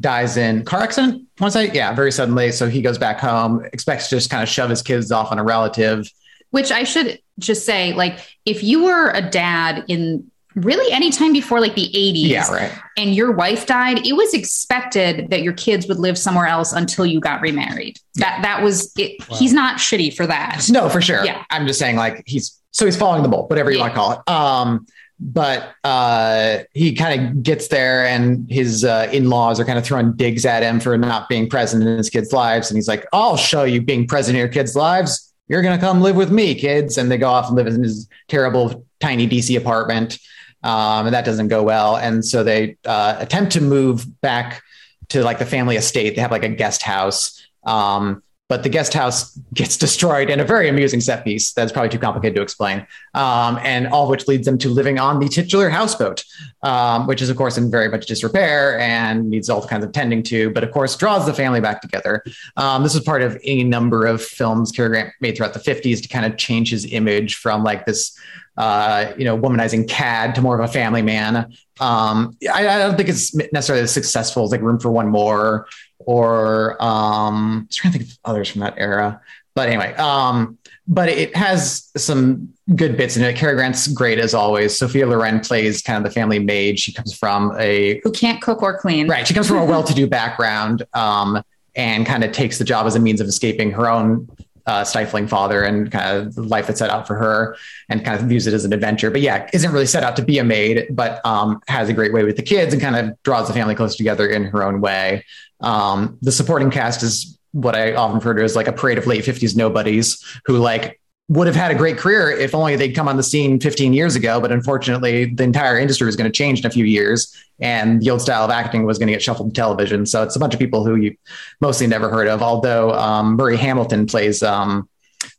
dies 0.00 0.36
in 0.36 0.64
car 0.64 0.80
accident, 0.80 1.26
want 1.38 1.52
to 1.52 1.58
say, 1.58 1.70
yeah, 1.72 1.92
very 1.92 2.10
suddenly. 2.10 2.52
So 2.52 2.68
he 2.68 2.80
goes 2.80 2.96
back 2.96 3.20
home, 3.20 3.64
expects 3.72 4.08
to 4.08 4.16
just 4.16 4.30
kind 4.30 4.42
of 4.42 4.48
shove 4.48 4.70
his 4.70 4.82
kids 4.82 5.12
off 5.12 5.30
on 5.30 5.38
a 5.38 5.44
relative. 5.44 6.10
Which 6.50 6.72
I 6.72 6.84
should 6.84 7.20
just 7.38 7.64
say, 7.64 7.92
like, 7.92 8.18
if 8.44 8.62
you 8.62 8.84
were 8.84 9.10
a 9.10 9.22
dad 9.22 9.84
in 9.88 10.30
really 10.54 10.92
anytime 10.92 11.32
before 11.32 11.60
like 11.60 11.74
the 11.74 11.90
80s 11.94 12.28
yeah, 12.28 12.52
right. 12.52 12.72
and 12.96 13.14
your 13.14 13.32
wife 13.32 13.66
died 13.66 14.06
it 14.06 14.12
was 14.14 14.34
expected 14.34 15.30
that 15.30 15.42
your 15.42 15.52
kids 15.52 15.86
would 15.88 15.98
live 15.98 16.18
somewhere 16.18 16.46
else 16.46 16.72
until 16.72 17.06
you 17.06 17.20
got 17.20 17.40
remarried. 17.40 17.98
That 18.16 18.40
that 18.42 18.62
was 18.62 18.92
it 18.98 19.28
wow. 19.28 19.36
he's 19.36 19.52
not 19.52 19.78
shitty 19.78 20.14
for 20.14 20.26
that. 20.26 20.66
No 20.70 20.88
for 20.88 21.00
sure. 21.00 21.24
Yeah. 21.24 21.44
I'm 21.50 21.66
just 21.66 21.78
saying 21.78 21.96
like 21.96 22.22
he's 22.26 22.60
so 22.70 22.84
he's 22.84 22.96
following 22.96 23.22
the 23.22 23.28
mold 23.28 23.50
whatever 23.50 23.70
you 23.70 23.78
yeah. 23.78 23.82
want 23.84 23.94
to 23.94 23.98
call 23.98 24.12
it. 24.12 24.28
Um 24.28 24.86
but 25.20 25.74
uh 25.84 26.58
he 26.72 26.94
kind 26.94 27.20
of 27.20 27.42
gets 27.42 27.68
there 27.68 28.06
and 28.06 28.50
his 28.50 28.84
uh, 28.84 29.08
in-laws 29.12 29.60
are 29.60 29.64
kind 29.64 29.78
of 29.78 29.84
throwing 29.84 30.12
digs 30.14 30.44
at 30.44 30.62
him 30.62 30.80
for 30.80 30.98
not 30.98 31.28
being 31.28 31.48
present 31.48 31.82
in 31.86 31.96
his 31.96 32.10
kids 32.10 32.32
lives. 32.32 32.70
And 32.70 32.76
he's 32.76 32.88
like 32.88 33.06
i'll 33.12 33.36
show 33.36 33.64
you 33.64 33.80
being 33.80 34.06
present 34.06 34.36
in 34.36 34.40
your 34.40 34.48
kids 34.48 34.76
lives. 34.76 35.32
You're 35.48 35.62
going 35.62 35.78
to 35.78 35.84
come 35.84 36.00
live 36.00 36.16
with 36.16 36.30
me 36.30 36.54
kids. 36.54 36.96
And 36.96 37.10
they 37.10 37.18
go 37.18 37.28
off 37.28 37.48
and 37.48 37.56
live 37.56 37.66
in 37.66 37.82
his 37.82 38.08
terrible 38.28 38.86
tiny 39.00 39.28
dc 39.28 39.56
apartment 39.56 40.18
um, 40.62 41.06
and 41.06 41.14
that 41.14 41.24
doesn't 41.24 41.48
go 41.48 41.62
well. 41.62 41.96
And 41.96 42.24
so 42.24 42.44
they 42.44 42.76
uh, 42.84 43.16
attempt 43.18 43.52
to 43.52 43.60
move 43.60 44.20
back 44.20 44.62
to 45.08 45.22
like 45.22 45.38
the 45.38 45.46
family 45.46 45.76
estate. 45.76 46.16
They 46.16 46.22
have 46.22 46.30
like 46.30 46.44
a 46.44 46.48
guest 46.48 46.82
house. 46.82 47.40
Um, 47.64 48.22
but 48.52 48.64
the 48.64 48.68
guest 48.68 48.92
house 48.92 49.34
gets 49.54 49.78
destroyed 49.78 50.28
in 50.28 50.38
a 50.38 50.44
very 50.44 50.68
amusing 50.68 51.00
set 51.00 51.24
piece 51.24 51.54
that's 51.54 51.72
probably 51.72 51.88
too 51.88 51.98
complicated 51.98 52.36
to 52.36 52.42
explain. 52.42 52.86
Um, 53.14 53.58
and 53.62 53.86
all 53.86 54.04
of 54.04 54.10
which 54.10 54.28
leads 54.28 54.44
them 54.44 54.58
to 54.58 54.68
living 54.68 54.98
on 54.98 55.20
the 55.20 55.28
titular 55.28 55.70
houseboat, 55.70 56.22
um, 56.62 57.06
which 57.06 57.22
is, 57.22 57.30
of 57.30 57.36
course, 57.38 57.56
in 57.56 57.70
very 57.70 57.88
much 57.88 58.04
disrepair 58.04 58.78
and 58.78 59.30
needs 59.30 59.48
all 59.48 59.66
kinds 59.66 59.86
of 59.86 59.92
tending 59.92 60.22
to, 60.24 60.50
but 60.50 60.64
of 60.64 60.70
course, 60.70 60.94
draws 60.96 61.24
the 61.24 61.32
family 61.32 61.62
back 61.62 61.80
together. 61.80 62.22
Um, 62.58 62.82
this 62.82 62.94
was 62.94 63.02
part 63.04 63.22
of 63.22 63.38
a 63.42 63.64
number 63.64 64.04
of 64.04 64.22
films 64.22 64.70
Cary 64.70 64.90
Grant 64.90 65.14
made 65.20 65.34
throughout 65.34 65.54
the 65.54 65.60
50s 65.60 66.02
to 66.02 66.08
kind 66.08 66.26
of 66.26 66.36
change 66.36 66.72
his 66.72 66.84
image 66.92 67.36
from 67.36 67.64
like 67.64 67.86
this 67.86 68.14
uh, 68.56 69.12
you 69.16 69.24
know, 69.24 69.36
womanizing 69.36 69.88
cad 69.88 70.34
to 70.34 70.42
more 70.42 70.58
of 70.58 70.68
a 70.68 70.72
family 70.72 71.02
man. 71.02 71.52
Um, 71.80 72.36
I, 72.52 72.68
I, 72.68 72.78
don't 72.78 72.96
think 72.96 73.08
it's 73.08 73.34
necessarily 73.34 73.82
as 73.82 73.92
successful 73.92 74.44
as 74.44 74.50
like 74.50 74.60
Room 74.60 74.78
for 74.78 74.90
One 74.90 75.08
More 75.08 75.66
or 75.98 76.82
um, 76.82 77.60
I'm 77.62 77.68
trying 77.70 77.92
to 77.92 77.98
think 77.98 78.10
of 78.10 78.18
others 78.24 78.50
from 78.50 78.60
that 78.60 78.74
era. 78.76 79.20
But 79.54 79.68
anyway, 79.68 79.94
um, 79.94 80.58
but 80.86 81.08
it 81.08 81.34
has 81.36 81.90
some 81.96 82.52
good 82.74 82.96
bits 82.96 83.16
in 83.16 83.22
it. 83.22 83.36
Cary 83.36 83.54
Grant's 83.54 83.86
great 83.88 84.18
as 84.18 84.34
always. 84.34 84.76
Sophia 84.76 85.06
Loren 85.06 85.40
plays 85.40 85.82
kind 85.82 85.98
of 85.98 86.10
the 86.10 86.14
family 86.14 86.38
maid. 86.38 86.78
She 86.78 86.92
comes 86.92 87.16
from 87.16 87.54
a 87.58 88.00
who 88.02 88.10
can't 88.10 88.40
cook 88.40 88.62
or 88.62 88.78
clean. 88.78 89.08
Right. 89.08 89.26
She 89.26 89.34
comes 89.34 89.48
from 89.48 89.58
a 89.58 89.64
well-to-do 89.64 90.06
background 90.06 90.84
um, 90.94 91.42
and 91.74 92.06
kind 92.06 92.24
of 92.24 92.32
takes 92.32 92.58
the 92.58 92.64
job 92.64 92.86
as 92.86 92.96
a 92.96 93.00
means 93.00 93.20
of 93.20 93.26
escaping 93.26 93.70
her 93.72 93.90
own 93.90 94.28
uh, 94.66 94.84
stifling 94.84 95.26
father 95.26 95.62
and 95.62 95.90
kind 95.90 96.16
of 96.16 96.34
the 96.34 96.42
life 96.42 96.66
that's 96.66 96.78
set 96.78 96.90
out 96.90 97.06
for 97.06 97.16
her 97.16 97.56
and 97.88 98.04
kind 98.04 98.20
of 98.20 98.26
views 98.28 98.46
it 98.46 98.54
as 98.54 98.64
an 98.64 98.72
adventure. 98.72 99.10
But 99.10 99.20
yeah, 99.20 99.48
isn't 99.52 99.72
really 99.72 99.86
set 99.86 100.02
out 100.02 100.16
to 100.16 100.22
be 100.22 100.38
a 100.38 100.44
maid, 100.44 100.86
but 100.90 101.24
um, 101.26 101.60
has 101.68 101.88
a 101.88 101.92
great 101.92 102.12
way 102.12 102.24
with 102.24 102.36
the 102.36 102.42
kids 102.42 102.72
and 102.72 102.82
kind 102.82 102.96
of 102.96 103.20
draws 103.22 103.48
the 103.48 103.54
family 103.54 103.74
close 103.74 103.96
together 103.96 104.26
in 104.26 104.44
her 104.44 104.62
own 104.62 104.80
way. 104.80 105.24
Um, 105.60 106.18
the 106.22 106.32
supporting 106.32 106.70
cast 106.70 107.02
is 107.02 107.38
what 107.52 107.74
I 107.76 107.94
often 107.94 108.16
refer 108.16 108.34
to 108.34 108.42
as 108.42 108.56
like 108.56 108.68
a 108.68 108.72
parade 108.72 108.98
of 108.98 109.06
late 109.06 109.24
50s 109.24 109.56
nobodies 109.56 110.24
who 110.46 110.56
like 110.58 111.00
would 111.32 111.46
have 111.46 111.56
had 111.56 111.70
a 111.70 111.74
great 111.74 111.96
career 111.96 112.30
if 112.30 112.54
only 112.54 112.76
they'd 112.76 112.92
come 112.92 113.08
on 113.08 113.16
the 113.16 113.22
scene 113.22 113.58
15 113.58 113.94
years 113.94 114.14
ago. 114.14 114.38
But 114.38 114.52
unfortunately, 114.52 115.26
the 115.26 115.44
entire 115.44 115.78
industry 115.78 116.04
was 116.04 116.14
going 116.14 116.30
to 116.30 116.36
change 116.36 116.60
in 116.60 116.66
a 116.66 116.70
few 116.70 116.84
years, 116.84 117.34
and 117.58 118.02
the 118.02 118.10
old 118.10 118.20
style 118.20 118.44
of 118.44 118.50
acting 118.50 118.84
was 118.84 118.98
going 118.98 119.06
to 119.06 119.14
get 119.14 119.22
shuffled 119.22 119.48
to 119.48 119.54
television. 119.54 120.04
So 120.04 120.22
it's 120.22 120.36
a 120.36 120.38
bunch 120.38 120.52
of 120.52 120.60
people 120.60 120.84
who 120.84 120.96
you 120.96 121.16
mostly 121.62 121.86
never 121.86 122.10
heard 122.10 122.28
of. 122.28 122.42
Although 122.42 122.92
um, 122.92 123.36
Murray 123.36 123.56
Hamilton 123.56 124.06
plays 124.06 124.42
um, 124.42 124.88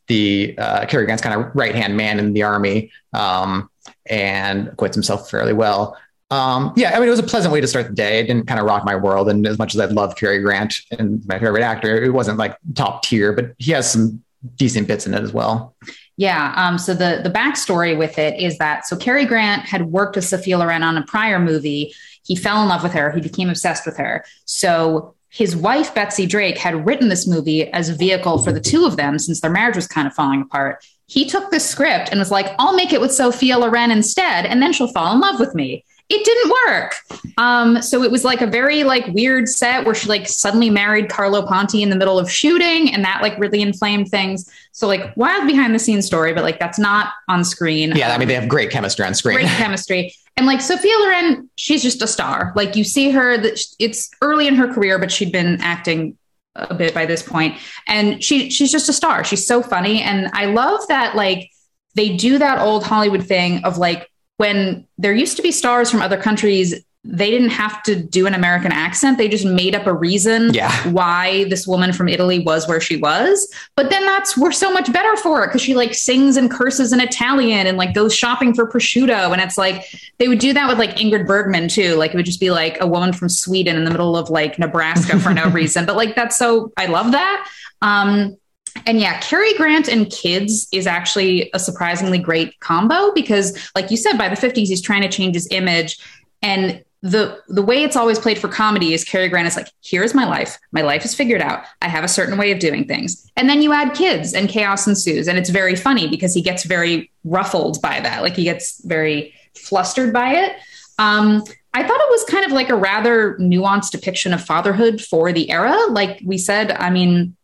the 0.08 0.56
uh, 0.58 0.86
Cary 0.86 1.04
Grant's 1.04 1.22
kind 1.22 1.40
of 1.40 1.54
right 1.54 1.74
hand 1.74 1.96
man 1.96 2.18
in 2.18 2.32
the 2.32 2.42
army 2.42 2.90
um, 3.12 3.70
and 4.06 4.68
acquits 4.68 4.96
himself 4.96 5.30
fairly 5.30 5.52
well. 5.52 5.96
Um, 6.30 6.72
yeah, 6.74 6.90
I 6.90 6.98
mean, 6.98 7.06
it 7.06 7.12
was 7.12 7.20
a 7.20 7.24
pleasant 7.24 7.52
way 7.52 7.60
to 7.60 7.68
start 7.68 7.86
the 7.86 7.94
day. 7.94 8.18
It 8.18 8.26
didn't 8.26 8.48
kind 8.48 8.58
of 8.58 8.66
rock 8.66 8.84
my 8.84 8.96
world. 8.96 9.28
And 9.28 9.46
as 9.46 9.58
much 9.58 9.76
as 9.76 9.80
I 9.80 9.84
love 9.86 10.16
Cary 10.16 10.40
Grant 10.40 10.74
and 10.98 11.24
my 11.26 11.38
favorite 11.38 11.62
actor, 11.62 12.02
it 12.02 12.10
wasn't 12.10 12.38
like 12.38 12.56
top 12.74 13.04
tier, 13.04 13.32
but 13.32 13.52
he 13.58 13.70
has 13.70 13.92
some 13.92 14.23
decent 14.56 14.88
bits 14.88 15.06
in 15.06 15.14
it 15.14 15.22
as 15.22 15.32
well. 15.32 15.74
Yeah. 16.16 16.52
Um, 16.56 16.78
so 16.78 16.94
the 16.94 17.20
the 17.22 17.30
backstory 17.30 17.96
with 17.96 18.18
it 18.18 18.40
is 18.40 18.58
that 18.58 18.86
so 18.86 18.96
Cary 18.96 19.24
Grant 19.24 19.62
had 19.62 19.86
worked 19.86 20.16
with 20.16 20.24
Sophia 20.24 20.58
Loren 20.58 20.82
on 20.82 20.96
a 20.96 21.04
prior 21.04 21.38
movie. 21.38 21.92
He 22.24 22.36
fell 22.36 22.62
in 22.62 22.68
love 22.68 22.82
with 22.82 22.92
her. 22.92 23.10
He 23.10 23.20
became 23.20 23.50
obsessed 23.50 23.84
with 23.84 23.96
her. 23.96 24.24
So 24.44 25.14
his 25.28 25.56
wife 25.56 25.94
Betsy 25.94 26.26
Drake 26.26 26.56
had 26.56 26.86
written 26.86 27.08
this 27.08 27.26
movie 27.26 27.68
as 27.72 27.88
a 27.88 27.94
vehicle 27.94 28.38
for 28.38 28.52
the 28.52 28.60
two 28.60 28.84
of 28.84 28.96
them 28.96 29.18
since 29.18 29.40
their 29.40 29.50
marriage 29.50 29.76
was 29.76 29.88
kind 29.88 30.06
of 30.06 30.14
falling 30.14 30.42
apart. 30.42 30.84
He 31.06 31.28
took 31.28 31.50
this 31.50 31.68
script 31.68 32.10
and 32.10 32.20
was 32.20 32.30
like, 32.30 32.54
"I'll 32.58 32.76
make 32.76 32.92
it 32.92 33.00
with 33.00 33.12
Sophia 33.12 33.58
Loren 33.58 33.90
instead, 33.90 34.46
and 34.46 34.62
then 34.62 34.72
she'll 34.72 34.92
fall 34.92 35.12
in 35.12 35.20
love 35.20 35.40
with 35.40 35.54
me." 35.54 35.84
It 36.10 36.24
didn't 36.24 36.52
work. 36.66 36.94
Um, 37.38 37.80
so 37.80 38.02
it 38.02 38.10
was 38.10 38.24
like 38.24 38.42
a 38.42 38.46
very 38.46 38.84
like 38.84 39.06
weird 39.08 39.48
set 39.48 39.86
where 39.86 39.94
she 39.94 40.08
like 40.08 40.28
suddenly 40.28 40.68
married 40.68 41.08
Carlo 41.08 41.46
Ponti 41.46 41.82
in 41.82 41.88
the 41.88 41.96
middle 41.96 42.18
of 42.18 42.30
shooting, 42.30 42.92
and 42.92 43.04
that 43.04 43.22
like 43.22 43.38
really 43.38 43.62
inflamed 43.62 44.08
things. 44.10 44.50
So 44.72 44.86
like 44.86 45.16
wild 45.16 45.46
behind 45.46 45.74
the 45.74 45.78
scenes 45.78 46.04
story, 46.04 46.34
but 46.34 46.44
like 46.44 46.58
that's 46.58 46.78
not 46.78 47.12
on 47.28 47.44
screen. 47.44 47.92
Yeah, 47.96 48.12
I 48.12 48.18
mean 48.18 48.28
they 48.28 48.34
have 48.34 48.48
great 48.48 48.70
chemistry 48.70 49.06
on 49.06 49.14
screen. 49.14 49.36
Great 49.36 49.48
chemistry. 49.56 50.14
And 50.36 50.46
like 50.46 50.60
Sophia 50.60 50.92
Loren, 50.98 51.48
she's 51.56 51.82
just 51.82 52.02
a 52.02 52.06
star. 52.06 52.52
Like 52.54 52.76
you 52.76 52.84
see 52.84 53.10
her 53.10 53.38
that 53.38 53.60
it's 53.78 54.10
early 54.20 54.46
in 54.46 54.56
her 54.56 54.72
career, 54.72 54.98
but 54.98 55.10
she'd 55.10 55.32
been 55.32 55.60
acting 55.60 56.18
a 56.56 56.74
bit 56.74 56.92
by 56.92 57.06
this 57.06 57.22
point, 57.22 57.56
and 57.88 58.22
she 58.22 58.50
she's 58.50 58.70
just 58.70 58.88
a 58.88 58.92
star. 58.92 59.24
She's 59.24 59.46
so 59.46 59.62
funny, 59.62 60.02
and 60.02 60.30
I 60.34 60.46
love 60.46 60.86
that 60.88 61.16
like 61.16 61.50
they 61.94 62.16
do 62.16 62.38
that 62.38 62.58
old 62.58 62.84
Hollywood 62.84 63.26
thing 63.26 63.64
of 63.64 63.78
like 63.78 64.10
when 64.36 64.86
there 64.98 65.14
used 65.14 65.36
to 65.36 65.42
be 65.42 65.52
stars 65.52 65.90
from 65.90 66.02
other 66.02 66.20
countries 66.20 66.84
they 67.04 67.30
didn't 67.30 67.50
have 67.50 67.82
to 67.82 67.94
do 67.94 68.26
an 68.26 68.32
American 68.32 68.72
accent. 68.72 69.18
They 69.18 69.28
just 69.28 69.44
made 69.44 69.74
up 69.74 69.86
a 69.86 69.92
reason 69.92 70.54
yeah. 70.54 70.72
why 70.88 71.44
this 71.44 71.66
woman 71.66 71.92
from 71.92 72.08
Italy 72.08 72.38
was 72.38 72.66
where 72.66 72.80
she 72.80 72.96
was. 72.96 73.52
But 73.76 73.90
then 73.90 74.06
that's 74.06 74.38
we're 74.38 74.52
so 74.52 74.72
much 74.72 74.90
better 74.90 75.14
for 75.18 75.44
it 75.44 75.48
because 75.48 75.60
she 75.60 75.74
like 75.74 75.94
sings 75.94 76.38
and 76.38 76.50
curses 76.50 76.94
in 76.94 77.00
Italian 77.00 77.66
and 77.66 77.76
like 77.76 77.92
goes 77.92 78.14
shopping 78.14 78.54
for 78.54 78.66
prosciutto. 78.66 79.32
And 79.32 79.42
it's 79.42 79.58
like 79.58 79.84
they 80.18 80.28
would 80.28 80.38
do 80.38 80.54
that 80.54 80.66
with 80.66 80.78
like 80.78 80.96
Ingrid 80.96 81.26
Bergman 81.26 81.68
too. 81.68 81.94
Like 81.96 82.14
it 82.14 82.16
would 82.16 82.26
just 82.26 82.40
be 82.40 82.50
like 82.50 82.80
a 82.80 82.86
woman 82.86 83.12
from 83.12 83.28
Sweden 83.28 83.76
in 83.76 83.84
the 83.84 83.90
middle 83.90 84.16
of 84.16 84.30
like 84.30 84.58
Nebraska 84.58 85.20
for 85.20 85.34
no 85.34 85.48
reason. 85.50 85.84
But 85.84 85.96
like 85.96 86.14
that's 86.14 86.38
so 86.38 86.72
I 86.78 86.86
love 86.86 87.12
that. 87.12 87.46
Um, 87.82 88.38
and 88.86 89.00
yeah, 89.00 89.18
Cary 89.20 89.54
Grant 89.54 89.88
and 89.88 90.10
kids 90.10 90.68
is 90.72 90.86
actually 90.86 91.50
a 91.54 91.58
surprisingly 91.58 92.18
great 92.18 92.58
combo 92.60 93.12
because, 93.12 93.56
like 93.74 93.90
you 93.90 93.96
said, 93.96 94.18
by 94.18 94.28
the 94.28 94.36
50s, 94.36 94.66
he's 94.66 94.82
trying 94.82 95.02
to 95.02 95.08
change 95.08 95.34
his 95.34 95.48
image. 95.50 95.98
And 96.42 96.84
the 97.02 97.38
the 97.48 97.62
way 97.62 97.82
it's 97.82 97.96
always 97.96 98.18
played 98.18 98.38
for 98.38 98.48
comedy 98.48 98.94
is 98.94 99.04
Cary 99.04 99.28
Grant 99.28 99.46
is 99.46 99.56
like, 99.56 99.68
here's 99.82 100.14
my 100.14 100.24
life. 100.24 100.58
My 100.72 100.80
life 100.80 101.04
is 101.04 101.14
figured 101.14 101.42
out. 101.42 101.64
I 101.82 101.88
have 101.88 102.02
a 102.02 102.08
certain 102.08 102.38
way 102.38 102.50
of 102.50 102.58
doing 102.58 102.86
things. 102.86 103.30
And 103.36 103.48
then 103.48 103.62
you 103.62 103.72
add 103.72 103.94
kids 103.94 104.32
and 104.32 104.48
chaos 104.48 104.86
ensues. 104.86 105.28
And 105.28 105.38
it's 105.38 105.50
very 105.50 105.76
funny 105.76 106.08
because 106.08 106.34
he 106.34 106.40
gets 106.40 106.64
very 106.64 107.10
ruffled 107.24 107.80
by 107.82 108.00
that. 108.00 108.22
Like 108.22 108.36
he 108.36 108.44
gets 108.44 108.82
very 108.84 109.34
flustered 109.54 110.12
by 110.12 110.34
it. 110.34 110.56
Um, 110.98 111.44
I 111.74 111.82
thought 111.82 112.00
it 112.00 112.10
was 112.10 112.24
kind 112.24 112.46
of 112.46 112.52
like 112.52 112.70
a 112.70 112.76
rather 112.76 113.34
nuanced 113.34 113.90
depiction 113.90 114.32
of 114.32 114.42
fatherhood 114.42 115.00
for 115.00 115.32
the 115.32 115.50
era. 115.50 115.76
Like 115.90 116.20
we 116.24 116.38
said, 116.38 116.70
I 116.72 116.88
mean, 116.88 117.36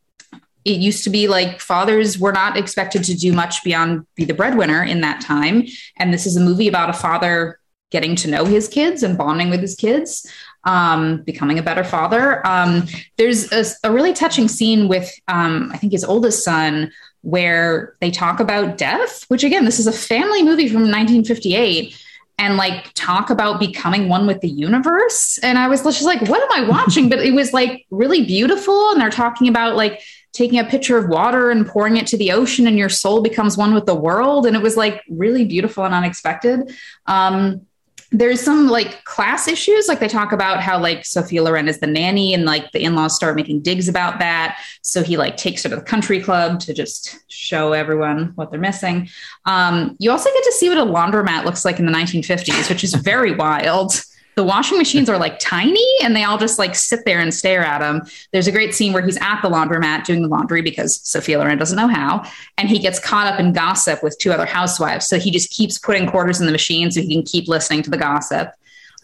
it 0.75 0.81
used 0.81 1.05
to 1.05 1.11
be 1.11 1.29
like 1.29 1.61
fathers 1.61 2.19
were 2.19 2.33
not 2.33 2.57
expected 2.57 3.05
to 3.05 3.15
do 3.15 3.33
much 3.33 3.63
beyond 3.65 4.07
be 4.15 4.25
the 4.25 4.35
breadwinner 4.35 4.83
in 4.83 5.01
that 5.03 5.21
time. 5.21 5.67
And 5.97 6.13
this 6.13 6.27
is 6.27 6.37
a 6.37 6.41
movie 6.41 6.69
about 6.69 6.91
a 6.91 6.95
father 6.95 7.59
getting 7.91 8.15
to 8.17 8.31
know 8.31 8.45
his 8.45 8.69
kids 8.69 9.03
and 9.03 9.19
bonding 9.19 9.51
with 9.51 9.61
his 9.61 9.75
kids, 9.75 10.31
um, 10.65 11.23
becoming 11.23 11.59
a 11.59 11.63
better 11.63 11.85
father. 11.85 12.47
Um, 12.47 12.87
there's 13.17 13.51
a, 13.53 13.65
a, 13.85 13.93
really 13.93 14.13
touching 14.13 14.47
scene 14.47 14.87
with, 14.87 15.13
um, 15.27 15.71
I 15.73 15.77
think, 15.77 15.93
his 15.93 16.05
oldest 16.05 16.45
son, 16.45 16.93
where 17.23 17.95
they 18.01 18.11
talk 18.11 18.41
about 18.41 18.79
death, 18.79 19.25
which 19.25 19.45
again, 19.45 19.65
this 19.65 19.79
is 19.79 19.87
a 19.87 19.93
family 19.93 20.43
movie 20.43 20.69
from 20.69 20.83
1958 20.83 22.01
and 22.39 22.57
like 22.57 22.91
talk 22.95 23.29
about 23.29 23.61
becoming 23.61 24.09
one 24.09 24.27
with 24.27 24.41
the 24.41 24.49
universe. 24.49 25.39
And 25.43 25.59
I 25.59 25.69
was 25.69 25.83
just 25.83 26.03
like, 26.03 26.23
what 26.23 26.41
am 26.41 26.65
I 26.65 26.69
watching? 26.69 27.11
but 27.11 27.19
it 27.19 27.33
was 27.33 27.53
like 27.53 27.85
really 27.91 28.25
beautiful. 28.25 28.93
And 28.93 29.01
they're 29.01 29.11
talking 29.11 29.49
about 29.49 29.77
like 29.77 30.01
taking 30.33 30.59
a 30.59 30.65
pitcher 30.65 30.97
of 30.97 31.09
water 31.09 31.51
and 31.51 31.67
pouring 31.67 31.97
it 31.97 32.07
to 32.09 32.17
the 32.17 32.33
ocean 32.33 32.67
and 32.67 32.79
your 32.79 32.89
soul 32.89 33.23
becomes 33.23 33.57
one 33.57 33.75
with 33.75 33.87
the 33.87 33.95
world. 33.95 34.47
And 34.47 34.55
it 34.55 34.63
was 34.63 34.77
like 34.77 35.03
really 35.09 35.45
beautiful 35.45 35.85
and 35.85 35.95
unexpected. 35.95 36.73
Um, 37.07 37.67
there's 38.13 38.41
some 38.41 38.69
like 38.69 39.05
class 39.05 39.47
issues. 39.47 39.87
Like 39.87 40.01
they 40.01 40.09
talk 40.09 40.33
about 40.33 40.61
how 40.61 40.81
like 40.81 41.05
sophia 41.05 41.43
loren 41.43 41.69
is 41.69 41.79
the 41.79 41.87
nanny 41.87 42.35
and 42.35 42.45
like 42.45 42.73
the 42.73 42.83
in-laws 42.83 43.15
start 43.15 43.37
making 43.37 43.61
digs 43.63 43.89
about 43.89 44.19
that. 44.19 44.59
So 44.83 45.03
he 45.03 45.17
like 45.17 45.37
takes 45.37 45.63
her 45.63 45.69
to 45.69 45.77
the 45.77 45.83
country 45.83 46.21
club 46.21 46.59
to 46.61 46.75
just 46.75 47.19
show 47.29 47.73
everyone 47.73 48.33
what 48.35 48.51
they're 48.51 48.61
missing. 48.61 49.09
Um, 49.47 49.97
you 50.01 50.11
also 50.11 50.29
get 50.33 50.45
to 50.45 50.53
see 50.53 50.69
what 50.69 50.79
a 50.79 50.85
laundromat 50.85 51.45
looks 51.45 51.65
like 51.65 51.79
in 51.79 51.87
the 51.87 51.93
1950s 51.93 52.69
which 52.69 52.83
is 52.83 52.95
very 52.95 53.35
wild 53.37 53.93
the 54.37 54.45
washing 54.45 54.79
machines 54.79 55.09
are 55.09 55.19
like 55.19 55.39
tiny 55.39 55.87
and 56.03 56.15
they 56.15 56.25
all 56.25 56.39
just 56.39 56.59
like 56.59 56.75
sit 56.75 57.01
there 57.05 57.21
and 57.21 57.35
stare 57.35 57.65
at 57.65 57.83
him. 57.83 58.03
There's 58.33 58.47
a 58.47 58.53
great 58.53 58.75
scene 58.75 58.93
where 58.93 59.03
he's 59.03 59.19
at 59.19 59.41
the 59.43 59.49
laundromat 59.49 60.05
doing 60.05 60.23
the 60.23 60.29
laundry 60.29 60.63
because 60.63 61.01
Sophia 61.03 61.39
Loren 61.39 61.59
doesn't 61.59 61.77
know 61.77 61.89
how. 61.89 62.25
And 62.57 62.69
he 62.69 62.79
gets 62.79 62.99
caught 62.99 63.27
up 63.27 63.41
in 63.41 63.53
gossip 63.53 64.03
with 64.03 64.17
two 64.19 64.33
other 64.33 64.47
housewives. 64.47 65.07
So 65.09 65.19
he 65.19 65.31
just 65.31 65.51
keeps 65.51 65.79
putting 65.79 66.09
quarters 66.09 66.41
in 66.41 66.47
the 66.47 66.53
machine 66.53 66.91
so 66.91 67.01
he 67.01 67.13
can 67.13 67.23
keep 67.23 67.49
listening 67.49 67.83
to 67.83 67.91
the 67.91 67.99
gossip. 67.99 68.53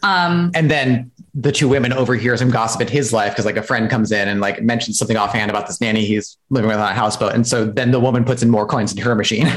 Um, 0.03 0.53
and 0.55 0.71
then 0.71 1.11
the 1.35 1.53
two 1.53 1.69
women 1.69 1.93
overhear 1.93 2.37
some 2.37 2.51
gossip 2.51 2.81
in 2.81 2.89
his 2.89 3.13
life 3.13 3.33
because 3.33 3.45
like 3.45 3.57
a 3.57 3.63
friend 3.63 3.91
comes 3.91 4.13
in 4.13 4.29
and 4.29 4.41
like 4.41 4.63
mentions 4.63 4.99
something 4.99 5.17
offhand 5.17 5.51
about 5.51 5.67
this 5.67 5.81
nanny 5.81 6.05
he's 6.05 6.39
living 6.49 6.69
with 6.69 6.79
on 6.79 6.91
a 6.91 6.95
houseboat. 6.95 7.35
And 7.35 7.47
so 7.47 7.67
then 7.67 7.91
the 7.91 8.01
woman 8.01 8.25
puts 8.25 8.43
in 8.43 8.51
more 8.51 8.67
coins 8.67 8.93
in 8.93 8.99
her 8.99 9.15
machine. 9.15 9.49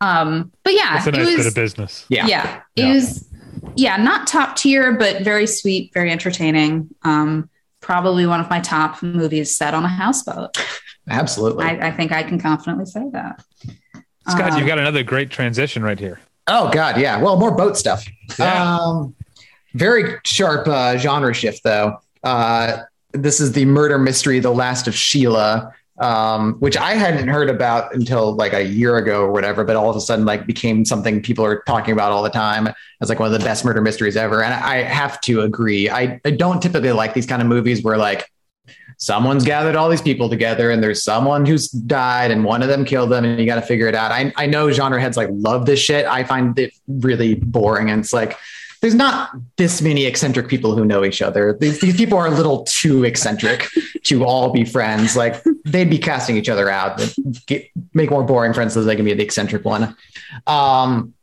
Um, 0.00 0.50
but 0.64 0.72
yeah, 0.72 0.96
it's 0.96 1.06
a 1.06 1.12
nice 1.12 1.20
it 1.20 1.24
was, 1.26 1.36
bit 1.36 1.46
of 1.46 1.54
business. 1.54 2.06
Yeah. 2.08 2.26
Yeah. 2.26 2.62
It 2.74 2.82
yeah. 2.82 2.92
was 2.94 3.29
yeah, 3.76 3.96
not 3.96 4.26
top 4.26 4.56
tier, 4.56 4.92
but 4.92 5.22
very 5.22 5.46
sweet, 5.46 5.92
very 5.92 6.10
entertaining. 6.10 6.88
Um, 7.02 7.48
probably 7.80 8.26
one 8.26 8.40
of 8.40 8.50
my 8.50 8.60
top 8.60 9.02
movies 9.02 9.56
set 9.56 9.74
on 9.74 9.84
a 9.84 9.88
houseboat. 9.88 10.56
Absolutely. 11.08 11.64
I, 11.64 11.88
I 11.88 11.90
think 11.90 12.12
I 12.12 12.22
can 12.22 12.38
confidently 12.38 12.86
say 12.86 13.08
that. 13.12 13.42
Scott, 14.28 14.52
um, 14.52 14.58
you've 14.58 14.66
got 14.66 14.78
another 14.78 15.02
great 15.02 15.30
transition 15.30 15.82
right 15.82 15.98
here. 15.98 16.20
Oh 16.46 16.70
God, 16.70 17.00
yeah. 17.00 17.20
Well, 17.20 17.38
more 17.38 17.50
boat 17.50 17.76
stuff. 17.76 18.06
Yeah. 18.38 18.78
Um, 18.78 19.14
very 19.74 20.18
sharp 20.24 20.66
uh, 20.68 20.96
genre 20.98 21.32
shift, 21.32 21.62
though. 21.64 21.98
Uh, 22.22 22.82
this 23.12 23.40
is 23.40 23.52
the 23.52 23.64
murder 23.64 23.98
mystery, 23.98 24.40
The 24.40 24.52
Last 24.52 24.86
of 24.86 24.94
Sheila, 24.94 25.74
um, 25.98 26.54
which 26.54 26.76
I 26.76 26.94
hadn't 26.94 27.28
heard 27.28 27.50
about 27.50 27.94
until 27.94 28.34
like 28.34 28.52
a 28.52 28.64
year 28.64 28.96
ago 28.96 29.22
or 29.22 29.32
whatever, 29.32 29.64
but 29.64 29.76
all 29.76 29.90
of 29.90 29.96
a 29.96 30.00
sudden 30.00 30.24
like 30.24 30.46
became 30.46 30.84
something 30.84 31.22
people 31.22 31.44
are 31.44 31.62
talking 31.66 31.92
about 31.92 32.12
all 32.12 32.22
the 32.22 32.30
time 32.30 32.68
as 33.00 33.08
like 33.08 33.18
one 33.18 33.32
of 33.32 33.38
the 33.38 33.44
best 33.44 33.64
murder 33.64 33.82
mysteries 33.82 34.16
ever. 34.16 34.42
And 34.42 34.54
I 34.54 34.82
have 34.82 35.20
to 35.22 35.42
agree. 35.42 35.90
I, 35.90 36.20
I 36.24 36.30
don't 36.30 36.62
typically 36.62 36.92
like 36.92 37.12
these 37.12 37.26
kind 37.26 37.42
of 37.42 37.48
movies 37.48 37.82
where 37.82 37.98
like 37.98 38.30
someone's 38.96 39.44
gathered 39.44 39.76
all 39.76 39.88
these 39.88 40.02
people 40.02 40.28
together 40.28 40.70
and 40.70 40.82
there's 40.82 41.02
someone 41.02 41.44
who's 41.44 41.68
died 41.68 42.30
and 42.30 42.44
one 42.44 42.62
of 42.62 42.68
them 42.68 42.84
killed 42.84 43.10
them 43.10 43.24
and 43.24 43.38
you 43.38 43.46
got 43.46 43.56
to 43.56 43.62
figure 43.62 43.86
it 43.86 43.94
out. 43.94 44.10
I, 44.10 44.32
I 44.36 44.46
know 44.46 44.70
genre 44.70 45.00
heads 45.00 45.16
like 45.16 45.28
love 45.32 45.66
this 45.66 45.80
shit. 45.80 46.06
I 46.06 46.24
find 46.24 46.58
it 46.58 46.72
really 46.86 47.34
boring. 47.34 47.90
And 47.90 48.00
it's 48.00 48.12
like, 48.12 48.38
there's 48.80 48.94
not 48.94 49.30
this 49.56 49.82
many 49.82 50.06
eccentric 50.06 50.48
people 50.48 50.74
who 50.74 50.84
know 50.84 51.04
each 51.04 51.20
other. 51.20 51.56
These, 51.60 51.80
these 51.80 51.96
people 51.96 52.16
are 52.16 52.26
a 52.26 52.30
little 52.30 52.64
too 52.64 53.04
eccentric 53.04 53.68
to 54.04 54.24
all 54.24 54.50
be 54.50 54.64
friends. 54.64 55.16
Like 55.16 55.42
they'd 55.64 55.90
be 55.90 55.98
casting 55.98 56.36
each 56.36 56.48
other 56.48 56.70
out, 56.70 57.00
get, 57.46 57.68
make 57.92 58.10
more 58.10 58.24
boring 58.24 58.54
friends 58.54 58.72
so 58.72 58.82
they 58.82 58.96
can 58.96 59.04
be 59.04 59.12
the 59.12 59.22
eccentric 59.22 59.64
one. 59.64 59.96
Um, 60.46 61.14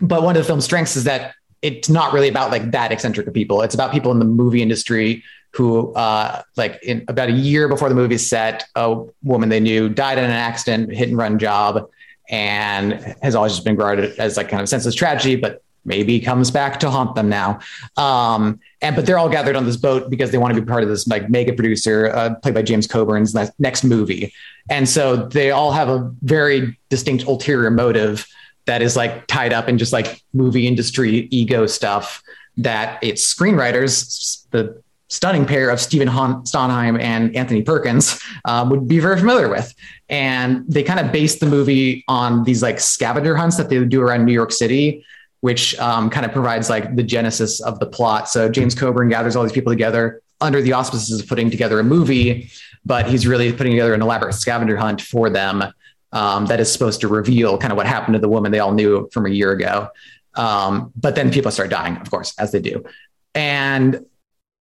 but 0.00 0.22
one 0.22 0.36
of 0.36 0.42
the 0.42 0.46
film's 0.46 0.64
strengths 0.64 0.96
is 0.96 1.04
that 1.04 1.34
it's 1.62 1.88
not 1.88 2.12
really 2.12 2.28
about 2.28 2.50
like 2.50 2.70
that 2.70 2.92
eccentric 2.92 3.26
of 3.26 3.34
people. 3.34 3.60
It's 3.62 3.74
about 3.74 3.92
people 3.92 4.12
in 4.12 4.18
the 4.18 4.24
movie 4.24 4.62
industry 4.62 5.24
who, 5.52 5.92
uh, 5.94 6.42
like 6.56 6.80
in 6.82 7.04
about 7.08 7.28
a 7.28 7.32
year 7.32 7.68
before 7.68 7.88
the 7.88 7.94
movie 7.94 8.14
is 8.14 8.28
set, 8.28 8.64
a 8.76 9.04
woman 9.24 9.48
they 9.48 9.60
knew 9.60 9.88
died 9.88 10.16
in 10.16 10.24
an 10.24 10.30
accident, 10.30 10.92
hit 10.92 11.08
and 11.08 11.18
run 11.18 11.38
job, 11.40 11.90
and 12.30 13.16
has 13.20 13.34
always 13.34 13.52
just 13.52 13.64
been 13.64 13.74
regarded 13.74 14.16
as 14.18 14.36
like 14.36 14.48
kind 14.48 14.62
of 14.62 14.68
senseless 14.68 14.94
tragedy. 14.94 15.34
But 15.34 15.62
maybe 15.84 16.20
comes 16.20 16.50
back 16.50 16.80
to 16.80 16.90
haunt 16.90 17.14
them 17.14 17.28
now. 17.28 17.60
Um, 17.96 18.60
and 18.82 18.96
but 18.96 19.06
they're 19.06 19.18
all 19.18 19.28
gathered 19.28 19.56
on 19.56 19.64
this 19.64 19.76
boat 19.76 20.10
because 20.10 20.30
they 20.30 20.38
want 20.38 20.54
to 20.54 20.60
be 20.60 20.66
part 20.66 20.82
of 20.82 20.88
this 20.88 21.06
like 21.06 21.28
mega 21.28 21.52
producer 21.52 22.08
uh, 22.08 22.34
played 22.36 22.54
by 22.54 22.62
James 22.62 22.86
Coburn's 22.86 23.34
next 23.58 23.84
movie. 23.84 24.32
And 24.68 24.88
so 24.88 25.16
they 25.28 25.50
all 25.50 25.72
have 25.72 25.88
a 25.88 26.12
very 26.22 26.78
distinct 26.88 27.24
ulterior 27.24 27.70
motive 27.70 28.26
that 28.66 28.82
is 28.82 28.96
like 28.96 29.26
tied 29.26 29.52
up 29.52 29.68
in 29.68 29.78
just 29.78 29.92
like 29.92 30.22
movie 30.32 30.66
industry 30.66 31.28
ego 31.30 31.66
stuff 31.66 32.22
that 32.56 33.02
its 33.02 33.34
screenwriters, 33.34 34.46
the 34.50 34.80
stunning 35.08 35.44
pair 35.44 35.70
of 35.70 35.80
Stephen 35.80 36.08
Sondheim 36.46 36.98
and 36.98 37.34
Anthony 37.34 37.62
Perkins 37.62 38.22
um, 38.44 38.70
would 38.70 38.86
be 38.86 39.00
very 39.00 39.18
familiar 39.18 39.48
with. 39.48 39.74
And 40.08 40.64
they 40.68 40.82
kind 40.82 41.00
of 41.00 41.12
based 41.12 41.40
the 41.40 41.46
movie 41.46 42.04
on 42.06 42.44
these 42.44 42.62
like 42.62 42.80
scavenger 42.80 43.36
hunts 43.36 43.56
that 43.56 43.68
they 43.68 43.78
would 43.78 43.88
do 43.88 44.00
around 44.00 44.24
New 44.24 44.32
York 44.32 44.52
City, 44.52 45.04
which 45.40 45.78
um, 45.78 46.10
kind 46.10 46.26
of 46.26 46.32
provides 46.32 46.68
like 46.68 46.96
the 46.96 47.02
genesis 47.02 47.60
of 47.60 47.78
the 47.80 47.86
plot. 47.86 48.28
So 48.28 48.48
James 48.48 48.74
Coburn 48.74 49.08
gathers 49.08 49.36
all 49.36 49.42
these 49.42 49.52
people 49.52 49.72
together 49.72 50.22
under 50.40 50.62
the 50.62 50.72
auspices 50.72 51.20
of 51.20 51.28
putting 51.28 51.50
together 51.50 51.78
a 51.80 51.84
movie, 51.84 52.50
but 52.84 53.06
he's 53.06 53.26
really 53.26 53.52
putting 53.52 53.72
together 53.72 53.94
an 53.94 54.02
elaborate 54.02 54.34
scavenger 54.34 54.76
hunt 54.76 55.00
for 55.00 55.30
them 55.30 55.64
um, 56.12 56.46
that 56.46 56.60
is 56.60 56.72
supposed 56.72 57.00
to 57.00 57.08
reveal 57.08 57.58
kind 57.58 57.72
of 57.72 57.76
what 57.76 57.86
happened 57.86 58.14
to 58.14 58.18
the 58.18 58.28
woman 58.28 58.52
they 58.52 58.58
all 58.58 58.72
knew 58.72 59.08
from 59.12 59.26
a 59.26 59.30
year 59.30 59.52
ago. 59.52 59.88
Um, 60.34 60.92
but 60.96 61.14
then 61.14 61.30
people 61.30 61.50
start 61.50 61.70
dying, 61.70 61.96
of 61.96 62.10
course, 62.10 62.34
as 62.38 62.52
they 62.52 62.60
do. 62.60 62.84
And 63.34 64.04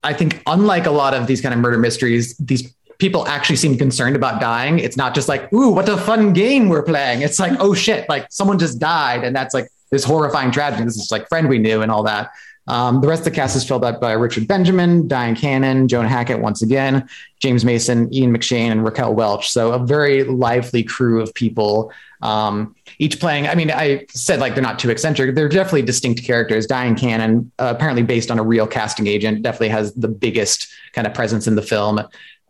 I 0.03 0.13
think, 0.13 0.41
unlike 0.45 0.85
a 0.85 0.91
lot 0.91 1.13
of 1.13 1.27
these 1.27 1.41
kind 1.41 1.53
of 1.53 1.59
murder 1.59 1.77
mysteries, 1.77 2.35
these 2.37 2.73
people 2.99 3.27
actually 3.27 3.55
seem 3.55 3.77
concerned 3.77 4.15
about 4.15 4.41
dying. 4.41 4.79
It's 4.79 4.97
not 4.97 5.15
just 5.15 5.27
like, 5.27 5.51
ooh, 5.53 5.69
what 5.69 5.87
a 5.89 5.97
fun 5.97 6.33
game 6.33 6.69
we're 6.69 6.83
playing. 6.83 7.21
It's 7.21 7.39
like, 7.39 7.53
oh 7.59 7.73
shit, 7.73 8.07
like 8.09 8.27
someone 8.29 8.59
just 8.59 8.79
died. 8.79 9.23
And 9.23 9.35
that's 9.35 9.53
like 9.53 9.67
this 9.91 10.03
horrifying 10.03 10.51
tragedy. 10.51 10.83
This 10.83 10.97
is 10.97 11.11
like 11.11 11.27
friend 11.29 11.49
we 11.49 11.59
knew 11.59 11.81
and 11.81 11.91
all 11.91 12.03
that. 12.03 12.31
Um, 12.69 13.01
the 13.01 13.07
rest 13.07 13.21
of 13.21 13.25
the 13.25 13.31
cast 13.31 13.55
is 13.55 13.67
filled 13.67 13.83
out 13.83 13.99
by 13.99 14.11
Richard 14.11 14.47
Benjamin, 14.47 15.07
Dyan 15.07 15.35
Cannon, 15.35 15.87
Joan 15.87 16.05
Hackett 16.05 16.39
once 16.39 16.61
again, 16.61 17.09
James 17.39 17.65
Mason, 17.65 18.13
Ian 18.13 18.31
McShane, 18.31 18.69
and 18.71 18.85
Raquel 18.85 19.15
Welch. 19.15 19.49
So 19.49 19.71
a 19.71 19.79
very 19.79 20.23
lively 20.23 20.83
crew 20.83 21.19
of 21.19 21.33
people, 21.33 21.91
um, 22.21 22.75
each 22.99 23.19
playing. 23.19 23.47
I 23.47 23.55
mean, 23.55 23.71
I 23.71 24.05
said 24.09 24.39
like 24.39 24.53
they're 24.53 24.61
not 24.61 24.77
too 24.77 24.91
eccentric. 24.91 25.33
They're 25.33 25.49
definitely 25.49 25.81
distinct 25.81 26.23
characters. 26.23 26.67
Dyan 26.67 26.95
Cannon, 26.95 27.51
uh, 27.57 27.73
apparently 27.75 28.03
based 28.03 28.29
on 28.29 28.37
a 28.37 28.43
real 28.43 28.67
casting 28.67 29.07
agent, 29.07 29.41
definitely 29.41 29.69
has 29.69 29.93
the 29.95 30.07
biggest 30.07 30.71
kind 30.93 31.07
of 31.07 31.15
presence 31.15 31.47
in 31.47 31.55
the 31.55 31.63
film. 31.63 32.01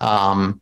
Um, 0.01 0.61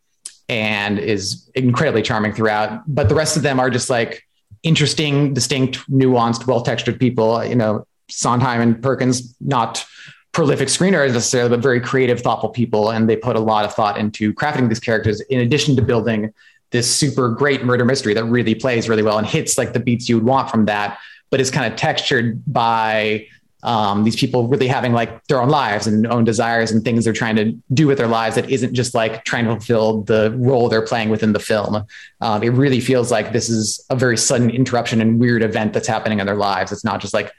and 0.49 0.97
is 0.99 1.49
incredibly 1.55 2.01
charming 2.01 2.33
throughout. 2.33 2.83
But 2.87 3.09
the 3.09 3.15
rest 3.15 3.35
of 3.35 3.43
them 3.43 3.59
are 3.59 3.69
just 3.69 3.89
like 3.89 4.26
interesting, 4.67 5.33
distinct, 5.33 5.89
nuanced, 5.89 6.45
well 6.45 6.61
textured 6.61 6.99
people. 6.99 7.43
You 7.43 7.55
know, 7.55 7.87
Sondheim 8.09 8.61
and 8.61 8.83
Perkins, 8.83 9.35
not 9.39 9.85
prolific 10.33 10.67
screenwriters 10.67 11.13
necessarily, 11.13 11.49
but 11.49 11.61
very 11.61 11.79
creative, 11.79 12.21
thoughtful 12.21 12.49
people. 12.49 12.91
And 12.91 13.09
they 13.09 13.15
put 13.15 13.35
a 13.35 13.39
lot 13.39 13.65
of 13.65 13.73
thought 13.73 13.97
into 13.97 14.33
crafting 14.33 14.67
these 14.69 14.79
characters 14.79 15.21
in 15.21 15.39
addition 15.39 15.75
to 15.77 15.81
building 15.81 16.33
this 16.71 16.93
super 16.93 17.29
great 17.29 17.63
murder 17.63 17.85
mystery 17.85 18.13
that 18.13 18.25
really 18.25 18.53
plays 18.53 18.89
really 18.89 19.03
well 19.03 19.17
and 19.17 19.25
hits 19.25 19.57
like 19.57 19.71
the 19.71 19.79
beats 19.79 20.09
you 20.09 20.17
would 20.17 20.25
want 20.25 20.49
from 20.49 20.65
that, 20.65 20.99
but 21.29 21.39
is 21.39 21.49
kind 21.49 21.71
of 21.71 21.79
textured 21.79 22.43
by 22.45 23.25
um, 23.63 24.03
these 24.03 24.15
people 24.15 24.47
really 24.47 24.67
having 24.67 24.93
like 24.93 25.25
their 25.27 25.41
own 25.41 25.49
lives 25.49 25.87
and 25.87 26.05
own 26.07 26.23
desires 26.23 26.71
and 26.71 26.83
things 26.83 27.03
they're 27.03 27.13
trying 27.13 27.35
to 27.35 27.51
do 27.73 27.87
with 27.87 27.97
their 27.97 28.07
lives 28.07 28.35
that 28.35 28.49
isn't 28.49 28.73
just 28.73 28.93
like 28.93 29.25
trying 29.25 29.45
to 29.45 29.51
fulfill 29.51 30.03
the 30.03 30.31
role 30.37 30.69
they're 30.69 30.85
playing 30.85 31.09
within 31.09 31.33
the 31.33 31.39
film. 31.39 31.83
Um, 32.21 32.43
it 32.43 32.49
really 32.49 32.79
feels 32.79 33.11
like 33.11 33.33
this 33.33 33.49
is 33.49 33.83
a 33.89 33.95
very 33.95 34.17
sudden 34.17 34.49
interruption 34.49 35.01
and 35.01 35.19
weird 35.19 35.41
event 35.41 35.73
that's 35.73 35.87
happening 35.87 36.19
in 36.19 36.27
their 36.27 36.35
lives. 36.35 36.71
It's 36.71 36.83
not 36.83 37.01
just 37.01 37.13
like 37.13 37.31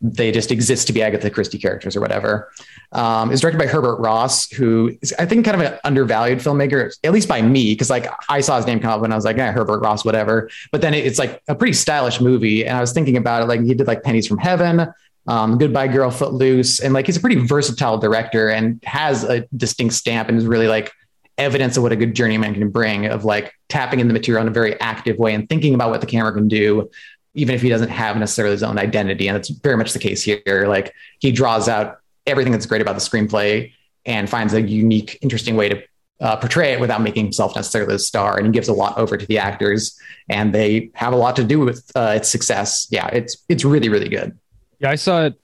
they 0.00 0.30
just 0.30 0.50
exist 0.50 0.86
to 0.86 0.92
be 0.92 1.02
Agatha 1.02 1.30
Christie 1.30 1.58
characters 1.58 1.96
or 1.96 2.00
whatever. 2.00 2.52
Um, 2.92 3.32
is 3.32 3.40
directed 3.40 3.58
by 3.58 3.66
Herbert 3.66 3.96
Ross, 3.96 4.50
who 4.50 4.96
is, 5.00 5.12
I 5.18 5.26
think, 5.26 5.44
kind 5.44 5.60
of 5.60 5.72
an 5.72 5.78
undervalued 5.84 6.38
filmmaker, 6.38 6.94
at 7.02 7.12
least 7.12 7.28
by 7.28 7.42
me, 7.42 7.72
because 7.72 7.90
like 7.90 8.06
I 8.28 8.40
saw 8.40 8.56
his 8.56 8.66
name 8.66 8.78
come 8.78 8.90
up 8.90 9.02
and 9.02 9.12
I 9.12 9.16
was 9.16 9.24
like, 9.24 9.36
yeah, 9.36 9.52
Herbert 9.52 9.80
Ross, 9.80 10.04
whatever. 10.04 10.50
But 10.70 10.82
then 10.82 10.94
it's 10.94 11.18
like 11.18 11.42
a 11.48 11.54
pretty 11.54 11.72
stylish 11.72 12.20
movie, 12.20 12.64
and 12.66 12.76
I 12.76 12.80
was 12.80 12.92
thinking 12.92 13.16
about 13.16 13.42
it, 13.42 13.46
like 13.46 13.62
he 13.62 13.74
did 13.74 13.86
like 13.86 14.02
Pennies 14.02 14.26
from 14.26 14.38
Heaven, 14.38 14.86
um, 15.26 15.58
Goodbye 15.58 15.88
Girl, 15.88 16.10
Footloose, 16.10 16.80
and 16.80 16.94
like 16.94 17.06
he's 17.06 17.16
a 17.16 17.20
pretty 17.20 17.36
versatile 17.36 17.98
director 17.98 18.48
and 18.48 18.82
has 18.84 19.24
a 19.24 19.46
distinct 19.56 19.94
stamp 19.94 20.28
and 20.28 20.38
is 20.38 20.46
really 20.46 20.68
like 20.68 20.92
evidence 21.38 21.76
of 21.76 21.82
what 21.82 21.92
a 21.92 21.96
good 21.96 22.14
journeyman 22.14 22.54
can 22.54 22.70
bring 22.70 23.06
of 23.06 23.24
like 23.24 23.52
tapping 23.68 24.00
in 24.00 24.08
the 24.08 24.14
material 24.14 24.42
in 24.42 24.48
a 24.48 24.52
very 24.52 24.80
active 24.80 25.18
way 25.18 25.34
and 25.34 25.48
thinking 25.48 25.74
about 25.74 25.90
what 25.90 26.00
the 26.00 26.06
camera 26.06 26.32
can 26.32 26.48
do 26.48 26.88
even 27.36 27.54
if 27.54 27.60
he 27.60 27.68
doesn't 27.68 27.90
have 27.90 28.16
necessarily 28.16 28.54
his 28.54 28.62
own 28.62 28.78
identity. 28.78 29.28
And 29.28 29.36
that's 29.36 29.50
very 29.50 29.76
much 29.76 29.92
the 29.92 29.98
case 29.98 30.22
here. 30.22 30.64
Like 30.66 30.94
he 31.20 31.30
draws 31.30 31.68
out 31.68 31.98
everything 32.26 32.50
that's 32.50 32.66
great 32.66 32.80
about 32.80 32.94
the 32.94 33.00
screenplay 33.00 33.72
and 34.06 34.28
finds 34.28 34.54
a 34.54 34.62
unique, 34.62 35.18
interesting 35.20 35.54
way 35.54 35.68
to 35.68 35.82
uh, 36.20 36.36
portray 36.36 36.72
it 36.72 36.80
without 36.80 37.02
making 37.02 37.26
himself 37.26 37.54
necessarily 37.54 37.92
the 37.92 37.98
star. 37.98 38.38
And 38.38 38.46
he 38.46 38.52
gives 38.52 38.68
a 38.68 38.72
lot 38.72 38.96
over 38.96 39.18
to 39.18 39.26
the 39.26 39.38
actors, 39.38 40.00
and 40.30 40.54
they 40.54 40.90
have 40.94 41.12
a 41.12 41.16
lot 41.16 41.36
to 41.36 41.44
do 41.44 41.60
with 41.60 41.90
uh, 41.94 42.14
its 42.16 42.30
success. 42.30 42.86
Yeah, 42.90 43.08
it's 43.08 43.44
it's 43.50 43.66
really 43.66 43.90
really 43.90 44.08
good. 44.08 44.38
Yeah, 44.78 44.90
I 44.90 44.96
saw 44.96 45.24
it 45.24 45.34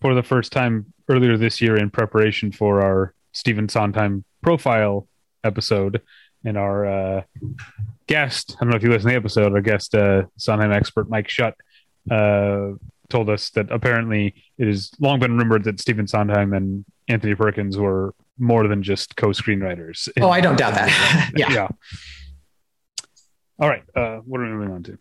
for 0.00 0.14
the 0.14 0.22
first 0.22 0.52
time 0.52 0.92
earlier 1.08 1.36
this 1.36 1.60
year 1.60 1.76
in 1.76 1.90
preparation 1.90 2.52
for 2.52 2.82
our 2.82 3.14
Stephen 3.32 3.68
Sondheim 3.68 4.24
profile 4.42 5.08
episode, 5.44 6.00
and 6.44 6.56
our 6.56 6.86
uh, 6.86 7.22
guest, 8.06 8.56
I 8.56 8.64
don't 8.64 8.70
know 8.70 8.76
if 8.76 8.82
you 8.82 8.90
listened 8.90 9.10
to 9.10 9.14
the 9.14 9.16
episode, 9.16 9.52
our 9.52 9.60
guest, 9.60 9.94
uh, 9.94 10.24
Sondheim 10.36 10.72
expert 10.72 11.08
Mike 11.08 11.28
Shutt, 11.28 11.54
uh, 12.10 12.70
told 13.08 13.30
us 13.30 13.50
that 13.50 13.70
apparently 13.70 14.34
it 14.58 14.66
has 14.66 14.90
long 15.00 15.18
been 15.18 15.36
rumored 15.36 15.64
that 15.64 15.80
Stephen 15.80 16.06
Sondheim 16.06 16.52
and 16.52 16.84
Anthony 17.08 17.34
Perkins 17.34 17.76
were 17.76 18.14
more 18.38 18.68
than 18.68 18.82
just 18.82 19.16
co-screenwriters. 19.16 20.08
Oh, 20.20 20.30
I 20.30 20.40
don't 20.40 20.56
doubt 20.56 20.74
that. 20.74 21.30
yeah. 21.36 21.52
yeah. 21.52 21.68
All 23.58 23.68
right. 23.68 23.82
Uh, 23.94 24.18
what 24.18 24.40
are 24.40 24.44
we 24.44 24.50
moving 24.50 24.72
on 24.72 24.82
to? 24.84 24.98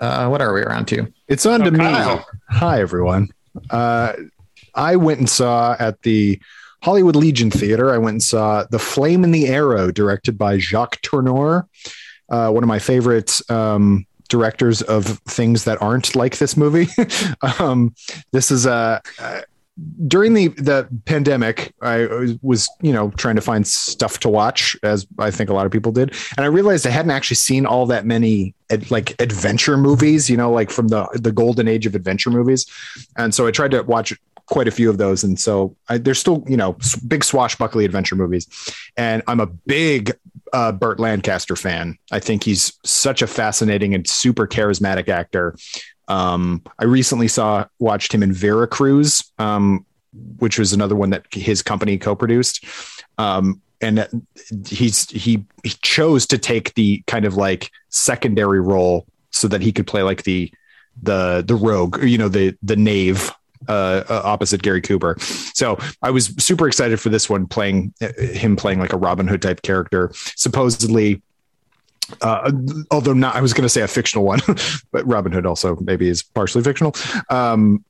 Uh, 0.00 0.28
what 0.28 0.40
are 0.40 0.52
we 0.52 0.62
around 0.62 0.86
to? 0.88 1.12
It's 1.26 1.46
on 1.46 1.62
oh, 1.62 1.70
to 1.70 1.76
Kyle. 1.76 2.16
me. 2.16 2.22
Hi, 2.50 2.80
everyone. 2.80 3.28
Uh, 3.70 4.12
I 4.74 4.96
went 4.96 5.18
and 5.18 5.28
saw 5.28 5.76
at 5.78 6.02
the 6.02 6.40
Hollywood 6.82 7.16
Legion 7.16 7.50
Theater. 7.50 7.92
I 7.92 7.98
went 7.98 8.14
and 8.14 8.22
saw 8.22 8.64
The 8.70 8.78
Flame 8.78 9.24
and 9.24 9.34
the 9.34 9.48
Arrow, 9.48 9.90
directed 9.90 10.38
by 10.38 10.58
Jacques 10.58 11.00
Tourneur 11.02 11.66
uh, 12.28 12.50
one 12.50 12.62
of 12.62 12.68
my 12.68 12.78
favorite 12.78 13.40
um, 13.50 14.06
directors 14.28 14.82
of 14.82 15.06
things 15.20 15.64
that 15.64 15.80
aren't 15.80 16.14
like 16.14 16.38
this 16.38 16.56
movie. 16.56 16.88
um, 17.58 17.94
this 18.32 18.50
is 18.50 18.66
a. 18.66 19.00
During 20.06 20.34
the 20.34 20.48
the 20.48 20.88
pandemic, 21.04 21.72
I 21.82 22.36
was 22.42 22.68
you 22.82 22.92
know 22.92 23.10
trying 23.10 23.36
to 23.36 23.40
find 23.40 23.66
stuff 23.66 24.18
to 24.20 24.28
watch, 24.28 24.76
as 24.82 25.06
I 25.18 25.30
think 25.30 25.50
a 25.50 25.54
lot 25.54 25.66
of 25.66 25.72
people 25.72 25.92
did, 25.92 26.14
and 26.36 26.44
I 26.44 26.48
realized 26.48 26.86
I 26.86 26.90
hadn't 26.90 27.12
actually 27.12 27.36
seen 27.36 27.66
all 27.66 27.86
that 27.86 28.04
many 28.04 28.54
ad, 28.70 28.90
like 28.90 29.20
adventure 29.20 29.76
movies, 29.76 30.28
you 30.28 30.36
know, 30.36 30.50
like 30.50 30.70
from 30.70 30.88
the 30.88 31.06
the 31.14 31.32
golden 31.32 31.68
age 31.68 31.86
of 31.86 31.94
adventure 31.94 32.30
movies, 32.30 32.66
and 33.16 33.34
so 33.34 33.46
I 33.46 33.50
tried 33.50 33.70
to 33.72 33.82
watch 33.82 34.12
quite 34.46 34.66
a 34.66 34.70
few 34.70 34.90
of 34.90 34.98
those, 34.98 35.22
and 35.22 35.38
so 35.38 35.76
I, 35.88 35.98
there's 35.98 36.18
still 36.18 36.44
you 36.48 36.56
know 36.56 36.76
big 37.06 37.22
swashbuckly 37.22 37.84
adventure 37.84 38.16
movies, 38.16 38.48
and 38.96 39.22
I'm 39.26 39.40
a 39.40 39.46
big 39.46 40.16
uh, 40.52 40.72
Burt 40.72 40.98
Lancaster 40.98 41.56
fan. 41.56 41.98
I 42.10 42.20
think 42.20 42.44
he's 42.44 42.72
such 42.84 43.22
a 43.22 43.26
fascinating 43.26 43.94
and 43.94 44.08
super 44.08 44.46
charismatic 44.46 45.08
actor. 45.08 45.54
Um, 46.08 46.62
I 46.78 46.84
recently 46.84 47.28
saw 47.28 47.66
watched 47.78 48.12
him 48.12 48.22
in 48.22 48.32
Veracruz, 48.32 49.30
um, 49.38 49.86
which 50.38 50.58
was 50.58 50.72
another 50.72 50.96
one 50.96 51.10
that 51.10 51.26
his 51.32 51.62
company 51.62 51.98
co-produced. 51.98 52.64
Um, 53.18 53.60
and 53.80 54.08
he's 54.66 55.08
he, 55.10 55.44
he 55.62 55.70
chose 55.82 56.26
to 56.26 56.38
take 56.38 56.74
the 56.74 57.02
kind 57.06 57.24
of 57.24 57.36
like 57.36 57.70
secondary 57.90 58.60
role 58.60 59.06
so 59.30 59.46
that 59.48 59.62
he 59.62 59.70
could 59.70 59.86
play 59.86 60.02
like 60.02 60.24
the 60.24 60.52
the 61.02 61.44
the 61.46 61.54
rogue, 61.54 62.02
you 62.02 62.18
know, 62.18 62.28
the 62.28 62.56
the 62.62 62.74
knave 62.74 63.30
uh, 63.68 64.04
uh, 64.08 64.22
opposite 64.24 64.62
Gary 64.62 64.80
Cooper. 64.80 65.16
So 65.18 65.78
I 66.02 66.10
was 66.10 66.26
super 66.38 66.66
excited 66.66 67.00
for 67.00 67.08
this 67.08 67.28
one, 67.28 67.46
playing 67.46 67.92
uh, 68.00 68.12
him 68.18 68.56
playing 68.56 68.78
like 68.80 68.92
a 68.92 68.96
Robin 68.96 69.28
Hood 69.28 69.42
type 69.42 69.62
character. 69.62 70.10
Supposedly, 70.14 71.22
uh, 72.22 72.52
although 72.90 73.12
not, 73.12 73.34
I 73.34 73.40
was 73.40 73.52
going 73.52 73.62
to 73.62 73.68
say 73.68 73.82
a 73.82 73.88
fictional 73.88 74.24
one, 74.24 74.40
but 74.92 75.06
Robin 75.06 75.32
Hood 75.32 75.46
also 75.46 75.76
maybe 75.76 76.08
is 76.08 76.22
partially 76.22 76.62
fictional. 76.62 76.94
Um, 77.30 77.84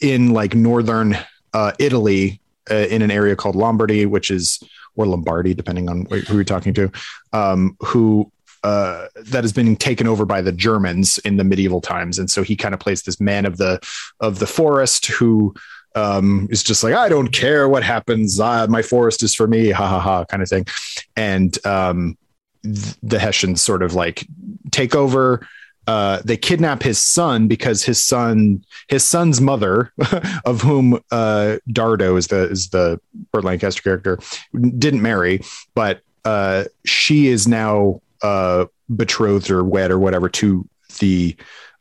in 0.00 0.32
like 0.32 0.54
northern 0.54 1.16
uh, 1.52 1.72
Italy, 1.78 2.40
uh, 2.70 2.74
in 2.74 3.02
an 3.02 3.10
area 3.10 3.36
called 3.36 3.56
Lombardy, 3.56 4.06
which 4.06 4.30
is 4.30 4.62
or 4.96 5.06
Lombardy, 5.06 5.54
depending 5.54 5.88
on 5.88 6.06
who 6.06 6.34
you're 6.34 6.44
talking 6.44 6.74
to, 6.74 6.90
um, 7.32 7.76
who 7.80 8.30
uh, 8.62 9.06
that 9.16 9.42
has 9.42 9.52
been 9.52 9.76
taken 9.76 10.06
over 10.06 10.26
by 10.26 10.42
the 10.42 10.52
Germans 10.52 11.18
in 11.18 11.36
the 11.36 11.44
medieval 11.44 11.80
times, 11.80 12.18
and 12.18 12.30
so 12.30 12.42
he 12.42 12.56
kind 12.56 12.74
of 12.74 12.80
plays 12.80 13.02
this 13.02 13.20
man 13.20 13.46
of 13.46 13.56
the 13.56 13.80
of 14.20 14.38
the 14.38 14.46
forest 14.46 15.06
who 15.06 15.54
um, 15.94 16.46
is 16.50 16.62
just 16.62 16.84
like 16.84 16.94
I 16.94 17.08
don't 17.08 17.28
care 17.28 17.68
what 17.68 17.82
happens, 17.82 18.38
uh, 18.38 18.66
my 18.68 18.82
forest 18.82 19.22
is 19.22 19.34
for 19.34 19.46
me, 19.46 19.70
ha 19.70 19.88
ha 19.88 20.00
ha, 20.00 20.24
kind 20.26 20.42
of 20.42 20.48
thing, 20.48 20.66
and 21.16 21.56
um, 21.66 22.18
the 22.62 23.18
Hessians 23.18 23.62
sort 23.62 23.82
of 23.82 23.94
like 23.94 24.26
take 24.70 24.94
over. 24.94 25.46
uh, 25.86 26.20
they 26.24 26.36
kidnap 26.36 26.82
his 26.82 26.98
son 26.98 27.48
because 27.48 27.82
his 27.82 28.02
son 28.02 28.64
his 28.88 29.04
son's 29.04 29.40
mother, 29.40 29.92
of 30.44 30.60
whom 30.60 30.94
uh, 31.10 31.56
Dardo 31.68 32.16
is 32.16 32.28
the 32.28 32.50
is 32.50 32.68
the 32.68 33.00
Burt 33.32 33.44
Lancaster 33.44 33.82
character, 33.82 34.18
didn't 34.78 35.02
marry, 35.02 35.42
but 35.74 36.02
uh, 36.24 36.64
she 36.84 37.28
is 37.28 37.48
now 37.48 38.00
uh, 38.22 38.66
betrothed 38.94 39.50
or 39.50 39.64
wed 39.64 39.90
or 39.90 39.98
whatever 39.98 40.28
to 40.28 40.68
the 40.98 41.34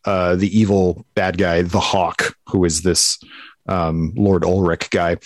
uh, 0.05 0.35
the 0.35 0.57
evil 0.57 1.05
bad 1.13 1.37
guy, 1.37 1.61
the 1.61 1.79
Hawk, 1.79 2.35
who 2.47 2.63
is 2.65 2.81
this 2.81 3.19
um, 3.67 4.13
Lord 4.15 4.43
Ulrich 4.43 4.89
guy. 4.89 5.17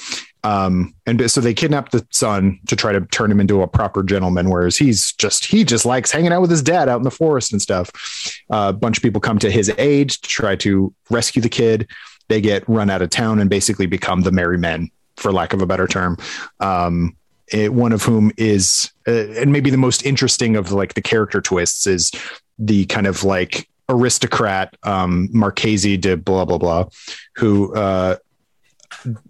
Um, 0.43 0.93
and 1.05 1.31
so 1.31 1.39
they 1.39 1.53
kidnap 1.53 1.91
the 1.91 2.05
son 2.11 2.59
to 2.67 2.75
try 2.75 2.91
to 2.91 3.01
turn 3.01 3.31
him 3.31 3.39
into 3.39 3.61
a 3.61 3.67
proper 3.67 4.03
gentleman, 4.03 4.49
whereas 4.49 4.77
he's 4.77 5.13
just 5.13 5.45
he 5.45 5.63
just 5.63 5.85
likes 5.85 6.11
hanging 6.11 6.33
out 6.33 6.41
with 6.41 6.51
his 6.51 6.61
dad 6.61 6.89
out 6.89 6.97
in 6.97 7.03
the 7.03 7.11
forest 7.11 7.53
and 7.53 7.61
stuff. 7.61 7.89
Uh, 8.51 8.67
a 8.69 8.73
bunch 8.73 8.97
of 8.97 9.03
people 9.03 9.21
come 9.21 9.39
to 9.39 9.49
his 9.49 9.71
aid 9.77 10.09
to 10.09 10.21
try 10.21 10.55
to 10.57 10.93
rescue 11.09 11.41
the 11.41 11.49
kid. 11.49 11.87
They 12.27 12.41
get 12.41 12.67
run 12.67 12.89
out 12.89 13.01
of 13.01 13.09
town 13.09 13.39
and 13.39 13.49
basically 13.49 13.85
become 13.85 14.21
the 14.21 14.31
merry 14.31 14.57
men, 14.57 14.91
for 15.17 15.31
lack 15.31 15.53
of 15.53 15.61
a 15.61 15.65
better 15.65 15.87
term. 15.87 16.17
Um, 16.59 17.15
it, 17.51 17.73
one 17.73 17.91
of 17.91 18.03
whom 18.03 18.31
is, 18.37 18.91
uh, 19.07 19.27
and 19.31 19.51
maybe 19.51 19.69
the 19.69 19.77
most 19.77 20.05
interesting 20.05 20.55
of 20.55 20.71
like 20.71 20.93
the 20.93 21.01
character 21.01 21.41
twists 21.41 21.87
is 21.87 22.11
the 22.57 22.85
kind 22.85 23.07
of 23.07 23.23
like 23.23 23.69
aristocrat 23.89 24.75
um, 24.83 25.29
Marchese 25.31 25.97
de 25.97 26.17
blah 26.17 26.45
blah 26.45 26.57
blah, 26.57 26.85
who 27.35 27.73
uh, 27.75 28.17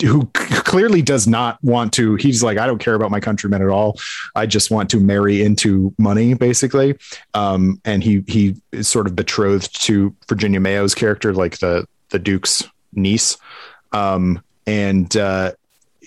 who 0.01 0.25
clearly 0.33 1.01
does 1.01 1.27
not 1.27 1.57
want 1.63 1.93
to 1.93 2.15
he's 2.15 2.43
like 2.43 2.57
i 2.57 2.65
don't 2.65 2.79
care 2.79 2.95
about 2.95 3.11
my 3.11 3.19
countrymen 3.19 3.61
at 3.61 3.69
all. 3.69 3.99
I 4.35 4.45
just 4.45 4.71
want 4.71 4.89
to 4.91 4.99
marry 4.99 5.41
into 5.41 5.93
money 5.97 6.33
basically. 6.33 6.97
Um, 7.33 7.81
and 7.85 8.03
he 8.03 8.23
he 8.27 8.55
is 8.71 8.87
sort 8.87 9.07
of 9.07 9.15
betrothed 9.15 9.83
to 9.85 10.15
virginia 10.27 10.59
mayo's 10.59 10.95
character 10.95 11.33
like 11.33 11.59
the 11.59 11.87
the 12.09 12.19
duke's 12.19 12.63
niece. 12.93 13.37
Um, 13.91 14.41
and 14.65 15.15
uh, 15.17 15.53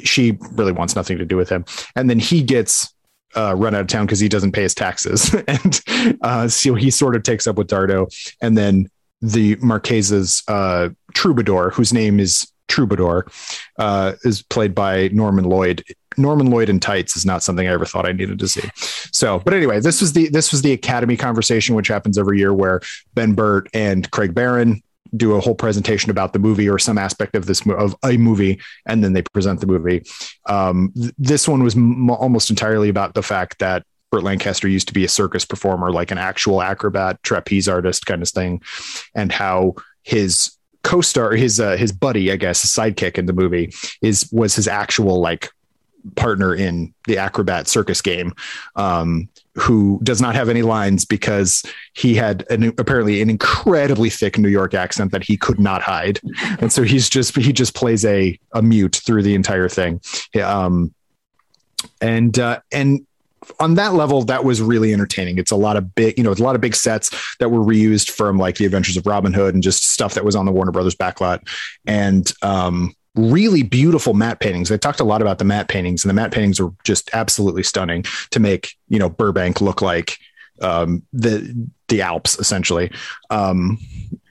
she 0.05 0.39
really 0.53 0.73
wants 0.73 0.97
nothing 0.97 1.19
to 1.19 1.25
do 1.25 1.37
with 1.37 1.49
him. 1.49 1.65
And 1.95 2.09
then 2.09 2.19
he 2.19 2.43
gets 2.43 2.93
uh, 3.37 3.55
run 3.55 3.75
out 3.75 3.83
of 3.83 3.87
town 3.87 4.07
because 4.07 4.21
he 4.21 4.29
doesn't 4.29 4.53
pay 4.53 4.63
his 4.63 4.75
taxes. 4.75 5.35
And 5.47 5.81
uh, 6.23 6.49
so 6.49 6.75
he 6.75 6.91
sort 6.91 7.17
of 7.17 7.23
takes 7.23 7.47
up 7.47 7.57
with 7.57 7.69
dardo. 7.69 8.07
And 8.41 8.57
then 8.57 8.89
the 9.21 9.57
marquesa's 9.57 10.43
uh, 10.49 10.91
troubadour 11.15 11.71
whose 11.71 11.93
name 11.93 12.21
is 12.21 12.51
troubadour 12.69 13.27
uh, 13.79 14.13
is 14.25 14.43
played 14.43 14.75
by 14.75 15.09
Norman 15.09 15.45
Lloyd. 15.45 15.85
Norman 16.17 16.51
Lloyd 16.51 16.69
in 16.69 16.81
tights 16.81 17.17
is 17.17 17.27
not 17.27 17.43
something 17.43 17.67
I 17.69 17.73
ever 17.73 17.85
thought 17.85 18.07
I 18.07 18.13
needed 18.13 18.39
to 18.39 18.49
see. 18.49 18.69
So, 19.13 19.41
but 19.41 19.55
anyway, 19.55 19.81
this 19.81 20.01
was 20.01 20.13
the 20.13 20.29
this 20.29 20.53
was 20.53 20.63
the 20.63 20.73
Academy 20.73 21.17
conversation, 21.17 21.75
which 21.75 21.89
happens 21.89 22.19
every 22.19 22.39
year, 22.39 22.53
where 22.53 22.81
Ben 23.15 23.35
Burtt 23.35 23.69
and 23.75 24.11
Craig 24.11 24.35
Barron 24.35 24.83
do 25.15 25.35
a 25.35 25.41
whole 25.41 25.55
presentation 25.55 26.11
about 26.11 26.33
the 26.33 26.39
movie 26.39 26.69
or 26.69 26.79
some 26.79 26.99
aspect 26.99 27.37
of 27.37 27.47
this 27.47 27.65
of 27.67 27.95
a 28.05 28.17
movie, 28.17 28.61
and 28.87 29.05
then 29.05 29.13
they 29.13 29.23
present 29.23 29.61
the 29.61 29.67
movie. 29.67 30.03
Um, 30.47 30.93
th- 30.95 31.15
this 31.19 31.47
one 31.47 31.63
was 31.63 31.77
m- 31.77 32.11
almost 32.11 32.51
entirely 32.51 32.89
about 32.89 33.15
the 33.15 33.23
fact 33.23 33.59
that 33.59 33.85
Burt 34.11 34.25
Lancaster 34.25 34.69
used 34.69 34.89
to 34.89 34.95
be 34.95 35.05
a 35.05 35.09
circus 35.09 35.45
performer, 35.45 35.93
like 35.93 36.11
an 36.11 36.19
actual 36.19 36.63
acrobat, 36.63 37.23
trapeze 37.23 37.69
artist 37.69 38.07
kind 38.07 38.23
of 38.23 38.29
thing, 38.29 38.63
and 39.15 39.33
how 39.33 39.75
his 40.03 40.56
co-star, 40.87 41.33
his 41.33 41.59
uh, 41.59 41.77
his 41.77 41.91
buddy, 41.91 42.31
I 42.31 42.37
guess, 42.37 42.63
his 42.63 42.71
sidekick 42.71 43.19
in 43.19 43.27
the 43.27 43.33
movie 43.33 43.73
is 44.03 44.31
was 44.33 44.55
his 44.55 44.69
actual 44.69 45.21
like 45.21 45.51
partner 46.15 46.55
in 46.55 46.95
the 47.09 47.19
acrobat 47.19 47.67
circus 47.67 48.01
game 48.01 48.33
um, 48.77 49.29
who 49.57 49.99
does 50.05 50.21
not 50.21 50.37
have 50.37 50.49
any 50.49 50.63
lines 50.63 51.05
because 51.05 51.65
he 51.95 52.15
had 52.15 52.45
an, 52.49 52.73
apparently 52.79 53.21
an 53.21 53.29
incredibly 53.29 54.09
thick 54.09 54.39
New 54.39 54.49
York 54.49 54.73
accent 54.73 55.11
that 55.11 55.25
he 55.25 55.37
could 55.37 55.59
not 55.59 55.83
hide. 55.83 56.21
And 56.61 56.73
so 56.73 56.85
he's 56.85 57.11
just, 57.11 57.35
he 57.35 57.53
just 57.53 57.75
plays 57.75 58.05
a, 58.05 58.39
a 58.53 58.63
mute 58.63 59.01
through 59.05 59.23
the 59.23 59.35
entire 59.35 59.69
thing. 59.69 60.01
Um, 60.41 60.95
and, 62.01 62.39
uh, 62.39 62.61
and 62.71 63.05
on 63.61 63.75
that 63.75 63.95
level, 63.95 64.23
that 64.25 64.45
was 64.45 64.61
really 64.61 64.93
entertaining. 64.93 65.39
It's 65.39 65.51
a 65.51 65.57
lot 65.57 65.77
of 65.77 65.95
big, 65.95 66.17
you 66.17 66.25
know, 66.25 66.31
it's 66.31 66.41
a 66.41 66.45
lot 66.45 66.55
of 66.55 66.61
big 66.61 66.75
sets 66.75 67.11
that 67.39 67.51
were 67.51 67.61
reused 67.61 68.11
from 68.11 68.39
like 68.39 68.57
the 68.57 68.65
Adventures 68.65 68.97
of 68.97 69.07
Robin 69.07 69.33
Hood 69.33 69.55
and 69.55 69.63
just 69.63 69.91
stuff 69.91 70.15
that 70.15 70.25
was 70.25 70.37
on 70.37 70.47
the 70.47 70.53
Warner 70.53 70.73
Brothers 70.73 70.95
backlot, 70.95 71.47
and 71.87 72.33
um, 72.43 72.95
really 73.15 73.63
beautiful 73.63 74.15
matte 74.15 74.41
paintings. 74.41 74.69
They 74.69 74.79
talked 74.79 75.01
a 75.01 75.05
lot 75.05 75.23
about 75.23 75.39
the 75.39 75.45
matte 75.45 75.69
paintings, 75.69 76.05
and 76.05 76.11
the 76.11 76.15
matte 76.15 76.33
paintings 76.33 76.61
are 76.61 76.73
just 76.85 77.11
absolutely 77.13 77.63
stunning 77.63 78.05
to 78.31 78.41
make 78.41 78.75
you 78.89 78.99
know 78.99 79.09
Burbank 79.09 79.61
look 79.61 79.83
like 79.83 80.19
um, 80.63 81.03
the 81.13 81.69
the 81.89 82.03
Alps 82.03 82.39
essentially. 82.39 82.91
Um, 83.31 83.79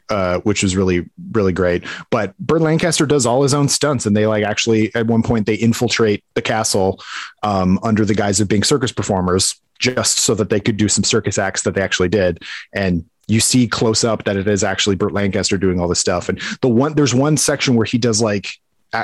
uh, 0.09 0.39
which 0.39 0.63
was 0.63 0.75
really 0.75 1.09
really 1.31 1.53
great. 1.53 1.83
But 2.09 2.37
Burt 2.37 2.61
Lancaster 2.61 3.05
does 3.05 3.25
all 3.25 3.43
his 3.43 3.53
own 3.53 3.69
stunts, 3.69 4.05
and 4.05 4.15
they 4.15 4.27
like 4.27 4.43
actually 4.43 4.93
at 4.95 5.07
one 5.07 5.23
point 5.23 5.45
they 5.45 5.55
infiltrate 5.55 6.23
the 6.33 6.41
castle 6.41 7.01
um, 7.43 7.79
under 7.83 8.05
the 8.05 8.15
guise 8.15 8.39
of 8.39 8.47
being 8.47 8.63
circus 8.63 8.91
performers, 8.91 9.59
just 9.79 10.19
so 10.19 10.35
that 10.35 10.49
they 10.49 10.59
could 10.59 10.77
do 10.77 10.87
some 10.87 11.03
circus 11.03 11.37
acts 11.37 11.63
that 11.63 11.75
they 11.75 11.81
actually 11.81 12.09
did. 12.09 12.43
And 12.73 13.05
you 13.27 13.39
see 13.39 13.67
close 13.67 14.03
up 14.03 14.23
that 14.25 14.37
it 14.37 14.47
is 14.47 14.63
actually 14.63 14.95
Burt 14.95 15.13
Lancaster 15.13 15.57
doing 15.57 15.79
all 15.79 15.87
this 15.87 15.99
stuff. 15.99 16.29
And 16.29 16.39
the 16.61 16.69
one 16.69 16.93
there's 16.93 17.15
one 17.15 17.37
section 17.37 17.75
where 17.75 17.85
he 17.85 17.97
does 17.97 18.21
like 18.21 18.49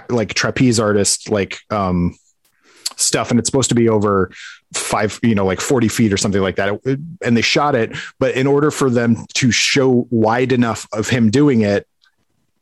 like 0.09 0.33
trapeze 0.33 0.79
artist 0.79 1.29
like 1.29 1.59
um 1.69 2.15
stuff 2.95 3.29
and 3.29 3.39
it's 3.39 3.47
supposed 3.47 3.69
to 3.69 3.75
be 3.75 3.89
over 3.89 4.31
five, 4.73 5.19
you 5.23 5.35
know, 5.35 5.45
like 5.45 5.61
40 5.61 5.87
feet 5.87 6.13
or 6.13 6.17
something 6.17 6.41
like 6.41 6.55
that. 6.55 6.79
And 7.21 7.37
they 7.37 7.41
shot 7.41 7.75
it. 7.75 7.95
But 8.19 8.35
in 8.35 8.47
order 8.47 8.71
for 8.71 8.89
them 8.89 9.25
to 9.35 9.51
show 9.51 10.07
wide 10.09 10.51
enough 10.51 10.87
of 10.93 11.09
him 11.09 11.29
doing 11.29 11.61
it, 11.61 11.87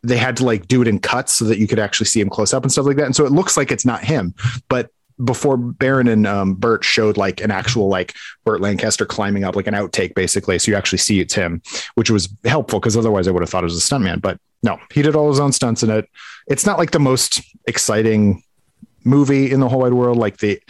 they 0.01 0.17
had 0.17 0.37
to 0.37 0.45
like 0.45 0.67
do 0.67 0.81
it 0.81 0.87
in 0.87 0.99
cuts 0.99 1.33
so 1.33 1.45
that 1.45 1.57
you 1.59 1.67
could 1.67 1.79
actually 1.79 2.05
see 2.05 2.21
him 2.21 2.29
close 2.29 2.53
up 2.53 2.63
and 2.63 2.71
stuff 2.71 2.85
like 2.85 2.97
that. 2.97 3.05
And 3.05 3.15
so 3.15 3.25
it 3.25 3.31
looks 3.31 3.57
like 3.57 3.71
it's 3.71 3.85
not 3.85 4.03
him, 4.03 4.33
but 4.69 4.89
before 5.23 5.57
Barron 5.57 6.07
and 6.07 6.25
um, 6.25 6.53
Burtt 6.55 6.83
showed 6.83 7.17
like 7.17 7.41
an 7.41 7.51
actual 7.51 7.89
like 7.89 8.15
Burt 8.45 8.61
Lancaster 8.61 9.05
climbing 9.05 9.43
up 9.43 9.55
like 9.55 9.67
an 9.67 9.73
outtake 9.73 10.15
basically, 10.15 10.57
so 10.59 10.71
you 10.71 10.77
actually 10.77 10.99
see 10.99 11.19
it's 11.19 11.33
him, 11.33 11.61
which 11.95 12.09
was 12.09 12.29
helpful 12.45 12.79
because 12.79 12.95
otherwise 12.95 13.27
I 13.27 13.31
would 13.31 13.41
have 13.41 13.49
thought 13.49 13.63
it 13.63 13.65
was 13.65 13.77
a 13.77 13.85
stuntman. 13.85 14.21
But 14.21 14.39
no, 14.63 14.79
he 14.93 15.01
did 15.01 15.15
all 15.15 15.29
his 15.29 15.39
own 15.39 15.51
stunts 15.51 15.83
in 15.83 15.89
it. 15.89 16.09
It's 16.47 16.65
not 16.65 16.77
like 16.77 16.91
the 16.91 16.99
most 16.99 17.41
exciting 17.67 18.43
movie 19.03 19.51
in 19.51 19.59
the 19.59 19.67
whole 19.67 19.81
wide 19.81 19.93
world. 19.93 20.17
Like 20.17 20.37
the 20.37 20.61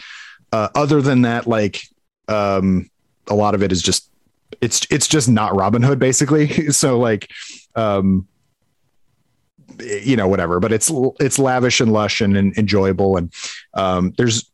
uh, 0.52 0.68
other 0.74 1.00
than 1.00 1.22
that, 1.22 1.46
like 1.46 1.82
um, 2.28 2.90
a 3.28 3.34
lot 3.34 3.54
of 3.54 3.62
it 3.62 3.72
is 3.72 3.82
just 3.82 4.10
it's 4.60 4.86
it's 4.90 5.06
just 5.06 5.28
not 5.28 5.54
Robin 5.56 5.82
Hood 5.82 5.98
basically. 5.98 6.48
so 6.70 6.98
like 6.98 7.30
um, 7.74 8.26
you 9.78 10.16
know 10.16 10.28
whatever, 10.28 10.60
but 10.60 10.72
it's 10.72 10.90
it's 11.20 11.38
lavish 11.38 11.80
and 11.80 11.92
lush 11.92 12.20
and, 12.20 12.36
and 12.36 12.56
enjoyable 12.58 13.16
and 13.16 13.32
um, 13.74 14.12
there's 14.16 14.50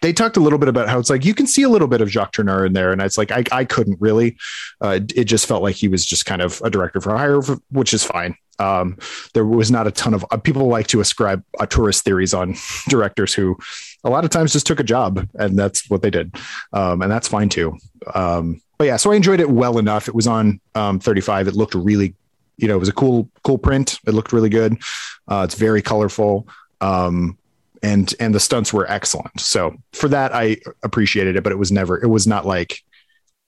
they 0.00 0.12
talked 0.12 0.36
a 0.36 0.40
little 0.40 0.58
bit 0.58 0.68
about 0.68 0.88
how 0.88 0.98
it's 0.98 1.10
like 1.10 1.24
you 1.24 1.34
can 1.34 1.46
see 1.46 1.62
a 1.62 1.68
little 1.68 1.88
bit 1.88 2.00
of 2.00 2.10
Jacques 2.10 2.32
Tourneur 2.32 2.66
in 2.66 2.72
there, 2.72 2.92
and 2.92 3.00
it's 3.00 3.18
like 3.18 3.30
I, 3.30 3.44
I 3.50 3.64
couldn't 3.64 4.00
really. 4.00 4.36
Uh, 4.80 5.00
it 5.14 5.24
just 5.24 5.46
felt 5.46 5.62
like 5.62 5.76
he 5.76 5.88
was 5.88 6.04
just 6.06 6.26
kind 6.26 6.42
of 6.42 6.60
a 6.62 6.70
director 6.70 7.00
for 7.00 7.16
hire, 7.16 7.40
which 7.70 7.92
is 7.92 8.04
fine. 8.04 8.36
Um, 8.60 8.96
there 9.34 9.44
was 9.44 9.70
not 9.70 9.86
a 9.86 9.90
ton 9.90 10.14
of 10.14 10.24
uh, 10.30 10.36
people 10.36 10.66
like 10.66 10.88
to 10.88 11.00
ascribe 11.00 11.44
uh, 11.58 11.66
auteurist 11.66 12.02
theories 12.02 12.34
on 12.34 12.54
directors 12.88 13.34
who 13.34 13.56
a 14.04 14.10
lot 14.10 14.24
of 14.24 14.30
times 14.30 14.52
just 14.52 14.66
took 14.66 14.80
a 14.80 14.84
job, 14.84 15.28
and 15.34 15.58
that's 15.58 15.88
what 15.90 16.02
they 16.02 16.10
did, 16.10 16.34
um, 16.72 17.02
and 17.02 17.10
that's 17.10 17.28
fine 17.28 17.48
too. 17.48 17.76
Um, 18.14 18.60
but 18.78 18.86
yeah, 18.86 18.96
so 18.96 19.10
I 19.10 19.16
enjoyed 19.16 19.40
it 19.40 19.50
well 19.50 19.78
enough. 19.78 20.08
It 20.08 20.14
was 20.14 20.26
on 20.26 20.60
um, 20.74 21.00
35. 21.00 21.48
It 21.48 21.54
looked 21.54 21.74
really, 21.74 22.14
you 22.56 22.68
know, 22.68 22.76
it 22.76 22.80
was 22.80 22.88
a 22.88 22.92
cool 22.92 23.28
cool 23.42 23.58
print. 23.58 23.98
It 24.06 24.14
looked 24.14 24.32
really 24.32 24.48
good. 24.48 24.78
Uh, 25.26 25.42
it's 25.44 25.56
very 25.56 25.82
colorful. 25.82 26.48
Um, 26.80 27.36
and 27.82 28.12
and 28.20 28.34
the 28.34 28.40
stunts 28.40 28.72
were 28.72 28.90
excellent. 28.90 29.40
So 29.40 29.76
for 29.92 30.08
that, 30.08 30.34
I 30.34 30.58
appreciated 30.82 31.36
it, 31.36 31.42
but 31.42 31.52
it 31.52 31.58
was 31.58 31.72
never, 31.72 32.02
it 32.02 32.08
was 32.08 32.26
not 32.26 32.46
like, 32.46 32.82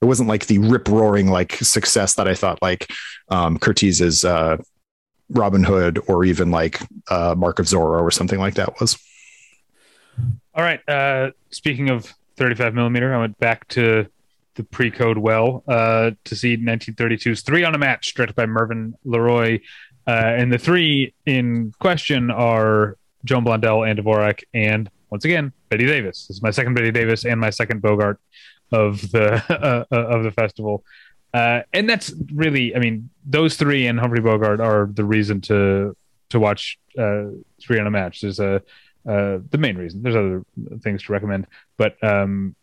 it 0.01 0.05
wasn't 0.05 0.29
like 0.29 0.47
the 0.47 0.59
rip 0.59 0.89
roaring 0.89 1.29
like 1.29 1.55
success 1.55 2.15
that 2.15 2.29
I 2.29 2.35
thought 2.35 2.63
like 2.63 2.91
um, 3.29 3.59
Curtiz's 3.59 4.25
uh, 4.25 4.57
Robin 5.29 5.63
Hood 5.63 6.01
or 6.07 6.25
even 6.25 6.51
like 6.51 6.81
uh, 7.09 7.35
Mark 7.37 7.59
of 7.59 7.67
Zorro 7.67 8.01
or 8.01 8.11
something 8.11 8.39
like 8.39 8.55
that 8.55 8.81
was. 8.81 8.99
All 10.55 10.63
right. 10.63 10.81
Uh, 10.89 11.31
speaking 11.51 11.91
of 11.91 12.13
35 12.37 12.75
millimeter, 12.75 13.15
I 13.15 13.19
went 13.19 13.39
back 13.39 13.69
to 13.69 14.07
the 14.55 14.65
pre-code 14.65 15.19
well 15.19 15.63
uh, 15.69 16.11
to 16.25 16.37
see 16.37 16.57
1932's 16.57 17.43
Three 17.43 17.65
on 17.65 17.75
a 17.75 17.79
Match, 17.79 18.15
directed 18.15 18.35
by 18.35 18.47
Mervyn 18.47 18.95
LeRoy. 19.07 19.61
Uh, 20.07 20.11
and 20.11 20.53
the 20.53 20.59
three 20.59 21.15
in 21.27 21.73
question 21.79 22.31
are 22.31 22.97
Joan 23.25 23.45
Blondell, 23.45 23.89
Ann 23.89 23.97
Dvorak, 23.97 24.43
and 24.55 24.91
once 25.11 25.25
again 25.25 25.53
Bette 25.69 25.87
Davis. 25.87 26.27
This 26.27 26.37
is 26.37 26.43
my 26.43 26.51
second 26.51 26.75
Bette 26.75 26.91
Davis 26.91 27.25
and 27.25 27.41
my 27.41 27.51
second 27.51 27.83
Bogart 27.83 28.19
of 28.73 29.01
the 29.13 29.35
uh, 29.51 29.85
uh, 29.93 29.97
of 29.97 30.25
the 30.25 30.31
festival. 30.31 30.85
Uh, 31.33 31.61
and 31.73 31.89
that's 31.89 32.13
really, 32.33 32.75
I 32.75 32.81
mean, 32.81 33.11
those 33.25 33.57
three 33.57 33.87
and 33.87 34.01
Humphrey 34.01 34.21
Bogart 34.21 34.61
are 34.61 34.89
the 34.93 35.05
reason 35.05 35.41
to 35.43 35.97
to 36.31 36.41
watch 36.41 36.79
three 36.97 37.79
on 37.79 37.87
a 37.87 37.91
match. 37.91 38.21
There's 38.21 38.41
a 38.41 38.63
uh, 39.09 39.39
the 39.51 39.59
main 39.59 39.77
reason. 39.77 40.03
There's 40.03 40.17
other 40.17 40.45
things 40.81 41.03
to 41.05 41.13
recommend, 41.13 41.47
but 41.77 42.03
um, 42.03 42.55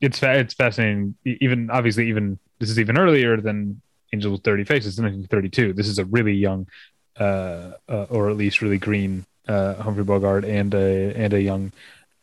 it's 0.00 0.18
fa- 0.18 0.38
it's 0.38 0.54
fascinating. 0.54 1.14
Even 1.24 1.70
obviously, 1.70 2.08
even 2.08 2.38
this 2.58 2.70
is 2.70 2.78
even 2.78 2.98
earlier 2.98 3.40
than 3.40 3.80
Angels 4.12 4.32
with 4.32 4.42
Dirty 4.42 4.64
Faces 4.64 4.98
in 4.98 5.04
1932. 5.04 5.72
This 5.72 5.88
is 5.88 5.98
a 5.98 6.04
really 6.04 6.34
young, 6.34 6.66
uh, 7.18 7.72
uh, 7.88 8.06
or 8.10 8.30
at 8.30 8.36
least 8.36 8.62
really 8.62 8.78
green 8.78 9.26
uh, 9.48 9.74
Humphrey 9.74 10.04
Bogart 10.04 10.44
and 10.44 10.74
a 10.74 11.14
and 11.14 11.32
a 11.32 11.42
young 11.42 11.72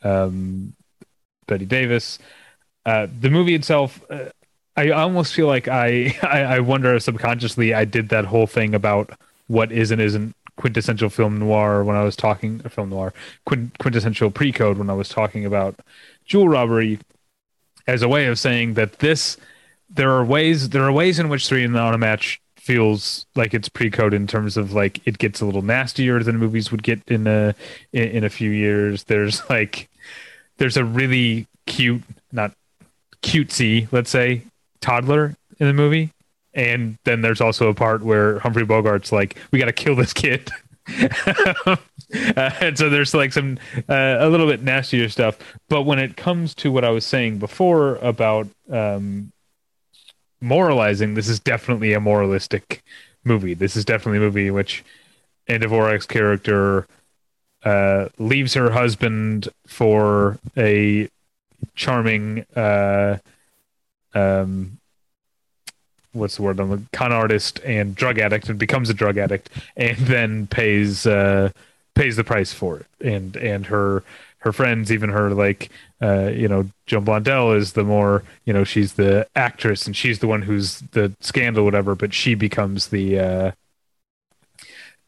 um, 0.02 0.74
Bette 1.46 1.66
Davis. 1.66 2.18
Uh, 2.84 3.06
the 3.20 3.30
movie 3.30 3.54
itself, 3.54 4.02
uh, 4.10 4.30
I 4.76 4.90
almost 4.90 5.34
feel 5.34 5.46
like 5.46 5.68
I, 5.68 6.16
I, 6.22 6.40
I 6.56 6.60
wonder 6.60 6.98
subconsciously 6.98 7.74
I 7.74 7.84
did 7.84 8.08
that 8.08 8.24
whole 8.24 8.46
thing 8.46 8.74
about 8.74 9.10
what 9.46 9.70
is 9.70 9.90
and 9.90 10.00
isn't 10.00 10.34
quintessential 10.62 11.10
film 11.10 11.40
noir 11.40 11.82
when 11.82 11.96
I 11.96 12.04
was 12.04 12.14
talking 12.14 12.62
a 12.64 12.68
film 12.68 12.90
noir 12.90 13.12
quintessential 13.44 14.30
pre-code 14.30 14.78
when 14.78 14.88
I 14.88 14.92
was 14.92 15.08
talking 15.08 15.44
about 15.44 15.74
jewel 16.24 16.48
robbery 16.48 17.00
as 17.88 18.00
a 18.00 18.08
way 18.08 18.26
of 18.26 18.38
saying 18.38 18.74
that 18.74 19.00
this 19.00 19.36
there 19.90 20.12
are 20.12 20.24
ways 20.24 20.68
there 20.68 20.84
are 20.84 20.92
ways 20.92 21.18
in 21.18 21.28
which 21.28 21.48
three 21.48 21.64
and 21.64 21.76
on 21.76 21.94
a 21.94 21.98
match 21.98 22.40
feels 22.54 23.26
like 23.34 23.54
it's 23.54 23.68
pre-code 23.68 24.14
in 24.14 24.28
terms 24.28 24.56
of 24.56 24.72
like 24.72 25.04
it 25.04 25.18
gets 25.18 25.40
a 25.40 25.44
little 25.44 25.62
nastier 25.62 26.22
than 26.22 26.36
movies 26.36 26.70
would 26.70 26.84
get 26.84 27.02
in 27.08 27.26
a 27.26 27.56
in, 27.92 28.04
in 28.04 28.24
a 28.24 28.30
few 28.30 28.50
years. 28.50 29.02
There's 29.02 29.42
like 29.50 29.90
there's 30.58 30.76
a 30.76 30.84
really 30.84 31.48
cute 31.66 32.02
not 32.30 32.52
cutesy 33.20 33.88
let's 33.90 34.10
say 34.10 34.42
toddler 34.80 35.34
in 35.58 35.66
the 35.66 35.72
movie 35.72 36.12
and 36.54 36.98
then 37.04 37.22
there's 37.22 37.40
also 37.40 37.68
a 37.68 37.74
part 37.74 38.02
where 38.02 38.38
Humphrey 38.40 38.64
Bogart's 38.64 39.12
like, 39.12 39.36
"We 39.50 39.58
got 39.58 39.66
to 39.66 39.72
kill 39.72 39.96
this 39.96 40.12
kid," 40.12 40.50
uh, 40.88 41.76
and 42.60 42.76
so 42.76 42.90
there's 42.90 43.14
like 43.14 43.32
some 43.32 43.58
uh, 43.88 44.16
a 44.20 44.28
little 44.28 44.46
bit 44.46 44.62
nastier 44.62 45.08
stuff. 45.08 45.38
But 45.68 45.82
when 45.82 45.98
it 45.98 46.16
comes 46.16 46.54
to 46.56 46.70
what 46.70 46.84
I 46.84 46.90
was 46.90 47.06
saying 47.06 47.38
before 47.38 47.96
about 47.96 48.48
um, 48.70 49.32
moralizing, 50.40 51.14
this 51.14 51.28
is 51.28 51.40
definitely 51.40 51.92
a 51.92 52.00
moralistic 52.00 52.82
movie. 53.24 53.54
This 53.54 53.76
is 53.76 53.84
definitely 53.84 54.18
a 54.18 54.22
movie 54.22 54.46
in 54.48 54.54
which 54.54 54.84
Ann 55.48 55.60
Dvorak's 55.60 56.06
character 56.06 56.86
uh, 57.64 58.08
leaves 58.18 58.54
her 58.54 58.70
husband 58.70 59.48
for 59.66 60.38
a 60.56 61.08
charming 61.74 62.44
uh, 62.56 63.18
um, 64.14 64.78
what's 66.12 66.36
the 66.36 66.42
word? 66.42 66.60
I'm 66.60 66.72
a 66.72 66.96
con 66.96 67.12
artist 67.12 67.60
and 67.64 67.94
drug 67.94 68.18
addict, 68.18 68.48
and 68.48 68.58
becomes 68.58 68.90
a 68.90 68.94
drug 68.94 69.18
addict, 69.18 69.50
and 69.76 69.96
then 69.98 70.46
pays 70.46 71.06
uh, 71.06 71.50
pays 71.94 72.16
the 72.16 72.24
price 72.24 72.52
for 72.52 72.78
it. 72.78 72.86
And 73.00 73.36
and 73.36 73.66
her 73.66 74.02
her 74.38 74.52
friends, 74.52 74.90
even 74.92 75.10
her 75.10 75.30
like 75.30 75.70
uh, 76.00 76.30
you 76.34 76.48
know 76.48 76.68
Joan 76.86 77.04
Blondell 77.04 77.56
is 77.56 77.72
the 77.72 77.84
more 77.84 78.22
you 78.44 78.52
know 78.52 78.64
she's 78.64 78.94
the 78.94 79.26
actress 79.36 79.86
and 79.86 79.96
she's 79.96 80.18
the 80.18 80.26
one 80.26 80.42
who's 80.42 80.80
the 80.92 81.12
scandal, 81.20 81.64
whatever. 81.64 81.94
But 81.94 82.14
she 82.14 82.34
becomes 82.34 82.88
the 82.88 83.18
uh, 83.18 83.50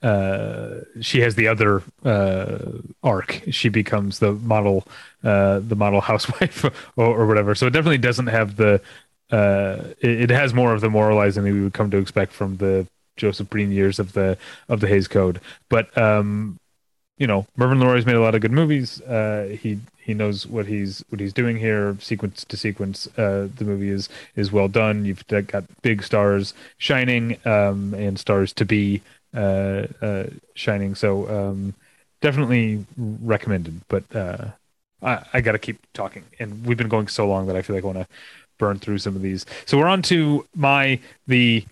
uh, 0.05 0.81
she 1.01 1.20
has 1.20 1.35
the 1.35 1.48
other 1.48 1.82
uh, 2.05 2.59
arc. 3.02 3.43
She 3.51 3.70
becomes 3.70 4.18
the 4.18 4.32
model, 4.32 4.86
uh, 5.24 5.60
the 5.60 5.76
model 5.76 6.01
housewife 6.12 6.62
or, 6.97 7.06
or, 7.06 7.26
whatever. 7.26 7.55
So 7.55 7.66
it 7.66 7.70
definitely 7.70 7.98
doesn't 7.98 8.26
have 8.26 8.56
the 8.56 8.82
uh, 9.35 9.82
it, 10.01 10.23
it, 10.23 10.31
has 10.31 10.55
more 10.55 10.73
of 10.73 10.81
the 10.81 10.89
moralizing 10.89 11.43
that 11.43 11.52
we 11.52 11.61
would 11.61 11.73
come 11.73 11.90
to 11.90 11.97
expect 11.97 12.32
from 12.32 12.59
the 12.59 12.86
Joseph 13.16 13.51
Breen 13.51 13.73
years 13.73 13.98
of 13.98 14.12
the 14.12 14.39
of 14.69 14.78
the 14.78 14.86
Hays 14.86 15.09
Code. 15.09 15.40
But 15.69 15.97
um, 15.98 16.56
you 17.19 17.27
know, 17.27 17.44
Mervyn 17.56 17.81
LeRoy's 17.81 18.06
made 18.06 18.15
a 18.15 18.20
lot 18.20 18.36
of 18.36 18.43
good 18.43 18.52
movies. 18.52 19.01
Uh, 19.01 19.56
he 19.61 19.81
he 19.98 20.15
knows 20.15 20.47
what 20.47 20.66
he's 20.66 21.05
what 21.09 21.20
he's 21.20 21.32
doing 21.32 21.56
here, 21.56 21.97
sequence 21.98 22.44
to 22.44 22.56
sequence. 22.56 23.09
Uh, 23.19 23.48
the 23.56 23.65
movie 23.65 23.89
is 23.89 24.09
is 24.36 24.52
well 24.52 24.69
done. 24.69 25.05
You've 25.05 25.27
got 25.27 25.65
big 25.82 26.05
stars 26.05 26.55
shining 26.78 27.36
um, 27.44 27.93
and 27.94 28.16
stars 28.16 28.52
to 28.52 28.65
be 28.65 29.02
uh, 29.35 29.89
uh, 30.01 30.27
shining. 30.55 30.94
So 30.94 31.28
um, 31.28 31.74
definitely 32.20 32.86
recommended. 32.97 33.81
But 33.89 34.05
uh, 34.15 34.47
I, 35.02 35.24
I 35.32 35.40
got 35.40 35.52
to 35.52 35.59
keep 35.59 35.78
talking, 35.93 36.23
and 36.39 36.65
we've 36.65 36.78
been 36.78 36.89
going 36.89 37.09
so 37.09 37.27
long 37.27 37.48
that 37.48 37.56
I 37.56 37.62
feel 37.62 37.74
like 37.74 37.85
I 37.85 37.86
want 37.86 37.98
to 37.98 38.06
burn 38.59 38.78
through 38.78 38.98
some 38.98 39.16
of 39.16 39.22
these. 39.22 39.47
So 39.66 39.78
we're 39.78 39.89
on 39.89 40.02
to 40.02 40.47
my 40.55 40.98
the 41.26 41.64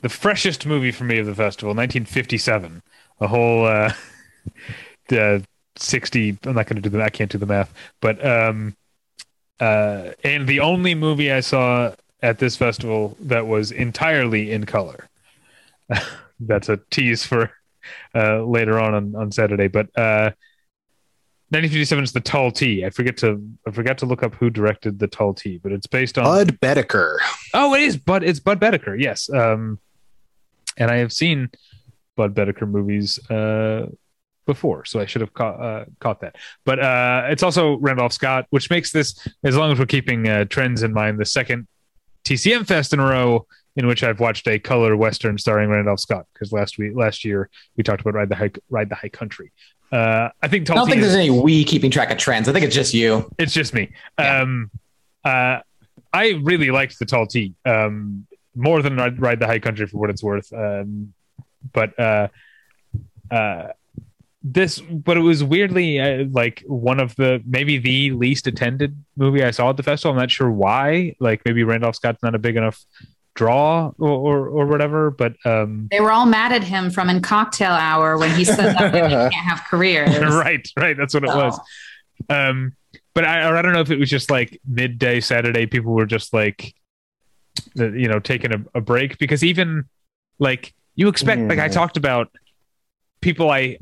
the 0.00 0.08
freshest 0.08 0.66
movie 0.66 0.92
for 0.92 1.04
me 1.04 1.18
of 1.18 1.26
the 1.26 1.34
festival, 1.34 1.70
1957. 1.70 2.82
A 3.20 3.26
whole 3.26 3.66
uh, 3.66 3.92
uh 5.12 5.40
60. 5.76 6.38
I'm 6.44 6.54
not 6.54 6.66
going 6.66 6.80
to 6.80 6.82
do 6.82 6.88
the. 6.88 7.02
I 7.02 7.10
can't 7.10 7.30
do 7.30 7.38
the 7.38 7.46
math, 7.46 7.72
but 8.00 8.24
um, 8.24 8.76
uh, 9.60 10.12
and 10.24 10.46
the 10.46 10.60
only 10.60 10.94
movie 10.94 11.32
I 11.32 11.40
saw 11.40 11.94
at 12.22 12.38
this 12.38 12.56
festival 12.56 13.16
that 13.20 13.46
was 13.46 13.70
entirely 13.70 14.50
in 14.50 14.66
color. 14.66 15.08
That's 16.40 16.68
a 16.68 16.80
tease 16.90 17.24
for 17.24 17.52
uh, 18.14 18.42
later 18.42 18.78
on, 18.78 18.94
on 18.94 19.16
on 19.16 19.32
Saturday, 19.32 19.68
but 19.68 19.96
uh 19.98 20.30
1957 21.50 22.04
is 22.04 22.12
the 22.12 22.20
Tall 22.20 22.50
T. 22.50 22.84
I 22.84 22.90
forget 22.90 23.16
to 23.18 23.42
I 23.66 23.70
forgot 23.70 23.96
to 23.98 24.06
look 24.06 24.22
up 24.22 24.34
who 24.34 24.50
directed 24.50 24.98
the 24.98 25.06
Tall 25.06 25.32
T, 25.32 25.58
but 25.62 25.72
it's 25.72 25.86
based 25.86 26.18
on 26.18 26.24
Bud 26.24 26.60
Boetticher. 26.60 27.16
Oh, 27.54 27.74
it 27.74 27.80
is 27.80 27.96
Bud. 27.96 28.22
It's 28.22 28.38
Bud 28.38 28.60
Boetticher. 28.60 29.00
Yes. 29.00 29.30
Um, 29.30 29.78
and 30.76 30.90
I 30.90 30.96
have 30.96 31.12
seen 31.12 31.48
Bud 32.16 32.34
Boetticher 32.34 32.68
movies 32.68 33.18
uh 33.30 33.86
before, 34.48 34.84
so 34.84 34.98
I 34.98 35.06
should 35.06 35.20
have 35.20 35.32
caught 35.32 35.60
uh, 35.60 35.84
caught 36.00 36.20
that. 36.20 36.36
But 36.64 36.80
uh, 36.80 37.26
it's 37.28 37.42
also 37.42 37.76
Randolph 37.78 38.12
Scott, 38.12 38.46
which 38.50 38.68
makes 38.68 38.92
this, 38.92 39.14
as 39.44 39.56
long 39.56 39.70
as 39.72 39.78
we're 39.78 39.86
keeping 39.86 40.28
uh, 40.28 40.44
trends 40.46 40.82
in 40.82 40.92
mind, 40.92 41.18
the 41.18 41.24
second 41.24 41.66
TCM 42.24 42.66
Fest 42.66 42.92
in 42.92 43.00
a 43.00 43.04
row 43.04 43.46
in 43.76 43.86
which 43.86 44.02
I've 44.02 44.18
watched 44.18 44.48
a 44.48 44.58
color 44.58 44.96
western 44.96 45.38
starring 45.38 45.70
Randolph 45.70 46.00
Scott. 46.00 46.26
Because 46.32 46.52
last 46.52 46.78
week, 46.78 46.92
last 46.96 47.24
year, 47.24 47.48
we 47.76 47.84
talked 47.84 48.00
about 48.00 48.14
Ride 48.14 48.28
the 48.28 48.34
High 48.34 48.50
Ride 48.68 48.88
the 48.88 48.96
High 48.96 49.08
Country, 49.08 49.52
uh, 49.92 50.28
I 50.42 50.48
think. 50.48 50.70
I 50.70 50.74
don't 50.74 50.88
think 50.88 51.00
there's 51.00 51.14
any 51.14 51.30
we 51.30 51.64
keeping 51.64 51.90
track 51.90 52.10
of 52.10 52.18
trends. 52.18 52.48
I 52.48 52.52
think 52.52 52.64
it's 52.64 52.74
just 52.74 52.94
you. 52.94 53.30
It's 53.38 53.52
just 53.52 53.74
me. 53.74 53.90
Yeah. 54.18 54.42
Um, 54.42 54.70
uh, 55.24 55.60
I 56.12 56.40
really 56.42 56.70
liked 56.70 56.98
the 56.98 57.06
tall 57.06 57.26
T 57.26 57.54
um, 57.64 58.26
more 58.54 58.82
than 58.82 58.96
ride, 58.96 59.20
ride, 59.20 59.40
the 59.40 59.46
high 59.46 59.58
country 59.58 59.86
for 59.86 59.98
what 59.98 60.10
it's 60.10 60.22
worth. 60.22 60.52
Um, 60.52 61.12
but 61.72 61.98
uh, 61.98 62.28
uh, 63.30 63.68
this, 64.42 64.80
but 64.80 65.16
it 65.16 65.20
was 65.20 65.42
weirdly 65.42 66.00
uh, 66.00 66.24
like 66.30 66.64
one 66.66 67.00
of 67.00 67.14
the 67.16 67.42
maybe 67.46 67.78
the 67.78 68.12
least 68.12 68.46
attended 68.46 68.96
movie 69.16 69.42
I 69.42 69.50
saw 69.50 69.70
at 69.70 69.76
the 69.76 69.82
festival. 69.82 70.12
I'm 70.12 70.18
not 70.18 70.30
sure 70.30 70.50
why. 70.50 71.14
Like 71.18 71.42
maybe 71.44 71.64
Randolph 71.64 71.96
Scott's 71.96 72.22
not 72.22 72.34
a 72.34 72.38
big 72.38 72.56
enough 72.56 72.84
draw 73.38 73.92
or, 73.98 74.08
or, 74.08 74.48
or 74.48 74.66
whatever. 74.66 75.12
But 75.12 75.36
um, 75.46 75.86
they 75.90 76.00
were 76.00 76.10
all 76.10 76.26
mad 76.26 76.52
at 76.52 76.64
him 76.64 76.90
from 76.90 77.08
in 77.08 77.22
Cocktail 77.22 77.70
Hour 77.70 78.18
when 78.18 78.34
he 78.34 78.44
said 78.44 78.74
that 78.74 78.92
women 78.92 79.10
can't 79.30 79.34
have 79.34 79.62
careers. 79.64 80.18
right, 80.18 80.68
right. 80.76 80.96
That's 80.96 81.14
what 81.14 81.22
it 81.22 81.28
was. 81.28 81.58
Um, 82.28 82.72
but 83.14 83.24
I, 83.24 83.56
I 83.56 83.62
don't 83.62 83.72
know 83.72 83.80
if 83.80 83.92
it 83.92 83.98
was 83.98 84.10
just 84.10 84.28
like 84.28 84.60
midday 84.66 85.20
Saturday, 85.20 85.66
people 85.66 85.92
were 85.92 86.06
just 86.06 86.34
like, 86.34 86.74
you 87.74 88.08
know, 88.08 88.18
taking 88.18 88.52
a, 88.52 88.64
a 88.74 88.80
break 88.80 89.18
because 89.18 89.44
even 89.44 89.84
like 90.40 90.74
you 90.96 91.06
expect, 91.06 91.42
mm. 91.42 91.48
like 91.48 91.60
I 91.60 91.68
mm. 91.68 91.72
talked 91.72 91.96
about 91.96 92.30
people 93.20 93.50
I 93.50 93.78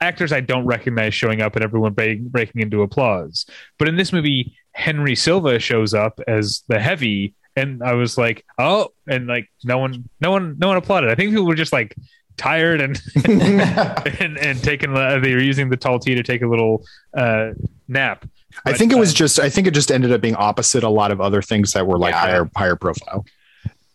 actors 0.00 0.32
I 0.32 0.40
don't 0.40 0.66
recognize 0.66 1.14
showing 1.14 1.40
up 1.40 1.56
and 1.56 1.64
everyone 1.64 1.94
breaking, 1.94 2.28
breaking 2.28 2.60
into 2.60 2.82
applause. 2.82 3.44
But 3.78 3.88
in 3.88 3.96
this 3.96 4.12
movie, 4.12 4.56
Henry 4.72 5.16
Silva 5.16 5.58
shows 5.58 5.94
up 5.94 6.20
as 6.28 6.62
the 6.68 6.78
heavy 6.78 7.34
and 7.56 7.82
I 7.82 7.94
was 7.94 8.18
like, 8.18 8.44
oh, 8.58 8.88
and 9.06 9.26
like 9.26 9.50
no 9.62 9.78
one, 9.78 10.08
no 10.20 10.30
one, 10.30 10.56
no 10.58 10.68
one 10.68 10.76
applauded. 10.76 11.10
I 11.10 11.14
think 11.14 11.30
people 11.30 11.46
were 11.46 11.54
just 11.54 11.72
like 11.72 11.94
tired 12.36 12.80
and 12.80 13.00
and, 13.24 14.38
and 14.38 14.62
taking 14.62 14.96
uh, 14.96 15.18
they 15.20 15.34
were 15.34 15.42
using 15.42 15.68
the 15.68 15.76
tall 15.76 15.98
T 15.98 16.14
to 16.14 16.22
take 16.22 16.42
a 16.42 16.48
little 16.48 16.84
uh, 17.16 17.50
nap. 17.88 18.26
But, 18.64 18.74
I 18.74 18.76
think 18.76 18.92
it 18.92 18.98
was 18.98 19.12
uh, 19.12 19.16
just 19.16 19.40
I 19.40 19.48
think 19.48 19.66
it 19.66 19.74
just 19.74 19.90
ended 19.90 20.12
up 20.12 20.20
being 20.20 20.36
opposite 20.36 20.84
a 20.84 20.88
lot 20.88 21.10
of 21.10 21.20
other 21.20 21.42
things 21.42 21.72
that 21.72 21.86
were 21.86 21.98
like 21.98 22.12
yeah. 22.12 22.20
higher 22.20 22.50
higher 22.56 22.76
profile. 22.76 23.24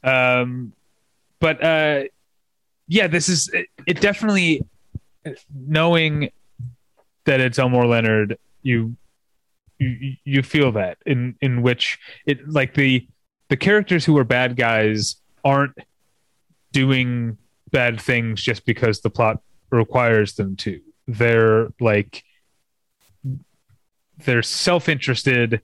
Um, 0.04 0.74
but 1.40 1.64
uh, 1.64 2.04
yeah, 2.88 3.08
this 3.08 3.30
is 3.30 3.50
it, 3.50 3.68
it 3.86 4.02
definitely 4.02 4.66
knowing 5.54 6.32
that 7.26 7.40
it's 7.40 7.60
Elmore 7.60 7.86
Leonard, 7.86 8.38
you 8.64 8.96
you 9.78 10.16
you 10.24 10.44
feel 10.44 10.72
that 10.74 10.98
in 11.06 11.36
in 11.42 11.62
which 11.62 12.00
it 12.26 12.48
like 12.50 12.74
the 12.74 13.08
the 13.50 13.58
characters 13.58 14.06
who 14.06 14.18
are 14.18 14.24
bad 14.24 14.56
guys 14.56 15.18
aren't 15.44 15.78
doing 16.72 17.38
bad 17.72 18.00
things 18.00 18.42
just 18.42 18.66
because 18.66 19.02
the 19.02 19.10
plot 19.10 19.42
requires 19.72 20.34
them 20.36 20.56
to. 20.58 20.80
They're 21.08 21.70
like 21.80 22.24
they're 24.26 24.44
self-interested 24.44 25.62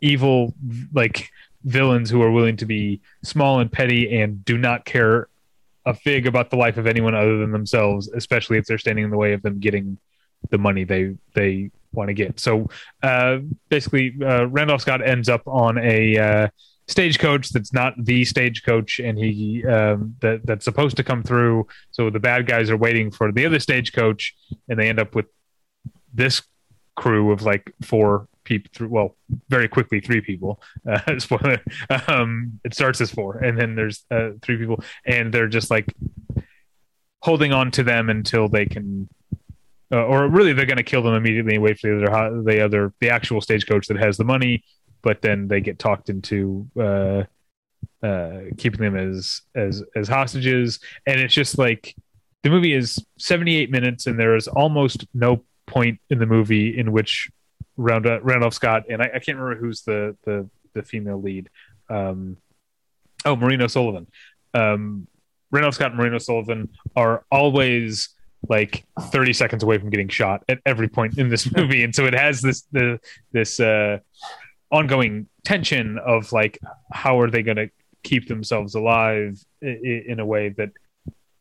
evil 0.00 0.54
like 0.92 1.30
villains 1.64 2.10
who 2.10 2.22
are 2.22 2.30
willing 2.30 2.56
to 2.56 2.66
be 2.66 3.00
small 3.22 3.60
and 3.60 3.70
petty 3.70 4.20
and 4.20 4.44
do 4.44 4.56
not 4.56 4.84
care 4.84 5.28
a 5.84 5.94
fig 5.94 6.26
about 6.26 6.50
the 6.50 6.56
life 6.56 6.76
of 6.76 6.86
anyone 6.86 7.14
other 7.14 7.38
than 7.38 7.52
themselves, 7.52 8.08
especially 8.08 8.58
if 8.58 8.66
they're 8.66 8.78
standing 8.78 9.04
in 9.04 9.10
the 9.10 9.16
way 9.16 9.32
of 9.32 9.42
them 9.42 9.60
getting 9.60 9.98
the 10.50 10.58
money 10.58 10.84
they 10.84 11.14
they 11.34 11.70
want 11.92 12.08
to 12.08 12.14
get. 12.14 12.38
So 12.40 12.68
uh, 13.02 13.38
basically, 13.68 14.14
uh, 14.22 14.46
Randolph 14.46 14.82
Scott 14.82 15.06
ends 15.06 15.28
up 15.28 15.42
on 15.46 15.78
a 15.78 16.18
uh, 16.18 16.48
stagecoach 16.88 17.50
that's 17.50 17.72
not 17.72 17.94
the 17.98 18.24
stagecoach 18.24 19.00
and 19.00 19.18
he 19.18 19.64
um, 19.66 20.14
that 20.20 20.46
that's 20.46 20.64
supposed 20.64 20.96
to 20.96 21.04
come 21.04 21.22
through. 21.22 21.66
So 21.90 22.10
the 22.10 22.20
bad 22.20 22.46
guys 22.46 22.70
are 22.70 22.76
waiting 22.76 23.10
for 23.10 23.32
the 23.32 23.44
other 23.46 23.58
stagecoach 23.58 24.34
and 24.68 24.78
they 24.78 24.88
end 24.88 25.00
up 25.00 25.14
with 25.14 25.26
this 26.14 26.42
crew 26.94 27.32
of 27.32 27.42
like 27.42 27.72
four 27.82 28.28
people 28.44 28.70
through 28.72 28.88
well 28.88 29.16
very 29.48 29.68
quickly 29.68 30.00
three 30.00 30.20
people. 30.20 30.62
Uh, 30.86 31.18
spoiler 31.18 31.60
um, 32.06 32.60
it 32.64 32.72
starts 32.72 33.00
as 33.00 33.10
four 33.10 33.38
and 33.38 33.58
then 33.58 33.74
there's 33.74 34.04
uh, 34.12 34.30
three 34.40 34.56
people 34.56 34.80
and 35.04 35.34
they're 35.34 35.48
just 35.48 35.68
like 35.68 35.92
holding 37.22 37.52
on 37.52 37.72
to 37.72 37.82
them 37.82 38.08
until 38.08 38.48
they 38.48 38.64
can 38.64 39.08
uh, 39.92 40.04
or 40.04 40.28
really 40.28 40.52
they're 40.52 40.64
going 40.66 40.76
to 40.76 40.84
kill 40.84 41.02
them 41.02 41.14
immediately 41.14 41.54
and 41.54 41.62
wait 41.62 41.78
for 41.78 41.98
the 41.98 42.06
other 42.06 42.42
the 42.42 42.64
other 42.64 42.92
the 43.00 43.10
actual 43.10 43.40
stagecoach 43.40 43.88
that 43.88 43.96
has 43.96 44.16
the 44.16 44.24
money 44.24 44.62
but 45.06 45.22
then 45.22 45.46
they 45.46 45.60
get 45.60 45.78
talked 45.78 46.10
into 46.10 46.66
uh, 46.76 47.22
uh, 48.04 48.40
keeping 48.58 48.80
them 48.80 48.96
as 48.96 49.40
as 49.54 49.80
as 49.94 50.08
hostages, 50.08 50.80
and 51.06 51.20
it's 51.20 51.32
just 51.32 51.58
like 51.58 51.94
the 52.42 52.50
movie 52.50 52.72
is 52.72 52.98
78 53.16 53.70
minutes, 53.70 54.08
and 54.08 54.18
there 54.18 54.34
is 54.34 54.48
almost 54.48 55.06
no 55.14 55.44
point 55.66 56.00
in 56.10 56.18
the 56.18 56.26
movie 56.26 56.76
in 56.76 56.90
which 56.90 57.30
Randolph, 57.76 58.52
Scott 58.52 58.86
and 58.88 59.00
I, 59.00 59.04
I, 59.14 59.18
can't 59.20 59.38
remember 59.38 59.54
who's 59.54 59.82
the 59.82 60.16
the 60.24 60.50
the 60.72 60.82
female 60.82 61.22
lead. 61.22 61.50
Um, 61.88 62.38
oh, 63.24 63.36
Maureen 63.36 63.66
Sullivan. 63.68 64.08
Um, 64.54 65.06
Randolph 65.52 65.76
Scott 65.76 65.92
and 65.92 65.98
Maureen 65.98 66.14
O'Sullivan 66.14 66.68
are 66.96 67.24
always 67.30 68.08
like 68.48 68.84
30 69.00 69.32
seconds 69.34 69.62
away 69.62 69.78
from 69.78 69.90
getting 69.90 70.08
shot 70.08 70.42
at 70.48 70.58
every 70.66 70.88
point 70.88 71.16
in 71.16 71.28
this 71.28 71.50
movie 71.56 71.82
and 71.84 71.94
so 71.94 72.06
it 72.06 72.14
has 72.14 72.40
this 72.42 72.62
the 72.72 73.00
this 73.32 73.58
uh 73.58 73.98
ongoing 74.70 75.28
tension 75.44 75.98
of 75.98 76.32
like 76.32 76.58
how 76.92 77.20
are 77.20 77.30
they 77.30 77.42
going 77.42 77.56
to 77.56 77.70
keep 78.02 78.28
themselves 78.28 78.74
alive 78.74 79.42
in 79.62 80.20
a 80.20 80.26
way 80.26 80.48
that 80.50 80.70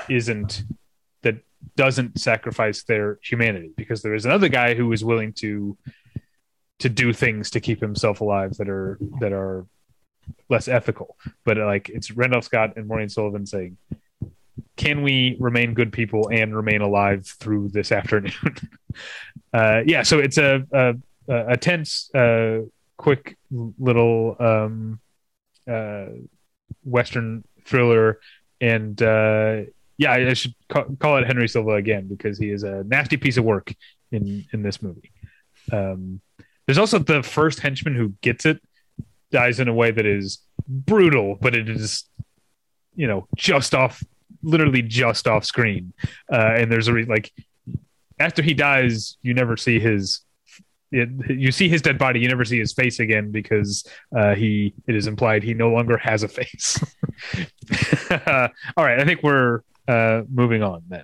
isn't 0.10 0.64
that 1.22 1.38
doesn't 1.76 2.20
sacrifice 2.20 2.84
their 2.84 3.20
humanity? 3.24 3.72
Because 3.76 4.02
there 4.02 4.14
is 4.14 4.26
another 4.26 4.50
guy 4.50 4.74
who 4.74 4.92
is 4.92 5.04
willing 5.04 5.34
to 5.34 5.78
to 6.80 6.90
do 6.90 7.14
things 7.14 7.52
to 7.52 7.60
keep 7.60 7.80
himself 7.80 8.22
alive 8.22 8.56
that 8.58 8.70
are 8.70 8.98
that 9.20 9.34
are 9.34 9.66
less 10.50 10.68
ethical. 10.68 11.18
But 11.44 11.58
like 11.58 11.90
it's 11.90 12.12
Randolph 12.12 12.46
Scott 12.46 12.74
and 12.76 12.88
Maureen 12.88 13.10
Sullivan 13.10 13.46
saying 13.46 13.78
can 14.78 15.04
we 15.04 15.38
remain 15.40 15.74
good 15.74 15.92
people 15.92 16.30
and 16.32 16.56
remain 16.56 16.82
alive 16.82 17.26
through 17.28 17.70
this 17.70 17.92
afternoon? 17.92 18.34
Uh 19.54 19.82
yeah 19.86 20.04
so 20.04 20.20
it's 20.20 20.38
a 20.38 20.64
a, 20.72 20.96
a 21.28 21.58
tense 21.58 22.10
uh 22.16 22.60
quick 22.98 23.38
little 23.52 24.36
um, 24.40 25.00
uh, 25.70 26.08
western 26.84 27.44
thriller, 27.66 28.20
and 28.62 29.02
uh, 29.02 29.62
yeah, 29.98 30.12
I 30.14 30.34
should 30.34 30.56
ca- 30.70 30.86
call 31.00 31.18
it 31.18 31.28
Henry 31.28 31.48
Silva 31.48 31.72
again 31.72 32.08
because 32.08 32.38
he 32.38 32.50
is 32.50 32.64
a 32.64 32.84
nasty 32.84 33.18
piece 33.18 33.38
of 33.38 33.44
work 33.44 33.74
in 34.12 34.46
in 34.54 34.62
this 34.62 34.82
movie. 34.82 35.12
Um, 35.72 36.22
there's 36.66 36.78
also 36.78 37.00
the 37.00 37.24
first 37.24 37.60
henchman 37.60 37.96
who 37.96 38.14
gets 38.22 38.46
it 38.46 38.62
dies 39.32 39.60
in 39.60 39.68
a 39.68 39.74
way 39.74 39.92
that 39.92 40.06
is 40.06 40.40
brutal, 40.68 41.38
but 41.42 41.56
it 41.56 41.70
is 41.70 42.06
you 42.96 43.08
know 43.08 43.28
just 43.36 43.74
off, 43.74 44.04
literally 44.44 44.82
just 44.82 45.28
off 45.28 45.46
screen. 45.46 45.94
Uh, 46.32 46.56
and 46.58 46.72
there's 46.72 46.88
a 46.88 46.94
re- 46.94 47.06
like 47.06 47.32
after 48.20 48.42
he 48.42 48.54
dies, 48.54 49.18
you 49.22 49.34
never 49.34 49.58
see 49.58 49.80
his 49.80 50.22
it, 50.96 51.10
you 51.30 51.52
see 51.52 51.68
his 51.68 51.82
dead 51.82 51.98
body, 51.98 52.20
you 52.20 52.28
never 52.28 52.46
see 52.46 52.60
his 52.60 52.74
face 52.74 53.00
again 53.00 53.32
because 53.32 53.86
uh, 54.16 54.36
he 54.36 54.74
it 54.88 54.96
is 54.96 55.08
implied 55.08 55.44
he 55.44 55.54
no 55.54 55.70
longer 55.70 55.98
has 55.98 56.24
a 56.24 56.28
face. 56.28 56.80
all 58.12 58.86
right, 58.86 59.00
I 59.00 59.06
think 59.06 59.22
we're 59.24 59.62
uh, 59.88 60.22
moving 60.30 60.64
on 60.64 60.84
then. 60.88 61.04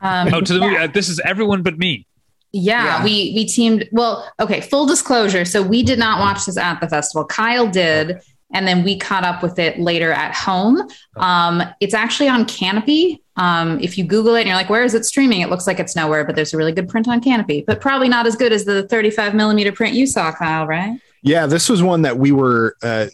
Um, 0.00 0.34
oh, 0.34 0.40
to 0.40 0.52
the 0.52 0.58
yeah. 0.60 0.66
movie. 0.66 0.76
Uh, 0.76 0.86
this 0.88 1.08
is 1.08 1.20
everyone 1.20 1.62
but 1.62 1.78
me. 1.78 2.06
Yeah, 2.52 2.84
yeah, 2.84 3.04
we 3.04 3.32
we 3.34 3.44
teamed. 3.44 3.88
Well, 3.92 4.30
okay. 4.40 4.60
Full 4.60 4.86
disclosure. 4.86 5.44
So 5.44 5.62
we 5.62 5.82
did 5.82 5.98
not 5.98 6.20
watch 6.20 6.46
this 6.46 6.56
at 6.56 6.80
the 6.80 6.88
festival. 6.88 7.24
Kyle 7.24 7.68
did, 7.68 8.20
and 8.52 8.66
then 8.66 8.84
we 8.84 8.98
caught 8.98 9.24
up 9.24 9.42
with 9.42 9.58
it 9.58 9.78
later 9.78 10.12
at 10.12 10.34
home. 10.34 10.82
Um, 11.16 11.62
it's 11.80 11.94
actually 11.94 12.28
on 12.28 12.44
Kanopy. 12.44 13.20
Um, 13.36 13.78
if 13.80 13.98
you 13.98 14.04
Google 14.04 14.34
it 14.34 14.40
and 14.40 14.48
you're 14.48 14.56
like, 14.56 14.70
where 14.70 14.82
is 14.82 14.94
it 14.94 15.04
streaming? 15.04 15.40
It 15.40 15.50
looks 15.50 15.66
like 15.66 15.78
it's 15.78 15.94
nowhere, 15.94 16.24
but 16.24 16.36
there's 16.36 16.54
a 16.54 16.56
really 16.56 16.72
good 16.72 16.88
print 16.88 17.06
on 17.08 17.20
Kanopy, 17.20 17.64
but 17.66 17.80
probably 17.80 18.08
not 18.08 18.26
as 18.26 18.36
good 18.36 18.52
as 18.52 18.64
the 18.64 18.88
35 18.88 19.34
millimeter 19.34 19.72
print 19.72 19.94
you 19.94 20.06
saw, 20.06 20.32
Kyle, 20.32 20.66
right? 20.66 20.98
Yeah, 21.22 21.46
this 21.46 21.68
was 21.68 21.82
one 21.82 22.02
that 22.02 22.18
we 22.18 22.32
were 22.32 22.76
uh, 22.82 23.06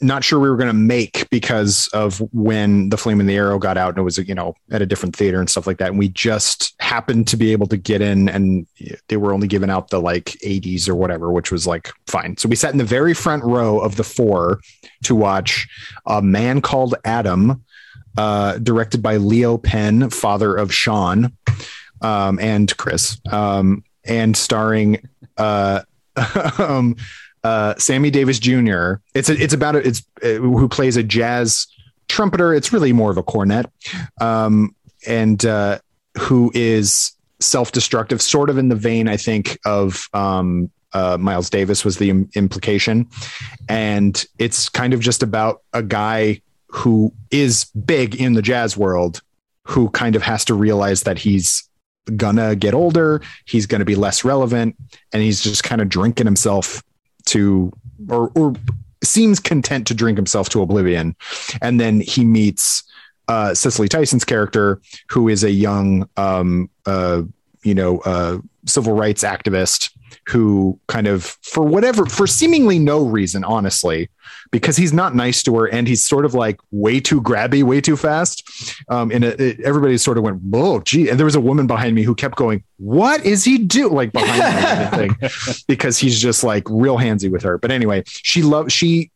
not 0.00 0.22
sure 0.22 0.38
we 0.38 0.50
were 0.50 0.56
going 0.56 0.68
to 0.68 0.72
make 0.72 1.28
because 1.30 1.88
of 1.88 2.18
when 2.32 2.88
the 2.90 2.96
Flame 2.96 3.20
and 3.20 3.28
the 3.28 3.36
Arrow 3.36 3.58
got 3.58 3.78
out 3.78 3.90
and 3.90 3.98
it 3.98 4.02
was 4.02 4.18
you 4.18 4.34
know 4.34 4.54
at 4.70 4.82
a 4.82 4.86
different 4.86 5.16
theater 5.16 5.40
and 5.40 5.48
stuff 5.48 5.66
like 5.66 5.78
that. 5.78 5.88
And 5.88 5.98
we 5.98 6.08
just 6.10 6.74
happened 6.80 7.26
to 7.28 7.36
be 7.36 7.52
able 7.52 7.66
to 7.68 7.76
get 7.76 8.02
in, 8.02 8.28
and 8.28 8.66
they 9.08 9.16
were 9.16 9.32
only 9.32 9.48
giving 9.48 9.70
out 9.70 9.88
the 9.88 10.00
like 10.00 10.26
80s 10.44 10.88
or 10.88 10.94
whatever, 10.94 11.32
which 11.32 11.50
was 11.50 11.66
like 11.66 11.90
fine. 12.06 12.36
So 12.36 12.48
we 12.48 12.56
sat 12.56 12.72
in 12.72 12.78
the 12.78 12.84
very 12.84 13.14
front 13.14 13.44
row 13.44 13.78
of 13.78 13.96
the 13.96 14.04
four 14.04 14.60
to 15.04 15.14
watch 15.14 15.66
a 16.06 16.20
man 16.20 16.60
called 16.60 16.94
Adam 17.04 17.64
uh, 18.16 18.58
directed 18.58 19.02
by 19.02 19.16
Leo 19.16 19.58
Penn, 19.58 20.10
father 20.10 20.54
of 20.54 20.72
Sean 20.72 21.32
um, 22.00 22.38
and 22.38 22.74
Chris, 22.76 23.20
um, 23.30 23.84
and 24.04 24.36
starring 24.36 25.08
uh, 25.36 25.82
um, 26.58 26.96
uh, 27.42 27.74
Sammy 27.76 28.10
Davis 28.10 28.38
Jr. 28.38 28.94
It's 29.14 29.28
a, 29.28 29.34
it's 29.34 29.54
about 29.54 29.76
a, 29.76 29.86
it's 29.86 30.02
uh, 30.22 30.34
who 30.34 30.68
plays 30.68 30.96
a 30.96 31.02
jazz 31.02 31.66
trumpeter. 32.08 32.54
It's 32.54 32.72
really 32.72 32.92
more 32.92 33.10
of 33.10 33.18
a 33.18 33.22
cornet, 33.22 33.66
um, 34.20 34.74
and 35.06 35.44
uh, 35.44 35.78
who 36.18 36.50
is 36.54 37.12
self-destructive, 37.40 38.22
sort 38.22 38.48
of 38.48 38.58
in 38.58 38.68
the 38.68 38.76
vein, 38.76 39.08
I 39.08 39.16
think, 39.16 39.58
of 39.66 40.08
um, 40.14 40.70
uh, 40.92 41.18
Miles 41.18 41.50
Davis 41.50 41.84
was 41.84 41.98
the 41.98 42.10
Im- 42.10 42.30
implication, 42.34 43.08
and 43.68 44.24
it's 44.38 44.68
kind 44.68 44.94
of 44.94 45.00
just 45.00 45.22
about 45.22 45.62
a 45.72 45.82
guy 45.82 46.40
who 46.74 47.12
is 47.30 47.66
big 47.86 48.20
in 48.20 48.32
the 48.32 48.42
jazz 48.42 48.76
world 48.76 49.22
who 49.62 49.88
kind 49.90 50.16
of 50.16 50.22
has 50.22 50.44
to 50.44 50.54
realize 50.54 51.04
that 51.04 51.18
he's 51.18 51.68
gonna 52.16 52.56
get 52.56 52.74
older, 52.74 53.22
he's 53.46 53.66
gonna 53.66 53.84
be 53.84 53.94
less 53.94 54.24
relevant, 54.24 54.76
and 55.12 55.22
he's 55.22 55.40
just 55.40 55.62
kind 55.62 55.80
of 55.80 55.88
drinking 55.88 56.26
himself 56.26 56.82
to 57.26 57.72
or 58.08 58.30
or 58.34 58.54
seems 59.02 59.38
content 59.38 59.86
to 59.86 59.94
drink 59.94 60.18
himself 60.18 60.48
to 60.48 60.62
oblivion. 60.62 61.14
And 61.62 61.80
then 61.80 62.00
he 62.00 62.24
meets 62.24 62.82
uh, 63.28 63.54
Cicely 63.54 63.88
Tyson's 63.88 64.24
character, 64.24 64.80
who 65.10 65.28
is 65.28 65.44
a 65.44 65.50
young 65.50 66.08
um, 66.16 66.68
uh, 66.86 67.22
you 67.62 67.74
know, 67.74 67.98
uh, 68.00 68.38
civil 68.66 68.94
rights 68.94 69.22
activist 69.24 69.93
who 70.28 70.78
kind 70.88 71.06
of 71.06 71.24
for 71.42 71.64
whatever 71.64 72.06
for 72.06 72.26
seemingly 72.26 72.78
no 72.78 73.04
reason 73.04 73.44
honestly 73.44 74.08
because 74.50 74.76
he's 74.76 74.92
not 74.92 75.14
nice 75.14 75.42
to 75.42 75.54
her 75.56 75.66
and 75.66 75.86
he's 75.86 76.04
sort 76.04 76.24
of 76.24 76.34
like 76.34 76.58
way 76.70 77.00
too 77.00 77.20
grabby 77.20 77.62
way 77.62 77.80
too 77.80 77.96
fast. 77.96 78.42
Um 78.88 79.10
and 79.10 79.24
it, 79.24 79.40
it, 79.40 79.60
everybody 79.60 79.98
sort 79.98 80.18
of 80.18 80.24
went 80.24 80.40
oh 80.52 80.80
gee 80.80 81.08
and 81.08 81.18
there 81.18 81.26
was 81.26 81.34
a 81.34 81.40
woman 81.40 81.66
behind 81.66 81.94
me 81.94 82.02
who 82.02 82.14
kept 82.14 82.36
going 82.36 82.62
what 82.78 83.24
is 83.24 83.44
he 83.44 83.58
do 83.58 83.88
like 83.88 84.12
behind 84.12 84.98
me 84.98 85.30
because 85.68 85.98
he's 85.98 86.20
just 86.20 86.42
like 86.44 86.64
real 86.68 86.98
handsy 86.98 87.30
with 87.30 87.42
her. 87.42 87.58
But 87.58 87.70
anyway 87.70 88.02
she 88.06 88.42
loves 88.42 88.72
she 88.72 89.10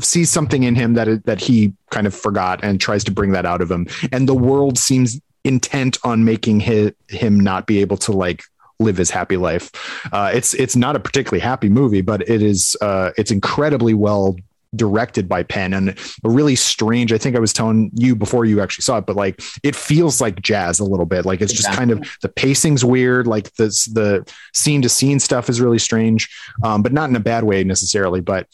sees 0.00 0.30
something 0.30 0.62
in 0.62 0.74
him 0.74 0.94
that 0.94 1.24
that 1.24 1.40
he 1.40 1.72
kind 1.90 2.06
of 2.06 2.14
forgot 2.14 2.62
and 2.62 2.80
tries 2.80 3.04
to 3.04 3.10
bring 3.10 3.32
that 3.32 3.46
out 3.46 3.60
of 3.60 3.70
him. 3.70 3.86
And 4.12 4.28
the 4.28 4.34
world 4.34 4.78
seems 4.78 5.20
intent 5.44 5.98
on 6.04 6.24
making 6.24 6.60
his, 6.60 6.92
him 7.08 7.38
not 7.38 7.66
be 7.66 7.80
able 7.80 7.98
to 7.98 8.12
like 8.12 8.42
live 8.80 8.96
his 8.96 9.10
happy 9.10 9.36
life. 9.36 9.70
Uh, 10.12 10.30
it's 10.34 10.54
it's 10.54 10.76
not 10.76 10.96
a 10.96 11.00
particularly 11.00 11.40
happy 11.40 11.68
movie, 11.68 12.00
but 12.00 12.28
it 12.28 12.42
is 12.42 12.76
uh, 12.80 13.10
it's 13.16 13.30
incredibly 13.30 13.94
well 13.94 14.36
directed 14.76 15.28
by 15.28 15.42
Penn 15.42 15.72
and 15.72 15.90
a 15.90 16.28
really 16.28 16.56
strange. 16.56 17.12
I 17.12 17.18
think 17.18 17.36
I 17.36 17.38
was 17.38 17.52
telling 17.52 17.90
you 17.94 18.16
before 18.16 18.44
you 18.44 18.60
actually 18.60 18.82
saw 18.82 18.98
it, 18.98 19.06
but 19.06 19.16
like 19.16 19.40
it 19.62 19.76
feels 19.76 20.20
like 20.20 20.40
jazz 20.42 20.80
a 20.80 20.84
little 20.84 21.06
bit. 21.06 21.24
Like 21.24 21.40
it's 21.40 21.52
exactly. 21.52 21.70
just 21.70 21.78
kind 21.78 21.90
of 21.90 22.18
the 22.22 22.28
pacing's 22.28 22.84
weird. 22.84 23.26
Like 23.26 23.52
this 23.54 23.86
the 23.86 24.30
scene 24.52 24.82
to 24.82 24.88
scene 24.88 25.20
stuff 25.20 25.48
is 25.48 25.60
really 25.60 25.78
strange, 25.78 26.28
um, 26.62 26.82
but 26.82 26.92
not 26.92 27.08
in 27.10 27.16
a 27.16 27.20
bad 27.20 27.44
way 27.44 27.64
necessarily. 27.64 28.20
But 28.20 28.48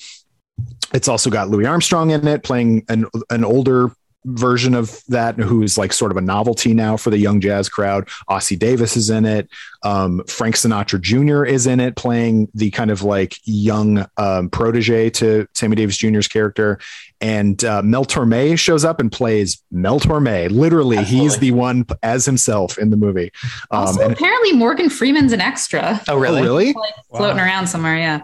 it's 0.92 1.08
also 1.08 1.30
got 1.30 1.48
Louis 1.48 1.66
Armstrong 1.66 2.10
in 2.10 2.26
it 2.26 2.42
playing 2.42 2.84
an 2.88 3.06
an 3.30 3.44
older 3.44 3.90
version 4.24 4.74
of 4.74 5.02
that 5.08 5.38
who's 5.38 5.78
like 5.78 5.92
sort 5.92 6.10
of 6.10 6.16
a 6.16 6.20
novelty 6.20 6.74
now 6.74 6.96
for 6.96 7.10
the 7.10 7.18
young 7.18 7.40
jazz 7.40 7.68
crowd. 7.68 8.08
Ossie 8.28 8.58
Davis 8.58 8.96
is 8.96 9.10
in 9.10 9.24
it. 9.24 9.48
Um, 9.82 10.22
Frank 10.28 10.56
Sinatra 10.56 11.00
Jr. 11.00 11.44
is 11.44 11.66
in 11.66 11.80
it, 11.80 11.96
playing 11.96 12.48
the 12.54 12.70
kind 12.70 12.90
of 12.90 13.02
like 13.02 13.36
young 13.44 14.06
um, 14.16 14.50
protege 14.50 15.10
to 15.10 15.46
Sammy 15.54 15.76
Davis 15.76 15.96
Jr.'s 15.96 16.28
character. 16.28 16.78
And 17.22 17.62
uh, 17.64 17.82
Mel 17.82 18.04
Torme 18.04 18.58
shows 18.58 18.84
up 18.84 18.98
and 18.98 19.12
plays 19.12 19.62
Mel 19.70 20.00
Torme. 20.00 20.50
Literally, 20.50 20.98
Absolutely. 20.98 21.28
he's 21.28 21.38
the 21.38 21.50
one 21.52 21.86
as 22.02 22.24
himself 22.24 22.78
in 22.78 22.90
the 22.90 22.96
movie. 22.96 23.30
Um, 23.70 23.86
also, 23.86 24.10
apparently, 24.10 24.52
Morgan 24.52 24.88
Freeman's 24.88 25.32
an 25.32 25.40
extra. 25.40 26.00
Oh, 26.08 26.16
really? 26.16 26.40
Oh, 26.40 26.44
really? 26.44 26.72
Like, 26.72 26.94
floating 27.10 27.36
wow. 27.36 27.44
around 27.44 27.66
somewhere, 27.66 27.96
yeah. 27.96 28.22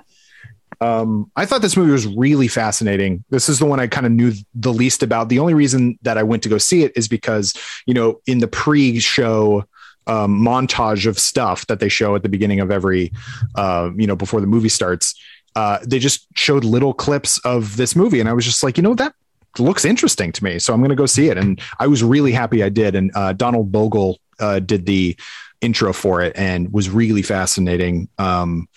Um, 0.81 1.31
I 1.37 1.47
thought 1.47 1.63
this 1.63 1.77
movie 1.77 1.93
was 1.93 2.07
really 2.07 2.49
fascinating. 2.49 3.25
This 3.31 3.49
is 3.49 3.59
the 3.59 3.67
one 3.67 3.81
I 3.81 3.87
kind 3.87 4.07
of 4.07 4.13
knew 4.13 4.33
the 4.55 4.73
least 4.73 5.03
about. 5.03 5.29
The 5.29 5.39
only 5.39 5.55
reason 5.55 5.99
that 6.03 6.19
I 6.19 6.23
went 6.23 6.43
to 6.43 6.49
go 6.49 6.59
see 6.59 6.83
it 6.83 6.93
is 6.97 7.09
because, 7.09 7.55
you 7.87 7.95
know, 7.95 8.21
in 8.27 8.39
the 8.39 8.49
pre-show 8.49 9.65
um, 10.07 10.41
montage 10.41 11.07
of 11.07 11.19
stuff 11.19 11.67
that 11.67 11.81
they 11.81 11.89
show 11.89 12.15
at 12.15 12.23
the 12.23 12.29
beginning 12.29 12.61
of 12.61 12.71
every, 12.71 13.13
uh, 13.55 13.91
you 13.97 14.07
know, 14.07 14.17
before 14.17 14.41
the 14.41 14.47
movie 14.47 14.69
starts, 14.69 15.15
uh, 15.57 15.79
they 15.87 15.99
just 15.99 16.27
showed 16.35 16.65
little 16.65 16.93
clips 16.93 17.39
of 17.39 17.77
this 17.77 17.97
movie, 17.97 18.21
and 18.21 18.29
I 18.29 18.35
was 18.35 18.45
just 18.45 18.63
like, 18.63 18.77
you 18.77 18.83
know, 18.83 18.95
that 18.95 19.15
looks 19.59 19.85
interesting 19.85 20.33
to 20.33 20.45
me, 20.45 20.59
so 20.59 20.75
I'm 20.75 20.81
going 20.81 20.91
to 20.91 20.97
go 20.97 21.07
see 21.07 21.29
it. 21.29 21.39
And 21.39 21.61
I 21.79 21.87
was 21.87 22.05
really 22.05 22.33
happy 22.33 22.63
I 22.63 22.69
did. 22.69 22.95
And 22.95 23.11
uh, 23.15 23.33
Donald 23.33 23.73
Bogle 23.73 24.19
uh, 24.39 24.59
did 24.61 24.85
the 24.87 25.17
intro 25.63 25.93
for 25.93 26.21
it 26.21 26.35
and 26.37 26.73
was 26.73 26.91
really 26.91 27.23
fascinating. 27.23 28.09
Um, 28.19 28.69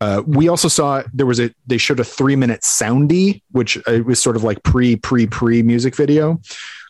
uh, 0.00 0.22
we 0.26 0.48
also 0.48 0.68
saw 0.68 1.02
there 1.12 1.26
was 1.26 1.40
a 1.40 1.50
they 1.66 1.78
showed 1.78 2.00
a 2.00 2.04
three 2.04 2.36
minute 2.36 2.62
soundie, 2.62 3.42
which 3.52 3.78
uh, 3.86 4.00
was 4.04 4.20
sort 4.20 4.36
of 4.36 4.44
like 4.44 4.62
pre 4.62 4.96
pre 4.96 5.26
pre 5.26 5.62
music 5.62 5.94
video, 5.94 6.40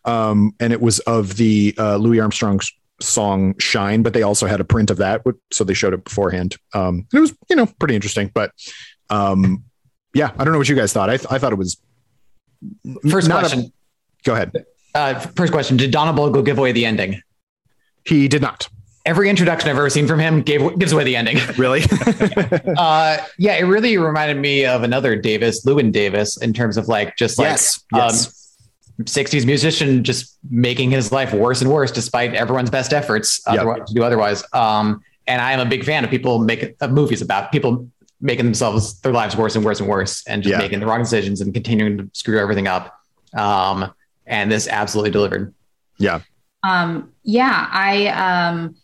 um, 0.05 0.55
and 0.61 0.73
it 0.73 0.81
was 0.81 1.01
of 1.01 1.37
the 1.37 1.75
uh, 1.79 1.97
Louis 1.97 2.21
Armstrong's 2.21 2.73
song 3.01 3.55
"Shine," 3.59 4.03
but 4.03 4.15
they 4.15 4.23
also 4.23 4.47
had 4.47 4.61
a 4.61 4.65
print 4.65 4.91
of 4.91 4.97
that, 4.99 5.23
so 5.53 5.65
they 5.65 5.75
showed 5.75 5.95
it 5.95 6.05
beforehand. 6.05 6.57
Um, 6.73 7.07
it 7.13 7.19
was 7.19 7.35
you 7.51 7.57
know 7.57 7.67
pretty 7.79 7.95
interesting, 7.95 8.31
but 8.33 8.53
um, 9.11 9.65
yeah, 10.15 10.31
I 10.39 10.45
don't 10.45 10.53
know 10.53 10.59
what 10.59 10.69
you 10.69 10.77
guys 10.77 10.93
thought. 10.93 11.11
I, 11.11 11.17
th- 11.17 11.31
I 11.31 11.39
thought 11.39 11.53
it 11.53 11.59
was 11.59 11.77
first 13.11 13.31
question. 13.31 13.61
A, 13.61 13.73
go 14.25 14.35
ahead. 14.35 14.65
Uh, 14.95 15.21
first 15.21 15.53
question: 15.53 15.77
Did 15.77 15.91
Donald 15.91 16.17
Bogle 16.17 16.43
give 16.43 16.59
away 16.59 16.73
the 16.73 16.87
ending? 16.87 17.21
He 18.05 18.29
did 18.29 18.43
not 18.43 18.69
every 19.05 19.29
introduction 19.29 19.69
I've 19.69 19.77
ever 19.77 19.91
seen 19.91 20.07
from 20.07 20.19
him 20.19 20.43
gave 20.43 20.79
gives 20.79 20.93
away 20.93 21.05
the 21.05 21.17
ending. 21.17 21.39
Really? 21.57 21.83
uh, 22.77 23.19
yeah, 23.39 23.57
it 23.57 23.65
really 23.65 23.97
reminded 23.97 24.39
me 24.39 24.65
of 24.65 24.83
another 24.83 25.15
Davis, 25.15 25.65
Llewyn 25.65 25.93
Davis, 25.93 26.37
in 26.37 26.53
terms 26.53 26.77
of 26.77 26.89
like 26.89 27.17
just 27.17 27.39
like 27.39 27.47
yes, 27.47 27.85
yes. 27.93 28.27
Um, 28.27 29.05
60s 29.05 29.45
musician 29.45 30.05
just 30.05 30.39
making 30.51 30.91
his 30.91 31.11
life 31.11 31.33
worse 31.33 31.61
and 31.61 31.71
worse 31.71 31.91
despite 31.91 32.35
everyone's 32.35 32.71
best 32.71 32.93
efforts 32.93 33.41
yep. 33.51 33.65
to 33.87 33.95
do 33.95 34.03
otherwise. 34.03 34.45
Um, 34.53 35.03
and 35.27 35.43
I 35.43 35.53
am 35.53 35.61
a 35.61 35.65
big 35.65 35.85
fan 35.85 36.05
of 36.05 36.11
people 36.11 36.39
making 36.39 36.75
uh, 36.81 36.89
movies 36.89 37.21
about 37.21 37.51
people 37.51 37.89
making 38.21 38.45
themselves 38.45 39.01
their 39.01 39.13
lives 39.13 39.37
worse 39.37 39.57
and 39.57 39.65
worse 39.65 39.81
and 39.81 39.89
worse 39.89 40.25
and 40.27 40.43
just 40.43 40.53
yeah. 40.53 40.59
making 40.59 40.81
the 40.81 40.87
wrong 40.87 41.01
decisions 41.01 41.41
and 41.41 41.53
continuing 41.53 41.99
to 41.99 42.11
screw 42.13 42.39
everything 42.39 42.67
up. 42.67 42.99
Um, 43.37 43.93
and 44.27 44.51
this 44.51 44.69
absolutely 44.69 45.11
delivered. 45.11 45.53
Yeah. 45.99 46.21
Um, 46.63 47.13
yeah, 47.25 47.69
I 47.71 48.07
um, 48.09 48.77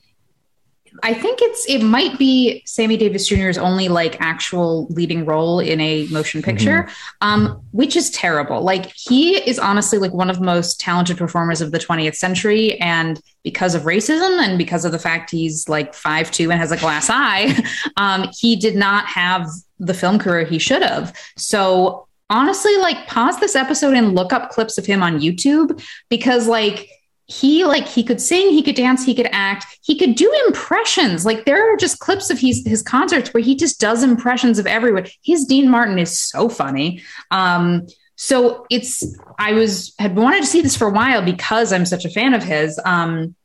I 1.02 1.14
think 1.14 1.40
it's 1.42 1.66
it 1.66 1.82
might 1.82 2.18
be 2.18 2.62
Sammy 2.66 2.96
Davis 2.96 3.26
Jr.'s 3.26 3.58
only 3.58 3.88
like 3.88 4.20
actual 4.20 4.86
leading 4.88 5.24
role 5.24 5.60
in 5.60 5.80
a 5.80 6.06
motion 6.08 6.42
picture, 6.42 6.84
mm-hmm. 6.84 7.28
um, 7.28 7.62
which 7.72 7.96
is 7.96 8.10
terrible. 8.10 8.62
Like 8.62 8.92
he 8.94 9.36
is 9.36 9.58
honestly 9.58 9.98
like 9.98 10.12
one 10.12 10.30
of 10.30 10.38
the 10.38 10.44
most 10.44 10.80
talented 10.80 11.16
performers 11.16 11.60
of 11.60 11.72
the 11.72 11.78
20th 11.78 12.16
century, 12.16 12.78
and 12.80 13.20
because 13.42 13.74
of 13.74 13.82
racism 13.82 14.38
and 14.40 14.58
because 14.58 14.84
of 14.84 14.92
the 14.92 14.98
fact 14.98 15.30
he's 15.30 15.68
like 15.68 15.94
five 15.94 16.30
two 16.30 16.50
and 16.50 16.60
has 16.60 16.72
a 16.72 16.76
glass 16.76 17.08
eye, 17.10 17.56
um, 17.96 18.28
he 18.36 18.56
did 18.56 18.76
not 18.76 19.06
have 19.06 19.46
the 19.78 19.94
film 19.94 20.18
career 20.18 20.44
he 20.44 20.58
should 20.58 20.82
have. 20.82 21.16
So 21.36 22.06
honestly, 22.28 22.76
like 22.78 23.06
pause 23.06 23.38
this 23.40 23.56
episode 23.56 23.94
and 23.94 24.14
look 24.14 24.32
up 24.32 24.50
clips 24.50 24.78
of 24.78 24.86
him 24.86 25.02
on 25.02 25.20
YouTube 25.20 25.82
because 26.08 26.46
like 26.46 26.88
he 27.30 27.64
like 27.64 27.86
he 27.86 28.02
could 28.02 28.20
sing 28.20 28.50
he 28.50 28.60
could 28.60 28.74
dance 28.74 29.04
he 29.04 29.14
could 29.14 29.28
act 29.30 29.64
he 29.82 29.96
could 29.96 30.16
do 30.16 30.32
impressions. 30.48 31.24
Like 31.24 31.44
there 31.44 31.72
are 31.72 31.76
just 31.76 32.00
clips 32.00 32.28
of 32.28 32.40
his 32.40 32.66
his 32.66 32.82
concerts 32.82 33.32
where 33.32 33.42
he 33.42 33.54
just 33.54 33.78
does 33.80 34.02
impressions 34.02 34.58
of 34.58 34.66
everyone. 34.66 35.06
His 35.22 35.44
dean 35.44 35.70
martin 35.70 35.98
is 35.98 36.18
so 36.18 36.48
funny. 36.48 37.02
Um 37.30 37.86
so 38.16 38.66
it's 38.68 39.02
i 39.38 39.52
was 39.52 39.94
had 39.98 40.16
wanted 40.16 40.40
to 40.40 40.46
see 40.46 40.60
this 40.60 40.76
for 40.76 40.88
a 40.88 40.92
while 40.92 41.22
because 41.22 41.72
i'm 41.72 41.86
such 41.86 42.04
a 42.04 42.10
fan 42.10 42.34
of 42.34 42.42
his. 42.42 42.80
Um 42.84 43.36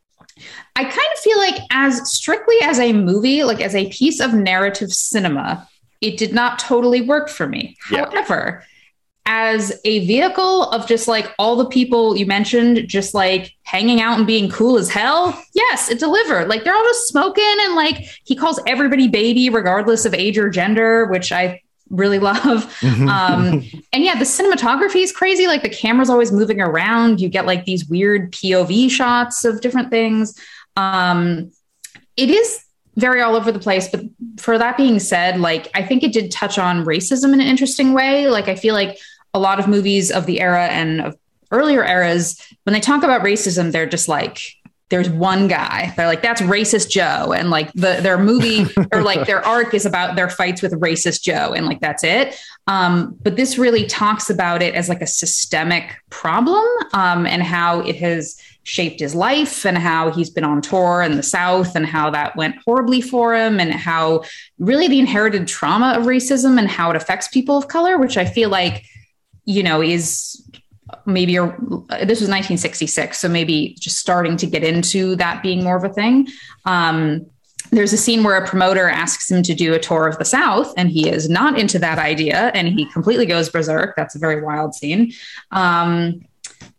i 0.76 0.84
kind 0.84 0.96
of 1.14 1.20
feel 1.20 1.38
like 1.38 1.62
as 1.70 2.12
strictly 2.12 2.58
as 2.64 2.80
a 2.80 2.92
movie 2.92 3.44
like 3.44 3.62
as 3.62 3.76
a 3.76 3.90
piece 3.90 4.20
of 4.20 4.34
narrative 4.34 4.92
cinema 4.92 5.68
it 6.02 6.18
did 6.18 6.34
not 6.34 6.58
totally 6.60 7.02
work 7.02 7.30
for 7.30 7.48
me. 7.48 7.78
Yeah. 7.92 8.10
however 8.10 8.64
as 9.26 9.80
a 9.86 10.06
vehicle 10.06 10.70
of 10.70 10.88
just 10.88 11.08
like 11.08 11.34
all 11.40 11.56
the 11.56 11.66
people 11.66 12.16
you 12.16 12.26
mentioned, 12.26 12.88
just 12.88 13.14
like 13.14 13.54
hanging 13.64 14.00
out 14.00 14.18
and 14.18 14.28
being 14.28 14.50
cool 14.50 14.78
as 14.78 14.90
hell. 14.90 15.42
Yes, 15.54 15.90
it 15.90 16.00
delivered. 16.00 16.48
Like 16.48 16.64
they're 16.64 16.76
all 16.76 16.84
just 16.84 17.08
smoking 17.08 17.56
and 17.62 17.76
like 17.76 18.06
he 18.24 18.36
calls 18.36 18.60
everybody 18.68 19.08
baby, 19.08 19.50
regardless 19.50 20.06
of 20.06 20.14
age 20.14 20.38
or 20.38 20.50
gender, 20.50 21.06
which 21.06 21.32
I 21.32 21.62
really 21.90 22.20
love. 22.32 22.72
Um, 23.06 23.64
and 23.94 24.04
yeah, 24.04 24.16
the 24.16 24.26
cinematography 24.26 25.02
is 25.02 25.12
crazy. 25.12 25.48
Like 25.48 25.62
the 25.62 25.70
camera's 25.70 26.10
always 26.10 26.32
moving 26.32 26.62
around. 26.62 27.20
You 27.20 27.30
get 27.30 27.46
like 27.46 27.66
these 27.66 27.88
weird 27.88 28.32
POV 28.32 28.90
shots 28.90 29.46
of 29.46 29.62
different 29.62 29.90
things. 29.90 30.40
Um, 30.76 31.52
it 32.18 32.30
is 32.30 32.64
very 32.96 33.22
all 33.22 33.36
over 33.36 33.52
the 33.52 33.60
place. 33.60 33.88
But 33.90 34.02
for 34.38 34.58
that 34.58 34.78
being 34.78 35.00
said, 35.00 35.40
like 35.40 35.70
I 35.74 35.84
think 35.84 36.04
it 36.04 36.14
did 36.14 36.32
touch 36.32 36.58
on 36.58 36.86
racism 36.86 37.34
in 37.34 37.42
an 37.42 37.48
interesting 37.48 37.94
way. 37.94 38.28
Like 38.28 38.48
I 38.48 38.56
feel 38.56 38.74
like 38.74 38.98
a 39.36 39.40
lot 39.40 39.60
of 39.60 39.68
movies 39.68 40.12
of 40.12 40.26
the 40.26 40.40
era 40.40 40.68
and 40.68 41.02
of 41.02 41.18
earlier 41.52 41.84
eras, 41.84 42.42
when 42.64 42.74
they 42.74 42.80
talk 42.80 43.04
about 43.04 43.22
racism, 43.22 43.72
they're 43.72 43.86
just 43.86 44.08
like, 44.08 44.40
there's 44.90 45.10
one 45.10 45.48
guy. 45.48 45.94
They're 45.98 46.08
like, 46.08 46.22
that's 46.22 46.42
racist 46.42 46.90
Joe. 46.90 47.34
And 47.34 47.50
like 47.50 47.72
the 47.74 48.00
their 48.02 48.18
movie 48.18 48.66
or 48.94 49.02
like 49.02 49.26
their 49.26 49.46
arc 49.46 49.74
is 49.74 49.86
about 49.86 50.16
their 50.16 50.30
fights 50.30 50.62
with 50.62 50.74
racist 50.80 51.24
Joe. 51.24 51.54
And 51.54 51.66
like 51.66 51.82
that's 51.82 52.04
it. 52.04 52.40
Um, 52.68 53.18
but 53.22 53.36
this 53.36 53.58
really 53.58 53.86
talks 53.86 54.30
about 54.30 54.62
it 54.62 54.74
as 54.76 54.88
like 54.88 55.02
a 55.02 55.08
systemic 55.08 55.96
problem 56.12 56.64
um, 56.94 57.26
and 57.26 57.44
how 57.44 57.82
it 57.82 57.96
has 57.98 58.40
shaped 58.64 59.00
his 59.00 59.14
life 59.14 59.66
and 59.66 59.78
how 59.78 60.12
he's 60.12 60.30
been 60.30 60.44
on 60.44 60.62
tour 60.62 61.02
in 61.02 61.18
the 61.18 61.24
South 61.24 61.76
and 61.76 61.86
how 61.86 62.10
that 62.10 62.36
went 62.36 62.56
horribly 62.66 63.02
for 63.02 63.36
him 63.36 63.60
and 63.60 63.72
how 63.72 64.24
really 64.60 64.88
the 64.88 65.00
inherited 65.00 65.48
trauma 65.48 65.94
of 65.98 66.06
racism 66.06 66.58
and 66.58 66.68
how 66.68 66.90
it 66.90 66.96
affects 66.96 67.28
people 67.28 67.58
of 67.58 67.68
color, 67.68 67.98
which 67.98 68.18
I 68.18 68.26
feel 68.26 68.50
like 68.50 68.84
you 69.46 69.64
know, 69.64 69.82
is 69.82 70.44
maybe 71.06 71.36
a, 71.38 71.46
this 71.46 72.20
was 72.22 72.30
1966, 72.30 73.20
so 73.20 73.30
maybe 73.30 73.76
just 73.80 73.98
starting 73.98 74.38
to 74.38 74.48
get 74.48 74.64
into 74.64 75.16
that 75.16 75.42
being 75.42 75.64
more 75.64 75.78
of 75.78 75.84
a 75.84 75.94
thing. 75.94 76.28
Um, 76.66 77.26
there's 77.72 77.94
a 77.94 77.98
scene 77.98 78.24
where 78.24 78.38
a 78.38 78.48
promoter 78.48 78.88
asks 78.88 79.30
him 79.30 79.42
to 79.44 79.54
do 79.54 79.74
a 79.74 79.80
tour 79.80 80.08
of 80.08 80.18
the 80.18 80.26
South, 80.26 80.74
and 80.78 80.90
he 80.90 81.10
is 81.10 81.30
not 81.30 81.60
into 81.60 81.80
that 81.80 81.98
idea, 81.98 82.52
and 82.54 82.68
he 82.68 82.86
completely 82.92 83.26
goes 83.26 83.50
berserk. 83.50 83.96
That's 83.96 84.16
a 84.16 84.20
very 84.20 84.42
wild 84.42 84.76
scene. 84.76 85.12
Um, 85.52 86.22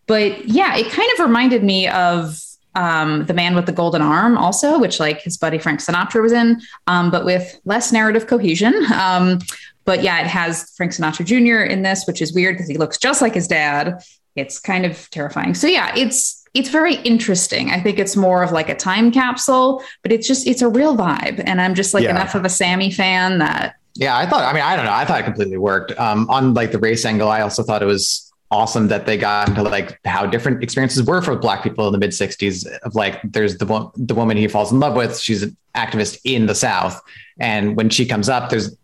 but 0.07 0.47
yeah, 0.49 0.77
it 0.77 0.91
kind 0.91 1.11
of 1.15 1.25
reminded 1.25 1.65
me 1.65 1.89
of 1.89 2.41
um, 2.77 3.25
the 3.25 3.35
man 3.35 3.57
with 3.57 3.67
the 3.67 3.73
golden 3.73 4.03
arm 4.03 4.36
also 4.36 4.78
which 4.78 5.01
like 5.01 5.23
his 5.23 5.39
buddy 5.39 5.57
frank 5.57 5.81
sinatra 5.81 6.20
was 6.20 6.33
in 6.33 6.61
um, 6.86 7.11
but 7.11 7.25
with 7.25 7.59
less 7.65 7.91
narrative 7.91 8.27
cohesion 8.27 8.75
um, 8.93 9.39
but 9.87 10.03
yeah, 10.03 10.21
it 10.21 10.27
has 10.27 10.73
Frank 10.77 10.93
Sinatra 10.93 11.25
Jr. 11.25 11.65
in 11.65 11.83
this, 11.83 12.05
which 12.07 12.21
is 12.21 12.35
weird 12.35 12.57
because 12.57 12.69
he 12.69 12.77
looks 12.77 12.99
just 12.99 13.23
like 13.23 13.35
his 13.35 13.49
dad. 13.49 14.03
It's 14.35 14.59
kind 14.59 14.85
of 14.85 15.09
terrifying. 15.11 15.55
So 15.55 15.67
yeah, 15.67 15.95
it's 15.97 16.45
it's 16.53 16.69
very 16.69 16.97
interesting. 16.97 17.71
I 17.71 17.81
think 17.81 17.99
it's 17.99 18.17
more 18.17 18.43
of 18.43 18.51
like 18.51 18.69
a 18.69 18.75
time 18.75 19.11
capsule, 19.11 19.83
but 20.03 20.13
it's 20.13 20.27
just 20.27 20.47
it's 20.47 20.61
a 20.61 20.69
real 20.69 20.97
vibe. 20.97 21.43
And 21.47 21.61
I'm 21.61 21.75
just 21.75 21.95
like 21.95 22.05
yeah. 22.05 22.11
enough 22.11 22.35
of 22.35 22.45
a 22.45 22.49
Sammy 22.49 22.91
fan 22.91 23.39
that 23.39 23.77
yeah, 23.95 24.17
I 24.17 24.27
thought. 24.27 24.43
I 24.43 24.53
mean, 24.53 24.63
I 24.63 24.77
don't 24.77 24.85
know. 24.85 24.93
I 24.93 25.05
thought 25.05 25.21
it 25.21 25.25
completely 25.25 25.57
worked. 25.57 25.99
Um, 25.99 26.29
on 26.29 26.53
like 26.53 26.73
the 26.73 26.79
race 26.79 27.05
angle, 27.07 27.29
I 27.29 27.41
also 27.41 27.63
thought 27.63 27.83
it 27.83 27.87
was 27.87 28.27
awesome 28.51 28.89
that 28.89 29.07
they 29.07 29.17
got 29.17 29.49
into 29.49 29.63
like 29.63 29.99
how 30.05 30.27
different 30.27 30.63
experiences 30.63 31.03
were 31.03 31.21
for 31.21 31.37
black 31.37 31.63
people 31.63 31.87
in 31.87 31.93
the 31.93 31.99
mid 31.99 32.11
60s 32.11 32.67
of 32.79 32.95
like 32.95 33.21
there's 33.25 33.59
the 33.59 33.67
one 33.67 33.91
the 33.97 34.15
woman 34.15 34.37
he 34.37 34.47
falls 34.47 34.71
in 34.71 34.79
love 34.79 34.95
with 34.95 35.19
she's 35.19 35.43
an 35.43 35.57
activist 35.75 36.19
in 36.23 36.47
the 36.47 36.55
south 36.55 37.01
and 37.41 37.77
when 37.77 37.91
she 37.91 38.07
comes 38.07 38.29
up 38.29 38.49
there's 38.49 38.77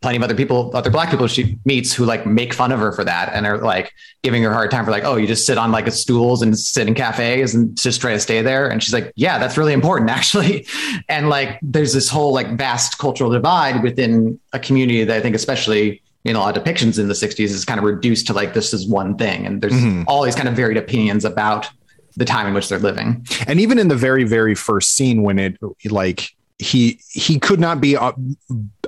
plenty 0.00 0.16
of 0.16 0.22
other 0.22 0.34
people, 0.34 0.70
other 0.74 0.90
black 0.90 1.10
people 1.10 1.26
she 1.26 1.58
meets 1.64 1.92
who 1.92 2.04
like 2.04 2.26
make 2.26 2.54
fun 2.54 2.72
of 2.72 2.78
her 2.78 2.92
for 2.92 3.04
that 3.04 3.32
and 3.32 3.46
are 3.46 3.58
like 3.58 3.92
giving 4.22 4.42
her 4.42 4.50
a 4.50 4.54
hard 4.54 4.70
time 4.70 4.84
for 4.84 4.90
like, 4.90 5.04
oh, 5.04 5.16
you 5.16 5.26
just 5.26 5.46
sit 5.46 5.58
on 5.58 5.72
like 5.72 5.86
a 5.86 5.90
stools 5.90 6.42
and 6.42 6.58
sit 6.58 6.86
in 6.86 6.94
cafes 6.94 7.54
and 7.54 7.76
just 7.76 8.00
try 8.00 8.12
to 8.12 8.20
stay 8.20 8.42
there. 8.42 8.68
And 8.68 8.82
she's 8.82 8.94
like, 8.94 9.12
yeah, 9.16 9.38
that's 9.38 9.56
really 9.56 9.72
important 9.72 10.10
actually. 10.18 10.66
And 11.08 11.28
like, 11.28 11.58
there's 11.62 11.92
this 11.92 12.08
whole 12.08 12.32
like 12.32 12.56
vast 12.56 12.98
cultural 12.98 13.30
divide 13.30 13.82
within 13.82 14.38
a 14.52 14.58
community 14.58 15.04
that 15.04 15.16
I 15.16 15.20
think, 15.20 15.34
especially 15.34 16.02
in 16.24 16.36
a 16.36 16.40
lot 16.40 16.56
of 16.56 16.62
depictions 16.62 16.98
in 16.98 17.08
the 17.08 17.14
60s, 17.14 17.40
is 17.40 17.64
kind 17.64 17.78
of 17.78 17.84
reduced 17.84 18.26
to 18.28 18.32
like 18.32 18.54
this 18.54 18.72
is 18.72 18.86
one 18.86 19.16
thing. 19.16 19.46
And 19.46 19.60
there's 19.60 19.72
mm-hmm. 19.72 20.04
all 20.06 20.22
these 20.22 20.36
kind 20.36 20.48
of 20.48 20.54
varied 20.54 20.76
opinions 20.76 21.24
about 21.24 21.68
the 22.16 22.24
time 22.24 22.46
in 22.46 22.54
which 22.54 22.68
they're 22.68 22.78
living. 22.78 23.26
And 23.46 23.60
even 23.60 23.78
in 23.78 23.88
the 23.88 23.96
very, 23.96 24.24
very 24.24 24.54
first 24.54 24.94
scene 24.94 25.22
when 25.22 25.38
it 25.38 25.56
like 25.84 26.34
he 26.58 27.00
he 27.10 27.38
could 27.38 27.60
not 27.60 27.80
be 27.80 27.94
a, 27.94 28.12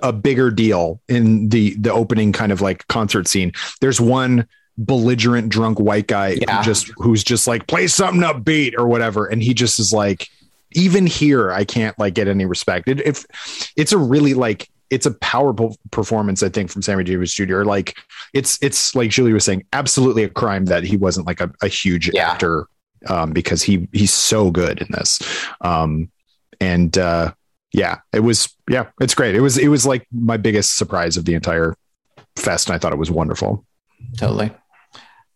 a 0.03 0.13
bigger 0.13 0.51
deal 0.51 1.01
in 1.09 1.49
the 1.49 1.75
the 1.77 1.93
opening 1.93 2.33
kind 2.33 2.53
of 2.53 2.61
like 2.61 2.87
concert 2.89 3.29
scene. 3.29 3.53
There's 3.81 4.01
one 4.01 4.47
belligerent 4.79 5.51
drunk 5.51 5.79
white 5.79 6.07
guy 6.07 6.39
yeah. 6.41 6.59
who 6.59 6.65
just 6.65 6.91
who's 6.97 7.23
just 7.23 7.47
like 7.47 7.67
play 7.67 7.87
something 7.87 8.23
upbeat 8.23 8.75
or 8.77 8.87
whatever, 8.87 9.27
and 9.27 9.43
he 9.43 9.55
just 9.55 9.79
is 9.79 9.93
like, 9.93 10.29
even 10.73 11.07
here 11.07 11.53
I 11.53 11.65
can't 11.65 11.99
like 11.99 12.15
get 12.15 12.29
any 12.29 12.47
respect. 12.47 12.89
It, 12.89 13.01
if 13.07 13.25
it's 13.77 13.93
a 13.93 13.99
really 13.99 14.35
like 14.35 14.69
it's 14.91 15.07
a 15.07 15.13
powerful 15.13 15.77
performance, 15.93 16.43
I 16.43 16.49
think, 16.49 16.71
from 16.71 16.83
Sammy 16.83 17.05
Davis 17.05 17.33
Jr. 17.33 17.63
Like 17.63 17.97
it's 18.35 18.59
it's 18.61 18.95
like 18.97 19.11
Julie 19.11 19.33
was 19.33 19.45
saying, 19.45 19.65
absolutely 19.73 20.25
a 20.25 20.29
crime 20.29 20.65
that 20.67 20.83
he 20.83 20.97
wasn't 20.97 21.27
like 21.27 21.41
a, 21.41 21.53
a 21.63 21.69
huge 21.69 22.11
yeah. 22.13 22.33
actor 22.33 22.67
um, 23.07 23.31
because 23.31 23.63
he 23.63 23.89
he's 23.93 24.13
so 24.13 24.51
good 24.51 24.81
in 24.81 24.89
this. 24.91 25.21
Um, 25.61 26.11
and 26.61 26.97
uh, 26.99 27.33
yeah, 27.73 27.99
it 28.13 28.21
was 28.21 28.55
yeah, 28.69 28.87
it's 29.01 29.15
great. 29.15 29.35
It 29.35 29.41
was 29.41 29.59
it 29.59 29.69
was 29.69 29.87
like 29.87 30.07
my 30.13 30.37
biggest 30.37 30.77
surprise 30.77 31.17
of 31.17 31.25
the 31.25 31.35
entire 31.35 31.75
fest, 32.37 32.69
and 32.69 32.75
I 32.75 32.79
thought 32.79 32.93
it 32.93 32.99
was 32.99 33.11
wonderful. 33.11 33.65
Totally. 34.17 34.51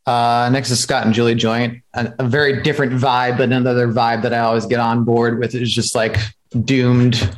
Uh, 0.07 0.51
next 0.53 0.71
is 0.71 0.81
Scott 0.81 1.07
and 1.07 1.15
Julie 1.15 1.35
Joint, 1.35 1.83
a, 1.95 2.13
a, 2.19 2.29
very 2.29 2.63
different 2.63 2.93
vibe, 2.93 3.39
but 3.39 3.51
another 3.51 3.89
vibe 3.89 4.21
that 4.23 4.35
I 4.35 4.41
always 4.41 4.67
get 4.67 4.79
on 4.79 5.03
board 5.05 5.39
with 5.39 5.55
is 5.55 5.73
just 5.73 5.95
like 5.95 6.19
doomed, 6.65 7.35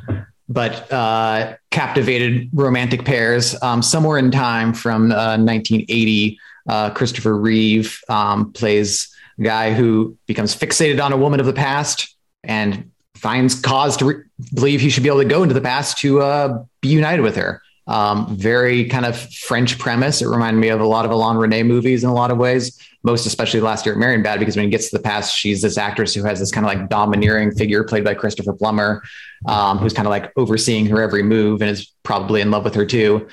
but 0.48 0.92
uh, 0.92 1.54
captivated 1.70 2.50
romantic 2.52 3.04
pairs. 3.04 3.60
Um, 3.62 3.82
somewhere 3.82 4.18
in 4.18 4.32
time 4.32 4.74
from 4.74 5.12
uh, 5.12 5.38
1980, 5.38 6.40
uh, 6.68 6.90
Christopher 6.90 7.38
Reeve 7.38 8.00
um, 8.08 8.52
plays 8.52 9.14
a 9.38 9.42
guy 9.42 9.72
who 9.72 10.16
becomes 10.26 10.56
fixated 10.56 11.00
on 11.00 11.12
a 11.12 11.16
woman 11.16 11.38
of 11.38 11.46
the 11.46 11.52
past 11.52 12.16
and 12.42 12.90
finds 13.16 13.60
cause 13.60 13.96
to 13.98 14.04
re- 14.04 14.22
believe 14.54 14.80
he 14.80 14.90
should 14.90 15.02
be 15.02 15.08
able 15.08 15.22
to 15.22 15.28
go 15.28 15.42
into 15.42 15.54
the 15.54 15.60
past 15.60 15.98
to 15.98 16.20
uh, 16.20 16.64
be 16.80 16.88
united 16.88 17.22
with 17.22 17.36
her. 17.36 17.62
Um, 17.88 18.36
very 18.36 18.86
kind 18.86 19.06
of 19.06 19.16
French 19.34 19.78
premise. 19.78 20.20
It 20.20 20.26
reminded 20.26 20.58
me 20.58 20.68
of 20.68 20.80
a 20.80 20.86
lot 20.86 21.04
of 21.04 21.12
Alain 21.12 21.36
Resnais 21.36 21.64
movies 21.64 22.02
in 22.02 22.10
a 22.10 22.14
lot 22.14 22.32
of 22.32 22.36
ways, 22.36 22.76
most 23.04 23.26
especially 23.26 23.60
last 23.60 23.86
year 23.86 23.94
at 23.94 24.00
Marienbad, 24.00 24.40
because 24.40 24.56
when 24.56 24.64
he 24.64 24.70
gets 24.70 24.90
to 24.90 24.96
the 24.96 25.02
past, 25.02 25.36
she's 25.36 25.62
this 25.62 25.78
actress 25.78 26.12
who 26.12 26.24
has 26.24 26.40
this 26.40 26.50
kind 26.50 26.66
of 26.66 26.72
like 26.72 26.88
domineering 26.88 27.52
figure 27.52 27.84
played 27.84 28.02
by 28.02 28.14
Christopher 28.14 28.52
Plummer, 28.52 29.04
um, 29.46 29.78
who's 29.78 29.92
kind 29.92 30.08
of 30.08 30.10
like 30.10 30.32
overseeing 30.36 30.86
her 30.86 31.00
every 31.00 31.22
move 31.22 31.62
and 31.62 31.70
is 31.70 31.92
probably 32.02 32.40
in 32.40 32.50
love 32.50 32.64
with 32.64 32.74
her 32.74 32.84
too. 32.84 33.28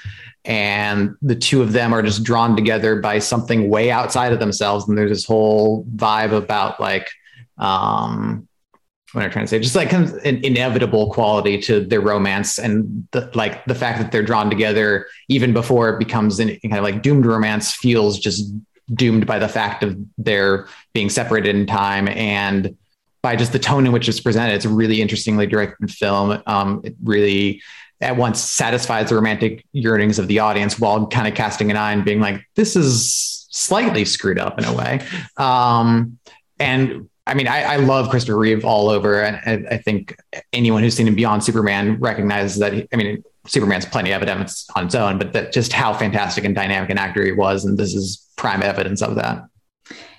And 0.46 1.16
the 1.24 1.36
two 1.36 1.64
of 1.64 1.72
them 1.72 1.92
are 1.92 2.04
just 2.04 2.24
drawn 2.24 2.56
together 2.56 2.98
by 2.98 3.18
something 3.20 3.70
way 3.70 3.90
outside 3.90 4.34
of 4.34 4.40
themselves. 4.40 4.88
And 4.88 4.96
there's 4.96 5.10
this 5.10 5.26
whole 5.26 5.84
vibe 5.86 6.32
about 6.32 6.80
like, 6.80 7.10
um, 7.58 8.48
what 9.14 9.24
I'm 9.24 9.32
trying 9.32 9.46
to 9.46 9.50
say, 9.50 9.60
just 9.60 9.76
like 9.76 9.90
kind 9.90 10.06
of 10.06 10.16
an 10.26 10.44
inevitable 10.44 11.12
quality 11.12 11.60
to 11.62 11.86
their 11.86 12.02
romance 12.02 12.58
and 12.58 13.08
the, 13.12 13.30
like 13.36 13.64
the 13.66 13.76
fact 13.76 14.00
that 14.00 14.12
they're 14.12 14.24
drawn 14.24 14.50
together 14.50 15.08
even 15.30 15.54
before 15.54 15.90
it 15.90 16.00
becomes 16.00 16.40
an 16.40 16.50
kind 16.62 16.78
of 16.78 16.84
like 16.84 17.02
doomed 17.02 17.26
romance 17.26 17.74
feels 17.74 18.20
just 18.20 18.52
doomed 18.94 19.26
by 19.26 19.40
the 19.40 19.48
fact 19.48 19.84
of 19.84 19.98
their 20.18 20.68
being 20.94 21.10
separated 21.10 21.56
in 21.56 21.66
time 21.68 22.08
and 22.10 22.76
by 23.22 23.36
just 23.36 23.54
the 23.54 23.60
tone 23.60 23.86
in 23.86 23.92
which 23.92 24.10
it's 24.10 24.20
presented. 24.20 24.56
It's 24.56 24.66
a 24.66 24.70
really 24.70 25.02
interestingly 25.02 25.48
directed 25.48 25.90
film. 25.92 26.42
Um, 26.46 26.82
it 26.84 26.96
really 27.04 27.62
at 28.02 28.18
once 28.18 28.42
satisfies 28.42 29.10
the 29.10 29.16
romantic 29.16 29.64
yearnings 29.72 30.20
of 30.20 30.28
the 30.28 30.40
audience 30.40 30.78
while 30.80 31.08
kind 31.08 31.28
of 31.28 31.34
casting 31.34 31.72
an 31.72 31.78
eye 31.78 31.94
and 31.94 32.04
being 32.04 32.20
like, 32.20 32.44
this 32.56 32.76
is 32.76 33.48
slightly 33.50 34.04
screwed 34.04 34.40
up 34.40 34.60
in 34.60 34.66
a 34.66 34.74
way. 34.74 35.00
Um, 35.38 36.18
and 36.60 37.10
I 37.26 37.34
mean, 37.36 37.48
I, 37.48 37.64
I, 37.64 37.76
love 37.78 38.10
Christopher 38.10 38.38
Reeve 38.38 38.66
all 38.66 38.90
over, 38.90 39.22
and 39.22 39.38
I, 39.46 39.76
I, 39.76 39.78
think 39.78 40.18
anyone 40.52 40.84
who's 40.84 40.94
seen 40.94 41.08
him 41.08 41.16
beyond 41.16 41.42
Superman 41.42 41.98
recognizes 42.00 42.60
that. 42.60 42.74
He, 42.74 42.88
I 42.92 42.98
mean, 42.98 43.24
Superman's 43.48 43.86
plenty 43.86 44.12
of 44.12 44.22
evidence 44.22 44.68
on 44.76 44.88
its 44.88 44.96
own, 44.96 45.18
but 45.18 45.32
that 45.32 45.54
just 45.54 45.72
how 45.72 45.94
fantastic 45.94 46.44
and 46.44 46.54
dynamic 46.54 46.90
an 46.90 46.98
actor 46.98 47.24
he 47.24 47.32
was, 47.32 47.64
and 47.64 47.78
this 47.78 47.94
is 47.94 48.28
prime 48.36 48.62
evidence 48.62 49.02
of 49.02 49.16
that. 49.16 49.44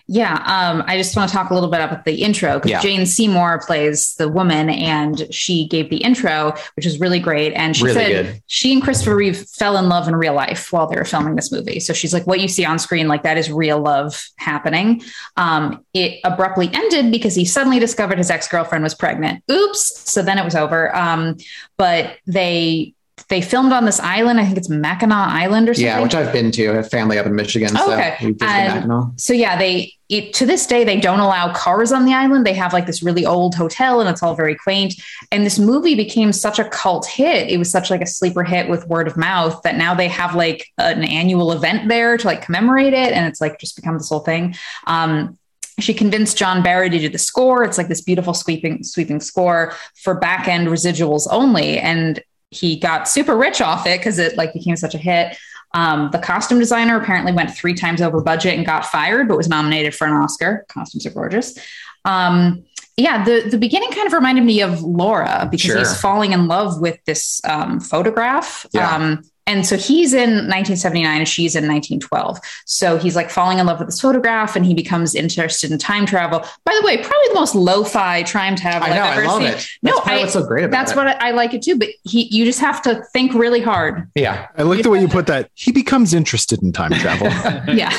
Yeah, 0.07 0.35
um, 0.35 0.85
I 0.87 0.99
just 0.99 1.17
want 1.17 1.31
to 1.31 1.35
talk 1.35 1.51
a 1.51 1.55
little 1.55 1.71
bit 1.71 1.81
about 1.81 2.05
the 2.05 2.23
intro 2.23 2.55
because 2.55 2.71
yeah. 2.71 2.81
Jane 2.81 3.07
Seymour 3.07 3.63
plays 3.65 4.15
the 4.17 4.29
woman, 4.29 4.69
and 4.69 5.27
she 5.33 5.67
gave 5.67 5.89
the 5.89 5.97
intro, 5.97 6.55
which 6.77 6.85
is 6.85 7.01
really 7.01 7.19
great. 7.19 7.55
And 7.55 7.75
she 7.75 7.85
really 7.85 7.95
said 7.95 8.27
good. 8.27 8.43
she 8.47 8.75
and 8.75 8.83
Christopher 8.83 9.17
Reeve 9.17 9.39
fell 9.39 9.79
in 9.79 9.89
love 9.89 10.07
in 10.07 10.15
real 10.15 10.35
life 10.35 10.71
while 10.73 10.87
they 10.87 10.97
were 10.97 11.07
filming 11.07 11.37
this 11.37 11.51
movie. 11.51 11.81
So 11.81 11.95
she's 11.95 12.13
like, 12.13 12.27
"What 12.27 12.41
you 12.41 12.49
see 12.49 12.67
on 12.67 12.79
screen, 12.79 13.09
like 13.09 13.23
that, 13.23 13.39
is 13.39 13.51
real 13.51 13.79
love 13.79 14.23
happening." 14.37 15.03
Um, 15.39 15.83
it 15.95 16.21
abruptly 16.23 16.69
ended 16.75 17.11
because 17.11 17.35
he 17.35 17.47
suddenly 17.47 17.79
discovered 17.79 18.19
his 18.19 18.31
ex 18.31 18.47
girlfriend 18.47 18.85
was 18.85 18.95
pregnant. 18.95 19.43
Oops! 19.51 20.11
So 20.11 20.21
then 20.21 20.37
it 20.37 20.45
was 20.45 20.55
over. 20.55 20.95
Um, 20.95 21.39
but 21.79 22.19
they 22.27 22.95
they 23.29 23.41
filmed 23.41 23.73
on 23.73 23.85
this 23.85 24.01
island. 24.01 24.41
I 24.41 24.45
think 24.45 24.59
it's 24.59 24.69
Mackinac 24.69 25.29
Island 25.29 25.69
or 25.69 25.75
something. 25.75 25.87
Yeah, 25.87 26.01
which 26.01 26.15
I've 26.15 26.33
been 26.33 26.51
to. 26.53 26.71
I 26.71 26.75
have 26.75 26.91
family 26.91 27.19
up 27.19 27.27
in 27.27 27.35
Michigan. 27.35 27.71
Oh, 27.77 27.93
okay. 27.93 28.35
So, 28.41 29.13
so 29.17 29.33
yeah, 29.33 29.57
they 29.57 29.93
it, 30.09 30.35
to 30.35 30.47
this 30.47 30.67
day 30.67 30.85
they 30.85 31.01
don't 31.01 31.21
allow 31.21 31.53
cars 31.53 31.93
on 31.93 32.05
the 32.05 32.13
island. 32.13 32.45
They 32.45 32.55
have 32.55 32.73
like 32.73 32.87
this 32.87 33.03
really 33.03 33.25
old 33.25 33.55
hotel, 33.55 34.01
and 34.01 34.11
it's 34.11 34.23
all 34.23 34.35
very 34.35 34.57
quaint. 34.57 34.95
And 35.31 35.47
this 35.47 35.59
movie 35.59 35.95
became 35.95 36.33
such 36.33 36.59
a 36.59 36.69
cult 36.69 37.07
hit. 37.07 37.49
It 37.49 37.57
was 37.57 37.71
such 37.71 37.89
like 37.89 38.03
a 38.03 38.07
sleeper 38.07 38.43
hit 38.43 38.69
with 38.69 38.87
word 38.89 39.07
of 39.07 39.17
mouth 39.17 39.63
that 39.63 39.77
now 39.77 39.95
they 39.95 40.09
have 40.09 40.35
like 40.35 40.67
an 40.79 41.05
annual 41.05 41.53
event 41.53 41.89
there 41.89 42.17
to 42.17 42.27
like 42.27 42.43
commemorate 42.43 42.93
it, 42.95 43.13
and 43.13 43.27
it's 43.27 43.41
like 43.41 43.59
just 43.59 43.77
become 43.77 43.97
this 43.97 44.09
whole 44.09 44.21
thing. 44.21 44.57
Um, 44.87 45.39
she 45.79 45.95
convinced 45.95 46.37
John 46.37 46.63
Barry 46.63 46.91
to 46.91 46.99
do 46.99 47.09
the 47.09 47.19
score. 47.19 47.65
It's 47.65 47.79
like 47.79 47.89
this 47.89 48.01
beautiful 48.01 48.35
sweeping 48.35 48.83
sweeping 48.83 49.21
score 49.21 49.73
for 49.95 50.15
back 50.15 50.47
end 50.47 50.69
residuals 50.69 51.27
only. 51.31 51.79
And 51.79 52.23
he 52.55 52.77
got 52.77 53.09
super 53.09 53.37
rich 53.37 53.61
off 53.61 53.87
it 53.87 53.99
because 53.99 54.19
it 54.19 54.37
like 54.37 54.53
became 54.53 54.77
such 54.77 54.95
a 54.95 54.99
hit. 54.99 55.37
Um, 55.75 56.11
the 56.13 56.19
costume 56.19 56.61
designer 56.61 57.01
apparently 57.01 57.33
went 57.33 57.51
three 57.55 57.75
times 57.75 58.01
over 58.01 58.21
budget 58.21 58.55
and 58.55 58.65
got 58.65 58.87
fired, 58.87 59.27
but 59.27 59.37
was 59.37 59.49
nominated 59.49 59.95
for 59.95 60.07
an 60.07 60.13
Oscar. 60.13 60.65
Costumes 60.69 61.05
are 61.05 61.11
gorgeous. 61.11 61.59
Um, 62.05 62.65
yeah, 62.97 63.25
the 63.25 63.49
the 63.51 63.59
beginning 63.59 63.91
kind 63.91 64.07
of 64.07 64.13
reminded 64.13 64.45
me 64.45 64.63
of 64.63 64.83
Laura 64.83 65.49
because 65.51 65.67
sure. 65.67 65.79
he's 65.79 66.01
falling 66.01 66.33
in 66.33 66.47
love 66.47 66.81
with 66.81 66.99
this 67.07 67.41
um, 67.45 67.81
photograph. 67.81 68.67
Yeah. 68.73 69.17
And 69.47 69.67
so 69.67 69.77
he's 69.77 70.15
in 70.15 70.31
1979 70.31 71.19
and 71.19 71.29
she's 71.29 71.55
in 71.55 71.69
1912. 71.69 72.39
So 72.65 72.97
he's 72.97 73.15
like 73.15 73.31
falling 73.31 73.59
in 73.59 73.67
love 73.67 73.79
with 73.79 73.89
this 73.89 74.01
photograph 74.01 74.57
and 74.57 74.65
he 74.65 74.73
becomes 74.73 75.15
interested 75.15 75.71
in 75.71 75.79
time 75.79 76.07
travel. 76.07 76.41
By 76.65 76.77
the 76.81 76.87
way, 76.87 76.97
probably 76.97 77.29
the 77.29 77.35
most 77.35 77.55
lo-fi 77.55 78.23
time 78.23 78.57
travel 78.57 78.91
I 78.91 78.95
know, 78.95 79.03
I've 79.03 79.19
ever 79.19 79.25
I 79.25 79.27
love 79.27 79.43
seen. 79.43 79.51
It. 79.51 79.53
That's 79.53 79.69
no, 79.83 80.01
I, 80.05 80.19
what's 80.19 80.33
so 80.33 80.47
great 80.47 80.65
about 80.65 80.77
that's 80.77 80.93
it. 80.93 80.97
what 80.97 81.09
I, 81.09 81.29
I, 81.29 81.31
like 81.33 81.53
it 81.53 81.63
too. 81.63 81.79
But 81.79 81.89
he, 82.05 82.23
you 82.35 82.47
just 82.47 82.61
have 82.61 82.81
to 82.83 83.05
think 83.13 83.35
really 83.35 83.61
hard. 83.61 84.11
Yeah. 84.15 84.49
I 84.57 84.63
like 84.63 84.83
the 84.83 84.91
way 84.91 85.01
you 85.01 85.09
put 85.09 85.27
that. 85.27 85.51
He 85.55 85.73
becomes 85.73 86.15
interested 86.15 86.63
in 86.63 86.73
time 86.73 86.93
travel. 86.93 87.27
yeah. 87.75 87.93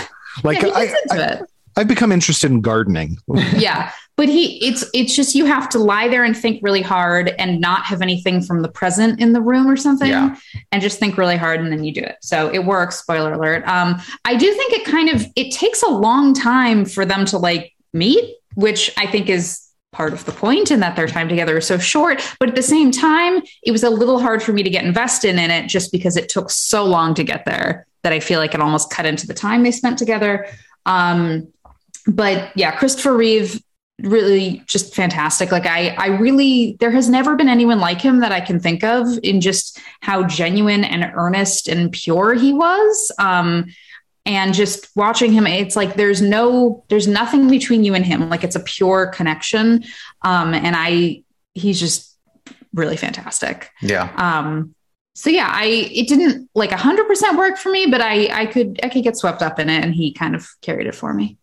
Like 0.44 0.64
yeah, 0.64 0.70
I, 0.74 0.96
I, 1.12 1.42
I've 1.78 1.88
become 1.88 2.12
interested 2.12 2.50
in 2.50 2.62
gardening. 2.62 3.18
yeah 3.56 3.92
but 4.18 4.30
he 4.30 4.66
it's 4.66 4.86
it's 4.94 5.16
just 5.16 5.36
you 5.36 5.46
have 5.46 5.68
to 5.70 5.80
lie 5.80 6.08
there 6.08 6.24
and 6.24 6.36
think 6.36 6.62
really 6.64 6.82
hard 6.82 7.34
and 7.38 7.60
not 7.60 7.86
have 7.86 8.02
anything 8.02 8.42
from 8.42 8.62
the 8.62 8.70
present 8.70 9.20
in 9.20 9.34
the 9.34 9.42
room 9.42 9.68
or 9.68 9.76
something 9.76 10.10
yeah. 10.10 10.36
and 10.72 10.82
just 10.82 11.00
think 11.00 11.18
really 11.18 11.38
hard 11.38 11.60
and 11.60 11.72
then 11.72 11.84
you 11.84 11.94
do 11.94 12.02
it. 12.02 12.16
So 12.22 12.50
it 12.54 12.66
works 12.66 12.98
spoiler 12.98 13.34
alert. 13.34 13.68
Um 13.68 14.02
i 14.24 14.36
do 14.36 14.52
think 14.54 14.74
it 14.74 14.86
kind 14.86 15.10
of 15.10 15.26
it 15.36 15.52
takes 15.52 15.84
a 15.84 15.90
long 15.90 16.34
time 16.34 16.86
for 16.86 17.06
them 17.06 17.26
to 17.26 17.38
like 17.38 17.74
meet 17.94 18.36
which 18.56 18.92
i 18.98 19.06
think 19.06 19.30
is 19.30 19.62
part 19.92 20.12
of 20.12 20.26
the 20.26 20.32
point 20.32 20.46
point 20.46 20.72
in 20.72 20.82
that 20.82 20.96
their 20.96 21.08
time 21.08 21.30
together 21.30 21.58
is 21.58 21.66
so 21.66 21.78
short. 21.78 22.22
But 22.40 22.50
at 22.50 22.56
the 22.56 22.62
same 22.62 22.92
time 22.92 23.42
it 23.64 23.72
was 23.72 23.84
a 23.84 23.90
little 23.90 24.20
hard 24.20 24.44
for 24.44 24.54
me 24.54 24.62
to 24.62 24.70
get 24.70 24.86
invested 24.86 25.36
in 25.36 25.50
it 25.50 25.68
just 25.68 25.92
because 25.92 26.18
it 26.18 26.30
took 26.30 26.50
so 26.50 26.84
long 26.84 27.14
to 27.16 27.24
get 27.24 27.46
there 27.46 27.88
that 28.04 28.14
i 28.14 28.20
feel 28.20 28.40
like 28.40 28.54
it 28.54 28.62
almost 28.62 28.92
cut 28.92 29.08
into 29.08 29.26
the 29.26 29.34
time 29.34 29.64
they 29.64 29.72
spent 29.72 29.98
together. 29.98 30.48
Um 30.86 31.48
but 32.08 32.56
yeah, 32.56 32.76
Christopher 32.78 33.18
Reeve 33.18 33.60
really 34.00 34.62
just 34.66 34.94
fantastic. 34.94 35.52
Like 35.52 35.66
I 35.66 35.90
I 35.90 36.08
really 36.08 36.78
there 36.80 36.92
has 36.92 37.10
never 37.10 37.36
been 37.36 37.48
anyone 37.48 37.80
like 37.80 38.02
him 38.02 38.20
that 38.20 38.32
I 38.32 38.42
can 38.42 38.60
think 38.60 38.84
of 38.84 39.08
in 39.24 39.42
just 39.42 39.80
how 40.02 40.24
genuine 40.26 40.84
and 40.84 41.12
earnest 41.16 41.68
and 41.68 41.92
pure 41.92 42.34
he 42.34 42.54
was. 42.54 43.12
Um 43.20 43.68
and 44.26 44.54
just 44.54 44.90
watching 44.96 45.32
him 45.32 45.46
it's 45.48 45.76
like 45.76 45.96
there's 45.96 46.22
no 46.22 46.84
there's 46.90 47.08
nothing 47.08 47.50
between 47.50 47.84
you 47.84 47.94
and 47.94 48.06
him. 48.06 48.30
Like 48.30 48.44
it's 48.44 48.56
a 48.56 48.62
pure 48.62 49.08
connection. 49.08 49.86
Um 50.24 50.54
and 50.54 50.76
i 50.78 51.24
he's 51.54 51.80
just 51.80 52.18
really 52.74 52.98
fantastic. 52.98 53.72
Yeah. 53.82 54.12
Um 54.18 54.76
so 55.18 55.30
yeah 55.30 55.48
i 55.50 55.66
it 55.66 56.10
didn't 56.10 56.50
like 56.54 56.72
100% 56.72 57.38
work 57.38 57.58
for 57.58 57.72
me 57.72 57.86
but 57.90 58.02
i 58.02 58.28
i 58.42 58.46
could 58.46 58.78
i 58.84 58.90
could 58.90 59.02
get 59.02 59.16
swept 59.16 59.42
up 59.42 59.60
in 59.60 59.70
it 59.70 59.82
and 59.82 59.96
he 59.96 60.12
kind 60.12 60.36
of 60.36 60.46
carried 60.62 60.88
it 60.88 60.94
for 60.94 61.14
me 61.14 61.38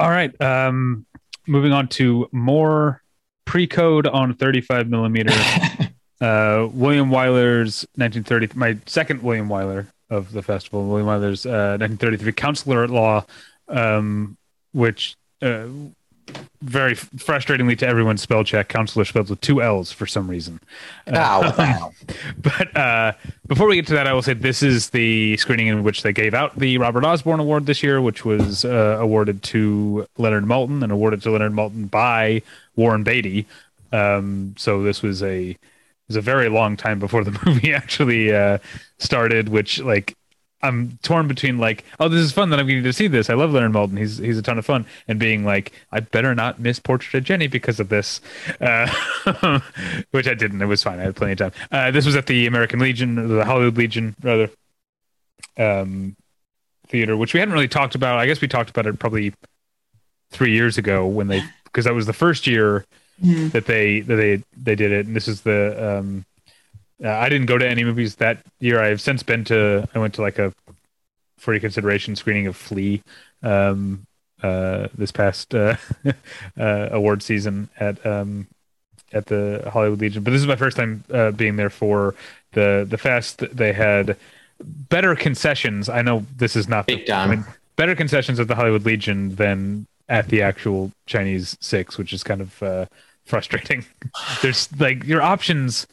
all 0.00 0.10
right. 0.10 0.38
Um, 0.40 1.04
moving 1.46 1.72
on 1.72 1.88
to 1.88 2.28
more 2.32 3.02
pre-code 3.44 4.06
on 4.06 4.34
35 4.34 4.88
millimeter. 4.88 5.32
uh, 6.20 6.66
William 6.72 7.10
Wyler's 7.10 7.86
1930. 7.96 8.50
My 8.54 8.78
second 8.86 9.22
William 9.22 9.48
Wyler 9.48 9.86
of 10.08 10.32
the 10.32 10.42
festival. 10.42 10.86
William 10.86 11.06
Wyler's 11.06 11.44
uh, 11.44 11.76
1933 11.78 12.32
Counsellor 12.32 12.84
at 12.84 12.90
Law, 12.90 13.24
um, 13.68 14.38
which 14.72 15.16
uh, 15.42 15.66
very 16.62 16.94
frustratingly 16.94 17.76
to 17.78 17.86
everyone 17.86 18.18
spell 18.18 18.44
check. 18.44 18.68
Counselor 18.68 19.04
spelled 19.04 19.30
with 19.30 19.40
two 19.40 19.62
l's 19.62 19.92
for 19.92 20.06
some 20.06 20.28
reason. 20.28 20.60
Uh, 21.06 21.88
but 22.38 22.76
uh, 22.76 23.12
before 23.46 23.66
we 23.66 23.76
get 23.76 23.86
to 23.86 23.94
that 23.94 24.06
i 24.06 24.12
will 24.12 24.22
say 24.22 24.34
this 24.34 24.62
is 24.62 24.90
the 24.90 25.36
screening 25.38 25.66
in 25.66 25.82
which 25.82 26.02
they 26.02 26.12
gave 26.12 26.34
out 26.34 26.56
the 26.58 26.78
robert 26.78 27.04
osborne 27.04 27.40
award 27.40 27.66
this 27.66 27.82
year 27.82 28.00
which 28.00 28.24
was 28.24 28.64
uh, 28.64 28.96
awarded 29.00 29.42
to 29.42 30.06
leonard 30.18 30.44
maltin 30.44 30.82
and 30.82 30.92
awarded 30.92 31.20
to 31.22 31.30
leonard 31.30 31.52
maltin 31.52 31.90
by 31.90 32.42
warren 32.76 33.02
beatty. 33.02 33.46
Um, 33.92 34.54
so 34.56 34.82
this 34.82 35.02
was 35.02 35.22
a 35.22 35.56
was 36.08 36.16
a 36.16 36.20
very 36.20 36.48
long 36.48 36.76
time 36.76 36.98
before 36.98 37.22
the 37.22 37.38
movie 37.46 37.72
actually 37.72 38.34
uh, 38.34 38.58
started. 38.98 39.48
Which 39.48 39.80
like 39.80 40.16
I'm 40.62 40.98
torn 41.02 41.26
between 41.26 41.58
like, 41.58 41.84
oh, 41.98 42.08
this 42.08 42.20
is 42.20 42.32
fun 42.32 42.50
that 42.50 42.60
I'm 42.60 42.66
getting 42.66 42.82
to 42.84 42.92
see 42.92 43.06
this. 43.06 43.30
I 43.30 43.34
love 43.34 43.52
Leonard 43.52 43.72
Maltin. 43.72 43.98
He's 43.98 44.18
he's 44.18 44.38
a 44.38 44.42
ton 44.42 44.58
of 44.58 44.66
fun, 44.66 44.86
and 45.08 45.18
being 45.18 45.44
like, 45.44 45.72
I 45.90 46.00
better 46.00 46.34
not 46.34 46.60
miss 46.60 46.78
Portrait 46.78 47.18
of 47.18 47.24
Jennie 47.24 47.46
because 47.46 47.80
of 47.80 47.88
this, 47.88 48.20
uh, 48.60 48.90
which 50.10 50.28
I 50.28 50.34
didn't. 50.34 50.60
It 50.60 50.66
was 50.66 50.82
fine. 50.82 50.98
I 50.98 51.04
had 51.04 51.16
plenty 51.16 51.32
of 51.32 51.38
time. 51.38 51.52
Uh, 51.70 51.90
this 51.90 52.04
was 52.06 52.16
at 52.16 52.26
the 52.26 52.46
American 52.46 52.78
Legion, 52.78 53.36
the 53.36 53.44
Hollywood 53.44 53.76
Legion, 53.76 54.14
rather, 54.22 54.50
um, 55.56 56.16
theater, 56.88 57.16
which 57.16 57.32
we 57.32 57.40
hadn't 57.40 57.54
really 57.54 57.68
talked 57.68 57.94
about. 57.94 58.18
I 58.18 58.26
guess 58.26 58.40
we 58.40 58.48
talked 58.48 58.70
about 58.70 58.86
it 58.86 58.98
probably 58.98 59.32
three 60.30 60.52
years 60.52 60.78
ago 60.78 61.06
when 61.06 61.28
they 61.28 61.42
because 61.64 61.84
that 61.84 61.94
was 61.94 62.06
the 62.06 62.12
first 62.12 62.46
year 62.46 62.84
that 63.50 63.66
they 63.66 64.00
that 64.00 64.16
they 64.16 64.42
they 64.56 64.74
did 64.74 64.92
it, 64.92 65.06
and 65.06 65.16
this 65.16 65.28
is 65.28 65.42
the 65.42 65.98
um, 65.98 66.24
uh, 67.04 67.08
I 67.08 67.28
didn't 67.28 67.46
go 67.46 67.58
to 67.58 67.66
any 67.66 67.84
movies 67.84 68.16
that 68.16 68.38
year. 68.58 68.80
I've 68.80 69.00
since 69.00 69.22
been 69.22 69.44
to. 69.44 69.88
I 69.94 69.98
went 69.98 70.14
to 70.14 70.22
like 70.22 70.38
a 70.38 70.52
for 71.38 71.54
your 71.54 71.60
consideration 71.60 72.16
screening 72.16 72.46
of 72.46 72.56
Flee 72.56 73.02
um, 73.42 74.06
uh, 74.42 74.88
this 74.96 75.10
past 75.10 75.54
uh, 75.54 75.76
uh, 76.58 76.88
award 76.90 77.22
season 77.22 77.68
at 77.78 78.04
um, 78.04 78.46
at 79.12 79.26
the 79.26 79.68
Hollywood 79.72 80.00
Legion. 80.00 80.22
But 80.22 80.32
this 80.32 80.40
is 80.40 80.46
my 80.46 80.56
first 80.56 80.76
time 80.76 81.04
uh, 81.12 81.30
being 81.32 81.56
there 81.56 81.70
for 81.70 82.14
the 82.52 82.86
the 82.88 82.98
fest. 82.98 83.38
They 83.38 83.72
had 83.72 84.16
better 84.60 85.14
concessions. 85.14 85.88
I 85.88 86.02
know 86.02 86.26
this 86.36 86.56
is 86.56 86.68
not 86.68 86.86
the, 86.86 87.10
I 87.12 87.26
mean, 87.26 87.44
better 87.76 87.94
concessions 87.94 88.38
at 88.38 88.48
the 88.48 88.54
Hollywood 88.54 88.84
Legion 88.84 89.34
than 89.36 89.86
at 90.08 90.28
the 90.28 90.42
actual 90.42 90.92
Chinese 91.06 91.56
Six, 91.60 91.96
which 91.96 92.12
is 92.12 92.22
kind 92.22 92.40
of 92.40 92.62
uh, 92.62 92.86
frustrating. 93.24 93.86
There's 94.42 94.68
like 94.78 95.04
your 95.04 95.22
options 95.22 95.86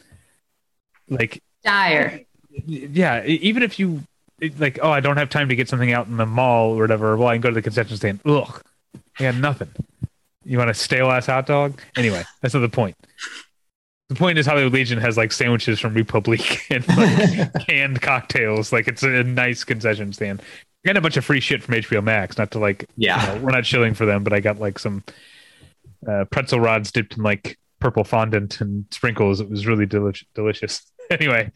like 1.09 1.41
dire. 1.63 2.21
Yeah, 2.65 3.23
even 3.25 3.63
if 3.63 3.79
you 3.79 4.03
like, 4.57 4.79
oh, 4.81 4.91
I 4.91 4.99
don't 4.99 5.17
have 5.17 5.29
time 5.29 5.49
to 5.49 5.55
get 5.55 5.69
something 5.69 5.91
out 5.91 6.07
in 6.07 6.17
the 6.17 6.25
mall 6.25 6.73
or 6.73 6.81
whatever. 6.81 7.17
Well, 7.17 7.27
I 7.27 7.35
can 7.35 7.41
go 7.41 7.49
to 7.49 7.55
the 7.55 7.61
concession 7.61 7.97
stand. 7.97 8.19
Ugh, 8.25 8.61
I 9.19 9.23
got 9.23 9.35
nothing. 9.35 9.69
You 10.43 10.57
want 10.57 10.69
a 10.69 10.73
stale 10.73 11.11
ass 11.11 11.25
hot 11.25 11.45
dog? 11.45 11.81
Anyway, 11.97 12.23
that's 12.41 12.53
not 12.53 12.61
the 12.61 12.69
point. 12.69 12.95
The 14.09 14.15
point 14.15 14.37
is 14.37 14.45
Hollywood 14.45 14.71
Legion 14.71 14.99
has 14.99 15.17
like 15.17 15.33
sandwiches 15.33 15.79
from 15.79 15.93
République 15.93 16.61
and 16.71 16.87
like 16.97 17.65
canned 17.67 18.01
cocktails. 18.01 18.71
Like 18.71 18.87
it's 18.87 19.03
a 19.03 19.23
nice 19.23 19.63
concession 19.63 20.13
stand. 20.13 20.41
I 20.41 20.87
got 20.87 20.97
a 20.97 21.01
bunch 21.01 21.17
of 21.17 21.25
free 21.25 21.41
shit 21.41 21.63
from 21.63 21.75
HBO 21.75 22.01
Max. 22.01 22.37
Not 22.37 22.51
to 22.51 22.59
like, 22.59 22.85
yeah, 22.95 23.33
you 23.33 23.39
know, 23.39 23.45
we're 23.45 23.51
not 23.51 23.65
shilling 23.65 23.93
for 23.93 24.05
them, 24.05 24.23
but 24.23 24.31
I 24.31 24.39
got 24.39 24.59
like 24.59 24.79
some 24.79 25.03
uh, 26.07 26.25
pretzel 26.31 26.61
rods 26.61 26.91
dipped 26.91 27.17
in 27.17 27.23
like 27.23 27.57
purple 27.79 28.05
fondant 28.05 28.61
and 28.61 28.85
sprinkles. 28.91 29.41
It 29.41 29.49
was 29.49 29.67
really 29.67 29.85
deli- 29.85 30.13
delicious. 30.33 30.89
anyway, 31.19 31.51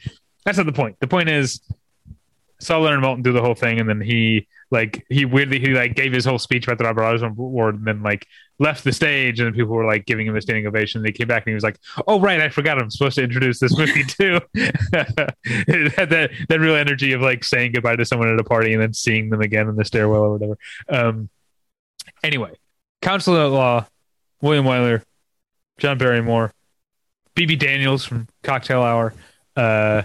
that's 0.45 0.57
not 0.57 0.65
the 0.65 0.73
point. 0.73 0.97
The 0.99 1.07
point 1.07 1.29
is, 1.29 1.61
saw 2.59 2.77
Leonard 2.77 3.03
Maltin 3.03 3.23
do 3.23 3.33
the 3.33 3.41
whole 3.41 3.55
thing, 3.55 3.79
and 3.79 3.89
then 3.89 3.99
he 3.99 4.47
like 4.69 5.05
he 5.09 5.25
weirdly 5.25 5.59
he 5.59 5.73
like 5.73 5.95
gave 5.95 6.13
his 6.13 6.23
whole 6.23 6.39
speech 6.39 6.65
about 6.67 6.77
the 6.77 6.83
Robert 6.85 7.03
Osborne 7.03 7.31
Award, 7.31 7.75
and 7.75 7.85
then 7.85 8.03
like 8.03 8.25
left 8.59 8.83
the 8.83 8.93
stage, 8.93 9.39
and 9.39 9.53
people 9.53 9.75
were 9.75 9.85
like 9.85 10.05
giving 10.05 10.27
him 10.27 10.35
a 10.35 10.41
standing 10.41 10.67
ovation. 10.67 10.99
And 10.99 11.07
he 11.07 11.11
came 11.11 11.27
back 11.27 11.43
and 11.43 11.51
he 11.51 11.55
was 11.55 11.63
like, 11.63 11.77
"Oh 12.07 12.19
right, 12.19 12.39
I 12.39 12.49
forgot 12.49 12.79
I'm 12.79 12.89
supposed 12.89 13.15
to 13.15 13.23
introduce 13.23 13.59
this 13.59 13.75
movie 13.77 14.03
too." 14.07 14.39
it 14.53 15.91
had 15.95 16.09
that 16.11 16.31
that 16.49 16.59
real 16.59 16.75
energy 16.75 17.13
of 17.13 17.21
like 17.21 17.43
saying 17.43 17.73
goodbye 17.73 17.95
to 17.95 18.05
someone 18.05 18.29
at 18.29 18.39
a 18.39 18.43
party 18.43 18.73
and 18.73 18.81
then 18.81 18.93
seeing 18.93 19.29
them 19.29 19.41
again 19.41 19.67
in 19.67 19.75
the 19.75 19.85
stairwell 19.85 20.21
or 20.21 20.31
whatever. 20.31 20.57
Um, 20.87 21.29
anyway, 22.23 22.53
Counsel 23.01 23.37
at 23.37 23.45
Law, 23.51 23.87
William 24.41 24.65
Wyler, 24.65 25.03
John 25.79 25.97
Barrymore, 25.97 26.53
Bebe 27.33 27.55
Daniels 27.55 28.05
from 28.05 28.27
Cocktail 28.43 28.83
Hour. 28.83 29.13
Uh, 29.55 30.03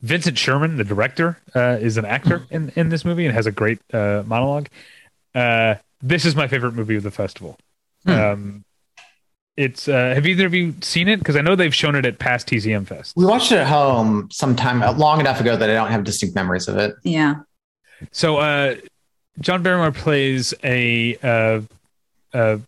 Vincent 0.00 0.38
Sherman, 0.38 0.76
the 0.76 0.84
director, 0.84 1.38
uh, 1.54 1.78
is 1.80 1.96
an 1.96 2.04
actor 2.04 2.46
in, 2.50 2.72
in 2.76 2.88
this 2.88 3.04
movie 3.04 3.26
and 3.26 3.34
has 3.34 3.46
a 3.46 3.52
great 3.52 3.80
uh, 3.92 4.22
monologue. 4.26 4.68
Uh, 5.34 5.76
this 6.00 6.24
is 6.24 6.36
my 6.36 6.46
favorite 6.46 6.72
movie 6.74 6.96
of 6.96 7.02
the 7.02 7.10
festival. 7.10 7.58
Hmm. 8.04 8.10
Um, 8.10 8.64
it's 9.56 9.88
uh, 9.88 10.14
have 10.14 10.24
either 10.24 10.46
of 10.46 10.54
you 10.54 10.72
seen 10.82 11.08
it? 11.08 11.18
Because 11.18 11.34
I 11.34 11.40
know 11.40 11.56
they've 11.56 11.74
shown 11.74 11.96
it 11.96 12.06
at 12.06 12.20
past 12.20 12.46
TCM 12.46 12.86
Fest. 12.86 13.16
We 13.16 13.26
watched 13.26 13.50
it 13.50 13.56
at 13.56 13.66
home 13.66 14.28
sometime 14.30 14.82
uh, 14.84 14.92
long 14.92 15.18
enough 15.18 15.40
ago 15.40 15.56
that 15.56 15.68
I 15.68 15.74
don't 15.74 15.90
have 15.90 16.04
distinct 16.04 16.36
memories 16.36 16.68
of 16.68 16.76
it. 16.76 16.94
Yeah. 17.02 17.40
So 18.12 18.36
uh, 18.36 18.76
John 19.40 19.64
Barrymore 19.64 19.90
plays 19.90 20.54
a, 20.62 21.16
uh, 21.24 21.60
a 22.32 22.60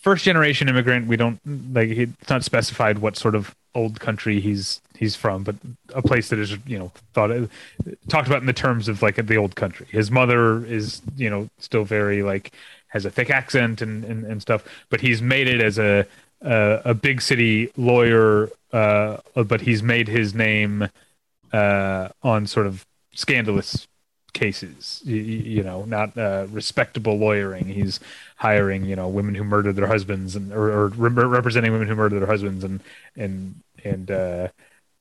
first 0.00 0.24
generation 0.24 0.68
immigrant. 0.68 1.08
We 1.08 1.16
don't 1.16 1.40
like 1.74 1.88
it's 1.88 2.30
not 2.30 2.44
specified 2.44 3.00
what 3.00 3.16
sort 3.16 3.34
of 3.34 3.56
old 3.74 3.98
country 3.98 4.40
he's 4.40 4.80
he's 4.96 5.16
from, 5.16 5.42
but 5.42 5.56
a 5.94 6.02
place 6.02 6.28
that 6.30 6.38
is 6.38 6.56
you 6.66 6.78
know 6.78 6.92
thought 7.12 7.30
talked 8.08 8.26
about 8.26 8.40
in 8.40 8.46
the 8.46 8.52
terms 8.52 8.88
of 8.88 9.02
like 9.02 9.16
the 9.16 9.36
old 9.36 9.54
country. 9.56 9.86
His 9.90 10.10
mother 10.10 10.64
is 10.64 11.02
you 11.16 11.30
know 11.30 11.48
still 11.58 11.84
very 11.84 12.22
like 12.22 12.52
has 12.88 13.04
a 13.04 13.10
thick 13.10 13.30
accent 13.30 13.82
and 13.82 14.04
and, 14.04 14.24
and 14.24 14.42
stuff, 14.42 14.64
but 14.90 15.00
he's 15.00 15.22
made 15.22 15.48
it 15.48 15.60
as 15.60 15.78
a 15.78 16.06
a, 16.42 16.82
a 16.86 16.94
big 16.94 17.22
city 17.22 17.70
lawyer, 17.76 18.50
uh, 18.72 19.18
but 19.34 19.62
he's 19.62 19.82
made 19.82 20.08
his 20.08 20.34
name 20.34 20.88
uh, 21.52 22.08
on 22.22 22.46
sort 22.46 22.66
of 22.66 22.84
scandalous 23.12 23.88
cases 24.36 25.00
you, 25.06 25.16
you 25.16 25.62
know 25.62 25.86
not 25.86 26.16
uh, 26.18 26.46
respectable 26.50 27.16
lawyering 27.16 27.64
he's 27.64 27.98
hiring 28.36 28.84
you 28.84 28.94
know 28.94 29.08
women 29.08 29.34
who 29.34 29.42
murdered 29.42 29.74
their 29.76 29.86
husbands 29.86 30.36
and 30.36 30.52
or, 30.52 30.70
or 30.70 30.88
re- 30.88 31.24
representing 31.24 31.72
women 31.72 31.88
who 31.88 31.94
murdered 31.94 32.20
their 32.20 32.26
husbands 32.28 32.62
and 32.62 32.82
and 33.16 33.54
and 33.82 34.10
uh, 34.10 34.48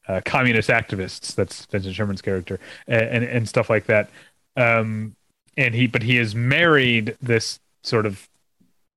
uh, 0.07 0.21
communist 0.25 0.69
activists 0.69 1.35
that's 1.35 1.65
Vincent 1.65 1.95
Sherman's 1.95 2.21
character 2.21 2.59
and 2.87 3.01
and, 3.01 3.23
and 3.23 3.49
stuff 3.49 3.69
like 3.69 3.85
that 3.85 4.09
um, 4.57 5.15
and 5.57 5.73
he 5.75 5.87
but 5.87 6.03
he 6.03 6.15
has 6.17 6.35
married 6.35 7.17
this 7.21 7.59
sort 7.83 8.05
of 8.05 8.27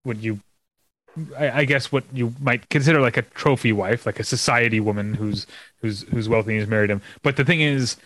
what 0.03 0.19
you 0.19 0.41
I, 1.37 1.61
I, 1.61 1.65
guess 1.65 1.91
what 1.91 2.05
you 2.13 2.35
might 2.41 2.69
consider 2.69 3.01
like 3.01 3.17
a 3.17 3.23
trophy 3.23 3.73
wife, 3.73 4.07
like 4.07 4.21
a 4.21 4.25
society 4.25 4.79
woman 4.81 5.15
who's 5.15 5.47
who's 5.81 6.03
who's 6.03 6.29
wealthy 6.29 6.53
and 6.53 6.61
has 6.61 6.69
married 6.69 6.91
him. 6.91 7.03
But 7.23 7.37
the 7.37 7.45
thing 7.45 7.61
is, 7.61 7.97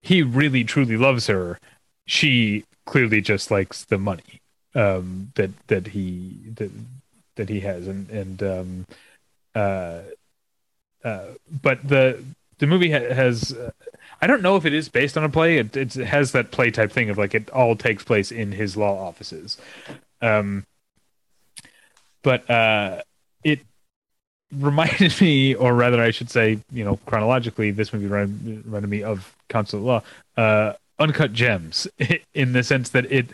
he 0.00 0.22
really 0.22 0.64
truly 0.64 0.96
loves 0.96 1.26
her. 1.26 1.58
She 2.06 2.64
clearly 2.86 3.20
just 3.20 3.50
likes 3.50 3.84
the 3.84 3.98
money 3.98 4.40
um, 4.74 5.32
that 5.34 5.50
that 5.66 5.88
he 5.88 6.38
that 6.54 6.70
that 7.36 7.48
he 7.48 7.60
has, 7.60 7.86
and 7.86 8.08
and 8.10 8.42
um, 8.42 8.86
uh, 9.54 10.00
uh, 11.04 11.26
but 11.62 11.86
the 11.86 12.22
the 12.58 12.66
movie 12.66 12.90
ha- 12.90 13.14
has. 13.14 13.52
Uh, 13.52 13.70
I 14.20 14.26
don't 14.26 14.40
know 14.40 14.56
if 14.56 14.64
it 14.64 14.72
is 14.72 14.88
based 14.88 15.18
on 15.18 15.24
a 15.24 15.28
play. 15.28 15.58
It, 15.58 15.76
it 15.76 15.92
has 15.94 16.32
that 16.32 16.50
play 16.50 16.70
type 16.70 16.90
thing 16.90 17.10
of 17.10 17.18
like 17.18 17.34
it 17.34 17.50
all 17.50 17.76
takes 17.76 18.02
place 18.02 18.32
in 18.32 18.52
his 18.52 18.76
law 18.76 19.06
offices. 19.06 19.58
Um, 20.22 20.64
but 22.22 22.48
uh, 22.50 23.02
it 23.44 23.60
reminded 24.52 25.18
me, 25.20 25.54
or 25.54 25.74
rather, 25.74 26.02
I 26.02 26.10
should 26.10 26.30
say, 26.30 26.58
you 26.72 26.84
know, 26.84 26.98
chronologically, 27.06 27.70
this 27.70 27.92
movie 27.92 28.06
reminded, 28.06 28.88
me 28.88 29.02
of 29.02 29.34
Counsel 29.48 29.80
Law, 29.80 30.02
uh, 30.36 30.74
Uncut 30.98 31.32
Gems, 31.32 31.86
in 32.34 32.52
the 32.52 32.62
sense 32.62 32.90
that 32.90 33.10
it, 33.12 33.26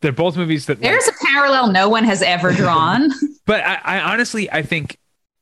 they're 0.00 0.12
both 0.12 0.36
movies 0.36 0.66
that 0.66 0.80
there's 0.80 1.06
like, 1.06 1.16
a 1.16 1.26
parallel 1.26 1.70
no 1.70 1.88
one 1.88 2.04
has 2.04 2.22
ever 2.22 2.52
drawn. 2.52 3.10
but 3.46 3.60
I, 3.64 3.80
I 3.84 4.12
honestly, 4.12 4.50
I 4.50 4.62
think 4.62 4.98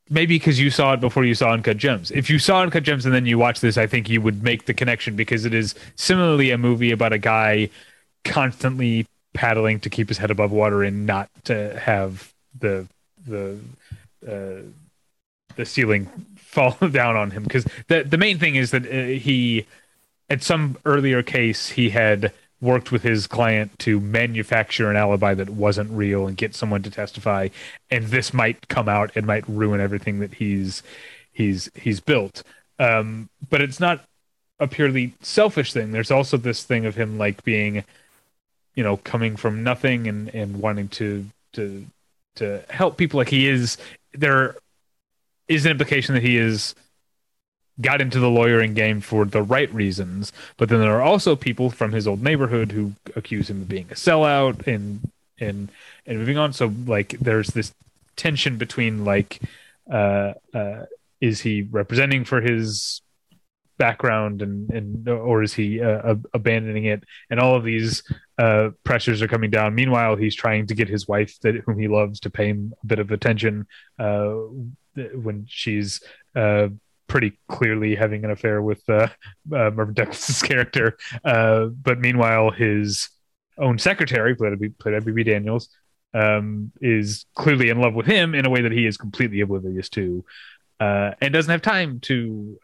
maybe 0.09 0.37
because 0.37 0.59
you 0.59 0.69
saw 0.69 0.93
it 0.93 0.99
before 0.99 1.25
you 1.25 1.35
saw 1.35 1.51
Uncut 1.51 1.77
Gems. 1.77 2.11
If 2.11 2.29
you 2.29 2.39
saw 2.39 2.61
Uncut 2.61 2.83
Gems 2.83 3.05
and 3.05 3.13
then 3.13 3.25
you 3.25 3.37
watch 3.37 3.59
this, 3.59 3.77
I 3.77 3.87
think 3.87 4.09
you 4.09 4.21
would 4.21 4.43
make 4.43 4.65
the 4.65 4.73
connection 4.73 5.15
because 5.15 5.45
it 5.45 5.53
is 5.53 5.75
similarly 5.95 6.51
a 6.51 6.57
movie 6.57 6.91
about 6.91 7.13
a 7.13 7.17
guy 7.17 7.69
constantly 8.23 9.07
paddling 9.33 9.79
to 9.81 9.89
keep 9.89 10.07
his 10.09 10.17
head 10.17 10.31
above 10.31 10.51
water 10.51 10.83
and 10.83 11.05
not 11.05 11.29
to 11.43 11.77
have 11.79 12.33
the 12.59 12.87
the 13.27 13.59
uh, 14.27 14.61
the 15.55 15.65
ceiling 15.65 16.09
fall 16.35 16.71
down 16.91 17.15
on 17.15 17.31
him 17.31 17.43
because 17.43 17.65
the 17.87 18.03
the 18.03 18.17
main 18.17 18.39
thing 18.39 18.55
is 18.55 18.71
that 18.71 18.85
uh, 18.85 19.19
he 19.19 19.65
at 20.29 20.41
some 20.41 20.77
earlier 20.85 21.21
case 21.21 21.69
he 21.69 21.89
had 21.89 22.31
worked 22.65 22.91
with 22.91 23.03
his 23.03 23.27
client 23.27 23.77
to 23.79 23.99
manufacture 23.99 24.89
an 24.89 24.97
alibi 24.97 25.33
that 25.33 25.49
wasn't 25.49 25.89
real 25.91 26.27
and 26.27 26.35
get 26.35 26.55
someone 26.55 26.83
to 26.83 26.89
testify. 26.89 27.47
And 27.89 28.05
this 28.07 28.33
might 28.33 28.67
come 28.67 28.89
out. 28.89 29.11
And 29.15 29.25
might 29.25 29.47
ruin 29.47 29.79
everything 29.79 30.19
that 30.19 30.33
he's 30.33 30.83
he's 31.31 31.69
he's 31.75 31.99
built. 31.99 32.43
Um, 32.79 33.29
but 33.49 33.61
it's 33.61 33.79
not 33.79 34.03
a 34.59 34.67
purely 34.67 35.13
selfish 35.21 35.71
thing. 35.73 35.91
There's 35.91 36.11
also 36.11 36.37
this 36.37 36.63
thing 36.63 36.85
of 36.85 36.95
him 36.95 37.17
like 37.17 37.43
being 37.43 37.83
you 38.73 38.83
know 38.83 38.97
coming 38.97 39.35
from 39.35 39.63
nothing 39.63 40.07
and 40.07 40.33
and 40.33 40.59
wanting 40.59 40.89
to 40.89 41.25
to 41.53 41.85
to 42.37 42.63
help 42.69 42.97
people. 42.97 43.19
Like 43.19 43.29
he 43.29 43.47
is 43.47 43.77
there 44.13 44.55
is 45.47 45.65
an 45.65 45.71
implication 45.71 46.15
that 46.15 46.23
he 46.23 46.37
is 46.37 46.73
got 47.81 48.01
into 48.01 48.19
the 48.19 48.29
lawyering 48.29 48.73
game 48.73 49.01
for 49.01 49.25
the 49.25 49.41
right 49.41 49.73
reasons, 49.73 50.31
but 50.57 50.69
then 50.69 50.79
there 50.79 50.95
are 50.95 51.01
also 51.01 51.35
people 51.35 51.69
from 51.69 51.91
his 51.91 52.07
old 52.07 52.21
neighborhood 52.21 52.71
who 52.71 52.93
accuse 53.15 53.49
him 53.49 53.61
of 53.61 53.67
being 53.67 53.87
a 53.91 53.95
sellout 53.95 54.65
and 54.67 55.11
and 55.39 55.69
and 56.05 56.19
moving 56.19 56.37
on. 56.37 56.53
So 56.53 56.73
like 56.85 57.17
there's 57.19 57.49
this 57.49 57.73
tension 58.15 58.57
between 58.57 59.03
like 59.03 59.41
uh, 59.91 60.33
uh, 60.53 60.85
is 61.21 61.41
he 61.41 61.63
representing 61.63 62.23
for 62.23 62.41
his 62.41 63.01
background 63.77 64.41
and 64.41 64.69
and 64.69 65.09
or 65.09 65.43
is 65.43 65.53
he 65.53 65.81
uh, 65.81 66.15
abandoning 66.33 66.85
it 66.85 67.03
and 67.29 67.41
all 67.41 67.55
of 67.55 67.63
these 67.65 68.03
uh, 68.37 68.69
pressures 68.85 69.21
are 69.21 69.27
coming 69.27 69.49
down 69.49 69.75
meanwhile 69.75 70.15
he's 70.15 70.33
trying 70.33 70.65
to 70.65 70.73
get 70.73 70.87
his 70.87 71.09
wife 71.09 71.37
that 71.41 71.55
whom 71.55 71.77
he 71.77 71.89
loves 71.89 72.21
to 72.21 72.29
pay 72.29 72.47
him 72.47 72.73
a 72.83 72.85
bit 72.85 72.99
of 72.99 73.11
attention 73.11 73.67
uh, 73.99 74.35
when 75.13 75.45
she's 75.49 76.01
uh, 76.37 76.69
pretty 77.07 77.37
clearly 77.47 77.95
having 77.95 78.23
an 78.25 78.31
affair 78.31 78.61
with 78.61 78.81
uh, 78.89 79.07
uh, 79.51 79.71
Melvyn 79.71 79.93
Douglas's 79.93 80.41
character. 80.49 80.97
But 81.23 81.99
meanwhile 81.99 82.51
his 82.51 83.09
own 83.57 83.77
secretary 83.79 84.35
played 84.35 84.59
by, 84.59 84.67
played 84.79 85.25
Daniels 85.25 85.69
um, 86.13 86.71
is 86.81 87.25
clearly 87.35 87.69
in 87.69 87.79
love 87.79 87.93
with 87.93 88.05
him 88.05 88.35
in 88.35 88.45
a 88.45 88.49
way 88.49 88.61
that 88.61 88.71
he 88.71 88.85
is 88.85 88.97
completely 88.97 89.41
oblivious 89.41 89.89
to 89.89 90.25
and 90.79 91.33
doesn't 91.33 91.51
have 91.51 91.61
time 91.61 91.99
to 92.01 92.57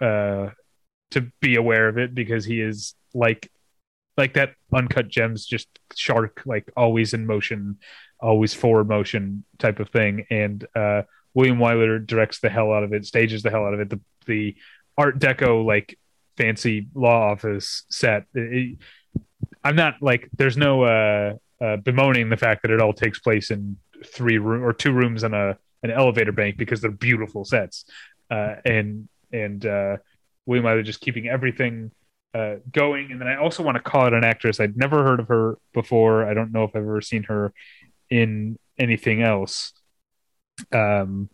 to 1.12 1.32
be 1.42 1.56
aware 1.56 1.88
of 1.88 1.98
it 1.98 2.16
because 2.16 2.46
he 2.46 2.60
is 2.60 2.96
like 3.14 3.52
like 4.18 4.34
that 4.34 4.54
uncut 4.74 5.08
gems 5.08 5.46
just 5.46 5.68
shark 5.96 6.42
like 6.46 6.70
always 6.76 7.14
in 7.14 7.26
motion 7.26 7.78
always 8.20 8.54
forward 8.54 8.88
motion 8.88 9.44
type 9.60 9.80
of 9.80 9.90
thing. 9.90 10.26
And 10.30 10.66
uh 10.76 11.04
william 11.34 11.60
wyler 11.60 12.06
directs 12.06 12.40
the 12.40 12.50
hell 12.50 12.74
out 12.74 12.84
of 12.84 12.94
it 12.94 13.06
stages 13.06 13.42
the 13.42 13.50
hell 13.50 13.66
out 13.66 13.74
of 13.74 13.80
it. 13.80 13.90
The 13.90 14.02
the 14.26 14.56
art 14.98 15.20
deco 15.20 15.66
like 15.66 15.98
fancy 16.38 16.88
law 16.94 17.32
office 17.32 17.84
set 17.90 18.26
it, 18.34 18.78
i'm 19.64 19.76
not 19.76 19.96
like 20.02 20.30
there's 20.38 20.58
no 20.58 20.84
uh, 20.84 21.34
uh 21.62 21.78
bemoaning 21.78 22.30
the 22.30 22.38
fact 22.38 22.62
that 22.62 22.72
it 22.72 22.82
all 22.82 22.94
takes 22.94 23.20
place 23.20 23.52
in 23.52 23.78
three 24.06 24.38
room 24.38 24.64
or 24.64 24.74
two 24.74 24.92
rooms 24.92 25.24
and 25.24 25.36
a 25.36 25.58
an 25.84 25.92
elevator 25.92 26.32
bank 26.32 26.58
because 26.58 26.82
they're 26.82 26.92
beautiful 26.92 27.44
sets 27.44 27.86
uh 28.30 28.56
and 28.66 29.08
and 29.32 29.66
uh 29.66 29.98
William 30.46 30.66
Wyler 30.66 30.84
just 30.84 31.02
keeping 31.02 31.28
everything 31.28 31.92
uh, 32.34 32.56
going. 32.72 33.12
And 33.12 33.20
then 33.20 33.28
I 33.28 33.38
also 33.38 33.64
want 33.64 33.76
to 33.76 33.84
call 33.84 34.06
out 34.06 34.14
an 34.14 34.24
actress. 34.24 34.60
I'd 34.60 34.78
never 34.78 35.04
heard 35.04 35.20
of 35.20 35.28
her 35.28 35.58
before. 35.74 36.26
I 36.26 36.34
don't 36.34 36.52
know 36.52 36.64
if 36.64 36.72
I've 36.76 36.84
ever 36.84 37.02
seen 37.02 37.24
her 37.24 37.54
in 38.10 38.58
anything 38.78 39.22
else. 39.22 39.74
Um, 40.72 41.30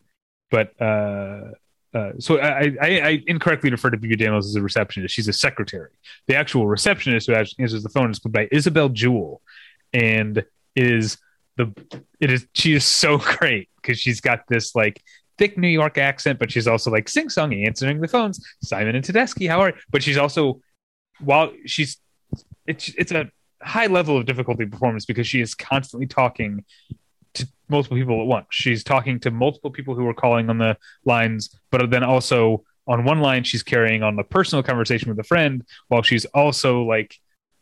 but 0.49 0.80
uh, 0.82 1.51
uh, 1.93 2.11
so 2.19 2.40
I, 2.40 2.75
I, 2.82 2.88
I, 2.99 3.24
incorrectly 3.27 3.72
refer 3.72 3.90
to 3.90 3.98
Bebe 3.98 4.17
Daniels 4.17 4.45
as 4.45 4.56
a 4.56 4.61
receptionist. 4.61 5.16
She's 5.16 5.27
a 5.27 5.33
secretary. 5.33 5.91
The 6.27 6.35
actual 6.35 6.67
receptionist 6.67 7.27
who 7.27 7.33
answers 7.33 7.82
the 7.82 7.90
phone 7.90 8.11
is 8.11 8.19
played 8.19 8.33
by 8.33 8.49
Isabel 8.51 8.90
Jewell, 8.90 9.41
and 9.93 10.43
is 10.75 11.17
the 11.56 11.74
it 12.19 12.32
is 12.32 12.45
she 12.53 12.74
is 12.74 12.83
so 12.83 13.17
great 13.38 13.69
because 13.82 13.99
she's 13.99 14.19
got 14.19 14.41
this 14.48 14.75
like 14.75 15.01
thick 15.38 15.57
New 15.57 15.69
York 15.69 15.98
accent, 15.98 16.40
but 16.40 16.51
she's 16.51 16.67
also 16.67 16.91
like 16.91 17.07
sing 17.07 17.30
song 17.30 17.53
answering 17.53 18.01
the 18.01 18.07
phones. 18.07 18.45
Simon 18.61 18.95
and 18.95 19.03
Tedesco, 19.03 19.48
how 19.48 19.61
are? 19.61 19.69
You? 19.69 19.75
But 19.90 20.03
she's 20.03 20.17
also 20.17 20.61
while 21.19 21.51
she's 21.66 21.98
it's 22.66 22.90
it's 22.98 23.11
a 23.11 23.30
high 23.61 23.88
level 23.88 24.17
of 24.17 24.25
difficulty 24.25 24.66
performance 24.66 25.06
because 25.06 25.27
she 25.27 25.41
is 25.41 25.56
constantly 25.56 26.06
talking 26.06 26.66
to 27.38 27.48
multiple 27.69 27.98
people 27.98 28.22
at 28.22 28.27
once. 28.27 28.48
She's 28.51 28.83
talking 28.83 29.19
to 29.22 29.32
multiple 29.32 29.72
people 29.72 29.95
who 29.95 30.07
are 30.07 30.14
calling 30.14 30.49
on 30.49 30.57
the 30.57 30.77
lines, 31.06 31.56
but 31.72 31.90
then 31.90 32.03
also 32.03 32.64
on 32.88 33.03
one 33.03 33.19
line 33.19 33.43
she's 33.43 33.64
carrying 33.64 34.03
on 34.03 34.17
a 34.17 34.24
personal 34.24 34.64
conversation 34.64 35.09
with 35.09 35.19
a 35.19 35.24
friend 35.24 35.66
while 35.90 36.01
she's 36.01 36.25
also 36.25 36.83
like 36.83 37.16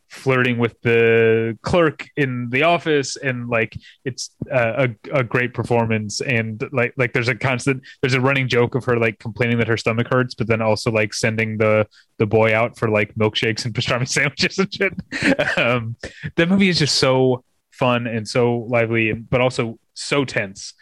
flirting 0.08 0.56
with 0.56 0.80
the 0.82 1.58
clerk 1.62 2.08
in 2.16 2.48
the 2.50 2.62
office. 2.62 3.16
And 3.16 3.48
like 3.48 3.76
it's 4.04 4.30
uh, 4.52 4.86
a, 4.86 5.18
a 5.18 5.24
great 5.24 5.52
performance. 5.52 6.20
And 6.20 6.62
like 6.72 6.94
like 6.96 7.12
there's 7.12 7.28
a 7.28 7.34
constant 7.34 7.82
there's 8.00 8.14
a 8.14 8.20
running 8.20 8.48
joke 8.48 8.74
of 8.74 8.84
her 8.84 8.98
like 8.98 9.18
complaining 9.18 9.58
that 9.58 9.68
her 9.68 9.76
stomach 9.76 10.08
hurts 10.08 10.34
but 10.34 10.46
then 10.46 10.62
also 10.62 10.90
like 10.90 11.12
sending 11.12 11.58
the 11.58 11.86
the 12.18 12.26
boy 12.26 12.54
out 12.54 12.78
for 12.78 12.88
like 12.88 13.14
milkshakes 13.14 13.64
and 13.64 13.74
pastrami 13.74 14.08
sandwiches 14.08 14.58
and 14.58 14.72
shit. 14.72 14.92
Um 15.56 15.96
that 16.36 16.48
movie 16.48 16.68
is 16.68 16.78
just 16.78 16.96
so 16.96 17.44
fun 17.78 18.06
and 18.06 18.26
so 18.26 18.66
lively 18.68 19.12
but 19.12 19.40
also 19.40 19.78
so 19.94 20.24
tense 20.24 20.74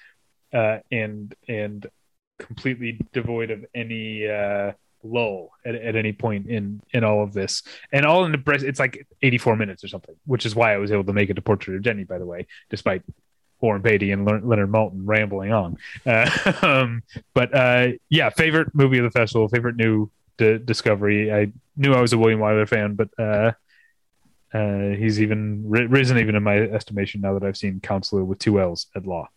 uh 0.52 0.78
and 0.90 1.34
and 1.48 1.86
completely 2.38 3.00
devoid 3.12 3.50
of 3.50 3.64
any 3.74 4.28
uh 4.28 4.72
lull 5.04 5.50
at, 5.64 5.74
at 5.74 5.96
any 5.96 6.12
point 6.12 6.46
in 6.46 6.80
in 6.92 7.04
all 7.04 7.22
of 7.22 7.32
this. 7.32 7.62
And 7.92 8.06
all 8.06 8.24
in 8.24 8.32
the 8.32 8.38
press, 8.38 8.62
it's 8.62 8.80
like 8.80 9.06
84 9.22 9.56
minutes 9.56 9.84
or 9.84 9.88
something 9.88 10.14
which 10.26 10.46
is 10.46 10.54
why 10.54 10.74
i 10.74 10.78
was 10.78 10.90
able 10.90 11.04
to 11.04 11.12
make 11.12 11.30
it 11.30 11.34
to 11.34 11.42
portrait 11.42 11.76
of 11.76 11.82
jennie 11.82 12.04
by 12.04 12.18
the 12.18 12.26
way 12.26 12.46
despite 12.70 13.02
warren 13.60 13.82
beatty 13.82 14.10
and 14.10 14.26
leonard 14.26 14.70
maltin 14.70 15.02
rambling 15.04 15.52
on. 15.52 15.76
Uh, 16.04 16.30
um, 16.62 17.02
but 17.34 17.54
uh, 17.54 17.88
yeah 18.08 18.30
favorite 18.30 18.74
movie 18.74 18.98
of 18.98 19.04
the 19.04 19.10
festival 19.10 19.48
favorite 19.48 19.76
new 19.76 20.10
d- 20.38 20.58
discovery. 20.58 21.32
I 21.32 21.52
knew 21.76 21.92
i 21.92 22.00
was 22.00 22.12
a 22.12 22.18
william 22.18 22.40
wyler 22.40 22.68
fan 22.68 22.94
but 22.94 23.08
uh, 23.18 23.52
uh, 24.54 24.96
he's 24.96 25.20
even 25.20 25.62
risen 25.66 26.18
even 26.18 26.34
in 26.34 26.42
my 26.42 26.58
estimation 26.58 27.20
now 27.20 27.36
that 27.38 27.44
I've 27.46 27.56
seen 27.56 27.80
Counselor 27.80 28.24
with 28.24 28.38
two 28.38 28.60
L's 28.60 28.86
at 28.94 29.06
law 29.06 29.28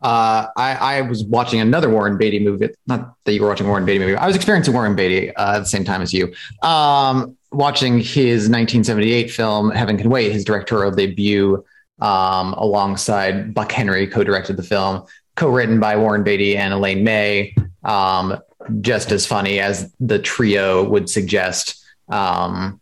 uh, 0.00 0.46
I, 0.56 0.74
I, 0.74 1.00
was 1.02 1.24
watching 1.24 1.58
another 1.58 1.90
Warren 1.90 2.16
Beatty 2.16 2.38
movie. 2.38 2.68
Not 2.86 3.14
that 3.24 3.32
you 3.32 3.42
were 3.42 3.48
watching 3.48 3.66
Warren 3.66 3.84
Beatty 3.84 3.98
movie. 3.98 4.14
I 4.14 4.28
was 4.28 4.36
experiencing 4.36 4.72
Warren 4.72 4.94
Beatty 4.94 5.34
uh, 5.34 5.56
at 5.56 5.58
the 5.58 5.66
same 5.66 5.84
time 5.84 6.02
as 6.02 6.14
you. 6.14 6.32
Um, 6.62 7.36
watching 7.50 7.98
his 7.98 8.48
1978 8.48 9.30
film 9.30 9.70
Heaven 9.72 9.98
Can 9.98 10.08
Wait, 10.08 10.30
his 10.30 10.44
directorial 10.44 10.92
debut, 10.92 11.64
um, 12.00 12.52
alongside 12.52 13.52
Buck 13.52 13.72
Henry, 13.72 14.06
co-directed 14.06 14.56
the 14.56 14.62
film, 14.62 15.04
co-written 15.34 15.80
by 15.80 15.96
Warren 15.96 16.22
Beatty 16.22 16.56
and 16.56 16.72
Elaine 16.72 17.02
May. 17.02 17.56
Um, 17.82 18.38
just 18.80 19.10
as 19.10 19.26
funny 19.26 19.58
as 19.58 19.92
the 19.98 20.20
trio 20.20 20.88
would 20.88 21.10
suggest. 21.10 21.84
Um, 22.08 22.80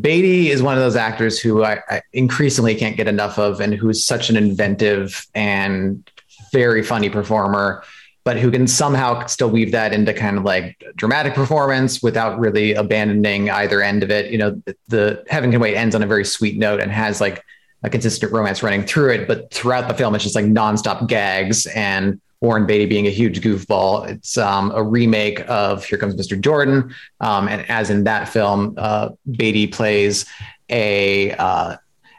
Beatty 0.00 0.50
is 0.50 0.62
one 0.62 0.74
of 0.74 0.80
those 0.80 0.96
actors 0.96 1.38
who 1.38 1.64
I, 1.64 1.80
I, 1.88 2.02
increasingly 2.12 2.74
can't 2.74 2.96
get 2.96 3.08
enough 3.08 3.38
of, 3.38 3.60
and 3.60 3.74
who's 3.74 4.04
such 4.04 4.30
an 4.30 4.36
inventive 4.36 5.26
and 5.34 6.08
very 6.52 6.82
funny 6.82 7.08
performer, 7.08 7.84
but 8.24 8.36
who 8.36 8.50
can 8.50 8.66
somehow 8.66 9.24
still 9.26 9.48
weave 9.48 9.72
that 9.72 9.92
into 9.92 10.12
kind 10.12 10.36
of 10.36 10.44
like 10.44 10.82
dramatic 10.96 11.34
performance 11.34 12.02
without 12.02 12.38
really 12.38 12.74
abandoning 12.74 13.50
either 13.50 13.80
end 13.80 14.02
of 14.02 14.10
it. 14.10 14.32
You 14.32 14.38
know, 14.38 14.50
the, 14.64 14.76
the 14.88 15.24
Heaven 15.28 15.52
Can 15.52 15.60
Wait 15.60 15.76
ends 15.76 15.94
on 15.94 16.02
a 16.02 16.06
very 16.06 16.24
sweet 16.24 16.58
note 16.58 16.80
and 16.80 16.90
has 16.90 17.20
like 17.20 17.44
a 17.84 17.90
consistent 17.90 18.32
romance 18.32 18.62
running 18.62 18.84
through 18.84 19.12
it, 19.12 19.28
but 19.28 19.52
throughout 19.52 19.86
the 19.86 19.94
film, 19.94 20.14
it's 20.14 20.24
just 20.24 20.34
like 20.34 20.44
nonstop 20.44 21.06
gags 21.06 21.66
and 21.66 22.20
Warren 22.40 22.66
Beatty 22.66 22.86
being 22.86 23.06
a 23.06 23.10
huge 23.10 23.40
goofball. 23.40 24.08
It's 24.08 24.36
um, 24.36 24.70
a 24.74 24.82
remake 24.82 25.40
of 25.48 25.84
Here 25.84 25.98
Comes 25.98 26.14
Mr. 26.14 26.38
Jordan. 26.38 26.94
Um, 27.20 27.48
and 27.48 27.68
as 27.70 27.90
in 27.90 28.04
that 28.04 28.28
film, 28.28 28.74
uh, 28.76 29.10
Beatty 29.30 29.66
plays 29.66 30.26
a 30.68 31.32
uh, 31.32 31.76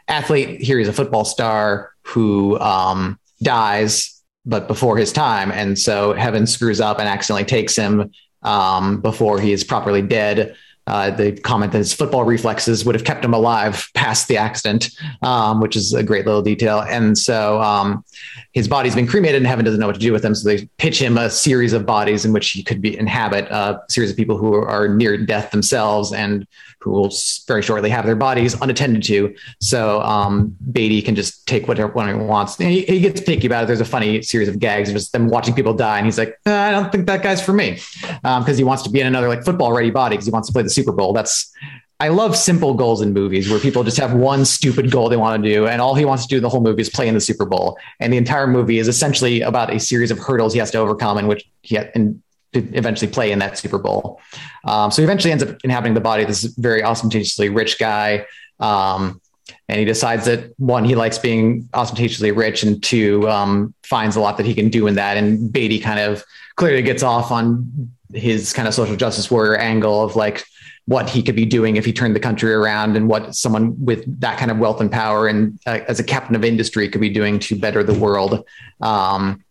athlete. 0.08 0.60
Here 0.60 0.78
he's 0.78 0.88
a 0.88 0.92
football 0.92 1.24
star 1.24 1.92
who 2.02 2.58
um, 2.58 3.18
dies 3.42 4.22
but 4.44 4.66
before 4.66 4.96
his 4.96 5.12
time. 5.12 5.52
And 5.52 5.78
so 5.78 6.14
heaven 6.14 6.46
screws 6.46 6.80
up 6.80 6.98
and 6.98 7.08
accidentally 7.08 7.44
takes 7.44 7.76
him 7.76 8.10
um, 8.42 9.00
before 9.00 9.38
he 9.38 9.52
is 9.52 9.62
properly 9.62 10.02
dead. 10.02 10.56
Uh, 10.88 11.32
comment 11.42 11.70
that 11.72 11.78
his 11.78 11.92
football 11.92 12.24
reflexes 12.24 12.84
would 12.84 12.94
have 12.94 13.04
kept 13.04 13.24
him 13.24 13.34
alive 13.34 13.88
past 13.94 14.26
the 14.26 14.36
accident, 14.36 14.90
um, 15.22 15.60
which 15.60 15.76
is 15.76 15.92
a 15.92 16.02
great 16.02 16.24
little 16.26 16.42
detail. 16.42 16.80
And 16.80 17.16
so 17.16 17.60
um, 17.60 18.04
his 18.52 18.66
body's 18.66 18.94
been 18.94 19.06
cremated, 19.06 19.36
and 19.36 19.46
heaven 19.46 19.64
doesn't 19.64 19.78
know 19.78 19.86
what 19.86 19.94
to 19.96 20.00
do 20.00 20.12
with 20.12 20.24
him. 20.24 20.34
So 20.34 20.48
they 20.48 20.66
pitch 20.78 21.00
him 21.00 21.18
a 21.18 21.28
series 21.30 21.72
of 21.74 21.84
bodies 21.84 22.24
in 22.24 22.32
which 22.32 22.50
he 22.50 22.62
could 22.62 22.80
be 22.80 22.98
inhabit 22.98 23.44
a 23.50 23.80
series 23.88 24.10
of 24.10 24.16
people 24.16 24.38
who 24.38 24.54
are 24.54 24.88
near 24.88 25.16
death 25.18 25.50
themselves 25.50 26.12
and 26.12 26.46
who 26.88 27.00
will 27.00 27.12
very 27.46 27.62
shortly 27.62 27.90
have 27.90 28.06
their 28.06 28.16
bodies 28.16 28.54
unattended 28.60 29.02
to. 29.04 29.34
So 29.60 30.00
um, 30.02 30.56
Beatty 30.72 31.02
can 31.02 31.14
just 31.14 31.46
take 31.46 31.68
whatever 31.68 31.92
one 31.92 32.08
he 32.08 32.14
wants. 32.14 32.56
He, 32.56 32.82
he, 32.82 33.00
gets 33.00 33.20
picky 33.20 33.46
about 33.46 33.64
it. 33.64 33.66
There's 33.66 33.80
a 33.80 33.84
funny 33.84 34.22
series 34.22 34.48
of 34.48 34.58
gags 34.58 34.88
of 34.88 34.96
just 34.96 35.12
them 35.12 35.28
watching 35.28 35.54
people 35.54 35.74
die, 35.74 35.98
and 35.98 36.06
he's 36.06 36.18
like, 36.18 36.38
uh, 36.46 36.52
I 36.52 36.70
don't 36.70 36.90
think 36.90 37.06
that 37.06 37.22
guy's 37.22 37.42
for 37.42 37.52
me, 37.52 37.78
because 38.00 38.48
um, 38.48 38.56
he 38.56 38.64
wants 38.64 38.82
to 38.84 38.90
be 38.90 39.00
in 39.00 39.06
another 39.06 39.28
like 39.28 39.44
football 39.44 39.72
ready 39.72 39.90
body 39.90 40.16
because 40.16 40.26
he 40.26 40.32
wants 40.32 40.48
to 40.48 40.52
play 40.52 40.62
the 40.62 40.70
Super 40.70 40.92
Bowl. 40.92 41.12
That's 41.12 41.52
I 42.00 42.08
love 42.08 42.36
simple 42.36 42.74
goals 42.74 43.02
in 43.02 43.12
movies 43.12 43.50
where 43.50 43.58
people 43.58 43.82
just 43.82 43.96
have 43.96 44.14
one 44.14 44.44
stupid 44.44 44.90
goal 44.90 45.08
they 45.08 45.16
want 45.16 45.42
to 45.42 45.48
do, 45.48 45.66
and 45.66 45.82
all 45.82 45.96
he 45.96 46.04
wants 46.04 46.26
to 46.26 46.28
do 46.28 46.40
the 46.40 46.48
whole 46.48 46.60
movie 46.60 46.82
is 46.82 46.88
play 46.88 47.08
in 47.08 47.14
the 47.14 47.20
Super 47.20 47.44
Bowl. 47.44 47.76
And 47.98 48.12
the 48.12 48.16
entire 48.16 48.46
movie 48.46 48.78
is 48.78 48.86
essentially 48.86 49.40
about 49.40 49.74
a 49.74 49.80
series 49.80 50.12
of 50.12 50.18
hurdles 50.18 50.52
he 50.52 50.60
has 50.60 50.70
to 50.70 50.78
overcome, 50.78 51.18
in 51.18 51.26
which 51.26 51.44
he 51.62 51.76
and 51.76 52.22
to 52.52 52.60
eventually 52.74 53.10
play 53.10 53.32
in 53.32 53.38
that 53.40 53.58
Super 53.58 53.78
Bowl. 53.78 54.20
Um, 54.64 54.90
so 54.90 55.02
he 55.02 55.04
eventually 55.04 55.32
ends 55.32 55.42
up 55.42 55.56
inhabiting 55.64 55.94
the 55.94 56.00
body 56.00 56.22
of 56.22 56.28
this 56.28 56.44
very 56.44 56.82
ostentatiously 56.82 57.48
rich 57.48 57.78
guy. 57.78 58.26
Um, 58.60 59.20
and 59.68 59.78
he 59.78 59.84
decides 59.84 60.26
that 60.26 60.52
one, 60.58 60.84
he 60.84 60.94
likes 60.94 61.18
being 61.18 61.68
ostentatiously 61.74 62.32
rich, 62.32 62.62
and 62.62 62.82
two, 62.82 63.28
um, 63.28 63.74
finds 63.82 64.16
a 64.16 64.20
lot 64.20 64.36
that 64.38 64.46
he 64.46 64.54
can 64.54 64.68
do 64.68 64.86
in 64.86 64.94
that. 64.94 65.16
And 65.16 65.52
Beatty 65.52 65.78
kind 65.78 66.00
of 66.00 66.24
clearly 66.56 66.82
gets 66.82 67.02
off 67.02 67.30
on 67.30 67.90
his 68.12 68.52
kind 68.52 68.66
of 68.66 68.74
social 68.74 68.96
justice 68.96 69.30
warrior 69.30 69.56
angle 69.56 70.02
of 70.02 70.16
like 70.16 70.44
what 70.86 71.08
he 71.10 71.22
could 71.22 71.36
be 71.36 71.44
doing 71.44 71.76
if 71.76 71.84
he 71.84 71.92
turned 71.92 72.16
the 72.16 72.20
country 72.20 72.52
around 72.52 72.96
and 72.96 73.08
what 73.08 73.34
someone 73.34 73.76
with 73.84 74.20
that 74.20 74.38
kind 74.38 74.50
of 74.50 74.58
wealth 74.58 74.80
and 74.80 74.90
power 74.90 75.28
and 75.28 75.58
uh, 75.66 75.80
as 75.86 76.00
a 76.00 76.04
captain 76.04 76.34
of 76.34 76.42
industry 76.42 76.88
could 76.88 77.00
be 77.02 77.10
doing 77.10 77.38
to 77.38 77.54
better 77.54 77.82
the 77.82 77.92
world. 77.92 78.42
Um, 78.80 79.44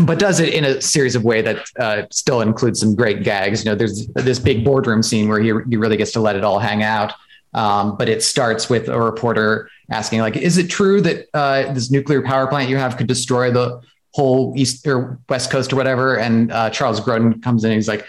but 0.00 0.18
does 0.18 0.40
it 0.40 0.52
in 0.52 0.64
a 0.64 0.80
series 0.80 1.14
of 1.14 1.24
way 1.24 1.42
that 1.42 1.64
uh, 1.78 2.02
still 2.10 2.40
includes 2.40 2.80
some 2.80 2.94
great 2.94 3.22
gags. 3.22 3.64
You 3.64 3.70
know, 3.70 3.74
there's 3.74 4.06
this 4.08 4.38
big 4.38 4.64
boardroom 4.64 5.02
scene 5.02 5.28
where 5.28 5.40
he, 5.40 5.52
he 5.68 5.76
really 5.76 5.96
gets 5.96 6.12
to 6.12 6.20
let 6.20 6.36
it 6.36 6.44
all 6.44 6.58
hang 6.58 6.82
out. 6.82 7.12
Um, 7.54 7.96
but 7.96 8.08
it 8.08 8.22
starts 8.22 8.68
with 8.68 8.88
a 8.88 9.00
reporter 9.00 9.70
asking, 9.90 10.20
like, 10.20 10.36
is 10.36 10.58
it 10.58 10.68
true 10.68 11.00
that 11.00 11.26
uh, 11.32 11.72
this 11.72 11.90
nuclear 11.90 12.22
power 12.22 12.46
plant 12.46 12.68
you 12.68 12.76
have 12.76 12.96
could 12.96 13.06
destroy 13.06 13.50
the 13.50 13.80
whole 14.12 14.52
east 14.56 14.86
or 14.86 15.18
west 15.28 15.50
coast 15.50 15.72
or 15.72 15.76
whatever? 15.76 16.18
And 16.18 16.52
uh, 16.52 16.70
Charles 16.70 17.00
Grodin 17.00 17.42
comes 17.42 17.64
in 17.64 17.70
and 17.70 17.78
he's 17.78 17.88
like, 17.88 18.06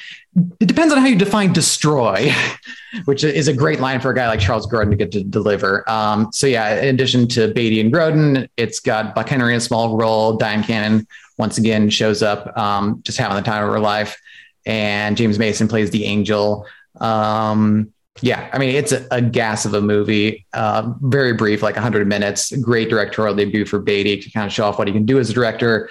it 0.60 0.68
depends 0.68 0.94
on 0.94 1.00
how 1.00 1.06
you 1.06 1.16
define 1.16 1.54
destroy, 1.54 2.32
which 3.06 3.24
is 3.24 3.48
a 3.48 3.54
great 3.54 3.80
line 3.80 4.02
for 4.02 4.12
a 4.12 4.16
guy 4.16 4.28
like 4.28 4.42
Charles 4.42 4.68
Grodin 4.68 4.90
to 4.90 4.98
get 4.98 5.12
to 5.14 5.24
deliver. 5.24 5.90
Um, 5.90 6.30
so 6.34 6.46
yeah, 6.46 6.82
in 6.82 6.94
addition 6.94 7.28
to 7.30 7.54
Beatty 7.54 7.80
and 7.80 7.94
Grodin, 7.94 8.50
it's 8.58 8.80
got 8.80 9.16
Buck 9.16 9.30
Henry 9.30 9.54
in 9.54 9.58
a 9.58 9.62
small 9.62 9.96
role. 9.96 10.38
Dyan 10.38 10.64
Cannon 10.64 11.08
once 11.40 11.58
again 11.58 11.90
shows 11.90 12.22
up, 12.22 12.56
um, 12.58 13.02
just 13.04 13.18
having 13.18 13.38
the 13.38 13.42
time 13.42 13.64
of 13.64 13.72
her 13.72 13.80
life, 13.80 14.22
and 14.66 15.18
James 15.18 15.40
Mason 15.40 15.68
plays 15.68 15.90
the 15.90 16.06
angel. 16.06 16.68
Um, 17.00 17.92
yeah, 18.22 18.50
I 18.52 18.58
mean, 18.58 18.76
it's 18.76 18.92
a, 18.92 19.08
a 19.10 19.22
gas 19.22 19.66
of 19.66 19.74
a 19.74 19.82
movie. 19.82 20.46
Uh, 20.54 20.92
very 21.02 21.34
brief, 21.34 21.64
like 21.64 21.76
100 21.76 22.06
minutes. 22.08 22.56
Great 22.58 22.90
directorial 22.90 23.34
debut 23.34 23.66
for 23.66 23.80
Beatty 23.80 24.20
to 24.20 24.30
kind 24.32 24.46
of 24.46 24.52
show 24.52 24.66
off 24.66 24.78
what 24.78 24.88
he 24.88 24.94
can 24.94 25.06
do 25.06 25.20
as 25.20 25.30
a 25.30 25.34
director. 25.34 25.90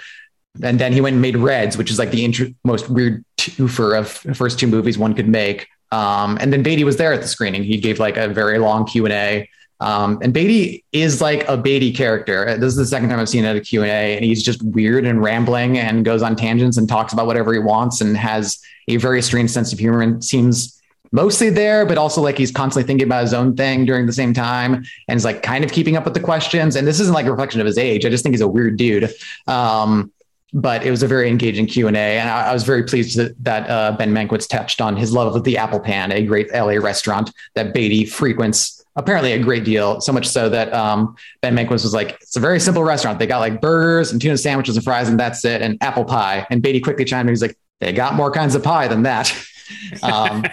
And 0.61 0.79
then 0.79 0.93
he 0.93 1.01
went 1.01 1.13
and 1.13 1.21
made 1.21 1.37
Reds, 1.37 1.77
which 1.77 1.89
is 1.89 1.97
like 1.97 2.11
the 2.11 2.25
int- 2.25 2.55
most 2.63 2.89
weird 2.89 3.25
twofer 3.37 3.97
of 3.97 4.37
first 4.37 4.59
two 4.59 4.67
movies 4.67 4.97
one 4.97 5.15
could 5.15 5.27
make. 5.27 5.67
Um, 5.91 6.37
and 6.39 6.53
then 6.53 6.61
Beatty 6.61 6.83
was 6.83 6.97
there 6.97 7.13
at 7.13 7.21
the 7.21 7.27
screening. 7.27 7.63
He 7.63 7.77
gave 7.77 7.99
like 7.99 8.17
a 8.17 8.27
very 8.27 8.59
long 8.59 8.85
Q 8.85 9.05
and 9.05 9.13
A. 9.13 9.49
Um, 9.81 10.19
and 10.21 10.33
Beatty 10.33 10.83
is 10.91 11.21
like 11.21 11.47
a 11.47 11.55
Beatty 11.55 11.93
character. 11.93 12.57
This 12.57 12.71
is 12.71 12.75
the 12.75 12.85
second 12.85 13.09
time 13.09 13.19
I've 13.19 13.29
seen 13.29 13.45
it 13.45 13.49
at 13.49 13.55
a 13.55 13.61
Q 13.61 13.83
and 13.83 13.91
A, 13.91 14.15
and 14.15 14.25
he's 14.25 14.43
just 14.43 14.61
weird 14.61 15.05
and 15.05 15.21
rambling 15.21 15.77
and 15.77 16.03
goes 16.03 16.21
on 16.21 16.35
tangents 16.35 16.77
and 16.77 16.87
talks 16.87 17.13
about 17.13 17.27
whatever 17.27 17.53
he 17.53 17.59
wants 17.59 18.01
and 18.01 18.17
has 18.17 18.59
a 18.87 18.97
very 18.97 19.21
strange 19.21 19.51
sense 19.51 19.71
of 19.71 19.79
humor 19.79 20.01
and 20.01 20.23
seems 20.23 20.81
mostly 21.11 21.49
there, 21.49 21.85
but 21.85 21.97
also 21.97 22.21
like 22.21 22.37
he's 22.37 22.51
constantly 22.51 22.85
thinking 22.85 23.07
about 23.07 23.23
his 23.23 23.33
own 23.33 23.55
thing 23.55 23.85
during 23.85 24.05
the 24.05 24.13
same 24.13 24.33
time 24.33 24.83
and 25.07 25.17
is 25.17 25.25
like 25.25 25.43
kind 25.43 25.63
of 25.63 25.71
keeping 25.71 25.95
up 25.95 26.05
with 26.05 26.13
the 26.13 26.19
questions. 26.19 26.75
And 26.75 26.85
this 26.85 26.99
isn't 26.99 27.13
like 27.13 27.25
a 27.25 27.31
reflection 27.31 27.61
of 27.61 27.67
his 27.67 27.77
age. 27.77 28.05
I 28.05 28.09
just 28.09 28.23
think 28.23 28.33
he's 28.33 28.41
a 28.41 28.47
weird 28.47 28.77
dude. 28.77 29.11
Um, 29.47 30.11
but 30.51 30.83
it 30.83 30.91
was 30.91 31.03
a 31.03 31.07
very 31.07 31.29
engaging 31.29 31.67
Q 31.67 31.87
and 31.87 31.95
A, 31.95 32.17
and 32.17 32.27
I, 32.27 32.47
I, 32.47 32.53
was 32.53 32.63
very 32.63 32.83
pleased 32.83 33.17
that, 33.19 33.35
that 33.43 33.69
uh, 33.69 33.91
Ben 33.97 34.11
Mankiewicz 34.11 34.49
touched 34.49 34.81
on 34.81 34.97
his 34.97 35.13
love 35.13 35.35
of 35.35 35.43
the 35.43 35.57
Apple 35.57 35.79
Pan, 35.79 36.11
a 36.11 36.23
great 36.23 36.51
LA 36.51 36.73
restaurant 36.73 37.31
that 37.53 37.71
Beatty 37.71 38.05
frequents 38.05 38.78
apparently 38.95 39.33
a 39.33 39.39
great 39.39 39.63
deal. 39.63 40.01
So 40.01 40.11
much 40.11 40.27
so 40.27 40.49
that 40.49 40.73
um, 40.73 41.15
Ben 41.41 41.55
Mankiewicz 41.55 41.83
was 41.83 41.93
like, 41.93 42.17
"It's 42.21 42.35
a 42.35 42.39
very 42.39 42.59
simple 42.59 42.83
restaurant. 42.83 43.19
They 43.19 43.27
got 43.27 43.39
like 43.39 43.61
burgers 43.61 44.11
and 44.11 44.21
tuna 44.21 44.37
sandwiches 44.37 44.75
and 44.75 44.83
fries, 44.83 45.09
and 45.09 45.19
that's 45.19 45.43
it, 45.45 45.61
and 45.61 45.77
apple 45.81 46.05
pie." 46.05 46.45
And 46.49 46.61
Beatty 46.61 46.79
quickly 46.79 47.05
chimed 47.05 47.29
in. 47.29 47.31
He's 47.31 47.41
like, 47.41 47.57
"They 47.79 47.93
got 47.93 48.15
more 48.15 48.31
kinds 48.31 48.55
of 48.55 48.63
pie 48.63 48.87
than 48.87 49.03
that." 49.03 49.33
Um, 50.01 50.43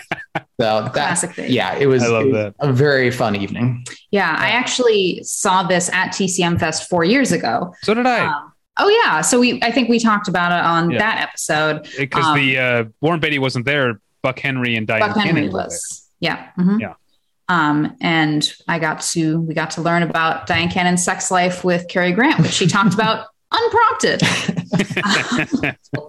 so 0.60 0.82
that, 0.82 0.92
classic 0.92 1.32
thing. 1.32 1.50
Yeah, 1.50 1.74
it 1.76 1.86
was, 1.86 2.02
it 2.02 2.10
was 2.10 2.52
a 2.58 2.73
very 2.73 3.10
fun 3.10 3.34
evening. 3.34 3.86
Yeah, 4.10 4.36
I 4.39 4.48
actually 4.48 5.23
saw 5.23 5.62
this 5.62 5.89
at 5.90 6.08
TCM 6.08 6.60
Fest 6.60 6.90
four 6.90 7.05
years 7.05 7.32
ago. 7.32 7.74
So 7.82 7.94
did 7.94 8.06
I. 8.06 8.26
Um, 8.26 8.52
oh 8.78 9.02
yeah, 9.05 9.23
so 9.23 9.40
we 9.40 9.58
I 9.62 9.70
think 9.70 9.89
we 9.89 9.98
talked 9.98 10.28
about 10.28 10.52
it 10.52 10.65
on 10.65 10.90
yeah. 10.90 10.98
that 10.98 11.23
episode 11.23 11.89
because 11.97 12.24
um, 12.24 12.36
the 12.36 12.58
uh, 12.58 12.84
Warren 13.00 13.20
Beatty 13.20 13.39
wasn't 13.39 13.65
there. 13.65 14.00
Buck 14.23 14.39
Henry 14.39 14.76
and 14.76 14.86
Dyan 14.86 15.00
Buck 15.00 15.16
Henry 15.16 15.48
was. 15.48 16.10
Yeah. 16.20 16.50
Mm-hmm. 16.58 16.81
Yeah. 16.81 16.94
Um, 17.49 17.97
and 18.00 18.52
I 18.66 18.78
got 18.78 19.00
to 19.02 19.41
we 19.41 19.55
got 19.55 19.70
to 19.73 19.83
learn 19.83 20.02
about 20.02 20.47
Dyan 20.47 20.70
Cannon's 20.70 21.05
sex 21.05 21.31
life 21.31 21.65
with 21.65 21.86
Cary 21.89 22.12
Grant, 22.12 22.41
which 22.41 22.52
she 22.52 22.66
talked 22.66 22.94
about 22.94 23.26
unprompted. 23.52 24.23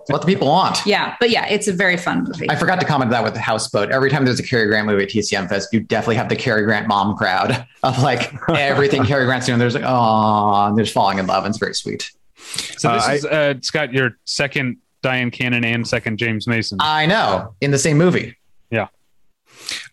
what 0.07 0.21
the 0.21 0.25
people 0.25 0.47
want. 0.47 0.79
Yeah, 0.85 1.15
but 1.19 1.29
yeah, 1.29 1.45
it's 1.47 1.67
a 1.67 1.73
very 1.73 1.97
fun 1.97 2.23
movie. 2.23 2.49
I 2.49 2.55
forgot 2.55 2.79
to 2.79 2.85
comment 2.85 3.11
that 3.11 3.23
with 3.23 3.33
the 3.33 3.39
Houseboat. 3.39 3.91
Every 3.91 4.09
time 4.09 4.25
there's 4.25 4.39
a 4.39 4.43
Cary 4.43 4.67
Grant 4.67 4.87
movie 4.87 5.03
at 5.03 5.09
TCM 5.09 5.49
Fest, 5.49 5.69
you 5.71 5.79
definitely 5.79 6.15
have 6.15 6.29
the 6.29 6.35
Cary 6.35 6.63
Grant 6.63 6.87
mom 6.87 7.15
crowd 7.15 7.65
of 7.83 8.01
like 8.01 8.33
everything 8.49 9.05
Cary 9.05 9.25
Grant's 9.25 9.45
doing. 9.45 9.59
There's 9.59 9.75
like, 9.75 9.83
oh, 9.85 10.73
they're 10.75 10.85
just 10.85 10.93
falling 10.93 11.19
in 11.19 11.27
love. 11.27 11.45
And 11.45 11.51
it's 11.51 11.59
very 11.59 11.73
sweet. 11.73 12.11
So 12.35 12.93
this 12.93 13.07
uh, 13.07 13.11
is 13.11 13.25
uh, 13.25 13.53
Scott, 13.61 13.93
your 13.93 14.17
second 14.25 14.77
Diane 15.01 15.31
Cannon 15.31 15.63
and 15.63 15.87
second 15.87 16.17
James 16.17 16.47
Mason. 16.47 16.77
I 16.81 17.05
know 17.05 17.55
in 17.61 17.71
the 17.71 17.77
same 17.77 17.97
movie. 17.97 18.36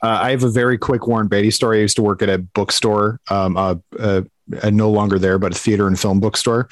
Uh, 0.02 0.18
I 0.22 0.30
have 0.30 0.42
a 0.42 0.50
very 0.50 0.78
quick 0.78 1.06
Warren 1.06 1.28
Beatty 1.28 1.50
story. 1.50 1.78
I 1.78 1.82
used 1.82 1.96
to 1.96 2.02
work 2.02 2.22
at 2.22 2.28
a 2.28 2.38
bookstore, 2.38 3.20
um, 3.30 3.56
uh, 3.56 3.76
uh, 3.98 4.22
no 4.70 4.90
longer 4.90 5.18
there, 5.18 5.38
but 5.38 5.52
a 5.52 5.58
theater 5.58 5.86
and 5.86 5.98
film 5.98 6.20
bookstore. 6.20 6.68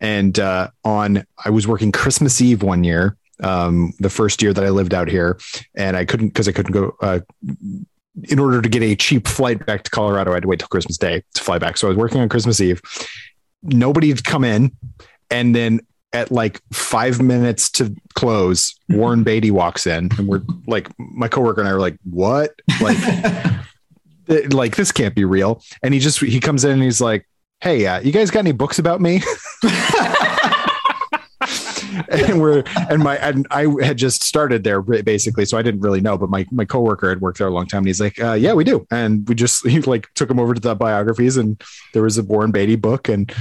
And 0.00 0.38
uh, 0.38 0.68
on, 0.84 1.24
I 1.44 1.50
was 1.50 1.66
working 1.66 1.92
Christmas 1.92 2.40
Eve 2.40 2.62
one 2.62 2.84
year, 2.84 3.16
um, 3.42 3.92
the 3.98 4.10
first 4.10 4.42
year 4.42 4.52
that 4.52 4.64
I 4.64 4.70
lived 4.70 4.94
out 4.94 5.08
here, 5.08 5.38
and 5.74 5.96
I 5.96 6.04
couldn't 6.04 6.28
because 6.28 6.48
I 6.48 6.52
couldn't 6.52 6.72
go. 6.72 6.96
Uh, 7.00 7.20
in 8.30 8.38
order 8.38 8.62
to 8.62 8.68
get 8.68 8.82
a 8.82 8.94
cheap 8.96 9.28
flight 9.28 9.66
back 9.66 9.82
to 9.82 9.90
Colorado, 9.90 10.30
I 10.30 10.34
had 10.34 10.44
to 10.44 10.48
wait 10.48 10.58
till 10.58 10.68
Christmas 10.68 10.96
Day 10.96 11.22
to 11.34 11.42
fly 11.42 11.58
back. 11.58 11.76
So 11.76 11.86
I 11.86 11.90
was 11.90 11.98
working 11.98 12.20
on 12.20 12.28
Christmas 12.28 12.60
Eve. 12.60 12.80
Nobody 13.62 14.08
had 14.08 14.24
come 14.24 14.44
in, 14.44 14.72
and 15.30 15.54
then 15.54 15.80
at 16.12 16.30
like 16.30 16.60
five 16.72 17.20
minutes 17.20 17.70
to 17.72 17.94
close, 18.14 18.74
Warren 18.88 19.22
Beatty 19.24 19.50
walks 19.50 19.86
in, 19.86 20.10
and 20.18 20.26
we're 20.26 20.42
like, 20.66 20.88
my 20.98 21.28
coworker 21.28 21.60
and 21.60 21.68
I 21.68 21.72
are 21.72 21.80
like, 21.80 21.98
"What? 22.04 22.52
Like, 22.80 22.98
like 24.52 24.76
this 24.76 24.92
can't 24.92 25.14
be 25.14 25.24
real." 25.24 25.62
And 25.82 25.92
he 25.94 26.00
just 26.00 26.20
he 26.20 26.40
comes 26.40 26.64
in 26.64 26.72
and 26.72 26.82
he's 26.82 27.00
like, 27.00 27.28
"Hey, 27.60 27.86
uh, 27.86 28.00
you 28.00 28.12
guys 28.12 28.30
got 28.30 28.40
any 28.40 28.52
books 28.52 28.78
about 28.78 29.00
me?" 29.00 29.22
and 32.08 32.40
we're 32.40 32.62
and 32.90 33.02
my 33.02 33.16
and 33.16 33.46
I 33.50 33.66
had 33.82 33.98
just 33.98 34.22
started 34.22 34.64
there 34.64 34.80
basically, 34.82 35.44
so 35.44 35.58
I 35.58 35.62
didn't 35.62 35.80
really 35.80 36.00
know. 36.00 36.16
But 36.18 36.30
my 36.30 36.46
my 36.50 36.64
coworker 36.64 37.08
had 37.08 37.20
worked 37.20 37.38
there 37.38 37.48
a 37.48 37.52
long 37.52 37.66
time, 37.66 37.78
and 37.78 37.86
he's 37.88 38.00
like, 38.00 38.20
uh, 38.20 38.32
"Yeah, 38.32 38.52
we 38.54 38.64
do." 38.64 38.86
And 38.90 39.28
we 39.28 39.34
just 39.34 39.66
he 39.66 39.80
like 39.82 40.12
took 40.14 40.30
him 40.30 40.38
over 40.38 40.54
to 40.54 40.60
the 40.60 40.74
biographies, 40.74 41.36
and 41.36 41.62
there 41.92 42.02
was 42.02 42.18
a 42.18 42.22
Warren 42.22 42.52
Beatty 42.52 42.76
book, 42.76 43.08
and 43.08 43.32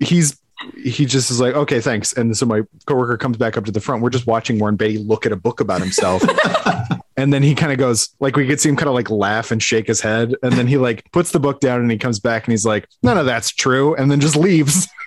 he's 0.00 0.38
he 0.76 1.06
just 1.06 1.30
is 1.30 1.40
like, 1.40 1.54
okay, 1.54 1.80
thanks. 1.80 2.12
And 2.12 2.36
so 2.36 2.44
my 2.46 2.62
coworker 2.86 3.16
comes 3.16 3.36
back 3.36 3.56
up 3.56 3.64
to 3.64 3.72
the 3.72 3.80
front. 3.80 4.02
We're 4.02 4.10
just 4.10 4.26
watching 4.26 4.58
Warren 4.58 4.76
Beatty 4.76 4.98
look 4.98 5.24
at 5.24 5.32
a 5.32 5.36
book 5.36 5.60
about 5.60 5.80
himself. 5.80 6.22
and 7.16 7.32
then 7.32 7.42
he 7.42 7.54
kind 7.54 7.72
of 7.72 7.78
goes, 7.78 8.10
like, 8.20 8.36
we 8.36 8.46
could 8.46 8.60
see 8.60 8.68
him 8.68 8.76
kind 8.76 8.88
of 8.88 8.94
like 8.94 9.10
laugh 9.10 9.50
and 9.50 9.62
shake 9.62 9.86
his 9.86 10.00
head. 10.00 10.34
And 10.42 10.52
then 10.52 10.66
he 10.66 10.76
like 10.76 11.10
puts 11.12 11.30
the 11.32 11.40
book 11.40 11.60
down 11.60 11.80
and 11.80 11.90
he 11.90 11.96
comes 11.96 12.18
back 12.18 12.46
and 12.46 12.52
he's 12.52 12.66
like, 12.66 12.88
none 13.02 13.16
of 13.16 13.26
that's 13.26 13.50
true. 13.50 13.94
And 13.96 14.10
then 14.10 14.20
just 14.20 14.36
leaves. 14.36 14.88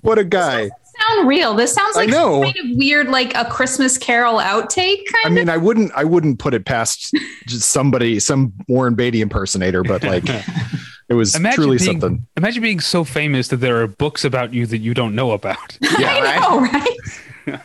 what 0.00 0.18
a 0.18 0.24
guy. 0.24 0.70
Sound 1.08 1.28
real. 1.28 1.54
This 1.54 1.72
sounds 1.72 1.94
like 1.96 2.10
kind 2.10 2.44
of 2.44 2.76
weird, 2.76 3.08
like 3.08 3.34
a 3.36 3.44
Christmas 3.44 3.96
Carol 3.96 4.38
outtake. 4.38 5.04
I 5.24 5.28
mean, 5.30 5.48
of? 5.48 5.54
I 5.54 5.56
wouldn't, 5.56 5.92
I 5.94 6.02
wouldn't 6.04 6.40
put 6.40 6.52
it 6.52 6.66
past 6.66 7.14
just 7.46 7.70
somebody, 7.70 8.18
some 8.18 8.52
Warren 8.68 8.94
Beatty 8.96 9.20
impersonator, 9.22 9.82
but 9.82 10.02
like, 10.02 10.24
it 11.10 11.14
was 11.14 11.34
imagine 11.34 11.56
truly 11.56 11.78
being, 11.78 12.00
something. 12.00 12.26
Imagine 12.36 12.62
being 12.62 12.80
so 12.80 13.02
famous 13.02 13.48
that 13.48 13.56
there 13.56 13.82
are 13.82 13.88
books 13.88 14.24
about 14.24 14.54
you 14.54 14.64
that 14.66 14.78
you 14.78 14.94
don't 14.94 15.14
know 15.14 15.32
about. 15.32 15.76
Yeah, 15.98 16.14
I 16.14 16.20
right? 16.22 16.40
know, 16.40 16.60
right? 16.60 17.60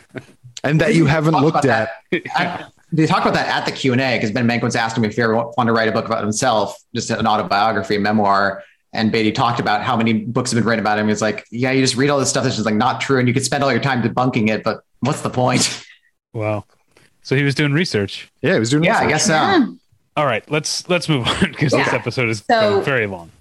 and 0.63 0.81
that 0.81 0.95
you 0.95 1.05
haven't 1.05 1.35
looked 1.35 1.65
at. 1.65 1.89
I, 2.35 2.65
they 2.91 3.05
talk 3.05 3.21
about 3.21 3.35
that 3.35 3.47
at 3.47 3.65
the 3.65 3.71
Q 3.71 3.91
and 3.91 4.01
A 4.01 4.17
because 4.17 4.31
Ben 4.31 4.47
Mankiewicz 4.47 4.75
asked 4.75 4.97
him 4.97 5.05
if 5.05 5.15
he 5.15 5.21
ever 5.21 5.35
wanted 5.35 5.67
to 5.67 5.73
write 5.73 5.87
a 5.87 5.91
book 5.91 6.05
about 6.05 6.23
himself, 6.23 6.75
just 6.93 7.11
an 7.11 7.27
autobiography, 7.27 7.95
a 7.95 7.99
memoir. 7.99 8.63
And 8.93 9.11
Beatty 9.11 9.31
talked 9.31 9.59
about 9.59 9.83
how 9.83 9.95
many 9.95 10.13
books 10.13 10.51
have 10.51 10.57
been 10.57 10.67
written 10.67 10.79
about 10.79 10.97
him. 10.97 11.07
He's 11.07 11.21
like, 11.21 11.45
yeah, 11.51 11.71
you 11.71 11.81
just 11.81 11.95
read 11.95 12.09
all 12.09 12.17
this 12.17 12.29
stuff 12.29 12.43
that's 12.43 12.55
just 12.55 12.65
like 12.65 12.75
not 12.75 12.99
true, 12.99 13.19
and 13.19 13.27
you 13.27 13.33
could 13.33 13.45
spend 13.45 13.63
all 13.63 13.71
your 13.71 13.81
time 13.81 14.01
debunking 14.01 14.49
it, 14.49 14.63
but 14.63 14.83
what's 15.01 15.21
the 15.21 15.29
point? 15.29 15.85
Wow. 16.33 16.65
So 17.21 17.35
he 17.35 17.43
was 17.43 17.55
doing 17.55 17.73
research. 17.73 18.29
Yeah, 18.41 18.53
he 18.53 18.59
was 18.59 18.69
doing. 18.69 18.83
Yeah, 18.83 19.03
research. 19.03 19.07
I 19.07 19.09
guess 19.09 19.25
so. 19.25 19.33
Yeah. 19.33 19.65
All 20.17 20.25
right, 20.25 20.49
let's 20.49 20.87
let's 20.89 21.09
move 21.09 21.27
on 21.27 21.51
because 21.51 21.73
yeah. 21.73 21.83
this 21.83 21.93
episode 21.93 22.29
is 22.29 22.43
so, 22.49 22.81
very 22.81 23.07
long. 23.07 23.31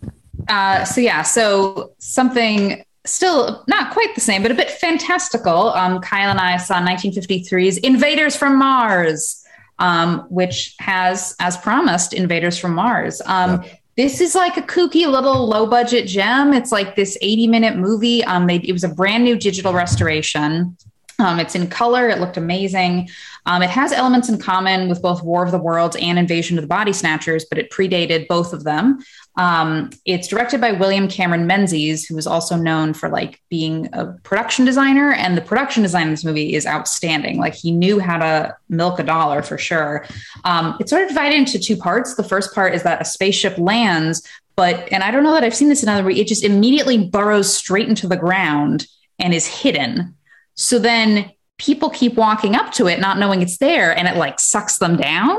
Uh, 0.49 0.85
so 0.85 1.01
yeah, 1.01 1.23
so 1.23 1.93
something 1.99 2.85
still 3.07 3.63
not 3.69 3.93
quite 3.93 4.15
the 4.15 4.21
same, 4.21 4.43
but 4.43 4.51
a 4.51 4.55
bit 4.55 4.71
fantastical. 4.71 5.69
Um, 5.71 6.01
Kyle 6.01 6.31
and 6.31 6.41
I 6.41 6.57
saw 6.57 6.81
1953's 6.81 7.79
Invaders 7.79 8.37
from 8.37 8.59
Mars, 8.59 9.45
um, 9.79 10.21
which 10.31 10.75
has, 10.79 11.37
as 11.39 11.57
promised, 11.59 12.13
Invaders 12.13 12.59
from 12.59 12.75
Mars. 12.75 13.21
Um, 13.27 13.63
yeah. 13.63 13.75
This 13.97 14.21
is 14.21 14.35
like 14.35 14.57
a 14.57 14.63
kooky 14.63 15.09
little 15.09 15.47
low 15.47 15.67
budget 15.67 16.09
gem. 16.09 16.53
It's 16.53 16.73
like 16.73 16.97
this 16.97 17.17
80 17.21 17.47
minute 17.47 17.77
movie. 17.77 18.25
Um, 18.25 18.49
they, 18.49 18.57
it 18.57 18.73
was 18.73 18.83
a 18.83 18.89
brand 18.89 19.23
new 19.23 19.37
digital 19.37 19.73
restoration. 19.73 20.77
Um, 21.19 21.39
it's 21.39 21.55
in 21.55 21.69
color. 21.69 22.09
It 22.09 22.19
looked 22.19 22.37
amazing. 22.37 23.09
Um, 23.47 23.63
it 23.63 23.71
has 23.71 23.93
elements 23.93 24.29
in 24.29 24.39
common 24.39 24.89
with 24.89 25.03
both 25.03 25.23
War 25.23 25.45
of 25.45 25.51
the 25.53 25.59
Worlds 25.59 25.97
and 26.01 26.19
Invasion 26.19 26.59
of 26.59 26.63
the 26.63 26.69
Body 26.69 26.93
Snatchers, 26.93 27.45
but 27.45 27.59
it 27.59 27.71
predated 27.71 28.27
both 28.27 28.53
of 28.53 28.65
them. 28.65 28.99
Um, 29.37 29.91
it's 30.05 30.29
directed 30.29 30.61
by 30.61 30.73
William 30.73 31.09
Cameron 31.09 31.47
Menzies, 31.47 32.07
who 32.07 32.17
is 32.17 32.27
also 32.27 32.57
known 32.57 32.95
for 32.95 33.09
like 33.09 33.41
being 33.49 33.89
a 33.93 34.07
production 34.23 34.65
designer, 34.65 35.13
and 35.13 35.37
the 35.37 35.43
production 35.43 35.83
design 35.83 36.07
in 36.07 36.11
this 36.11 36.25
movie 36.25 36.55
is 36.55 36.67
outstanding. 36.67 37.39
Like 37.39 37.55
he 37.55 37.71
knew 37.71 37.99
how 38.01 38.19
to 38.19 38.57
milk 38.69 38.99
a 38.99 39.05
dollar 39.05 39.43
for 39.43 39.59
sure. 39.59 40.07
Um, 40.45 40.77
it's 40.81 40.91
sort 40.91 41.03
of 41.03 41.09
divided 41.09 41.37
into 41.37 41.59
two 41.59 41.77
parts. 41.77 42.15
The 42.15 42.25
first 42.25 42.55
part 42.55 42.75
is 42.75 42.83
that 42.85 43.03
a 43.03 43.05
spaceship 43.05 43.59
lands, 43.59 44.27
but 44.57 44.91
and 44.93 45.03
I 45.03 45.11
don't 45.11 45.25
know 45.25 45.33
that 45.33 45.45
I've 45.45 45.55
seen 45.55 45.69
this 45.69 45.83
in 45.83 45.89
other 45.89 46.03
movies, 46.03 46.21
it 46.21 46.29
just 46.29 46.45
immediately 46.45 47.07
burrows 47.07 47.53
straight 47.53 47.89
into 47.89 48.07
the 48.07 48.17
ground 48.17 48.87
and 49.19 49.35
is 49.35 49.47
hidden. 49.47 50.17
So 50.55 50.79
then 50.79 51.33
people 51.59 51.91
keep 51.91 52.15
walking 52.15 52.55
up 52.55 52.73
to 52.73 52.87
it, 52.87 53.01
not 53.01 53.19
knowing 53.19 53.43
it's 53.43 53.59
there, 53.59 53.97
and 53.97 54.09
it 54.09 54.17
like 54.17 54.41
sucks 54.41 54.79
them 54.79 54.97
down. 54.97 55.37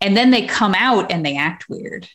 And 0.00 0.16
then 0.16 0.30
they 0.30 0.46
come 0.46 0.74
out 0.74 1.10
and 1.10 1.24
they 1.24 1.36
act 1.36 1.68
weird. 1.68 2.08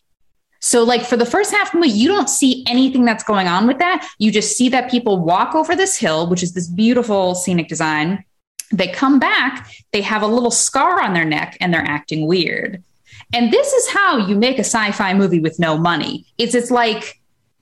So, 0.61 0.83
like 0.83 1.03
for 1.03 1.15
the 1.15 1.25
first 1.25 1.51
half 1.51 1.73
movie, 1.73 1.89
you 1.89 2.07
don't 2.09 2.29
see 2.29 2.65
anything 2.67 3.05
that's 3.05 3.23
going 3.23 3.47
on 3.47 3.65
with 3.65 3.79
that. 3.79 4.07
You 4.19 4.31
just 4.31 4.57
see 4.57 4.69
that 4.69 4.91
people 4.91 5.19
walk 5.19 5.55
over 5.55 5.75
this 5.75 5.97
hill, 5.97 6.29
which 6.29 6.43
is 6.43 6.53
this 6.53 6.67
beautiful 6.67 7.33
scenic 7.35 7.69
design. 7.69 8.25
They 8.71 8.89
come 8.89 9.19
back, 9.19 9.71
they 9.93 10.01
have 10.01 10.21
a 10.21 10.27
little 10.27 10.51
scar 10.51 11.01
on 11.01 11.13
their 11.13 11.25
neck, 11.25 11.57
and 11.61 11.73
they're 11.73 11.81
acting 11.81 12.27
weird. 12.27 12.83
And 13.33 13.51
this 13.53 13.73
is 13.73 13.89
how 13.89 14.17
you 14.17 14.35
make 14.35 14.57
a 14.57 14.63
sci-fi 14.63 15.13
movie 15.13 15.39
with 15.39 15.59
no 15.59 15.77
money. 15.77 16.25
It's 16.37 16.53
it's 16.53 16.71
like 16.71 17.18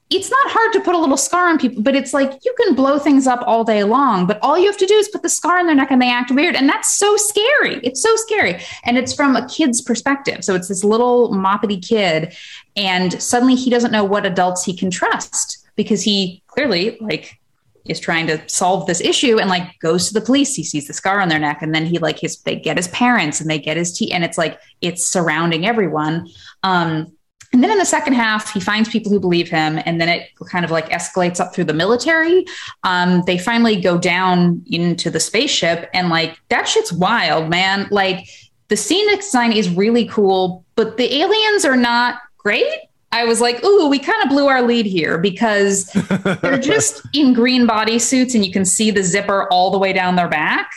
it's 0.10 0.32
not 0.32 0.52
hard 0.52 0.72
to 0.74 0.80
put 0.80 0.96
a 0.96 0.98
little 0.98 1.18
scar 1.18 1.50
on 1.50 1.60
people, 1.60 1.84
but 1.84 1.94
it's 1.94 2.14
like 2.14 2.32
you 2.46 2.56
can 2.64 2.76
blow 2.76 2.98
things 2.98 3.28
up 3.28 3.44
all 3.46 3.66
day 3.66 3.84
long, 3.84 4.26
but 4.26 4.40
all 4.42 4.58
you 4.58 4.68
have 4.68 4.78
to 4.78 4.86
do 4.86 4.94
is 4.94 5.10
put 5.10 5.22
the 5.22 5.30
scar 5.30 5.60
in 5.60 5.66
their 5.66 5.76
neck 5.76 5.92
and 5.92 6.02
they 6.02 6.10
act 6.10 6.32
weird. 6.32 6.56
And 6.56 6.70
that's 6.70 6.96
so 6.96 7.18
scary. 7.18 7.82
It's 7.84 8.02
so 8.02 8.16
scary. 8.16 8.62
And 8.86 8.98
it's 8.98 9.14
from 9.14 9.36
a 9.36 9.46
kid's 9.50 9.82
perspective. 9.82 10.46
So 10.46 10.56
it's 10.56 10.70
this 10.70 10.84
little 10.84 11.34
moppety 11.34 11.86
kid. 11.86 12.34
And 12.78 13.22
suddenly 13.22 13.56
he 13.56 13.70
doesn't 13.70 13.92
know 13.92 14.06
what 14.06 14.26
adults 14.26 14.64
he 14.64 14.76
can 14.76 14.90
trust 14.90 15.66
because 15.76 16.04
he 16.04 16.42
clearly, 16.48 16.98
like, 17.02 17.38
is 17.86 18.00
trying 18.00 18.28
to 18.28 18.42
solve 18.48 18.86
this 18.86 19.02
issue 19.02 19.40
and 19.40 19.50
like 19.50 19.80
goes 19.80 20.08
to 20.08 20.14
the 20.14 20.26
police. 20.26 20.56
He 20.56 20.64
sees 20.64 20.88
the 20.88 20.94
scar 20.94 21.20
on 21.22 21.30
their 21.30 21.40
neck, 21.40 21.62
and 21.62 21.74
then 21.74 21.86
he 21.86 22.00
like 22.00 22.20
his 22.20 22.38
they 22.40 22.56
get 22.56 22.76
his 22.76 22.90
parents 22.90 23.40
and 23.40 23.50
they 23.50 23.60
get 23.60 23.78
his 23.78 23.98
tea, 23.98 24.12
and 24.12 24.26
it's 24.26 24.38
like 24.38 24.60
it's 24.82 25.06
surrounding 25.06 25.66
everyone. 25.66 26.28
Um, 26.64 27.17
and 27.54 27.64
then 27.64 27.72
in 27.72 27.78
the 27.78 27.86
second 27.86 28.14
half, 28.14 28.52
he 28.52 28.60
finds 28.60 28.90
people 28.90 29.12
who 29.12 29.20
believe 29.20 29.50
him, 29.50 29.80
and 29.86 30.02
then 30.02 30.10
it 30.10 30.30
kind 30.50 30.66
of 30.66 30.72
like 30.72 30.90
escalates 30.90 31.40
up 31.40 31.54
through 31.54 31.64
the 31.64 31.74
military. 31.74 32.46
Um, 32.84 33.24
they 33.26 33.38
finally 33.38 33.80
go 33.80 33.98
down 33.98 34.64
into 34.68 35.10
the 35.10 35.20
spaceship, 35.20 35.90
and 35.94 36.10
like 36.10 36.38
that 36.50 36.68
shit's 36.68 36.92
wild, 36.92 37.50
man. 37.50 37.88
Like 37.90 38.28
the 38.68 38.78
scenic 38.78 39.22
design 39.22 39.54
is 39.54 39.70
really 39.70 40.06
cool, 40.08 40.66
but 40.76 40.98
the 40.98 41.16
aliens 41.16 41.64
are 41.64 41.78
not 41.78 42.20
great. 42.38 42.68
I 43.12 43.24
was 43.24 43.40
like, 43.40 43.64
ooh, 43.64 43.88
we 43.88 44.00
kind 44.00 44.22
of 44.24 44.30
blew 44.30 44.48
our 44.48 44.62
lead 44.62 44.86
here 44.86 45.18
because 45.18 45.86
they're 46.42 46.60
just 46.60 47.02
in 47.14 47.34
green 47.34 47.66
bodysuits 47.66 48.36
and 48.36 48.46
you 48.46 48.52
can 48.52 48.66
see 48.66 48.92
the 48.92 49.02
zipper 49.04 49.48
all 49.50 49.72
the 49.72 49.78
way 49.78 49.94
down 49.94 50.18
their 50.18 50.28
back. 50.28 50.70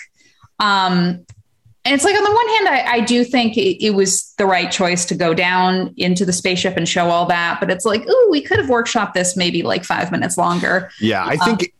Um, 0.60 1.26
and 1.84 1.94
it's 1.94 2.04
like 2.04 2.14
on 2.14 2.22
the 2.22 2.30
one 2.30 2.48
hand, 2.48 2.68
I, 2.68 2.92
I 2.96 3.00
do 3.00 3.24
think 3.24 3.56
it, 3.56 3.82
it, 3.82 3.94
was 3.94 4.34
the 4.36 4.44
right 4.44 4.70
choice 4.70 5.06
to 5.06 5.14
go 5.14 5.32
down 5.32 5.94
into 5.96 6.26
the 6.26 6.32
spaceship 6.32 6.76
and 6.76 6.86
show 6.86 7.08
all 7.08 7.24
that, 7.26 7.58
but 7.58 7.70
it's 7.70 7.86
like, 7.86 8.06
ooh, 8.06 8.28
we 8.30 8.42
could 8.42 8.58
have 8.58 8.68
workshopped 8.68 9.14
this 9.14 9.34
maybe 9.34 9.62
like 9.62 9.84
five 9.84 10.12
minutes 10.12 10.36
longer. 10.36 10.90
Yeah, 11.00 11.24
I 11.24 11.36
um, 11.36 11.56
think 11.56 11.72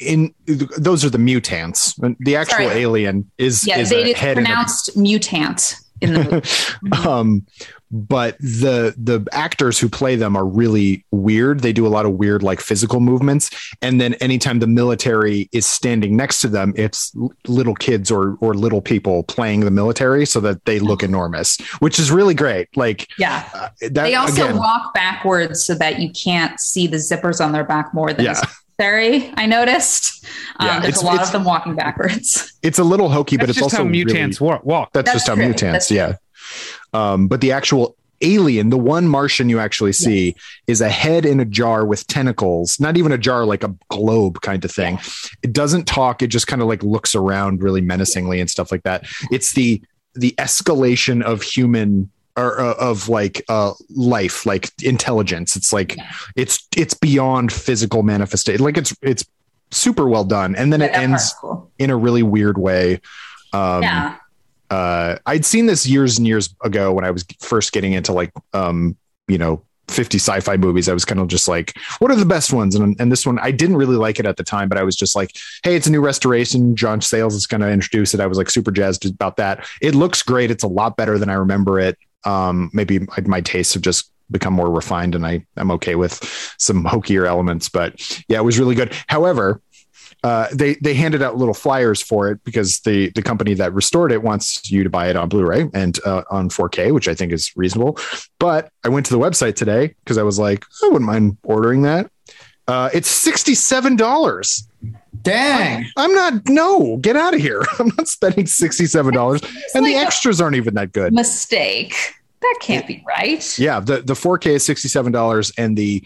in 0.00 0.34
those 0.46 1.04
are 1.04 1.10
the 1.10 1.18
mutants. 1.18 1.94
The 2.18 2.34
actual 2.34 2.68
sorry. 2.68 2.80
alien 2.80 3.30
is 3.38 3.64
yeah, 3.64 3.78
is 3.78 3.90
they 3.90 4.14
pronounced 4.14 4.96
mutant 4.96 5.76
in 6.00 6.14
the 6.14 6.68
movie. 6.82 6.96
um, 7.08 7.46
but 7.94 8.36
the 8.40 8.92
the 8.96 9.24
actors 9.30 9.78
who 9.78 9.88
play 9.88 10.16
them 10.16 10.36
are 10.36 10.44
really 10.44 11.04
weird. 11.12 11.60
They 11.60 11.72
do 11.72 11.86
a 11.86 11.88
lot 11.88 12.06
of 12.06 12.14
weird 12.14 12.42
like 12.42 12.60
physical 12.60 12.98
movements, 12.98 13.50
and 13.80 14.00
then 14.00 14.14
anytime 14.14 14.58
the 14.58 14.66
military 14.66 15.48
is 15.52 15.64
standing 15.64 16.16
next 16.16 16.40
to 16.40 16.48
them, 16.48 16.74
it's 16.76 17.14
little 17.46 17.76
kids 17.76 18.10
or 18.10 18.36
or 18.40 18.54
little 18.54 18.82
people 18.82 19.22
playing 19.22 19.60
the 19.60 19.70
military 19.70 20.26
so 20.26 20.40
that 20.40 20.64
they 20.64 20.80
look 20.80 21.04
enormous, 21.04 21.56
which 21.78 22.00
is 22.00 22.10
really 22.10 22.34
great. 22.34 22.76
Like 22.76 23.08
yeah, 23.16 23.48
uh, 23.54 23.68
that, 23.80 23.94
they 23.94 24.16
also 24.16 24.42
again, 24.42 24.56
walk 24.56 24.92
backwards 24.92 25.64
so 25.64 25.76
that 25.76 26.00
you 26.00 26.10
can't 26.10 26.58
see 26.58 26.88
the 26.88 26.96
zippers 26.96 27.42
on 27.42 27.52
their 27.52 27.64
back 27.64 27.94
more 27.94 28.12
than. 28.12 28.24
Yeah. 28.24 28.40
Necessary, 28.76 29.32
I 29.36 29.46
noticed. 29.46 30.26
Um, 30.58 30.66
yeah, 30.66 30.80
there's 30.80 31.00
a 31.00 31.06
lot 31.06 31.22
of 31.22 31.30
them 31.30 31.44
walking 31.44 31.76
backwards. 31.76 32.58
It's 32.64 32.80
a 32.80 32.82
little 32.82 33.08
hokey, 33.08 33.36
but 33.36 33.48
it's 33.48 33.62
also 33.62 33.76
how 33.76 33.84
mutants 33.84 34.40
really, 34.40 34.58
walk. 34.64 34.92
That's, 34.92 35.04
that's 35.04 35.14
just 35.16 35.26
true. 35.26 35.36
how 35.36 35.40
mutants, 35.40 35.60
that's 35.60 35.90
yeah. 35.92 36.16
Um, 36.92 37.28
but 37.28 37.40
the 37.40 37.52
actual 37.52 37.96
alien, 38.20 38.70
the 38.70 38.78
one 38.78 39.08
Martian 39.08 39.48
you 39.48 39.58
actually 39.58 39.92
see, 39.92 40.26
yes. 40.26 40.36
is 40.66 40.80
a 40.80 40.88
head 40.88 41.26
in 41.26 41.40
a 41.40 41.44
jar 41.44 41.84
with 41.84 42.06
tentacles, 42.06 42.80
not 42.80 42.96
even 42.96 43.12
a 43.12 43.18
jar, 43.18 43.44
like 43.44 43.62
a 43.62 43.74
globe 43.88 44.40
kind 44.40 44.64
of 44.64 44.70
thing. 44.70 44.98
It 45.42 45.52
doesn't 45.52 45.84
talk, 45.84 46.22
it 46.22 46.28
just 46.28 46.46
kind 46.46 46.62
of 46.62 46.68
like 46.68 46.82
looks 46.82 47.14
around 47.14 47.62
really 47.62 47.80
menacingly 47.80 48.40
and 48.40 48.48
stuff 48.50 48.72
like 48.72 48.82
that. 48.84 49.04
It's 49.30 49.52
the 49.52 49.82
the 50.14 50.32
escalation 50.38 51.22
of 51.22 51.42
human 51.42 52.10
or 52.36 52.60
uh, 52.60 52.74
of 52.74 53.08
like 53.08 53.44
uh 53.48 53.72
life 53.90 54.46
like 54.46 54.70
intelligence 54.82 55.56
it's 55.56 55.72
like 55.72 55.96
it's 56.36 56.66
it's 56.76 56.94
beyond 56.94 57.52
physical 57.52 58.02
manifestation 58.02 58.64
like 58.64 58.76
it's 58.76 58.96
it's 59.02 59.24
super 59.70 60.08
well 60.08 60.24
done 60.24 60.54
and 60.56 60.72
then 60.72 60.80
yeah, 60.80 60.86
it 60.86 60.94
ends 60.94 61.34
cool. 61.40 61.70
in 61.78 61.90
a 61.90 61.96
really 61.96 62.22
weird 62.22 62.58
way 62.58 63.00
um 63.52 63.82
yeah 63.82 64.16
uh, 64.74 65.18
I'd 65.26 65.44
seen 65.44 65.66
this 65.66 65.86
years 65.86 66.18
and 66.18 66.26
years 66.26 66.54
ago 66.64 66.92
when 66.92 67.04
I 67.04 67.10
was 67.10 67.24
first 67.40 67.72
getting 67.72 67.92
into 67.92 68.12
like, 68.12 68.32
um, 68.52 68.96
you 69.28 69.38
know, 69.38 69.62
50 69.88 70.18
sci-fi 70.18 70.56
movies. 70.56 70.88
I 70.88 70.94
was 70.94 71.04
kind 71.04 71.20
of 71.20 71.28
just 71.28 71.46
like, 71.46 71.78
what 71.98 72.10
are 72.10 72.16
the 72.16 72.24
best 72.24 72.52
ones? 72.52 72.74
And, 72.74 72.96
and 72.98 73.12
this 73.12 73.26
one, 73.26 73.38
I 73.38 73.50
didn't 73.50 73.76
really 73.76 73.96
like 73.96 74.18
it 74.18 74.26
at 74.26 74.36
the 74.36 74.42
time, 74.42 74.68
but 74.68 74.78
I 74.78 74.82
was 74.82 74.96
just 74.96 75.14
like, 75.14 75.30
Hey, 75.62 75.76
it's 75.76 75.86
a 75.86 75.92
new 75.92 76.00
restoration. 76.00 76.74
John 76.74 77.00
Sayles 77.00 77.34
is 77.34 77.46
going 77.46 77.60
to 77.60 77.70
introduce 77.70 78.14
it. 78.14 78.20
I 78.20 78.26
was 78.26 78.38
like 78.38 78.50
super 78.50 78.70
jazzed 78.70 79.06
about 79.06 79.36
that. 79.36 79.66
It 79.80 79.94
looks 79.94 80.22
great. 80.22 80.50
It's 80.50 80.64
a 80.64 80.68
lot 80.68 80.96
better 80.96 81.18
than 81.18 81.28
I 81.28 81.34
remember 81.34 81.78
it. 81.78 81.96
Um, 82.24 82.70
maybe 82.72 83.00
my, 83.00 83.20
my 83.26 83.40
tastes 83.42 83.74
have 83.74 83.82
just 83.82 84.10
become 84.30 84.54
more 84.54 84.70
refined 84.70 85.14
and 85.14 85.26
I 85.26 85.44
I'm 85.56 85.70
okay 85.72 85.94
with 85.94 86.18
some 86.58 86.84
hokier 86.84 87.26
elements, 87.26 87.68
but 87.68 88.00
yeah, 88.26 88.38
it 88.38 88.44
was 88.44 88.58
really 88.58 88.74
good. 88.74 88.92
However, 89.06 89.60
uh, 90.24 90.48
they 90.52 90.74
they 90.76 90.94
handed 90.94 91.20
out 91.20 91.36
little 91.36 91.52
flyers 91.52 92.00
for 92.00 92.30
it 92.30 92.42
because 92.44 92.80
the 92.80 93.10
the 93.10 93.20
company 93.20 93.52
that 93.52 93.74
restored 93.74 94.10
it 94.10 94.22
wants 94.22 94.70
you 94.70 94.82
to 94.82 94.88
buy 94.88 95.10
it 95.10 95.16
on 95.16 95.28
Blu-ray 95.28 95.68
and 95.74 95.98
uh, 96.06 96.22
on 96.30 96.48
4K, 96.48 96.94
which 96.94 97.08
I 97.08 97.14
think 97.14 97.30
is 97.30 97.52
reasonable. 97.56 97.98
But 98.38 98.70
I 98.84 98.88
went 98.88 99.04
to 99.06 99.12
the 99.12 99.18
website 99.18 99.54
today 99.54 99.94
because 100.02 100.16
I 100.16 100.22
was 100.22 100.38
like, 100.38 100.64
I 100.82 100.86
wouldn't 100.86 101.04
mind 101.04 101.36
ordering 101.44 101.82
that. 101.82 102.10
Uh, 102.66 102.88
it's 102.94 103.08
sixty 103.08 103.54
seven 103.54 103.96
dollars. 103.96 104.66
Dang! 105.20 105.84
I'm, 105.98 106.10
I'm, 106.10 106.14
not. 106.14 106.48
No, 106.48 106.96
get 106.96 107.14
out 107.14 107.34
of 107.34 107.40
here! 107.40 107.62
I'm 107.78 107.92
not 107.98 108.08
spending 108.08 108.46
sixty 108.46 108.86
seven 108.86 109.12
dollars, 109.12 109.42
and 109.74 109.84
like 109.84 109.92
the 109.92 109.96
extras 109.96 110.40
aren't 110.40 110.56
even 110.56 110.72
that 110.74 110.92
good. 110.92 111.12
Mistake 111.12 111.94
that 112.44 112.58
can't 112.60 112.86
be 112.86 113.02
right. 113.06 113.58
Yeah, 113.58 113.80
the 113.80 114.02
the 114.02 114.14
4K 114.14 114.46
is 114.52 114.64
sixty 114.64 114.88
seven 114.88 115.12
dollars, 115.12 115.52
and 115.58 115.76
the 115.76 116.02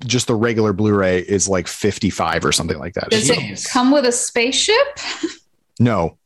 just 0.00 0.26
the 0.26 0.34
regular 0.34 0.72
Blu-ray 0.72 1.20
is 1.20 1.48
like 1.48 1.68
fifty 1.68 2.10
five 2.10 2.44
or 2.44 2.52
something 2.52 2.78
like 2.78 2.94
that. 2.94 3.10
Does 3.10 3.30
it 3.30 3.68
come 3.70 3.90
with 3.90 4.04
a 4.04 4.12
spaceship? 4.12 4.98
No. 5.78 6.18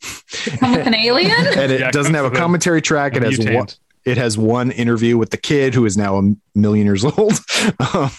come 0.58 0.72
with 0.72 0.86
an 0.86 0.94
alien, 0.94 1.30
and 1.56 1.72
it 1.72 1.80
yeah, 1.80 1.90
doesn't 1.90 2.14
have 2.14 2.24
a 2.24 2.30
commentary 2.30 2.82
track. 2.82 3.16
It 3.16 3.22
has 3.22 3.38
one. 3.38 3.68
It 4.04 4.18
has 4.18 4.38
one 4.38 4.70
interview 4.70 5.18
with 5.18 5.30
the 5.30 5.36
kid 5.36 5.74
who 5.74 5.84
is 5.84 5.96
now 5.96 6.18
a 6.18 6.32
million 6.54 6.86
years 6.86 7.04
old. 7.18 7.32
um, 7.92 8.10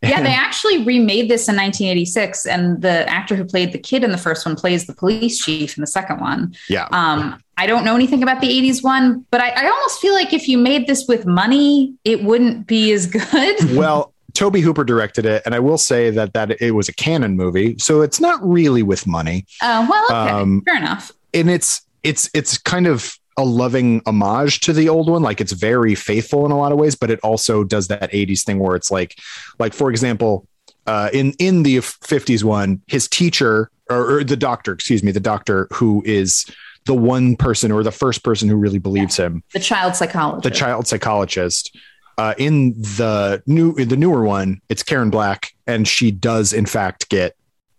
yeah, 0.00 0.22
they 0.22 0.32
actually 0.32 0.84
remade 0.84 1.28
this 1.28 1.48
in 1.48 1.56
1986, 1.56 2.46
and 2.46 2.80
the 2.82 3.08
actor 3.10 3.34
who 3.34 3.44
played 3.44 3.72
the 3.72 3.78
kid 3.78 4.04
in 4.04 4.12
the 4.12 4.18
first 4.18 4.46
one 4.46 4.54
plays 4.54 4.86
the 4.86 4.94
police 4.94 5.44
chief 5.44 5.76
in 5.76 5.80
the 5.80 5.88
second 5.88 6.20
one. 6.20 6.54
Yeah. 6.68 6.86
Um, 6.92 7.42
I 7.56 7.66
don't 7.66 7.84
know 7.84 7.94
anything 7.94 8.22
about 8.22 8.40
the 8.40 8.48
80s 8.48 8.82
one, 8.82 9.24
but 9.30 9.40
I, 9.40 9.50
I 9.50 9.68
almost 9.68 10.00
feel 10.00 10.14
like 10.14 10.32
if 10.32 10.48
you 10.48 10.58
made 10.58 10.86
this 10.86 11.06
with 11.06 11.26
money, 11.26 11.94
it 12.04 12.24
wouldn't 12.24 12.66
be 12.66 12.92
as 12.92 13.06
good. 13.06 13.72
well, 13.76 14.12
Tobe 14.34 14.56
Hooper 14.56 14.84
directed 14.84 15.24
it, 15.24 15.42
and 15.46 15.54
I 15.54 15.60
will 15.60 15.78
say 15.78 16.10
that 16.10 16.32
that 16.34 16.60
it 16.60 16.72
was 16.72 16.88
a 16.88 16.92
Cannon 16.92 17.36
movie, 17.36 17.76
so 17.78 18.02
it's 18.02 18.20
not 18.20 18.44
really 18.46 18.82
with 18.82 19.06
money. 19.06 19.46
Oh 19.62 19.86
well, 19.88 20.04
okay, 20.06 20.32
um, 20.32 20.62
fair 20.66 20.76
enough. 20.76 21.12
And 21.32 21.48
it's 21.48 21.82
it's 22.02 22.28
it's 22.34 22.58
kind 22.58 22.88
of 22.88 23.16
a 23.36 23.44
loving 23.44 24.02
homage 24.06 24.60
to 24.60 24.72
the 24.72 24.88
old 24.88 25.08
one. 25.08 25.22
Like 25.22 25.40
it's 25.40 25.52
very 25.52 25.94
faithful 25.94 26.44
in 26.46 26.52
a 26.52 26.58
lot 26.58 26.72
of 26.72 26.78
ways, 26.78 26.94
but 26.94 27.10
it 27.10 27.20
also 27.20 27.64
does 27.64 27.88
that 27.88 28.12
80s 28.12 28.44
thing 28.44 28.58
where 28.58 28.76
it's 28.76 28.90
like, 28.90 29.16
like 29.58 29.72
for 29.72 29.90
example, 29.90 30.46
uh, 30.86 31.10
in 31.12 31.32
in 31.38 31.62
the 31.62 31.78
50s 31.78 32.44
one, 32.44 32.82
his 32.86 33.08
teacher 33.08 33.70
or, 33.90 34.18
or 34.18 34.24
the 34.24 34.36
doctor, 34.36 34.72
excuse 34.72 35.02
me, 35.02 35.12
the 35.12 35.20
doctor 35.20 35.68
who 35.72 36.02
is 36.04 36.46
the 36.86 36.94
one 36.94 37.36
person 37.36 37.72
or 37.72 37.82
the 37.82 37.92
first 37.92 38.22
person 38.22 38.48
who 38.48 38.56
really 38.56 38.78
believes 38.78 39.18
yeah. 39.18 39.26
him. 39.26 39.42
The 39.52 39.60
child 39.60 39.96
psychologist. 39.96 40.44
The 40.44 40.50
child 40.50 40.86
psychologist. 40.86 41.76
Uh, 42.16 42.34
in 42.38 42.74
the 42.80 43.42
new 43.46 43.74
in 43.74 43.88
the 43.88 43.96
newer 43.96 44.22
one, 44.22 44.60
it's 44.68 44.84
Karen 44.84 45.10
Black, 45.10 45.52
and 45.66 45.86
she 45.88 46.12
does 46.12 46.52
in 46.52 46.64
fact 46.64 47.08
get 47.08 47.34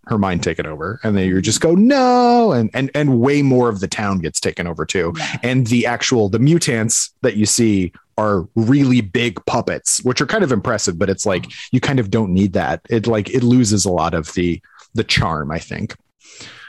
her 0.07 0.17
mind 0.17 0.43
taken 0.43 0.65
over, 0.65 0.99
and 1.03 1.15
then 1.15 1.25
you 1.25 1.41
just 1.41 1.61
go 1.61 1.73
no, 1.73 2.51
and 2.51 2.69
and 2.73 2.91
and 2.93 3.21
way 3.21 3.41
more 3.41 3.69
of 3.69 3.79
the 3.79 3.87
town 3.87 4.19
gets 4.19 4.41
taken 4.41 4.67
over 4.67 4.85
too, 4.85 5.13
yeah. 5.15 5.37
and 5.41 5.67
the 5.67 5.85
actual 5.85 6.27
the 6.27 6.39
mutants 6.39 7.11
that 7.21 7.37
you 7.37 7.45
see 7.45 7.93
are 8.17 8.47
really 8.55 9.01
big 9.01 9.43
puppets, 9.45 10.03
which 10.03 10.21
are 10.21 10.25
kind 10.25 10.43
of 10.43 10.51
impressive, 10.51 10.97
but 10.97 11.09
it's 11.09 11.25
like 11.25 11.47
you 11.71 11.79
kind 11.79 11.99
of 11.99 12.09
don't 12.09 12.33
need 12.33 12.53
that. 12.53 12.81
It 12.89 13.07
like 13.07 13.29
it 13.29 13.43
loses 13.43 13.85
a 13.85 13.91
lot 13.91 14.13
of 14.13 14.33
the 14.33 14.61
the 14.93 15.03
charm, 15.03 15.51
I 15.51 15.59
think. 15.59 15.95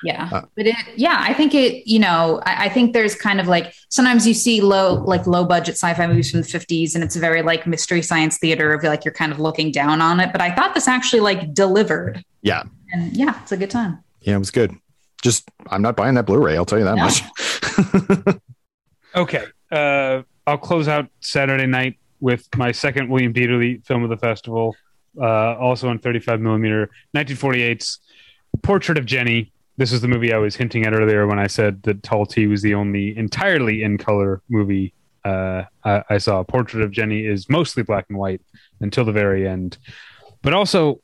Yeah, 0.03 0.28
uh, 0.31 0.43
but 0.55 0.67
it, 0.67 0.77
yeah, 0.97 1.17
I 1.20 1.33
think 1.33 1.55
it. 1.55 1.86
You 1.86 1.99
know, 1.99 2.41
I, 2.45 2.67
I, 2.67 2.69
think 2.69 2.93
there's 2.93 3.15
kind 3.15 3.41
of 3.41 3.49
like 3.49 3.75
sometimes 3.89 4.27
you 4.27 4.35
see 4.35 4.61
low, 4.61 5.03
like 5.05 5.27
low 5.27 5.45
budget 5.45 5.75
sci-fi 5.75 6.07
movies 6.07 6.31
from 6.31 6.43
the 6.43 6.47
'50s, 6.47 6.95
and 6.95 7.03
it's 7.03 7.17
very 7.17 7.43
like 7.43 7.67
mystery 7.67 8.03
science 8.03 8.39
theater 8.39 8.73
of 8.73 8.85
like 8.85 9.05
you're 9.05 9.15
kind 9.15 9.33
of 9.33 9.41
looking 9.41 9.73
down 9.73 10.01
on 10.01 10.20
it. 10.20 10.33
But 10.33 10.41
I 10.41 10.55
thought 10.55 10.75
this 10.75 10.86
actually 10.86 11.20
like 11.20 11.55
delivered. 11.55 12.23
Yeah, 12.43 12.65
and 12.93 13.17
yeah, 13.17 13.41
it's 13.43 13.53
a 13.53 13.57
good 13.57 13.70
time. 13.70 14.03
Yeah, 14.20 14.36
it 14.36 14.39
was 14.39 14.51
good. 14.51 14.75
Just 15.23 15.49
I'm 15.69 15.83
not 15.83 15.97
buying 15.97 16.15
that 16.15 16.27
Blu-ray. 16.27 16.57
I'll 16.57 16.67
tell 16.67 16.78
you 16.78 16.85
that 16.85 16.97
no. 16.97 17.05
much. 18.25 18.36
okay, 19.17 19.45
uh, 19.73 20.23
I'll 20.47 20.59
close 20.59 20.89
out 20.89 21.09
Saturday 21.20 21.67
night 21.67 21.99
with 22.20 22.47
my 22.57 22.73
second 22.73 23.09
William 23.09 23.33
Dieterle 23.33 23.85
film 23.85 24.05
of 24.05 24.11
the 24.11 24.17
festival, 24.17 24.77
uh, 25.20 25.57
also 25.57 25.89
on 25.89 25.99
35 25.99 26.41
millimeter, 26.41 26.91
1948's 27.15 28.01
Portrait 28.62 28.99
of 28.99 29.07
Jennie. 29.07 29.53
This 29.77 29.93
is 29.93 30.01
the 30.01 30.09
movie 30.09 30.33
I 30.33 30.39
was 30.39 30.57
hinting 30.57 30.87
at 30.87 30.95
earlier 30.95 31.27
when 31.27 31.39
I 31.39 31.47
said 31.47 31.83
that 31.83 32.03
Tall 32.03 32.25
T 32.25 32.47
was 32.47 32.63
the 32.63 32.75
only 32.75 33.17
entirely 33.17 33.83
in 33.83 33.99
color 33.99 34.43
movie 34.49 34.95
uh, 35.25 35.65
I, 35.85 36.03
I, 36.09 36.19
saw. 36.19 36.43
Portrait 36.45 36.83
of 36.85 36.93
Jennie 36.93 37.27
is 37.27 37.49
mostly 37.51 37.83
black 37.83 38.07
and 38.09 38.17
white 38.17 38.41
until 38.81 39.05
the 39.05 39.13
very 39.13 39.47
end. 39.47 39.77
But 40.41 40.55
also, 40.55 41.01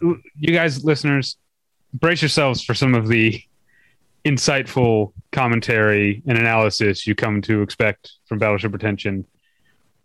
you 0.00 0.52
guys, 0.52 0.84
listeners, 0.84 1.36
brace 1.94 2.22
yourselves 2.22 2.62
for 2.62 2.74
some 2.74 2.94
of 2.94 3.06
the 3.06 3.40
insightful 4.24 5.12
commentary 5.30 6.22
and 6.26 6.38
analysis 6.38 7.06
you 7.06 7.14
come 7.14 7.40
to 7.42 7.62
expect 7.62 8.12
from 8.26 8.38
Battleship 8.38 8.70
Pretension 8.70 9.24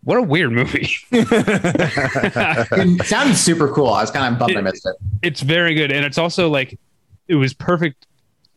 what 0.04 0.18
a 0.18 0.22
weird 0.22 0.52
movie. 0.52 0.90
it 1.12 3.06
sounded 3.06 3.36
super 3.36 3.68
cool. 3.70 3.90
I 3.90 4.02
was 4.02 4.12
kind 4.12 4.34
of 4.34 4.40
bummed 4.40 4.52
it, 4.52 4.58
I 4.58 4.62
missed 4.62 4.86
it. 4.86 4.96
It's 5.22 5.42
very 5.42 5.74
good. 5.74 5.92
And 5.92 6.06
it's 6.06 6.18
also 6.18 6.50
like, 6.50 6.80
it 7.28 7.36
was 7.36 7.54
perfect 7.54 8.08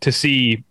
to 0.01 0.13
see, 0.13 0.65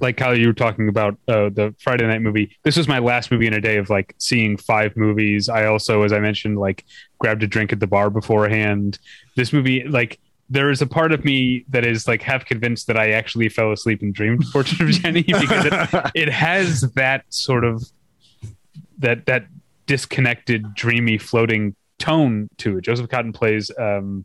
like 0.00 0.18
how 0.18 0.32
you 0.32 0.48
were 0.48 0.52
talking 0.52 0.88
about 0.88 1.14
uh, 1.28 1.48
the 1.48 1.74
Friday 1.78 2.06
night 2.06 2.22
movie. 2.22 2.56
This 2.62 2.76
was 2.76 2.88
my 2.88 2.98
last 2.98 3.30
movie 3.30 3.46
in 3.46 3.54
a 3.54 3.60
day 3.60 3.76
of 3.76 3.90
like 3.90 4.14
seeing 4.18 4.56
five 4.56 4.96
movies. 4.96 5.48
I 5.48 5.66
also, 5.66 6.02
as 6.02 6.12
I 6.12 6.20
mentioned, 6.20 6.58
like 6.58 6.84
grabbed 7.18 7.42
a 7.42 7.46
drink 7.46 7.72
at 7.72 7.80
the 7.80 7.86
bar 7.86 8.10
beforehand. 8.10 8.98
This 9.36 9.52
movie, 9.52 9.84
like, 9.84 10.18
there 10.48 10.70
is 10.70 10.80
a 10.80 10.86
part 10.86 11.12
of 11.12 11.24
me 11.24 11.64
that 11.68 11.84
is 11.84 12.06
like 12.06 12.22
half 12.22 12.44
convinced 12.44 12.86
that 12.86 12.96
I 12.96 13.10
actually 13.10 13.48
fell 13.48 13.72
asleep 13.72 14.02
and 14.02 14.14
dreamed 14.14 14.44
Portrait 14.52 14.80
of 14.80 14.90
Jennie 14.90 15.22
because 15.22 15.66
it, 15.66 16.10
it 16.14 16.28
has 16.28 16.82
that 16.92 17.24
sort 17.30 17.64
of 17.64 17.84
that 18.98 19.26
that 19.26 19.46
disconnected, 19.86 20.74
dreamy, 20.74 21.18
floating 21.18 21.74
tone 21.98 22.48
to 22.58 22.78
it. 22.78 22.82
Joseph 22.82 23.08
Cotten 23.08 23.34
plays 23.34 23.70
um, 23.78 24.24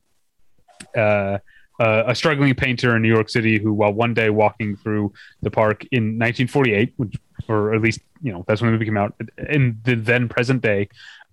uh, 0.95 1.37
uh, 1.81 2.03
a 2.05 2.13
struggling 2.13 2.53
painter 2.53 2.95
in 2.95 3.01
New 3.01 3.07
York 3.07 3.27
City 3.27 3.59
who, 3.59 3.73
while 3.73 3.91
one 3.91 4.13
day 4.13 4.29
walking 4.29 4.75
through 4.75 5.11
the 5.41 5.49
park 5.49 5.83
in 5.91 6.19
1948, 6.19 6.93
which, 6.97 7.15
or 7.47 7.73
at 7.73 7.81
least 7.81 8.01
you 8.21 8.31
know 8.31 8.45
that's 8.47 8.61
when 8.61 8.67
the 8.67 8.73
movie 8.73 8.85
came 8.85 8.97
out, 8.97 9.15
in 9.49 9.79
the 9.83 9.95
then 9.95 10.29
present 10.29 10.61
day, 10.61 10.87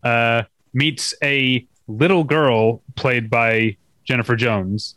uh, 0.05 0.43
meets 0.73 1.13
a 1.23 1.67
little 1.87 2.25
girl 2.25 2.83
played 2.97 3.29
by 3.29 3.77
Jennifer 4.05 4.37
Jones, 4.37 4.97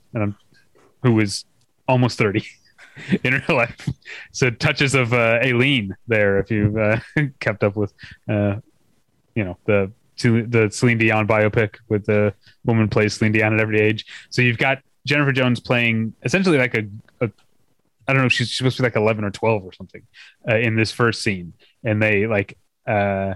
who 1.04 1.20
is 1.20 1.44
almost 1.88 2.18
30. 2.18 2.46
in 3.24 3.34
her 3.34 3.54
life. 3.54 3.90
So 4.32 4.50
touches 4.50 4.96
of 4.96 5.14
uh, 5.14 5.40
Aline 5.42 5.96
there, 6.08 6.40
if 6.40 6.52
you've 6.52 6.78
uh, 6.78 7.00
kept 7.40 7.64
up 7.64 7.76
with 7.76 7.94
uh, 8.30 8.58
you 9.34 9.44
know 9.44 9.58
the 9.66 9.92
the 10.22 10.70
Celine 10.72 10.98
Dion 10.98 11.26
biopic 11.26 11.78
with 11.90 12.06
the 12.06 12.34
woman 12.66 12.90
plays 12.90 13.16
Celine 13.16 13.32
Dion 13.32 13.54
at 13.54 13.60
every 13.60 13.80
age. 13.80 14.06
So 14.30 14.42
you've 14.42 14.58
got 14.58 14.80
Jennifer 15.06 15.32
Jones 15.32 15.60
playing 15.60 16.14
essentially 16.24 16.58
like 16.58 16.76
a, 16.76 16.88
a 17.22 17.32
I 18.08 18.14
don't 18.14 18.24
know, 18.24 18.30
she's 18.30 18.56
supposed 18.56 18.78
to 18.78 18.84
be 18.84 18.88
like 18.88 18.96
11 18.96 19.24
or 19.24 19.32
12 19.32 19.64
or 19.64 19.74
something 19.74 20.02
uh, 20.50 20.58
in 20.58 20.76
this 20.76 20.92
first 20.92 21.22
scene. 21.22 21.54
And 21.84 22.02
they 22.02 22.28
like, 22.28 22.58
uh, 22.88 23.36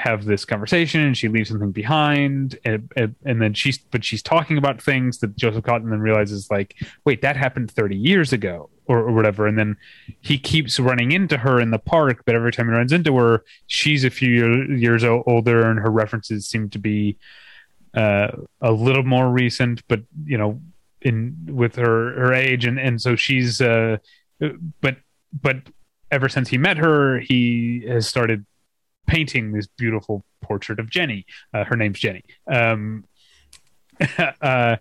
have 0.00 0.24
this 0.24 0.46
conversation 0.46 1.02
and 1.02 1.16
she 1.16 1.28
leaves 1.28 1.50
something 1.50 1.72
behind 1.72 2.58
and, 2.64 2.90
and, 2.96 3.14
and, 3.24 3.42
then 3.42 3.52
she's 3.52 3.76
but 3.76 4.02
she's 4.02 4.22
talking 4.22 4.56
about 4.56 4.80
things 4.80 5.18
that 5.18 5.36
joseph 5.36 5.62
Cotten 5.62 5.90
then 5.90 6.00
realizes 6.00 6.50
like 6.50 6.74
wait 7.04 7.20
that 7.20 7.36
happened 7.36 7.70
30 7.70 7.96
years 7.96 8.32
ago 8.32 8.70
or, 8.86 9.00
or, 9.00 9.12
whatever 9.12 9.46
and 9.46 9.58
then 9.58 9.76
he 10.20 10.38
keeps 10.38 10.80
running 10.80 11.12
into 11.12 11.36
her 11.36 11.60
in 11.60 11.70
the 11.70 11.78
park 11.78 12.22
but 12.24 12.34
every 12.34 12.50
time 12.50 12.66
he 12.66 12.72
runs 12.72 12.92
into 12.92 13.14
her 13.16 13.44
she's 13.66 14.02
a 14.02 14.10
few 14.10 14.30
year, 14.30 14.72
years 14.72 15.04
older 15.04 15.68
and 15.68 15.80
her 15.80 15.90
references 15.90 16.46
seem 16.46 16.70
to 16.70 16.78
be 16.78 17.18
uh, 17.94 18.28
a 18.62 18.72
little 18.72 19.02
more 19.02 19.28
recent 19.28 19.86
but 19.86 20.00
you 20.24 20.38
know 20.38 20.60
in 21.02 21.36
with 21.46 21.76
her 21.76 22.12
her 22.14 22.32
age 22.32 22.64
and 22.66 22.78
and 22.78 23.00
so 23.00 23.16
she's 23.16 23.60
uh 23.60 23.96
but 24.80 24.96
but 25.32 25.56
ever 26.10 26.28
since 26.28 26.48
he 26.48 26.58
met 26.58 26.76
her 26.76 27.20
he 27.20 27.84
has 27.88 28.06
started 28.06 28.44
painting 29.10 29.52
this 29.52 29.66
beautiful 29.66 30.24
portrait 30.40 30.78
of 30.78 30.88
Jennie. 30.88 31.26
Uh, 31.52 31.64
her 31.64 31.76
name's 31.76 31.98
Jennie. 31.98 32.24
Um, 32.46 33.04
uh, 34.40 34.76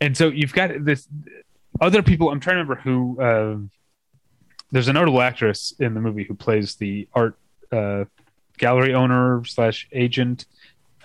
and 0.00 0.16
so 0.16 0.28
you've 0.28 0.52
got 0.52 0.84
this 0.84 1.08
other 1.80 2.02
people. 2.02 2.30
I'm 2.30 2.40
trying 2.40 2.56
to 2.56 2.62
remember 2.62 2.80
who. 2.80 3.20
Uh, 3.20 3.56
there's 4.70 4.88
a 4.88 4.92
notable 4.92 5.22
actress 5.22 5.72
in 5.78 5.94
the 5.94 6.00
movie 6.00 6.24
who 6.24 6.34
plays 6.34 6.74
the 6.74 7.08
art 7.14 7.38
uh, 7.70 8.04
gallery 8.58 8.92
owner 8.92 9.44
slash 9.44 9.88
agent. 9.92 10.46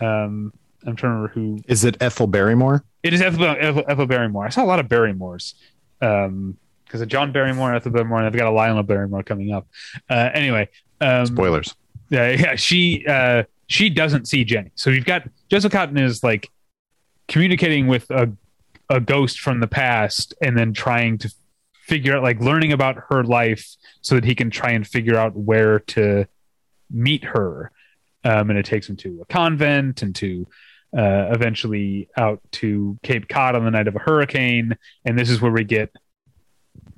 Um, 0.01 0.53
I'm 0.85 0.95
trying 0.95 1.11
to 1.11 1.15
remember 1.17 1.27
who. 1.33 1.61
Is 1.67 1.83
it 1.83 1.97
Ethel 2.01 2.27
Barrymore? 2.27 2.83
It 3.03 3.13
is 3.13 3.21
Ethel, 3.21 3.43
Ethel, 3.45 3.83
Ethel 3.87 4.05
Barrymore. 4.05 4.45
I 4.45 4.49
saw 4.49 4.63
a 4.63 4.65
lot 4.65 4.79
of 4.79 4.87
Barrymores. 4.87 5.55
Um, 6.01 6.57
because 6.85 7.01
of 7.01 7.07
John 7.07 7.31
Barrymore, 7.31 7.75
Ethel 7.75 7.91
Barrymore, 7.91 8.17
and 8.17 8.25
I've 8.25 8.35
got 8.35 8.47
a 8.47 8.51
Lionel 8.51 8.81
Barrymore 8.81 9.21
coming 9.21 9.51
up. 9.53 9.67
Uh, 10.09 10.29
anyway, 10.33 10.69
um, 10.99 11.27
spoilers. 11.27 11.75
Yeah, 12.09 12.31
yeah. 12.31 12.55
She 12.55 13.05
uh, 13.07 13.43
she 13.67 13.91
doesn't 13.91 14.27
see 14.27 14.43
Jennie. 14.43 14.71
So 14.73 14.89
you've 14.89 15.05
got 15.05 15.27
Jessica 15.49 15.77
Cotten 15.77 15.99
is 15.99 16.23
like 16.23 16.49
communicating 17.27 17.87
with 17.87 18.09
a 18.09 18.31
a 18.89 18.99
ghost 18.99 19.39
from 19.39 19.59
the 19.59 19.67
past, 19.67 20.33
and 20.41 20.57
then 20.57 20.73
trying 20.73 21.19
to 21.19 21.31
figure 21.73 22.17
out, 22.17 22.23
like, 22.23 22.39
learning 22.39 22.71
about 22.71 22.95
her 23.09 23.23
life, 23.23 23.75
so 24.01 24.15
that 24.15 24.23
he 24.23 24.33
can 24.33 24.49
try 24.49 24.71
and 24.71 24.87
figure 24.87 25.15
out 25.15 25.35
where 25.35 25.79
to 25.79 26.25
meet 26.89 27.23
her. 27.23 27.71
Um, 28.23 28.49
and 28.49 28.57
it 28.57 28.65
takes 28.65 28.89
him 28.89 28.95
to 28.97 29.21
a 29.21 29.25
convent 29.25 30.01
and 30.01 30.15
to 30.15 30.47
uh, 30.97 31.29
eventually 31.31 32.09
out 32.17 32.41
to 32.51 32.97
Cape 33.03 33.27
Cod 33.27 33.55
on 33.55 33.65
the 33.65 33.71
night 33.71 33.87
of 33.87 33.95
a 33.95 33.99
hurricane. 33.99 34.77
And 35.05 35.17
this 35.17 35.29
is 35.29 35.41
where 35.41 35.51
we 35.51 35.63
get 35.63 35.91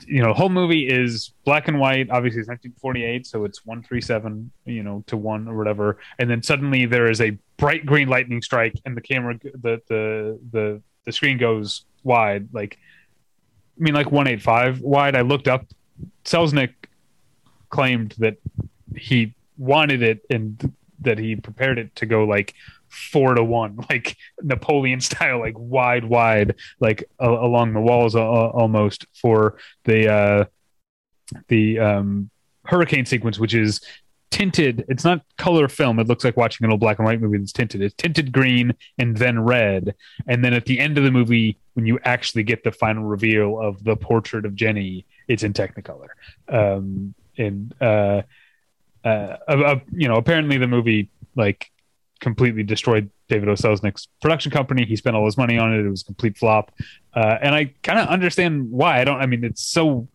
you 0.08 0.22
know, 0.22 0.30
the 0.30 0.34
whole 0.34 0.50
movie 0.50 0.88
is 0.88 1.34
black 1.46 1.68
and 1.68 1.80
white. 1.80 2.10
Obviously, 2.10 2.40
it's 2.40 2.50
1948, 2.50 3.26
so 3.26 3.46
it's 3.46 3.66
one 3.66 3.84
three 3.84 4.02
seven, 4.02 4.52
you 4.66 4.84
know, 4.84 5.04
to 5.08 5.18
one 5.18 5.48
or 5.48 5.58
whatever. 5.58 5.98
And 6.20 6.30
then 6.30 6.42
suddenly 6.42 6.86
there 6.86 7.10
is 7.10 7.22
a 7.22 7.38
bright 7.58 7.86
green 7.86 8.08
lightning 8.08 8.42
strike, 8.42 8.80
and 8.86 8.96
the 8.96 9.02
camera, 9.02 9.38
the 9.44 9.82
the 9.88 10.40
the 10.52 10.82
the 11.06 11.12
screen 11.12 11.38
goes 11.38 11.86
wide, 12.04 12.50
like 12.54 12.78
I 13.80 13.84
mean, 13.84 13.94
like 13.94 14.12
one 14.12 14.28
eight 14.28 14.42
five 14.42 14.82
wide. 14.82 15.16
I 15.16 15.22
looked 15.22 15.48
up. 15.48 15.66
Selznick 16.26 16.74
claimed 17.70 18.16
that 18.20 18.38
he 18.96 19.34
wanted 19.58 20.02
it 20.04 20.26
and 20.30 20.74
that 21.00 21.18
he 21.18 21.36
prepared 21.36 21.80
it 21.80 21.96
to 21.96 22.06
go 22.06 22.26
like 22.26 22.54
four 22.92 23.34
to 23.36 23.44
one, 23.44 23.80
like 23.90 24.18
Napoleon 24.42 25.00
style, 25.00 25.40
like 25.40 25.56
wide, 25.58 26.06
wide, 26.06 26.56
like 26.80 27.04
uh, 27.22 27.32
along 27.32 27.74
the 27.74 27.82
walls 27.82 28.16
uh, 28.16 28.22
almost 28.22 29.06
for 29.14 29.58
the 29.86 30.12
uh, 30.12 30.46
the 31.48 31.80
um, 31.80 32.30
hurricane 32.66 33.06
sequence, 33.06 33.40
which 33.40 33.54
is 33.54 33.82
tinted. 34.30 34.86
It's 34.88 35.04
not 35.04 35.24
color 35.38 35.68
film. 35.68 36.00
It 36.00 36.08
looks 36.08 36.24
like 36.24 36.38
watching 36.38 36.66
an 36.66 36.72
old 36.72 36.80
black 36.80 37.00
and 37.00 37.06
white 37.06 37.22
movie 37.22 37.38
that's 37.38 37.52
tinted. 37.52 37.82
It's 37.82 37.96
tinted 37.96 38.32
green 38.32 38.74
and 38.98 39.16
then 39.18 39.40
red, 39.40 39.96
and 40.28 40.44
then 40.44 40.54
at 40.54 40.66
the 40.66 40.80
end 40.80 40.98
of 40.98 41.04
the 41.04 41.12
movie, 41.12 41.58
when 41.74 41.86
you 41.86 42.00
actually 42.04 42.44
get 42.44 42.64
the 42.64 42.72
final 42.72 43.04
reveal 43.04 43.60
of 43.60 43.84
the 43.84 43.96
portrait 43.96 44.46
of 44.46 44.56
Jennie, 44.56 45.06
it's 45.28 45.44
in 45.44 45.54
Technicolor. 45.54 46.10
Um, 46.50 47.14
and 47.38 47.74
uh, 47.82 48.24
uh, 49.04 49.38
uh, 49.48 49.80
you 49.92 50.08
know, 50.08 50.16
apparently 50.16 50.58
the 50.58 50.68
movie 50.68 51.10
like 51.36 51.72
completely 52.22 52.64
destroyed 52.64 53.10
David 53.28 53.50
O. 53.50 53.54
Selznick's 53.54 54.08
production 54.22 54.52
company. 54.52 54.86
He 54.86 54.96
spent 54.96 55.16
all 55.16 55.26
his 55.26 55.38
money 55.38 55.58
on 55.58 55.74
it. 55.74 55.86
It 55.86 55.90
was 55.90 56.04
a 56.04 56.06
complete 56.06 56.38
flop. 56.38 56.72
Uh, 57.14 57.38
and 57.42 57.54
I 57.54 57.74
kind 57.84 58.00
of 58.00 58.08
understand 58.08 58.72
why. 58.72 59.02
I 59.02 59.04
don't, 59.04 59.20
I 59.20 59.26
mean, 59.26 59.44
it's 59.44 59.64
so, 59.64 60.08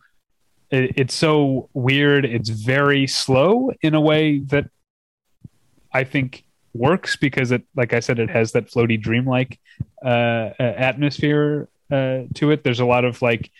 it, 0.71 0.93
it's 0.97 1.13
so 1.13 1.69
weird. 1.73 2.25
It's 2.25 2.49
very 2.49 3.05
slow 3.05 3.71
in 3.81 3.93
a 3.93 4.01
way 4.01 4.39
that 4.39 4.69
I 5.93 6.05
think 6.05 6.45
works 6.73 7.15
because 7.17 7.51
it, 7.51 7.63
like 7.75 7.93
I 7.93 7.99
said, 7.99 8.19
it 8.19 8.29
has 8.29 8.53
that 8.53 8.71
floaty 8.71 8.99
dreamlike 8.99 9.59
uh, 10.03 10.51
atmosphere 10.59 11.67
uh, 11.91 12.21
to 12.35 12.51
it. 12.51 12.63
There's 12.63 12.79
a 12.79 12.85
lot 12.85 13.03
of 13.05 13.21
like, 13.21 13.51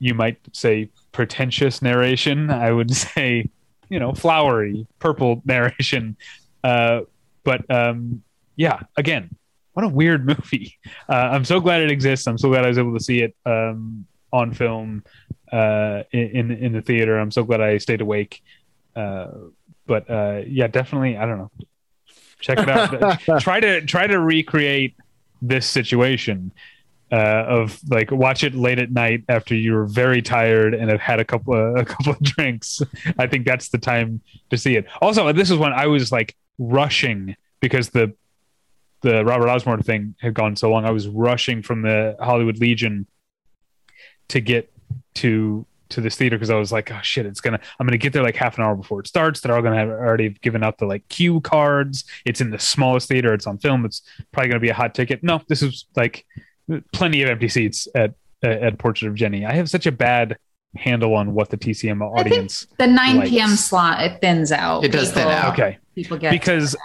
you 0.00 0.14
might 0.14 0.38
say 0.52 0.90
pretentious 1.12 1.82
narration. 1.82 2.50
I 2.50 2.72
would 2.72 2.90
say, 2.94 3.48
you 3.88 4.00
know, 4.00 4.12
flowery 4.12 4.86
purple 4.98 5.40
narration 5.44 6.16
uh, 6.68 7.00
but 7.44 7.70
um, 7.70 8.22
yeah, 8.56 8.80
again, 8.96 9.34
what 9.72 9.84
a 9.84 9.88
weird 9.88 10.26
movie. 10.32 10.78
Uh, 11.08 11.14
I'm 11.14 11.44
so 11.44 11.60
glad 11.60 11.80
it 11.80 11.90
exists. 11.90 12.26
I'm 12.26 12.38
so 12.38 12.50
glad 12.50 12.64
I 12.64 12.68
was 12.68 12.78
able 12.78 12.96
to 12.96 13.02
see 13.02 13.20
it 13.20 13.34
um, 13.46 14.06
on 14.32 14.52
film 14.52 15.02
uh, 15.50 16.02
in 16.12 16.50
in 16.50 16.72
the 16.72 16.82
theater. 16.82 17.18
I'm 17.18 17.30
so 17.30 17.44
glad 17.44 17.60
I 17.60 17.78
stayed 17.78 18.00
awake. 18.00 18.42
Uh, 18.94 19.28
but 19.86 20.10
uh, 20.10 20.42
yeah, 20.46 20.66
definitely. 20.66 21.16
I 21.16 21.24
don't 21.24 21.38
know. 21.38 21.50
Check 22.40 22.58
it 22.58 22.68
out. 22.68 23.20
try 23.40 23.60
to 23.60 23.80
try 23.86 24.06
to 24.06 24.20
recreate 24.20 24.94
this 25.40 25.66
situation 25.66 26.52
uh, 27.10 27.44
of 27.48 27.80
like 27.88 28.10
watch 28.10 28.44
it 28.44 28.54
late 28.54 28.78
at 28.78 28.92
night 28.92 29.24
after 29.28 29.54
you're 29.54 29.84
very 29.84 30.20
tired 30.20 30.74
and 30.74 30.90
have 30.90 31.00
had 31.00 31.20
a 31.20 31.24
couple 31.24 31.54
of, 31.54 31.76
a 31.76 31.84
couple 31.84 32.12
of 32.12 32.20
drinks. 32.22 32.82
I 33.18 33.26
think 33.26 33.46
that's 33.46 33.70
the 33.70 33.78
time 33.78 34.20
to 34.50 34.58
see 34.58 34.76
it. 34.76 34.86
Also, 35.00 35.32
this 35.32 35.50
is 35.50 35.56
when 35.56 35.72
I 35.72 35.86
was 35.86 36.12
like 36.12 36.36
rushing 36.58 37.36
because 37.60 37.90
the 37.90 38.14
the 39.02 39.24
Robert 39.24 39.48
Osborne 39.48 39.82
thing 39.82 40.16
had 40.20 40.34
gone 40.34 40.56
so 40.56 40.70
long. 40.70 40.84
I 40.84 40.90
was 40.90 41.06
rushing 41.06 41.62
from 41.62 41.82
the 41.82 42.16
Hollywood 42.20 42.58
Legion 42.58 43.06
to 44.28 44.40
get 44.40 44.72
to 45.16 45.66
to 45.90 46.00
this 46.02 46.16
theater 46.16 46.36
because 46.36 46.50
I 46.50 46.56
was 46.56 46.70
like, 46.70 46.90
oh 46.92 47.00
shit, 47.02 47.26
it's 47.26 47.40
gonna 47.40 47.60
I'm 47.78 47.86
gonna 47.86 47.96
get 47.96 48.12
there 48.12 48.22
like 48.22 48.36
half 48.36 48.58
an 48.58 48.64
hour 48.64 48.74
before 48.74 49.00
it 49.00 49.06
starts. 49.06 49.40
They're 49.40 49.54
all 49.54 49.62
gonna 49.62 49.76
have 49.76 49.88
already 49.88 50.30
given 50.30 50.62
out 50.62 50.78
the 50.78 50.86
like 50.86 51.08
cue 51.08 51.40
cards. 51.40 52.04
It's 52.24 52.40
in 52.40 52.50
the 52.50 52.58
smallest 52.58 53.08
theater, 53.08 53.32
it's 53.32 53.46
on 53.46 53.58
film, 53.58 53.84
it's 53.84 54.02
probably 54.32 54.48
gonna 54.48 54.60
be 54.60 54.68
a 54.68 54.74
hot 54.74 54.94
ticket. 54.94 55.22
No, 55.22 55.40
this 55.48 55.62
is 55.62 55.86
like 55.96 56.26
plenty 56.92 57.22
of 57.22 57.30
empty 57.30 57.48
seats 57.48 57.88
at 57.94 58.14
at 58.42 58.78
Portrait 58.78 59.08
of 59.08 59.14
Jennie. 59.14 59.46
I 59.46 59.52
have 59.52 59.70
such 59.70 59.86
a 59.86 59.92
bad 59.92 60.38
handle 60.76 61.14
on 61.14 61.34
what 61.34 61.48
the 61.48 61.56
TCM 61.56 62.02
audience. 62.02 62.66
the 62.78 62.86
9 62.86 63.16
likes. 63.16 63.30
p.m. 63.30 63.50
slot 63.50 64.02
it 64.02 64.20
thins 64.20 64.52
out. 64.52 64.84
It 64.84 64.92
does 64.92 65.08
people, 65.08 65.22
thin 65.22 65.32
out. 65.32 65.52
Okay, 65.54 65.78
people 66.02 66.16
get 66.16 66.32
because 66.32 66.76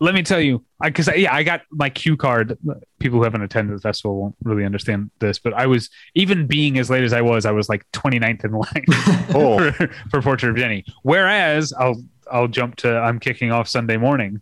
let 0.00 0.14
me 0.14 0.22
tell 0.22 0.40
you, 0.40 0.64
because 0.82 1.08
yeah, 1.16 1.34
I 1.34 1.42
got 1.42 1.62
my 1.70 1.90
cue 1.90 2.16
card. 2.16 2.56
People 3.00 3.18
who 3.18 3.24
haven't 3.24 3.42
attended 3.42 3.76
the 3.76 3.80
festival 3.80 4.20
won't 4.20 4.36
really 4.44 4.64
understand 4.64 5.10
this, 5.18 5.38
but 5.38 5.52
I 5.54 5.66
was 5.66 5.90
even 6.14 6.46
being 6.46 6.78
as 6.78 6.88
late 6.88 7.02
as 7.02 7.12
I 7.12 7.20
was, 7.20 7.46
I 7.46 7.50
was 7.50 7.68
like 7.68 7.84
29th 7.92 8.44
in 8.44 8.52
line 8.52 8.84
oh. 9.34 9.72
for, 9.72 9.88
for 10.10 10.22
Portrait 10.22 10.50
of 10.50 10.56
Jennie. 10.56 10.84
Whereas 11.02 11.72
I'll 11.72 12.00
I'll 12.30 12.48
jump 12.48 12.76
to 12.76 12.96
I'm 12.96 13.18
kicking 13.18 13.50
off 13.50 13.68
Sunday 13.68 13.96
morning. 13.96 14.40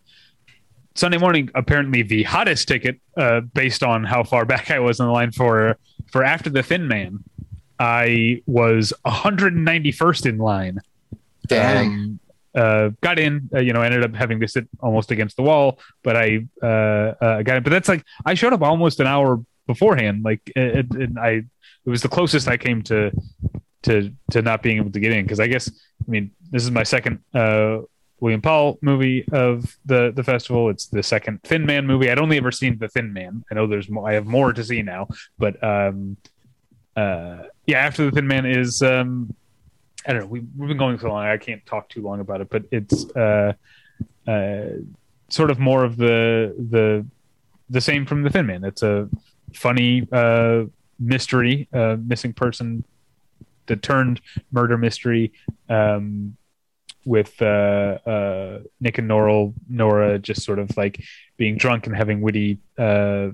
Sunday 0.94 1.18
morning, 1.18 1.50
apparently 1.54 2.02
the 2.02 2.22
hottest 2.22 2.68
ticket, 2.68 3.00
uh, 3.16 3.40
based 3.40 3.82
on 3.82 4.04
how 4.04 4.24
far 4.24 4.44
back 4.52 4.70
I 4.70 4.78
was 4.78 5.00
in 5.00 5.06
the 5.06 5.12
line 5.12 5.32
for 5.32 5.78
for 6.12 6.22
After 6.22 6.50
the 6.50 6.62
Thin 6.62 6.86
Man. 6.86 7.24
I 7.78 8.42
was 8.46 8.92
191st 9.06 10.26
in 10.26 10.38
line. 10.38 10.80
Dang. 11.46 11.86
Um, 11.86 12.20
uh, 12.56 12.90
got 13.00 13.18
in, 13.18 13.48
uh, 13.54 13.60
you 13.60 13.72
know, 13.72 13.82
ended 13.82 14.02
up 14.02 14.14
having 14.14 14.40
to 14.40 14.48
sit 14.48 14.66
almost 14.80 15.10
against 15.10 15.36
the 15.36 15.42
wall, 15.42 15.78
but 16.02 16.16
I 16.16 16.46
uh, 16.62 17.14
uh 17.20 17.42
got 17.42 17.58
it. 17.58 17.64
But 17.64 17.70
that's 17.70 17.88
like 17.88 18.04
I 18.24 18.34
showed 18.34 18.52
up 18.52 18.62
almost 18.62 18.98
an 19.00 19.06
hour 19.06 19.44
beforehand. 19.66 20.22
Like, 20.24 20.40
it, 20.56 20.86
it, 20.94 21.10
I 21.18 21.30
it 21.30 21.90
was 21.90 22.02
the 22.02 22.08
closest 22.08 22.48
I 22.48 22.56
came 22.56 22.82
to 22.84 23.12
to 23.82 24.12
to 24.32 24.42
not 24.42 24.62
being 24.62 24.78
able 24.78 24.90
to 24.90 25.00
get 25.00 25.12
in 25.12 25.24
because 25.24 25.40
I 25.40 25.46
guess 25.46 25.68
I 25.68 26.10
mean 26.10 26.32
this 26.50 26.64
is 26.64 26.70
my 26.70 26.82
second 26.82 27.20
uh, 27.34 27.78
William 28.20 28.40
Powell 28.40 28.78
movie 28.80 29.26
of 29.32 29.76
the 29.84 30.12
the 30.14 30.24
festival. 30.24 30.70
It's 30.70 30.86
the 30.86 31.02
second 31.02 31.42
Thin 31.42 31.66
Man 31.66 31.86
movie. 31.86 32.10
I'd 32.10 32.18
only 32.18 32.38
ever 32.38 32.50
seen 32.50 32.78
the 32.78 32.88
Thin 32.88 33.12
Man. 33.12 33.44
I 33.50 33.54
know 33.54 33.66
there's 33.66 33.90
more. 33.90 34.08
I 34.08 34.14
have 34.14 34.26
more 34.26 34.52
to 34.52 34.64
see 34.64 34.82
now, 34.82 35.08
but 35.38 35.62
um, 35.62 36.16
uh, 36.96 37.44
yeah, 37.66 37.78
after 37.78 38.06
the 38.06 38.10
Thin 38.10 38.26
Man 38.26 38.46
is 38.46 38.82
um, 38.82 39.34
I 40.06 40.12
don't 40.12 40.22
know. 40.22 40.26
We, 40.28 40.40
have 40.40 40.68
been 40.68 40.76
going 40.76 40.98
so 40.98 41.08
long. 41.08 41.24
I 41.24 41.36
can't 41.36 41.64
talk 41.66 41.88
too 41.88 42.02
long 42.02 42.20
about 42.20 42.40
it, 42.40 42.48
but 42.48 42.64
it's 42.70 43.10
uh, 43.10 43.54
uh, 44.26 44.64
sort 45.28 45.50
of 45.50 45.58
more 45.58 45.84
of 45.84 45.96
the 45.96 46.54
the 46.70 47.06
the 47.68 47.80
same 47.80 48.06
from 48.06 48.22
the 48.22 48.30
Thin 48.30 48.46
Man. 48.46 48.64
It's 48.64 48.82
a 48.82 49.08
funny 49.52 50.06
uh, 50.12 50.64
mystery, 51.00 51.68
uh, 51.72 51.96
missing 52.00 52.32
person, 52.32 52.84
the 53.66 53.76
turned 53.76 54.20
murder 54.52 54.78
mystery. 54.78 55.32
Um, 55.68 56.36
with 57.04 57.40
uh, 57.40 57.98
uh, 58.04 58.58
Nick 58.80 58.98
and 58.98 59.06
Nora, 59.06 59.52
Nora 59.68 60.18
just 60.18 60.42
sort 60.42 60.58
of 60.58 60.76
like 60.76 61.00
being 61.36 61.56
drunk 61.56 61.86
and 61.86 61.96
having 61.96 62.20
witty 62.20 62.58
uh, 62.76 63.28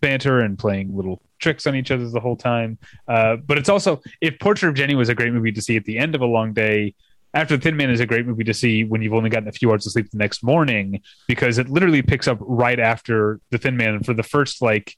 banter 0.00 0.40
and 0.40 0.58
playing 0.58 0.96
little 0.96 1.22
tricks 1.38 1.66
on 1.66 1.74
each 1.74 1.90
other 1.90 2.08
the 2.08 2.20
whole 2.20 2.36
time. 2.36 2.78
Uh, 3.06 3.36
but 3.36 3.58
it's 3.58 3.68
also 3.68 4.00
if 4.20 4.38
Portrait 4.38 4.68
of 4.68 4.74
Jennie 4.74 4.94
was 4.94 5.08
a 5.08 5.14
great 5.14 5.32
movie 5.32 5.52
to 5.52 5.62
see 5.62 5.76
at 5.76 5.84
the 5.84 5.98
end 5.98 6.14
of 6.14 6.20
a 6.20 6.26
long 6.26 6.52
day. 6.52 6.94
After 7.34 7.58
the 7.58 7.62
Thin 7.62 7.76
Man 7.76 7.90
is 7.90 8.00
a 8.00 8.06
great 8.06 8.26
movie 8.26 8.44
to 8.44 8.54
see 8.54 8.84
when 8.84 9.02
you've 9.02 9.12
only 9.12 9.28
gotten 9.28 9.48
a 9.48 9.52
few 9.52 9.70
hours 9.70 9.84
of 9.84 9.92
sleep 9.92 10.10
the 10.10 10.16
next 10.16 10.42
morning 10.42 11.02
because 11.28 11.58
it 11.58 11.68
literally 11.68 12.00
picks 12.00 12.26
up 12.26 12.38
right 12.40 12.80
after 12.80 13.38
the 13.50 13.58
Thin 13.58 13.76
Man. 13.76 14.02
For 14.02 14.14
the 14.14 14.22
first 14.22 14.62
like 14.62 14.96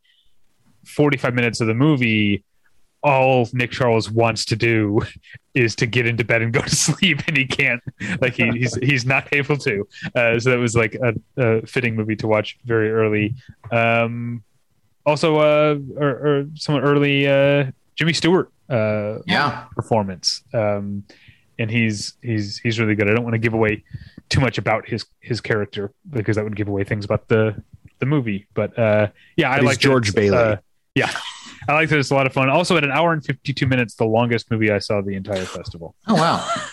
45 0.86 1.34
minutes 1.34 1.60
of 1.60 1.66
the 1.66 1.74
movie, 1.74 2.44
all 3.02 3.48
Nick 3.52 3.70
Charles 3.70 4.10
wants 4.10 4.44
to 4.46 4.56
do 4.56 5.00
is 5.54 5.74
to 5.76 5.86
get 5.86 6.06
into 6.06 6.24
bed 6.24 6.42
and 6.42 6.52
go 6.52 6.60
to 6.60 6.70
sleep, 6.76 7.20
and 7.26 7.36
he 7.36 7.46
can't. 7.46 7.82
Like 8.20 8.34
he, 8.34 8.50
he's 8.50 8.74
he's 8.76 9.04
not 9.04 9.28
able 9.32 9.56
to. 9.58 9.88
Uh, 10.14 10.38
so 10.38 10.50
that 10.50 10.58
was 10.58 10.76
like 10.76 10.94
a, 10.94 11.14
a, 11.36 11.66
fitting 11.66 11.96
movie 11.96 12.16
to 12.16 12.26
watch 12.26 12.58
very 12.64 12.90
early. 12.90 13.34
Um, 13.72 14.44
also, 15.06 15.38
uh, 15.38 15.78
or, 15.96 16.08
or 16.08 16.46
somewhat 16.54 16.84
early 16.84 17.26
uh, 17.26 17.70
Jimmy 17.96 18.12
Stewart. 18.12 18.50
Uh, 18.68 19.18
yeah, 19.26 19.64
performance. 19.74 20.42
Um, 20.54 21.04
and 21.58 21.70
he's 21.70 22.14
he's 22.22 22.58
he's 22.58 22.78
really 22.80 22.94
good. 22.94 23.08
I 23.08 23.14
don't 23.14 23.24
want 23.24 23.34
to 23.34 23.38
give 23.38 23.54
away 23.54 23.84
too 24.28 24.40
much 24.40 24.58
about 24.58 24.88
his 24.88 25.04
his 25.20 25.40
character 25.40 25.92
because 26.08 26.36
that 26.36 26.44
would 26.44 26.56
give 26.56 26.68
away 26.68 26.84
things 26.84 27.04
about 27.04 27.28
the 27.28 27.62
the 27.98 28.06
movie. 28.06 28.46
But 28.54 28.78
uh, 28.78 29.08
yeah, 29.36 29.54
but 29.56 29.60
I 29.62 29.66
like 29.66 29.78
George 29.78 30.14
Bailey. 30.14 30.36
Uh, 30.36 30.56
yeah, 30.94 31.10
I 31.68 31.74
like 31.74 31.88
that. 31.90 31.98
It's 31.98 32.10
a 32.10 32.14
lot 32.14 32.26
of 32.26 32.32
fun. 32.32 32.48
Also, 32.48 32.76
at 32.76 32.84
an 32.84 32.92
hour 32.92 33.12
and 33.12 33.24
fifty 33.24 33.52
two 33.52 33.66
minutes, 33.66 33.94
the 33.94 34.06
longest 34.06 34.50
movie 34.50 34.70
I 34.70 34.78
saw 34.78 35.00
the 35.02 35.14
entire 35.14 35.44
festival. 35.44 35.94
Oh 36.06 36.14
wow. 36.14 36.48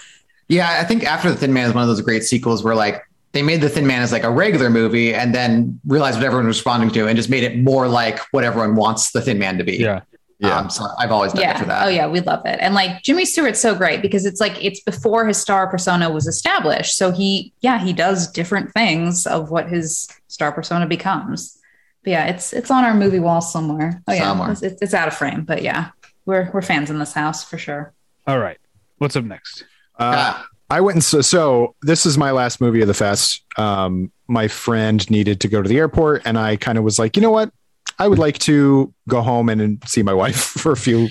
Yeah, 0.50 0.78
I 0.80 0.86
think 0.86 1.04
After 1.04 1.30
the 1.30 1.36
Thin 1.36 1.52
Man 1.52 1.68
is 1.68 1.74
one 1.74 1.84
of 1.84 1.90
those 1.90 2.00
great 2.00 2.24
sequels 2.24 2.64
where 2.64 2.74
like 2.74 3.04
they 3.32 3.42
made 3.42 3.62
the 3.62 3.70
Thin 3.70 3.86
Man 3.86 4.02
as 4.02 4.12
like 4.12 4.24
a 4.24 4.32
regular 4.32 4.70
movie 4.70 5.14
and 5.14 5.34
then 5.34 5.80
realized 5.86 6.18
what 6.18 6.26
everyone 6.26 6.48
was 6.48 6.58
responding 6.58 6.90
to 6.92 7.08
and 7.08 7.16
just 7.16 7.30
made 7.30 7.44
it 7.44 7.58
more 7.58 7.88
like 7.88 8.20
what 8.32 8.44
everyone 8.44 8.76
wants 8.76 9.12
the 9.12 9.22
Thin 9.22 9.38
Man 9.40 9.58
to 9.58 9.64
be. 9.64 9.78
Yeah. 9.78 10.02
Yeah. 10.40 10.56
Um, 10.56 10.70
so 10.70 10.86
I've 11.00 11.12
always 11.12 11.34
done 11.34 11.42
yeah. 11.42 11.58
for 11.58 11.66
that. 11.66 11.86
Oh 11.86 11.90
yeah, 11.90 12.08
we 12.08 12.20
love 12.20 12.46
it. 12.46 12.60
And 12.62 12.76
like 12.76 13.02
Jimmy 13.02 13.26
Stewart's 13.26 13.60
so 13.60 13.74
great 13.74 14.04
because 14.04 14.24
it's 14.26 14.40
like 14.40 14.64
it's 14.64 14.82
before 14.82 15.26
his 15.26 15.38
star 15.38 15.68
persona 15.68 16.12
was 16.12 16.28
established. 16.28 16.96
So 16.96 17.12
he 17.12 17.54
yeah, 17.62 17.80
he 17.80 17.92
does 17.92 18.32
different 18.32 18.72
things 18.72 19.26
of 19.26 19.50
what 19.50 19.68
his 19.68 20.08
star 20.28 20.52
persona 20.52 20.86
becomes. 20.86 21.58
But 22.04 22.12
yeah, 22.12 22.26
it's 22.28 22.54
it's 22.54 22.70
on 22.70 22.84
our 22.84 22.94
movie 22.94 23.20
wall 23.20 23.42
somewhere. 23.42 24.04
Oh 24.08 24.14
yeah. 24.14 24.24
Somewhere. 24.26 24.52
It's, 24.52 24.62
it's 24.62 24.94
out 24.94 25.08
of 25.08 25.16
frame, 25.16 25.44
but 25.44 25.64
yeah. 25.64 25.90
We're 26.28 26.52
we're 26.54 26.62
fans 26.62 26.90
in 26.90 27.00
this 27.00 27.14
house 27.14 27.44
for 27.44 27.58
sure. 27.58 27.94
All 28.28 28.38
right. 28.38 28.58
What's 28.98 29.16
up 29.16 29.24
next? 29.24 29.64
Uh, 29.98 30.44
I 30.70 30.82
went 30.82 30.96
and 30.96 31.04
so, 31.04 31.22
so 31.22 31.76
this 31.82 32.06
is 32.06 32.18
my 32.18 32.32
last 32.32 32.60
movie 32.60 32.82
of 32.82 32.88
the 32.88 32.94
fest. 32.94 33.44
Um, 33.58 34.12
my 34.28 34.48
friend 34.48 35.10
needed 35.10 35.40
to 35.42 35.48
go 35.48 35.62
to 35.62 35.70
the 35.70 35.78
airport, 35.78 36.24
and 36.26 36.38
I 36.38 36.58
kind 36.58 36.78
of 36.78 36.84
was 36.84 37.00
like, 37.00 37.16
you 37.16 37.22
know 37.22 37.32
what? 37.32 37.52
I 38.00 38.08
would 38.08 38.20
like 38.20 38.38
to 38.40 38.94
go 39.08 39.22
home 39.22 39.50
and, 39.50 39.62
and 39.62 39.88
see 39.88 40.04
my 40.04 40.14
wife 40.24 40.36
for 40.36 40.74
a 40.74 40.78
few 40.78 41.08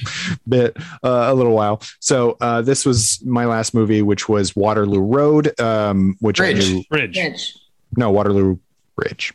bit, 0.47 0.77
uh, 1.03 1.27
a 1.29 1.35
little 1.35 1.55
while. 1.55 1.81
So 2.01 2.37
uh, 2.41 2.63
this 2.63 2.85
was 2.85 3.23
my 3.25 3.47
last 3.47 3.75
movie, 3.75 4.03
which 4.03 4.29
was 4.29 4.55
Waterloo 4.55 5.01
Road, 5.01 5.59
um, 5.59 6.17
which 6.21 6.37
Bridge. 6.37 6.65
I 6.65 6.73
knew. 6.73 6.85
Bridge. 6.91 7.57
No, 7.97 8.11
Waterloo 8.11 8.59
Bridge. 8.95 9.33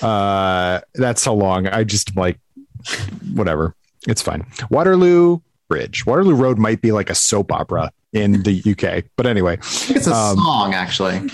Uh, 0.00 0.80
that's 0.94 1.24
how 1.24 1.32
long. 1.32 1.66
I 1.66 1.84
just 1.84 2.16
like 2.16 2.38
whatever. 3.34 3.74
It's 4.06 4.22
fine. 4.22 4.46
Waterloo 4.70 5.40
Bridge. 5.68 6.06
Waterloo 6.06 6.34
Road 6.34 6.58
might 6.58 6.80
be 6.80 6.92
like 6.92 7.10
a 7.10 7.14
soap 7.14 7.52
opera 7.52 7.92
in 8.12 8.42
the 8.42 8.62
UK. 8.66 9.04
But 9.16 9.26
anyway, 9.26 9.56
it's 9.58 10.06
a 10.06 10.14
um, 10.14 10.36
song 10.36 10.74
actually. 10.74 11.30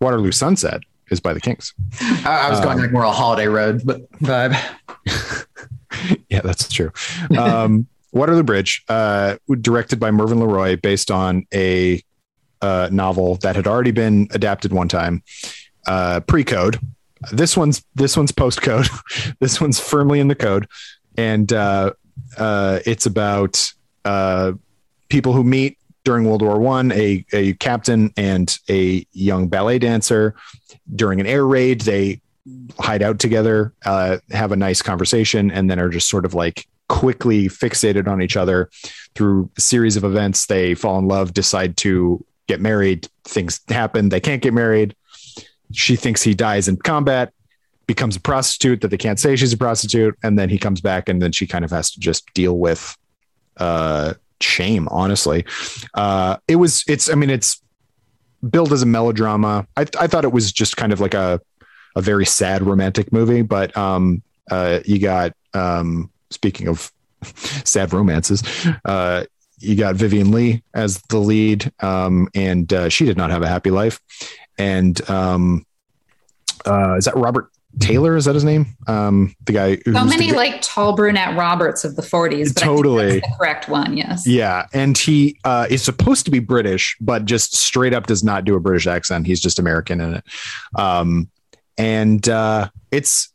Waterloo 0.00 0.32
Sunset 0.32 0.80
is 1.10 1.20
by 1.20 1.32
the 1.32 1.40
Kinks. 1.40 1.74
I, 2.00 2.46
I 2.46 2.50
was 2.50 2.60
going 2.60 2.76
um, 2.76 2.82
like 2.82 2.92
more 2.92 3.04
a 3.04 3.12
holiday 3.12 3.46
road 3.46 3.82
but 3.84 4.10
vibe. 4.12 4.56
yeah, 6.28 6.40
that's 6.40 6.68
true. 6.68 6.90
Um, 7.36 7.86
Waterloo 8.12 8.42
Bridge, 8.42 8.84
uh, 8.88 9.36
directed 9.60 9.98
by 9.98 10.10
Mervyn 10.10 10.38
LeRoy, 10.38 10.80
based 10.80 11.10
on 11.10 11.46
a 11.52 12.02
uh, 12.60 12.88
novel 12.92 13.36
that 13.36 13.56
had 13.56 13.66
already 13.66 13.90
been 13.90 14.28
adapted 14.32 14.72
one 14.72 14.88
time, 14.88 15.22
uh, 15.86 16.20
pre-code. 16.20 16.78
This 17.32 17.56
one's 17.56 17.82
this 17.94 18.16
one's 18.16 18.32
post-code. 18.32 18.88
this 19.40 19.60
one's 19.60 19.80
firmly 19.80 20.20
in 20.20 20.28
the 20.28 20.34
code, 20.34 20.66
and 21.16 21.50
uh, 21.52 21.92
uh, 22.36 22.80
it's 22.84 23.06
about 23.06 23.72
uh, 24.04 24.52
people 25.08 25.32
who 25.32 25.44
meet 25.44 25.78
during 26.04 26.24
World 26.24 26.42
War 26.42 26.58
One, 26.58 26.92
a, 26.92 27.24
a 27.32 27.54
captain 27.54 28.12
and 28.16 28.56
a 28.68 29.06
young 29.12 29.48
ballet 29.48 29.78
dancer. 29.78 30.34
During 30.94 31.20
an 31.20 31.26
air 31.26 31.46
raid, 31.46 31.82
they 31.82 32.20
hide 32.78 33.02
out 33.02 33.18
together, 33.18 33.72
uh, 33.84 34.18
have 34.30 34.52
a 34.52 34.56
nice 34.56 34.82
conversation, 34.82 35.50
and 35.50 35.70
then 35.70 35.78
are 35.78 35.88
just 35.88 36.08
sort 36.08 36.24
of 36.24 36.34
like 36.34 36.66
quickly 36.88 37.48
fixated 37.48 38.08
on 38.08 38.20
each 38.20 38.36
other 38.36 38.70
through 39.14 39.50
a 39.56 39.60
series 39.60 39.96
of 39.96 40.04
events. 40.04 40.46
They 40.46 40.74
fall 40.74 40.98
in 40.98 41.06
love, 41.06 41.32
decide 41.32 41.76
to 41.78 42.24
get 42.48 42.60
married. 42.60 43.08
Things 43.24 43.60
happen. 43.68 44.08
They 44.08 44.20
can't 44.20 44.42
get 44.42 44.52
married. 44.52 44.96
She 45.72 45.96
thinks 45.96 46.22
he 46.22 46.34
dies 46.34 46.68
in 46.68 46.76
combat 46.76 47.32
becomes 47.86 48.16
a 48.16 48.20
prostitute 48.20 48.80
that 48.80 48.88
they 48.88 48.96
can't 48.96 49.18
say 49.18 49.36
she's 49.36 49.52
a 49.52 49.56
prostitute, 49.56 50.16
and 50.22 50.38
then 50.38 50.48
he 50.48 50.58
comes 50.58 50.80
back, 50.80 51.08
and 51.08 51.20
then 51.20 51.32
she 51.32 51.46
kind 51.46 51.64
of 51.64 51.70
has 51.70 51.90
to 51.90 52.00
just 52.00 52.32
deal 52.34 52.58
with 52.58 52.96
uh, 53.58 54.14
shame. 54.42 54.88
Honestly, 54.90 55.44
uh, 55.94 56.36
it 56.48 56.56
was. 56.56 56.84
It's. 56.86 57.08
I 57.10 57.14
mean, 57.14 57.30
it's 57.30 57.62
billed 58.48 58.72
as 58.72 58.82
a 58.82 58.86
melodrama. 58.86 59.66
I, 59.76 59.86
I 60.00 60.06
thought 60.06 60.24
it 60.24 60.32
was 60.32 60.52
just 60.52 60.76
kind 60.76 60.92
of 60.92 61.00
like 61.00 61.14
a 61.14 61.40
a 61.94 62.00
very 62.00 62.26
sad 62.26 62.62
romantic 62.62 63.12
movie, 63.12 63.42
but 63.42 63.76
um, 63.76 64.22
uh, 64.50 64.80
you 64.84 64.98
got 64.98 65.32
um, 65.54 66.10
speaking 66.30 66.68
of 66.68 66.90
sad 67.64 67.92
romances, 67.92 68.42
uh, 68.84 69.24
you 69.58 69.76
got 69.76 69.94
Vivien 69.94 70.32
Leigh 70.32 70.62
as 70.74 71.00
the 71.08 71.18
lead, 71.18 71.70
um, 71.80 72.28
and 72.34 72.72
uh, 72.72 72.88
she 72.88 73.04
did 73.04 73.16
not 73.16 73.30
have 73.30 73.42
a 73.42 73.48
happy 73.48 73.70
life. 73.70 74.00
And 74.58 75.08
um, 75.08 75.64
uh, 76.66 76.96
is 76.96 77.04
that 77.04 77.16
Robert 77.16 77.51
Taylor? 77.80 78.16
Is 78.16 78.26
that 78.26 78.34
his 78.34 78.44
name? 78.44 78.76
Um, 78.86 79.34
the 79.44 79.52
guy. 79.52 79.76
So 79.76 80.04
many 80.04 80.30
the, 80.30 80.36
like 80.36 80.60
tall 80.62 80.94
brunette 80.94 81.36
Roberts 81.36 81.84
of 81.84 81.96
the 81.96 82.02
40s. 82.02 82.54
totally 82.54 83.20
the 83.20 83.34
correct 83.38 83.68
one. 83.68 83.96
Yes. 83.96 84.26
Yeah, 84.26 84.66
and 84.72 84.96
he 84.96 85.38
uh, 85.44 85.66
is 85.70 85.82
supposed 85.82 86.24
to 86.26 86.30
be 86.30 86.38
British, 86.38 86.96
but 87.00 87.24
just 87.24 87.56
straight 87.56 87.94
up 87.94 88.06
does 88.06 88.22
not 88.22 88.44
do 88.44 88.54
a 88.54 88.60
British 88.60 88.86
accent. 88.86 89.26
He's 89.26 89.40
just 89.40 89.58
American 89.58 90.00
in 90.00 90.14
it. 90.14 90.24
Um, 90.74 91.30
and 91.78 92.28
uh, 92.28 92.68
it's 92.90 93.32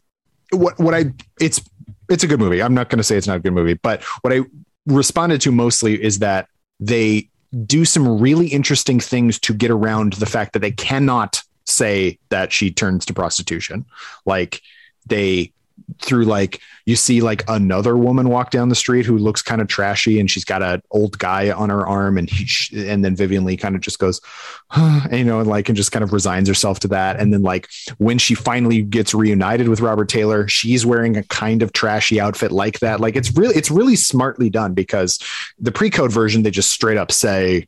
what 0.51 0.79
what 0.79 0.93
I 0.93 1.05
it's 1.41 1.61
it's 2.09 2.23
a 2.23 2.27
good 2.27 2.39
movie. 2.39 2.61
I'm 2.61 2.73
not 2.73 2.89
going 2.89 2.97
to 2.97 3.03
say 3.03 3.17
it's 3.17 3.27
not 3.27 3.37
a 3.37 3.41
good 3.41 3.53
movie, 3.53 3.73
but 3.73 4.03
what 4.21 4.33
I 4.33 4.41
responded 4.85 5.41
to 5.41 5.51
mostly 5.51 6.01
is 6.01 6.19
that 6.19 6.47
they 6.79 7.29
do 7.65 7.85
some 7.85 8.19
really 8.19 8.47
interesting 8.47 8.99
things 8.99 9.39
to 9.39 9.53
get 9.53 9.71
around 9.71 10.13
the 10.13 10.25
fact 10.25 10.53
that 10.53 10.59
they 10.59 10.71
cannot 10.71 11.41
say 11.67 12.19
that 12.29 12.51
she 12.51 12.71
turns 12.71 13.05
to 13.05 13.13
prostitution. 13.13 13.85
Like 14.25 14.61
they 15.05 15.51
through 16.01 16.25
like 16.25 16.59
you 16.85 16.95
see 16.95 17.21
like 17.21 17.43
another 17.47 17.95
woman 17.95 18.29
walk 18.29 18.51
down 18.51 18.69
the 18.69 18.75
street 18.75 19.05
who 19.05 19.17
looks 19.17 19.41
kind 19.41 19.61
of 19.61 19.67
trashy 19.67 20.19
and 20.19 20.29
she's 20.29 20.43
got 20.43 20.61
an 20.61 20.81
old 20.91 21.17
guy 21.17 21.51
on 21.51 21.69
her 21.69 21.87
arm 21.87 22.17
and 22.17 22.29
he, 22.29 22.89
and 22.89 23.05
then 23.05 23.15
Vivien 23.15 23.45
Leigh 23.45 23.57
kind 23.57 23.75
of 23.75 23.81
just 23.81 23.99
goes 23.99 24.19
and, 24.75 25.13
you 25.13 25.23
know 25.23 25.39
and 25.39 25.47
like 25.47 25.69
and 25.69 25.77
just 25.77 25.91
kind 25.91 26.03
of 26.03 26.13
resigns 26.13 26.47
herself 26.47 26.79
to 26.81 26.87
that 26.89 27.19
and 27.19 27.33
then 27.33 27.41
like 27.41 27.69
when 27.99 28.17
she 28.17 28.35
finally 28.35 28.81
gets 28.81 29.13
reunited 29.13 29.69
with 29.69 29.79
Robert 29.79 30.09
Taylor 30.09 30.47
she's 30.47 30.85
wearing 30.85 31.15
a 31.15 31.23
kind 31.23 31.61
of 31.61 31.73
trashy 31.73 32.19
outfit 32.19 32.51
like 32.51 32.79
that 32.79 32.99
like 32.99 33.15
it's 33.15 33.35
really 33.37 33.55
it's 33.55 33.71
really 33.71 33.95
smartly 33.95 34.49
done 34.49 34.73
because 34.73 35.19
the 35.59 35.71
pre-code 35.71 36.11
version 36.11 36.43
they 36.43 36.51
just 36.51 36.71
straight 36.71 36.97
up 36.97 37.11
say 37.11 37.67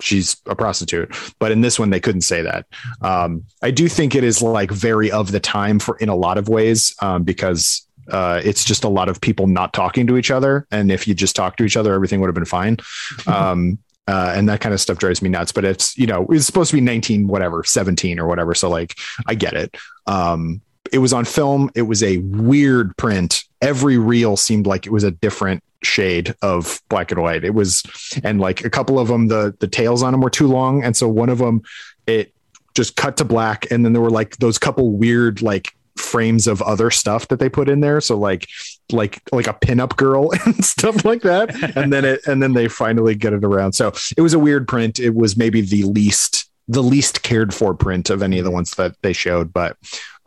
she's 0.00 0.36
a 0.46 0.54
prostitute. 0.54 1.14
But 1.38 1.52
in 1.52 1.60
this 1.60 1.78
one 1.78 1.90
they 1.90 2.00
couldn't 2.00 2.22
say 2.22 2.42
that. 2.42 2.66
Um, 3.00 3.44
i 3.62 3.70
do 3.70 3.88
think 3.88 4.14
it 4.14 4.24
is 4.24 4.42
like 4.42 4.70
very 4.70 5.10
of 5.10 5.32
the 5.32 5.40
time 5.40 5.78
for 5.78 5.96
in 5.98 6.08
a 6.08 6.16
lot 6.16 6.38
of 6.38 6.48
ways 6.48 6.94
um, 7.00 7.22
because 7.22 7.86
uh, 8.10 8.40
it's 8.44 8.64
just 8.64 8.84
a 8.84 8.88
lot 8.88 9.08
of 9.08 9.20
people 9.20 9.46
not 9.46 9.72
talking 9.72 10.06
to 10.06 10.16
each 10.16 10.30
other. 10.30 10.66
And 10.70 10.92
if 10.92 11.08
you 11.08 11.14
just 11.14 11.34
talk 11.34 11.56
to 11.56 11.64
each 11.64 11.76
other 11.76 11.92
everything 11.92 12.20
would 12.20 12.28
have 12.28 12.34
been 12.34 12.44
fine. 12.44 12.78
Um, 13.26 13.78
uh, 14.08 14.32
and 14.36 14.48
that 14.48 14.60
kind 14.60 14.72
of 14.72 14.80
stuff 14.80 14.98
drives 14.98 15.20
me 15.20 15.28
nuts. 15.28 15.50
But 15.50 15.64
it's 15.64 15.98
you 15.98 16.06
know 16.06 16.26
it's 16.30 16.46
supposed 16.46 16.70
to 16.70 16.76
be 16.76 16.80
19 16.80 17.26
whatever 17.26 17.64
17 17.64 18.20
or 18.20 18.26
whatever. 18.26 18.54
So 18.54 18.68
like 18.68 18.96
i 19.26 19.34
get 19.34 19.54
it. 19.54 19.76
Um, 20.06 20.60
it 20.92 20.98
was 20.98 21.12
on 21.12 21.24
film 21.24 21.70
it 21.74 21.82
was 21.82 22.02
a 22.02 22.18
weird 22.18 22.96
print 22.96 23.44
every 23.60 23.98
reel 23.98 24.36
seemed 24.36 24.66
like 24.66 24.86
it 24.86 24.92
was 24.92 25.04
a 25.04 25.10
different 25.10 25.62
shade 25.82 26.34
of 26.42 26.80
black 26.88 27.10
and 27.10 27.22
white. 27.22 27.44
It 27.44 27.54
was, 27.54 27.82
and 28.22 28.40
like 28.40 28.64
a 28.64 28.70
couple 28.70 28.98
of 28.98 29.08
them, 29.08 29.28
the 29.28 29.54
the 29.60 29.68
tails 29.68 30.02
on 30.02 30.12
them 30.12 30.20
were 30.20 30.30
too 30.30 30.46
long, 30.46 30.84
and 30.84 30.96
so 30.96 31.08
one 31.08 31.28
of 31.28 31.38
them, 31.38 31.62
it 32.06 32.34
just 32.74 32.96
cut 32.96 33.16
to 33.18 33.24
black, 33.24 33.70
and 33.70 33.84
then 33.84 33.92
there 33.92 34.02
were 34.02 34.10
like 34.10 34.36
those 34.38 34.58
couple 34.58 34.92
weird 34.92 35.40
like 35.42 35.74
frames 35.96 36.46
of 36.46 36.60
other 36.60 36.90
stuff 36.90 37.28
that 37.28 37.38
they 37.38 37.48
put 37.48 37.70
in 37.70 37.80
there. 37.80 38.00
So 38.00 38.18
like 38.18 38.48
like 38.92 39.22
like 39.32 39.46
a 39.46 39.54
pinup 39.54 39.96
girl 39.96 40.30
and 40.44 40.64
stuff 40.64 41.04
like 41.04 41.22
that. 41.22 41.54
And 41.76 41.92
then 41.92 42.04
it 42.04 42.26
and 42.26 42.42
then 42.42 42.52
they 42.52 42.68
finally 42.68 43.14
get 43.14 43.32
it 43.32 43.44
around. 43.44 43.72
So 43.72 43.92
it 44.16 44.20
was 44.20 44.34
a 44.34 44.38
weird 44.38 44.68
print. 44.68 44.98
It 44.98 45.14
was 45.14 45.36
maybe 45.36 45.62
the 45.62 45.84
least 45.84 46.50
the 46.68 46.82
least 46.82 47.22
cared 47.22 47.54
for 47.54 47.74
print 47.74 48.10
of 48.10 48.22
any 48.22 48.38
of 48.38 48.44
the 48.44 48.50
ones 48.50 48.72
that 48.72 49.00
they 49.00 49.12
showed, 49.12 49.52
but 49.52 49.76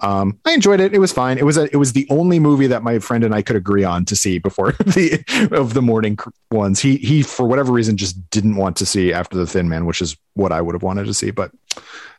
um, 0.02 0.40
I 0.46 0.54
enjoyed 0.54 0.80
it. 0.80 0.94
It 0.94 1.00
was 1.00 1.12
fine. 1.12 1.38
It 1.38 1.46
was 1.46 1.58
a, 1.58 1.64
it 1.74 1.76
was 1.76 1.94
the 1.94 2.08
only 2.10 2.40
movie 2.40 2.68
that 2.68 2.84
my 2.84 3.00
friend 3.00 3.24
and 3.24 3.36
I 3.36 3.42
could 3.42 3.56
agree 3.56 3.84
on 3.84 4.06
to 4.06 4.16
see 4.16 4.40
before 4.40 4.72
the 4.80 5.24
of 5.52 5.74
the 5.74 5.82
morning 5.82 6.18
ones. 6.52 6.80
He 6.80 6.98
he 6.98 7.22
for 7.22 7.46
whatever 7.46 7.72
reason 7.72 7.98
just 7.98 8.30
didn't 8.30 8.56
want 8.56 8.78
to 8.78 8.86
see 8.86 9.12
after 9.12 9.38
the 9.38 9.46
Thin 9.46 9.68
Man, 9.68 9.86
which 9.86 10.02
is 10.02 10.16
what 10.36 10.52
I 10.52 10.62
would 10.62 10.74
have 10.74 10.84
wanted 10.84 11.06
to 11.06 11.14
see. 11.14 11.32
But 11.32 11.52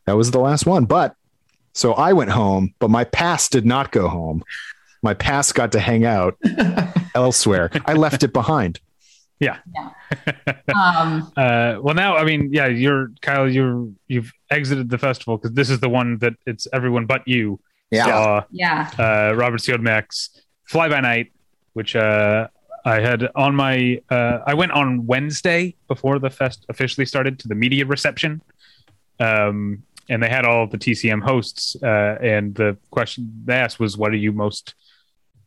that 0.05 0.17
was 0.17 0.31
the 0.31 0.41
last 0.41 0.67
one. 0.67 0.85
But 0.85 1.15
so 1.73 1.95
I 1.95 2.13
went 2.13 2.31
home, 2.31 2.75
but 2.81 2.91
my 2.91 3.05
past 3.05 3.53
did 3.53 3.65
not 3.65 3.93
go 3.93 4.09
home. 4.09 4.45
My 5.03 5.15
past 5.15 5.55
got 5.55 5.73
to 5.73 5.81
hang 5.81 6.05
out 6.05 6.37
elsewhere. 7.15 7.71
I 7.87 7.95
left 7.95 8.23
it 8.23 8.33
behind. 8.33 8.81
Yeah. 9.43 9.57
yeah. 9.75 9.89
um, 10.77 11.33
uh, 11.35 11.79
well, 11.81 11.95
now, 11.95 12.19
I 12.19 12.25
mean, 12.25 12.53
yeah, 12.53 12.67
you're 12.67 13.11
Kyle. 13.23 13.49
You're 13.49 13.89
you've 14.07 14.31
exited 14.51 14.91
the 14.91 14.99
festival 14.99 15.39
because 15.39 15.55
this 15.55 15.71
is 15.71 15.81
the 15.81 15.89
one 15.89 16.19
that 16.19 16.35
it's 16.45 16.69
everyone 16.75 17.07
but 17.07 17.27
you 17.27 17.59
yeah. 17.91 18.05
Saw, 18.05 18.45
yeah. 18.51 18.91
Uh, 18.99 19.35
Robert 19.35 19.61
Siodmak's 19.61 20.43
Fly 20.65 20.89
By 20.89 21.01
Night, 21.01 21.33
which 21.73 21.97
uh, 21.97 22.49
I 22.85 23.01
had 23.01 23.29
on 23.35 23.55
my. 23.55 24.01
Uh, 24.09 24.39
I 24.47 24.55
went 24.55 24.73
on 24.73 25.07
Wednesday 25.07 25.75
before 25.89 26.19
the 26.19 26.31
fest 26.31 26.65
officially 26.69 27.07
started 27.07 27.39
to 27.41 27.49
the 27.49 27.55
media 27.55 27.85
reception, 27.85 28.43
um, 29.19 29.83
and 30.09 30.23
they 30.23 30.29
had 30.29 30.45
all 30.45 30.67
the 30.67 30.79
TCM 30.79 31.23
hosts. 31.23 31.77
Uh, 31.83 32.17
and 32.23 32.55
the 32.55 32.77
question 32.91 33.43
they 33.45 33.55
asked 33.55 33.81
was, 33.81 33.97
"What 33.97 34.13
are 34.13 34.17
you 34.17 34.33
most 34.33 34.75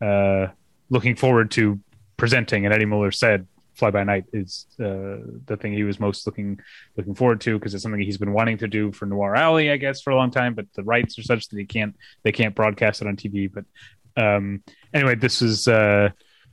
uh, 0.01 0.47
looking 0.89 1.15
forward 1.15 1.51
to 1.51 1.79
presenting?" 2.17 2.65
And 2.65 2.73
Eddie 2.73 2.85
Muller 2.85 3.11
said, 3.11 3.47
Fly 3.75 3.91
by 3.91 4.03
Night 4.03 4.25
is 4.33 4.67
uh, 4.79 5.17
the 5.45 5.57
thing 5.59 5.73
he 5.73 5.83
was 5.83 5.99
most 5.99 6.25
looking 6.25 6.59
looking 6.95 7.15
forward 7.15 7.41
to 7.41 7.57
because 7.57 7.73
it's 7.73 7.83
something 7.83 8.01
he's 8.01 8.17
been 8.17 8.33
wanting 8.33 8.57
to 8.59 8.67
do 8.67 8.91
for 8.91 9.05
Noir 9.05 9.35
Alley, 9.35 9.71
I 9.71 9.77
guess, 9.77 10.01
for 10.01 10.11
a 10.11 10.15
long 10.15 10.31
time. 10.31 10.53
But 10.53 10.67
the 10.73 10.83
rights 10.83 11.17
are 11.17 11.23
such 11.23 11.47
that 11.49 11.57
he 11.57 11.65
can't 11.65 11.95
they 12.23 12.31
can't 12.31 12.55
broadcast 12.55 13.01
it 13.01 13.07
on 13.07 13.15
TV. 13.15 13.51
But 13.51 13.65
um, 14.15 14.63
anyway, 14.93 15.15
this 15.15 15.41
is 15.41 15.67
uh, 15.67 16.09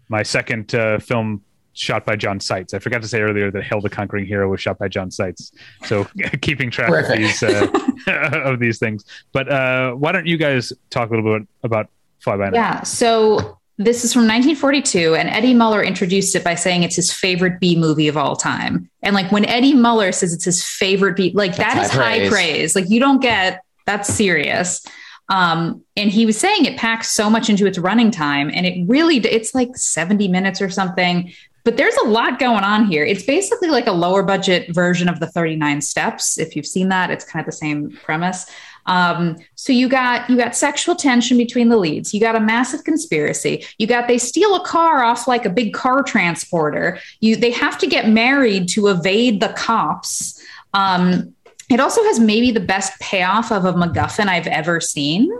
my 0.08 0.22
second 0.22 0.74
uh, 0.74 0.98
film 0.98 1.42
shot 1.72 2.04
by 2.04 2.16
John 2.16 2.40
Seitz. 2.40 2.74
I 2.74 2.78
forgot 2.78 3.02
to 3.02 3.08
say 3.08 3.20
earlier 3.20 3.50
that 3.50 3.62
Hail 3.62 3.80
the 3.80 3.90
Conquering 3.90 4.26
Hero 4.26 4.48
was 4.48 4.60
shot 4.60 4.78
by 4.78 4.88
John 4.88 5.10
Seitz. 5.10 5.52
So 5.84 6.06
keeping 6.40 6.70
track 6.70 6.90
of 6.90 7.16
these 7.16 7.42
uh, 7.42 7.66
of 8.44 8.58
these 8.58 8.78
things. 8.78 9.04
But 9.32 9.50
uh, 9.50 9.92
why 9.92 10.12
don't 10.12 10.26
you 10.26 10.36
guys 10.36 10.72
talk 10.90 11.10
a 11.10 11.14
little 11.14 11.38
bit 11.38 11.48
about 11.62 11.88
Fly 12.20 12.36
by 12.36 12.44
Night? 12.44 12.54
Yeah. 12.54 12.82
So 12.82 13.59
this 13.80 14.04
is 14.04 14.12
from 14.12 14.24
1942, 14.24 15.14
and 15.14 15.30
Eddie 15.30 15.54
Muller 15.54 15.82
introduced 15.82 16.36
it 16.36 16.44
by 16.44 16.54
saying 16.54 16.82
it's 16.82 16.96
his 16.96 17.10
favorite 17.10 17.58
B 17.60 17.76
movie 17.76 18.08
of 18.08 18.16
all 18.18 18.36
time. 18.36 18.90
And 19.02 19.14
like 19.14 19.32
when 19.32 19.46
Eddie 19.46 19.72
Muller 19.72 20.12
says 20.12 20.34
it's 20.34 20.44
his 20.44 20.62
favorite 20.62 21.16
B, 21.16 21.32
like 21.34 21.56
that's 21.56 21.74
that 21.74 21.84
is 21.86 21.90
high 21.90 22.18
praise. 22.18 22.22
high 22.22 22.28
praise. 22.28 22.76
Like 22.76 22.90
you 22.90 23.00
don't 23.00 23.22
get 23.22 23.62
that's 23.86 24.12
serious. 24.12 24.84
Um, 25.30 25.82
and 25.96 26.10
he 26.10 26.26
was 26.26 26.36
saying 26.36 26.66
it 26.66 26.76
packs 26.76 27.10
so 27.10 27.30
much 27.30 27.48
into 27.48 27.64
its 27.64 27.78
running 27.78 28.10
time, 28.10 28.50
and 28.52 28.66
it 28.66 28.86
really 28.86 29.16
it's 29.16 29.54
like 29.54 29.74
70 29.74 30.28
minutes 30.28 30.60
or 30.60 30.68
something. 30.68 31.32
But 31.64 31.78
there's 31.78 31.96
a 32.04 32.08
lot 32.08 32.38
going 32.38 32.64
on 32.64 32.84
here. 32.84 33.04
It's 33.04 33.22
basically 33.22 33.70
like 33.70 33.86
a 33.86 33.92
lower 33.92 34.22
budget 34.22 34.74
version 34.74 35.08
of 35.08 35.20
the 35.20 35.26
39 35.26 35.80
Steps. 35.80 36.38
If 36.38 36.54
you've 36.54 36.66
seen 36.66 36.90
that, 36.90 37.10
it's 37.10 37.24
kind 37.24 37.40
of 37.40 37.46
the 37.46 37.56
same 37.56 37.96
premise. 38.02 38.44
Um, 38.86 39.36
so 39.54 39.72
you 39.72 39.88
got 39.88 40.28
you 40.28 40.36
got 40.36 40.56
sexual 40.56 40.94
tension 40.94 41.36
between 41.36 41.68
the 41.68 41.76
leads. 41.76 42.12
You 42.12 42.20
got 42.20 42.36
a 42.36 42.40
massive 42.40 42.84
conspiracy. 42.84 43.64
You 43.78 43.86
got 43.86 44.08
they 44.08 44.18
steal 44.18 44.54
a 44.54 44.64
car 44.64 45.02
off 45.02 45.28
like 45.28 45.44
a 45.44 45.50
big 45.50 45.72
car 45.72 46.02
transporter. 46.02 46.98
You 47.20 47.36
they 47.36 47.50
have 47.50 47.78
to 47.78 47.86
get 47.86 48.08
married 48.08 48.68
to 48.70 48.88
evade 48.88 49.40
the 49.40 49.50
cops. 49.50 50.42
Um, 50.74 51.34
it 51.70 51.78
also 51.78 52.02
has 52.04 52.18
maybe 52.18 52.50
the 52.50 52.60
best 52.60 52.98
payoff 53.00 53.52
of 53.52 53.64
a 53.64 53.72
MacGuffin 53.72 54.26
I've 54.26 54.48
ever 54.48 54.80
seen, 54.80 55.30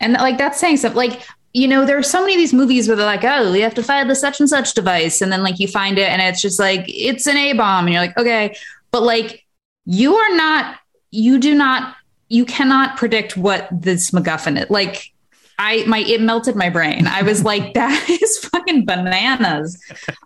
and 0.00 0.12
like 0.14 0.38
that's 0.38 0.60
saying 0.60 0.78
something. 0.78 0.96
Like 0.96 1.22
you 1.52 1.68
know, 1.68 1.86
there 1.86 1.96
are 1.96 2.02
so 2.02 2.20
many 2.20 2.34
of 2.34 2.38
these 2.38 2.52
movies 2.52 2.88
where 2.88 2.96
they're 2.96 3.06
like, 3.06 3.22
oh, 3.22 3.52
we 3.52 3.60
have 3.60 3.74
to 3.74 3.82
find 3.82 4.10
the 4.10 4.14
such 4.16 4.40
and 4.40 4.48
such 4.48 4.74
device, 4.74 5.20
and 5.20 5.32
then 5.32 5.42
like 5.42 5.58
you 5.58 5.68
find 5.68 5.98
it, 5.98 6.08
and 6.08 6.20
it's 6.20 6.42
just 6.42 6.58
like 6.58 6.84
it's 6.88 7.26
an 7.26 7.36
A 7.36 7.52
bomb, 7.54 7.86
and 7.86 7.94
you're 7.94 8.02
like, 8.02 8.18
okay, 8.18 8.56
but 8.90 9.02
like 9.02 9.44
you 9.84 10.16
are 10.16 10.36
not, 10.36 10.78
you 11.10 11.38
do 11.38 11.54
not 11.54 11.94
you 12.28 12.44
cannot 12.44 12.96
predict 12.96 13.36
what 13.36 13.68
this 13.70 14.10
MacGuffin 14.10 14.62
is. 14.62 14.70
Like 14.70 15.12
I 15.58 15.84
my 15.86 15.98
it 16.00 16.20
melted 16.20 16.56
my 16.56 16.70
brain. 16.70 17.06
I 17.06 17.22
was 17.22 17.44
like, 17.44 17.74
that 17.74 18.08
is 18.08 18.38
fucking 18.38 18.86
bananas. 18.86 19.80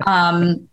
Um 0.06 0.68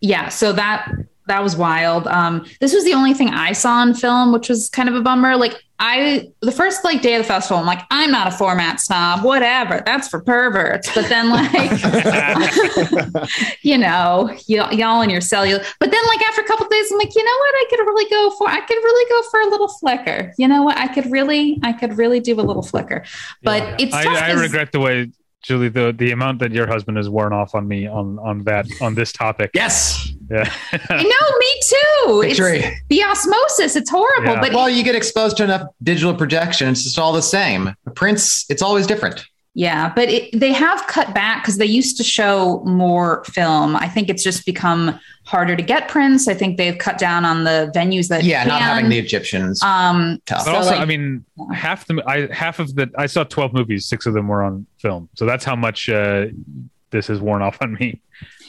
yeah, 0.00 0.28
so 0.28 0.52
that 0.52 0.92
that 1.28 1.42
was 1.42 1.56
wild. 1.56 2.06
Um, 2.08 2.44
this 2.60 2.74
was 2.74 2.84
the 2.84 2.94
only 2.94 3.14
thing 3.14 3.28
I 3.28 3.52
saw 3.52 3.82
in 3.82 3.94
film, 3.94 4.32
which 4.32 4.48
was 4.48 4.68
kind 4.68 4.88
of 4.88 4.94
a 4.94 5.00
bummer. 5.00 5.36
Like 5.36 5.62
I, 5.78 6.30
the 6.40 6.50
first 6.50 6.84
like 6.84 7.02
day 7.02 7.14
of 7.14 7.22
the 7.22 7.28
festival, 7.28 7.58
I'm 7.58 7.66
like, 7.66 7.82
I'm 7.90 8.10
not 8.10 8.26
a 8.26 8.30
format 8.30 8.80
snob, 8.80 9.24
whatever. 9.24 9.82
That's 9.86 10.08
for 10.08 10.20
perverts. 10.20 10.92
But 10.94 11.08
then 11.08 11.30
like, 11.30 11.52
you 13.62 13.78
know, 13.78 14.34
y- 14.48 14.70
y'all 14.72 15.02
in 15.02 15.10
your 15.10 15.20
cellular. 15.20 15.62
But 15.78 15.90
then 15.90 16.02
like 16.08 16.22
after 16.28 16.40
a 16.40 16.44
couple 16.44 16.66
days, 16.66 16.90
I'm 16.90 16.98
like, 16.98 17.14
you 17.14 17.22
know 17.22 17.30
what? 17.30 17.54
I 17.54 17.64
could 17.70 17.80
really 17.80 18.10
go 18.10 18.30
for. 18.30 18.48
I 18.48 18.60
could 18.60 18.74
really 18.74 19.10
go 19.10 19.28
for 19.30 19.40
a 19.40 19.50
little 19.50 19.68
flicker. 19.68 20.32
You 20.38 20.48
know 20.48 20.62
what? 20.62 20.78
I 20.78 20.88
could 20.88 21.10
really, 21.12 21.60
I 21.62 21.72
could 21.72 21.96
really 21.96 22.20
do 22.20 22.34
a 22.34 22.42
little 22.42 22.62
flicker. 22.62 23.04
But 23.42 23.62
yeah. 23.62 23.76
it's. 23.78 23.94
I, 23.94 24.30
I 24.30 24.32
regret 24.32 24.72
the 24.72 24.80
way 24.80 25.10
Julie, 25.42 25.68
the 25.68 25.94
the 25.96 26.10
amount 26.10 26.40
that 26.40 26.52
your 26.52 26.66
husband 26.66 26.96
has 26.96 27.08
worn 27.08 27.32
off 27.32 27.54
on 27.54 27.68
me 27.68 27.86
on 27.86 28.18
on 28.18 28.44
that 28.44 28.66
on 28.80 28.94
this 28.94 29.12
topic. 29.12 29.50
Yes. 29.54 30.12
Yeah. 30.30 30.52
I 30.72 31.02
know, 31.02 31.38
me 31.38 31.60
too. 31.62 32.20
Victory. 32.28 32.58
It's 32.58 32.80
the 32.88 33.02
osmosis. 33.04 33.76
It's 33.76 33.88
horrible. 33.88 34.32
Yeah. 34.32 34.40
But 34.40 34.52
well, 34.52 34.68
you 34.68 34.82
get 34.82 34.94
exposed 34.94 35.36
to 35.38 35.44
enough 35.44 35.68
digital 35.82 36.14
projection. 36.14 36.68
It's 36.68 36.84
just 36.84 36.98
all 36.98 37.12
the 37.12 37.22
same. 37.22 37.74
Prints, 37.94 38.44
it's 38.50 38.62
always 38.62 38.86
different. 38.86 39.24
Yeah, 39.54 39.92
but 39.92 40.08
it, 40.08 40.38
they 40.38 40.52
have 40.52 40.86
cut 40.86 41.14
back 41.14 41.42
because 41.42 41.58
they 41.58 41.66
used 41.66 41.96
to 41.96 42.04
show 42.04 42.62
more 42.64 43.24
film. 43.24 43.74
I 43.74 43.88
think 43.88 44.08
it's 44.08 44.22
just 44.22 44.46
become 44.46 45.00
harder 45.24 45.56
to 45.56 45.62
get 45.62 45.88
prints. 45.88 46.28
I 46.28 46.34
think 46.34 46.58
they've 46.58 46.78
cut 46.78 46.96
down 46.96 47.24
on 47.24 47.42
the 47.42 47.72
venues 47.74 48.08
that 48.08 48.22
yeah, 48.22 48.42
can. 48.42 48.48
not 48.48 48.60
having 48.60 48.88
the 48.88 48.98
Egyptians. 48.98 49.60
Um, 49.62 50.22
tough. 50.26 50.44
But 50.44 50.54
also, 50.54 50.70
like, 50.70 50.80
I 50.80 50.84
mean, 50.84 51.24
half 51.52 51.86
the 51.86 52.00
I 52.06 52.32
half 52.32 52.60
of 52.60 52.74
the 52.76 52.88
I 52.96 53.06
saw 53.06 53.24
twelve 53.24 53.52
movies, 53.52 53.86
six 53.86 54.06
of 54.06 54.14
them 54.14 54.28
were 54.28 54.42
on 54.42 54.64
film. 54.78 55.08
So 55.16 55.26
that's 55.26 55.44
how 55.44 55.56
much 55.56 55.88
uh, 55.88 56.26
this 56.90 57.08
has 57.08 57.20
worn 57.20 57.42
off 57.42 57.58
on 57.60 57.72
me. 57.74 58.00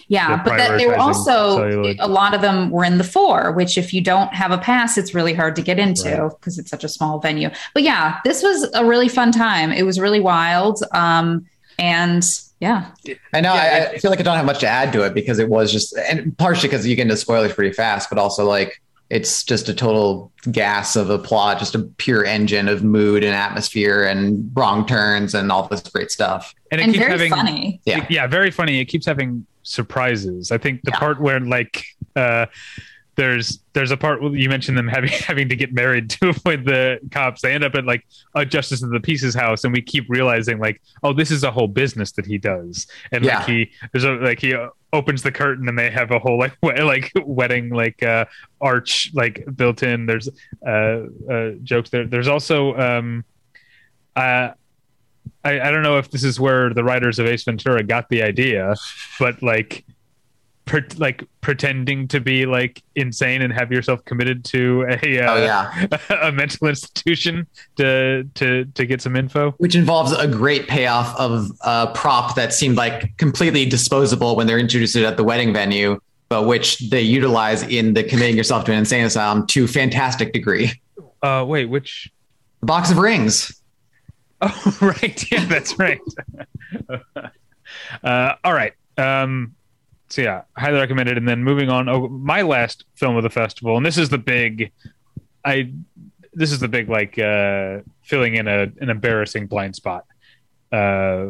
Yeah, 0.10 0.42
but 0.44 0.58
that, 0.58 0.78
they 0.78 0.88
were 0.88 0.98
also 0.98 1.58
celluloid. 1.58 1.98
a 2.00 2.08
lot 2.08 2.34
of 2.34 2.42
them 2.42 2.72
were 2.72 2.84
in 2.84 2.98
the 2.98 3.04
four, 3.04 3.52
which 3.52 3.78
if 3.78 3.94
you 3.94 4.02
don't 4.02 4.34
have 4.34 4.52
a 4.52 4.58
pass, 4.58 4.98
it's 4.98 5.14
really 5.14 5.36
hard 5.36 5.56
to 5.56 5.62
get 5.62 5.78
into 5.78 6.30
because 6.40 6.58
right. 6.58 6.64
it's 6.64 6.72
such 6.72 6.84
a 6.84 6.90
small 6.90 7.20
venue. 7.20 7.52
But 7.76 7.84
yeah, 7.84 8.20
this 8.24 8.42
was 8.42 8.68
a 8.74 8.84
really 8.84 9.08
fun 9.08 9.32
time. 9.32 9.72
It 9.72 9.84
was 9.84 10.00
really 10.00 10.20
wild. 10.20 10.82
Um, 10.94 11.46
and 11.78 12.28
yeah, 12.60 12.92
I 13.34 13.42
know. 13.42 13.54
Yeah, 13.54 13.88
I, 13.92 13.94
I, 13.94 13.98
feel 14.00 14.10
like 14.10 14.20
I 14.20 14.24
don't 14.24 14.36
have 14.36 14.48
much 14.48 14.60
to 14.62 14.68
add 14.68 14.92
to 14.94 15.06
it 15.06 15.14
because 15.14 15.38
it 15.38 15.48
was 15.48 15.72
just, 15.72 15.96
and 15.96 16.36
partially 16.40 16.70
because 16.70 16.88
you 16.88 16.96
get 16.96 17.04
into 17.04 17.16
spoilers 17.16 17.54
pretty 17.54 17.74
fast, 17.74 18.10
but 18.10 18.18
also 18.18 18.46
like 18.46 18.82
it's 19.12 19.44
just 19.44 19.70
a 19.70 19.74
total 19.74 20.32
gas 20.52 20.96
of 20.96 21.12
a 21.12 21.20
plot, 21.20 21.60
just 21.60 21.76
a 21.76 21.80
pure 21.98 22.26
engine 22.26 22.68
of 22.68 22.84
mood 22.84 23.24
and 23.24 23.36
atmosphere 23.36 24.04
and 24.04 24.52
wrong 24.56 24.86
turns 24.86 25.36
and 25.36 25.52
all 25.52 25.68
this 25.68 25.82
great 25.82 26.10
stuff. 26.10 26.54
And, 26.72 26.82
it 26.82 26.86
and 26.86 26.94
keeps 26.94 27.06
very 27.06 27.12
having, 27.12 27.32
funny. 27.32 27.82
Yeah. 27.86 28.06
yeah, 28.10 28.28
very 28.28 28.52
funny. 28.52 28.80
It 28.80 28.86
keeps 28.86 29.06
having 29.06 29.46
surprises. 29.70 30.52
I 30.52 30.58
think 30.58 30.82
the 30.84 30.92
yeah. 30.92 31.00
part 31.00 31.22
where 31.22 31.40
like 31.40 31.84
uh, 32.16 32.48
there's 33.16 33.60
there's 33.74 33.92
a 33.92 33.98
part 33.98 34.22
where 34.22 34.36
you 34.36 34.50
mentioned 34.50 34.78
them 34.78 34.88
having 34.88 35.10
having 35.28 35.50
to 35.50 35.56
get 35.56 35.74
married 35.74 36.10
to 36.12 36.30
avoid 36.30 36.66
the 36.66 37.00
cops. 37.12 37.42
They 37.42 37.54
end 37.54 37.64
up 37.64 37.76
at 37.76 37.86
like 37.86 38.06
a 38.36 38.46
justice 38.46 38.82
of 38.82 38.90
the 38.90 39.00
peace's 39.00 39.36
house, 39.36 39.64
and 39.64 39.74
we 39.74 39.82
keep 39.82 40.06
realizing 40.10 40.60
like, 40.60 40.82
oh, 41.04 41.14
this 41.14 41.32
is 41.32 41.44
a 41.44 41.52
whole 41.52 41.68
business 41.68 42.12
that 42.14 42.26
he 42.26 42.38
does, 42.38 42.88
and 43.12 43.24
yeah. 43.24 43.40
like 43.40 43.48
he 43.48 43.72
there's 43.92 44.06
a 44.06 44.14
like 44.14 44.40
he 44.40 44.56
opens 44.92 45.22
the 45.22 45.32
curtain 45.32 45.68
and 45.70 45.78
they 45.78 45.92
have 45.92 46.10
a 46.10 46.18
whole 46.18 46.40
like 46.40 46.58
we- 46.64 46.82
like 46.82 47.12
wedding 47.24 47.70
like 47.70 48.02
uh 48.02 48.26
arch 48.62 49.12
like 49.14 49.46
built 49.56 49.84
in. 49.84 50.06
There's 50.06 50.30
uh, 50.66 51.02
uh 51.30 51.52
jokes 51.64 51.90
there. 51.90 52.08
There's 52.08 52.28
also 52.28 52.76
um 52.76 53.26
uh 54.16 54.52
I, 55.44 55.60
I 55.60 55.72
don't 55.72 55.84
know 55.84 55.98
if 55.98 56.12
this 56.12 56.24
is 56.24 56.40
where 56.40 56.74
the 56.74 56.84
writers 56.84 57.20
of 57.20 57.26
Ace 57.26 57.44
Ventura 57.44 57.84
got 57.84 58.10
the 58.10 58.24
idea, 58.24 58.76
but 59.20 59.42
like, 59.42 59.86
like 60.98 61.24
pretending 61.42 62.08
to 62.08 62.20
be 62.20 62.46
like 62.46 62.84
insane 62.96 63.42
and 63.42 63.52
have 63.52 63.72
yourself 63.72 64.04
committed 64.06 64.44
to 64.46 64.86
a 64.88 65.20
uh, 65.20 65.34
oh, 65.34 65.44
yeah. 65.44 65.88
a 66.22 66.32
mental 66.32 66.68
institution 66.68 67.48
to 67.78 68.24
to 68.36 68.66
to 68.66 68.86
get 68.86 69.02
some 69.02 69.16
info, 69.16 69.52
which 69.58 69.76
involves 69.76 70.12
a 70.12 70.28
great 70.28 70.68
payoff 70.68 71.16
of 71.18 71.52
a 71.62 71.88
prop 71.96 72.36
that 72.36 72.54
seemed 72.54 72.78
like 72.78 73.18
completely 73.18 73.66
disposable 73.66 74.36
when 74.36 74.46
they're 74.46 74.60
introduced 74.60 74.96
at 74.96 75.18
the 75.18 75.24
wedding 75.24 75.54
venue, 75.54 76.00
but 76.28 76.44
which 76.44 76.78
they 76.90 77.02
utilize 77.02 77.64
in 77.64 77.94
the 77.94 78.04
committing 78.04 78.38
yourself 78.38 78.66
to 78.66 78.72
an 78.72 78.80
insane 78.80 79.06
asylum 79.06 79.48
to 79.48 79.68
fantastic 79.68 80.34
degree. 80.34 80.72
Uh, 81.22 81.44
wait, 81.48 81.66
which 81.66 82.12
the 82.60 82.66
box 82.66 82.92
of 82.92 82.98
rings? 82.98 83.59
Oh, 84.42 84.78
right. 84.82 85.32
Yeah, 85.32 85.46
that's 85.46 85.78
right. 85.78 86.00
uh, 88.04 88.36
all 88.44 88.54
right. 88.54 88.74
Um, 88.98 89.56
so 90.08 90.22
yeah, 90.22 90.44
highly 90.56 90.80
recommended. 90.80 91.18
And 91.18 91.28
then 91.28 91.44
moving 91.44 91.70
on, 91.70 91.90
oh, 91.90 92.08
my 92.08 92.42
last 92.42 92.86
film 92.96 93.16
of 93.16 93.24
the 93.24 93.30
festival, 93.30 93.78
and 93.78 93.86
this 93.86 93.98
is 93.98 94.10
the 94.10 94.18
big, 94.18 94.72
I, 95.46 95.74
this 96.34 96.52
is 96.52 96.60
the 96.60 96.68
big 96.68 96.90
like 96.90 97.20
uh, 97.20 97.80
filling 98.02 98.36
in 98.36 98.48
a 98.48 98.72
an 98.80 98.90
embarrassing 98.90 99.48
blind 99.48 99.76
spot 99.76 100.06
uh, 100.72 101.28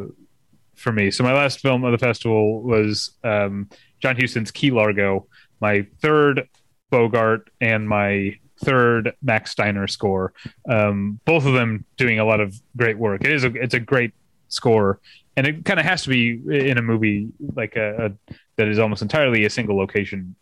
for 0.76 0.92
me. 0.92 1.10
So 1.10 1.24
my 1.24 1.32
last 1.32 1.60
film 1.60 1.84
of 1.84 1.92
the 1.92 1.98
festival 1.98 2.62
was 2.62 3.10
um, 3.24 3.68
John 4.00 4.16
Huston's 4.16 4.50
Key 4.50 4.70
Largo, 4.70 5.26
my 5.60 5.86
third 6.00 6.48
Bogart 6.90 7.50
and 7.60 7.88
my 7.88 8.38
third 8.62 9.14
Max 9.22 9.50
Steiner 9.50 9.86
score. 9.86 10.32
Um, 10.68 11.20
both 11.24 11.46
of 11.46 11.54
them 11.54 11.84
doing 11.96 12.18
a 12.18 12.24
lot 12.24 12.40
of 12.40 12.60
great 12.76 12.98
work. 12.98 13.24
It 13.24 13.32
is 13.32 13.44
a 13.44 13.52
it's 13.54 13.74
a 13.74 13.80
great 13.80 14.12
score, 14.48 15.00
and 15.36 15.46
it 15.46 15.64
kind 15.64 15.80
of 15.80 15.86
has 15.86 16.02
to 16.02 16.08
be 16.08 16.40
in 16.68 16.78
a 16.78 16.82
movie 16.82 17.28
like 17.54 17.76
a, 17.76 18.06
a, 18.06 18.34
that 18.56 18.68
is 18.68 18.78
almost 18.78 19.02
entirely 19.02 19.44
a 19.44 19.50
single 19.50 19.76
location 19.76 20.34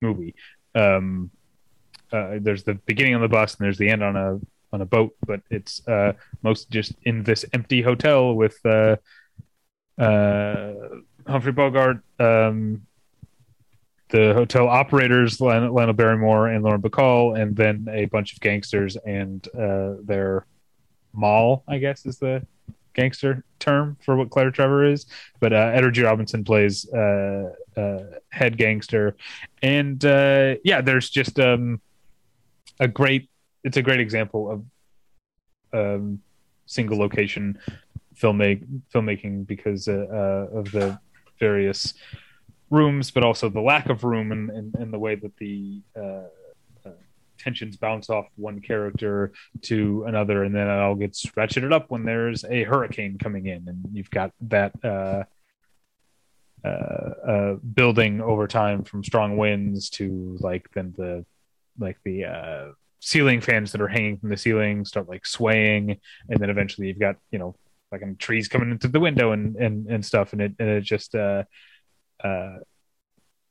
movie. 0.00 0.34
Um, 0.74 1.30
uh, 2.12 2.38
there's 2.40 2.64
the 2.64 2.74
beginning 2.74 3.14
on 3.14 3.22
the 3.22 3.28
bus 3.28 3.54
and 3.54 3.64
there's 3.64 3.78
the 3.78 3.88
end 3.88 4.02
on 4.02 4.16
a 4.16 4.38
on 4.72 4.80
a 4.80 4.86
boat, 4.86 5.14
but 5.26 5.40
it's 5.50 5.86
uh, 5.86 6.12
most 6.42 6.70
just 6.70 6.94
in 7.04 7.22
this 7.24 7.44
empty 7.52 7.82
hotel 7.82 8.34
with 8.34 8.58
uh, 8.64 8.96
uh 9.98 10.72
Humphrey 11.26 11.52
Bogart. 11.52 12.02
Um, 12.18 12.86
the 14.12 14.34
hotel 14.34 14.68
operators, 14.68 15.40
Lionel 15.40 15.94
Barrymore 15.94 16.48
and 16.48 16.62
Lauren 16.62 16.82
Bacall, 16.82 17.40
and 17.40 17.56
then 17.56 17.88
a 17.90 18.04
bunch 18.04 18.34
of 18.34 18.40
gangsters 18.40 18.96
and 18.96 19.48
uh, 19.58 19.94
their 20.04 20.46
moll, 21.14 21.64
I 21.66 21.78
guess 21.78 22.04
is 22.04 22.18
the 22.18 22.46
gangster 22.92 23.42
term 23.58 23.96
for 24.04 24.14
what 24.16 24.28
Claire 24.28 24.50
Trevor 24.50 24.84
is. 24.84 25.06
But 25.40 25.54
uh, 25.54 25.70
Edward 25.72 25.92
G. 25.92 26.02
Robinson 26.02 26.44
plays 26.44 26.86
uh, 26.92 27.54
uh, 27.74 28.00
head 28.28 28.58
gangster, 28.58 29.16
and 29.62 30.04
uh, 30.04 30.56
yeah, 30.62 30.82
there's 30.82 31.08
just 31.08 31.40
um, 31.40 31.80
a 32.78 32.86
great. 32.86 33.30
It's 33.64 33.78
a 33.78 33.82
great 33.82 34.00
example 34.00 34.50
of 35.72 35.72
um, 35.72 36.20
single 36.66 36.98
location 36.98 37.58
filmmaking 38.14 38.82
filmmaking 38.94 39.46
because 39.46 39.88
uh, 39.88 40.48
of 40.52 40.70
the 40.70 40.98
various 41.40 41.94
rooms, 42.72 43.10
but 43.10 43.22
also 43.22 43.48
the 43.48 43.60
lack 43.60 43.90
of 43.90 44.02
room 44.02 44.32
and, 44.32 44.50
and, 44.50 44.74
and 44.74 44.92
the 44.92 44.98
way 44.98 45.14
that 45.14 45.36
the 45.36 45.82
uh, 45.94 46.24
uh, 46.86 46.90
tensions 47.38 47.76
bounce 47.76 48.08
off 48.08 48.26
one 48.36 48.60
character 48.60 49.32
to 49.60 50.04
another, 50.08 50.42
and 50.42 50.54
then 50.54 50.66
it 50.66 50.78
all 50.80 50.94
gets 50.94 51.24
ratcheted 51.26 51.72
up 51.72 51.90
when 51.90 52.04
there's 52.04 52.44
a 52.44 52.64
hurricane 52.64 53.18
coming 53.18 53.46
in, 53.46 53.68
and 53.68 53.84
you've 53.92 54.10
got 54.10 54.32
that 54.40 54.72
uh, 54.82 55.22
uh, 56.64 56.68
uh 56.68 57.54
building 57.74 58.20
over 58.20 58.46
time 58.46 58.84
from 58.84 59.04
strong 59.04 59.36
winds 59.36 59.90
to 59.90 60.36
like 60.40 60.70
then 60.72 60.94
the 60.96 61.24
like 61.78 61.98
the 62.04 62.24
uh, 62.24 62.68
ceiling 63.00 63.40
fans 63.40 63.72
that 63.72 63.80
are 63.80 63.88
hanging 63.88 64.16
from 64.16 64.30
the 64.30 64.36
ceiling 64.36 64.84
start 64.86 65.08
like 65.08 65.26
swaying, 65.26 66.00
and 66.28 66.40
then 66.40 66.48
eventually 66.48 66.88
you've 66.88 66.98
got 66.98 67.16
you 67.30 67.38
know 67.38 67.54
like 67.90 68.02
trees 68.18 68.48
coming 68.48 68.70
into 68.70 68.88
the 68.88 69.00
window 69.00 69.32
and 69.32 69.56
and 69.56 69.86
and 69.88 70.04
stuff, 70.04 70.32
and 70.32 70.40
it 70.40 70.54
and 70.58 70.70
it 70.70 70.82
just 70.82 71.14
uh 72.22 72.58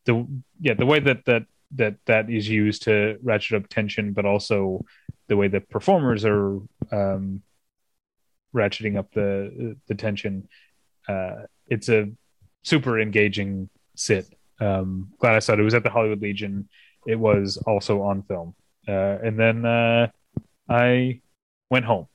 the 0.06 0.26
yeah 0.60 0.74
the 0.74 0.86
way 0.86 1.00
that 1.00 1.26
that 1.26 1.44
that 1.76 1.96
that 2.06 2.30
is 2.30 2.50
used 2.50 2.84
to 2.84 3.18
ratchet 3.24 3.64
up 3.64 3.70
tension, 3.70 4.14
but 4.14 4.26
also 4.26 4.84
the 5.28 5.38
way 5.38 5.48
that 5.48 5.70
performers 5.70 6.26
are 6.26 6.60
um, 6.92 7.42
ratcheting 8.54 8.98
up 8.98 9.12
the 9.14 9.78
the 9.88 9.96
tension. 9.96 10.48
Uh, 11.08 11.44
it's 11.68 11.90
a 11.90 12.10
super 12.64 13.00
engaging 13.00 13.70
sit. 13.96 14.26
Um, 14.60 15.12
glad 15.20 15.36
I 15.36 15.40
saw 15.40 15.54
it. 15.54 15.60
It 15.60 15.64
was 15.64 15.74
at 15.74 15.84
the 15.84 15.90
Hollywood 15.90 16.22
Legion. 16.22 16.68
It 17.08 17.16
was 17.16 17.58
also 17.66 18.02
on 18.04 18.24
film, 18.24 18.54
uh, 18.88 19.18
and 19.24 19.40
then 19.40 19.66
uh, 19.66 20.08
I 20.70 21.22
went 21.70 21.86
home. 21.86 22.08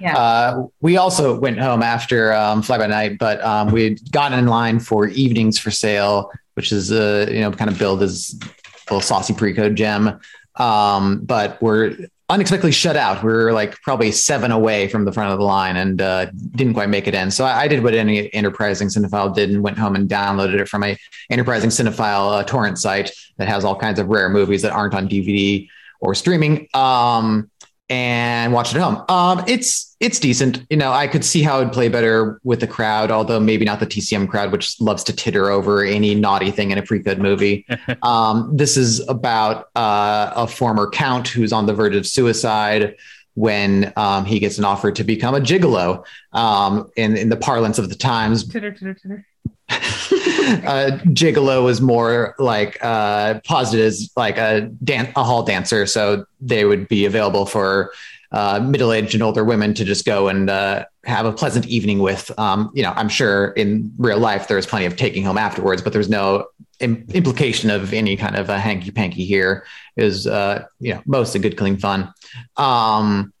Yeah. 0.00 0.16
Uh, 0.16 0.66
we 0.80 0.96
also 0.96 1.38
went 1.38 1.58
home 1.58 1.82
after 1.82 2.32
um, 2.32 2.62
Fly 2.62 2.78
by 2.78 2.86
Night, 2.86 3.18
but 3.18 3.42
um, 3.42 3.70
we 3.72 3.84
had 3.84 4.12
gotten 4.12 4.38
in 4.38 4.46
line 4.46 4.78
for 4.78 5.08
Evenings 5.08 5.58
for 5.58 5.70
Sale, 5.70 6.30
which 6.54 6.72
is 6.72 6.90
a 6.92 7.26
you 7.32 7.40
know 7.40 7.50
kind 7.50 7.70
of 7.70 7.78
billed 7.78 8.02
as 8.02 8.38
a 8.42 8.94
little 8.94 9.00
saucy 9.00 9.34
pre-code 9.34 9.76
gem. 9.76 10.20
Um, 10.56 11.20
but 11.20 11.60
we're 11.62 11.96
unexpectedly 12.30 12.72
shut 12.72 12.96
out. 12.96 13.22
We 13.22 13.32
were 13.32 13.52
like 13.52 13.80
probably 13.82 14.12
seven 14.12 14.50
away 14.50 14.88
from 14.88 15.04
the 15.04 15.12
front 15.12 15.32
of 15.32 15.38
the 15.38 15.44
line 15.44 15.76
and 15.76 16.02
uh, 16.02 16.26
didn't 16.54 16.74
quite 16.74 16.90
make 16.90 17.06
it 17.06 17.14
in. 17.14 17.30
So 17.30 17.44
I, 17.44 17.60
I, 17.60 17.68
did 17.68 17.82
what 17.82 17.94
any 17.94 18.32
enterprising 18.34 18.88
cinephile 18.88 19.34
did 19.34 19.50
and 19.50 19.62
went 19.62 19.78
home 19.78 19.94
and 19.94 20.08
downloaded 20.08 20.60
it 20.60 20.68
from 20.68 20.84
a 20.84 20.98
enterprising 21.30 21.70
cinephile 21.70 22.40
uh, 22.40 22.42
torrent 22.44 22.78
site 22.78 23.12
that 23.38 23.48
has 23.48 23.64
all 23.64 23.76
kinds 23.76 23.98
of 23.98 24.08
rare 24.08 24.28
movies 24.28 24.60
that 24.62 24.72
aren't 24.72 24.94
on 24.94 25.08
DVD 25.08 25.68
or 26.00 26.14
streaming. 26.14 26.68
Um, 26.74 27.50
and 27.90 28.52
watch 28.52 28.74
it 28.74 28.76
at 28.76 28.82
home. 28.82 29.04
Um, 29.08 29.44
it's 29.46 29.96
it's 30.00 30.20
decent. 30.20 30.64
You 30.70 30.76
know, 30.76 30.92
I 30.92 31.06
could 31.06 31.24
see 31.24 31.42
how 31.42 31.60
it'd 31.60 31.72
play 31.72 31.88
better 31.88 32.40
with 32.44 32.60
the 32.60 32.66
crowd, 32.66 33.10
although 33.10 33.40
maybe 33.40 33.64
not 33.64 33.80
the 33.80 33.86
TCM 33.86 34.28
crowd, 34.28 34.52
which 34.52 34.80
loves 34.80 35.02
to 35.04 35.12
titter 35.12 35.50
over 35.50 35.82
any 35.82 36.14
naughty 36.14 36.50
thing 36.50 36.70
in 36.70 36.78
a 36.78 36.82
pre-code 36.82 37.18
movie. 37.18 37.66
um, 38.02 38.56
this 38.56 38.76
is 38.76 39.00
about 39.08 39.68
uh, 39.74 40.32
a 40.36 40.46
former 40.46 40.88
count 40.90 41.28
who's 41.28 41.52
on 41.52 41.66
the 41.66 41.74
verge 41.74 41.96
of 41.96 42.06
suicide 42.06 42.96
when 43.34 43.92
um, 43.96 44.24
he 44.24 44.38
gets 44.38 44.58
an 44.58 44.64
offer 44.64 44.90
to 44.90 45.04
become 45.04 45.34
a 45.34 45.40
gigolo. 45.40 46.04
Um, 46.32 46.90
in 46.96 47.16
in 47.16 47.28
the 47.28 47.36
parlance 47.36 47.78
of 47.78 47.88
the 47.88 47.96
times, 47.96 48.46
titter, 48.46 48.70
titter, 48.70 48.94
titter. 48.94 49.26
Uh, 49.68 50.98
gigolo 51.08 51.64
was 51.64 51.80
more 51.80 52.34
like 52.38 52.78
uh, 52.82 53.40
posited 53.44 53.84
as 53.84 54.10
like 54.16 54.38
a 54.38 54.62
dan- 54.82 55.12
a 55.16 55.24
hall 55.24 55.42
dancer, 55.42 55.86
so 55.86 56.24
they 56.40 56.64
would 56.64 56.88
be 56.88 57.04
available 57.04 57.46
for 57.46 57.92
uh, 58.32 58.60
middle-aged 58.60 59.14
and 59.14 59.22
older 59.22 59.44
women 59.44 59.72
to 59.74 59.84
just 59.84 60.04
go 60.04 60.28
and 60.28 60.50
uh, 60.50 60.84
have 61.04 61.26
a 61.26 61.32
pleasant 61.32 61.66
evening 61.66 62.00
with. 62.00 62.30
Um, 62.38 62.70
you 62.74 62.82
know, 62.82 62.92
I'm 62.94 63.08
sure 63.08 63.52
in 63.52 63.92
real 63.98 64.18
life 64.18 64.48
there's 64.48 64.66
plenty 64.66 64.86
of 64.86 64.96
taking 64.96 65.24
home 65.24 65.38
afterwards, 65.38 65.82
but 65.82 65.92
there's 65.92 66.10
no 66.10 66.46
Im- 66.80 67.06
implication 67.12 67.70
of 67.70 67.92
any 67.92 68.16
kind 68.16 68.36
of 68.36 68.50
a 68.50 68.58
hanky 68.58 68.90
panky 68.90 69.24
here. 69.24 69.64
Is 69.96 70.26
uh, 70.26 70.64
you 70.78 70.94
know 70.94 71.02
mostly 71.06 71.40
good, 71.40 71.56
clean 71.56 71.76
fun. 71.76 72.12
Um, 72.56 73.32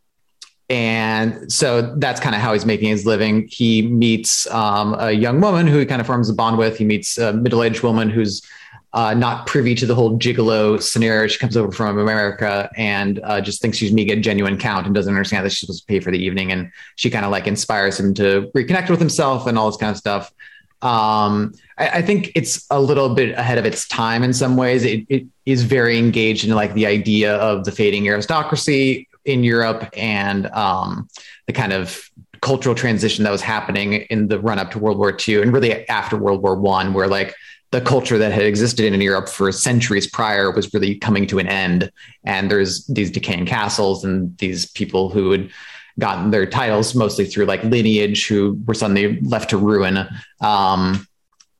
and 0.70 1.50
so 1.50 1.94
that's 1.96 2.20
kind 2.20 2.34
of 2.34 2.42
how 2.42 2.52
he's 2.52 2.66
making 2.66 2.90
his 2.90 3.06
living. 3.06 3.48
He 3.50 3.82
meets 3.82 4.46
um, 4.50 4.94
a 4.98 5.12
young 5.12 5.40
woman 5.40 5.66
who 5.66 5.78
he 5.78 5.86
kind 5.86 6.00
of 6.00 6.06
forms 6.06 6.28
a 6.28 6.34
bond 6.34 6.58
with. 6.58 6.76
He 6.76 6.84
meets 6.84 7.16
a 7.16 7.32
middle-aged 7.32 7.82
woman 7.82 8.10
who's 8.10 8.42
uh, 8.92 9.14
not 9.14 9.46
privy 9.46 9.74
to 9.74 9.86
the 9.86 9.94
whole 9.94 10.18
gigolo 10.18 10.80
scenario. 10.80 11.26
She 11.26 11.38
comes 11.38 11.56
over 11.56 11.72
from 11.72 11.98
America 11.98 12.70
and 12.76 13.18
uh, 13.24 13.40
just 13.40 13.62
thinks 13.62 13.78
she's 13.78 13.92
meeting 13.92 14.18
a 14.18 14.20
genuine 14.20 14.58
count 14.58 14.84
and 14.84 14.94
doesn't 14.94 15.12
understand 15.12 15.46
that 15.46 15.50
she's 15.50 15.60
supposed 15.60 15.80
to 15.80 15.86
pay 15.86 16.00
for 16.00 16.10
the 16.10 16.18
evening. 16.18 16.52
And 16.52 16.70
she 16.96 17.08
kind 17.08 17.24
of 17.24 17.30
like 17.30 17.46
inspires 17.46 17.98
him 17.98 18.12
to 18.14 18.50
reconnect 18.54 18.90
with 18.90 18.98
himself 18.98 19.46
and 19.46 19.58
all 19.58 19.70
this 19.70 19.78
kind 19.78 19.90
of 19.90 19.96
stuff. 19.96 20.32
Um, 20.80 21.54
I, 21.76 21.88
I, 21.88 22.02
think 22.02 22.30
it's 22.36 22.64
a 22.70 22.80
little 22.80 23.12
bit 23.12 23.36
ahead 23.36 23.58
of 23.58 23.66
its 23.66 23.88
time 23.88 24.22
in 24.22 24.32
some 24.32 24.56
ways. 24.56 24.84
It, 24.84 25.06
it 25.08 25.26
is 25.44 25.64
very 25.64 25.98
engaged 25.98 26.44
in 26.44 26.54
like 26.54 26.72
the 26.74 26.86
idea 26.86 27.34
of 27.36 27.64
the 27.64 27.72
fading 27.72 28.06
aristocracy 28.06 29.07
in 29.28 29.44
Europe 29.44 29.88
and 29.96 30.46
um, 30.48 31.08
the 31.46 31.52
kind 31.52 31.72
of 31.72 32.02
cultural 32.40 32.74
transition 32.74 33.24
that 33.24 33.30
was 33.30 33.42
happening 33.42 33.92
in 33.92 34.28
the 34.28 34.40
run 34.40 34.58
up 34.58 34.70
to 34.70 34.78
World 34.78 34.98
War 34.98 35.16
II 35.16 35.42
and 35.42 35.52
really 35.52 35.88
after 35.88 36.16
World 36.16 36.42
War 36.42 36.56
One, 36.56 36.94
where 36.94 37.08
like 37.08 37.34
the 37.70 37.80
culture 37.80 38.16
that 38.16 38.32
had 38.32 38.44
existed 38.44 38.92
in 38.92 39.00
Europe 39.00 39.28
for 39.28 39.52
centuries 39.52 40.06
prior 40.06 40.50
was 40.50 40.72
really 40.72 40.94
coming 40.94 41.26
to 41.26 41.38
an 41.38 41.46
end. 41.46 41.90
And 42.24 42.50
there's 42.50 42.86
these 42.86 43.10
decaying 43.10 43.46
castles 43.46 44.04
and 44.04 44.36
these 44.38 44.70
people 44.72 45.10
who 45.10 45.30
had 45.32 45.50
gotten 45.98 46.30
their 46.30 46.46
titles 46.46 46.94
mostly 46.94 47.26
through 47.26 47.44
like 47.44 47.62
lineage 47.64 48.26
who 48.26 48.58
were 48.66 48.74
suddenly 48.74 49.20
left 49.20 49.50
to 49.50 49.58
ruin. 49.58 50.06
Um, 50.40 51.06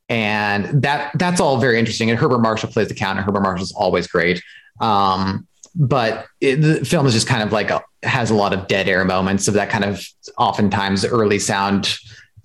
and 0.07 0.81
that 0.81 1.11
that's 1.19 1.39
all 1.39 1.57
very 1.59 1.77
interesting. 1.77 2.09
And 2.09 2.17
Herbert 2.17 2.39
Marshall 2.39 2.71
plays 2.71 2.87
the 2.87 2.95
count, 2.95 3.19
and 3.19 3.25
Herbert 3.25 3.41
Marshall 3.41 3.65
is 3.65 3.71
always 3.71 4.07
great. 4.07 4.41
Um, 4.81 5.47
but 5.75 6.25
it, 6.41 6.57
the 6.57 6.85
film 6.85 7.05
is 7.05 7.13
just 7.13 7.27
kind 7.27 7.43
of 7.43 7.51
like 7.51 7.69
a, 7.69 7.81
has 8.03 8.29
a 8.29 8.35
lot 8.35 8.53
of 8.53 8.67
dead 8.67 8.87
air 8.87 9.05
moments 9.05 9.47
of 9.47 9.53
that 9.55 9.69
kind 9.69 9.83
of 9.83 10.05
oftentimes 10.37 11.05
early 11.05 11.39
sound 11.39 11.97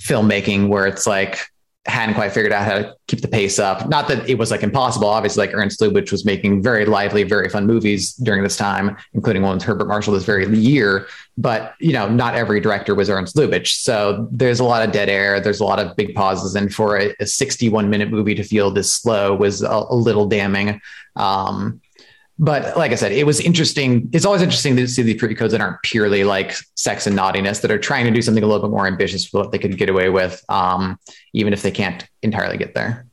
filmmaking 0.03 0.69
where 0.69 0.87
it's 0.87 1.07
like 1.07 1.39
hadn't 1.87 2.15
quite 2.15 2.33
figured 2.33 2.53
out 2.53 2.65
how 2.65 2.79
to 2.79 2.97
keep 3.09 3.21
the 3.21 3.29
pace 3.29 3.59
up. 3.59 3.89
Not 3.89 4.09
that 4.09 4.29
it 4.29 4.39
was 4.39 4.51
like 4.51 4.63
impossible. 4.63 5.07
Obviously, 5.07 5.47
like 5.47 5.55
Ernst 5.55 5.81
Lubitsch 5.81 6.11
was 6.11 6.25
making 6.25 6.63
very 6.63 6.87
lively, 6.87 7.25
very 7.25 7.51
fun 7.51 7.67
movies 7.67 8.15
during 8.15 8.43
this 8.43 8.57
time, 8.57 8.97
including 9.13 9.43
one 9.43 9.57
with 9.57 9.65
Herbert 9.65 9.89
Marshall 9.89 10.15
this 10.15 10.25
very 10.25 10.47
year. 10.57 11.07
But 11.37 11.75
you 11.81 11.93
know, 11.93 12.09
not 12.09 12.35
every 12.35 12.61
director 12.61 12.95
was 12.95 13.11
Ernst 13.11 13.37
Lubitsch. 13.37 13.83
So 13.83 14.29
there's 14.31 14.61
a 14.61 14.65
lot 14.65 14.87
of 14.87 14.93
dead 14.93 15.11
air. 15.11 15.41
There's 15.41 15.61
a 15.61 15.65
lot 15.65 15.79
of 15.79 15.95
big 15.95 16.15
pauses, 16.15 16.55
and 16.55 16.75
for 16.75 16.99
a, 16.99 17.15
a 17.21 17.27
61 17.27 17.91
minute 17.91 18.11
movie 18.11 18.35
to 18.35 18.43
feel 18.43 18.71
this 18.71 18.93
slow 18.93 19.35
was 19.35 19.63
a, 19.63 19.69
a 19.69 19.95
little 19.95 20.27
damning. 20.27 20.81
Um, 21.17 21.83
but 22.39 22.77
like 22.77 22.91
I 22.91 22.97
said, 22.97 23.13
it 23.13 23.25
was 23.25 23.41
interesting. 23.41 24.09
It's 24.13 24.25
always 24.25 24.43
interesting 24.43 24.77
to 24.77 24.89
see 24.89 25.03
the 25.03 25.15
pre-codes 25.15 25.53
that 25.53 25.61
aren't 25.61 25.83
purely 25.83 26.25
like 26.25 26.55
sex 26.75 27.07
and 27.07 27.15
naughtiness, 27.15 27.61
that 27.61 27.71
are 27.71 27.79
trying 27.79 28.05
to 28.07 28.11
do 28.11 28.23
something 28.23 28.43
a 28.43 28.47
little 28.47 28.63
bit 28.63 28.73
more 28.73 28.87
ambitious 28.87 29.25
for 29.25 29.41
what 29.41 29.53
they 29.53 29.59
could 29.59 29.79
get 29.79 29.89
away 29.89 30.09
with, 30.09 30.45
um, 30.49 30.99
even 31.33 31.53
if 31.53 31.63
they 31.63 31.71
can't 31.71 32.07
entirely 32.23 32.57
get 32.57 32.75
there. 32.75 33.07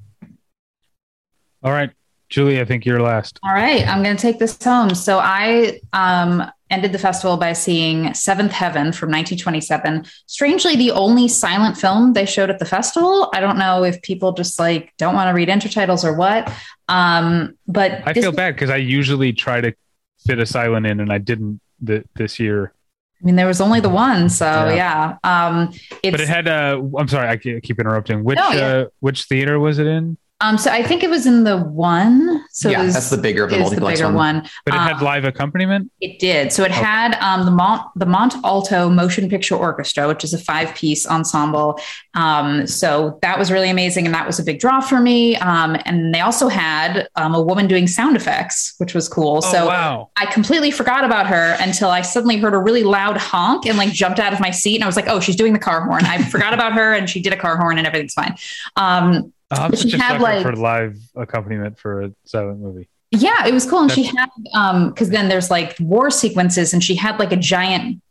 All 1.63 1.71
right, 1.71 1.91
Julie, 2.29 2.59
I 2.59 2.65
think 2.65 2.85
you're 2.85 3.01
last. 3.01 3.39
All 3.43 3.53
right, 3.53 3.87
I'm 3.87 4.01
going 4.01 4.15
to 4.15 4.21
take 4.21 4.39
this 4.39 4.61
home. 4.63 4.95
So 4.95 5.19
I 5.19 5.79
um, 5.93 6.49
ended 6.71 6.93
the 6.93 6.99
festival 6.99 7.37
by 7.37 7.53
seeing 7.53 8.13
Seventh 8.13 8.51
Heaven 8.51 8.93
from 8.93 9.09
1927. 9.09 10.05
Strangely, 10.25 10.75
the 10.75 10.91
only 10.91 11.27
silent 11.27 11.77
film 11.77 12.13
they 12.13 12.25
showed 12.25 12.49
at 12.49 12.59
the 12.59 12.65
festival. 12.65 13.29
I 13.33 13.39
don't 13.41 13.57
know 13.57 13.83
if 13.83 14.01
people 14.01 14.31
just 14.31 14.57
like 14.57 14.93
don't 14.97 15.13
want 15.13 15.27
to 15.27 15.33
read 15.33 15.49
intertitles 15.49 16.03
or 16.03 16.13
what. 16.13 16.51
Um, 16.87 17.57
but 17.67 18.01
I 18.05 18.13
feel 18.13 18.31
bad 18.31 18.55
because 18.55 18.69
I 18.69 18.77
usually 18.77 19.33
try 19.33 19.61
to 19.61 19.73
fit 20.25 20.39
a 20.39 20.45
silent 20.45 20.85
in, 20.85 20.99
and 20.99 21.11
I 21.11 21.17
didn't 21.17 21.61
th- 21.85 22.05
this 22.15 22.39
year. 22.39 22.73
I 23.21 23.25
mean, 23.25 23.35
there 23.35 23.47
was 23.47 23.61
only 23.61 23.79
the 23.79 23.89
one, 23.89 24.29
so 24.29 24.45
yeah. 24.45 25.17
yeah. 25.23 25.47
Um, 25.47 25.73
but 26.03 26.19
it 26.19 26.27
had. 26.27 26.47
Uh, 26.47 26.81
I'm 26.97 27.07
sorry, 27.07 27.29
I 27.29 27.37
keep 27.37 27.79
interrupting. 27.79 28.23
Which 28.23 28.37
no, 28.37 28.49
yeah. 28.51 28.67
uh, 28.67 28.85
which 28.99 29.25
theater 29.25 29.59
was 29.59 29.77
it 29.77 29.87
in? 29.87 30.17
Um, 30.41 30.57
so 30.57 30.71
I 30.71 30.81
think 30.83 31.03
it 31.03 31.09
was 31.09 31.27
in 31.27 31.43
the 31.43 31.57
one. 31.57 32.43
So 32.49 32.69
yeah, 32.69 32.83
was, 32.83 32.95
that's 32.95 33.11
the 33.11 33.17
bigger 33.17 33.43
of 33.43 33.51
the 33.51 33.59
multiplex 33.59 33.99
the 33.99 34.05
bigger 34.05 34.15
one. 34.15 34.37
one. 34.37 34.49
But 34.65 34.73
it 34.73 34.79
um, 34.79 34.87
had 34.87 35.01
live 35.01 35.23
accompaniment. 35.23 35.91
It 36.01 36.19
did. 36.19 36.51
So 36.51 36.63
it 36.63 36.71
okay. 36.71 36.81
had 36.81 37.15
um, 37.21 37.45
the 37.45 37.51
Mont 37.51 37.87
the 37.95 38.07
Mont 38.07 38.33
Alto 38.43 38.89
Motion 38.89 39.29
Picture 39.29 39.55
Orchestra, 39.55 40.07
which 40.07 40.23
is 40.23 40.33
a 40.33 40.39
five 40.39 40.73
piece 40.73 41.05
ensemble. 41.05 41.79
Um, 42.15 42.65
so 42.65 43.19
that 43.21 43.37
was 43.37 43.51
really 43.51 43.69
amazing, 43.69 44.05
and 44.05 44.15
that 44.15 44.25
was 44.25 44.39
a 44.39 44.43
big 44.43 44.59
draw 44.59 44.81
for 44.81 44.99
me. 44.99 45.35
Um, 45.37 45.77
and 45.85 46.13
they 46.13 46.21
also 46.21 46.47
had 46.47 47.07
um, 47.15 47.35
a 47.35 47.41
woman 47.41 47.67
doing 47.67 47.87
sound 47.87 48.15
effects, 48.15 48.73
which 48.79 48.95
was 48.95 49.07
cool. 49.07 49.37
Oh, 49.37 49.51
so 49.51 49.67
wow. 49.67 50.09
I 50.17 50.25
completely 50.25 50.71
forgot 50.71 51.03
about 51.03 51.27
her 51.27 51.55
until 51.59 51.89
I 51.89 52.01
suddenly 52.01 52.37
heard 52.37 52.55
a 52.55 52.59
really 52.59 52.83
loud 52.83 53.17
honk 53.17 53.67
and 53.67 53.77
like 53.77 53.91
jumped 53.91 54.19
out 54.19 54.33
of 54.33 54.39
my 54.39 54.49
seat, 54.49 54.75
and 54.75 54.83
I 54.83 54.87
was 54.87 54.95
like, 54.95 55.07
"Oh, 55.07 55.19
she's 55.19 55.35
doing 55.35 55.53
the 55.53 55.59
car 55.59 55.85
horn." 55.85 56.03
I 56.05 56.23
forgot 56.23 56.53
about 56.53 56.73
her, 56.73 56.93
and 56.93 57.07
she 57.07 57.21
did 57.21 57.31
a 57.31 57.37
car 57.37 57.57
horn, 57.57 57.77
and 57.77 57.85
everything's 57.85 58.13
fine. 58.13 58.35
Um, 58.75 59.31
I'm 59.51 59.75
such 59.75 59.93
a 59.93 59.97
sucker 59.97 60.19
like, 60.19 60.43
for 60.43 60.55
live 60.55 60.97
accompaniment 61.15 61.77
for 61.77 62.03
a 62.03 62.11
silent 62.25 62.59
movie. 62.59 62.89
Yeah, 63.11 63.45
it 63.45 63.53
was 63.53 63.69
cool. 63.69 63.79
And 63.79 63.89
That's, 63.89 64.01
she 64.01 64.05
had 64.05 64.29
um 64.53 64.89
because 64.89 65.09
then 65.09 65.29
there's 65.29 65.51
like 65.51 65.75
war 65.79 66.09
sequences 66.09 66.73
and 66.73 66.83
she 66.83 66.95
had 66.95 67.19
like 67.19 67.31
a 67.31 67.37
giant 67.37 68.01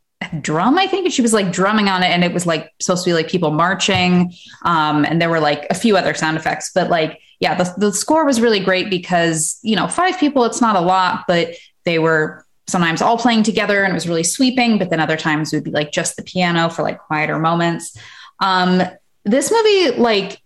drum, 0.43 0.79
I 0.79 0.87
think, 0.87 1.07
and 1.07 1.15
she 1.15 1.23
was 1.23 1.33
like 1.33 1.51
drumming 1.51 1.89
on 1.89 2.03
it, 2.03 2.09
and 2.09 2.23
it 2.23 2.33
was 2.33 2.47
like 2.47 2.71
supposed 2.81 3.05
to 3.05 3.11
be 3.11 3.15
like 3.15 3.29
people 3.29 3.51
marching. 3.51 4.33
Um, 4.65 5.05
and 5.05 5.21
there 5.21 5.31
were 5.31 5.41
like 5.41 5.67
a 5.71 5.75
few 5.75 5.97
other 5.97 6.13
sound 6.15 6.37
effects, 6.37 6.71
but 6.75 6.91
like, 6.91 7.21
yeah, 7.41 7.55
the, 7.55 7.73
the 7.79 7.93
score 7.93 8.27
was 8.27 8.41
really 8.41 8.61
great 8.61 8.91
because, 8.91 9.59
you 9.63 9.77
know, 9.77 9.89
five 9.89 10.19
people, 10.19 10.45
it's 10.45 10.61
not 10.61 10.77
a 10.77 10.81
lot, 10.81 11.25
but 11.27 11.55
they 11.85 11.99
were 11.99 12.45
sometimes 12.67 13.01
all 13.01 13.17
playing 13.17 13.43
together 13.43 13.83
and 13.83 13.93
it 13.93 13.95
was 13.95 14.07
really 14.07 14.23
sweeping, 14.23 14.77
but 14.77 14.91
then 14.91 15.01
other 15.01 15.17
times 15.17 15.53
it 15.53 15.57
would 15.57 15.65
be 15.65 15.71
like 15.71 15.91
just 15.91 16.17
the 16.17 16.23
piano 16.23 16.69
for 16.69 16.83
like 16.83 16.99
quieter 16.99 17.39
moments. 17.39 17.97
Um, 18.41 18.83
this 19.25 19.51
movie, 19.51 19.99
like, 19.99 20.41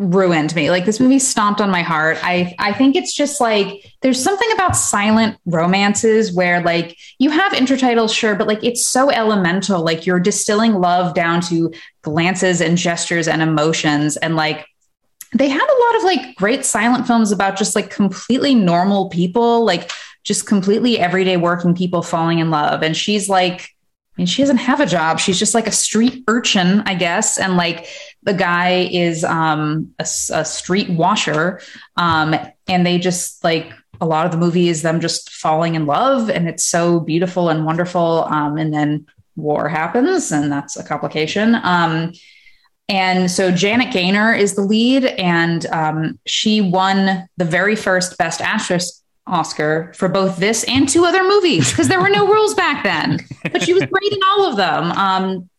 ruined 0.00 0.54
me. 0.54 0.70
Like 0.70 0.86
this 0.86 0.98
movie 0.98 1.18
stomped 1.18 1.60
on 1.60 1.70
my 1.70 1.82
heart. 1.82 2.18
I 2.22 2.54
I 2.58 2.72
think 2.72 2.96
it's 2.96 3.14
just 3.14 3.38
like 3.38 3.84
there's 4.00 4.20
something 4.20 4.50
about 4.52 4.74
silent 4.74 5.36
romances 5.44 6.32
where 6.32 6.62
like 6.62 6.96
you 7.18 7.28
have 7.28 7.52
intertitles 7.52 8.14
sure, 8.14 8.34
but 8.34 8.46
like 8.46 8.64
it's 8.64 8.84
so 8.84 9.10
elemental. 9.10 9.84
Like 9.84 10.06
you're 10.06 10.18
distilling 10.18 10.72
love 10.74 11.14
down 11.14 11.42
to 11.42 11.70
glances 12.00 12.62
and 12.62 12.78
gestures 12.78 13.28
and 13.28 13.42
emotions 13.42 14.16
and 14.16 14.36
like 14.36 14.66
they 15.36 15.48
had 15.48 15.62
a 15.62 15.80
lot 15.86 15.96
of 15.96 16.02
like 16.02 16.34
great 16.34 16.64
silent 16.64 17.06
films 17.06 17.30
about 17.30 17.56
just 17.56 17.76
like 17.76 17.90
completely 17.90 18.54
normal 18.54 19.10
people, 19.10 19.64
like 19.66 19.92
just 20.24 20.46
completely 20.46 20.98
everyday 20.98 21.36
working 21.36 21.74
people 21.74 22.02
falling 22.02 22.38
in 22.38 22.50
love 22.50 22.82
and 22.82 22.96
she's 22.96 23.28
like 23.28 23.70
I 24.16 24.22
mean, 24.22 24.26
she 24.26 24.42
doesn't 24.42 24.58
have 24.58 24.80
a 24.80 24.86
job. 24.86 25.18
She's 25.18 25.38
just 25.38 25.54
like 25.54 25.66
a 25.66 25.72
street 25.72 26.24
urchin, 26.26 26.82
I 26.84 26.94
guess. 26.94 27.38
And 27.38 27.56
like 27.56 27.86
the 28.22 28.34
guy 28.34 28.88
is 28.92 29.24
um, 29.24 29.92
a, 29.98 30.02
a, 30.02 30.44
street 30.44 30.90
washer. 30.90 31.60
Um, 31.96 32.34
and 32.68 32.86
they 32.86 32.98
just 32.98 33.42
like 33.42 33.72
a 34.00 34.06
lot 34.06 34.26
of 34.26 34.32
the 34.32 34.38
movie 34.38 34.68
is 34.68 34.82
them 34.82 35.00
just 35.00 35.30
falling 35.30 35.74
in 35.74 35.86
love. 35.86 36.28
And 36.28 36.48
it's 36.48 36.64
so 36.64 37.00
beautiful 37.00 37.48
and 37.48 37.64
wonderful. 37.64 38.24
Um, 38.24 38.56
and 38.58 38.72
then 38.72 39.06
war 39.36 39.68
happens, 39.68 40.32
and 40.32 40.50
that's 40.50 40.76
a 40.76 40.84
complication. 40.84 41.56
Um, 41.62 42.12
and 42.88 43.30
so 43.30 43.52
Janet 43.52 43.92
Gaynor 43.92 44.34
is 44.34 44.54
the 44.54 44.62
lead, 44.62 45.04
and 45.04 45.64
um, 45.66 46.18
she 46.26 46.60
won 46.60 47.28
the 47.36 47.44
very 47.44 47.76
first 47.76 48.18
Best 48.18 48.40
Actress 48.40 49.02
Oscar 49.26 49.92
for 49.94 50.08
both 50.08 50.38
this 50.38 50.64
and 50.64 50.88
two 50.88 51.04
other 51.04 51.22
movies 51.22 51.70
because 51.70 51.86
there 51.86 52.00
were 52.00 52.10
no 52.10 52.26
rules 52.26 52.54
back 52.54 52.82
then. 52.82 53.20
But 53.52 53.62
she 53.62 53.72
was 53.72 53.84
great 53.84 54.12
in 54.12 54.18
all 54.24 54.50
of 54.50 54.56
them. 54.56 54.90
Um, 54.92 55.50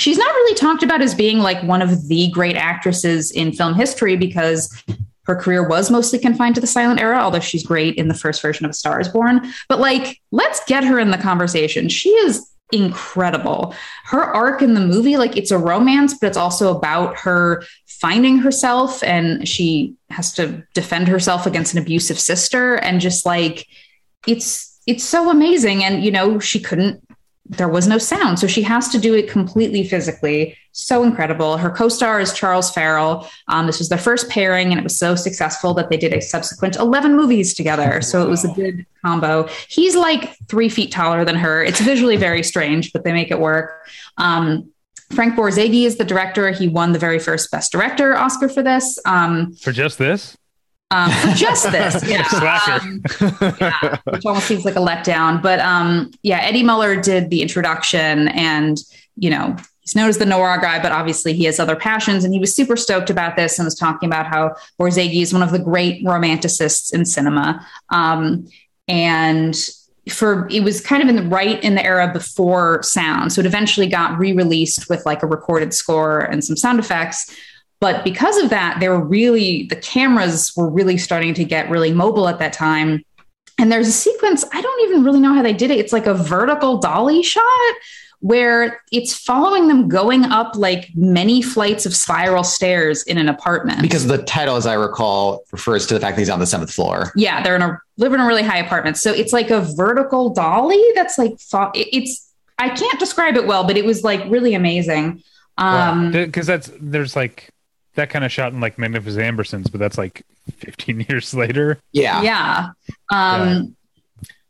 she's 0.00 0.18
not 0.18 0.34
really 0.34 0.54
talked 0.54 0.82
about 0.82 1.02
as 1.02 1.14
being 1.14 1.38
like 1.38 1.62
one 1.62 1.82
of 1.82 2.08
the 2.08 2.30
great 2.30 2.56
actresses 2.56 3.30
in 3.30 3.52
film 3.52 3.74
history 3.74 4.16
because 4.16 4.82
her 5.24 5.36
career 5.36 5.66
was 5.66 5.90
mostly 5.90 6.18
confined 6.18 6.54
to 6.54 6.60
the 6.60 6.66
silent 6.66 7.00
era, 7.00 7.18
although 7.18 7.40
she's 7.40 7.66
great 7.66 7.96
in 7.96 8.08
the 8.08 8.14
first 8.14 8.40
version 8.40 8.64
of 8.64 8.70
A 8.70 8.74
Star 8.74 8.98
is 8.98 9.08
Born. 9.08 9.52
But 9.68 9.78
like, 9.78 10.20
let's 10.32 10.64
get 10.64 10.84
her 10.84 10.98
in 10.98 11.10
the 11.10 11.18
conversation. 11.18 11.90
She 11.90 12.08
is 12.08 12.48
incredible. 12.72 13.74
Her 14.04 14.22
arc 14.22 14.62
in 14.62 14.74
the 14.74 14.80
movie, 14.80 15.16
like 15.16 15.36
it's 15.36 15.50
a 15.50 15.58
romance, 15.58 16.14
but 16.18 16.28
it's 16.28 16.36
also 16.36 16.74
about 16.74 17.18
her 17.18 17.62
finding 17.86 18.38
herself 18.38 19.02
and 19.02 19.46
she 19.46 19.94
has 20.10 20.32
to 20.32 20.62
defend 20.72 21.08
herself 21.08 21.46
against 21.46 21.74
an 21.74 21.80
abusive 21.80 22.18
sister 22.18 22.76
and 22.76 23.00
just 23.00 23.26
like 23.26 23.66
it's 24.26 24.80
it's 24.86 25.02
so 25.02 25.30
amazing 25.30 25.82
and 25.82 26.04
you 26.04 26.10
know 26.10 26.38
she 26.38 26.60
couldn't 26.60 27.02
there 27.48 27.68
was 27.68 27.86
no 27.86 27.98
sound. 27.98 28.38
So 28.38 28.46
she 28.46 28.62
has 28.62 28.88
to 28.90 28.98
do 28.98 29.14
it 29.14 29.28
completely 29.28 29.82
physically. 29.84 30.56
So 30.72 31.02
incredible. 31.02 31.56
Her 31.56 31.70
co 31.70 31.88
star 31.88 32.20
is 32.20 32.32
Charles 32.32 32.70
Farrell. 32.70 33.28
Um, 33.48 33.66
this 33.66 33.78
was 33.78 33.88
their 33.88 33.98
first 33.98 34.28
pairing, 34.28 34.70
and 34.70 34.78
it 34.78 34.82
was 34.82 34.96
so 34.96 35.14
successful 35.14 35.74
that 35.74 35.88
they 35.88 35.96
did 35.96 36.12
a 36.12 36.20
subsequent 36.20 36.76
11 36.76 37.16
movies 37.16 37.54
together. 37.54 38.00
So 38.00 38.22
it 38.22 38.28
was 38.28 38.44
a 38.44 38.48
good 38.48 38.86
combo. 39.04 39.48
He's 39.68 39.96
like 39.96 40.36
three 40.48 40.68
feet 40.68 40.92
taller 40.92 41.24
than 41.24 41.36
her. 41.36 41.64
It's 41.64 41.80
visually 41.80 42.16
very 42.16 42.42
strange, 42.42 42.92
but 42.92 43.04
they 43.04 43.12
make 43.12 43.30
it 43.30 43.40
work. 43.40 43.88
Um, 44.18 44.70
Frank 45.14 45.34
Borzage 45.34 45.84
is 45.84 45.96
the 45.96 46.04
director. 46.04 46.50
He 46.50 46.68
won 46.68 46.92
the 46.92 46.98
very 46.98 47.18
first 47.18 47.50
Best 47.50 47.72
Director 47.72 48.16
Oscar 48.16 48.48
for 48.48 48.62
this. 48.62 48.98
Um, 49.06 49.54
for 49.54 49.72
just 49.72 49.98
this? 49.98 50.36
Um, 50.90 51.10
just 51.34 51.70
this, 51.70 52.02
yeah, 52.08 52.26
um, 52.80 53.02
yeah, 53.60 53.98
which 54.04 54.24
almost 54.24 54.46
seems 54.46 54.64
like 54.64 54.76
a 54.76 54.80
letdown. 54.80 55.42
But 55.42 55.60
um, 55.60 56.10
yeah, 56.22 56.38
Eddie 56.40 56.62
Muller 56.62 57.00
did 57.00 57.30
the 57.30 57.42
introduction, 57.42 58.28
and 58.28 58.78
you 59.16 59.28
know 59.28 59.54
he's 59.82 59.94
known 59.94 60.08
as 60.08 60.16
the 60.16 60.24
noir 60.24 60.58
guy, 60.60 60.80
but 60.80 60.92
obviously 60.92 61.34
he 61.34 61.44
has 61.44 61.60
other 61.60 61.76
passions, 61.76 62.24
and 62.24 62.32
he 62.32 62.40
was 62.40 62.54
super 62.54 62.76
stoked 62.76 63.10
about 63.10 63.36
this 63.36 63.58
and 63.58 63.66
was 63.66 63.74
talking 63.74 64.08
about 64.08 64.26
how 64.26 64.56
Borzage 64.80 65.20
is 65.20 65.32
one 65.32 65.42
of 65.42 65.50
the 65.50 65.58
great 65.58 66.02
romanticists 66.04 66.94
in 66.94 67.04
cinema, 67.04 67.66
um, 67.90 68.48
and 68.86 69.56
for 70.08 70.48
it 70.50 70.64
was 70.64 70.80
kind 70.80 71.02
of 71.02 71.08
in 71.10 71.16
the 71.16 71.22
right 71.28 71.62
in 71.62 71.74
the 71.74 71.84
era 71.84 72.10
before 72.10 72.82
sound. 72.82 73.30
So 73.30 73.40
it 73.40 73.46
eventually 73.46 73.88
got 73.88 74.18
re-released 74.18 74.88
with 74.88 75.04
like 75.04 75.22
a 75.22 75.26
recorded 75.26 75.74
score 75.74 76.20
and 76.20 76.42
some 76.42 76.56
sound 76.56 76.78
effects 76.78 77.30
but 77.80 78.04
because 78.04 78.36
of 78.38 78.50
that, 78.50 78.80
they 78.80 78.88
were 78.88 79.02
really, 79.02 79.64
the 79.64 79.76
cameras 79.76 80.52
were 80.56 80.68
really 80.68 80.98
starting 80.98 81.34
to 81.34 81.44
get 81.44 81.70
really 81.70 81.92
mobile 81.92 82.28
at 82.28 82.38
that 82.40 82.52
time. 82.52 83.04
And 83.58 83.70
there's 83.70 83.88
a 83.88 83.92
sequence, 83.92 84.44
I 84.52 84.60
don't 84.60 84.88
even 84.88 85.04
really 85.04 85.20
know 85.20 85.34
how 85.34 85.42
they 85.42 85.52
did 85.52 85.70
it. 85.70 85.78
It's 85.78 85.92
like 85.92 86.06
a 86.06 86.14
vertical 86.14 86.78
dolly 86.78 87.22
shot 87.22 87.74
where 88.20 88.82
it's 88.90 89.14
following 89.14 89.68
them 89.68 89.88
going 89.88 90.24
up 90.24 90.56
like 90.56 90.90
many 90.94 91.40
flights 91.40 91.86
of 91.86 91.94
spiral 91.94 92.42
stairs 92.42 93.04
in 93.04 93.16
an 93.16 93.28
apartment. 93.28 93.80
Because 93.80 94.06
the 94.06 94.18
title, 94.18 94.56
as 94.56 94.66
I 94.66 94.74
recall, 94.74 95.44
refers 95.52 95.86
to 95.86 95.94
the 95.94 96.00
fact 96.00 96.16
that 96.16 96.22
he's 96.22 96.30
on 96.30 96.40
the 96.40 96.46
seventh 96.46 96.72
floor. 96.72 97.12
Yeah, 97.14 97.42
they're 97.42 97.54
in 97.54 97.62
a 97.62 97.80
live 97.96 98.12
in 98.12 98.20
a 98.20 98.26
really 98.26 98.42
high 98.42 98.58
apartment. 98.58 98.96
So 98.96 99.12
it's 99.12 99.32
like 99.32 99.50
a 99.50 99.60
vertical 99.60 100.30
dolly 100.30 100.82
that's 100.94 101.16
like 101.16 101.34
it's 101.74 102.32
I 102.58 102.70
can't 102.70 102.98
describe 102.98 103.36
it 103.36 103.46
well, 103.46 103.64
but 103.64 103.76
it 103.76 103.84
was 103.84 104.02
like 104.02 104.22
really 104.28 104.54
amazing. 104.54 105.22
Um 105.56 106.10
because 106.10 106.46
that's 106.46 106.70
there's 106.80 107.14
like 107.14 107.50
that 107.98 108.10
kind 108.10 108.24
of 108.24 108.32
shot 108.32 108.52
in 108.52 108.60
like 108.60 108.78
Magnificent 108.78 109.22
Ambersons, 109.22 109.70
but 109.70 109.78
that's 109.78 109.98
like 109.98 110.24
15 110.56 111.00
years 111.08 111.34
later. 111.34 111.78
Yeah. 111.92 112.22
Yeah. 112.22 112.68
Um, 113.12 113.48
yeah. 113.48 113.62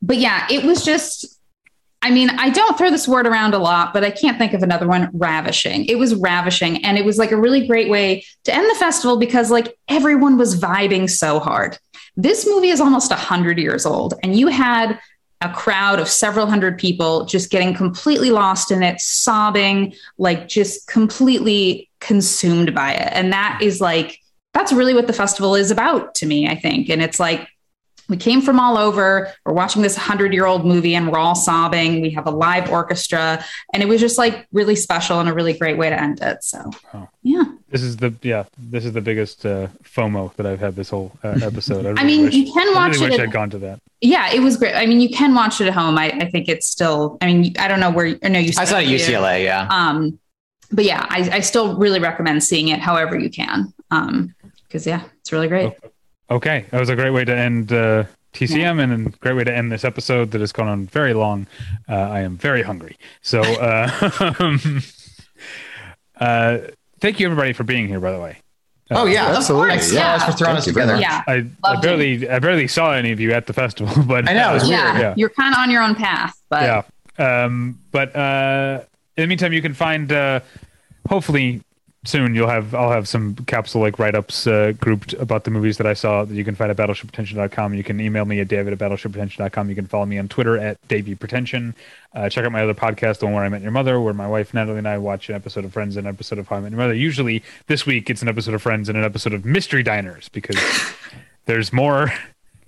But 0.00 0.16
yeah, 0.18 0.46
it 0.50 0.64
was 0.64 0.84
just, 0.84 1.40
I 2.00 2.10
mean, 2.10 2.30
I 2.30 2.50
don't 2.50 2.78
throw 2.78 2.90
this 2.90 3.08
word 3.08 3.26
around 3.26 3.54
a 3.54 3.58
lot, 3.58 3.92
but 3.92 4.04
I 4.04 4.10
can't 4.12 4.38
think 4.38 4.52
of 4.52 4.62
another 4.62 4.86
one. 4.86 5.10
Ravishing. 5.12 5.86
It 5.86 5.96
was 5.96 6.14
ravishing. 6.14 6.84
And 6.84 6.96
it 6.96 7.04
was 7.04 7.18
like 7.18 7.32
a 7.32 7.36
really 7.36 7.66
great 7.66 7.90
way 7.90 8.24
to 8.44 8.54
end 8.54 8.70
the 8.70 8.78
festival 8.78 9.18
because 9.18 9.50
like 9.50 9.76
everyone 9.88 10.38
was 10.38 10.60
vibing 10.60 11.10
so 11.10 11.40
hard. 11.40 11.76
This 12.16 12.46
movie 12.46 12.68
is 12.68 12.80
almost 12.80 13.10
100 13.10 13.58
years 13.58 13.86
old, 13.86 14.14
and 14.24 14.36
you 14.36 14.48
had 14.48 14.98
a 15.40 15.52
crowd 15.52 16.00
of 16.00 16.08
several 16.08 16.46
hundred 16.46 16.78
people 16.78 17.24
just 17.24 17.50
getting 17.50 17.74
completely 17.74 18.30
lost 18.30 18.70
in 18.70 18.82
it, 18.82 19.00
sobbing, 19.00 19.94
like 20.18 20.48
just 20.48 20.88
completely 20.88 21.88
consumed 22.00 22.74
by 22.74 22.92
it. 22.92 23.10
And 23.12 23.32
that 23.32 23.60
is 23.62 23.80
like, 23.80 24.18
that's 24.52 24.72
really 24.72 24.94
what 24.94 25.06
the 25.06 25.12
festival 25.12 25.54
is 25.54 25.70
about 25.70 26.14
to 26.16 26.26
me, 26.26 26.48
I 26.48 26.56
think. 26.56 26.88
And 26.88 27.02
it's 27.02 27.20
like, 27.20 27.48
we 28.08 28.16
came 28.16 28.40
from 28.40 28.58
all 28.58 28.78
over. 28.78 29.32
We're 29.44 29.52
watching 29.52 29.82
this 29.82 29.96
100 29.96 30.32
year 30.32 30.46
old 30.46 30.64
movie 30.64 30.94
and 30.94 31.10
we're 31.10 31.18
all 31.18 31.34
sobbing. 31.34 32.00
We 32.00 32.10
have 32.10 32.26
a 32.26 32.30
live 32.30 32.70
orchestra. 32.70 33.44
And 33.74 33.82
it 33.82 33.86
was 33.86 34.00
just 34.00 34.16
like 34.16 34.46
really 34.52 34.76
special 34.76 35.20
and 35.20 35.28
a 35.28 35.34
really 35.34 35.52
great 35.52 35.76
way 35.76 35.90
to 35.90 36.00
end 36.00 36.20
it. 36.22 36.42
So, 36.42 36.70
wow. 36.94 37.08
yeah. 37.22 37.44
This 37.68 37.82
is 37.82 37.98
the, 37.98 38.14
yeah, 38.22 38.44
this 38.56 38.86
is 38.86 38.92
the 38.92 39.02
biggest 39.02 39.44
uh, 39.44 39.68
FOMO 39.84 40.34
that 40.36 40.46
I've 40.46 40.60
had 40.60 40.74
this 40.74 40.88
whole 40.88 41.12
uh, 41.22 41.38
episode. 41.42 41.84
I, 41.84 41.88
really 41.90 42.00
I 42.00 42.04
mean, 42.04 42.24
wish, 42.24 42.34
you 42.34 42.52
can 42.52 42.74
watch 42.74 42.92
I 42.92 42.94
really 42.94 43.06
it. 43.06 43.10
Wish 43.10 43.20
I'd 43.20 43.32
gone 43.32 43.50
to 43.50 43.58
that. 43.58 43.80
Yeah, 44.00 44.32
it 44.32 44.40
was 44.40 44.56
great. 44.56 44.74
I 44.74 44.86
mean, 44.86 45.00
you 45.00 45.10
can 45.10 45.34
watch 45.34 45.60
it 45.60 45.66
at 45.66 45.74
home. 45.74 45.98
I, 45.98 46.06
I 46.06 46.30
think 46.30 46.48
it's 46.48 46.66
still, 46.66 47.18
I 47.20 47.26
mean, 47.26 47.54
I 47.58 47.68
don't 47.68 47.80
know 47.80 47.90
where, 47.90 48.16
I 48.22 48.28
know 48.28 48.38
you 48.38 48.52
I 48.56 48.64
saw 48.64 48.78
it 48.78 48.84
at 48.84 48.88
UCLA. 48.88 49.44
Yeah. 49.44 49.68
Um, 49.70 50.18
but 50.72 50.84
yeah, 50.84 51.04
I, 51.08 51.28
I 51.32 51.40
still 51.40 51.76
really 51.76 52.00
recommend 52.00 52.42
seeing 52.42 52.68
it 52.68 52.80
however 52.80 53.18
you 53.18 53.28
can. 53.28 53.72
Um, 53.90 54.34
cause 54.70 54.86
yeah, 54.86 55.02
it's 55.20 55.32
really 55.32 55.48
great. 55.48 55.66
Okay. 55.66 55.88
Okay, 56.30 56.66
that 56.70 56.78
was 56.78 56.90
a 56.90 56.96
great 56.96 57.10
way 57.10 57.24
to 57.24 57.34
end, 57.34 57.72
uh, 57.72 58.04
TCM 58.34 58.76
yeah. 58.76 58.80
and 58.80 59.06
a 59.06 59.10
great 59.18 59.34
way 59.34 59.44
to 59.44 59.54
end 59.54 59.72
this 59.72 59.84
episode 59.84 60.30
that 60.32 60.40
has 60.40 60.52
gone 60.52 60.68
on 60.68 60.86
very 60.86 61.14
long. 61.14 61.46
Uh, 61.88 61.94
I 61.94 62.20
am 62.20 62.36
very 62.36 62.62
hungry. 62.62 62.98
So, 63.22 63.40
uh, 63.40 64.10
uh, 66.20 66.58
thank 67.00 67.18
you 67.18 67.26
everybody 67.26 67.52
for 67.54 67.64
being 67.64 67.88
here, 67.88 68.00
by 68.00 68.12
the 68.12 68.20
way. 68.20 68.38
oh 68.90 69.06
yeah, 69.06 69.28
absolutely. 69.28 69.70
Thanks, 69.70 69.92
yeah, 69.92 70.18
for 70.18 70.32
throwing 70.32 70.56
us 70.56 70.64
together. 70.64 70.96
Yeah, 70.96 71.22
I, 71.26 71.46
I 71.64 71.80
barely, 71.80 72.24
it. 72.24 72.30
I 72.30 72.38
barely 72.38 72.68
saw 72.68 72.92
any 72.92 73.12
of 73.12 73.20
you 73.20 73.32
at 73.32 73.46
the 73.46 73.52
festival, 73.52 74.02
but 74.06 74.28
I 74.28 74.34
know. 74.34 74.50
Uh, 74.50 74.64
yeah, 74.64 74.98
yeah, 74.98 75.14
you're 75.16 75.30
kind 75.30 75.54
of 75.54 75.60
on 75.60 75.70
your 75.70 75.82
own 75.82 75.94
path, 75.94 76.38
but 76.50 76.62
yeah. 76.62 76.82
Um, 77.18 77.80
but 77.90 78.14
uh, 78.14 78.82
in 79.16 79.22
the 79.22 79.26
meantime, 79.26 79.52
you 79.52 79.62
can 79.62 79.74
find 79.74 80.12
uh, 80.12 80.40
hopefully 81.08 81.62
soon 82.04 82.34
you'll 82.34 82.48
have 82.48 82.74
I'll 82.74 82.90
have 82.90 83.08
some 83.08 83.34
capsule 83.34 83.80
like 83.80 83.98
write 83.98 84.14
ups 84.14 84.46
uh, 84.46 84.72
grouped 84.80 85.12
about 85.14 85.44
the 85.44 85.50
movies 85.50 85.78
that 85.78 85.86
I 85.86 85.94
saw 85.94 86.24
that 86.24 86.34
you 86.34 86.44
can 86.44 86.54
find 86.54 86.70
at 86.70 86.76
battleshippretension.com. 86.76 87.74
You 87.74 87.84
can 87.84 88.00
email 88.00 88.24
me 88.24 88.40
at 88.40 88.48
david 88.48 88.72
at 88.72 88.78
battleshippretension.com. 88.78 89.68
You 89.68 89.74
can 89.74 89.86
follow 89.86 90.06
me 90.06 90.18
on 90.18 90.28
Twitter 90.28 90.56
at 90.58 90.86
Davey 90.88 91.14
Pretension. 91.14 91.74
Uh, 92.14 92.28
check 92.28 92.44
out 92.44 92.52
my 92.52 92.62
other 92.62 92.74
podcast, 92.74 93.18
the 93.18 93.26
one 93.26 93.34
where 93.34 93.44
I 93.44 93.48
met 93.48 93.62
your 93.62 93.70
mother, 93.70 94.00
where 94.00 94.14
my 94.14 94.28
wife 94.28 94.54
Natalie 94.54 94.78
and 94.78 94.88
I 94.88 94.98
watch 94.98 95.28
an 95.28 95.34
episode 95.34 95.64
of 95.64 95.72
Friends 95.72 95.96
and 95.96 96.06
an 96.06 96.14
episode 96.14 96.38
of 96.38 96.48
How 96.48 96.56
I 96.56 96.60
Met 96.60 96.72
Your 96.72 96.78
Mother. 96.78 96.94
Usually 96.94 97.42
this 97.66 97.84
week 97.84 98.08
it's 98.10 98.22
an 98.22 98.28
episode 98.28 98.54
of 98.54 98.62
Friends 98.62 98.88
and 98.88 98.96
an 98.96 99.04
episode 99.04 99.34
of 99.34 99.44
Mystery 99.44 99.82
Diners 99.82 100.28
because 100.28 100.58
there's 101.46 101.72
more 101.72 102.12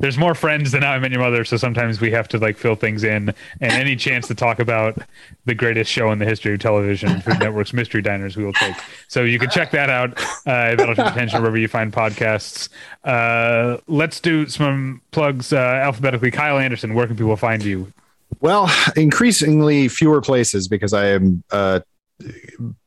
there's 0.00 0.16
more 0.16 0.34
friends 0.34 0.72
than 0.72 0.82
I 0.82 0.98
Met 0.98 1.12
Your 1.12 1.20
Mother, 1.20 1.44
so 1.44 1.56
sometimes 1.56 2.00
we 2.00 2.10
have 2.10 2.26
to 2.28 2.38
like 2.38 2.56
fill 2.56 2.74
things 2.74 3.04
in. 3.04 3.34
And 3.60 3.72
any 3.72 3.96
chance 3.96 4.26
to 4.28 4.34
talk 4.34 4.58
about 4.58 4.98
the 5.44 5.54
greatest 5.54 5.90
show 5.90 6.10
in 6.10 6.18
the 6.18 6.24
history 6.24 6.54
of 6.54 6.60
television, 6.60 7.20
Food 7.20 7.38
Network's 7.40 7.72
Mystery 7.72 8.00
Diners, 8.00 8.36
we 8.36 8.44
will 8.44 8.54
take. 8.54 8.74
So 9.08 9.22
you 9.22 9.38
can 9.38 9.50
check 9.50 9.70
that 9.72 9.90
out 9.90 10.18
uh, 10.46 10.74
Battleship 10.76 11.06
Pretension 11.06 11.40
wherever 11.40 11.58
you 11.58 11.68
find 11.68 11.92
podcasts. 11.92 12.70
Uh, 13.04 13.76
let's 13.88 14.20
do 14.20 14.48
some 14.48 15.02
plugs 15.10 15.52
uh, 15.52 15.56
alphabetically. 15.56 16.30
Kyle 16.30 16.58
Anderson, 16.58 16.94
where 16.94 17.06
can 17.06 17.16
people 17.16 17.36
find 17.36 17.62
you? 17.62 17.92
Well, 18.40 18.70
increasingly 18.96 19.88
fewer 19.88 20.22
places 20.22 20.66
because 20.66 20.94
I 20.94 21.08
am 21.08 21.42
uh, 21.50 21.80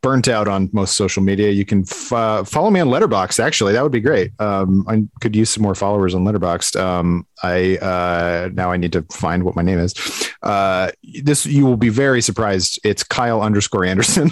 burnt 0.01 0.27
out 0.27 0.47
on 0.47 0.69
most 0.73 0.95
social 0.95 1.23
media, 1.23 1.49
you 1.49 1.65
can 1.65 1.81
f- 1.81 2.11
uh, 2.11 2.43
follow 2.43 2.69
me 2.69 2.79
on 2.79 2.87
Letterboxd. 2.87 3.39
Actually, 3.39 3.73
that 3.73 3.83
would 3.83 3.91
be 3.91 3.99
great. 3.99 4.31
Um, 4.39 4.85
I 4.87 5.03
could 5.21 5.35
use 5.35 5.49
some 5.49 5.63
more 5.63 5.75
followers 5.75 6.13
on 6.13 6.23
Letterboxd. 6.23 6.79
Um, 6.79 7.25
I 7.41 7.77
uh, 7.77 8.49
now 8.53 8.71
I 8.71 8.77
need 8.77 8.91
to 8.93 9.03
find 9.11 9.43
what 9.43 9.55
my 9.55 9.61
name 9.61 9.79
is. 9.79 9.93
Uh, 10.41 10.91
this 11.23 11.45
you 11.45 11.65
will 11.65 11.77
be 11.77 11.89
very 11.89 12.21
surprised. 12.21 12.79
It's 12.83 13.03
Kyle 13.03 13.41
underscore 13.41 13.85
Anderson. 13.85 14.31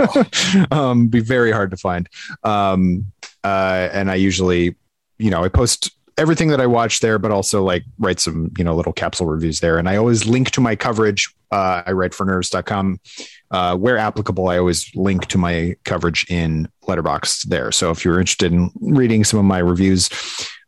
um, 0.70 1.08
be 1.08 1.20
very 1.20 1.52
hard 1.52 1.70
to 1.70 1.76
find. 1.76 2.08
Um, 2.42 3.12
uh, 3.44 3.88
and 3.92 4.10
I 4.10 4.16
usually, 4.16 4.74
you 5.18 5.30
know, 5.30 5.44
I 5.44 5.48
post 5.48 5.92
everything 6.18 6.48
that 6.48 6.60
I 6.60 6.66
watch 6.66 7.00
there, 7.00 7.18
but 7.18 7.30
also 7.30 7.62
like 7.62 7.84
write 7.98 8.20
some, 8.20 8.50
you 8.56 8.64
know, 8.64 8.74
little 8.74 8.92
capsule 8.92 9.26
reviews 9.26 9.60
there. 9.60 9.78
And 9.78 9.88
I 9.88 9.96
always 9.96 10.26
link 10.26 10.50
to 10.52 10.60
my 10.60 10.74
coverage. 10.74 11.32
Uh, 11.50 11.82
I 11.86 11.92
write 11.92 12.14
for 12.14 12.26
nerdist.com 12.26 13.00
uh, 13.50 13.76
where 13.76 13.98
applicable, 13.98 14.48
I 14.48 14.58
always 14.58 14.94
link 14.94 15.26
to 15.26 15.38
my 15.38 15.76
coverage 15.84 16.28
in 16.30 16.68
Letterboxd 16.84 17.44
there. 17.44 17.70
So 17.72 17.90
if 17.90 18.04
you're 18.04 18.18
interested 18.18 18.52
in 18.52 18.70
reading 18.80 19.24
some 19.24 19.38
of 19.38 19.44
my 19.44 19.58
reviews 19.58 20.10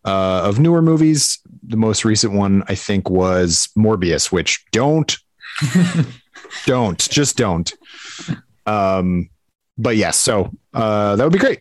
uh, 0.04 0.42
of 0.44 0.58
newer 0.58 0.82
movies, 0.82 1.38
the 1.62 1.76
most 1.76 2.04
recent 2.04 2.32
one 2.32 2.62
I 2.68 2.74
think 2.74 3.10
was 3.10 3.68
Morbius, 3.76 4.30
which 4.30 4.64
don't, 4.70 5.16
don't, 6.66 6.98
just 6.98 7.36
don't. 7.36 7.72
Um, 8.66 9.30
but 9.76 9.96
yes, 9.96 10.18
so 10.18 10.52
uh, 10.74 11.16
that 11.16 11.24
would 11.24 11.32
be 11.32 11.38
great. 11.38 11.60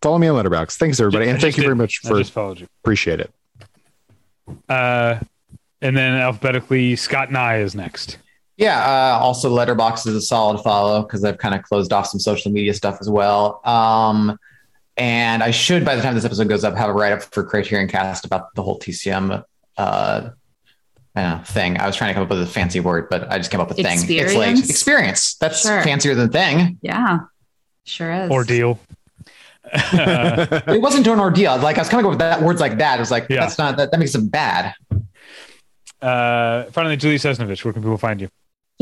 Follow 0.00 0.18
me 0.18 0.28
on 0.28 0.42
Letterboxd. 0.42 0.76
Thanks 0.76 0.98
everybody, 0.98 1.28
and 1.28 1.40
thank 1.40 1.56
you 1.56 1.62
very 1.62 1.76
much 1.76 1.98
for. 1.98 2.20
Appreciate 2.82 3.20
it. 3.20 3.32
Uh, 4.68 5.20
and 5.80 5.96
then 5.96 6.14
alphabetically, 6.14 6.96
Scott 6.96 7.30
Nye 7.30 7.58
is 7.58 7.74
next. 7.74 8.18
Yeah. 8.56 8.78
Uh, 8.84 9.18
also, 9.22 9.54
Letterboxd 9.54 10.06
is 10.06 10.14
a 10.14 10.20
solid 10.20 10.58
follow 10.62 11.02
because 11.02 11.24
I've 11.24 11.38
kind 11.38 11.54
of 11.54 11.62
closed 11.62 11.92
off 11.92 12.06
some 12.06 12.20
social 12.20 12.52
media 12.52 12.74
stuff 12.74 12.98
as 13.00 13.08
well. 13.08 13.60
Um, 13.66 14.38
and 14.96 15.42
I 15.42 15.50
should, 15.50 15.84
by 15.84 15.96
the 15.96 16.02
time 16.02 16.14
this 16.14 16.24
episode 16.24 16.48
goes 16.48 16.64
up, 16.64 16.76
have 16.76 16.90
a 16.90 16.92
write 16.92 17.12
up 17.12 17.22
for 17.22 17.42
Criterion 17.44 17.88
Cast 17.88 18.24
about 18.26 18.54
the 18.54 18.62
whole 18.62 18.78
TCM 18.78 19.42
uh, 19.78 20.30
uh, 21.16 21.42
thing. 21.44 21.78
I 21.80 21.86
was 21.86 21.96
trying 21.96 22.10
to 22.10 22.14
come 22.14 22.22
up 22.24 22.28
with 22.30 22.42
a 22.42 22.46
fancy 22.46 22.78
word, 22.80 23.08
but 23.08 23.30
I 23.32 23.38
just 23.38 23.50
came 23.50 23.60
up 23.60 23.68
with 23.70 23.78
Experience? 23.78 24.04
thing. 24.06 24.18
It's 24.18 24.34
like 24.34 24.68
experience. 24.70 25.34
That's 25.36 25.62
Sure. 25.62 25.82
fancier 25.82 26.14
than 26.14 26.28
thing. 26.30 26.78
Yeah, 26.82 27.20
sure 27.84 28.12
is. 28.12 28.30
Ordeal. 28.30 28.78
It 29.74 30.82
wasn't 30.82 31.06
an 31.06 31.18
ordeal. 31.20 31.56
Like 31.58 31.78
I 31.78 31.80
was 31.80 31.88
kind 31.88 32.00
of 32.00 32.04
going 32.04 32.10
with 32.12 32.18
that 32.18 32.42
words 32.42 32.60
like 32.60 32.78
that. 32.78 32.96
It 32.96 33.00
was 33.00 33.10
like 33.10 33.26
Yeah. 33.30 33.40
that's 33.40 33.56
not 33.56 33.76
that, 33.78 33.90
that 33.92 33.98
makes 33.98 34.12
them 34.12 34.28
bad. 34.28 34.74
Uh, 36.02 36.64
finally, 36.72 36.96
Julie 36.96 37.16
Sesnovich, 37.16 37.64
where 37.64 37.72
can 37.72 37.80
people 37.82 37.96
find 37.96 38.20
you? 38.20 38.28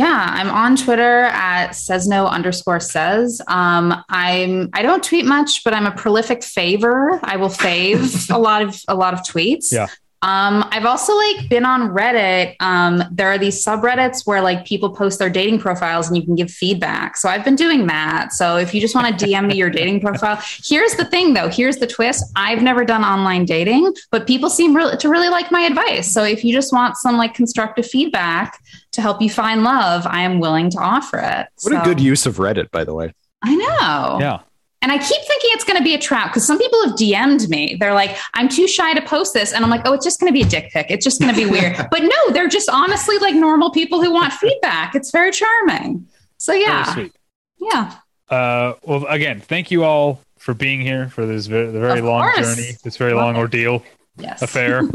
Yeah, 0.01 0.29
I'm 0.31 0.49
on 0.49 0.77
Twitter 0.77 1.25
at 1.25 1.73
Sesno 1.73 2.27
underscore 2.27 2.81
says. 2.81 3.43
Um, 3.49 4.03
I'm 4.09 4.71
I 4.73 4.81
don't 4.81 5.05
tweet 5.05 5.27
much, 5.27 5.63
but 5.63 5.75
I'm 5.75 5.85
a 5.85 5.91
prolific 5.91 6.41
faver. 6.41 7.21
I 7.23 7.37
will 7.37 7.51
fave 7.51 8.31
a 8.35 8.39
lot 8.39 8.63
of 8.63 8.81
a 8.89 8.95
lot 8.95 9.13
of 9.13 9.21
tweets. 9.21 9.71
Yeah. 9.71 9.89
Um, 10.23 10.67
I've 10.71 10.87
also 10.87 11.15
like 11.15 11.51
been 11.51 11.67
on 11.67 11.91
Reddit. 11.91 12.57
Um, 12.61 13.03
there 13.11 13.29
are 13.29 13.37
these 13.37 13.63
subreddits 13.63 14.27
where 14.27 14.41
like 14.41 14.65
people 14.65 14.89
post 14.89 15.19
their 15.19 15.29
dating 15.29 15.59
profiles 15.59 16.09
and 16.09 16.17
you 16.17 16.23
can 16.23 16.35
give 16.35 16.51
feedback. 16.51 17.19
So 17.19 17.29
I've 17.29 17.45
been 17.45 17.57
doing 17.57 17.87
that. 17.89 18.33
So 18.33 18.57
if 18.57 18.73
you 18.73 18.81
just 18.81 18.95
want 18.95 19.19
to 19.19 19.27
DM 19.27 19.49
me 19.49 19.57
your 19.57 19.71
dating 19.71 20.01
profile, 20.01 20.39
here's 20.65 20.95
the 20.95 21.05
thing 21.05 21.35
though. 21.35 21.49
Here's 21.49 21.77
the 21.77 21.87
twist. 21.87 22.25
I've 22.37 22.63
never 22.63 22.87
done 22.87 23.05
online 23.05 23.45
dating, 23.45 23.93
but 24.11 24.27
people 24.27 24.49
seem 24.49 24.75
really, 24.75 24.97
to 24.97 25.09
really 25.11 25.29
like 25.29 25.51
my 25.51 25.61
advice. 25.61 26.11
So 26.11 26.25
if 26.25 26.43
you 26.43 26.55
just 26.55 26.73
want 26.73 26.97
some 26.97 27.19
like 27.19 27.35
constructive 27.35 27.87
feedback 27.87 28.59
to 28.93 29.03
help 29.03 29.21
you 29.23 29.31
find 29.31 29.63
love, 29.63 30.07
I 30.07 30.23
am 30.23 30.41
willing 30.41 30.71
to 30.71 30.79
offer 30.79 31.19
it. 31.19 31.47
What 31.63 31.73
a 31.81 31.85
good 31.85 32.01
use 32.01 32.27
of 32.27 32.37
Reddit, 32.37 32.71
by 32.71 32.85
the 32.85 32.95
way. 32.95 33.13
I 33.43 33.55
know. 33.55 34.19
Yeah. 34.21 34.41
And 34.83 34.91
I 34.91 34.97
keep 34.97 35.09
thinking 35.23 35.51
it's 35.53 35.65
going 35.65 35.77
to 35.77 35.85
be 35.85 35.95
a 35.95 35.99
trap 35.99 36.31
because 36.31 36.47
some 36.47 36.59
people 36.59 36.83
have 36.87 36.97
DM'd 36.97 37.51
me. 37.51 37.77
They're 37.79 37.93
like, 37.93 38.17
I'm 38.33 38.49
too 38.49 38.67
shy 38.67 38.95
to 38.95 39.03
post 39.03 39.35
this. 39.35 39.53
And 39.53 39.63
I'm 39.63 39.71
like, 39.71 39.83
oh, 39.85 39.93
it's 39.93 40.05
just 40.05 40.21
going 40.21 40.33
to 40.33 40.33
be 40.33 40.41
a 40.41 40.49
dick 40.49 40.71
pic. 40.73 40.87
It's 40.89 41.05
just 41.05 41.21
going 41.21 41.33
to 41.35 41.39
be 41.39 41.45
weird. 41.49 41.77
but 41.91 42.03
no, 42.03 42.33
they're 42.33 42.49
just 42.49 42.71
honestly 42.71 43.19
like 43.19 43.35
normal 43.35 43.71
people 43.71 44.03
who 44.03 44.11
want 44.11 44.33
feedback. 44.33 44.95
It's 44.95 45.11
very 45.11 45.33
charming. 45.33 46.07
So 46.39 46.55
yeah. 46.55 46.95
Very 46.95 47.09
sweet. 47.09 47.17
Yeah. 47.73 47.95
Uh, 48.31 48.75
well, 48.83 49.05
again, 49.07 49.41
thank 49.41 49.71
you 49.71 49.85
all 49.85 50.21
for 50.39 50.55
being 50.55 50.81
here 50.81 51.11
for 51.11 51.27
this 51.27 51.47
very, 51.47 51.67
the 51.71 51.79
very 51.81 51.99
Of 51.99 52.07
long 52.07 52.33
course. 52.33 52.57
journey, 52.57 52.71
this 52.83 52.97
very 52.97 53.13
long 53.13 53.37
ordeal 53.37 53.83
Yes. 54.17 54.41
affair. 54.41 54.83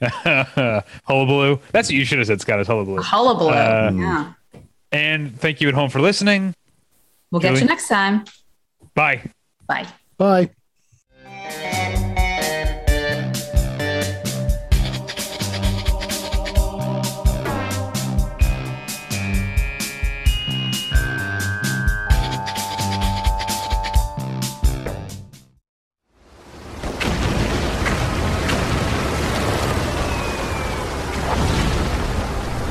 Hullabaloo. 1.04 1.60
That's 1.72 1.88
what 1.88 1.94
you 1.94 2.04
should 2.04 2.18
have 2.18 2.26
said, 2.26 2.40
Scott. 2.40 2.60
Is 2.60 2.66
hullabaloo. 2.66 3.02
Hullabaloo. 3.02 3.50
Uh, 3.50 3.92
yeah. 3.94 4.32
And 4.92 5.38
thank 5.40 5.60
you 5.60 5.68
at 5.68 5.74
home 5.74 5.90
for 5.90 6.00
listening. 6.00 6.54
We'll 7.30 7.40
get 7.40 7.58
you 7.58 7.64
next 7.66 7.88
time. 7.88 8.24
Bye. 8.94 9.22
Bye. 9.66 9.86
Bye. 10.18 10.50